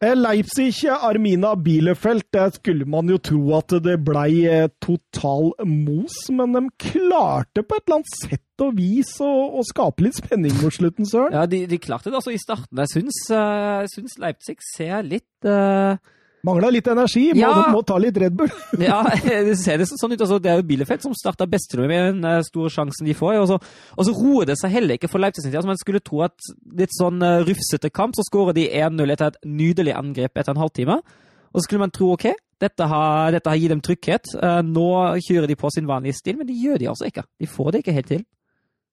Eh, 0.00 0.14
Leipzig, 0.14 0.86
Armina 0.88 1.54
Bielefeld, 1.56 2.22
der 2.32 2.50
skulle 2.54 2.84
man 2.86 3.08
jo 3.10 3.18
tro 3.18 3.40
at 3.56 3.72
det 3.82 3.96
blei 4.06 4.44
eh, 4.46 4.68
total 4.78 5.50
mos, 5.66 6.20
men 6.30 6.54
de 6.54 6.62
klarte 6.78 7.64
på 7.64 7.78
et 7.78 7.88
eller 7.88 7.98
annet 7.98 8.12
sett 8.14 8.62
og 8.62 8.76
vis 8.78 9.10
å, 9.22 9.62
skape 9.66 10.04
litt 10.06 10.18
spenning 10.20 10.54
mot 10.62 10.74
slutten, 10.74 11.06
Søren. 11.06 11.34
Ja, 11.34 11.46
de, 11.50 11.64
de 11.70 11.80
klarte 11.82 12.12
det 12.12 12.20
altså 12.20 12.34
i 12.34 12.38
starten. 12.38 12.78
Jeg 12.84 12.92
syns, 12.94 13.18
uh, 13.34 14.22
Leipzig 14.22 14.58
ser 14.70 15.02
litt 15.06 15.46
eh, 15.50 15.98
Mangla 16.46 16.68
litt 16.70 16.86
energi, 16.86 17.24
må, 17.34 17.40
Ja. 17.40 17.50
må 17.74 17.80
ta 17.86 17.96
litt 17.98 18.16
Red 18.20 18.36
Bull. 18.38 18.50
Ja, 18.78 19.00
det 19.24 19.56
ser 19.58 19.80
det 19.80 19.88
sånn 19.90 20.12
ut. 20.14 20.20
Altså, 20.20 20.38
det 20.42 20.52
er 20.52 20.60
jo 20.60 20.66
Bielefeld 20.68 21.02
som 21.02 21.14
starta 21.18 21.48
best 21.50 21.70
til 21.72 21.82
og 21.82 21.88
med 21.90 22.04
den 22.12 22.24
eh, 22.28 22.42
store 22.46 22.70
sjansen 22.70 23.08
de 23.08 23.16
får. 23.18 23.40
Og 23.42 23.48
så, 23.50 23.58
og 23.96 24.06
så 24.06 24.14
roer 24.14 24.46
det 24.52 24.58
seg 24.60 24.70
heller 24.76 24.98
ikke 24.98 25.10
for 25.10 25.18
Leipzig. 25.22 25.50
Altså, 25.50 25.66
man 25.66 25.80
skulle 25.80 26.02
tro 26.04 26.22
at 26.28 26.50
litt 26.78 26.94
sånn 26.94 27.18
uh, 27.24 27.40
rufsete 27.46 27.90
kamp, 27.90 28.14
så 28.14 28.22
skårer 28.26 28.54
de 28.54 28.68
1-0 28.70 29.14
etter 29.16 29.32
et 29.32 29.40
nydelig 29.48 29.96
angrep 29.98 30.38
etter 30.38 30.54
en 30.54 30.62
halvtime. 30.62 31.00
Og 31.48 31.58
så 31.58 31.66
skulle 31.66 31.82
man 31.82 31.94
tro 31.94 32.12
ok, 32.14 32.30
dette 32.60 32.86
har, 32.90 33.32
dette 33.34 33.50
har 33.50 33.58
gitt 33.58 33.72
dem 33.72 33.82
trygghet. 33.84 34.32
Eh, 34.38 34.58
nå 34.66 34.88
kjører 35.24 35.48
de 35.50 35.56
på 35.58 35.70
sin 35.74 35.86
vanlige 35.88 36.18
stil, 36.18 36.36
men 36.38 36.46
det 36.48 36.58
gjør 36.58 36.78
de 36.82 36.88
altså 36.90 37.06
ikke. 37.08 37.24
De 37.40 37.48
får 37.50 37.70
det 37.72 37.82
ikke 37.82 37.94
helt 37.98 38.10
til. 38.14 38.24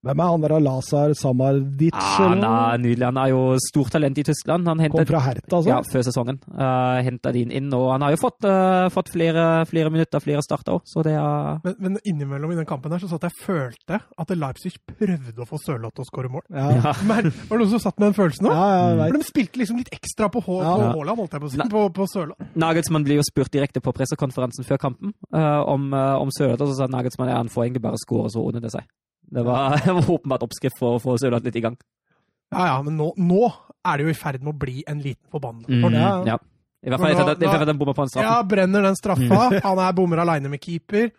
Hvem 0.06 0.22
er 0.22 0.32
han 0.32 0.44
der 0.44 0.54
Lazar 0.62 1.14
Samardic? 1.18 1.96
Ah, 1.98 2.18
han 2.22 2.44
er 2.46 2.82
nydelig. 2.84 3.06
Han 3.08 3.18
er 3.18 3.32
jo 3.32 3.40
stort 3.64 3.90
talent 3.96 4.20
i 4.22 4.26
Tyskland. 4.28 4.68
Han 4.70 4.84
Kom 4.94 5.08
fra 5.10 5.22
Hertha, 5.26 5.50
altså? 5.58 5.70
Ja, 5.72 5.80
før 5.82 6.06
sesongen. 6.06 6.38
Uh, 6.52 7.02
Henta 7.06 7.32
de 7.34 7.42
inn, 7.46 7.72
og 7.74 7.88
han 7.96 8.06
har 8.06 8.14
jo 8.14 8.20
fått, 8.22 8.46
uh, 8.46 8.86
fått 8.94 9.10
flere, 9.14 9.66
flere 9.70 9.90
minutter, 9.94 10.22
flere 10.22 10.44
starter 10.46 10.78
òg, 10.78 10.84
så 10.86 11.02
det 11.06 11.16
er 11.18 11.60
Men, 11.66 11.78
men 11.82 11.98
innimellom 12.06 12.54
i 12.54 12.60
den 12.60 12.68
kampen 12.70 12.94
der 12.94 13.02
så 13.02 13.10
satt 13.10 13.26
jeg 13.26 13.34
følte 13.42 14.00
at 14.22 14.34
Leipzig 14.36 14.76
prøvde 14.86 15.42
å 15.42 15.48
få 15.50 15.60
Sørloth 15.62 15.98
til 15.98 16.06
å 16.06 16.10
skåre 16.10 16.32
mål. 16.32 16.46
Ja, 16.54 16.68
ja. 16.76 16.94
Men, 17.10 17.32
var 17.50 17.58
det 17.58 17.64
noen 17.64 17.74
som 17.74 17.82
satt 17.88 17.98
med 17.98 18.12
den 18.12 18.18
følelsen 18.18 18.48
nå? 18.48 18.54
ja, 18.54 18.68
ja, 18.94 19.08
For 19.08 19.18
de 19.18 19.28
spilte 19.28 19.62
liksom 19.62 19.80
litt 19.82 19.92
ekstra 19.96 20.30
på, 20.34 20.44
Haaland, 20.46 21.00
Ja. 21.00 21.16
holdt 21.16 21.38
jeg 21.38 21.44
på 21.46 21.50
å 21.50 21.54
si. 21.54 21.70
På, 21.72 21.86
på 21.96 22.08
Sørloth. 22.12 22.52
Nagelsmann 22.60 23.08
blir 23.08 23.22
jo 23.22 23.26
spurt 23.26 23.54
direkte 23.56 23.82
på 23.82 23.94
pressekonferansen 23.96 24.68
før 24.68 24.82
kampen 24.86 25.16
uh, 25.34 25.64
om, 25.66 25.90
uh, 25.96 26.20
om 26.22 26.34
Sørloth, 26.36 26.66
og 26.66 26.74
så 26.74 26.84
sa 26.84 26.92
Nagelsmann 26.92 27.32
ja, 27.32 27.40
han 27.42 27.52
får 27.52 27.68
egentlig 27.68 27.86
bare 27.88 28.02
skåre, 28.02 28.30
så 28.34 28.44
ordner 28.44 28.66
det 28.66 28.74
seg. 28.76 28.86
Det 29.36 29.44
var, 29.44 29.78
åpenbart 30.10 30.44
oppskrift 30.46 30.78
for 30.80 30.96
å 30.98 31.02
få 31.02 31.16
Sørlandet 31.22 31.46
litt 31.50 31.56
i 31.58 31.62
gang. 31.66 31.78
Ja, 32.54 32.66
ja, 32.68 32.82
men 32.86 32.96
nå, 32.98 33.12
nå 33.18 33.48
er 33.86 33.98
det 33.98 34.06
jo 34.06 34.12
i 34.14 34.18
ferd 34.18 34.42
med 34.44 34.54
å 34.54 34.58
bli 34.60 34.84
en 34.88 35.00
liten 35.02 35.26
forbannelse. 35.34 35.82
for 35.82 35.90
Mm, 35.90 36.02
ham. 36.02 36.28
ja. 36.28 36.38
I 36.86 36.90
hvert 36.90 37.00
fall 37.02 37.12
etter 37.12 37.62
at- 37.62 37.66
den 37.68 37.78
bomma 37.80 37.94
på 37.98 38.04
en 38.06 38.22
Ja, 38.22 38.44
brenner 38.44 38.82
den 38.86 38.96
straffa. 38.96 39.60
Han 39.66 39.80
er 39.82 39.94
bommer 39.98 40.18
aleine 40.22 40.50
med 40.50 40.62
keeper. 40.62 41.10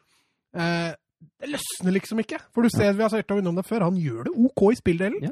Eh, 0.55 0.93
det 1.43 1.49
løsner 1.51 1.93
liksom 1.93 2.21
ikke. 2.23 2.39
For 2.55 2.63
du 2.63 2.69
ser, 2.71 2.93
vi 2.95 3.03
har 3.03 3.11
sett 3.11 3.27
innom 3.35 3.57
det 3.57 3.65
før, 3.67 3.83
han 3.89 3.97
gjør 3.97 4.25
det 4.29 4.33
OK 4.37 4.63
i 4.73 4.77
spilldelen. 4.79 5.19
Ja. 5.27 5.31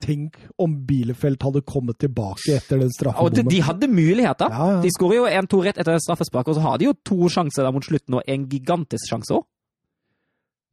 Tenk 0.00 0.34
om 0.60 0.74
Bielefeld 0.86 1.40
hadde 1.42 1.62
kommet 1.64 1.98
tilbake 1.98 2.56
etter 2.56 2.76
den 2.80 2.88
Og 2.88 2.90
de, 2.90 2.96
straffebommen. 2.98 3.48
de 3.48 3.60
hadde 3.64 3.88
muligheter. 3.88 4.50
Ja, 4.50 4.66
ja. 4.76 4.80
De 4.84 4.90
skårer 4.92 5.16
jo 5.20 5.26
1-2 5.28 5.62
rett 5.64 5.78
etter 5.78 5.98
straffespark, 6.04 6.48
og 6.48 6.54
så 6.58 6.60
har 6.66 6.78
de 6.78 6.84
jo 6.90 6.94
to 7.04 7.28
sjanser 7.32 7.64
der 7.64 7.72
mot 7.72 7.84
slutten, 7.84 8.14
og 8.18 8.22
en 8.28 8.44
gigantisk 8.48 9.08
sjanse 9.08 9.32
òg. 9.36 9.44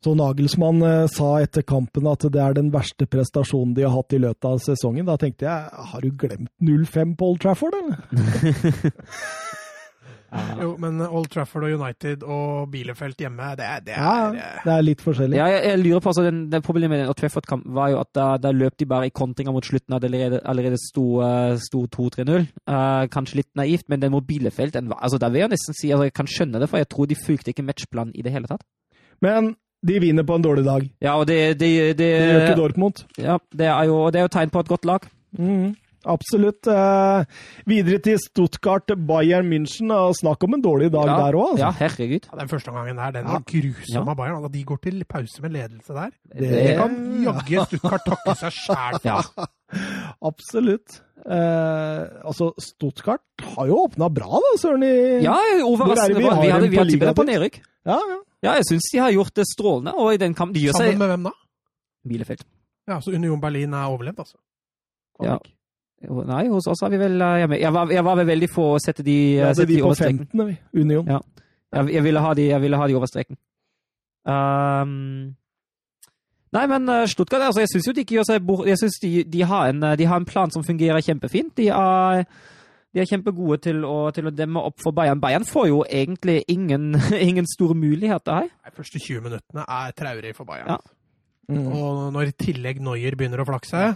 Så 0.03 0.13
Nagelsmann 0.19 0.83
eh, 0.83 1.05
sa 1.11 1.37
etter 1.43 1.63
kampen 1.67 2.09
at 2.11 2.25
det 2.33 2.41
er 2.43 2.57
den 2.57 2.71
verste 2.73 3.07
prestasjonen 3.07 3.75
de 3.77 3.85
har 3.87 3.95
hatt 3.95 4.15
i 4.15 4.21
løpet 4.23 4.49
av 4.49 4.61
sesongen. 4.63 5.07
Da 5.07 5.15
tenkte 5.21 5.47
jeg, 5.47 5.87
har 5.93 6.03
du 6.03 6.11
glemt 6.11 6.51
0-5 6.59 7.15
på 7.19 7.33
Old 7.33 7.43
Trafford, 7.45 7.77
eller? 7.79 8.01
Jo, 10.61 10.73
men 10.81 11.01
Old 11.05 11.29
Trafford 11.33 11.67
og 11.67 11.75
United 11.77 12.23
og 12.25 12.69
Bielefeld 12.73 13.19
hjemme, 13.21 13.51
det, 13.59 13.65
er- 13.67 13.83
det 13.85 13.93
er 13.95 14.01
ja, 14.01 14.51
det 14.65 14.73
er 14.73 14.85
litt 14.85 15.03
forskjellig. 15.03 15.37
Ja, 15.37 15.47
jeg, 15.51 15.63
jeg 15.69 15.81
lurer 15.83 16.03
på, 16.03 16.11
altså, 16.13 16.25
den, 16.25 16.39
den 16.51 16.65
Problemet 16.65 16.93
med 16.93 17.03
den 17.03 17.11
Old 17.11 17.19
Trafford-kamp 17.19 17.67
var 17.75 17.91
jo 17.93 17.99
at 18.01 18.09
da, 18.17 18.27
da 18.41 18.53
løp 18.55 18.77
de 18.79 18.87
bare 18.89 19.09
i 19.09 19.13
kontringer 19.13 19.53
mot 19.53 19.65
slutten, 19.67 19.93
og 19.93 20.01
det 20.01 20.09
allerede, 20.09 20.41
allerede 20.49 20.79
sto, 20.81 21.05
eh, 21.25 21.55
sto 21.61 21.85
2-3-0. 21.95 22.47
Uh, 22.65 23.05
kanskje 23.13 23.41
litt 23.41 23.51
naivt, 23.59 23.87
men 23.91 24.01
den 24.01 24.13
mot 24.13 24.31
felt, 24.53 24.73
den 24.73 24.89
var, 24.89 25.03
altså, 25.03 25.19
Da 25.21 25.29
vil 25.29 25.43
jeg 25.43 25.53
nesten 25.53 25.75
si 25.77 25.91
altså, 25.91 26.09
Jeg 26.09 26.13
kan 26.13 26.27
skjønne 26.27 26.59
det, 26.59 26.69
for 26.69 26.77
jeg 26.77 26.89
tror 26.89 27.05
de 27.05 27.15
fulgte 27.19 27.53
ikke 27.53 27.63
matchplanen 27.67 28.15
i 28.15 28.21
det 28.25 28.31
hele 28.33 28.47
tatt. 28.47 28.63
Men 29.21 29.53
de 29.85 29.99
vinner 29.99 30.23
på 30.23 30.35
en 30.35 30.41
dårlig 30.45 30.63
dag. 30.65 30.89
Ja, 31.03 31.17
og 31.19 31.27
det, 31.27 31.57
de, 31.59 31.69
de, 31.93 31.93
de 31.99 32.09
gjør 32.09 32.43
ikke 32.47 32.59
Dortmund. 32.61 33.03
ja, 33.17 33.37
det 33.51 33.67
er 33.67 33.83
jo 33.89 34.09
det 34.11 34.19
er 34.21 34.27
jo 34.29 34.33
tegn 34.39 34.49
på 34.53 34.59
et 34.63 34.67
godt 34.71 34.85
lag. 34.85 35.07
Mm, 35.37 35.73
absolutt. 36.05 36.67
Eh, 36.67 37.23
videre 37.67 37.99
til 38.03 38.17
Stuttgart, 38.19 38.91
Bayern 39.07 39.47
München. 39.51 39.91
og 39.95 40.15
Snakk 40.19 40.43
om 40.43 40.53
en 40.57 40.61
dårlig 40.63 40.91
dag 40.93 41.07
ja, 41.07 41.15
der 41.25 41.37
òg, 41.39 41.53
altså. 41.55 41.63
Ja, 41.65 41.71
herregud. 41.79 42.27
ja, 42.31 42.39
Den 42.39 42.49
første 42.51 42.69
omgangen 42.73 42.97
der, 43.01 43.11
den 43.11 43.25
Ja. 43.27 43.31
var 43.37 43.43
grusom 43.51 44.09
av 44.09 44.15
Bayern. 44.19 44.43
Og 44.43 44.51
de 44.53 44.63
går 44.63 44.81
til 44.83 45.03
pause 45.05 45.41
med 45.41 45.51
ledelse 45.55 45.93
der. 45.93 46.11
Det- 46.33 46.51
Det 46.51 46.77
kan 46.77 46.97
jaggu 47.23 47.65
Stuttgart 47.65 48.05
takke 48.05 48.35
seg 48.43 48.51
sjæl 48.51 48.99
for. 48.99 49.09
Ja. 49.09 49.47
Absolutt. 50.29 51.01
Eh, 51.23 52.03
altså, 52.27 52.51
Stuttgart 52.59 53.21
har 53.55 53.67
jo 53.69 53.77
åpna 53.87 54.09
bra, 54.13 54.27
da, 54.43 54.51
søren. 54.59 54.83
I... 54.83 55.23
Ja, 55.23 55.33
er 55.39 55.63
overraskende 55.65 56.19
vi 56.19 56.25
bra. 56.27 56.35
har 56.35 56.43
Vi 56.43 56.51
hadde, 56.51 56.69
vi 56.69 56.77
hadde 56.81 56.91
tippet 56.93 57.09
det 57.09 57.15
på 57.19 57.25
nedrykk. 57.29 57.59
ja, 57.87 57.97
ja. 58.11 58.19
Ja, 58.43 58.57
jeg 58.59 58.67
syns 58.67 58.89
de 58.91 58.99
har 58.99 59.13
gjort 59.15 59.35
det 59.39 59.47
strålende, 59.47 59.95
og 59.95 60.13
i 60.13 60.19
den 60.21 60.35
kampen 60.35 60.57
de 60.57 60.65
gjør 60.65 60.77
Sammen 60.77 60.93
seg 60.93 61.01
med 61.01 61.11
hvem 61.13 61.27
da? 61.29 61.33
Bielefeld. 62.09 62.45
Ja, 62.91 62.99
så 62.99 63.13
Union 63.15 63.41
Berlin 63.41 63.73
er 63.73 63.91
overlevd, 63.91 64.19
altså. 64.25 64.37
Ja. 65.23 65.37
Nei, 66.03 66.47
hos 66.51 66.67
oss 66.67 66.81
har 66.83 66.91
vi 66.91 66.99
vel 66.99 67.15
hjemme. 67.15 67.55
Jeg, 67.55 67.63
jeg, 67.63 67.73
var, 67.73 67.91
jeg 67.95 68.03
var 68.03 68.17
vel 68.19 68.27
veldig 68.27 68.49
få 68.51 68.65
å 68.73 68.81
sette 68.83 69.05
de, 69.05 69.15
eh, 69.37 69.45
hadde 69.45 69.61
sette 69.61 69.69
de 69.69 69.77
de 69.77 69.83
på 69.83 69.87
over 69.87 69.99
streken. 69.99 70.25
15., 70.33 70.47
vi. 70.49 70.81
Union. 70.81 71.07
Ja. 71.07 71.21
Jeg, 71.73 71.93
jeg, 71.95 72.03
ville 72.03 72.23
ha 72.25 72.33
de, 72.37 72.49
jeg 72.51 72.61
ville 72.61 72.79
ha 72.81 72.87
de 72.89 72.97
over 72.97 73.09
streken. 73.09 73.39
Um, 74.27 74.91
nei, 76.55 76.65
men 76.71 76.91
eh, 76.91 77.05
Stuttgart 77.11 77.43
altså, 77.43 77.59
Jeg 77.59 77.71
syns 77.73 77.87
jo 77.89 77.93
de 77.95 78.05
ikke 78.05 78.15
gjør 78.15 78.27
seg 78.29 78.45
bort 78.47 78.69
Jeg 78.69 78.79
syns 78.79 78.95
de, 79.03 79.09
de, 79.27 79.41
har 79.49 79.67
en, 79.67 79.81
eh, 79.83 79.97
de 79.99 80.05
har 80.07 80.21
en 80.21 80.27
plan 80.27 80.51
som 80.53 80.63
fungerer 80.63 81.03
kjempefint. 81.03 81.55
De 81.59 81.67
er, 81.71 82.23
de 82.93 83.01
er 83.01 83.09
kjempegode 83.09 83.57
til 83.65 83.85
å, 83.89 83.97
til 84.13 84.29
å 84.29 84.33
demme 84.33 84.61
opp 84.69 84.81
for 84.83 84.93
Bayern. 84.95 85.21
Bayern 85.21 85.45
får 85.49 85.69
jo 85.71 85.79
egentlig 85.89 86.43
ingen, 86.53 86.91
ingen 87.29 87.47
store 87.49 87.77
muligheter 87.77 88.43
her. 88.43 88.51
De 88.69 88.75
første 88.77 89.01
20 89.01 89.23
minuttene 89.25 89.65
er 89.65 89.95
traurig 89.97 90.35
for 90.37 90.49
Bayern. 90.49 90.75
Ja. 90.75 90.77
Mm. 91.51 91.65
Og 91.73 92.03
når 92.15 92.29
i 92.29 92.35
tillegg 92.39 92.79
Neuer 92.83 93.17
begynner 93.19 93.41
å 93.41 93.47
flakse, 93.49 93.87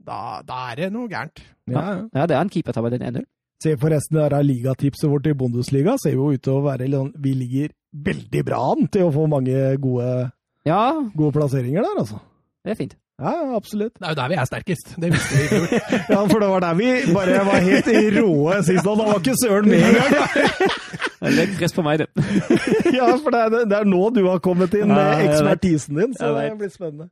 da, 0.00 0.20
da 0.46 0.62
er 0.70 0.80
det 0.80 0.88
noe 0.94 1.10
gærent. 1.10 1.42
Ja, 1.70 1.84
ja. 1.84 2.00
Ja, 2.16 2.24
det 2.26 2.36
er 2.38 2.40
en 2.40 2.50
keepertabbe, 2.52 2.90
den 2.94 3.04
1-0. 3.10 3.28
Se 3.60 3.74
forresten, 3.76 4.16
det 4.16 4.30
her 4.32 4.46
ligatipset 4.46 5.10
vårt 5.12 5.28
i 5.28 5.36
Bundesliga 5.36 5.98
ser 6.00 6.16
jo 6.16 6.30
ut 6.32 6.40
til 6.40 6.56
å 6.56 6.62
være 6.64 6.86
litt 6.88 6.96
sånn 6.96 7.10
Vi 7.20 7.34
ligger 7.36 7.74
veldig 7.92 8.42
bra 8.48 8.60
an 8.70 8.86
til 8.88 9.04
å 9.04 9.12
få 9.12 9.26
mange 9.28 9.58
gode, 9.82 10.30
Ja, 10.64 10.80
gode 11.12 11.34
plasseringer 11.36 11.84
der, 11.84 12.00
altså. 12.00 12.22
det 12.64 12.72
er 12.72 12.78
fint. 12.78 12.96
Ja, 13.20 13.32
absolutt. 13.56 13.92
Det 13.98 14.06
er 14.06 14.14
jo 14.14 14.16
der 14.16 14.28
vi 14.32 14.36
er 14.40 14.48
sterkest. 14.48 14.94
Det 15.02 15.10
visste 15.12 15.36
vi 15.36 15.44
i 15.44 15.48
fjor. 15.52 15.66
Ja, 16.14 16.20
for 16.24 16.40
det 16.40 16.48
var 16.48 16.64
der 16.64 16.74
vi 16.78 16.88
bare 17.14 17.42
var 17.46 17.60
helt 17.66 17.90
i 17.92 18.02
råe 18.16 18.58
sist, 18.64 18.86
og 18.86 18.96
da 18.98 19.08
var 19.10 19.20
ikke 19.20 19.36
Søren 19.42 19.68
med 19.68 19.84
engang. 19.84 21.36
Legg 21.36 21.54
press 21.58 21.76
på 21.76 21.84
meg, 21.84 22.00
det. 22.00 22.08
Ja, 22.98 23.12
for 23.20 23.34
det 23.34 23.44
er, 23.44 23.56
det 23.68 23.78
er 23.82 23.88
nå 23.88 24.02
du 24.16 24.22
har 24.26 24.40
kommet 24.44 24.74
inn 24.78 24.92
med 24.92 25.24
ekspertisen 25.28 26.00
din, 26.00 26.16
så 26.16 26.32
det 26.38 26.52
blir 26.58 26.72
spennende. 26.72 27.10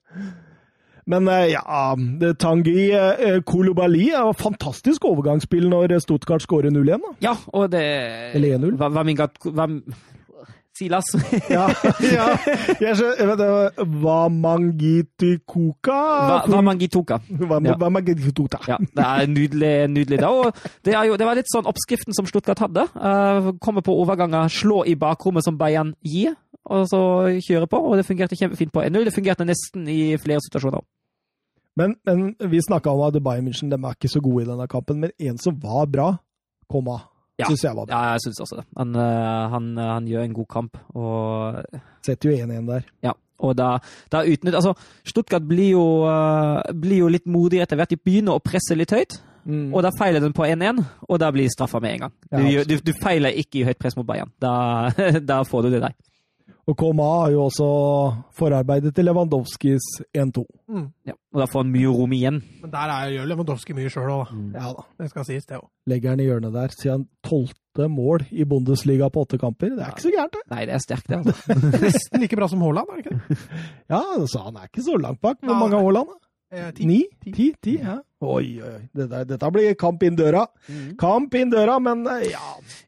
Men 1.09 1.29
eh, 1.33 1.55
ja, 1.55 1.95
Tangi 2.41 2.91
eh, 2.93 3.39
Kolobali 3.49 4.11
er 4.11 4.27
en 4.29 4.37
fantastisk 4.37 5.07
overgangsspill 5.09 5.65
når 5.71 5.95
Stuttgart 6.05 6.45
skårer 6.45 6.73
0-1. 6.75 7.07
Ja, 7.25 7.33
og 7.57 7.71
det 7.73 7.85
Eller 8.37 8.59
1-0. 8.59 8.77
Hva. 8.77 8.91
Hva, 8.93 9.69
Silas. 10.79 11.09
Ja, 11.49 11.67
ja. 12.03 12.27
Jeg 12.81 12.97
skjønner, 12.99 13.19
jeg 13.19 13.29
vet, 13.31 13.41
det, 13.41 13.47
var 14.03 14.29
Hva, 16.29 16.39
hva 16.47 16.61
Mangituka. 16.65 17.19
Ja. 17.69 17.77
Ja, 18.69 18.79
det 18.79 19.07
er 19.07 19.31
nydelig, 19.33 19.73
nydelig 19.95 20.21
da. 20.23 20.31
Og 20.31 20.53
det, 20.87 20.95
jo, 21.09 21.17
det 21.19 21.29
var 21.29 21.39
litt 21.39 21.51
sånn 21.53 21.69
oppskriften 21.71 22.17
som 22.17 22.29
Stuttgart 22.29 22.63
hadde. 22.67 22.87
Uh, 22.95 23.53
komme 23.65 23.83
på 23.85 23.95
overganger, 24.03 24.51
slå 24.53 24.85
i 24.89 24.97
bakrommet 24.99 25.47
som 25.47 25.59
Bayern 25.61 25.95
gir, 26.07 26.37
og 26.69 26.87
så 26.91 27.03
kjøre 27.45 27.71
på. 27.71 27.81
Og 27.81 27.99
det 27.99 28.07
fungerte 28.09 28.39
kjempefint 28.39 28.75
på 28.75 28.85
1-0. 28.85 29.09
Det 29.09 29.17
fungerte 29.17 29.49
nesten 29.49 29.89
i 29.91 30.15
flere 30.23 30.43
situasjoner. 30.45 30.85
Men, 31.79 31.95
men 32.07 32.33
vi 32.51 32.63
snakka 32.63 32.91
om 32.91 33.05
at 33.07 33.21
Bayern 33.23 33.47
München 33.47 33.71
de 33.71 33.79
er 33.79 33.95
ikke 33.95 34.11
så 34.11 34.23
gode 34.23 34.45
i 34.45 34.49
denne 34.49 34.67
kampen, 34.71 34.99
men 35.05 35.15
en 35.23 35.39
som 35.39 35.59
var 35.63 35.87
bra, 35.91 36.09
komma, 36.71 36.99
Ja. 37.39 37.47
syns 37.53 37.65
jeg. 37.65 37.87
Ja, 37.89 38.03
jeg 38.15 38.25
syns 38.25 38.41
også 38.43 38.61
det. 38.61 38.67
Han, 38.77 38.97
eh, 38.99 39.49
han, 39.55 39.71
han 39.79 40.11
gjør 40.11 40.27
en 40.27 40.37
god 40.41 40.49
kamp. 40.51 40.79
Og 40.99 41.81
Setter 42.07 42.33
jo 42.33 42.47
1-1 42.47 42.67
der. 42.67 42.87
Ja, 43.07 43.13
og 43.39 43.55
da, 43.59 43.69
da 44.11 44.25
utnytt, 44.27 44.57
altså, 44.59 44.75
Stuttgart 45.07 45.47
blir 45.47 45.71
jo, 45.77 45.87
eh, 46.11 46.73
blir 46.75 47.05
jo 47.05 47.11
litt 47.15 47.29
modig 47.31 47.63
etter 47.63 47.79
hvert. 47.79 47.95
De 47.95 48.01
begynner 48.01 48.35
å 48.39 48.43
presse 48.43 48.77
litt 48.79 48.95
høyt. 48.95 49.21
Mm. 49.49 49.71
og 49.73 49.81
da 49.81 49.89
feiler 49.97 50.21
den 50.21 50.35
på 50.37 50.45
1-1, 50.45 50.83
og 51.09 51.19
da 51.23 51.31
blir 51.33 51.49
straffa 51.49 51.79
med 51.81 51.95
en 51.95 52.03
gang. 52.03 52.13
Du, 52.29 52.37
Ja, 52.53 52.65
du, 52.69 52.75
du 52.85 52.91
feiler 53.01 53.33
ikke 53.33 53.63
i 53.63 53.65
høyt 53.65 53.79
press 53.81 53.97
mot 53.97 54.05
Bayern. 54.05 54.29
Da, 54.43 54.91
da 55.31 55.39
får 55.49 55.63
du 55.65 55.71
det 55.73 55.81
der. 55.87 55.95
Og 56.69 56.77
Koma 56.77 57.05
har 57.23 57.31
jo 57.33 57.47
også 57.47 57.67
forarbeidet 58.37 58.91
til 58.95 59.07
Lewandowskis 59.09 59.85
1-2. 60.13 60.43
Mm. 60.69 60.83
Ja. 61.09 61.15
Og 61.33 61.41
da 61.41 61.47
får 61.49 61.63
han 61.65 61.71
mye 61.73 61.93
rom 61.97 62.13
igjen. 62.13 62.43
Men 62.61 62.73
der 62.75 62.93
er, 62.93 63.13
gjør 63.15 63.31
Lewandowski 63.31 63.77
mye 63.79 63.89
sjøl 63.93 64.11
òg, 64.13 64.35
Mm. 64.35 64.51
Ja 64.53 64.73
da. 64.77 64.85
Det 65.01 65.09
skal 65.11 65.25
sies, 65.25 65.47
det 65.49 65.57
òg. 65.57 65.65
Legger 65.89 66.13
han 66.13 66.21
i 66.21 66.27
hjørnet 66.29 66.53
der. 66.53 66.75
Siden 66.77 67.07
tolvte 67.25 67.89
mål 67.89 68.27
i 68.31 68.45
Bundesliga 68.45 69.09
på 69.09 69.25
åtte 69.25 69.39
kamper. 69.41 69.73
Det 69.79 69.81
er 69.87 69.95
ikke 69.95 70.05
så 70.05 70.13
gærent, 70.13 70.37
det. 70.37 70.45
Nei, 70.53 70.65
det 70.69 70.75
er 70.77 70.85
sterkt, 70.85 71.09
det. 71.09 71.17
altså. 71.25 71.57
Nesten 71.87 72.21
like 72.27 72.37
bra 72.37 72.49
som 72.53 72.61
Haaland, 72.67 72.93
er 72.93 73.01
det 73.01 73.07
ikke 73.07 73.17
det? 73.17 73.39
Ja, 73.95 74.03
så 74.29 74.45
han 74.45 74.57
er 74.61 74.69
ikke 74.69 74.85
så 74.85 74.99
langt 75.01 75.21
bak. 75.25 75.41
Hvor 75.41 75.57
mange 75.57 75.79
har 75.79 75.89
Haaland? 75.89 76.13
Eh, 76.53 76.69
ti. 76.77 76.85
Ni? 76.89 77.01
Ti. 77.25 77.33
Ti? 77.33 77.49
Ti? 77.65 77.79
Ja. 77.81 77.97
Oi, 78.19 78.59
oi, 78.59 78.69
oi. 78.75 78.81
Dette, 78.99 79.21
dette 79.31 79.49
blir 79.55 79.75
kamp 79.79 80.03
inn 80.03 80.17
døra. 80.19 80.41
Kamp 80.99 81.35
inn 81.39 81.53
døra, 81.53 81.77
men 81.79 82.01
eh, 82.11 82.25
ja 82.33 82.41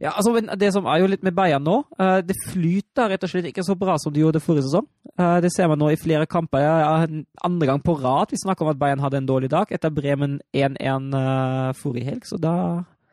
Ja, 0.03 0.11
altså, 0.17 0.33
men 0.35 0.49
Det 0.59 0.73
som 0.75 0.89
er 0.91 0.99
jo 1.05 1.07
litt 1.13 1.23
med 1.23 1.37
Bayern 1.37 1.63
nå, 1.63 1.77
eh, 2.03 2.17
det 2.27 2.35
flyter 2.49 3.13
rett 3.13 3.23
og 3.23 3.31
slett 3.31 3.47
ikke 3.53 3.63
så 3.63 3.77
bra 3.79 3.95
som 4.03 4.11
det 4.13 4.25
gjorde 4.25 4.43
forrige 4.43 4.67
sesong. 4.67 4.89
Eh, 5.15 5.37
det 5.45 5.53
ser 5.55 5.71
man 5.71 5.79
nå 5.79 5.93
i 5.95 6.01
flere 6.01 6.27
kamper. 6.27 6.65
Ja, 6.67 7.07
andre 7.47 7.71
gang 7.71 7.79
på 7.87 7.95
rad 8.03 8.35
vi 8.35 8.41
snakker 8.43 8.67
om 8.67 8.73
at 8.75 8.81
Bayern 8.83 8.99
hadde 9.05 9.21
en 9.23 9.29
dårlig 9.31 9.53
dag 9.55 9.71
etter 9.71 9.95
Bremen 9.95 10.41
1-1 10.51 11.11
uh, 11.15 11.71
forrige 11.79 12.11
helg, 12.11 12.27
så 12.27 12.41
da 12.43 12.55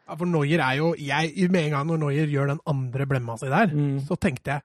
Ja, 0.08 0.16
for 0.18 0.26
Noyer 0.26 0.62
er 0.64 0.78
jo 0.80 0.94
jeg, 0.98 1.50
Med 1.52 1.66
en 1.68 1.74
gang 1.78 1.88
når 1.92 2.02
Noyer 2.02 2.30
gjør 2.34 2.48
den 2.56 2.62
andre 2.66 3.06
blemma 3.06 3.38
si 3.38 3.50
der, 3.52 3.68
Mm. 3.76 4.00
så 4.10 4.16
tenkte 4.18 4.56
jeg 4.58 4.62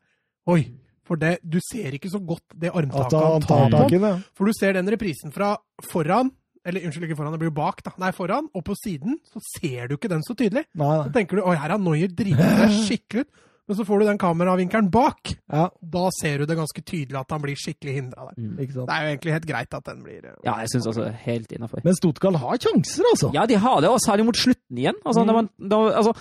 Oi, 0.48 0.62
for 1.04 1.16
det, 1.20 1.36
du 1.44 1.58
ser 1.68 1.92
ikke 1.98 2.08
så 2.10 2.18
godt 2.24 2.54
det 2.56 2.70
armtaket 2.72 3.12
han 3.20 3.42
tar 3.44 3.90
på. 3.90 4.12
For 4.38 4.46
du 4.48 4.52
ser 4.56 4.72
den 4.78 4.88
reprisen 4.88 5.30
fra 5.34 5.56
foran 5.90 6.30
Eller 6.64 6.84
unnskyld, 6.86 7.08
ikke 7.08 7.18
foran, 7.18 7.34
det 7.34 7.40
blir 7.42 7.50
jo 7.50 7.56
bak, 7.56 7.80
da. 7.86 7.92
Nei, 7.98 8.12
foran. 8.14 8.46
Og 8.54 8.62
på 8.66 8.76
siden 8.78 9.16
så 9.26 9.42
ser 9.56 9.88
du 9.90 9.96
ikke 9.96 10.10
den 10.12 10.22
så 10.26 10.36
tydelig. 10.38 10.66
Nei, 10.78 10.92
Så 11.04 11.14
tenker 11.14 11.40
du 11.40 11.46
oi, 11.46 11.56
her 11.58 11.74
er 11.74 11.82
Noyer 11.82 12.12
driter 12.14 12.52
seg 12.60 12.76
skikkelig 12.86 13.26
ut. 13.26 13.40
Men 13.70 13.78
så 13.78 13.84
får 13.86 14.00
du 14.02 14.06
den 14.08 14.18
kameravinkelen 14.18 14.88
bak. 14.90 15.30
Ja, 15.52 15.68
Da 15.94 16.08
ser 16.18 16.42
du 16.42 16.46
det 16.50 16.56
ganske 16.58 16.82
tydelig 16.82 17.18
at 17.20 17.30
han 17.30 17.42
blir 17.44 17.58
skikkelig 17.58 17.94
hindra 17.94 18.26
der. 18.28 18.38
ikke 18.60 18.74
sant. 18.74 18.88
Det 18.90 18.94
er 18.96 19.02
jo 19.04 19.12
egentlig 19.12 19.34
helt 19.36 19.46
greit 19.46 19.76
at 19.78 19.86
den 19.86 20.02
blir 20.02 20.26
eh, 20.26 20.38
Ja, 20.44 20.56
jeg 20.64 20.72
syns 20.74 20.88
også 20.90 21.06
helt 21.24 21.52
innafor. 21.54 21.82
Men 21.86 21.94
Stotkall 21.96 22.36
har 22.42 22.58
sjanser, 22.58 23.06
altså. 23.12 23.30
Ja, 23.34 23.46
de 23.46 23.56
har 23.62 23.80
det, 23.80 23.90
og 23.90 24.02
særlig 24.02 24.26
mot 24.26 24.36
slutten 24.36 24.78
igjen. 24.82 24.98
Altså, 25.06 25.22
mm. 25.22 25.26
det 25.30 25.34
var, 25.38 25.48
det 25.58 25.78
var, 25.78 25.92
altså, 26.02 26.12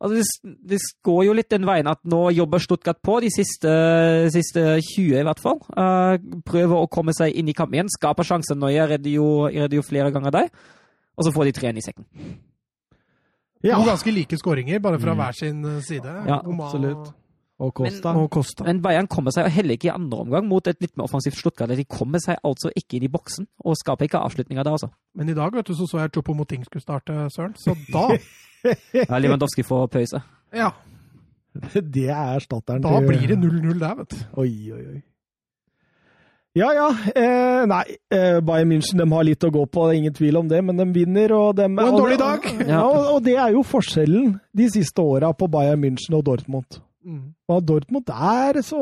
altså 0.00 0.14
det, 0.18 0.54
det 0.72 0.78
går 1.06 1.20
jo 1.26 1.34
litt 1.38 1.50
den 1.50 1.66
veien 1.68 1.86
at 1.90 2.00
nå 2.04 2.30
jobber 2.36 2.58
Stuttgart 2.62 2.98
på, 3.02 3.18
de 3.24 3.30
siste, 3.32 3.72
siste 4.34 4.64
20 4.92 5.20
i 5.20 5.26
hvert 5.26 5.40
fall. 5.42 5.60
Uh, 5.72 6.16
prøver 6.46 6.76
å 6.82 6.88
komme 6.92 7.14
seg 7.16 7.32
inn 7.34 7.48
i 7.48 7.54
kampen 7.56 7.78
igjen. 7.78 7.92
Skaper 7.92 8.24
sjanser 8.28 8.58
når 8.60 8.74
jeg 8.76 8.90
redder 8.94 9.10
jo, 9.16 9.28
jeg 9.48 9.64
redder 9.66 9.80
jo 9.80 9.86
flere 9.86 10.12
ganger 10.14 10.34
der. 10.36 10.50
Og 11.16 11.24
så 11.24 11.32
får 11.32 11.48
de 11.48 11.52
tre 11.56 11.70
inn 11.72 11.80
i 11.80 11.84
sekken. 11.84 12.04
Ja, 13.64 13.78
To 13.80 13.86
ganske 13.88 14.12
like 14.12 14.36
skåringer, 14.38 14.78
bare 14.84 14.98
fra 15.00 15.14
Mm. 15.14 15.18
hver 15.22 15.32
sin 15.34 15.64
eh, 15.64 15.80
side. 15.82 16.12
Ja, 16.28 16.40
Oman 16.44 16.66
absolutt. 16.66 17.14
Og 17.58 17.72
Costa. 17.74 18.12
Og 18.20 18.26
Costa. 18.30 18.66
Men 18.66 18.82
Bayern 18.84 19.06
kommer 19.08 19.32
seg 19.32 19.48
heller 19.54 19.78
ikke 19.78 19.88
i 19.88 19.94
andre 19.94 20.18
omgang 20.26 20.48
mot 20.48 20.66
et 20.68 20.80
litt 20.84 20.92
mer 20.96 21.06
offensivt 21.06 21.38
Stuttgart. 21.40 21.72
De 21.72 21.86
kommer 21.88 22.20
seg 22.20 22.36
altså 22.44 22.68
ikke 22.76 22.98
inn 22.98 23.06
i 23.08 23.12
boksen, 23.12 23.46
og 23.64 23.78
skaper 23.80 24.10
ikke 24.10 24.20
avslutninger 24.20 24.66
der, 24.66 24.76
altså. 24.76 24.90
Men 25.16 25.32
i 25.32 25.36
dag 25.38 25.54
vet 25.56 25.70
du, 25.70 25.72
så 25.78 25.88
så 25.88 26.02
jeg 26.02 26.12
Chopo 26.14 26.36
Moting 26.36 26.66
skulle 26.68 26.84
starte, 26.84 27.16
Søren. 27.32 27.56
Så 27.56 27.76
da 27.92 28.10
Ja, 29.08 29.18
Lewandowski 29.22 29.62
får 29.64 29.86
pause. 29.94 30.20
Ja, 30.54 30.70
Det 31.96 32.08
er 32.10 32.36
erstatteren 32.36 32.82
da 32.84 32.98
blir 33.00 33.28
det 33.30 33.38
0-0 33.40 33.78
der, 33.80 33.94
vet 34.00 34.10
du. 34.12 34.24
Oi, 34.42 34.50
oi, 34.76 34.82
oi. 34.94 35.02
Ja, 36.56 36.70
ja. 36.72 36.86
Eh, 37.12 37.66
nei, 37.68 37.82
eh, 38.12 38.38
Bayern 38.44 38.70
München 38.70 39.00
de 39.02 39.04
har 39.12 39.26
litt 39.28 39.44
å 39.44 39.50
gå 39.52 39.66
på, 39.68 39.86
det 39.86 39.96
er 39.96 39.98
ingen 40.00 40.14
tvil 40.16 40.38
om 40.40 40.48
det, 40.48 40.62
men 40.64 40.80
de 40.80 40.86
vinner. 40.94 41.34
Og, 41.36 41.50
dem, 41.58 41.76
Og 41.76 41.90
en 41.90 41.98
dårlig 42.00 42.16
dag. 42.20 42.46
Ja, 42.64 42.80
og, 42.86 43.10
og 43.16 43.18
det 43.26 43.34
er 43.36 43.52
jo 43.52 43.64
forskjellen 43.66 44.38
de 44.56 44.68
siste 44.72 45.04
åra 45.04 45.34
på 45.36 45.50
Bayern 45.52 45.82
München 45.84 46.16
og 46.16 46.24
Dortmund. 46.28 46.78
Mm. 47.06 47.36
Og 47.54 47.60
Dortmund 47.62 48.08
er 48.10 48.56
så 48.66 48.80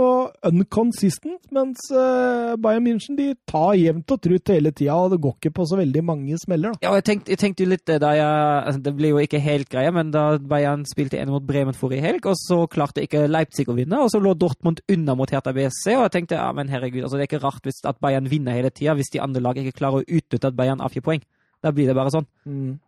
unconsistent, 0.48 1.42
mens 1.52 1.82
eh, 1.92 2.54
Bayern 2.56 2.86
München 2.86 3.18
de 3.18 3.34
tar 3.44 3.74
jevnt 3.76 4.14
og 4.14 4.22
trutt 4.24 4.48
hele 4.48 4.72
tida, 4.72 4.94
og 4.96 5.12
det 5.12 5.18
går 5.20 5.34
ikke 5.36 5.52
på 5.58 5.66
så 5.68 5.76
veldig 5.76 6.02
mange 6.08 6.38
smeller. 6.40 6.72
da. 6.72 6.86
Ja, 6.86 6.94
jeg 6.96 7.04
tenkte, 7.04 7.34
jeg 7.34 7.42
tenkte 7.42 7.68
litt 7.68 7.84
det 7.90 7.98
da 8.00 8.14
jeg 8.16 8.30
altså, 8.64 8.80
Det 8.86 8.94
ble 8.96 9.10
jo 9.12 9.20
ikke 9.20 9.42
helt 9.44 9.68
greie, 9.68 9.92
men 9.92 10.14
da 10.14 10.24
Bayern 10.40 10.86
spilte 10.88 11.20
en 11.20 11.34
mot 11.34 11.44
Bremen 11.44 11.76
forrige 11.76 12.06
helg, 12.06 12.24
og 12.30 12.38
så 12.40 12.62
klarte 12.70 13.04
ikke 13.04 13.26
Leipzig 13.28 13.68
å 13.68 13.76
vinne, 13.76 14.00
og 14.00 14.08
så 14.14 14.22
lå 14.24 14.32
Dortmund 14.40 14.80
unna 14.88 15.18
mot 15.18 15.28
Hertha 15.28 15.52
BSC, 15.52 15.92
og 15.98 16.06
jeg 16.06 16.16
tenkte 16.16 16.40
ja, 16.40 16.48
men 16.56 16.72
herregud, 16.72 17.04
altså 17.04 17.20
det 17.20 17.26
er 17.26 17.32
ikke 17.34 17.44
rart 17.44 17.68
hvis 17.68 17.84
at 17.84 18.00
Bayern 18.00 18.30
vinner 18.32 18.56
hele 18.56 18.72
tida, 18.72 18.96
hvis 18.96 19.12
de 19.12 19.20
andre 19.20 19.44
lag 19.44 19.60
ikke 19.60 19.76
klarer 19.82 20.00
å 20.00 20.08
utnytte 20.08 20.48
at 20.48 20.56
Bayern 20.56 20.80
avgir 20.80 21.04
poeng. 21.04 21.20
Da 21.60 21.72
blir 21.76 21.92
det 21.92 21.96
bare 21.96 22.12
sånn. 22.12 22.28
Mm. 22.48 22.80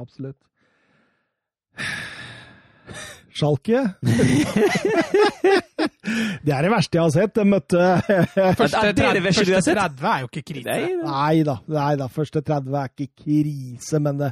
Absolutt. 0.00 0.40
Schalke 3.36 3.82
Det 6.46 6.52
er 6.54 6.62
det 6.64 6.70
verste 6.70 6.96
jeg 6.96 7.02
har 7.02 7.12
sett. 7.12 7.34
De 7.36 7.44
møtte 7.48 7.80
Første 8.56 8.80
Ja, 8.80 8.82
er 8.88 8.96
30, 8.96 9.22
verste 9.24 9.44
du 9.44 9.52
har 9.52 9.60
første 9.60 9.74
30 9.76 10.08
er 10.10 10.22
jo 10.22 10.28
ikke 10.30 10.44
krise. 10.50 10.76
Nei, 11.02 11.34
da, 11.46 11.56
nei 11.76 11.92
da. 12.00 12.08
Første 12.12 12.42
30 12.46 12.78
er 12.80 12.92
ikke 12.92 13.24
krise, 13.24 14.00
men 14.02 14.20
det 14.22 14.30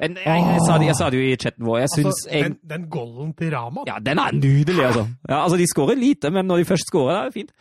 Men 0.00 0.18
jeg, 0.22 0.44
jeg, 0.46 0.64
sa 0.66 0.78
det, 0.80 0.88
jeg 0.90 0.98
sa 1.00 1.10
det 1.12 1.20
jo 1.20 1.26
i 1.26 1.36
chatten 1.42 1.66
vår, 1.66 1.78
jeg 1.84 1.92
syns 1.94 2.10
Altså, 2.12 2.28
jeg, 2.32 2.44
den, 2.46 2.58
den 2.72 2.84
golden 2.92 3.32
til 3.38 3.50
Rama 3.54 3.86
Ja, 3.88 3.96
den 4.02 4.22
er 4.22 4.36
nydelig, 4.36 4.84
altså. 4.90 5.06
Ja, 5.28 5.42
altså, 5.42 5.58
de 5.60 5.70
skårer 5.70 5.98
lite, 6.00 6.30
men 6.30 6.48
når 6.48 6.62
de 6.62 6.70
først 6.70 6.92
skårer, 6.92 7.16
er 7.16 7.30
det 7.30 7.36
fint. 7.40 7.52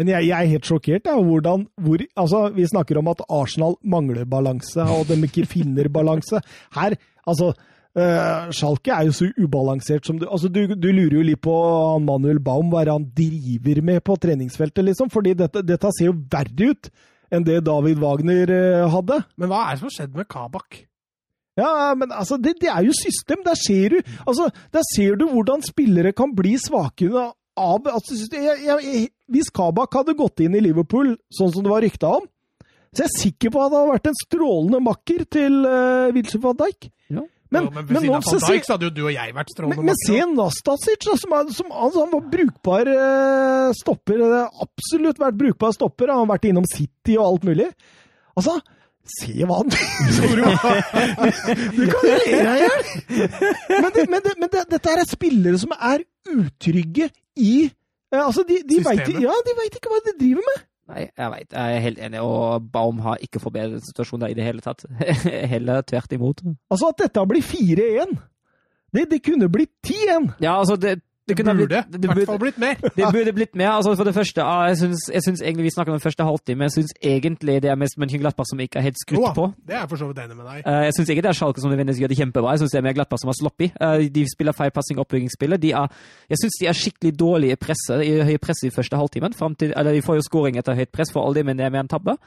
Men 0.00 0.08
jeg, 0.08 0.28
jeg 0.30 0.38
er 0.38 0.52
helt 0.54 0.68
sjokkert 0.68 1.10
av 1.12 1.20
hvordan 1.26 1.66
hvor, 1.84 2.06
altså, 2.16 2.46
Vi 2.56 2.68
snakker 2.70 3.02
om 3.02 3.10
at 3.12 3.24
Arsenal 3.28 3.76
mangler 3.84 4.24
balanse, 4.28 4.86
og 4.88 5.04
de 5.10 5.18
ikke 5.28 5.46
finner 5.50 5.90
balanse. 5.92 6.40
Her, 6.78 6.96
altså 7.26 7.52
øh, 7.98 8.52
Schalke 8.54 8.92
er 8.94 9.08
jo 9.08 9.14
så 9.16 9.28
ubalansert 9.38 10.06
som 10.06 10.18
du 10.20 10.26
altså, 10.28 10.48
du, 10.52 10.74
du 10.74 10.88
lurer 10.90 11.18
jo 11.18 11.24
litt 11.26 11.42
på 11.44 11.56
Manuel 12.04 12.40
Baum, 12.42 12.70
hva 12.72 12.84
han 12.88 13.08
driver 13.16 13.82
med 13.82 14.02
på 14.06 14.16
treningsfeltet, 14.20 14.84
liksom? 14.86 15.10
Fordi 15.12 15.34
dette, 15.38 15.64
dette 15.66 15.92
ser 15.96 16.10
jo 16.10 16.20
verre 16.32 16.72
ut 16.72 16.92
enn 17.32 17.44
det 17.48 17.62
David 17.64 18.00
Wagner 18.02 18.50
øh, 18.52 18.88
hadde. 18.92 19.22
Men 19.40 19.52
hva 19.52 19.66
er 19.66 19.76
det 19.76 19.82
som 19.82 19.88
har 19.88 19.96
skjedd 19.98 20.18
med 20.18 20.28
Kabak? 20.30 20.82
Ja, 21.58 21.92
men 21.98 22.12
altså, 22.12 22.38
det, 22.40 22.56
det 22.62 22.70
er 22.72 22.84
jo 22.86 22.94
system. 22.96 23.42
Der 23.44 23.56
ser 23.60 23.96
du 23.96 23.98
altså, 24.26 24.48
der 24.72 24.84
ser 24.94 25.16
du 25.20 25.26
hvordan 25.28 25.64
spillere 25.64 26.14
kan 26.16 26.32
bli 26.36 26.56
svake 26.60 27.10
av 27.12 27.88
altså, 27.92 28.16
jeg, 28.32 28.60
jeg, 28.64 29.08
Hvis 29.28 29.52
Kabak 29.52 29.92
hadde 29.98 30.16
gått 30.16 30.40
inn 30.44 30.56
i 30.56 30.62
Liverpool 30.64 31.14
sånn 31.32 31.52
som 31.52 31.64
det 31.64 31.72
var 31.72 31.84
rykta 31.84 32.14
om, 32.20 32.24
så 32.92 33.04
jeg 33.04 33.08
er 33.08 33.20
sikker 33.20 33.52
på 33.52 33.60
at 33.60 33.72
han 33.72 33.78
hadde 33.78 33.92
vært 33.94 34.08
en 34.10 34.18
strålende 34.20 34.80
makker 34.84 35.22
til 35.32 35.54
uh, 35.64 36.12
Wilson 36.12 36.42
van 36.44 36.58
Dijk. 36.60 36.90
Men, 37.52 37.66
jo, 37.66 37.70
men 37.74 37.86
ved 37.86 37.92
men, 37.92 38.04
siden 38.04 38.16
av 38.16 38.26
Van 38.26 38.44
Dijk 38.48 38.68
hadde 38.72 38.86
jo 38.86 38.92
du 38.96 39.00
og 39.04 39.12
jeg 39.12 39.34
vært 39.36 39.50
strålende 39.52 39.84
men 39.84 39.98
se 40.00 40.20
Nastasic, 40.32 41.08
som, 41.20 41.34
er, 41.36 41.50
som 41.52 41.72
altså, 41.72 42.04
han 42.06 42.12
var 42.14 42.22
brukbar 42.32 42.90
eh, 42.92 43.72
stopper. 43.76 44.22
har 44.24 44.62
Absolutt 44.64 45.20
vært 45.20 45.40
brukbar 45.42 45.74
stopper. 45.76 46.12
Han 46.14 46.24
har 46.24 46.30
vært 46.32 46.48
innom 46.48 46.68
City 46.70 47.18
og 47.18 47.26
alt 47.26 47.44
mulig. 47.50 47.68
Altså, 48.40 48.56
se 49.18 49.34
hva 49.44 49.60
han 49.60 49.72
Du 51.76 51.84
kan 51.90 52.08
le 52.08 52.16
deg 52.16 52.32
i 52.32 52.62
hjel! 52.62 52.90
Men, 53.68 53.90
det, 53.92 54.06
men, 54.08 54.20
det, 54.24 54.34
men 54.38 54.48
det, 54.48 54.66
dette 54.72 54.96
er 54.96 55.04
spillere 55.10 55.60
som 55.60 55.74
er 55.76 56.06
utrygge 56.32 57.10
i 57.36 57.54
eh, 57.66 58.22
Altså, 58.22 58.46
de, 58.48 58.62
de 58.64 58.80
veit 58.86 59.08
ja, 59.20 59.34
de 59.44 59.58
vet 59.60 59.76
ikke 59.76 59.92
hva 59.92 60.00
de 60.06 60.16
driver 60.20 60.46
med. 60.48 60.68
Nei, 60.90 61.06
jeg 61.06 61.30
veit, 61.30 61.52
jeg 61.54 61.76
er 61.76 61.84
helt 61.84 62.00
enig, 62.02 62.20
og 62.20 62.64
Baum 62.72 62.98
har 63.04 63.20
ikke 63.22 63.40
forbedret 63.40 63.84
situasjonen 63.86 64.26
der 64.26 64.32
i 64.34 64.36
det 64.36 64.44
hele 64.44 64.64
tatt. 64.64 64.82
Heller 65.52 65.84
tvert 65.86 66.12
imot. 66.12 66.42
Altså, 66.70 66.90
at 66.90 67.04
dette 67.04 67.26
blir 67.30 67.44
4-1 67.46 68.16
det, 68.92 69.06
det 69.08 69.22
kunne 69.24 69.48
blitt 69.48 69.72
10-1! 69.86 70.34
Ja, 70.42 70.58
altså, 70.58 70.76
det, 70.76 70.98
det, 71.28 71.36
Det 71.36 71.44
burde 71.46 71.62
i 71.64 71.98
det 71.98 72.08
hvert 72.10 72.26
fall 72.26 72.38
blitt 72.38 72.58
mer. 72.58 72.74
Det 72.98 73.06
burde 73.12 73.32
blitt 73.32 73.54
mer. 73.54 73.70
altså 73.76 73.94
For 73.94 74.04
det 74.04 74.14
første, 74.14 74.42
jeg 74.42 74.76
syns, 74.78 75.02
jeg 75.14 75.22
syns 75.22 75.42
egentlig 75.42 75.64
vi 75.64 75.70
snakker 75.70 75.92
om 75.92 75.98
den 75.98 76.02
første 76.02 76.24
halvtime. 76.24 76.64
Jeg 76.64 76.72
syns 76.72 76.92
egentlig 77.02 77.62
det 77.62 77.70
er 77.70 77.78
mest 77.78 77.98
Mönchenglattberg 77.98 78.48
som 78.50 78.60
ikke 78.60 78.78
er 78.78 78.82
helt 78.88 78.98
skrudd 78.98 79.34
på. 79.34 79.52
det 79.68 79.76
er 79.78 79.86
for 79.86 79.96
så 79.96 80.06
vidt 80.10 80.18
enig 80.18 80.36
med 80.36 80.46
deg. 80.50 80.66
Eh, 80.66 80.84
jeg 80.88 80.94
syns 80.96 81.08
ikke 81.14 81.22
det 81.22 81.30
er 81.30 81.38
Schalke 81.38 81.60
som 81.60 81.70
nødvendigvis 81.70 82.00
gjør 82.02 82.12
det 82.12 82.18
kjempebra. 82.18 82.50
Jeg 82.50 82.58
syns 82.58 82.74
det 82.74 82.78
er 82.78 82.86
mer 82.88 82.96
Glattberg 82.98 83.22
som 83.22 83.32
har 83.32 83.38
sloppy. 83.38 83.70
Uh, 83.78 84.06
de 84.16 84.26
spiller 84.34 84.52
feil 84.52 84.70
passing 84.74 84.98
og 84.98 85.06
oppbyggingsspillet. 85.06 85.64
Jeg 85.64 86.38
syns 86.42 86.58
de 86.60 86.66
er 86.66 86.78
skikkelig 86.82 87.18
dårlige 87.18 87.58
i 87.58 87.60
presset, 87.66 88.02
i 88.02 88.18
høye 88.26 88.42
press 88.42 88.66
i 88.66 88.70
første 88.74 88.96
halvtimen. 88.96 89.32
Til, 89.58 89.74
eller 89.76 89.92
de 89.92 90.02
får 90.02 90.18
jo 90.18 90.26
scoring 90.26 90.58
etter 90.58 90.74
høyt 90.74 90.90
press, 90.90 91.12
for 91.12 91.22
all 91.22 91.34
det, 91.34 91.46
men 91.46 91.58
det 91.58 91.66
er 91.66 91.70
mer 91.70 91.86
en 91.86 91.92
tabbe. 91.92 92.18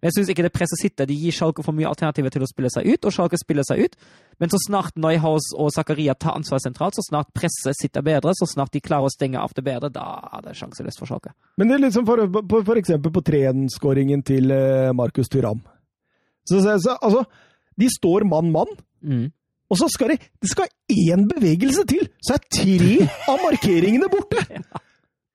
Men 0.00 0.08
jeg 0.08 0.16
syns 0.16 0.30
ikke 0.32 0.44
det 0.46 0.52
presset 0.54 0.80
sitter. 0.80 1.04
De 1.10 1.14
gir 1.20 1.34
Schalke 1.36 1.60
for 1.64 1.76
mye 1.76 1.88
alternativer 1.90 2.32
til 2.32 2.44
å 2.44 2.48
spille 2.48 2.70
seg 2.72 2.86
ut, 2.88 3.04
og 3.04 3.12
Schalke 3.12 3.36
spiller 3.40 3.66
seg 3.68 3.82
ut. 3.84 3.96
Men 4.40 4.48
så 4.48 4.56
snart 4.64 4.96
Neuhaus 4.96 5.50
og 5.60 5.68
Zakaria 5.74 6.14
tar 6.16 6.38
ansvar 6.38 6.62
sentralt, 6.64 6.96
så 6.96 7.04
snart 7.04 7.28
presset 7.36 7.76
sitter 7.76 8.04
bedre, 8.06 8.32
så 8.38 8.48
snart 8.48 8.72
de 8.72 8.80
klarer 8.80 9.10
å 9.10 9.12
stenge 9.12 9.36
av 9.42 9.52
det 9.56 9.64
bedre, 9.66 9.90
da 9.92 10.06
er 10.38 10.46
det 10.46 10.54
sjanseløst 10.56 11.02
for 11.02 11.10
Schalke. 11.10 11.34
Men 11.60 11.68
det 11.68 11.76
er 11.76 11.84
liksom 11.84 12.08
for, 12.08 12.24
for, 12.40 12.64
for 12.70 12.80
eksempel 12.80 13.12
på 13.12 13.24
3-1-skåringen 13.28 14.24
til 14.24 14.48
eh, 14.56 14.88
Markus 14.96 15.28
Thuram. 15.28 15.60
Så, 16.48 16.62
så, 16.64 16.78
så, 16.80 16.96
altså, 17.04 17.26
de 17.80 17.92
står 17.98 18.28
mann-mann, 18.28 18.72
Mm. 19.00 19.30
og 19.72 19.78
så 19.80 19.86
skal 19.88 20.10
de, 20.12 20.16
det 20.44 20.48
skal 20.50 20.66
én 20.92 21.22
bevegelse 21.30 21.86
til, 21.88 22.02
så 22.20 22.34
er 22.36 22.42
tre 22.52 23.06
av 23.32 23.38
markeringene 23.46 24.10
borte! 24.12 24.42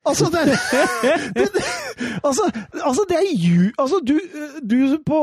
Altså, 0.06 0.30
det, 0.34 0.44
det, 1.38 1.48
det, 1.56 1.64
altså, 2.22 2.46
altså, 2.82 3.06
det 3.10 3.18
er 3.18 3.30
ju... 3.34 3.72
Altså, 3.82 4.00
du, 4.06 4.16
du 4.62 4.78
på 5.06 5.22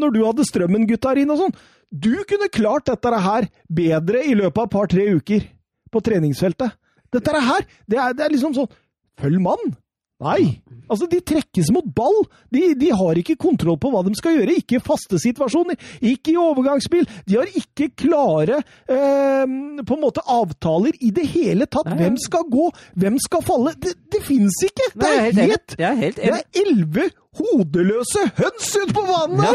Når 0.00 0.14
du 0.14 0.20
hadde 0.24 0.46
Strømmen-gutta 0.48 1.12
inn 1.20 1.32
og 1.34 1.42
sånn, 1.44 1.56
Du 1.92 2.12
kunne 2.28 2.48
klart 2.52 2.88
dette 2.88 3.20
her 3.26 3.48
bedre 3.68 4.24
i 4.24 4.34
løpet 4.38 4.62
av 4.62 4.68
et 4.68 4.74
par-tre 4.74 5.08
uker 5.20 5.46
på 5.92 6.02
treningsfeltet. 6.02 6.74
Dette 7.14 7.40
her, 7.48 7.66
det 7.86 8.00
er, 8.00 8.16
det 8.16 8.24
er 8.26 8.32
liksom 8.34 8.56
sånn 8.56 8.72
Følg 9.16 9.40
mann! 9.40 9.76
Nei! 10.24 10.62
Altså, 10.88 11.04
de 11.10 11.18
trekkes 11.20 11.68
mot 11.74 11.84
ball! 11.96 12.22
De, 12.52 12.62
de, 12.78 12.88
har 12.96 13.18
ikke 13.20 13.36
kontroll 13.40 13.76
på 13.80 13.90
hva 13.92 14.00
de 14.06 14.14
skal 14.16 14.38
gjøre. 14.38 14.54
Ikke 14.62 14.78
i 14.78 14.84
faste 14.84 15.18
situasjoner, 15.20 15.76
ikke 16.00 16.32
i 16.32 16.38
overgangsspill. 16.40 17.04
De 17.28 17.36
har 17.36 17.50
ikke 17.60 17.90
klare 18.00 18.62
eh, 18.62 19.44
på 19.44 19.98
en 19.98 20.02
måte 20.02 20.24
avtaler 20.24 20.96
i 21.04 21.12
det 21.16 21.26
hele 21.34 21.68
tatt. 21.68 21.90
Nei. 21.92 21.98
Hvem 22.00 22.16
skal 22.22 22.46
gå, 22.52 22.70
hvem 22.96 23.20
skal 23.26 23.44
falle? 23.44 23.74
Det, 23.82 23.92
det 24.14 24.22
fins 24.24 24.56
ikke! 24.64 24.88
Det 24.94 25.04
Nei, 25.04 25.14
er 25.18 25.40
helt 25.42 25.76
er 25.76 25.98
helt 26.00 26.22
Det 26.22 26.32
er 26.32 26.62
elleve 26.62 27.10
hodeløse 27.36 28.22
høns 28.38 28.70
ute 28.78 28.94
på 28.96 29.04
banen 29.04 29.42
Ja, 29.44 29.52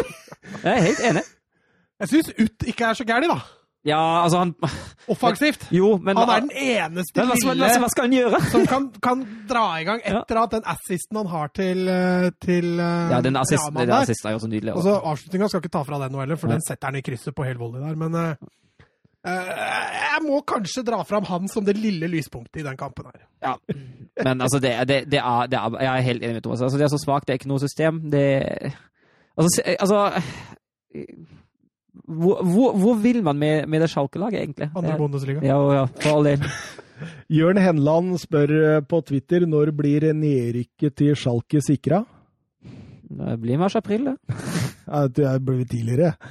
jeg 0.61 0.75
er 0.75 0.85
helt 0.91 1.07
enig. 1.11 1.25
Jeg 2.01 2.09
syns 2.09 2.31
Ut 2.33 2.63
ikke 2.65 2.87
er 2.87 2.97
så 2.97 3.05
gæren, 3.05 3.29
da. 3.29 3.60
Ja, 3.83 4.21
altså 4.23 4.37
han 4.37 4.51
Offensivt. 5.09 5.63
Jo, 5.73 5.95
men 5.97 6.17
Han 6.17 6.29
er 6.29 6.43
den 6.43 6.51
eneste 6.53 7.23
men 7.23 7.31
lille 7.33 7.69
hva 7.81 7.87
skal 7.89 8.05
han 8.05 8.13
gjøre? 8.13 8.41
som 8.51 8.65
kan, 8.69 8.83
kan 9.01 9.23
dra 9.49 9.63
i 9.81 9.85
gang 9.87 10.01
Ja. 10.05 10.19
etter 10.21 10.37
at 10.43 10.51
den 10.53 10.67
assisten 10.69 11.17
han 11.17 11.29
har 11.31 11.49
til, 11.57 11.87
eh, 11.89 12.29
til 12.45 12.79
eh, 12.79 13.11
Ja, 13.15 13.21
den 13.25 13.39
assisten 13.41 13.73
den 13.79 13.93
assisten 13.97 14.29
er 14.29 14.35
jo 14.37 14.43
så 14.43 14.49
nydelig. 14.51 14.75
Altså, 14.75 14.99
Avslutninga 15.01 15.49
skal 15.49 15.63
ikke 15.63 15.73
ta 15.73 15.83
fra 15.87 15.99
den 16.03 16.13
nå 16.13 16.21
heller, 16.21 16.37
for 16.37 16.51
ja. 16.51 16.59
den 16.59 16.65
setter 16.67 16.91
han 16.91 16.99
i 17.01 17.01
krysset 17.01 17.33
på 17.35 17.47
hel 17.47 17.57
volley 17.57 17.81
der. 17.81 17.97
Men 17.97 18.15
eh, 18.21 18.35
jeg 19.31 20.21
må 20.27 20.43
kanskje 20.45 20.85
dra 20.85 21.01
fram 21.05 21.25
han 21.29 21.49
som 21.49 21.65
det 21.65 21.75
lille 21.77 22.07
lyspunktet 22.09 22.61
i 22.61 22.67
den 22.69 22.77
kampen 22.77 23.09
her. 23.09 23.25
Ja. 23.41 23.55
Men 24.23 24.41
altså, 24.41 24.59
det, 24.61 24.75
det, 24.89 25.03
det, 25.11 25.19
er, 25.25 25.49
det 25.49 25.57
er 25.57 25.81
Jeg 25.81 25.91
er 25.97 26.07
helt 26.11 26.23
enig 26.23 26.33
med 26.37 26.43
Thomas. 26.45 26.61
Altså, 26.61 26.77
det 26.77 26.85
er 26.85 26.93
så 26.93 27.01
svakt, 27.01 27.27
det 27.27 27.33
er 27.33 27.41
ikke 27.41 27.49
noe 27.53 27.59
system. 27.65 28.03
Det 28.13 28.25
Altså, 29.39 29.61
altså 29.79 30.11
hvor, 31.91 32.39
hvor, 32.47 32.77
hvor 32.79 32.95
vil 33.03 33.19
man 33.23 33.39
med, 33.39 33.67
med 33.67 33.83
det 33.83 33.89
Schalke-laget, 33.91 34.39
egentlig? 34.45 34.69
Andre 34.75 34.97
Bundesliga. 34.97 35.43
Ja, 35.43 35.57
ja, 35.75 35.83
for 35.99 36.17
all 36.17 36.29
del. 36.31 36.45
Jørn 37.37 37.57
Henland 37.57 38.15
spør 38.21 38.53
eh, 38.57 38.81
på 38.85 39.01
Twitter 39.07 39.47
når 39.49 39.73
blir 39.75 40.11
nedrykket 40.13 40.95
til 41.01 41.15
Schalke 41.17 41.63
sikra? 41.65 42.03
Det 43.11 43.37
blir 43.43 43.57
mars 43.59 43.75
april, 43.75 44.05
det. 44.05 44.15
Ja, 44.87 45.07
Det 45.07 45.25
er- 45.27 45.39
ble 45.39 45.65
tidligere. 45.65 46.13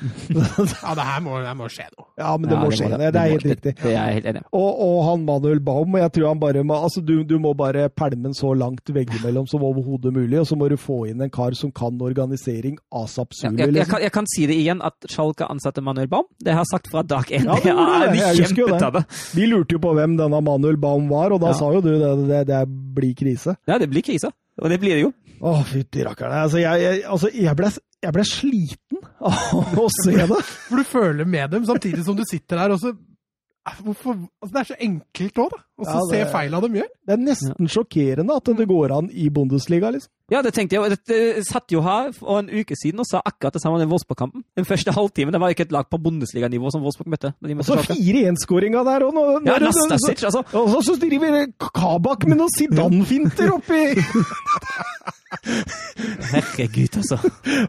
Ja, 0.81 0.95
det 0.95 1.05
her 1.07 1.21
må, 1.25 1.39
det 1.45 1.53
må 1.57 1.67
skje 1.73 1.87
noe. 1.97 2.07
Ja, 2.21 2.33
men 2.37 2.49
det 2.51 2.57
Ja, 2.57 2.61
må 2.65 2.71
skje. 2.75 2.89
Det, 2.93 3.09
det 3.15 3.21
er 3.21 3.31
helt 3.35 3.45
riktig. 3.47 3.73
Det, 3.77 3.83
det 3.85 3.95
er 3.97 4.13
helt 4.17 4.27
enig. 4.31 4.43
Og, 4.53 4.71
og 4.85 4.97
han 5.09 5.25
Manuel 5.27 5.61
Baum, 5.65 5.97
jeg 6.01 6.13
tror 6.17 6.29
han 6.33 6.41
bare 6.43 6.63
må 6.67 6.77
altså 6.85 7.03
du, 7.05 7.23
du 7.25 7.37
må 7.43 7.53
bare 7.57 7.89
pælme 7.91 8.25
den 8.29 8.35
så 8.37 8.53
langt 8.57 8.91
veggimellom 8.93 9.47
som 9.51 9.65
overhodet 9.67 10.13
mulig, 10.15 10.39
og 10.41 10.47
så 10.49 10.57
må 10.61 10.69
du 10.73 10.77
få 10.81 11.03
inn 11.11 11.21
en 11.25 11.31
kar 11.33 11.57
som 11.59 11.73
kan 11.73 12.01
organisering 12.01 12.79
asap 12.93 13.33
Ja, 13.41 13.51
jeg, 13.51 13.59
jeg, 13.59 13.67
jeg, 13.67 13.75
liksom. 13.77 13.91
kan, 13.95 14.03
jeg 14.07 14.13
kan 14.19 14.27
si 14.35 14.47
det 14.51 14.57
igjen, 14.61 14.83
at 14.85 15.09
Schalke 15.11 15.49
ansatte 15.51 15.83
Manuel 15.85 16.09
Baum. 16.13 16.29
Det 16.41 16.53
har 16.55 16.65
jeg 16.65 16.73
sagt 16.75 16.91
fra 16.93 17.03
dag 17.03 17.25
én. 17.31 17.47
Ja, 17.49 17.57
det 17.61 17.75
det 17.75 18.13
det. 18.13 18.21
Jeg 18.21 18.45
husker 18.45 18.63
jo 18.65 18.69
det. 18.69 18.77
kjempetabbe. 18.81 19.05
Vi 19.39 19.47
lurte 19.51 19.77
jo 19.79 19.83
på 19.87 19.95
hvem 19.97 20.17
denne 20.21 20.41
Manuel 20.45 20.77
Baum 20.81 21.09
var, 21.11 21.33
og 21.37 21.41
da 21.45 21.53
Ja. 21.55 21.59
sa 21.61 21.73
jo 21.75 21.81
du 21.85 21.91
det, 21.97 22.13
det, 22.29 22.43
det 22.51 22.61
blir 22.97 23.15
krise. 23.15 23.57
Ja, 23.69 23.79
det 23.79 23.89
blir 23.91 24.03
krise. 24.07 24.31
Og 24.61 24.69
det 24.69 24.77
blir 24.83 24.93
det 24.99 25.03
jo. 25.07 25.13
Å, 25.41 25.53
fytti 25.65 26.03
rakkeren. 26.05 26.37
Altså, 26.45 26.59
jeg, 26.61 26.83
jeg, 26.85 27.05
altså, 27.09 27.31
jeg, 27.33 27.55
ble, 27.57 27.71
jeg 28.05 28.17
ble 28.17 28.25
sliten 28.29 29.05
av 29.25 29.79
å 29.81 29.87
se 29.95 30.17
det. 30.19 30.41
For 30.67 30.83
du 30.83 30.89
føler 30.89 31.29
med 31.29 31.55
dem 31.55 31.65
samtidig 31.69 32.05
som 32.05 32.19
du 32.19 32.27
sitter 32.29 32.61
der, 32.61 32.75
og 32.75 32.83
så 32.83 32.93
Hvorfor 33.61 34.17
altså, 34.41 34.53
Det 34.55 34.61
er 34.61 34.69
så 34.71 34.77
enkelt 34.81 35.39
òg, 35.39 35.51
da. 35.53 35.59
Så 35.81 35.91
Ja, 35.91 36.01
se 36.09 36.33
feila 36.33 36.61
de 36.61 36.69
gjør. 36.81 36.89
Det 37.07 37.13
er 37.13 37.21
nesten 37.21 37.69
sjokkerende 37.69 38.37
at 38.37 38.49
det 38.57 38.67
går 38.69 38.93
an 38.97 39.11
i 39.13 39.29
Bundesliga, 39.33 39.91
liksom. 39.93 40.11
Ja, 40.31 40.41
det 40.43 40.53
tenkte 40.55 40.77
jeg. 40.77 40.97
det 41.09 41.47
satt 41.47 41.73
jo 41.73 41.81
her 41.83 42.13
for 42.15 42.39
en 42.39 42.49
uke 42.49 42.77
siden 42.79 43.01
og 43.03 43.07
sa 43.09 43.21
akkurat 43.25 43.53
det 43.53 43.63
samme 43.63 43.77
om 43.77 43.83
den 43.83 43.91
Wolfsburg-kampen. 43.91 44.45
Den 44.57 44.65
første 44.65 44.93
halvtimen. 44.95 45.33
Det 45.35 45.41
var 45.41 45.53
ikke 45.53 45.67
et 45.69 45.73
lag 45.73 45.89
på 45.91 45.99
Bundesliga-nivå 45.99 46.71
som 46.73 46.85
Wolfsburg 46.85 47.11
møtte. 47.11 47.33
de 47.37 47.51
Og 47.51 47.57
møtte 47.57 47.69
så 47.69 47.83
Schalke. 47.83 48.01
4-1-skåringa 48.01 48.85
der 48.87 49.07
òg. 49.09 49.21
Ja, 49.47 49.59
Nastasic, 49.59 50.25
altså. 50.25 50.45
Og 50.53 50.71
så, 50.71 50.81
så 50.95 50.97
driver 51.03 51.47
Kabak 51.59 52.27
med 52.29 52.41
noen 52.41 52.53
Zidane-finter 52.57 53.53
oppi 53.57 53.83
Herregud, 56.33 56.97
altså. 57.01 57.19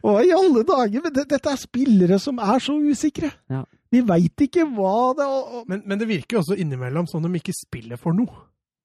Hva 0.02 0.18
i 0.26 0.32
alle 0.36 0.64
dager? 0.68 1.04
Men 1.04 1.14
det, 1.16 1.28
dette 1.30 1.52
er 1.52 1.60
spillere 1.60 2.20
som 2.22 2.40
er 2.42 2.60
så 2.64 2.78
usikre. 2.78 3.32
Ja. 3.52 3.64
De 3.92 4.02
veit 4.08 4.42
ikke 4.46 4.64
hva 4.72 4.94
det 5.18 5.26
og, 5.28 5.56
og, 5.60 5.64
Men, 5.68 5.82
men 5.86 6.00
det 6.00 6.08
virker 6.08 6.38
jo 6.38 6.44
også 6.46 6.56
innimellom 6.58 7.08
som 7.12 7.24
de 7.26 7.32
ikke 7.40 7.54
spiller 7.58 7.98
for 8.00 8.16
noe. 8.16 8.32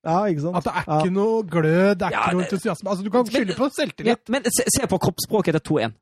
Ja, 0.07 0.25
ikke 0.31 0.41
sant? 0.45 0.57
At 0.57 0.65
det 0.67 0.73
er 0.73 0.85
Ja. 0.87 0.99
ikke 1.03 1.13
noe 1.15 1.43
glød, 1.47 1.95
det 1.99 2.03
er 2.07 2.11
Ja, 2.15 2.25
ikke 2.27 2.35
noe 2.37 2.45
entusiasme. 2.47 2.91
Altså, 2.91 3.05
Du 3.05 3.11
kan 3.11 3.27
skylde 3.27 3.55
på 3.59 3.65
Ja, 3.71 3.75
selvtillit. 3.79 4.29
men 4.29 4.45
se, 4.45 4.65
se 4.71 4.87
på 4.87 4.99
kroppsspråket 5.03 5.55
etter 5.55 5.65
2-1. 5.71 5.95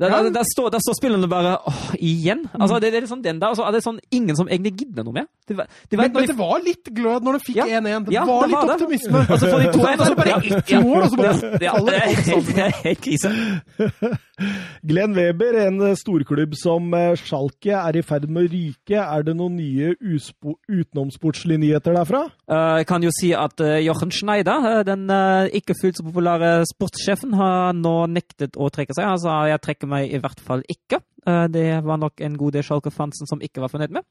Der, 0.00 0.08
Ja. 0.08 0.22
der, 0.24 0.30
der, 0.32 0.44
står, 0.48 0.70
der 0.72 0.80
står 0.80 0.94
spillerne 0.96 1.28
bare 1.28 1.58
åh, 1.68 1.82
igjen. 2.00 2.46
Altså, 2.56 2.78
det, 2.80 2.88
det 2.94 3.02
er 3.02 3.06
sånn 3.10 3.20
den 3.22 3.38
der, 3.38 3.52
og 3.52 3.56
så 3.58 3.66
er 3.68 3.72
det 3.76 3.82
sånn 3.84 3.98
ingen 4.10 4.34
som 4.38 4.48
egentlig 4.48 4.72
gidder 4.80 5.04
noe 5.04 5.12
mer. 5.18 5.26
De, 5.46 5.52
de 5.54 5.98
Men, 6.00 6.08
men 6.14 6.22
de 6.24 6.30
det 6.32 6.36
var 6.38 6.62
litt 6.64 6.88
glød 6.96 7.22
når 7.26 7.36
de 7.38 7.44
fikk 7.44 7.56
Ja. 7.60 7.66
1-1. 7.78 8.06
Det 8.08 8.14
Ja, 8.16 8.24
var 8.24 8.40
det 8.40 8.48
litt 8.48 8.56
var 8.56 8.66
det. 8.66 8.76
optimisme. 8.80 9.20
Og 9.28 9.38
så 9.38 9.50
får 9.52 9.58
de 9.60 9.68
2-1, 9.76 10.00
og 10.00 10.06
så 10.06 10.16
bare 10.16 10.38
ett 10.40 10.72
mål, 10.82 11.02
og 11.02 11.10
så 11.12 11.16
bare 11.20 11.60
ja, 11.60 11.74
det, 11.76 11.98
er, 12.00 12.40
det 12.48 12.64
er 12.64 12.78
helt 12.86 13.02
krise. 13.04 13.32
Glenn 14.88 15.14
Weber, 15.14 15.58
en 15.68 15.78
storklubb 16.00 16.56
som 16.58 16.88
eh, 16.96 17.12
Schalke 17.20 17.76
er 17.76 17.98
i 18.00 18.02
ferd 18.02 18.24
med 18.32 18.48
å 18.48 18.50
ryke. 18.50 18.98
Er 18.98 19.22
det 19.28 19.36
noen 19.38 19.54
nye 19.60 19.92
utenomsportslige 20.02 21.60
nyheter 21.62 21.94
derfra? 21.96 22.24
Eh, 22.48 22.78
Jeg 22.82 22.86
kan 22.90 23.04
jo 23.04 23.12
si 23.14 23.30
at 23.36 23.60
Jochen 23.84 24.10
Schneider, 24.10 24.66
eh, 24.72 24.82
den 24.88 25.04
eh, 25.12 25.52
ikke 25.60 25.76
fullt 25.78 26.00
så 26.00 26.06
populære 26.08 26.50
sportssjefen, 26.72 27.36
har 27.38 27.72
nå 27.76 27.94
nektet 28.10 28.56
å 28.56 28.70
trekke 28.72 28.96
seg. 28.96 29.06
Han 29.12 29.20
sa 29.22 29.36
jeg 29.52 29.62
trekker 29.62 29.81
meg 29.90 30.12
i 30.12 30.20
hvert 30.22 30.40
fall 30.42 30.64
ikke. 30.70 31.02
Eh, 31.26 31.46
det 31.52 31.66
var 31.86 32.00
nok 32.00 32.20
en 32.20 32.38
god 32.38 32.56
del 32.56 32.64
Schalke-fansen 32.66 33.28
som 33.30 33.42
ikke 33.42 33.62
var 33.62 33.72
fornøyd 33.72 33.94
med. 33.94 34.06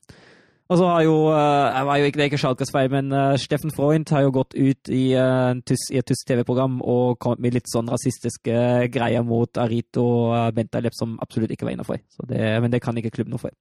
Og 0.72 0.77
så 0.80 0.88
har 0.88 1.02
jo, 1.03 1.15
eh, 1.35 1.99
jo 1.99 2.06
ikke, 2.07 2.18
Det 2.18 2.26
ikke 2.30 2.38
Schalkes 2.38 2.72
feil, 2.72 2.89
men 2.89 3.11
eh, 3.11 3.38
Steffen 3.38 3.72
Freund 3.76 4.10
har 4.10 4.22
jo 4.22 4.31
gått 4.31 4.56
ut 4.56 4.89
i, 4.89 5.11
tysk, 5.68 5.91
i 5.91 5.98
et 5.99 6.06
tysk 6.06 6.27
TV-program 6.27 6.81
og 6.81 7.19
kommet 7.19 7.39
med 7.39 7.53
litt 7.53 7.68
sånn 7.68 7.89
rasistiske 7.91 8.88
greier 8.91 9.23
mot 9.23 9.52
Arito 9.57 10.31
og 10.31 10.56
Bentaleb 10.56 10.95
som 10.95 11.19
absolutt 11.19 11.52
ikke 11.52 11.65
var 11.65 11.76
innafor. 11.76 11.99
Men 12.27 12.72
det 12.72 12.81
kan 12.81 12.95
ikke 12.95 13.11
klubben 13.11 13.35
noe 13.35 13.43
for. 13.43 13.52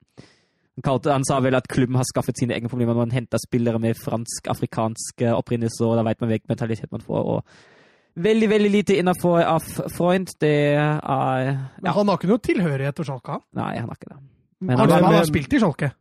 Han, 0.87 1.01
han 1.05 1.27
sa 1.27 1.41
vel 1.41 1.59
at 1.59 1.69
klubben 1.69 1.99
har 1.99 2.07
skaffet 2.07 2.39
sine 2.39 2.55
egne 2.55 2.71
problemer 2.71 2.95
når 2.95 3.11
man 3.11 3.19
henter 3.19 3.43
spillere 3.43 3.83
med 3.83 3.99
fransk-afrikansk 3.99 5.27
opprinnelse, 5.35 5.83
og 5.85 5.99
da 5.99 6.07
vet 6.07 6.21
man 6.23 6.31
hvilken 6.31 6.55
mentalitet 6.55 6.93
man 6.93 7.03
får. 7.03 7.27
og 7.35 7.80
Veldig 8.15 8.49
veldig 8.51 8.71
lite 8.71 8.97
innafor 8.99 9.43
av 9.47 9.67
Freund. 9.95 10.33
Det 10.41 10.55
er 10.77 11.51
Men 11.81 11.93
han 11.95 12.09
har 12.11 12.19
ikke 12.19 12.31
noe 12.31 12.43
tilhørighet 12.43 12.97
til 12.99 13.07
Schalke, 13.07 13.39
han. 13.39 13.45
Nei, 13.57 13.75
han 13.79 13.89
har 13.89 14.01
ikke 14.01 14.11
det. 14.11 14.19
Men 14.61 14.79
Han, 14.79 14.91
han, 14.91 15.05
han, 15.05 15.15
har 15.15 15.29
spilt 15.29 15.53
i 15.55 15.61
Schalke. 15.63 15.93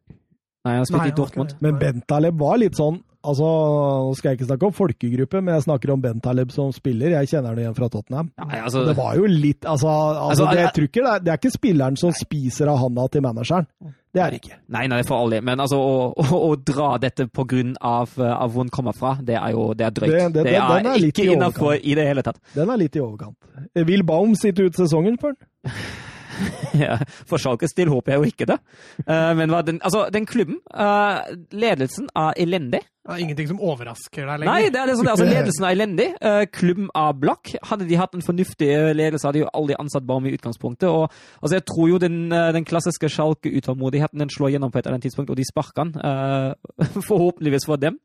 nei, 0.66 0.74
han 0.74 0.82
har 0.82 0.90
spilt 0.90 1.06
Nei, 1.06 1.12
i 1.12 1.16
Dortmund. 1.16 1.54
Men 1.64 1.78
Bentaleb 1.80 2.40
var 2.40 2.58
litt 2.60 2.80
sånn 2.80 3.00
Altså, 3.20 3.44
Nå 3.44 4.14
skal 4.16 4.30
jeg 4.32 4.38
ikke 4.40 4.48
snakke 4.48 4.66
om 4.70 4.74
folkegruppe, 4.78 5.42
men 5.44 5.54
jeg 5.58 5.64
snakker 5.66 5.92
om 5.92 6.02
Bentaleb 6.02 6.52
som 6.56 6.70
spiller. 6.72 7.12
Jeg 7.18 7.28
kjenner 7.28 7.50
ham 7.52 7.60
igjen 7.60 7.76
fra 7.76 7.90
Tottenham. 7.92 8.30
Nei, 8.40 8.60
altså, 8.64 8.86
Det 8.88 8.96
var 8.96 9.16
jo 9.20 9.26
litt 9.28 9.66
Altså, 9.68 9.88
altså, 9.92 10.30
Altså, 10.30 10.46
det, 10.46 10.58
jeg 10.60 10.66
jeg- 10.66 10.92
det, 10.94 11.04
er, 11.04 11.20
det 11.20 11.32
er 11.34 11.38
ikke 11.42 11.52
spilleren 11.58 11.98
som 12.00 12.12
spiser 12.16 12.68
av 12.72 12.78
handa 12.80 13.08
til 13.12 13.22
manageren. 13.22 13.68
Det 14.12 14.22
er 14.24 14.32
det 14.32 14.40
ikke. 14.42 14.56
Nei, 14.70 14.88
nei, 14.88 15.02
for 15.04 15.20
alle. 15.22 15.42
Men 15.42 15.60
altså, 15.60 15.78
å, 15.78 16.14
å, 16.18 16.40
å 16.50 16.56
dra 16.66 16.98
dette 16.98 17.28
på 17.28 17.46
grunn 17.46 17.76
av, 17.82 18.10
eh, 18.18 18.32
av 18.34 18.52
hvor 18.56 18.64
den 18.64 18.72
kommer 18.74 18.96
fra, 18.98 19.18
det 19.22 19.36
er 19.36 19.52
jo 19.52 19.74
det 19.74 19.86
er 19.86 19.92
drøyt. 19.92 20.10
Det- 20.10 20.34
det- 20.34 20.44
Det, 20.44 20.54
den- 20.54 20.54
den 20.54 20.86
er, 20.88 20.96
er 20.96 21.12
ikke 21.12 21.28
innafor 21.36 21.76
i 21.84 21.94
det 21.96 22.08
hele 22.08 22.24
tatt. 22.24 22.40
Den 22.56 22.70
er 22.70 22.78
litt 22.78 22.96
i 22.96 23.00
overkant. 23.04 23.36
Vil 23.76 24.02
Baum 24.04 24.34
sitte 24.36 24.64
ut 24.66 24.74
sesongen, 24.80 25.18
spør 25.20 25.36
han? 25.36 25.74
For 27.30 27.42
Schalkes 27.42 27.76
del 27.78 27.92
håper 27.92 28.14
jeg 28.14 28.22
jo 28.22 28.30
ikke 28.32 28.48
det. 28.50 28.58
Eh, 29.06 29.34
men 29.38 29.54
den, 29.68 29.82
altså, 29.84 30.06
den 30.14 30.28
klubben, 30.30 30.60
eh, 30.74 31.36
ledelsen 31.52 32.10
er 32.16 32.40
elendig. 32.40 32.82
Det 33.10 33.16
er 33.16 33.24
ingenting 33.24 33.48
som 33.50 33.62
overrasker 33.64 34.28
deg 34.28 34.44
Nei, 34.44 34.46
lenger. 34.46 34.74
det 34.74 34.82
er 34.82 34.92
det. 34.92 34.98
Altså, 35.10 35.28
ledelsen 35.36 35.66
er 35.66 35.76
elendig. 35.78 36.08
Eh, 36.22 36.44
klubben 36.54 36.90
er 36.96 37.18
blakk. 37.18 37.54
Hadde 37.72 37.88
de 37.90 38.00
hatt 38.00 38.16
en 38.18 38.26
fornuftig 38.26 38.70
ledelse, 38.98 39.26
hadde 39.28 39.40
de 39.40 39.46
jo 39.46 39.52
aldri 39.58 39.78
ansatt 39.80 40.08
Baum 40.08 40.28
i 40.30 40.34
utgangspunktet. 40.38 40.90
Og 40.90 41.08
altså, 41.42 41.56
jeg 41.58 41.68
tror 41.70 41.92
jo 41.94 42.02
den, 42.02 42.22
den 42.30 42.68
klassiske 42.70 43.10
Schalke-utålmodigheten 43.10 44.22
den 44.22 44.34
slår 44.34 44.56
gjennom 44.56 44.72
på 44.74 44.80
et 44.82 44.86
eller 44.86 45.00
annet 45.00 45.10
tidspunkt, 45.10 45.34
og 45.34 45.40
de 45.40 45.48
sparker. 45.48 45.94
Eh, 46.10 47.00
forhåpentligvis 47.10 47.70
for 47.70 47.82
dem. 47.82 48.00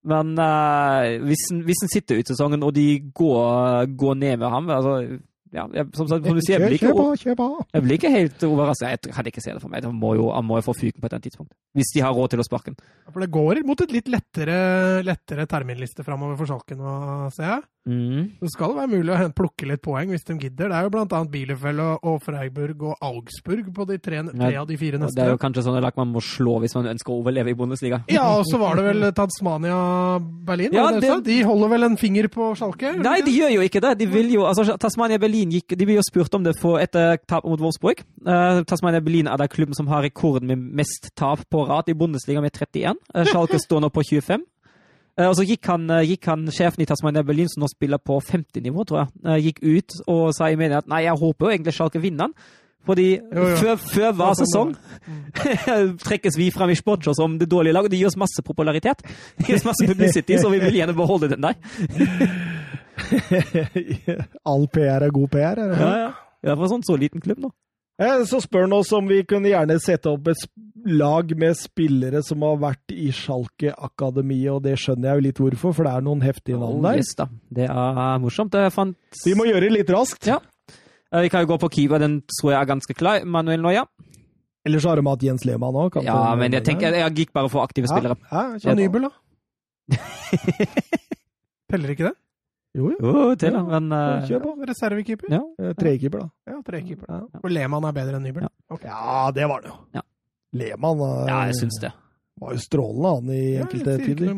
Men 0.00 0.32
uh, 0.38 1.20
hvis 1.28 1.50
han 1.52 1.90
sitter 1.92 2.20
ut 2.20 2.30
sesongen, 2.30 2.62
og 2.64 2.72
de 2.72 2.86
går, 3.12 3.90
går 4.00 4.14
ned 4.16 4.38
med 4.40 4.48
ham 4.48 4.70
altså, 4.72 4.94
ja, 5.50 5.64
jeg, 5.74 5.86
som, 5.98 6.06
som 6.06 6.22
du 6.22 6.40
sier, 6.44 6.60
jeg 6.60 6.68
blir 6.68 6.76
ikke, 6.78 6.90
jeg 7.74 7.82
blir 7.82 7.96
ikke 7.96 8.12
helt 8.12 8.44
overraska. 8.46 8.92
Jeg 8.92 9.14
kan 9.16 9.30
ikke 9.30 9.42
se 9.42 9.54
det 9.56 9.62
for 9.62 9.72
meg. 9.72 9.86
Han 9.88 9.98
må 9.98 10.12
jo, 10.18 10.28
han 10.30 10.46
må 10.46 10.60
jo 10.60 10.66
få 10.68 10.76
fyken 10.78 11.02
på 11.02 11.10
et 11.10 11.16
tidspunkt. 11.26 11.50
Hvis 11.74 11.90
de 11.96 12.04
har 12.04 12.14
råd 12.14 12.34
til 12.34 12.42
å 12.42 12.46
sparke 12.46 12.70
den. 12.70 12.78
For 13.10 13.24
det 13.24 13.30
går 13.34 13.62
mot 13.66 13.82
et 13.82 13.94
litt 13.94 14.10
lettere, 14.12 14.56
lettere 15.06 15.48
terminliste 15.50 16.06
framover 16.06 16.38
for 16.38 16.50
Salken, 16.52 16.84
ser 17.34 17.48
jeg. 17.48 17.66
Mm. 17.90 18.26
Det 18.38 18.50
skal 18.52 18.74
være 18.76 18.90
mulig 18.92 19.14
å 19.14 19.28
plukke 19.34 19.66
litt 19.68 19.82
poeng 19.82 20.12
hvis 20.12 20.26
de 20.28 20.36
gidder. 20.38 20.70
Det 20.70 20.78
er 20.78 20.86
jo 20.86 21.02
annet 21.02 21.30
Bielefeld 21.32 21.82
og, 21.82 22.18
Freiburg 22.24 22.84
og 22.90 23.04
Augsburg 23.10 23.70
på 23.74 23.86
de 23.88 23.98
tre, 24.02 24.22
tre 24.30 24.52
av 24.60 24.68
de 24.68 24.76
fire 24.78 25.00
neste. 25.00 25.16
det 25.18 25.26
er 25.26 25.34
jo 25.34 25.40
kanskje 25.40 25.64
sånn 25.66 25.80
lag 25.82 25.96
man 25.98 26.12
må 26.14 26.22
slå 26.24 26.58
hvis 26.62 26.76
man 26.78 26.90
ønsker 26.92 27.12
å 27.12 27.18
overleve 27.22 27.52
i 27.52 27.56
Bundesliga. 27.58 28.02
Ja, 28.12 28.26
og 28.38 28.46
så 28.48 28.60
var 28.60 28.78
det 28.78 28.86
vel 28.86 29.08
Tasmania-Berlin? 29.16 30.76
Ja, 30.76 30.86
det 30.94 31.02
det 31.02 31.08
det-? 31.08 31.24
De 31.30 31.38
holder 31.48 31.74
vel 31.74 31.88
en 31.88 31.98
finger 32.00 32.30
på 32.32 32.52
Schalke? 32.58 32.94
Nei, 33.00 33.18
de 33.26 33.34
gjør 33.34 33.56
jo 33.56 33.66
ikke 33.66 33.82
det. 33.84 33.96
De 34.02 34.08
vil 34.10 34.30
jo, 34.36 34.46
altså 34.48 34.76
Tasmania 34.80 35.20
Berlin 35.22 35.56
gikk, 35.56 35.74
de 35.74 35.88
ble 35.88 35.98
jo 35.98 36.06
spurt 36.06 36.36
om 36.38 36.46
det 36.46 36.56
for 36.60 36.80
etter 36.82 37.18
tap 37.30 37.48
mot 37.48 37.60
Wolfsburg. 37.60 38.04
Uh, 38.26 38.62
Tasmania 38.68 39.02
Berlin 39.04 39.30
er 39.30 39.40
da 39.40 39.48
klubben 39.50 39.76
som 39.76 39.90
har 39.90 40.04
rekorden 40.06 40.50
med 40.50 40.62
mest 40.82 41.12
tap 41.18 41.42
på 41.50 41.66
rad 41.68 41.90
i 41.90 41.96
Bundesliga 41.98 42.42
med 42.44 42.54
31. 42.54 43.00
Uh, 43.14 43.26
Schalke 43.28 43.60
står 43.66 43.84
nå 43.84 43.92
på 43.94 44.06
25. 44.06 44.46
Eh, 45.18 45.26
og 45.28 45.34
så 45.36 45.44
gikk 45.46 45.66
han, 45.70 45.90
eh, 45.90 46.04
gikk 46.12 46.24
han 46.30 46.46
sjefen 46.54 46.82
i 46.84 46.86
Tasmania 46.86 47.22
Berlin, 47.26 47.48
som 47.50 47.60
nå 47.64 47.68
spiller 47.72 47.98
på 47.98 48.20
50-nivå, 48.22 48.84
tror 48.86 48.98
jeg, 49.02 49.08
eh, 49.26 49.40
gikk 49.48 49.58
ut 49.64 49.90
og 50.06 50.32
sa 50.36 50.48
i 50.50 50.56
media 50.60 50.78
at 50.78 50.88
nei, 50.88 51.02
jeg 51.04 51.18
håper 51.20 51.46
jo 51.46 51.50
egentlig 51.56 51.74
Schalke 51.76 52.00
vinner 52.02 52.28
den. 52.30 52.34
Fordi 52.88 53.10
Jo, 53.20 53.42
jo. 53.50 53.56
før, 53.60 53.74
før 53.76 54.12
hver 54.16 54.34
sesong 54.38 54.70
trekkes 56.06 56.38
vi 56.40 56.46
frem 56.50 56.70
i 56.72 56.78
Sportshow 56.78 57.12
som 57.12 57.34
det 57.38 57.50
dårlige 57.52 57.74
laget. 57.76 57.90
Det 57.92 57.98
gir 58.00 58.08
oss 58.08 58.16
masse 58.16 58.40
popularitet. 58.42 59.02
Det 59.36 59.46
gir 59.50 59.56
oss 59.58 59.66
masse 59.68 59.84
publicity, 59.86 60.38
så 60.40 60.48
vi 60.48 60.58
vil 60.62 60.78
gjerne 60.78 60.94
beholde 60.96 61.28
den 61.28 61.44
der. 61.44 61.54
All 64.48 64.64
PR 64.72 65.04
er 65.04 65.10
god 65.12 65.28
PR. 65.28 65.60
Er 65.60 65.68
det? 65.74 65.80
Ja, 65.80 65.92
ja. 66.06 66.10
Ja, 66.40 66.54
for 66.56 66.64
en 66.64 66.72
sånn 66.78 66.86
så 66.88 66.96
liten 66.96 67.20
klubb 67.20 67.42
nå. 67.44 67.50
Så 68.24 68.40
spør 68.40 68.64
han 68.64 68.72
oss 68.72 68.88
om 68.96 69.04
vi 69.10 69.18
kunne 69.28 69.50
gjerne 69.52 69.76
sette 69.82 70.08
opp 70.08 70.30
et 70.32 70.40
lag 70.86 71.32
med 71.38 71.56
spillere 71.58 72.22
som 72.24 72.42
har 72.46 72.56
vært 72.62 72.92
i 72.94 73.10
Schalke-akademiet, 73.14 74.52
og 74.54 74.62
det 74.64 74.76
skjønner 74.80 75.10
jeg 75.10 75.18
jo 75.20 75.24
litt 75.28 75.40
hvorfor, 75.42 75.74
for 75.76 75.84
det 75.88 75.92
er 75.96 76.06
noen 76.06 76.22
heftige 76.24 76.58
navn 76.60 76.78
Oh, 76.78 76.84
der. 76.88 77.00
yes, 77.02 77.14
da. 77.18 77.26
Det 77.50 77.66
er 77.68 78.18
morsomt. 78.22 78.52
Det 78.54 78.72
fant 78.74 78.96
Vi 79.26 79.34
må 79.38 79.46
gjøre 79.48 79.66
det 79.68 79.72
litt 79.78 79.90
raskt. 79.94 80.26
Ja. 80.30 80.38
Eh, 81.12 81.22
Vi 81.26 81.28
kan 81.32 81.42
jo 81.44 81.50
gå 81.52 81.58
på 81.64 81.70
keeper, 81.72 81.98
den 81.98 82.20
tror 82.40 82.52
jeg 82.54 82.60
er 82.62 82.70
ganske 82.70 82.94
klar. 82.94 83.24
Manuel 83.24 83.60
Neuer. 83.62 83.86
Ellers 84.66 84.84
har 84.84 84.96
de 85.00 85.06
hatt 85.08 85.22
Jens 85.24 85.44
Lehmann 85.48 85.74
òg. 85.74 86.02
Ja, 86.04 86.34
men 86.36 86.52
jeg 86.52 86.64
tenker 86.64 86.92
jeg 86.92 87.14
gikk 87.16 87.32
bare 87.32 87.48
for 87.48 87.64
aktive 87.64 87.88
spillere. 87.88 88.16
Ja, 88.30 88.56
ja 88.60 88.74
Nybel, 88.76 89.08
da? 89.08 89.10
Teller 91.70 91.92
ikke 91.94 92.08
det? 92.10 92.16
Jo, 92.78 92.90
jo. 92.92 92.98
Jo, 93.02 93.22
til 93.34 93.56
ja, 93.56 93.60
men 93.66 93.88
uh, 93.90 94.20
Kjør 94.28 94.42
på. 94.44 94.52
Reservekeeper? 94.68 95.32
Ja. 95.32 95.40
Eh, 95.58 95.72
Trekeeper, 95.78 96.20
da. 96.22 96.52
Ja, 96.52 96.60
trekeeper. 96.66 97.08
Ja. 97.10 97.40
Og 97.42 97.50
Lehmann 97.50 97.86
er 97.88 97.96
bedre 97.96 98.20
enn 98.20 98.26
Nybel? 98.28 98.44
Ja. 98.46 98.50
okay. 98.76 98.90
ja, 98.92 99.24
det 99.34 99.48
var 99.50 99.64
det 99.64 99.72
jo. 99.72 99.78
Ja. 99.96 100.04
Lehmann 100.56 101.00
eh, 101.06 101.24
ja, 101.30 101.40
jeg 101.50 101.58
syns 101.62 101.80
det. 101.82 101.90
var 102.40 102.54
jo 102.56 102.62
strålende, 102.62 103.10
han, 103.16 103.32
i 103.34 103.42
enkelte 103.62 103.96
ja, 103.96 104.04
tider. 104.04 104.30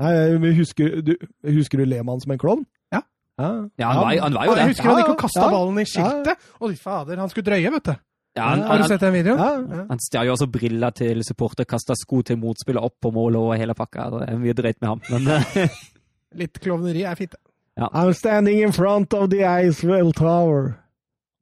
Nei, 0.00 0.12
men 0.40 0.54
husker 0.56 1.00
du, 1.04 1.14
husker 1.44 1.82
du 1.82 1.88
Lehmann 1.88 2.20
som 2.22 2.32
en 2.32 2.40
klovn? 2.40 2.62
Ja. 2.94 3.02
Ja, 3.40 3.88
han 3.88 4.02
var, 4.04 4.14
han 4.20 4.34
var 4.36 4.46
jo 4.50 4.54
Jeg 4.58 4.70
husker 4.74 4.88
han 4.90 4.98
Ja, 4.98 5.02
gikk 5.04 5.12
og 5.14 5.20
kasta 5.22 5.42
ja. 5.46 5.50
ballen 5.52 5.78
i 5.80 5.84
skiltet. 5.88 6.46
Å, 6.60 6.70
fader, 6.76 7.20
han 7.22 7.30
skulle 7.32 7.48
drøye, 7.48 7.70
vet 7.76 7.90
du. 7.90 7.92
Ja, 8.38 8.44
han, 8.52 8.60
Har 8.62 8.78
du 8.78 8.84
sett 8.86 9.02
den 9.02 9.14
videoen? 9.16 9.40
Ja. 9.40 9.76
Ja. 9.80 9.84
han 9.88 10.02
stjal 10.04 10.28
jo 10.28 10.34
også 10.36 10.46
briller 10.52 10.92
til 10.94 11.22
supporter, 11.26 11.66
kasta 11.68 11.96
sko 11.98 12.20
til 12.22 12.38
motspiller 12.38 12.84
opp 12.86 12.96
på 13.02 13.10
målet 13.16 13.40
og 13.40 13.54
hele 13.58 13.74
pakka. 13.74 14.06
Det 14.14 14.28
er 14.28 14.38
mye 14.40 14.54
drøyt 14.56 14.78
med 14.80 14.88
ham. 14.92 15.00
Men 15.10 15.32
eh, 15.40 15.78
Litt 16.38 16.60
klovneri 16.62 17.02
er 17.08 17.16
fint. 17.18 17.32
det. 17.34 17.88
I'm 17.90 18.12
standing 18.14 18.60
in 18.62 18.72
front 18.76 19.14
of 19.14 19.30
the 19.32 19.40
Icewell 19.42 20.12
Tower. 20.12 20.76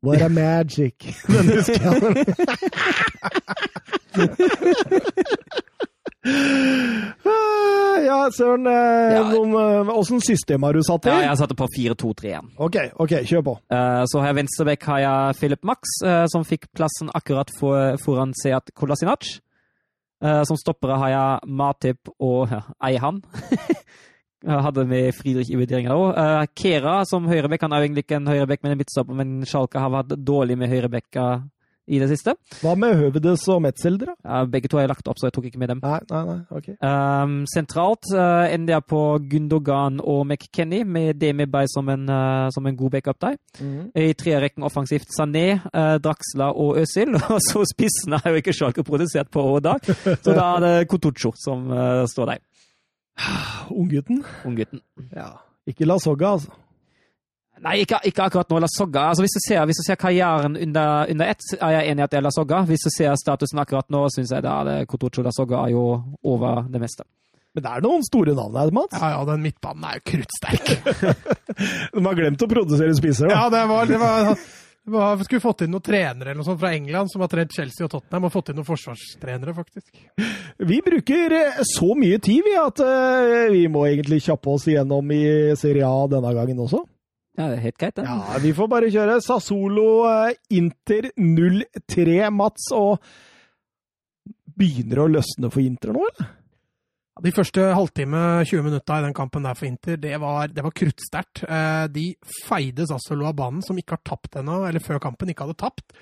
What 0.02 0.22
a 0.22 0.28
magic. 0.28 0.94
Den 1.28 1.48
husker 1.48 1.82
jeg. 1.82 2.26
Ah, 7.24 7.98
ja, 8.04 8.18
Søren. 8.34 8.66
Åssen 8.66 9.14
Ja. 9.14 9.22
noen, 9.32 9.52
eh, 9.88 9.92
Åssen 9.98 10.20
system 10.20 10.62
har 10.62 10.72
du 10.72 10.82
satt 10.82 11.06
i? 11.06 11.08
ja, 11.08 11.20
jeg 11.30 11.38
satte 11.38 11.54
på 11.56 11.66
4-2-3-1. 11.76 12.50
Ok, 12.58 12.76
ok, 12.98 13.10
kjør 13.24 13.42
på. 13.44 13.58
Eh, 13.70 14.04
Så 14.06 14.18
har 14.20 14.26
jeg 14.32 14.36
venstrebekk 14.36 14.82
har 14.84 14.98
jeg 15.00 15.36
Philip 15.36 15.64
Max, 15.64 15.80
eh, 16.04 16.26
som 16.26 16.44
fikk 16.44 16.66
plassen 16.74 17.10
akkurat 17.14 17.50
foran 17.58 18.32
Seat 18.42 18.70
Kolasinac. 18.74 19.40
Eh, 20.22 20.42
Som 20.44 20.56
stoppere 20.56 20.98
har 20.98 21.08
jeg 21.08 21.40
Matip 21.48 22.08
og 22.20 22.48
ja, 22.50 22.60
Eihan. 22.82 23.22
Jeg 24.46 24.64
hadde 24.64 24.86
med 24.86 25.12
Friedrich 25.16 25.50
i 25.50 25.58
vurderingen 25.58 25.92
òg. 25.94 26.48
Kera 26.58 27.00
som 27.08 27.26
høyrebekk. 27.26 27.66
Han 27.66 27.74
er 27.74 27.82
jo 27.82 27.88
egentlig 27.88 28.04
ikke 28.06 28.20
en 28.20 28.30
høyrebekk, 28.30 28.62
men 28.62 28.74
en 28.74 28.82
midtstopper, 28.82 29.18
men 29.18 29.38
Schalke 29.48 29.82
har 29.82 29.90
vært 29.90 30.14
dårlig 30.22 30.58
med 30.60 30.70
høyrebekker 30.70 31.46
i 31.88 31.98
det 32.00 32.08
siste. 32.10 32.34
Hva 32.62 32.74
med 32.78 32.96
Høvedes 33.00 33.46
og 33.52 33.62
Metzelder? 33.64 34.12
Eh, 34.20 34.44
Begge 34.52 34.68
to 34.70 34.78
har 34.78 34.86
jeg 34.86 34.92
lagt 34.92 35.08
opp, 35.10 35.18
så 35.20 35.28
jeg 35.28 35.36
tok 35.36 35.48
ikke 35.48 35.60
med 35.62 35.72
dem. 35.72 35.80
Nei, 35.82 36.00
nei, 36.10 36.22
nei, 36.28 36.38
ok. 36.58 36.68
Um, 36.84 37.36
sentralt 37.48 38.10
uh, 38.12 38.44
ender 38.52 38.76
jeg 38.76 38.86
på 38.92 39.02
Gundogan 39.30 40.02
og 40.02 40.26
McKenny, 40.26 40.82
med 40.84 41.18
Demi 41.20 41.48
Bay 41.50 41.68
som 41.72 41.88
en, 41.92 42.04
eh, 42.12 42.48
som 42.54 42.66
en 42.68 42.76
god 42.76 42.94
backup 42.96 43.20
der. 43.24 43.38
Mhm. 43.60 43.90
I 43.96 44.12
trerekken 44.18 44.66
offensivt 44.68 45.08
Sané, 45.16 45.46
uh, 45.72 45.96
Draxla 46.02 46.52
og 46.52 46.78
Øzil. 46.82 47.16
Og 47.32 47.40
så 47.44 47.64
spissene 47.68 48.20
har 48.22 48.32
jo 48.32 48.40
ikke 48.40 48.52
Schalke 48.56 48.84
produsert 48.84 49.30
på 49.32 49.42
år 49.54 49.60
dag, 49.64 49.84
så 50.24 50.34
da 50.34 50.44
er 50.56 50.64
det 50.64 50.88
Kotucho 50.90 51.32
som 51.36 51.70
eh, 51.72 52.04
står 52.10 52.32
der. 52.32 52.40
Unggutten? 53.80 54.24
Unggutten. 54.48 54.82
Ja. 55.14 55.32
Ikke 55.68 55.86
La 55.88 55.98
Sogga, 56.02 56.32
altså. 56.38 56.54
Nei, 57.58 57.80
ikke, 57.82 57.98
ikke 58.06 58.22
akkurat 58.28 58.52
nå 58.52 58.60
La 58.62 58.68
Sogga. 58.70 59.08
Altså, 59.10 59.24
hvis, 59.24 59.34
du 59.34 59.42
ser, 59.42 59.64
hvis 59.66 59.80
du 59.80 59.84
ser 59.86 59.98
karrieren 59.98 60.56
under, 60.56 61.08
under 61.10 61.32
ett, 61.32 61.42
er 61.58 61.74
jeg 61.74 61.90
enig 61.90 62.04
i 62.04 62.06
at 62.06 62.14
det 62.14 62.20
er 62.20 62.26
La 62.28 62.32
Sogga. 62.34 62.62
Hvis 62.68 62.86
du 62.86 62.90
ser 62.94 63.18
statusen 63.18 63.58
akkurat 63.62 63.88
nå, 63.90 64.04
syns 64.14 64.32
jeg 64.34 64.44
da 64.46 64.60
er 64.60 64.68
det 64.70 64.76
Kotucho 64.90 65.24
La 65.26 65.34
Sogga 65.34 65.64
er 65.66 65.74
jo 65.74 65.86
over 66.22 66.68
det 66.70 66.82
meste. 66.82 67.06
Men 67.56 67.64
det 67.64 67.72
er 67.74 67.82
noen 67.82 68.04
store 68.06 68.36
navn 68.38 68.56
her, 68.60 68.70
Mats. 68.76 68.94
Ja, 69.00 69.10
ja, 69.16 69.24
den 69.26 69.42
midtbanen 69.42 69.88
er 69.88 69.98
jo 69.98 70.04
kruttsterk. 70.12 70.72
De 71.96 72.04
har 72.04 72.18
glemt 72.20 72.44
å 72.44 72.50
produsere 72.50 72.94
spisere, 72.94 73.32
da. 73.32 73.40
Ja, 73.40 73.48
det 73.50 73.62
var, 73.70 73.88
det 73.90 73.98
var, 73.98 74.36
skulle 75.24 75.42
fått 75.42 75.64
inn 75.64 75.72
noen 75.74 75.84
trenere 75.84 76.30
eller 76.30 76.40
noe 76.40 76.46
sånt 76.48 76.60
fra 76.60 76.72
England 76.76 77.12
som 77.12 77.22
har 77.24 77.30
trent 77.32 77.54
Chelsea 77.54 77.86
og 77.86 77.92
Tottenham, 77.92 78.26
og 78.28 78.34
fått 78.34 78.52
inn 78.52 78.58
noen 78.58 78.68
forsvarstrenere, 78.68 79.54
faktisk. 79.56 80.02
Vi 80.70 80.78
bruker 80.84 81.34
eh, 81.38 81.62
så 81.68 81.92
mye 81.98 82.20
tid, 82.24 82.42
vi, 82.46 82.54
at 82.58 82.82
eh, 82.84 83.48
vi 83.54 83.64
må 83.72 83.86
egentlig 83.88 84.22
kjappe 84.26 84.54
oss 84.54 84.68
igjennom 84.70 85.12
i 85.14 85.24
Serie 85.60 85.88
A 85.88 86.06
denne 86.10 86.32
gangen 86.36 86.64
også. 86.66 86.82
Ja, 87.38 87.46
det 87.46 87.60
er 87.60 87.66
helt 87.68 87.78
greit, 87.78 87.94
det. 87.94 88.04
Ja, 88.08 88.40
vi 88.42 88.50
får 88.56 88.70
bare 88.70 88.90
kjøre. 88.90 89.20
Sassolo 89.22 89.88
eh, 90.10 90.32
Inter 90.58 91.12
0-3, 91.14 92.18
Mats. 92.34 92.72
Og 92.74 92.98
begynner 94.58 94.98
det 94.98 95.04
å 95.04 95.12
løsne 95.20 95.52
for 95.54 95.62
Inter 95.62 95.94
nå, 95.94 96.08
eller? 96.08 96.34
De 97.24 97.32
første 97.34 97.62
halvtime, 97.74 98.20
20 98.46 98.62
minutta 98.62 98.98
i 99.00 99.06
den 99.08 99.14
kampen 99.16 99.42
der 99.48 99.56
for 99.58 99.66
Inter, 99.66 99.96
det 99.98 100.14
var, 100.22 100.46
det 100.54 100.62
var 100.62 100.74
kruttsterkt. 100.76 101.42
Eh, 101.48 101.86
De 101.90 102.04
feide 102.46 102.86
Sassolo 102.86 103.26
av 103.26 103.34
banen, 103.40 103.62
som 103.66 103.78
ikke 103.80 103.96
har 103.96 104.04
tapt 104.06 104.38
ennå, 104.38 104.60
eller 104.68 104.84
før 104.84 105.00
kampen 105.02 105.32
ikke 105.32 105.46
hadde 105.48 105.58
tapt. 105.58 105.96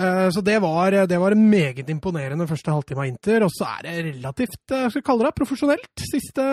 Eh, 0.00 0.28
Så 0.34 0.42
det 0.44 0.58
var, 0.60 0.90
det 1.06 1.20
var 1.22 1.32
en 1.32 1.46
meget 1.48 1.88
imponerende 1.88 2.48
første 2.50 2.72
halvtime 2.74 3.04
av 3.04 3.08
Inter. 3.12 3.44
Og 3.46 3.50
så 3.56 3.70
er 3.78 3.82
det 3.86 3.94
relativt 4.10 4.58
jeg 4.74 4.90
skal 4.90 5.00
jeg 5.00 5.06
kalle 5.08 5.24
det, 5.28 5.34
profesjonelt 5.38 6.04
siste 6.12 6.44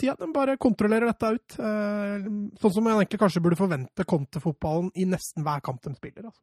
tida. 0.00 0.16
De 0.20 0.30
bare 0.32 0.56
kontrollerer 0.56 1.10
dette 1.12 1.34
ut. 1.36 1.58
Eh, 1.58 2.28
Sånn 2.62 2.72
som 2.78 2.84
man 2.86 2.96
egentlig 3.00 3.20
kanskje 3.26 3.42
burde 3.44 3.58
forvente 3.60 4.06
Conte-fotballen 4.08 4.88
i 4.96 5.04
nesten 5.10 5.44
hver 5.44 5.60
kamp 5.60 5.82
de 5.84 5.92
spiller. 5.98 6.30
Altså. 6.30 6.40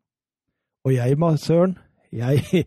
Og 0.85 0.93
jeg, 0.97 1.17
Søren, 1.41 1.77
jeg, 2.11 2.65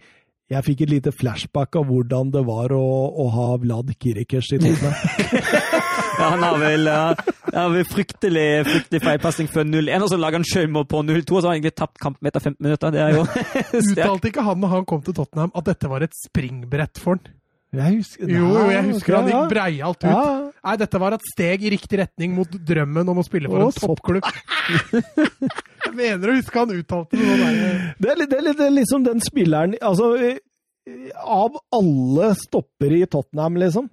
jeg 0.52 0.64
fikk 0.66 0.82
et 0.84 0.90
lite 0.92 1.12
flashback 1.14 1.76
av 1.80 1.86
hvordan 1.88 2.32
det 2.34 2.42
var 2.44 2.72
å, 2.76 2.84
å 3.16 3.28
ha 3.32 3.46
Vlad 3.62 3.94
Kirikers 3.96 4.52
i 4.56 4.60
Tottenham. 4.60 4.94
Ja, 6.14 6.28
han 6.30 6.44
har 6.46 6.58
vel, 6.62 6.86
ja, 6.86 7.14
har 7.54 7.70
vel 7.72 7.86
fryktelig, 7.90 8.46
fryktelig 8.68 9.00
feilpasning 9.02 9.48
før 9.50 9.64
0-1, 9.66 10.04
og 10.04 10.10
så 10.12 10.18
lager 10.20 10.38
han 10.38 10.46
sjølmål 10.46 10.84
på 10.90 11.00
0-2, 11.02 11.22
og 11.24 11.40
så 11.40 11.48
har 11.48 11.48
han 11.48 11.58
egentlig 11.58 11.74
tapt 11.74 11.98
kampen 12.02 12.30
etter 12.30 12.44
15 12.44 12.62
minutter. 12.62 12.92
Det 12.94 13.02
er 13.02 13.16
jo. 13.16 13.24
Uttalte 13.80 14.30
ikke 14.30 14.44
han 14.46 14.60
når 14.62 14.72
han 14.76 14.86
kom 14.90 15.02
til 15.02 15.16
Tottenham 15.18 15.50
at 15.58 15.66
dette 15.66 15.90
var 15.90 16.06
et 16.06 16.14
springbrett 16.14 17.02
for 17.02 17.18
han? 17.18 17.34
Jeg 17.74 17.96
husker, 17.98 18.30
Jo, 18.30 18.48
jo, 18.54 18.64
jeg 18.70 18.84
husker 18.90 19.16
han 19.18 19.28
gikk 19.30 19.50
breialt 19.52 20.04
ut. 20.04 20.10
Ja, 20.10 20.24
Nei, 20.64 20.76
dette 20.80 21.00
var 21.02 21.16
et 21.16 21.26
steg 21.32 21.64
i 21.66 21.72
riktig 21.74 21.98
retning 22.00 22.32
mot 22.36 22.48
drømmen 22.70 23.08
om 23.12 23.18
å 23.20 23.24
spille 23.26 23.50
for 23.52 23.64
Å, 23.64 23.68
en 23.68 23.76
toppklubb. 23.76 24.24
jeg 24.94 25.94
mener 25.98 26.30
å 26.32 26.36
huske 26.38 26.58
han 26.62 26.72
uttalte 26.74 27.18
det. 27.20 27.36
Det 27.98 28.10
er, 28.12 28.20
litt- 28.22 28.30
det, 28.32 28.38
er 28.38 28.46
litt- 28.48 28.58
det 28.60 28.66
er 28.70 28.74
liksom 28.78 29.04
den 29.06 29.20
spilleren 29.24 29.76
Altså, 29.82 30.14
eh, 30.20 30.38
av 31.24 31.56
alle 31.74 32.32
stopper 32.38 32.92
i 32.98 33.04
Tottenham, 33.10 33.56
liksom 33.60 33.90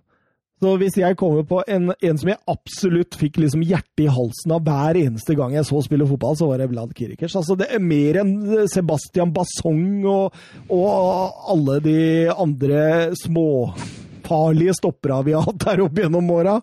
Så 0.61 0.75
hvis 0.77 0.93
jeg 0.99 1.17
kommer 1.17 1.41
på 1.49 1.63
en, 1.73 1.89
en 1.89 2.19
som 2.21 2.29
jeg 2.29 2.37
absolutt 2.51 3.15
fikk 3.17 3.39
liksom 3.41 3.63
hjertet 3.65 4.03
i 4.03 4.11
halsen 4.13 4.53
av 4.53 4.61
hver 4.67 4.99
eneste 4.99 5.33
gang 5.37 5.55
jeg 5.55 5.65
så 5.65 5.81
spille 5.81 6.05
fotball, 6.05 6.35
så 6.37 6.51
var 6.51 6.61
det 6.61 6.67
Vlad 6.69 6.93
Kirikers. 6.97 7.33
Altså, 7.39 7.57
det 7.57 7.71
er 7.73 7.81
mer 7.81 8.19
enn 8.21 8.35
Sebastian 8.69 9.33
Bassong 9.33 10.05
og, 10.05 10.37
og 10.69 11.41
alle 11.49 11.79
de 11.81 12.03
andre 12.29 12.83
småfarlige 13.23 14.77
stoppera 14.77 15.23
vi 15.25 15.33
har 15.33 15.49
hatt 15.49 15.65
der 15.65 15.81
opp 15.87 15.97
gjennom 15.97 16.29
åra. 16.37 16.59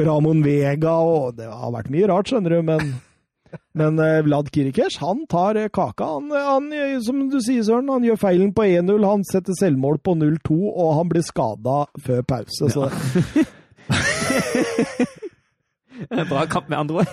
Ramon 0.00 0.44
Vega 0.44 0.98
og 1.00 1.40
Det 1.40 1.48
har 1.48 1.72
vært 1.72 1.88
mye 1.92 2.12
rart, 2.12 2.28
skjønner 2.28 2.58
du, 2.58 2.60
men 2.68 2.92
men 3.78 3.98
eh, 4.02 4.20
Vlad 4.26 4.50
Kirikers, 4.54 4.98
han 5.02 5.26
tar 5.30 5.58
eh, 5.60 5.68
kaka. 5.72 6.04
Han, 6.04 6.30
han, 6.34 6.72
eh, 6.72 6.98
som 7.04 7.28
du 7.30 7.38
sier, 7.42 7.62
Søren, 7.66 7.90
han 7.92 8.04
gjør 8.06 8.20
feilen 8.20 8.52
på 8.56 8.66
1-0, 8.66 9.06
han 9.06 9.24
setter 9.28 9.56
selvmål 9.58 10.00
på 10.04 10.14
0-2, 10.18 10.58
og 10.70 10.94
han 10.98 11.10
blir 11.12 11.24
skada 11.26 11.84
før 12.04 12.22
pause. 12.34 12.70
Så 12.70 12.88
Bra 16.30 16.46
kamp, 16.46 16.68
med 16.68 16.78
andre 16.78 16.94
ord. 17.02 17.06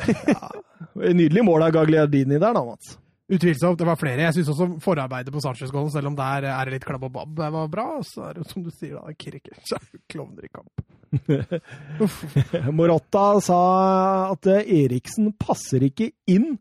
Nydelig 0.95 1.43
mål 1.45 1.67
av 1.67 1.75
Gagliardini 1.75 2.37
der, 2.39 2.53
da, 2.53 2.63
Mats. 2.65 2.97
Utvilsomt. 3.27 3.75
Det 3.79 3.85
var 3.89 3.97
flere. 3.99 4.21
Jeg 4.23 4.37
syns 4.37 4.49
også 4.53 4.67
forarbeidet 4.83 5.33
på 5.35 5.41
Sanchez-gålen, 5.43 5.89
selv 5.91 6.07
om 6.07 6.15
der 6.15 6.45
er 6.47 6.69
det 6.69 6.77
litt 6.77 6.85
klabb 6.87 7.03
og 7.09 7.11
babb, 7.17 7.33
det 7.35 7.49
var 7.51 7.67
bra. 7.71 7.87
Så 8.07 8.23
er 8.29 8.37
det 8.37 8.45
som 8.47 8.63
du 8.63 8.69
sier, 8.71 8.95
da, 8.95 9.11
Kirker. 9.19 9.57
Er 9.75 9.89
klovner 10.11 10.47
i 10.47 10.51
kamp. 10.53 10.85
Morotta 12.77 13.25
sa 13.43 13.59
at 14.31 14.47
eh, 14.51 14.63
Eriksen 14.83 15.33
passer 15.39 15.83
ikke 15.87 16.09
inn 16.31 16.55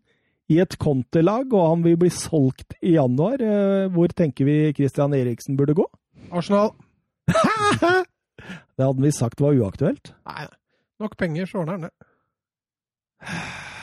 i 0.50 0.58
et 0.62 0.76
kontelag, 0.82 1.50
og 1.54 1.70
han 1.72 1.86
vil 1.86 1.96
bli 2.02 2.10
solgt 2.14 2.76
i 2.82 2.96
januar. 2.96 3.42
Eh, 3.42 3.86
Hvor 3.94 4.10
tenker 4.14 4.46
vi 4.46 4.58
Christian 4.78 5.14
Eriksen 5.18 5.58
burde 5.58 5.74
gå? 5.78 5.86
Arsenal. 6.34 6.74
Det 8.76 8.84
hadde 8.84 9.02
vi 9.06 9.10
sagt 9.14 9.40
var 9.40 9.54
uaktuelt. 9.56 10.12
Nei, 10.28 10.44
nok 11.00 11.14
penger, 11.18 11.46
så 11.48 11.62
ordner 11.62 11.78
han 11.78 11.86
det. 11.88 11.94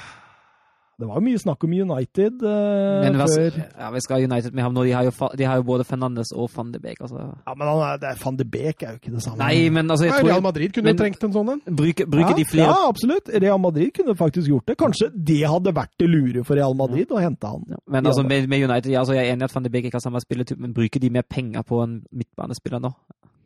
Det 1.03 1.09
var 1.09 1.23
mye 1.25 1.39
snakk 1.41 1.63
om 1.67 1.73
United 1.75 2.43
eh, 2.47 3.01
Men 3.03 3.17
hva, 3.19 3.25
før 3.27 3.57
ja, 3.59 3.89
vi 3.91 4.01
skal 4.05 4.15
ha 4.15 4.27
United 4.29 4.53
med 4.55 4.63
ham 4.63 4.75
nå. 4.77 4.85
De 4.87 4.93
har 4.95 5.03
jo, 5.09 5.11
de 5.35 5.47
har 5.49 5.59
jo 5.59 5.65
både 5.67 5.83
Fernandes 5.87 6.31
og 6.31 6.47
van 6.55 6.69
de 6.71 6.79
Beek. 6.79 7.01
Altså. 7.03 7.25
Ja, 7.43 7.55
men 7.59 7.67
han 7.67 7.81
er, 7.89 7.97
det 7.99 8.13
Van 8.23 8.37
de 8.39 8.45
Beek 8.53 8.85
er 8.87 8.93
jo 8.95 9.01
ikke 9.01 9.11
det 9.17 9.23
samme. 9.25 9.39
Nei, 9.43 9.67
men 9.75 9.91
altså, 9.91 10.07
jeg 10.07 10.13
Nei, 10.13 10.21
tror 10.21 10.31
Real 10.31 10.45
Madrid 10.45 10.75
kunne 10.77 10.87
men- 10.87 10.95
jo 10.95 11.01
trengt 11.03 11.27
en 11.27 11.35
sånn 11.35 11.51
en. 11.57 11.61
Bruker, 11.81 12.07
bruker 12.13 12.31
ja, 12.31 12.37
de 12.39 12.45
flere 12.53 12.69
Ja, 12.71 12.77
absolutt. 12.93 13.33
Real 13.43 13.59
Madrid 13.59 13.91
kunne 13.97 14.15
faktisk 14.15 14.47
gjort 14.53 14.71
det. 14.71 14.77
Kanskje 14.79 15.11
det 15.11 15.41
hadde 15.43 15.75
vært 15.75 15.91
det 15.99 16.07
lure 16.09 16.45
for 16.47 16.55
Real 16.55 16.77
Madrid 16.79 17.11
å 17.11 17.19
hente 17.19 17.51
han. 17.51 17.67
Ja, 17.75 17.81
Men 17.97 18.07
altså, 18.07 18.23
med, 18.23 18.47
med 18.47 18.63
United, 18.69 18.91
ja, 18.95 19.03
altså, 19.03 19.17
jeg 19.19 19.27
er 19.27 19.35
enig 19.35 19.43
i 19.43 19.49
at 19.51 19.57
Van 19.59 19.67
de 19.67 19.73
Beek 19.75 19.89
ikke 19.91 19.99
har 19.99 20.07
samme 20.07 20.23
spilletype, 20.23 20.61
men 20.63 20.73
bruker 20.73 21.03
de 21.03 21.11
mer 21.11 21.27
penger 21.27 21.67
på 21.67 21.83
en 21.83 21.99
midtbanespiller 22.15 22.79
nå? 22.87 22.93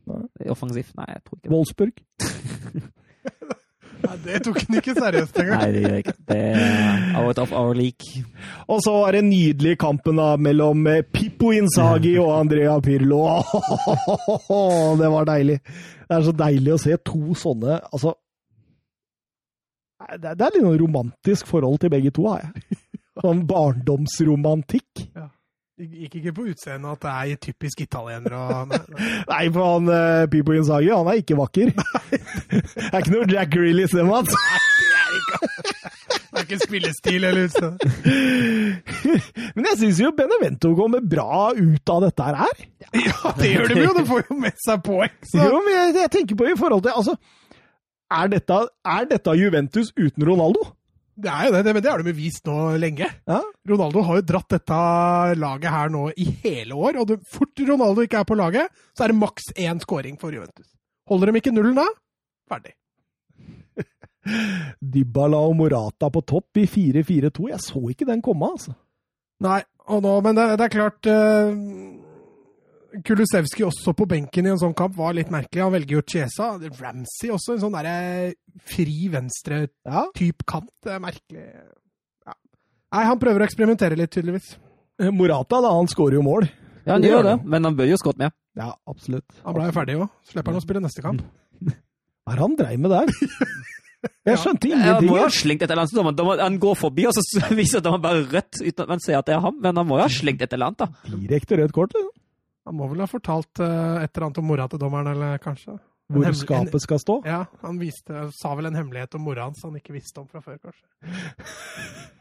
Nei. 0.07 0.21
Offensivt? 0.53 0.93
Nei, 0.95 1.09
jeg 1.17 1.23
tror 1.25 1.39
ikke 1.41 1.49
det. 1.49 1.55
Wolfsburg. 1.57 2.03
Nei, 4.03 4.15
det 4.23 4.41
tok 4.45 4.59
han 4.61 4.77
ikke 4.79 4.93
seriøst 4.97 5.39
engang. 5.41 5.61
Nei, 5.61 5.69
det 5.73 5.81
gjør 5.83 5.97
ikke. 6.01 6.15
Det 6.29 6.37
er 6.37 7.17
out 7.21 7.41
of 7.41 7.53
our 7.55 7.73
league. 7.77 8.23
Og 8.67 8.81
så 8.85 8.93
var 8.93 9.17
det 9.17 9.23
nydelig 9.27 9.77
kampen 9.81 10.19
da 10.21 10.29
mellom 10.41 10.85
eh, 10.91 11.03
Pippo 11.03 11.51
Inzaghi 11.55 12.15
og 12.21 12.33
Andrea 12.39 12.77
Pirlo. 12.83 13.23
Det 15.01 15.11
var 15.13 15.27
deilig. 15.29 15.59
Det 16.07 16.17
er 16.17 16.25
så 16.27 16.33
deilig 16.39 16.73
å 16.73 16.79
se 16.79 16.95
to 17.03 17.35
sånne 17.35 17.81
Altså 17.91 18.13
Det 20.21 20.29
er 20.37 20.53
litt 20.55 20.63
noe 20.63 20.77
romantisk 20.79 21.49
forhold 21.49 21.81
til 21.83 21.91
begge 21.91 22.13
to, 22.15 22.29
har 22.31 22.45
jeg. 22.45 22.77
Sånn 23.23 23.41
barndomsromantikk. 23.49 25.07
Det 25.09 25.25
Gikk 25.77 26.15
ikke 26.17 26.31
på 26.33 26.43
utseendet 26.49 26.89
at 26.89 27.03
det 27.03 27.09
er 27.13 27.39
typisk 27.41 27.81
italiener 27.83 28.33
og 28.33 28.63
nei, 28.71 28.79
nei. 28.89 29.09
Nei, 29.29 29.41
for 29.53 29.75
han 29.75 29.91
uh, 29.91 30.23
Pipo 30.31 30.55
Inzaghi, 30.57 30.89
han 30.89 31.09
er 31.11 31.19
ikke 31.21 31.37
vakker. 31.37 31.69
Det 32.49 32.87
er 32.89 33.03
ikke 33.03 33.13
noe 33.13 33.27
Jack 33.29 33.51
Grealish, 33.53 33.93
det, 33.93 34.05
Mats. 34.07 34.33
Det 36.27 36.39
er 36.39 36.45
ikke 36.47 36.59
spillestil 36.63 37.27
eller 37.27 37.45
utseende. 37.45 37.91
Men 39.57 39.69
jeg 39.69 39.79
syns 39.83 40.01
jo 40.01 40.11
Benevento 40.17 40.71
kommer 40.77 41.03
bra 41.13 41.51
ut 41.53 41.93
av 41.93 42.07
dette 42.07 42.29
her. 42.41 42.65
Ja, 42.97 43.33
det 43.37 43.51
gjør 43.51 43.73
de 43.73 43.79
jo! 43.83 43.93
De 43.99 44.05
får 44.09 44.25
jo 44.31 44.39
med 44.41 44.57
seg 44.63 44.81
poeng. 44.85 45.13
Jo, 45.33 45.59
men 45.59 45.73
jeg, 45.73 45.93
jeg 45.97 46.11
tenker 46.13 46.39
på 46.39 46.47
i 46.47 46.55
forhold 46.57 46.85
til 46.85 46.93
Altså, 46.95 47.17
er 48.17 48.29
dette, 48.31 48.59
er 48.87 49.09
dette 49.09 49.33
Juventus 49.37 49.91
uten 49.97 50.25
Ronaldo? 50.29 50.69
Det 51.17 51.29
er 51.33 51.47
jo 51.47 51.53
det, 51.55 51.73
men 51.73 51.81
det 51.81 51.89
har 51.89 52.01
de 52.01 52.05
bevist 52.05 52.43
vist 52.43 52.49
nå 52.49 52.55
lenge. 52.77 53.07
Ja. 53.25 53.39
Ronaldo 53.67 54.03
har 54.05 54.19
jo 54.19 54.25
dratt 54.29 54.53
dette 54.53 54.79
laget 55.41 55.73
her 55.73 55.89
nå 55.93 56.03
i 56.13 56.27
hele 56.43 56.77
år, 56.77 56.99
og 57.01 57.15
fort 57.25 57.63
Ronaldo 57.65 58.05
ikke 58.05 58.21
er 58.21 58.27
på 58.29 58.37
laget, 58.37 58.69
så 58.93 59.05
er 59.05 59.13
det 59.13 59.21
maks 59.21 59.49
én 59.57 59.81
scoring 59.81 60.19
for 60.21 60.35
Juventus. 60.35 60.69
Holder 61.09 61.31
de 61.31 61.41
ikke 61.41 61.55
nullen 61.55 61.79
da, 61.79 61.87
ferdig. 62.51 62.75
Dybala 64.93 65.39
og 65.49 65.55
Morata 65.57 66.11
på 66.13 66.21
topp 66.27 66.61
i 66.61 66.67
4-4-2. 66.69 67.49
Jeg 67.49 67.65
så 67.65 67.81
ikke 67.89 68.09
den 68.11 68.21
komme, 68.21 68.51
altså. 68.53 68.75
Nei, 69.41 69.61
og 69.89 70.03
nå, 70.05 70.13
men 70.25 70.37
det, 70.37 70.47
det 70.59 70.67
er 70.67 70.73
klart 70.73 71.09
uh, 71.09 71.49
Kulusevski 73.05 73.65
også 73.67 73.93
på 73.97 74.05
benken 74.09 74.47
i 74.47 74.51
en 74.53 74.59
sånn 74.61 74.75
kamp 74.77 74.95
var 74.97 75.13
litt 75.17 75.29
merkelig. 75.33 75.63
Han 75.65 75.73
velger 75.73 75.97
jo 75.97 76.03
Chiesa. 76.07 76.53
Ramsey 76.79 77.29
også, 77.33 77.55
en 77.57 77.63
sånn 77.65 77.75
derre 77.75 78.33
fri 78.69 79.09
venstre-type 79.13 79.83
Ja. 79.85 80.47
kant. 80.47 80.69
Det 80.83 80.93
er 80.95 80.99
merkelig. 81.03 81.43
Ja. 82.25 82.33
Nei, 82.93 83.03
han 83.05 83.19
prøver 83.19 83.43
å 83.43 83.47
eksperimentere 83.49 83.97
litt, 83.99 84.11
tydeligvis. 84.15 84.55
Morata, 85.13 85.59
da, 85.61 85.73
han 85.75 85.87
skårer 85.91 86.17
jo 86.17 86.23
mål. 86.25 86.47
Ja, 86.87 86.93
han 86.95 87.03
gjør 87.03 87.23
det, 87.27 87.35
men 87.45 87.63
han 87.67 87.75
bør 87.75 87.89
jo 87.91 87.97
skåret 87.99 88.17
med. 88.17 88.31
Ja, 88.57 88.71
absolutt. 88.87 89.25
Han 89.45 89.53
ble 89.53 89.65
jo 89.67 89.75
ferdig 89.75 89.97
òg. 89.99 90.09
Slipper 90.25 90.53
han 90.55 90.61
å 90.61 90.63
spille 90.63 90.81
neste 90.81 91.03
kamp. 91.03 91.21
Hva 92.25 92.33
er 92.33 92.39
det 92.39 92.45
han 92.47 92.55
dreiv 92.57 92.79
med 92.79 92.91
der? 92.91 93.11
Jeg 94.27 94.37
skjønte 94.39 94.69
Ja, 94.69 94.77
han 94.77 95.03
må 95.05 95.15
jo 95.17 95.19
ha 95.19 95.25
ingenting. 95.25 95.41
slengt 95.41 95.63
et 95.65 95.71
eller 95.73 95.83
annet. 95.83 96.39
Han 96.39 96.57
går 96.61 96.75
forbi, 96.79 97.05
og 97.09 97.13
så 97.17 97.23
viser 97.59 97.81
dommeren 97.83 98.01
bare 98.03 98.23
rødt 98.31 98.61
uten 98.61 98.83
at 98.85 98.89
man 98.93 98.99
ser 99.03 99.17
at 99.19 99.25
det 99.27 99.35
er 99.35 99.41
ham. 99.43 99.57
Men 99.59 99.75
han 99.75 99.87
må 99.89 99.97
jo 99.99 100.05
ha 100.05 100.11
slengt 100.11 100.41
et 100.45 100.53
eller 100.53 100.71
annet, 100.71 100.79
da. 100.85 101.17
Direkte 101.27 101.57
rødt 101.59 101.73
kort. 101.75 101.95
eller? 101.97 102.11
Han 102.67 102.75
må 102.77 102.89
vel 102.91 103.03
ha 103.05 103.07
fortalt 103.09 103.61
uh, 103.63 104.01
et 104.03 104.11
eller 104.11 104.27
annet 104.27 104.41
om 104.43 104.49
mora 104.51 104.67
til 104.71 104.81
dommeren, 104.81 105.07
eller 105.15 105.39
kanskje? 105.43 105.77
En 106.07 106.15
Hvor 106.15 106.23
hemmel- 106.27 106.39
skapet 106.39 106.83
skal 106.83 106.99
stå. 107.03 107.15
Ja, 107.27 107.41
han 107.63 107.79
viste, 107.81 108.27
sa 108.35 108.53
vel 108.55 108.69
en 108.69 108.77
hemmelighet 108.79 109.15
om 109.15 109.25
mora 109.27 109.47
hans 109.47 109.63
han 109.63 109.75
ikke 109.79 109.95
visste 109.95 110.21
om 110.23 110.27
fra 110.31 110.43
før, 110.43 110.59
kanskje. 110.69 110.85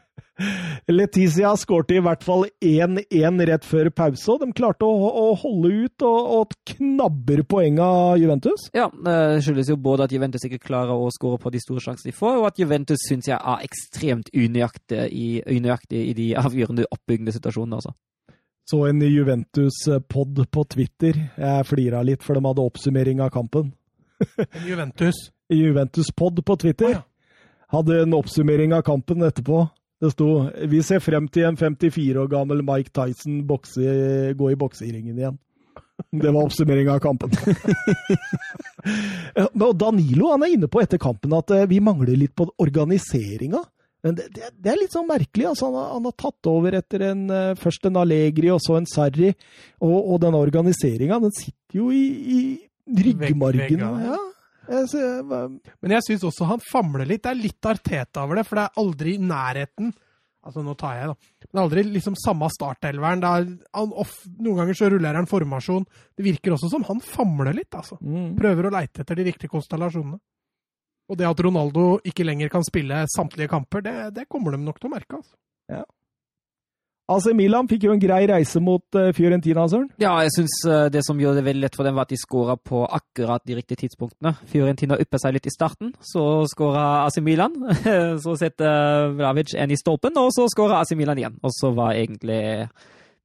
Letizia 0.87 1.49
skårte 1.57 1.95
i 1.97 2.01
hvert 2.03 2.21
fall 2.23 2.45
1-1 2.63 3.39
rett 3.49 3.65
før 3.65 3.89
pause, 3.95 4.35
og 4.35 4.43
de 4.43 4.51
klarte 4.55 4.85
å, 4.85 5.07
å 5.09 5.31
holde 5.41 5.71
ut 5.87 6.05
og, 6.05 6.29
og 6.37 6.53
knabber 6.75 7.41
poeng 7.49 7.79
av 7.81 8.19
Juventus. 8.21 8.67
Ja, 8.77 8.85
Det 8.93 9.41
skyldes 9.45 9.71
jo 9.73 9.79
både 9.81 10.05
at 10.05 10.13
Juventus 10.13 10.45
ikke 10.45 10.61
klarer 10.61 10.93
å 10.93 11.09
skåre 11.13 11.41
på 11.41 11.51
de 11.53 11.61
store 11.63 11.81
sjansene 11.83 12.11
de 12.11 12.17
får, 12.17 12.37
og 12.37 12.49
at 12.51 12.61
Juventus 12.61 13.07
syns 13.09 13.31
jeg 13.31 13.37
er 13.39 13.65
ekstremt 13.65 14.29
unøyaktig 14.35 15.07
i, 15.09 15.27
unøyaktig 15.57 16.03
i 16.11 16.13
de 16.17 16.29
avgjørende 16.37 16.85
oppbyggende 16.93 17.33
situasjonene. 17.35 17.81
altså. 17.81 17.95
Så 18.67 18.81
en 18.87 19.01
Juventus-pod 19.01 20.41
på 20.51 20.63
Twitter. 20.67 21.15
Jeg 21.39 21.67
flira 21.69 22.01
litt, 22.03 22.23
for 22.23 22.35
de 22.35 22.43
hadde 22.43 22.65
oppsummering 22.67 23.21
av 23.23 23.31
kampen. 23.31 23.69
En 24.35 24.65
Juventus 24.67 25.29
Juventus-pod 25.53 26.41
på 26.43 26.55
Twitter 26.59 26.89
Å, 26.89 26.95
ja. 26.97 27.03
hadde 27.71 28.01
en 28.03 28.15
oppsummering 28.17 28.73
av 28.75 28.83
kampen 28.83 29.23
etterpå. 29.23 29.61
Det 30.01 30.11
sto 30.11 30.49
'Vi 30.51 30.81
ser 30.83 30.99
frem 30.99 31.29
til 31.31 31.47
en 31.47 31.55
54 31.57 32.19
år 32.21 32.27
gammel 32.29 32.61
Mike 32.61 32.91
Tyson 32.93 33.39
bokse, 33.47 34.35
gå 34.37 34.51
i 34.51 34.59
bokseringen 34.59 35.15
igjen'. 35.15 35.39
Det 36.11 36.29
var 36.29 36.43
oppsummering 36.43 36.89
av 36.89 36.99
kampen. 36.99 37.31
Danilo 39.81 40.31
han 40.31 40.43
er 40.43 40.53
inne 40.53 40.67
på 40.69 40.83
etter 40.83 41.01
kampen 41.01 41.33
at 41.33 41.49
eh, 41.55 41.65
vi 41.65 41.79
mangler 41.81 42.19
litt 42.19 42.35
på 42.37 42.45
organiseringa. 42.61 43.63
Men 44.05 44.15
det, 44.19 44.27
det, 44.35 44.51
det 44.61 44.71
er 44.71 44.77
litt 44.79 44.93
sånn 44.93 45.07
merkelig. 45.09 45.47
altså 45.49 45.67
Han 45.71 45.75
har, 45.79 45.87
han 45.95 46.05
har 46.05 46.15
tatt 46.21 46.49
over 46.51 46.77
etter 46.77 47.01
en, 47.09 47.23
eh, 47.33 47.53
først 47.59 47.87
en 47.89 47.97
Allegri 48.03 48.51
og 48.53 48.61
så 48.63 48.77
en 48.77 48.85
Sarri. 48.89 49.31
Og, 49.81 49.95
og 50.13 50.19
denne 50.23 50.37
organiseringa, 50.39 51.17
den 51.23 51.33
sitter 51.35 51.79
jo 51.81 51.89
i, 51.91 52.03
i 52.37 52.41
ryggmargen. 53.01 53.81
Ja. 54.05 54.17
Jeg 54.67 54.87
ser, 54.91 55.21
hva- 55.23 55.45
Men 55.81 55.93
jeg 55.95 56.03
syns 56.03 56.25
også 56.27 56.47
han 56.49 56.59
famler 56.71 57.07
litt. 57.07 57.23
Det 57.23 57.31
er 57.31 57.39
litt 57.39 57.69
Arteta 57.71 58.25
over 58.27 58.35
det, 58.41 58.45
for 58.49 58.59
det 58.59 58.65
er 58.67 58.83
aldri 58.83 59.15
i 59.15 59.23
nærheten 59.23 59.93
Altså, 60.47 60.61
nå 60.63 60.77
tar 60.79 60.93
jeg, 60.95 61.07
da. 61.09 61.15
Men 61.43 61.49
det 61.49 61.57
er 61.59 61.63
aldri 61.65 61.81
liksom 61.97 62.13
samme 62.21 62.47
startelveren. 62.53 63.23
Er, 63.27 63.47
noen 64.39 64.59
ganger 64.61 64.77
så 64.79 64.87
ruller 64.93 65.17
han 65.19 65.25
formasjon. 65.27 65.83
Det 66.15 66.23
virker 66.23 66.53
også 66.55 66.69
som 66.71 66.85
han 66.87 67.01
famler 67.03 67.51
litt, 67.57 67.73
altså. 67.75 67.97
mm. 67.99 68.29
Prøver 68.37 68.69
å 68.69 68.71
leite 68.71 69.03
etter 69.03 69.19
de 69.19 69.25
riktige 69.27 69.51
konstellasjonene. 69.51 70.21
Og 71.07 71.19
det 71.19 71.27
at 71.29 71.43
Ronaldo 71.43 71.97
ikke 72.07 72.25
lenger 72.27 72.51
kan 72.51 72.65
spille 72.67 73.05
samtlige 73.13 73.51
kamper, 73.51 73.83
det, 73.85 73.95
det 74.15 74.27
kommer 74.31 74.55
de 74.55 74.63
nok 74.63 74.81
til 74.81 74.89
å 74.89 74.95
merke. 74.97 75.19
altså. 75.19 75.37
AC 77.07 77.29
Milan 77.31 77.69
fikk 77.71 77.85
jo 77.87 77.93
en 77.95 78.01
grei 78.03 78.25
reise 78.27 78.59
mot 78.59 78.97
eh, 78.99 79.13
Fiorentina, 79.15 79.63
Søren. 79.71 79.87
Ja, 80.03 80.11
jeg 80.25 80.33
syns 80.35 80.57
det 80.91 81.05
som 81.07 81.21
gjorde 81.21 81.39
det 81.39 81.45
veldig 81.45 81.63
lett 81.63 81.77
for 81.79 81.87
dem, 81.87 81.95
var 81.95 82.03
at 82.03 82.11
de 82.11 82.19
skåra 82.19 82.57
på 82.59 82.81
akkurat 82.83 83.45
de 83.47 83.55
riktige 83.55 83.85
tidspunktene. 83.85 84.33
Fiorentina 84.51 84.97
uppa 84.99 85.21
seg 85.23 85.37
litt 85.37 85.47
i 85.47 85.53
starten, 85.53 85.93
så 86.03 86.43
skåra 86.51 87.05
AC 87.05 87.21
Milan. 87.23 87.55
Så 88.23 88.35
setter 88.39 89.13
Vlavic 89.15 89.55
en 89.55 89.71
i 89.71 89.79
stolpen, 89.79 90.19
og 90.19 90.33
så 90.35 90.49
skåra 90.51 90.81
AC 90.81 90.91
Milan 90.99 91.19
igjen. 91.19 91.39
Og 91.45 91.53
så 91.55 91.71
var 91.75 91.95
egentlig 91.95 92.41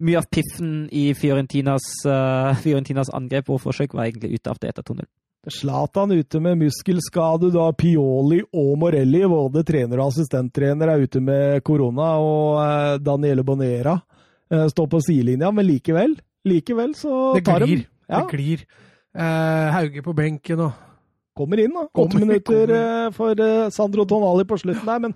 mye 0.02 0.18
av 0.18 0.28
piffen 0.30 0.88
i 0.92 1.10
Fiorentinas, 1.14 1.86
eh, 2.06 2.54
Fiorentinas 2.62 3.10
angrep 3.14 3.50
og 3.50 3.60
forsøk 3.62 3.94
var 3.94 4.08
egentlig 4.08 4.38
ute 4.38 4.50
av 4.50 4.58
det 4.62 4.72
etter 4.72 4.86
2-0. 4.86 5.06
Zlatan 5.50 6.12
ute 6.14 6.38
med 6.40 6.58
muskelskade, 6.60 7.48
da 7.50 7.64
Pioli 7.74 8.42
og 8.54 8.76
Morelli, 8.78 9.24
både 9.26 9.64
trener 9.66 9.98
og 9.98 10.12
assistenttrener, 10.12 10.92
er 10.92 11.02
ute 11.02 11.22
med 11.24 11.64
korona, 11.66 12.12
og 12.22 12.60
eh, 12.62 12.98
Daniele 13.02 13.42
Bonera 13.42 13.96
eh, 14.52 14.68
står 14.70 14.86
på 14.92 15.00
sidelinja, 15.02 15.50
men 15.50 15.66
likevel, 15.66 16.14
likevel 16.46 16.94
så 16.94 17.34
tar 17.42 17.64
de 17.64 17.66
Det 17.66 17.72
glir. 17.72 17.84
ja, 18.06 18.20
Det 18.22 18.36
glir. 18.36 18.64
Eh, 19.18 19.66
Hauge 19.74 20.02
på 20.06 20.14
benken 20.14 20.62
og 20.68 20.72
kommer 21.36 21.60
inn, 21.62 21.72
da. 21.74 21.86
Åtte 22.02 22.18
minutter 22.20 22.66
kommer. 22.66 23.06
eh, 23.06 23.12
for 23.16 23.40
eh, 23.40 23.70
Sandro 23.74 24.04
Tonali 24.08 24.44
på 24.48 24.58
slutten 24.60 24.88
der, 24.88 24.98
men 25.06 25.14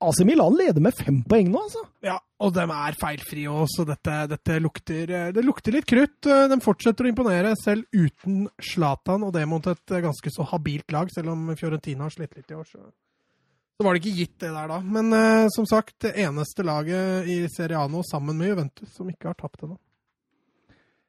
AC 0.00 0.20
Milan 0.26 0.56
leder 0.58 0.84
med 0.84 0.96
fem 0.98 1.22
poeng 1.28 1.50
nå, 1.52 1.62
altså. 1.66 1.82
Ja, 2.04 2.18
og 2.42 2.54
de 2.56 2.64
er 2.64 2.98
feilfrie 3.00 3.50
òg, 3.50 3.66
så 3.72 3.86
dette, 3.88 4.18
dette 4.30 4.58
lukter, 4.62 5.10
eh, 5.10 5.32
det 5.34 5.44
lukter 5.46 5.74
litt 5.74 5.88
krutt. 5.90 6.20
De 6.22 6.60
fortsetter 6.64 7.08
å 7.08 7.12
imponere, 7.12 7.54
selv 7.62 7.86
uten 7.92 8.46
Zlatan, 8.70 9.26
og 9.26 9.34
det 9.36 9.46
mot 9.50 9.66
et 9.70 9.98
ganske 10.08 10.34
så 10.34 10.46
habilt 10.52 10.94
lag, 10.94 11.10
selv 11.14 11.34
om 11.34 11.50
Fiorentina 11.58 12.06
har 12.06 12.14
slitt 12.14 12.38
litt 12.38 12.54
i 12.54 12.58
år. 12.58 12.66
Så, 12.68 12.78
Så 13.78 13.86
var 13.86 13.94
det 13.94 14.02
ikke 14.02 14.16
gitt 14.18 14.38
det 14.42 14.50
der, 14.50 14.70
da. 14.70 14.80
Men 14.82 15.12
som 15.54 15.66
sagt, 15.66 16.00
det 16.02 16.16
eneste 16.18 16.64
laget 16.66 17.28
i 17.30 17.44
nå 17.46 18.02
sammen 18.10 18.36
med 18.38 18.48
Juventus 18.48 18.90
som 18.96 19.10
ikke 19.10 19.30
har 19.30 19.38
tapt 19.38 19.62
ennå. 19.62 19.78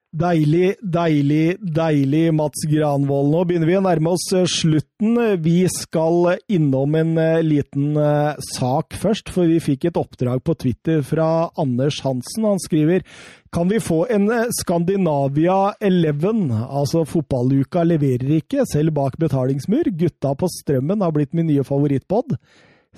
Deilig, 0.10 0.72
deilig, 0.82 1.60
deilig, 1.62 2.32
Mats 2.34 2.64
Granvold. 2.66 3.28
Nå 3.30 3.44
begynner 3.46 3.70
vi 3.70 3.76
å 3.78 3.82
nærme 3.86 4.16
oss 4.16 4.24
eh, 4.34 4.48
slutten. 4.50 5.20
Vi 5.46 5.68
skal 5.70 6.32
innom 6.50 6.96
en 6.98 7.12
eh, 7.22 7.44
liten 7.46 7.94
eh, 7.94 8.40
sak 8.56 8.98
først, 8.98 9.30
for 9.30 9.46
vi 9.46 9.60
fikk 9.62 9.86
et 9.86 10.00
oppdrag 10.02 10.42
på 10.42 10.56
Twitter 10.58 11.04
fra 11.06 11.52
Anders 11.62 12.00
Hansen. 12.02 12.48
Han 12.50 12.58
skriver 12.64 13.06
kan 13.54 13.70
vi 13.70 13.78
få 13.78 14.00
en 14.10 14.26
Skandinavia 14.58 15.76
11? 15.78 16.58
Altså, 16.58 17.06
fotballuka 17.06 17.86
leverer 17.86 18.40
ikke, 18.40 18.66
selv 18.66 18.98
bak 18.98 19.22
betalingsmur. 19.22 19.92
Gutta 19.94 20.34
på 20.34 20.50
Strømmen 20.56 21.06
har 21.06 21.14
blitt 21.14 21.38
min 21.38 21.52
nye 21.52 21.68
favorittpod. 21.70 22.34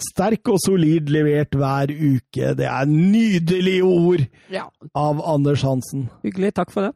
Sterk 0.05 0.49
og 0.51 0.57
solid 0.63 1.09
levert 1.13 1.53
hver 1.57 1.91
uke. 1.93 2.51
Det 2.57 2.67
er 2.67 2.89
nydelige 2.89 3.83
ord 3.85 4.25
Ja. 4.51 4.65
av 4.97 5.21
Anders 5.35 5.61
Hansen. 5.67 6.09
Hyggelig. 6.25 6.53
Takk 6.57 6.71
for 6.73 6.89
det. 6.89 6.93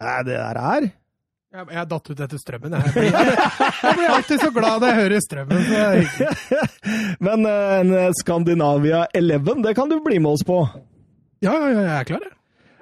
Nei, 0.00 0.16
det 0.24 0.38
der 0.38 0.58
er 0.64 0.88
Jeg, 1.50 1.66
jeg 1.74 1.88
datt 1.90 2.10
ut 2.12 2.20
etter 2.24 2.38
strømmen. 2.38 2.74
Jeg 2.78 2.92
blir, 2.94 3.10
jeg 3.84 3.94
blir 3.98 4.12
alltid 4.14 4.40
så 4.44 4.50
glad 4.54 4.80
når 4.84 4.92
jeg 4.92 5.00
hører 5.02 5.24
strømmen. 5.24 5.64
Er. 5.74 6.04
Men 7.26 7.46
eh, 7.50 7.78
en 7.80 8.14
Skandinavia 8.20 9.06
11, 9.18 9.62
det 9.66 9.74
kan 9.76 9.90
du 9.90 9.96
bli 10.04 10.20
med 10.22 10.36
oss 10.38 10.44
på. 10.46 10.60
ja, 11.42 11.50
ja, 11.56 11.72
ja, 11.74 11.80
jeg 11.88 11.96
er 12.00 12.06
klar, 12.12 12.22
jeg. 12.28 12.36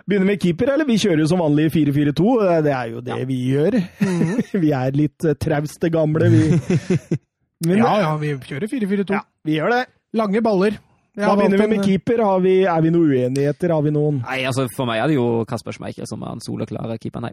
Begynner 0.09 0.25
med 0.31 0.39
keeper, 0.41 0.71
eller? 0.73 0.87
Vi 0.89 0.95
kjører 1.01 1.21
jo 1.21 1.27
som 1.29 1.41
vanlig 1.43 1.67
4-4-2. 1.75 2.29
Eh, 2.45 2.61
Det 2.65 2.73
er 2.73 2.93
jo 2.95 3.01
det 3.05 3.19
vi 3.29 3.39
gjør. 3.51 3.75
vi 4.63 4.71
er 4.73 4.95
litt 4.97 5.25
eh, 5.29 5.35
trauste 5.41 5.91
gamle, 5.93 6.31
vi. 6.33 7.19
Men, 7.67 7.79
Ja, 7.81 7.95
ja, 8.05 8.11
vi 8.21 8.35
kjører 8.47 8.69
4-4-2. 8.71 9.11
ja, 9.17 9.23
vi 9.45 9.57
gjør 9.59 9.73
det. 9.75 9.81
Lange 10.15 10.41
baller. 10.43 10.79
Da 11.19 11.33
begynner 11.35 11.59
vi 11.65 11.67
med 11.73 11.83
keeper. 11.85 12.21
Har 12.23 12.39
vi, 12.45 12.53
er 12.71 12.81
vi 12.85 12.91
noen 12.95 13.11
uenigheter? 13.11 13.73
Har 13.75 13.83
vi 13.83 13.91
noen 13.91 14.21
Nei, 14.23 14.45
altså 14.47 14.69
For 14.77 14.87
meg 14.87 15.01
er 15.03 15.11
det 15.11 15.17
jo 15.17 15.25
Kasper 15.51 15.75
Schmeichel 15.75 16.07
som 16.07 16.23
er 16.23 16.37
en 16.37 16.41
soleklare 16.45 16.95
keeper. 17.03 17.25
Nei. 17.27 17.33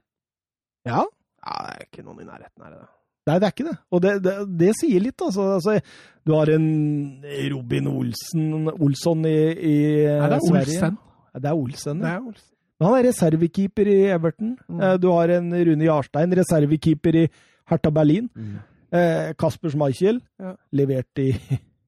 Ja? 0.90 1.04
Ja, 1.46 1.56
det 1.68 1.76
er 1.76 1.86
ikke 1.86 2.06
noen 2.08 2.24
i 2.24 2.26
nærheten 2.26 2.66
her. 2.66 2.74
Da. 2.80 2.88
Nei, 3.30 3.38
det 3.42 3.46
er 3.48 3.54
ikke 3.54 3.68
det. 3.70 3.76
Og 3.94 4.02
det, 4.02 4.16
det, 4.26 4.34
det 4.64 4.72
sier 4.82 5.02
litt, 5.06 5.22
altså. 5.22 5.46
altså. 5.60 5.78
Du 6.26 6.34
har 6.34 6.50
en 6.56 6.68
Robin 7.54 7.88
Olsen 7.94 8.68
Olsson 8.74 9.24
i, 9.30 9.38
i 9.54 9.78
Nei, 10.10 10.30
det 10.34 10.40
er 10.42 10.46
Sverige. 10.50 10.76
Olsen. 10.82 10.98
Ja, 11.36 11.40
Det 11.46 11.50
er 11.52 11.62
Olsen, 11.62 12.02
Det 12.02 12.10
er 12.16 12.20
Olsen. 12.26 12.52
Men 12.80 12.88
Han 12.90 12.98
er 13.00 13.06
reservekeeper 13.12 13.88
i 13.94 13.98
Everton. 14.18 14.56
Mm. 14.68 14.82
Eh, 14.82 14.98
Du 14.98 15.12
har 15.14 15.30
en 15.38 15.54
Rune 15.70 15.86
Jarstein, 15.86 16.34
reservekeeper 16.42 17.22
i 17.22 17.28
Hertha 17.70 17.92
Berlin. 17.94 18.30
Eh, 18.96 19.34
Kasper 19.40 19.74
Schmeichel, 19.74 20.22
Ja. 20.40 20.54
levert 20.72 21.20
i 21.24 21.32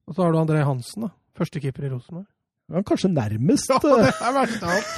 Og 0.07 0.15
så 0.15 0.23
har 0.23 0.31
du 0.33 0.39
André 0.39 0.63
Hansen, 0.65 1.07
da. 1.07 1.09
Førstekeeper 1.37 1.85
i 1.87 1.89
Rosenborg. 1.93 2.25
Han 2.69 2.79
er 2.81 2.83
kanskje 2.83 3.09
nærmest. 3.13 3.69
Ja, 3.71 3.79
det 3.79 4.11
er 4.11 4.33
verst 4.35 4.63
av 4.63 4.71
alt. 4.75 4.89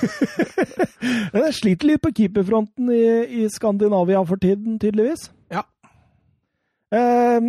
Jeg 1.46 1.54
sliter 1.60 1.88
litt 1.92 2.02
på 2.02 2.12
keeperfronten 2.18 2.90
i, 2.96 3.02
i 3.44 3.48
Skandinavia 3.54 4.22
for 4.26 4.42
tiden, 4.42 4.80
tydeligvis. 4.82 5.28
Ja. 5.54 5.62
Eh, 6.94 7.40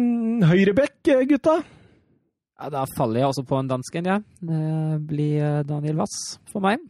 Høyrebekk, 0.51 0.99
gutta. 1.31 1.61
Ja, 2.61 2.69
Da 2.75 2.83
faller 2.97 3.23
jeg 3.23 3.31
også 3.31 3.45
på 3.49 3.57
en 3.57 3.71
dansken, 3.71 4.05
ja. 4.11 4.19
Det 4.45 5.01
blir 5.09 5.39
eh, 5.41 5.63
Daniel 5.65 5.97
Wass 6.03 6.39
for 6.53 6.61
meg. 6.61 6.83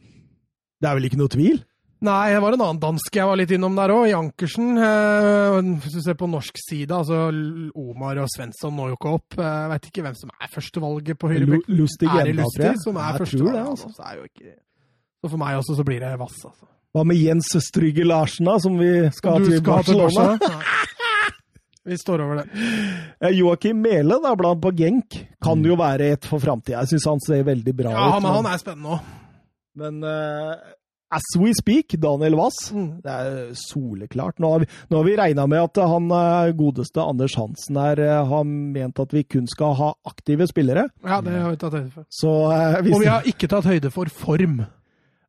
Det 0.81 0.89
er 0.91 0.97
vel 0.99 1.07
ikke 1.07 1.21
noe 1.21 1.31
tvil? 1.31 1.61
Nei, 2.01 2.31
det 2.33 2.41
var 2.41 2.55
en 2.57 2.63
annen 2.65 2.79
dansk 2.81 3.13
jeg 3.19 3.29
var 3.29 3.37
litt 3.37 3.51
innom 3.53 3.75
der 3.77 3.93
òg. 3.93 4.07
Jankersen. 4.09 4.71
Eh, 4.81 5.57
hvis 5.85 5.97
du 5.99 6.01
ser 6.01 6.17
på 6.17 6.29
norsk 6.33 6.57
side, 6.63 6.89
altså 6.97 7.27
Omar 7.77 8.17
og 8.23 8.31
Svensson 8.33 8.73
når 8.79 8.95
jo 8.95 8.97
ikke 8.97 9.13
opp. 9.19 9.37
Eh, 9.37 9.45
Jeg 9.45 9.69
veit 9.75 9.89
ikke 9.91 10.05
hvem 10.07 10.17
som 10.17 10.33
er 10.41 10.49
førstevalget 10.55 11.19
på 11.21 11.29
høyrebekk. 11.29 11.69
Lustig 11.69 12.09
Er 12.09 12.25
det 12.31 12.37
Lustig 12.41 12.73
som 12.85 12.97
er 12.97 13.11
Jeg 13.13 13.21
første? 13.21 13.39
tror 13.43 13.53
det, 13.53 13.61
Ja, 13.61 13.69
altså. 13.75 13.93
så 13.99 14.03
er 14.09 14.17
jo 14.17 14.25
ikke... 14.31 14.55
Så 15.21 15.29
for 15.35 15.37
meg 15.43 15.59
også 15.61 15.77
så 15.77 15.85
blir 15.85 16.01
det 16.01 16.15
Vass, 16.19 16.39
altså. 16.49 16.65
Hva 16.97 17.05
med 17.07 17.21
Jens 17.21 17.53
Strygge 17.69 18.03
Larsen, 18.09 18.47
da, 18.49 18.57
som 18.59 18.79
vi 18.81 18.89
skal 19.15 19.39
Du 19.45 19.51
til 19.51 19.59
skal 19.61 19.77
Barcelona? 19.77 20.09
til 20.09 20.49
Barcelona? 20.49 20.65
Vi 21.91 21.97
står 21.97 22.21
over 22.21 22.41
det. 22.43 22.49
Eh, 23.25 23.31
Joakim 23.39 23.79
Mele, 23.83 24.19
da, 24.23 24.35
blant 24.37 24.61
på 24.63 24.71
Genk, 24.77 25.17
kan 25.43 25.63
jo 25.65 25.77
være 25.81 26.11
et 26.17 26.25
for 26.29 26.39
framtida. 26.43 26.81
Jeg 26.85 26.89
syns 26.97 27.07
han 27.09 27.21
ser 27.25 27.45
veldig 27.47 27.73
bra 27.77 27.91
Ja, 27.95 28.09
ut. 28.17 28.23
men 28.23 28.33
han 28.37 28.47
er 28.51 28.59
spennende 28.61 28.97
òg. 28.97 29.01
Men 29.81 30.03
eh, 30.05 30.55
as 31.13 31.27
we 31.39 31.53
speak, 31.59 31.97
Daniel 32.01 32.37
Wass. 32.39 32.71
Mm. 32.73 33.01
Det 33.03 33.11
er 33.11 33.53
soleklart. 33.59 34.39
Nå 34.39 34.51
har 34.53 34.63
vi, 34.65 34.69
nå 34.91 34.97
har 35.01 35.05
vi 35.09 35.17
regna 35.19 35.47
med 35.51 35.63
at 35.67 35.81
han 35.91 36.11
eh, 36.15 36.53
godeste 36.59 37.03
Anders 37.03 37.35
Hansen 37.39 37.77
her 37.83 37.99
eh, 38.05 38.25
har 38.31 38.45
ment 38.47 39.01
at 39.03 39.13
vi 39.17 39.25
kun 39.27 39.49
skal 39.51 39.75
ha 39.81 39.93
aktive 40.07 40.47
spillere. 40.51 40.89
Ja, 41.05 41.21
det 41.25 41.35
har 41.39 41.51
vi 41.51 41.61
tatt 41.63 41.75
høyde 41.79 41.91
for. 41.95 42.07
Så 42.11 42.35
eh, 42.55 42.81
hvis 42.87 42.95
Og 42.95 43.03
vi 43.03 43.11
har 43.11 43.27
ikke 43.27 43.51
tatt 43.51 43.67
høyde 43.71 43.91
for 43.95 44.13
form, 44.13 44.61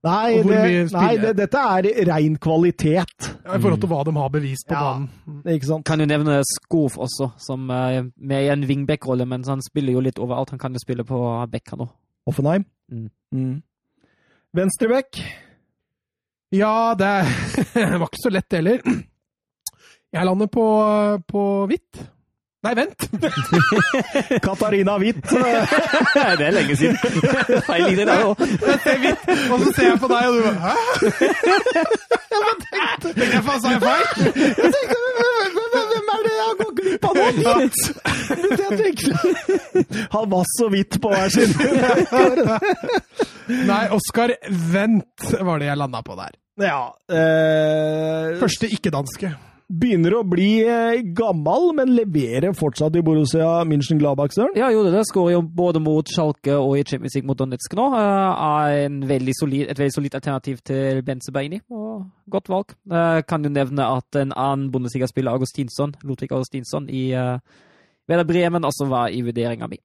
Nei, 0.01 0.39
det, 0.41 0.89
nei 0.95 1.11
det, 1.21 1.35
dette 1.37 1.59
er 1.61 1.85
ren 2.09 2.37
kvalitet. 2.41 3.11
ja, 3.45 3.51
i 3.53 3.59
forhold 3.61 3.83
til 3.83 3.89
hva 3.91 3.99
de 4.07 4.13
har 4.17 4.31
bevist 4.33 4.65
på 4.65 4.73
Ja. 4.73 4.79
banen. 4.81 5.11
Mm. 5.29 5.43
Ikke 5.53 5.67
sant? 5.69 5.85
Kan 5.85 6.01
jo 6.01 6.07
nevne 6.09 6.39
Skov 6.55 6.95
også, 6.97 7.27
som 7.37 7.69
er 7.69 8.07
med 8.17 8.47
i 8.47 8.49
en 8.49 8.63
wingback-rolle, 8.65 9.27
men 9.29 9.45
han 9.45 9.61
spiller 9.61 9.93
jo 9.93 10.01
litt 10.01 10.17
overalt. 10.17 10.49
Han 10.55 10.59
kan 10.63 10.73
jo 10.73 10.81
spille 10.81 11.05
på 11.05 11.19
back, 11.53 11.69
han 11.69 11.85
òg. 11.85 11.91
Offenheim. 12.25 12.65
Mm. 12.89 13.11
Mm. 13.31 13.61
Venstrebekk. 14.57 15.21
Ja, 16.51 16.95
det 16.99 17.25
var 17.97 18.07
ikke 18.07 18.23
så 18.23 18.29
lett 18.29 18.53
heller. 18.53 18.81
Jeg 20.11 20.25
lander 20.27 20.47
på, 20.51 20.65
på 21.27 21.43
hvitt. 21.71 22.01
Nei, 22.61 22.75
vent! 22.77 23.07
Katarina 24.45 24.97
Hvitt. 25.01 25.23
det 26.37 26.45
er 26.45 26.51
lenge 26.53 26.75
siden. 26.77 26.97
Feil 27.65 27.87
linje 27.87 28.05
der 28.05 28.21
òg. 28.27 28.35
Og 28.37 29.63
så 29.63 29.71
ser 29.73 29.87
jeg 29.87 29.97
på 30.03 30.09
deg, 30.11 30.27
og 30.27 30.33
du 30.35 30.41
bare 30.45 30.59
Hæ? 30.61 30.73
Jeg 32.29 32.37
bare 32.43 32.57
tenkte 32.61 33.07
Tenkte 33.07 33.31
jeg 33.31 33.43
faen, 33.47 33.61
sa 33.63 33.67
jeg 33.71 33.81
feil? 33.81 34.05
Hvem 35.71 36.13
er 36.13 36.21
det 36.27 36.35
jeg 36.35 36.53
gått 36.59 36.75
glipp 36.81 37.03
av 37.09 37.13
nå? 37.17 37.23
Jeg. 37.47 37.71
Han 40.13 40.29
var 40.35 40.45
så 40.53 40.69
vidt 40.75 40.99
på 41.01 41.07
hver 41.15 41.29
sin. 41.33 41.51
Nei, 43.71 43.83
Oskar 43.97 44.37
Vent 44.75 45.33
var 45.41 45.57
det 45.63 45.71
jeg 45.71 45.81
landa 45.81 46.05
på 46.05 46.13
der. 46.19 46.40
Ja. 46.61 46.81
Eh, 47.09 48.35
Første 48.41 48.67
ikke-danske. 48.71 49.31
begynner 49.71 50.17
å 50.17 50.23
bli 50.27 50.65
eh, 50.67 50.99
gammel, 51.15 51.69
men 51.77 51.93
leverer 51.95 52.51
fortsatt 52.57 52.95
i 52.99 53.03
Borussia 53.07 53.61
München-Gladbach, 53.69 54.33
Søren. 54.35 54.57
Ja, 54.59 54.67
gjorde 54.73 54.91
det. 54.97 55.05
Skårer 55.07 55.37
jo 55.37 55.41
både 55.41 55.79
mot 55.79 56.05
Schalke 56.11 56.57
og 56.59 56.75
i 56.75 56.83
Champions 56.83 57.15
League 57.15 57.29
mot 57.29 57.39
Donetsk 57.39 57.77
nå. 57.79 57.85
Eh, 57.95 58.43
Er 58.51 58.85
en 58.89 58.99
veldig 59.07 59.35
solid, 59.39 59.69
et 59.71 59.79
veldig 59.79 59.95
solid 59.95 60.17
alternativ 60.19 60.59
til 60.67 61.01
Benzebeini. 61.07 61.61
Og 61.71 62.03
godt 62.29 62.51
valg. 62.51 62.75
Eh, 62.91 63.21
Kan 63.23 63.43
jo 63.47 63.49
nevne 63.55 63.87
at 63.97 64.19
en 64.19 64.33
annen 64.35 64.69
Bundesliga-spiller, 64.75 65.31
Augustinsson, 65.39 65.95
Ludvig 66.03 66.31
Augustinsson 66.35 66.89
i 66.91 67.09
Veda 67.11 67.39
Werder 68.09 68.27
Bremen, 68.27 68.63
også 68.67 68.89
var 68.91 69.07
i 69.15 69.21
vurderinga 69.23 69.69
mi. 69.71 69.77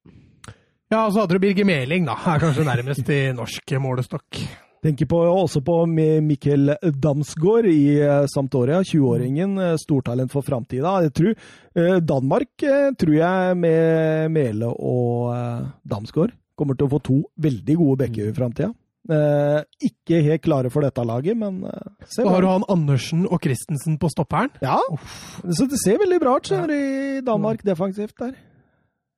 Ja, 0.90 1.04
og 1.06 1.12
så 1.14 1.20
hadde 1.22 1.34
du 1.34 1.42
Birger 1.42 1.64
Meling, 1.66 2.04
da. 2.06 2.14
Er 2.26 2.38
kanskje 2.42 2.64
nærmest 2.66 3.08
i 3.10 3.20
norsk 3.34 3.72
målestokk. 3.82 4.38
Tenker 4.86 5.08
på, 5.10 5.18
også 5.18 5.64
på 5.66 5.80
Mikkel 6.22 6.70
Damsgaard 7.02 7.66
i 7.72 7.98
eh, 7.98 8.28
Sampdoria, 8.30 8.84
20-åringen. 8.86 9.58
eh, 9.58 9.76
Stortalent 9.82 10.30
for 10.30 10.46
framtida. 10.46 10.92
Jeg 11.02 11.14
tror 11.18 11.32
eh, 11.34 11.98
Danmark 12.06 12.66
tror 13.00 13.14
jeg 13.16 13.56
med 13.58 14.30
Mele 14.36 14.70
og 14.70 15.34
Damsgaard 15.82 16.36
kommer 16.56 16.78
til 16.78 16.86
å 16.86 16.94
få 16.94 17.02
to 17.04 17.20
veldig 17.42 17.76
gode 17.82 18.04
bekker 18.06 18.30
i 18.30 18.36
framtida. 18.36 18.70
Eh, 19.06 19.60
ikke 19.86 20.18
helt 20.24 20.42
klare 20.42 20.70
for 20.72 20.82
dette 20.82 21.04
laget, 21.06 21.38
men 21.38 21.60
eh, 21.68 22.26
har 22.26 22.42
du 22.42 22.48
han 22.48 22.66
Andersen 22.72 23.26
og 23.26 23.38
Christensen 23.44 23.98
på 24.02 24.10
stopperen. 24.10 24.50
Ja, 24.64 24.80
så 25.46 25.68
det 25.70 25.78
ser 25.82 26.00
veldig 26.02 26.18
bra 26.22 26.36
ut 26.40 26.50
i 26.74 27.22
Danmark 27.26 27.62
defensivt 27.66 28.16
der. 28.22 28.34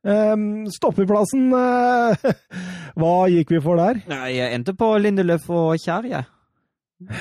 Um, 0.07 0.69
stoppeplassen 0.71 1.49
eh, 1.59 2.29
Hva 3.01 3.15
gikk 3.33 3.51
vi 3.57 3.59
for 3.65 3.81
der? 3.81 3.99
Nei, 4.07 4.29
jeg 4.37 4.55
endte 4.55 4.75
på 4.79 4.93
Lindeløf 5.03 5.49
og 5.51 5.75
Kjær, 5.83 6.07
jeg. 6.07 6.29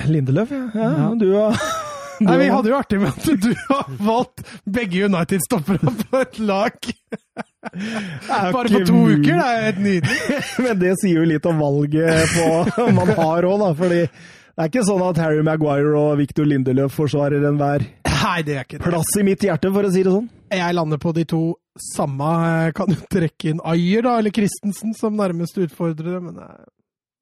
Lindeløf, 0.06 0.52
ja. 0.54 0.68
ja. 0.74 0.90
Ja. 1.02 1.08
Du 1.18 1.26
har 1.34 1.58
Nei, 2.24 2.36
Vi 2.40 2.46
hadde 2.50 2.70
jo 2.72 2.78
artig 2.78 3.00
med 3.02 3.14
at 3.14 3.42
du 3.42 3.52
har 3.68 3.90
valgt 4.02 4.40
begge 4.66 5.04
United-stoppere 5.06 5.92
på 6.00 6.18
et 6.22 6.38
lag. 6.42 6.88
Bare 8.26 8.64
på 8.72 8.80
to 8.88 9.04
uker, 9.06 9.28
det 9.28 9.44
er 9.44 9.60
helt 9.68 9.78
nydelig. 9.84 10.40
Men 10.64 10.80
det 10.80 10.96
sier 10.98 11.20
jo 11.20 11.28
litt 11.30 11.46
om 11.46 11.60
valget 11.62 12.34
på, 12.34 12.88
man 12.96 13.12
har 13.14 13.46
òg, 13.46 13.62
da. 13.62 13.70
Fordi 13.78 14.00
det 14.08 14.64
er 14.64 14.72
ikke 14.72 14.82
sånn 14.88 15.04
at 15.06 15.20
Harry 15.22 15.44
Maguire 15.46 15.94
og 15.94 16.18
Victor 16.18 16.48
Lindeløf 16.50 16.96
forsvarer 16.98 17.46
enhver 17.52 17.86
Nei, 18.08 18.38
det 18.42 18.56
er 18.56 18.66
ikke 18.66 18.80
det. 18.80 18.88
plass 18.88 19.14
i 19.20 19.22
mitt 19.22 19.46
hjerte, 19.46 19.70
for 19.70 19.86
å 19.86 19.94
si 19.94 20.02
det 20.02 20.10
sånn. 20.10 20.26
Jeg 20.58 20.74
lander 20.74 20.98
på 20.98 21.14
de 21.14 21.22
to 21.30 21.42
samme. 21.82 22.72
Kan 22.76 22.92
jo 22.94 22.98
trekke 23.10 23.52
inn 23.52 23.62
Ayer 23.66 24.04
da, 24.06 24.16
eller 24.20 24.34
Christensen 24.34 24.94
som 24.96 25.16
nærmeste 25.18 25.66
utfordrere, 25.66 26.20
men 26.24 26.40
eh, 26.42 26.66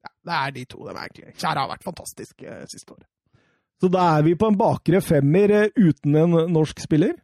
ja, 0.05 0.11
det 0.29 0.39
er 0.39 0.55
de 0.57 0.65
to. 0.65 0.81
De 0.85 0.93
er 0.95 1.03
egentlig. 1.05 1.35
Kjære 1.37 1.63
har 1.63 1.71
vært 1.71 1.87
fantastisk 1.87 2.43
eh, 2.45 2.65
siste 2.71 2.95
året. 2.95 3.07
Så 3.77 3.91
da 3.93 4.07
er 4.17 4.25
vi 4.25 4.33
på 4.39 4.49
en 4.49 4.57
bakre 4.57 5.01
femmer 5.05 5.53
eh, 5.53 5.69
uten 5.77 6.17
en 6.23 6.37
norsk 6.53 6.81
spiller. 6.83 7.15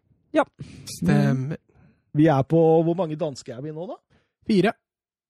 Stemmer. 0.89 1.59
Vi 2.13 2.27
er 2.29 2.45
på 2.45 2.59
Hvor 2.85 2.95
mange 2.97 3.17
danske 3.17 3.53
er 3.53 3.61
vi 3.61 3.71
nå, 3.73 3.85
da? 3.89 3.97
Fire. 4.49 4.73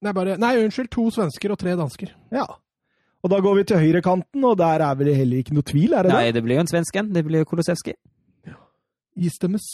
Nei, 0.04 0.12
bare, 0.16 0.36
nei, 0.42 0.58
unnskyld. 0.66 0.90
To 0.92 1.08
svensker 1.16 1.54
og 1.54 1.60
tre 1.62 1.76
dansker. 1.80 2.12
Ja. 2.36 2.44
Og 3.24 3.32
da 3.32 3.40
går 3.40 3.56
vi 3.62 3.64
til 3.70 3.80
høyrekanten, 3.80 4.44
og 4.44 4.58
der 4.60 4.84
er 4.84 4.98
vel 5.00 5.14
heller 5.16 5.40
ikke 5.40 5.56
noe 5.56 5.64
tvil, 5.64 5.94
er 5.96 6.04
det 6.04 6.12
Nei, 6.12 6.26
det? 6.28 6.34
det 6.36 6.44
blir 6.44 6.60
jo 6.60 6.64
en 6.66 6.72
svensken. 6.74 7.12
Det 7.16 7.24
blir 7.24 7.46
jo 7.46 7.48
Kolosevskij. 7.54 7.96
Istemmes. 9.24 9.68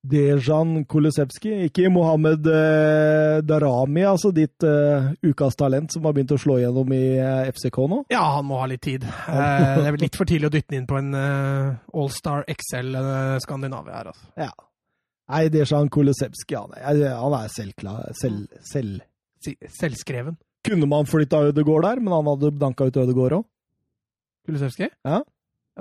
Dejan 0.00 0.86
Kulusevski, 0.88 1.50
ikke 1.66 1.90
Mohammed 1.92 2.46
eh, 2.48 3.40
Darami, 3.44 4.00
altså 4.08 4.30
ditt 4.32 4.64
eh, 4.64 5.10
ukas 5.28 5.58
talent 5.60 5.92
som 5.92 6.06
har 6.08 6.14
begynt 6.16 6.32
å 6.32 6.38
slå 6.40 6.56
gjennom 6.62 6.94
i 6.96 7.02
eh, 7.20 7.50
FCK 7.52 7.78
nå? 7.92 7.98
Ja, 8.12 8.22
han 8.38 8.46
må 8.48 8.62
ha 8.62 8.68
litt 8.70 8.84
tid. 8.86 9.04
Eh, 9.30 9.76
det 9.76 9.86
er 9.86 9.94
vel 9.94 10.02
litt 10.06 10.16
for 10.16 10.28
tidlig 10.28 10.48
å 10.48 10.52
dytte 10.52 10.72
den 10.72 10.82
inn 10.82 10.88
på 10.88 10.96
en 10.98 11.12
eh, 11.16 11.96
Allstar 12.00 12.46
XL 12.48 12.96
eh, 12.98 13.36
Skandinavia 13.44 13.98
her, 13.98 14.10
altså. 14.14 14.30
Ja. 14.40 14.50
Nei, 15.30 15.42
Dejan 15.52 15.90
Kulusevski, 15.92 16.56
han 16.58 16.72
han 16.80 17.36
er 17.36 17.52
selvklar. 17.52 18.08
Selv, 18.18 18.48
selv. 18.66 19.04
Selvskreven. 19.76 20.40
Kunne 20.66 20.88
man 20.90 21.08
flytta 21.08 21.44
Ødegaard 21.50 21.86
der, 21.86 22.00
men 22.02 22.16
han 22.16 22.28
hadde 22.32 22.50
danka 22.60 22.88
ut 22.88 22.98
Ødegaard 23.04 23.38
òg? 23.38 23.46
Kulusevski? 24.48 24.90
Ja. 25.06 25.20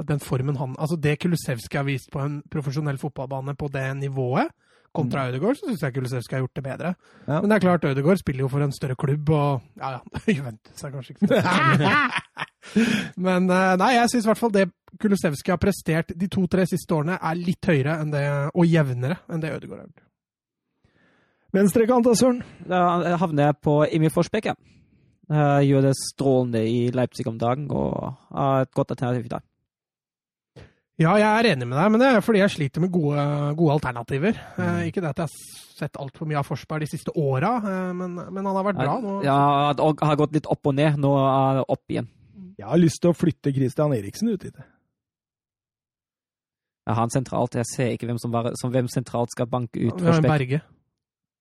Den 0.08 0.20
formen 0.20 0.58
han 0.60 0.76
Altså, 0.80 0.96
det 0.96 1.20
Kulusevski 1.20 1.78
har 1.78 1.88
vist 1.88 2.12
på 2.12 2.22
en 2.24 2.42
profesjonell 2.52 2.98
fotballbane 3.02 3.56
på 3.56 3.68
det 3.74 3.86
nivået, 3.98 4.52
kontra 4.94 5.28
Ødegaard, 5.30 5.56
så 5.56 5.68
syns 5.68 5.84
jeg 5.84 5.94
Kulusevski 5.94 6.36
har 6.36 6.42
gjort 6.42 6.56
det 6.56 6.64
bedre. 6.64 6.94
Ja. 7.28 7.42
Men 7.42 7.50
det 7.50 7.56
er 7.56 7.66
klart, 7.66 7.86
Ødegaard 7.86 8.18
spiller 8.18 8.46
jo 8.46 8.50
for 8.50 8.66
en 8.66 8.74
større 8.74 8.96
klubb, 8.96 9.30
og 9.30 9.62
ja, 9.78 9.92
ja, 9.98 10.00
Juventus 10.38 10.84
er 10.84 10.94
kanskje 10.94 11.16
ikke 11.16 11.28
så 11.28 11.36
Men 13.28 13.50
eh, 13.50 13.76
nei, 13.80 13.94
jeg 13.96 14.12
syns 14.12 14.26
i 14.26 14.30
hvert 14.32 14.42
fall 14.42 14.54
det 14.54 14.68
Kulusevski 15.00 15.54
har 15.54 15.62
prestert 15.62 16.14
de 16.18 16.28
to-tre 16.32 16.66
siste 16.70 16.96
årene, 16.96 17.20
er 17.22 17.38
litt 17.38 17.70
høyere 17.70 18.00
enn 18.02 18.14
det, 18.14 18.26
og 18.54 18.66
jevnere 18.66 19.22
enn 19.30 19.44
det 19.44 19.54
Ødegaard 19.58 19.84
har 19.84 19.90
gjort. 19.90 20.06
Venstrekant, 21.54 22.06
da, 22.06 22.14
Søren. 22.14 22.44
Da 22.70 23.16
havner 23.18 23.48
jeg 23.50 23.58
på 23.66 23.80
Emil 23.90 24.12
Forsbekk, 24.14 24.52
ja. 24.52 24.58
Eh, 25.30 25.62
Gjør 25.70 25.88
det 25.88 25.96
strålende 25.98 26.62
i 26.66 26.90
Leipzig 26.94 27.26
om 27.30 27.38
dagen, 27.42 27.70
og 27.74 28.18
har 28.34 28.66
et 28.66 28.74
godt 28.74 28.94
alternativ 28.98 29.30
der. 29.30 29.46
Ja, 31.00 31.14
jeg 31.16 31.28
er 31.30 31.48
enig 31.54 31.68
med 31.70 31.78
deg, 31.80 31.92
men 31.94 32.02
det 32.02 32.08
er 32.12 32.24
fordi 32.24 32.42
jeg 32.42 32.52
sliter 32.52 32.84
med 32.84 32.92
gode, 32.92 33.24
gode 33.56 33.76
alternativer. 33.78 34.40
Eh, 34.60 34.88
ikke 34.90 35.00
det 35.00 35.14
at 35.14 35.22
jeg 35.22 35.30
har 35.30 35.76
sett 35.80 36.00
altfor 36.02 36.28
mye 36.28 36.42
av 36.42 36.48
Forsberg 36.48 36.84
de 36.84 36.90
siste 36.92 37.14
åra, 37.16 37.54
eh, 37.64 37.92
men, 37.96 38.18
men 38.20 38.42
han 38.50 38.58
har 38.58 38.66
vært 38.68 38.82
bra 38.82 38.98
nå. 39.04 39.14
Ja, 39.24 39.38
og 39.80 40.04
har 40.04 40.18
gått 40.20 40.36
litt 40.36 40.50
opp 40.52 40.68
og 40.68 40.76
ned. 40.76 40.98
Nå 41.00 41.14
er 41.22 41.62
det 41.62 41.68
opp 41.72 41.94
igjen. 41.96 42.10
Jeg 42.60 42.68
har 42.68 42.82
lyst 42.82 43.00
til 43.00 43.14
å 43.14 43.16
flytte 43.16 43.54
Christian 43.56 43.96
Eriksen 43.96 44.34
ut 44.34 44.44
hit. 44.44 44.60
Jeg 46.90 46.92
har 46.98 47.00
han 47.00 47.14
sentralt. 47.14 47.56
Jeg 47.56 47.70
ser 47.70 47.94
ikke 47.94 48.10
hvem 48.10 48.20
som, 48.20 48.34
var, 48.34 48.50
som 48.60 48.74
hvem 48.74 48.90
sentralt 48.92 49.32
skal 49.32 49.48
banke 49.48 49.80
ut 49.80 49.96
Forsberg. 49.96 50.28
Berge. 50.28 50.60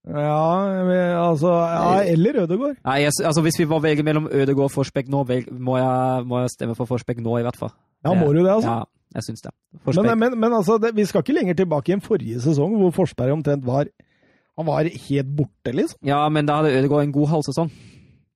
Ja, 0.08 0.44
men, 0.86 1.00
altså 1.18 1.50
ja, 1.50 2.04
Eller 2.06 2.44
Ødegård. 2.44 2.78
Nei, 2.86 3.00
jeg, 3.02 3.12
altså 3.26 3.42
Hvis 3.44 3.58
vi 3.58 3.66
må 3.68 3.80
velge 3.82 4.04
mellom 4.06 4.28
Ødegård 4.30 4.70
og 4.70 4.72
Forsbekk 4.72 5.10
nå, 5.12 5.24
velg, 5.28 5.50
må, 5.52 5.74
jeg, 5.80 6.22
må 6.30 6.44
jeg 6.44 6.52
stemme 6.54 6.76
for 6.78 6.88
Forsbekk 6.88 7.18
nå, 7.24 7.34
i 7.40 7.44
hvert 7.44 7.58
fall. 7.58 7.74
Ja, 8.06 8.14
må 8.14 8.30
du 8.32 8.38
det, 8.44 8.52
altså? 8.52 8.76
Ja, 8.78 8.97
jeg 9.14 9.22
syns 9.24 9.42
det. 9.42 9.50
Men, 9.86 10.18
men, 10.18 10.38
men 10.40 10.52
altså, 10.52 10.78
det, 10.80 10.94
vi 10.96 11.04
skal 11.08 11.22
ikke 11.22 11.34
lenger 11.38 11.54
tilbake 11.54 11.88
i 11.88 11.96
en 11.96 12.00
forrige 12.04 12.40
sesong 12.44 12.74
hvor 12.76 12.90
Forsberg 12.92 13.32
omtrent 13.32 13.64
var 13.64 13.88
Han 14.58 14.66
var 14.66 14.84
helt 14.84 15.28
borte, 15.36 15.72
liksom. 15.72 15.98
Ja, 16.04 16.28
men 16.28 16.44
da 16.46 16.56
hadde 16.58 16.74
Ødegaard 16.74 17.04
en 17.06 17.12
god 17.14 17.28
halvsesong. 17.28 17.70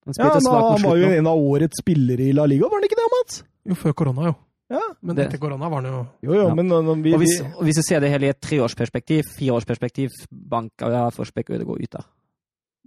Han 0.07 0.15
Ja, 0.19 0.31
men 0.35 0.47
Han 0.47 0.83
var 0.83 0.97
jo 0.97 1.11
en 1.19 1.27
av 1.27 1.37
årets 1.39 1.79
spillere 1.83 2.29
i 2.29 2.33
La 2.33 2.45
Liga, 2.47 2.69
var 2.71 2.79
han 2.81 2.85
ikke 2.87 2.99
det, 2.99 3.09
Mats? 3.17 3.43
Jo, 3.67 3.75
før 3.75 3.93
korona, 3.95 4.25
jo. 4.31 4.35
Ja. 4.73 4.81
Men 5.03 5.17
Det- 5.17 5.27
etter 5.27 5.39
korona 5.39 5.69
var 5.69 5.83
han 5.83 5.93
jo 5.93 6.07
Jo, 6.23 6.33
jo, 6.35 6.49
Ja. 6.49 6.55
men 6.55 6.67
når- 6.69 6.83
når 6.83 7.03
vi, 7.03 7.13
Og 7.13 7.19
hvis, 7.21 7.41
og 7.43 7.63
hvis 7.65 7.77
du 7.77 7.83
ser 7.83 8.01
det 8.01 8.11
hele 8.11 8.27
i 8.27 8.29
et 8.31 8.41
treårsperspektiv, 8.41 9.23
fireårsperspektiv, 9.39 10.09
banka 10.31 10.89
ja, 10.91 11.09
Forsbekk 11.11 11.51
og 11.51 11.57
Ødegaard 11.57 11.83
ut 11.83 11.91
da. 11.93 12.03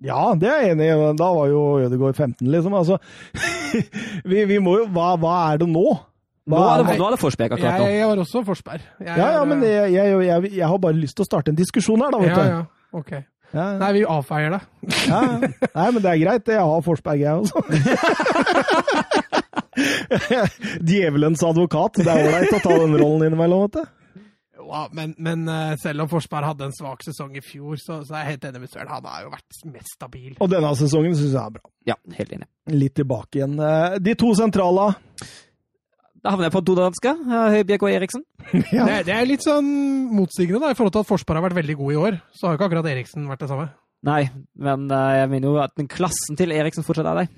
Ja, 0.03 0.33
det 0.35 0.49
er 0.49 0.61
jeg 0.61 0.72
enig 0.75 0.85
i. 0.91 1.14
Da 1.17 1.30
var 1.33 1.47
jo 1.47 1.80
Ødegaard 1.85 2.15
15, 2.15 2.47
liksom. 2.51 2.73
Altså, 2.73 2.97
vi, 4.25 4.45
vi 4.45 4.57
må 4.59 4.77
jo 4.80 4.85
hva, 4.88 5.15
hva 5.19 5.35
er 5.53 5.57
det 5.61 5.67
nå? 5.69 5.99
Nå 6.45 6.57
er 6.61 6.83
det, 6.85 6.93
nå 6.99 7.06
er 7.07 7.11
det 7.15 7.19
Forsberg 7.22 7.51
akkurat 7.56 7.80
nå. 7.82 7.85
Jeg, 7.90 7.95
jeg 7.99 8.07
var 8.11 8.17
også 8.22 8.40
Forsberg. 8.45 8.82
Jeg, 9.01 9.15
Ja, 9.17 9.27
ja, 9.40 9.43
men 9.49 9.57
jeg, 9.65 9.85
jeg, 9.95 10.06
jeg, 10.27 10.38
jeg 10.59 10.67
har 10.69 10.77
bare 10.83 10.98
lyst 10.99 11.15
til 11.17 11.24
å 11.25 11.30
starte 11.30 11.49
en 11.53 11.57
diskusjon 11.57 12.01
her, 12.06 12.11
da, 12.14 12.19
vet 12.22 12.30
ja, 12.30 12.35
du. 12.35 12.40
ja, 12.53 12.61
ok. 13.01 13.11
Ja, 13.56 13.65
Nei, 13.80 13.90
vi 13.95 14.01
avfeier 14.09 14.49
det. 14.51 14.61
ja. 15.07 15.19
Nei, 15.40 15.90
men 15.95 16.01
det 16.03 16.09
er 16.11 16.19
greit. 16.22 16.45
Jeg 16.51 16.59
har 16.69 16.82
Forsberg, 16.85 17.19
jeg 17.24 17.33
også. 17.40 17.57
Djevelens 20.85 21.43
advokat. 21.45 21.98
Det 22.01 22.07
er 22.09 22.27
ålreit 22.30 22.56
å 22.57 22.61
ta 22.64 22.74
den 22.82 22.95
rollen 22.99 23.27
innimellom, 23.30 23.61
vet 23.67 23.77
du. 23.80 23.83
Ja, 24.65 24.88
men, 24.98 25.11
men 25.22 25.43
eh, 25.51 25.75
selv 25.77 26.01
om 26.06 26.09
Forsberg 26.09 26.48
hadde 26.49 26.65
en 26.67 26.74
svak 26.75 27.03
sesong 27.06 27.35
i 27.38 27.41
fjor, 27.45 27.75
så, 27.77 27.99
så 28.07 28.15
er 28.17 28.24
jeg 28.24 28.32
helt 28.35 28.45
enig 28.49 28.61
med 28.64 28.72
Søren. 28.74 28.90
Han 28.91 29.06
har 29.11 29.19
jo 29.27 29.32
vært 29.35 29.59
mest 29.69 29.91
stabil. 29.93 30.32
Og 30.41 30.49
denne 30.51 30.72
sesongen 30.80 31.14
syns 31.15 31.35
jeg 31.35 31.41
er 31.43 31.53
bra. 31.59 31.64
Ja, 31.91 31.95
helt 32.17 32.32
enig. 32.33 32.48
Litt 32.74 32.95
tilbake 32.98 33.33
igjen. 33.43 33.56
Eh, 33.61 33.98
De 34.03 34.14
to 34.19 34.30
sentrale. 34.38 34.85
Da 36.25 36.31
havner 36.33 36.47
jeg 36.47 36.55
på 36.55 36.63
to 36.65 36.73
danske. 36.73 37.11
eh, 37.13 37.75
og 37.77 37.91
Eriksen. 37.91 38.23
Ja. 38.73 38.85
Det, 38.89 38.95
det 39.05 39.13
er 39.13 39.27
litt 39.29 39.43
sånn 39.45 39.67
motsigende 40.09 40.63
da, 40.63 40.71
i 40.73 40.77
forhold 40.77 40.95
til 40.95 41.03
at 41.05 41.09
Forsberg 41.11 41.37
har 41.37 41.45
vært 41.45 41.59
veldig 41.59 41.75
god 41.77 41.93
i 41.93 41.99
år. 42.01 42.17
Så 42.33 42.47
har 42.47 42.55
jo 42.55 42.57
ikke 42.59 42.69
akkurat 42.71 42.89
Eriksen 42.89 43.27
vært 43.29 43.43
det 43.45 43.49
samme. 43.51 43.67
Nei, 44.09 44.23
men 44.57 44.87
eh, 44.89 45.11
jeg 45.19 45.29
mener 45.35 45.51
jo 45.51 45.61
at 45.61 45.75
den 45.77 45.89
klassen 45.91 46.37
til 46.39 46.53
Eriksen 46.55 46.85
fortsatt 46.85 47.11
er 47.11 47.21
der. 47.21 47.29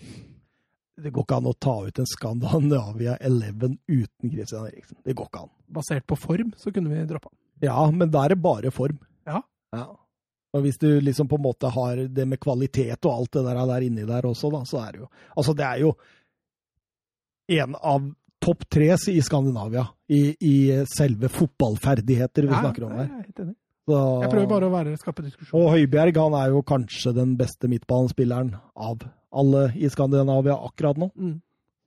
Det 1.04 1.12
går 1.14 1.28
ikke 1.28 1.38
an 1.42 1.50
å 1.52 1.56
ta 1.68 1.76
ut 1.86 2.00
en 2.02 2.10
Skandinavia 2.10 3.18
11 3.20 3.76
uten 3.92 4.32
Christian 4.32 4.70
Eriksen. 4.72 4.98
Det 5.04 5.16
går 5.20 5.28
ikke 5.30 5.44
an. 5.44 5.52
Basert 5.78 6.08
på 6.08 6.18
form 6.18 6.56
så 6.58 6.72
kunne 6.74 6.90
vi 6.94 7.04
droppa. 7.12 7.30
Ja, 7.62 7.82
men 7.92 8.08
da 8.14 8.24
er 8.24 8.34
det 8.34 8.42
bare 8.42 8.72
form. 8.74 9.02
Ja. 9.28 9.44
Og 10.56 10.64
hvis 10.64 10.80
du 10.80 10.88
liksom 11.04 11.28
på 11.30 11.38
en 11.38 11.44
måte 11.44 11.70
har 11.76 12.00
det 12.08 12.26
med 12.30 12.40
kvalitet 12.42 13.04
og 13.06 13.12
alt 13.14 13.36
det 13.36 13.44
der, 13.46 13.60
der 13.68 13.86
inni 13.86 14.08
der 14.08 14.26
også, 14.26 14.50
da, 14.54 14.64
så 14.66 14.80
er 14.86 14.96
det 14.96 15.04
jo 15.04 15.10
Altså, 15.36 15.54
det 15.58 15.66
er 15.68 15.84
jo 15.84 15.92
en 17.58 17.76
av 17.76 18.08
topp 18.44 18.66
tre 18.70 18.90
i 19.12 19.22
Skandinavia 19.26 19.86
i, 20.10 20.22
i 20.40 20.56
selve 20.90 21.30
fotballferdigheter 21.34 22.48
vi 22.48 22.54
Ja, 22.54 22.62
snakker 22.66 22.88
om 22.88 22.94
her. 22.98 23.08
Jeg 23.08 23.34
er 23.36 23.44
enig. 23.46 23.56
Så, 23.88 23.98
Jeg 24.22 24.32
prøver 24.34 24.48
bare 24.52 24.68
å 24.68 24.72
være, 24.74 24.98
skape 25.00 25.24
diskusjon. 25.24 25.56
Og 25.62 25.70
Høibjerg 25.72 26.18
han 26.20 26.34
er 26.36 26.50
jo 26.52 26.62
kanskje 26.68 27.14
den 27.16 27.38
beste 27.40 27.70
midtbanespilleren 27.72 28.50
av 28.76 29.06
alle 29.32 29.70
i 29.80 29.88
Skandinavia 29.92 30.58
akkurat 30.68 31.00
nå. 31.00 31.08
Mm. 31.16 31.38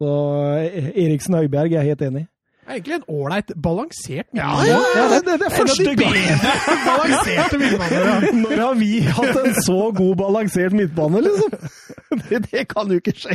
Så 0.01 0.13
eh, 0.57 0.89
Eriksen 1.05 1.37
Høibjerg 1.37 1.75
er 1.75 1.85
jeg 1.85 1.93
helt 1.93 2.07
enig. 2.09 2.23
Det 2.61 2.69
er 2.69 2.77
egentlig 2.77 2.95
en 3.01 3.05
ålreit, 3.11 3.49
balansert 3.65 4.27
Ja, 4.37 4.49
midtbane. 4.53 4.67
ja, 4.95 5.05
det, 5.11 5.21
det, 5.27 5.35
det 5.41 5.47
er 5.49 5.55
første 5.57 5.85
de 5.89 5.95
gang 5.99 6.13
Balanserte 6.91 7.59
balanserte 7.59 7.95
Ja. 7.97 8.17
Når 8.45 8.63
har 8.63 8.75
vi 8.79 8.91
hatt 9.19 9.39
en 9.41 9.57
så 9.65 9.79
god 9.97 10.13
balansert 10.21 10.77
midtbane, 10.77 11.23
liksom? 11.25 11.51
Det, 12.29 12.41
det 12.51 12.65
kan 12.71 12.91
jo 12.91 12.99
ikke 12.99 13.13
skje. 13.15 13.35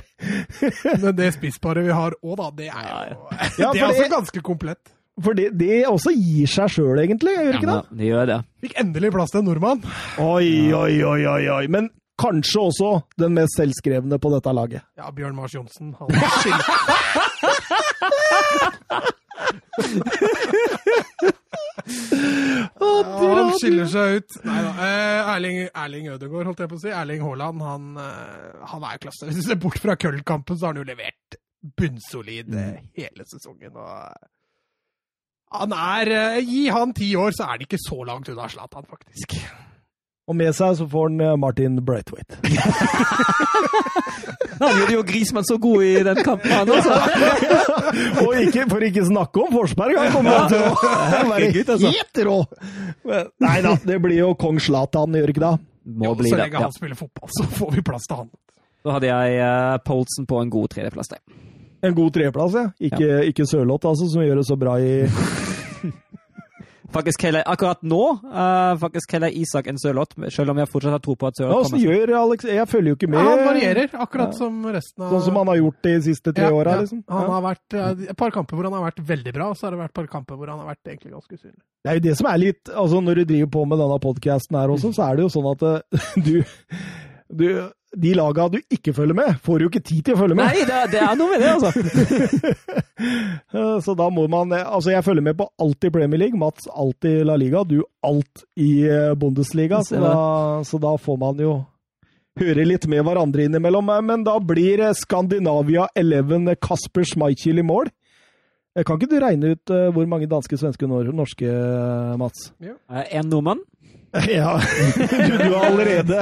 Men 1.02 1.14
det 1.16 1.30
spissparet 1.36 1.86
vi 1.88 1.94
har 1.95 2.16
òg, 2.22 2.36
da, 2.42 2.50
det 2.58 2.70
er 2.70 2.86
jo 3.14 3.18
Ja, 3.64 3.70
Det 3.72 3.82
er 3.82 3.86
altså 3.90 4.08
ganske 4.12 4.42
komplett. 4.44 4.82
For 5.24 5.32
det, 5.38 5.50
det 5.56 5.86
også 5.88 6.12
gir 6.12 6.48
seg 6.52 6.72
sjøl, 6.76 7.00
egentlig, 7.00 7.36
gjør 7.38 7.45
det 7.48 7.60
ikke 7.62 7.70
det? 7.70 7.76
Ja, 7.80 8.00
det 8.00 8.10
gjør 8.10 8.26
det. 8.34 8.40
Fikk 8.66 8.74
endelig 8.84 9.12
plass 9.16 9.32
til 9.32 9.40
en 9.44 9.48
nordmann. 9.48 9.84
Oi, 10.20 10.50
oi, 10.76 10.95
oi, 11.08 11.22
oi, 11.32 11.44
oi. 11.56 11.62
Men 11.72 11.88
kanskje 12.20 12.66
også 12.68 12.90
den 13.20 13.34
mest 13.40 13.56
selvskrevne 13.60 14.20
på 14.20 14.32
dette 14.36 14.52
laget. 14.56 14.84
Ja, 15.00 15.08
Bjørn 15.16 15.36
Mars 15.40 15.56
Johnsen. 15.56 15.94
Han 16.00 16.12
han 22.76 23.52
skiller 23.60 23.90
seg 23.92 24.20
ut. 24.20 24.38
Nei 24.45 24.60
da. 24.66 24.72
Eh, 24.86 25.34
Erling, 25.36 25.60
Erling 25.70 26.06
Ødegaard, 26.14 26.50
holdt 26.52 26.64
jeg 26.64 26.72
på 26.72 26.78
å 26.80 26.84
si. 26.84 26.94
Erling 26.94 27.26
Haaland, 27.26 27.66
han, 27.66 27.90
eh, 28.02 28.54
han 28.72 28.88
er 28.88 29.02
klasse. 29.04 29.28
Hvis 29.30 29.42
du 29.42 29.45
ser 29.50 29.60
bort 29.62 29.80
fra 29.82 29.98
Köln-kampen, 30.00 30.58
så 30.58 30.68
har 30.68 30.74
han 30.76 30.82
jo 30.84 30.88
levert 30.92 31.40
bunnsolid 31.76 32.54
eh, 32.56 32.80
hele 33.00 33.24
sesongen. 33.28 33.76
Han 35.56 35.72
er 35.78 36.06
Gi 36.44 36.68
han 36.74 36.94
ti 36.98 37.14
år, 37.20 37.32
så 37.36 37.44
er 37.50 37.54
det 37.58 37.70
ikke 37.70 37.86
så 37.86 38.00
langt 38.08 38.30
unna 38.32 38.50
Zlatan, 38.52 38.86
faktisk. 38.90 39.38
Og 40.26 40.36
med 40.36 40.56
seg 40.58 40.74
så 40.80 40.88
får 40.90 41.10
han 41.12 41.22
eh, 41.22 41.36
Martin 41.38 41.76
Braithwaite. 41.86 42.40
Han 44.56 44.78
gjorde 44.80 44.94
jo 44.95 45.02
Grismann 45.04 45.44
så 45.45 45.58
god 45.60 45.84
i 45.84 46.04
den 46.08 46.20
kampen, 46.24 46.52
han 46.52 46.70
også. 46.72 46.94
Og 48.24 48.38
ikke, 48.40 48.64
for 48.72 48.86
ikke 48.88 49.04
snakke 49.04 49.42
om 49.44 49.50
Forsberg, 49.52 49.98
han 50.00 50.14
kommer 50.14 50.45
til 50.48 50.62
å 50.64 50.70
være 51.34 51.50
altså. 51.66 51.92
helt 51.92 52.22
rå! 52.24 52.38
Nei 53.44 53.58
da, 53.66 53.74
det 53.84 53.98
blir 54.04 54.22
jo 54.22 54.30
kong 54.40 54.62
Zlatan, 54.64 55.18
gjør 55.20 55.34
ikke 55.34 55.44
det? 55.44 55.52
Må 55.92 56.08
Jo, 56.08 56.14
bli 56.22 56.32
så 56.32 56.38
det. 56.40 56.45
lenge 56.45 56.56
Ja. 56.62 56.64
han 56.70 56.76
spiller 56.78 57.00
fotball, 57.02 57.30
så 57.36 57.48
får 57.60 57.76
vi 57.76 57.84
plass 57.92 58.08
til 58.08 58.22
han. 58.24 58.32
Da 58.86 58.95
hadde 58.95 59.12
jeg 59.12 59.36
uh, 59.44 59.76
Polsen 59.86 60.30
på 60.30 60.40
en 60.40 60.54
god 60.56 60.72
tredjeplass 60.72 61.12
det. 61.12 61.20
En 61.86 61.94
god 62.00 62.16
treplass, 62.16 62.56
ja. 62.56 62.70
Ikke, 62.80 63.12
ikke 63.34 63.45
Sørloth, 63.50 63.86
altså, 63.92 64.08
som 64.10 64.24
gjør 64.24 64.40
det 64.40 64.48
så 64.48 64.56
bra 64.58 64.78
i 64.80 64.94
Faktisk 66.94 67.24
heller, 67.26 67.42
akkurat 67.50 67.82
nå 67.82 68.00
uh, 68.30 68.76
faktisk 68.78 69.12
heller 69.16 69.34
Isak 69.34 69.66
enn 69.68 69.80
Sørloth, 69.82 70.14
selv 70.30 70.52
om 70.54 70.60
jeg 70.62 70.70
fortsatt 70.70 70.92
har 70.94 71.02
tro 71.02 71.16
på 71.18 71.28
at 71.28 71.40
Ja, 71.40 71.46
Sørloth 71.48 71.66
Åssen 71.66 71.80
kommer. 71.80 71.96
gjør 71.96 72.14
Alex 72.20 72.44
Jeg 72.46 72.68
følger 72.70 72.90
jo 72.92 72.96
ikke 73.00 73.10
med. 73.10 73.20
Ja, 73.26 73.32
han 73.32 73.48
varierer, 73.48 73.90
akkurat 74.06 74.28
Ja. 74.36 74.38
som 74.38 74.60
resten 74.66 75.04
av 75.04 75.12
Sånn 75.16 75.24
som 75.26 75.36
han 75.42 75.48
har 75.48 75.56
gjort 75.58 75.82
de 75.82 75.96
siste 76.02 76.34
tre 76.34 76.46
Ja, 76.46 76.52
åra, 76.54 76.76
ja. 76.76 76.82
liksom. 76.86 77.04
Han 77.10 77.22
Ja. 77.26 77.32
har 77.34 77.42
vært 77.48 77.74
eh, 77.74 78.10
et 78.12 78.18
par 78.18 78.30
kamper 78.32 78.56
hvor 78.56 78.64
han 78.70 78.74
har 78.78 78.92
vært 78.92 79.02
veldig 79.08 79.34
bra, 79.34 79.50
og 79.50 79.58
så 79.58 79.66
har 79.68 79.72
det 79.72 79.80
vært 79.80 79.90
et 79.90 80.00
par 80.02 80.08
kamper 80.08 80.36
hvor 80.38 80.48
han 80.54 80.60
har 80.60 80.68
vært 80.76 80.84
egentlig 80.94 81.12
ganske 81.12 81.34
usynlig. 81.34 81.62
Det 81.84 81.90
er 81.92 81.94
jo 81.96 82.06
det 82.10 82.18
som 82.18 82.28
er 82.28 82.38
litt 82.38 82.64
altså 82.70 83.02
Når 83.02 83.16
du 83.16 83.26
driver 83.26 83.50
på 83.58 83.66
med 83.68 83.78
denne 83.80 84.00
podkasten 84.00 84.58
her 84.60 84.68
også, 84.70 84.94
så 84.94 85.10
er 85.12 85.16
det 85.16 85.24
jo 85.26 85.30
sånn 85.30 85.52
at 85.52 85.62
uh, 85.64 85.82
du 86.26 86.44
du, 87.34 87.70
de 88.02 88.14
laga 88.18 88.48
du 88.54 88.58
ikke 88.72 88.94
følger 88.94 89.16
med, 89.18 89.38
får 89.46 89.64
jo 89.66 89.70
ikke 89.72 89.82
tid 89.88 90.02
til 90.08 90.16
å 90.16 90.20
følge 90.24 90.36
med. 90.40 90.46
Nei, 90.52 90.66
det, 90.68 90.80
det 90.94 91.02
er 91.02 91.16
noe 91.20 91.30
med 91.32 91.44
det, 91.44 91.52
altså. 91.56 91.72
Eh, 93.56 93.80
Så 93.84 93.94
da 93.98 94.08
må 94.14 94.24
man 94.32 94.54
Altså, 94.56 94.92
jeg 94.94 95.04
følger 95.06 95.24
med 95.26 95.38
på 95.38 95.48
alt 95.62 95.84
i 95.88 95.92
Premier 95.94 96.20
League. 96.22 96.40
Mats 96.40 96.68
alt 96.72 97.06
i 97.08 97.18
La 97.28 97.36
Liga, 97.40 97.64
du 97.68 97.82
alt 98.06 98.46
i 98.60 98.86
eh, 98.88 99.14
Bundesliga. 99.20 99.82
Så 99.84 100.00
da, 100.02 100.14
så 100.66 100.80
da 100.82 100.96
får 101.02 101.18
man 101.22 101.42
jo 101.44 101.56
høre 102.40 102.66
litt 102.68 102.88
med 102.92 103.04
hverandre 103.08 103.46
innimellom. 103.50 103.92
Eh, 103.98 104.02
Men 104.08 104.24
da 104.28 104.38
blir 104.40 104.82
eh, 104.90 104.96
Skandinavia 104.98 105.90
11 105.96 106.56
Kasper 106.64 107.04
Schmeichel 107.12 107.60
i 107.62 107.68
mål. 107.68 107.92
Eh, 108.76 108.84
Kan 108.88 109.00
ikke 109.00 109.12
du 109.12 109.20
regne 109.24 109.54
ut 109.56 109.76
eh, 109.76 109.90
hvor 109.96 110.08
mange 110.12 110.28
danske, 110.32 110.58
svenske 110.60 110.88
og 110.88 111.12
norske, 111.16 111.48
eh, 111.52 112.16
Mats? 112.20 112.50
Ja. 112.64 112.76
En 113.12 113.30
nordmann. 113.32 113.64
Ja, 114.40 114.52
du, 114.60 115.38
du 115.44 115.53
har 115.58 115.66
allerede 115.72 116.18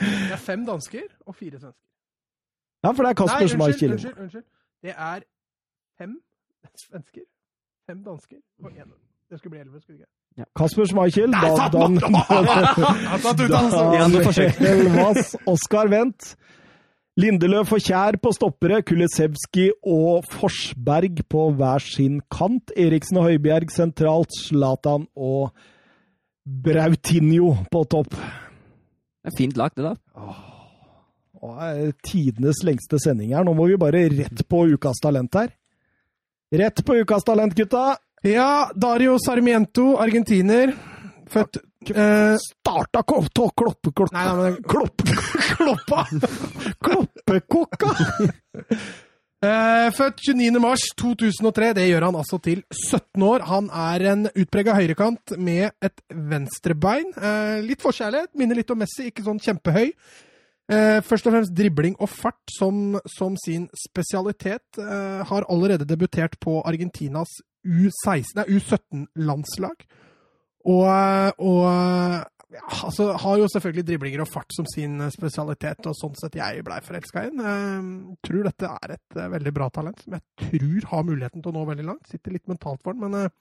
Det 0.00 0.32
er 0.32 0.40
fem 0.40 0.66
dansker 0.66 1.06
og 1.26 1.34
fire 1.34 1.58
svensker. 1.60 1.82
Ja, 2.84 2.90
for 2.90 3.02
det 3.02 3.10
er 3.10 3.18
Kasper 3.20 3.38
Nei, 3.38 3.42
unnskyld, 3.42 3.60
Schmeichel. 3.60 3.92
unnskyld, 3.92 4.18
unnskyld. 4.22 4.44
Det 4.82 4.92
er 4.96 5.20
fem 6.00 6.12
svensker, 6.86 7.24
fem 7.90 8.04
dansker 8.04 8.40
og 8.64 8.70
én 8.70 8.92
Det 9.30 9.38
skulle 9.38 9.50
bli 9.50 9.60
elleve, 9.60 9.80
skulle 9.80 9.98
det 9.98 10.06
ikke? 10.06 10.50
Kasper 10.58 10.84
Schmeichel, 10.84 11.32
da, 11.32 11.38
ut, 13.44 13.54
altså! 13.60 13.82
Elvas, 14.70 15.36
Oskar 15.46 15.88
Wendt. 15.92 16.36
Lindeløf 17.16 17.70
og 17.72 17.80
Kjær 17.80 18.18
på 18.20 18.30
stoppere, 18.36 18.82
Kulisevski 18.84 19.70
og 19.88 20.26
Forsberg 20.28 21.22
på 21.32 21.46
hver 21.56 21.80
sin 21.80 22.18
kant. 22.28 22.74
Eriksen 22.76 23.16
og 23.16 23.30
Høibjerg 23.30 23.72
sentralt, 23.72 24.36
Zlatan 24.36 25.06
og 25.16 25.54
Brautinho 26.46 27.56
på 27.70 27.84
topp. 27.90 28.12
Det 28.14 29.32
er 29.32 29.36
Fint 29.36 29.56
lag, 29.58 29.72
det 29.74 29.82
da. 29.82 29.94
Åh, 30.14 30.42
det 31.42 31.70
er 31.86 31.94
tidenes 32.06 32.62
lengste 32.66 33.00
sending 33.02 33.34
her. 33.34 33.44
Nå 33.46 33.54
må 33.58 33.66
vi 33.66 33.78
bare 33.80 34.06
rett 34.12 34.44
på 34.48 34.62
ukas 34.70 35.02
talent 35.02 35.34
her. 35.34 35.50
Rett 36.54 36.84
på 36.86 37.00
ukas 37.02 37.26
talent, 37.26 37.56
gutta! 37.58 37.96
Ja, 38.26 38.70
Dario 38.74 39.18
Sarmiento, 39.22 39.96
argentiner. 40.02 40.72
Født 41.26 41.58
eh, 41.90 42.36
Starta 42.38 43.02
klopp, 43.02 43.32
kloppe, 43.34 43.90
kloppe, 43.90 44.14
Nei, 44.14 44.26
nei, 44.30 44.52
men 44.52 44.62
klopp, 44.62 45.02
kloppa! 45.58 46.06
Kloppekokka! 46.86 47.90
Eh, 49.44 49.88
født 49.92 50.22
29. 50.24 50.60
mars 50.64 50.84
2003. 50.96 51.74
Det 51.76 51.84
gjør 51.90 52.06
han 52.08 52.16
altså 52.16 52.38
til 52.40 52.62
17 52.72 53.22
år. 53.22 53.44
Han 53.50 53.68
er 53.68 54.04
en 54.12 54.28
utprega 54.32 54.72
høyrekant 54.78 55.34
med 55.36 55.74
et 55.84 56.00
venstrebein. 56.08 57.10
Eh, 57.20 57.58
litt 57.66 57.84
forkjærlighet, 57.84 58.32
minner 58.34 58.56
litt 58.56 58.72
om 58.72 58.80
Messi, 58.80 59.10
ikke 59.10 59.26
sånn 59.26 59.42
kjempehøy. 59.42 59.92
Eh, 60.72 61.00
først 61.04 61.28
og 61.28 61.36
fremst 61.36 61.54
dribling 61.54 61.98
og 62.00 62.08
fart 62.10 62.54
som, 62.56 62.96
som 63.12 63.36
sin 63.44 63.68
spesialitet. 63.76 64.80
Har 64.80 65.46
allerede 65.52 65.84
debutert 65.84 66.40
på 66.40 66.62
Argentinas 66.64 67.36
U16, 67.66 68.48
U17-landslag. 68.48 69.84
Og, 70.66 70.86
og 71.38 72.26
ja, 72.52 72.62
altså, 72.86 73.08
har 73.18 73.38
jo 73.40 73.48
selvfølgelig 73.50 73.86
driblinger 73.88 74.22
og 74.22 74.28
fart 74.30 74.54
som 74.54 74.66
sin 74.70 75.00
eh, 75.02 75.10
spesialitet, 75.10 75.82
og 75.90 75.96
sånn 75.98 76.14
sett 76.18 76.38
jeg 76.38 76.62
blei 76.66 76.78
forelska 76.84 77.24
i. 77.26 77.32
Eh, 77.34 77.88
tror 78.26 78.46
dette 78.46 78.70
er 78.70 78.94
et 78.94 79.18
eh, 79.18 79.32
veldig 79.32 79.52
bra 79.56 79.66
talent, 79.74 80.04
som 80.04 80.14
jeg 80.14 80.24
tror 80.44 80.86
har 80.92 81.08
muligheten 81.08 81.42
til 81.42 81.50
å 81.50 81.56
nå 81.56 81.64
veldig 81.72 81.88
langt. 81.88 82.06
Sitter 82.12 82.36
litt 82.36 82.46
mentalt 82.50 82.84
for 82.84 82.94
den, 82.94 83.02
men 83.08 83.24
eh, 83.24 83.34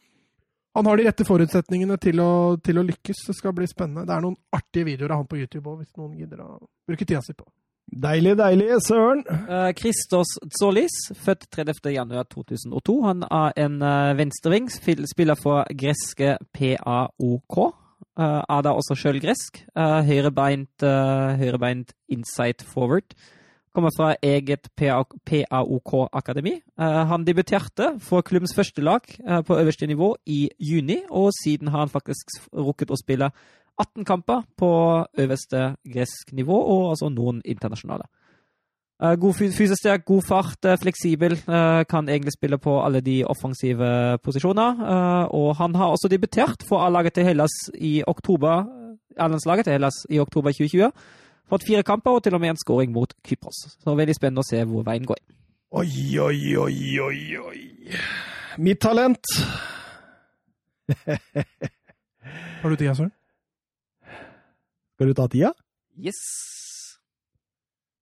han 0.76 0.90
har 0.90 0.98
de 0.98 1.06
rette 1.06 1.28
forutsetningene 1.28 2.00
til 2.02 2.20
å, 2.20 2.32
til 2.66 2.82
å 2.82 2.88
lykkes. 2.88 3.28
Det 3.30 3.38
skal 3.38 3.54
bli 3.56 3.70
spennende. 3.70 4.08
Det 4.10 4.18
er 4.18 4.26
noen 4.26 4.40
artige 4.58 4.90
videoer 4.90 5.14
av 5.14 5.22
han 5.22 5.30
på 5.30 5.38
YouTube 5.40 5.70
òg, 5.70 5.84
hvis 5.84 5.94
noen 6.02 6.18
gidder 6.18 6.42
å 6.44 6.50
bruke 6.90 7.06
tida 7.06 7.22
si 7.24 7.38
på. 7.38 7.46
Deilig, 7.86 8.34
deilig, 8.42 8.68
søren. 8.82 9.22
Eh, 9.30 9.70
Christos 9.78 10.34
Zolis, 10.58 10.98
født 11.22 11.46
30. 11.54 11.94
januar 11.94 12.26
2002. 12.34 12.98
Han 13.06 13.24
er 13.30 13.54
en 13.62 13.78
uh, 13.86 14.18
venstreving, 14.18 14.74
spiller 14.74 15.38
for 15.38 15.70
greske 15.70 16.40
PAOK. 16.58 17.85
Uh, 18.16 18.42
er 18.48 18.62
da 18.64 18.72
også 18.72 18.96
sjøl 18.96 19.20
gresk. 19.20 19.60
Uh, 19.76 20.00
høyrebeint, 20.08 20.84
uh, 20.84 21.36
høyrebeint 21.40 21.92
inside 22.08 22.64
forward. 22.64 23.16
Kommer 23.76 23.92
fra 23.92 24.14
eget 24.24 24.70
PAOK-akademi. 24.80 26.62
han 26.80 27.26
debuterte 27.28 28.00
for 28.00 28.22
klubbens 28.22 28.56
første 28.56 28.82
lag 28.82 29.02
eh, 29.04 29.42
på 29.44 29.58
øverste 29.60 29.88
nivå 29.88 30.16
i 30.26 30.50
juni, 30.60 31.02
og 31.10 31.32
siden 31.44 31.68
har 31.68 31.80
han 31.80 31.90
faktisk 31.90 32.32
rukket 32.54 32.92
å 32.92 32.96
spille 32.96 33.32
18 33.78 34.06
kamper 34.06 34.46
på 34.58 34.70
øverste 35.20 35.76
gresk 35.84 36.32
nivå, 36.32 36.56
og 36.56 36.90
altså 36.94 37.10
noen 37.10 37.42
internasjonale. 37.44 38.08
Eh, 39.04 39.16
God 39.20 39.34
fysisk 39.36 39.76
sterk, 39.82 40.06
god 40.08 40.22
fart, 40.24 40.66
eh, 40.66 40.78
fleksibel. 40.80 41.34
eh, 41.34 41.84
Kan 41.90 42.08
egentlig 42.10 42.32
spille 42.34 42.58
på 42.58 42.78
alle 42.86 43.02
de 43.02 43.24
offensive 43.26 44.18
posisjoner. 44.24 44.72
eh, 44.82 45.28
Og 45.34 45.56
han 45.58 45.76
har 45.76 45.92
også 45.92 46.08
debutert 46.10 46.64
for 46.68 46.80
A-laget 46.86 47.14
til 47.14 47.24
Hellas 47.26 47.52
i 47.76 48.04
oktober. 48.08 48.66
A-landslaget 49.20 49.64
til 49.66 49.72
Hellas 49.74 50.06
i 50.10 50.20
oktober 50.20 50.52
2020. 50.52 50.92
Fått 51.50 51.64
fire 51.68 51.84
kamper 51.84 52.12
og 52.12 52.24
til 52.24 52.34
og 52.34 52.42
med 52.42 52.50
en 52.50 52.58
scoring 52.58 52.92
mot 52.92 53.14
Kypros. 53.28 53.78
Så 53.84 53.96
veldig 53.96 54.16
spennende 54.16 54.40
å 54.42 54.50
se 54.50 54.64
hvor 54.64 54.84
veien 54.84 55.06
går. 55.06 55.18
Oi, 55.72 56.18
oi, 56.20 56.56
oi, 56.56 57.00
oi, 57.00 57.38
oi. 57.38 57.62
Mitt 58.58 58.80
talent 58.80 59.20
Har 62.62 62.70
du 62.70 62.76
tida, 62.76 62.94
Søren? 62.96 63.12
Skal 64.96 65.08
du 65.08 65.14
ta 65.14 65.28
tida? 65.28 65.52
Yes! 66.00 66.64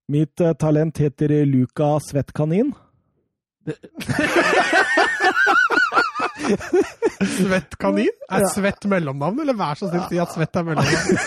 Mitt 0.07 0.41
eh, 0.41 0.53
talent 0.53 0.97
heter 0.99 1.45
Luka 1.45 1.99
Svettkanin. 1.99 2.73
Svett 7.23 7.77
kanin? 7.79 8.09
Er 8.27 8.43
Svett 8.51 8.83
mellomnavn, 8.91 9.39
eller 9.39 9.55
vær 9.55 9.79
så 9.79 9.87
snill 9.87 10.03
si 10.09 10.19
at 10.19 10.33
Svett 10.35 10.55
er 10.59 10.63
mellomnavn? 10.67 11.17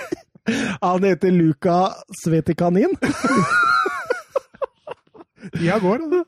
Han 0.86 1.04
heter 1.04 1.30
Luka 1.34 1.92
Svettikanin. 2.22 2.96
Tida 5.52 5.76
går, 5.84 5.98
altså. 6.06 6.22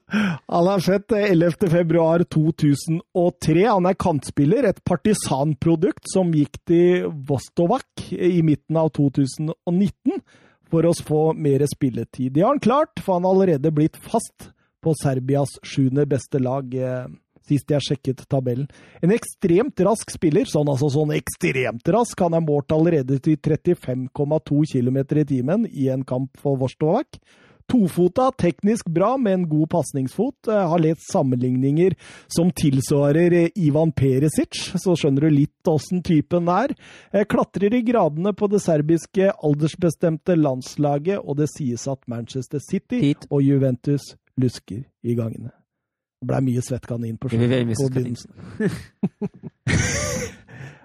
Han 0.53 0.69
er 0.75 0.85
født 0.85 1.15
eh, 1.17 1.31
11. 1.33 1.71
februar 1.73 2.25
2003. 2.37 3.65
Han 3.65 3.89
er 3.89 3.97
kantspiller, 3.97 4.69
et 4.69 4.85
partisanprodukt 4.85 6.05
som 6.13 6.37
gikk 6.37 6.61
til 6.69 7.09
Vostovak 7.31 8.13
i 8.13 8.43
midten 8.45 8.77
av 8.77 8.93
2019 8.99 10.21
for 10.71 10.87
å 10.87 10.93
få 10.93 11.23
mer 11.35 11.65
spilletid. 11.69 12.33
Det 12.33 12.45
har 12.45 12.55
han 12.55 12.63
klart, 12.63 13.01
for 13.01 13.19
han 13.19 13.27
har 13.27 13.37
allerede 13.37 13.73
blitt 13.75 13.97
fast 13.97 14.51
på 14.85 14.95
Serbias 15.03 15.57
sjuende 15.67 16.07
beste 16.07 16.41
lag, 16.43 16.75
eh, 16.75 17.09
sist 17.49 17.71
jeg 17.73 17.85
sjekket 17.85 18.27
tabellen. 18.29 18.69
En 19.03 19.13
ekstremt 19.15 19.81
rask 19.81 20.11
spiller, 20.13 20.45
sånn 20.45 20.69
altså 20.69 20.91
sånn 20.93 21.15
ekstremt 21.17 21.89
rask. 21.95 22.21
Han 22.21 22.37
er 22.37 22.45
målt 22.45 22.73
allerede 22.75 23.19
til 23.25 23.39
35,2 23.41 24.65
km 24.69 24.99
i 25.17 25.25
timen 25.25 25.67
i 25.73 25.89
en 25.89 26.05
kamp 26.05 26.37
for 26.37 26.61
Vostovac. 26.61 27.19
Tofota, 27.69 28.31
teknisk 28.33 28.87
bra 28.89 29.11
med 29.21 29.35
en 29.35 29.43
god 29.49 29.69
pasningsfot. 29.75 30.49
Eh, 30.49 30.69
Har 30.71 30.79
lest 30.81 31.05
sammenligninger 31.13 31.93
som 32.33 32.49
tilsvarer 32.57 33.33
eh, 33.43 33.51
Ivan 33.61 33.91
Perisic, 33.93 34.71
så 34.81 34.95
skjønner 34.97 35.27
du 35.27 35.31
litt 35.35 35.69
åssen 35.69 36.01
typen 36.07 36.49
er. 36.49 36.73
Eh, 37.13 37.27
Klatrer 37.29 37.77
i 37.77 37.83
gradene 37.85 38.33
på 38.33 38.49
det 38.49 38.63
serbiske 38.65 39.29
aldersbestemte 39.45 40.33
landslaget, 40.41 41.21
og 41.21 41.37
det 41.43 41.51
sies 41.53 41.85
at 41.93 42.01
Manchester 42.09 42.63
City 42.65 43.03
Hit. 43.11 43.29
og 43.29 43.45
Juventus 43.45 44.15
lusker 44.41 44.87
i 45.05 45.13
gangene. 45.19 45.53
Det 46.19 46.27
blei 46.33 46.41
mye 46.49 46.65
veldig 46.65 47.67
mye 47.69 47.77
på 47.79 47.93
begynnelsen. 47.93 48.33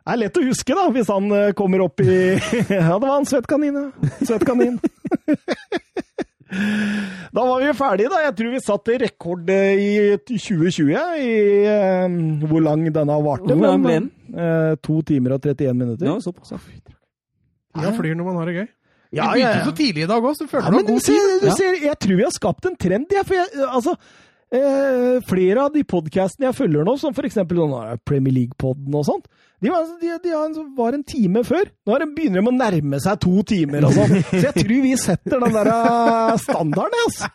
Det 0.03 0.11
er 0.11 0.17
lett 0.19 0.35
å 0.35 0.41
huske, 0.43 0.75
da, 0.75 0.81
hvis 0.91 1.07
han 1.07 1.31
kommer 1.55 1.79
opp 1.85 2.01
i 2.03 2.35
Ja, 2.75 2.97
det 2.99 3.07
var 3.07 3.21
en 3.21 3.27
svettkanin, 3.29 3.71
ja. 3.79 3.87
Svettkanin. 4.27 4.75
Da 7.33 7.41
var 7.47 7.63
vi 7.63 7.71
ferdige, 7.77 8.09
da. 8.13 8.19
Jeg 8.27 8.35
tror 8.37 8.51
vi 8.53 8.59
satte 8.61 8.97
rekord 9.01 9.49
eh, 9.49 9.79
i 9.81 9.91
2020 10.21 10.91
i 11.23 11.31
eh, 11.65 12.17
hvor 12.49 12.61
lang 12.65 12.83
denne 12.93 13.15
varte. 13.25 13.55
Hvor 13.55 13.65
lang 13.71 13.81
ble 13.85 13.95
eh, 14.37 14.75
to 14.85 14.99
timer 15.07 15.35
og 15.37 15.41
31 15.49 15.73
minutter. 15.79 16.05
Ja, 16.11 16.19
såpass. 16.21 16.53
ja. 16.53 17.91
Flyr 17.97 18.13
når 18.19 18.27
man 18.29 18.37
har 18.41 18.51
det 18.51 18.55
gøy. 18.59 18.67
Ja, 19.13 19.27
Vi 19.33 19.41
ja, 19.43 19.49
begynte 19.49 19.59
ja. 19.59 19.65
så 19.69 19.73
tidlig 19.77 20.03
i 20.03 20.09
dag 20.09 20.25
òg, 20.25 20.35
så 20.37 20.47
føler 20.49 20.63
Ja, 20.65 20.69
du 20.69 20.75
men 20.75 20.85
har 20.85 20.87
du 20.87 20.93
god 20.93 21.01
ser, 21.05 21.13
tid. 21.13 21.41
du 21.41 21.47
Ja. 21.47 21.55
ser, 21.57 21.75
jeg 21.85 21.97
tror 22.01 22.15
vi 22.17 22.23
har 22.25 22.31
skapt 22.33 22.65
en 22.69 22.75
trend, 22.81 23.05
jeg. 23.13 23.25
For 23.29 23.33
jeg, 23.37 23.67
altså, 23.69 23.93
eh, 24.53 25.17
flere 25.29 25.67
av 25.67 25.73
de 25.73 25.83
podkastene 25.87 26.49
jeg 26.49 26.57
følger 26.59 26.85
nå, 26.87 26.97
som 27.01 27.15
f.eks. 27.15 27.41
Premier 28.05 28.35
League-podden 28.35 28.99
og 28.99 29.07
sånt, 29.07 29.27
de, 29.63 29.69
var, 29.71 29.85
de, 30.01 30.09
de 30.19 30.63
var 30.75 30.95
en 30.97 31.03
time 31.07 31.39
før. 31.47 31.69
Nå 31.87 31.93
er 31.95 32.03
de 32.03 32.07
begynner 32.17 32.43
de 32.43 32.49
å 32.51 32.53
nærme 32.55 32.97
seg 32.99 33.19
to 33.23 33.43
timer 33.47 33.85
og 33.87 33.93
sånn. 33.95 34.17
Så 34.27 34.41
jeg 34.41 34.55
tror 34.57 34.81
vi 34.83 34.91
setter 34.99 35.39
den 35.45 35.55
der 35.55 35.69
eh, 35.71 36.33
standarden, 36.43 36.97
altså. 37.05 37.29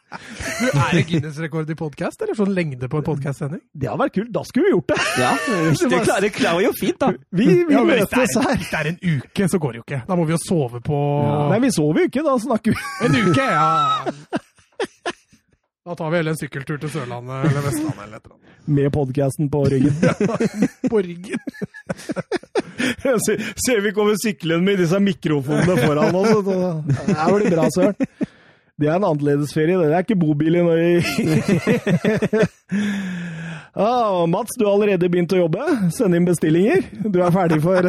Du, 0.58 0.66
er 0.68 0.90
det 0.98 1.04
Guinness-rekord 1.08 1.72
i 1.72 1.76
podkast, 1.78 2.20
eller 2.26 2.36
sånn 2.36 2.52
lengde 2.52 2.90
på 2.92 3.00
en 3.00 3.06
podkastsending? 3.06 3.62
Det 3.72 3.88
hadde 3.88 4.02
vært 4.02 4.16
kult. 4.18 4.32
Da 4.34 4.42
skulle 4.44 4.68
vi 4.68 4.74
gjort 4.74 4.92
det. 4.92 4.98
Ja, 5.22 5.30
det 5.94 6.02
klarer, 6.04 6.28
klarer 6.36 6.66
jo 6.66 6.74
fint, 6.76 7.00
da. 7.00 7.14
Vi, 7.32 7.46
vi 7.64 7.78
Ja, 7.78 7.80
det, 7.80 8.02
møtes 8.04 8.36
er, 8.36 8.44
her. 8.44 8.60
hvis 8.60 8.74
det 8.74 8.82
er 8.82 8.90
en 8.92 9.00
uke, 9.16 9.48
så 9.48 9.62
går 9.64 9.72
det 9.72 9.80
jo 9.80 9.86
ikke. 9.86 10.02
Da 10.10 10.20
må 10.20 10.28
vi 10.28 10.36
jo 10.36 10.42
sove 10.44 10.82
på 10.84 11.00
Nei, 11.54 11.62
vi 11.64 11.72
sover 11.78 12.04
jo 12.04 12.12
ikke. 12.12 12.26
Da 12.28 12.36
snakker 12.44 12.76
vi 12.76 13.08
En 13.08 13.18
uke, 13.24 13.48
ja. 13.56 14.44
Da 15.88 15.94
tar 15.94 16.10
vi 16.10 16.16
heller 16.16 16.34
en 16.34 16.36
sykkeltur 16.36 16.76
til 16.82 16.90
Sørlandet 16.92 17.46
eller 17.48 17.62
Vestlandet 17.64 18.00
eller 18.04 18.16
et 18.18 18.24
eller 18.26 18.34
annet. 18.34 18.56
med 18.76 18.88
podkasten 18.92 19.46
på 19.48 19.62
ryggen. 19.72 19.94
På 20.92 20.98
ryggen. 21.00 21.40
ser, 23.24 23.46
ser 23.56 23.80
vi 23.80 23.92
kommer 23.96 24.18
syklende 24.20 24.66
med 24.66 24.82
disse 24.82 25.00
mikrofonene 25.00 25.76
foran 25.80 26.18
oss. 26.20 26.28
Det 26.44 27.16
her 27.16 27.32
Det 27.32 27.38
blir 27.38 27.56
bra, 27.56 27.70
søren. 27.72 27.94
Det 28.76 28.86
er 28.90 28.98
en 28.98 29.08
annerledesferie. 29.08 29.78
Det 29.78 29.88
Det 29.88 29.96
er 29.96 30.04
ikke 30.04 30.20
bobil 30.20 30.60
i 30.60 30.66
Norge. 30.68 31.00
ah, 33.88 34.26
Mats, 34.28 34.60
du 34.60 34.66
har 34.66 34.74
allerede 34.74 35.08
begynt 35.08 35.32
å 35.32 35.40
jobbe. 35.40 35.72
Send 35.96 36.20
inn 36.20 36.28
bestillinger. 36.28 36.84
Du 37.08 37.22
er 37.24 37.32
ferdig 37.32 37.62
for 37.64 37.88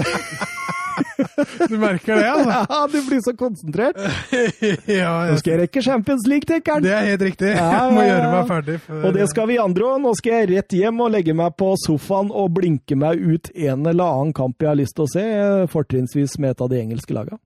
Du 1.69 1.75
merker 1.79 2.19
det, 2.19 2.25
altså? 2.29 2.57
Ja, 2.73 2.79
du 2.91 2.97
blir 3.07 3.21
så 3.25 3.33
konsentrert. 3.37 3.99
Ja, 4.99 5.11
Nå 5.29 5.37
skal 5.41 5.53
jeg 5.53 5.61
rekke 5.63 5.83
Champions 5.85 6.27
League, 6.29 6.47
tenker 6.49 6.77
han. 6.77 6.85
det 6.85 6.93
er 6.95 7.07
helt 7.11 7.25
riktig. 7.27 7.51
Ja, 7.53 7.67
ja, 7.73 7.83
ja, 7.83 7.91
Må 7.95 8.05
gjøre 8.07 8.31
meg 8.33 8.49
ferdig 8.49 8.77
For... 8.85 9.05
Og 9.09 9.15
det 9.17 9.27
skal 9.31 9.49
vi 9.51 9.59
andre 9.61 9.89
òg. 9.91 10.01
Nå 10.05 10.13
skal 10.19 10.35
jeg 10.37 10.49
rett 10.53 10.77
hjem 10.79 11.03
og 11.05 11.13
legge 11.15 11.35
meg 11.37 11.55
på 11.59 11.71
sofaen 11.83 12.31
og 12.31 12.51
blinke 12.57 12.97
meg 12.99 13.21
ut 13.21 13.51
en 13.55 13.85
eller 13.93 14.17
annen 14.19 14.35
kamp 14.37 14.59
jeg 14.61 14.71
har 14.71 14.79
lyst 14.79 14.97
til 14.97 15.05
å 15.07 15.11
se, 15.13 15.25
fortrinnsvis 15.73 16.37
med 16.43 16.55
et 16.55 16.65
av 16.65 16.71
de 16.73 16.81
engelske 16.81 17.15
lagene. 17.15 17.39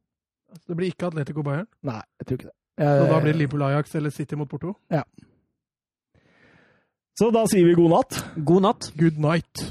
Det 0.69 0.77
blir 0.77 0.93
ikke 0.93 1.09
Atletico 1.09 1.43
Bayern. 1.45 1.67
Nei, 1.85 2.01
jeg 2.21 2.29
tror 2.29 2.39
ikke 2.41 2.49
det. 2.51 2.57
Så 2.83 3.05
da 3.09 3.19
blir 3.21 3.33
det 3.33 3.39
Liverpool 3.41 3.63
Ajax 3.67 3.95
eller 3.99 4.13
City 4.13 4.37
mot 4.39 4.49
Porto. 4.49 4.73
Ja. 4.93 5.03
Så 7.19 7.29
da 7.33 7.43
sier 7.49 7.67
vi 7.67 7.75
god 7.77 7.91
natt. 7.93 8.19
God 8.41 8.65
natt. 8.65 8.91
Good 8.97 9.19
night. 9.21 9.67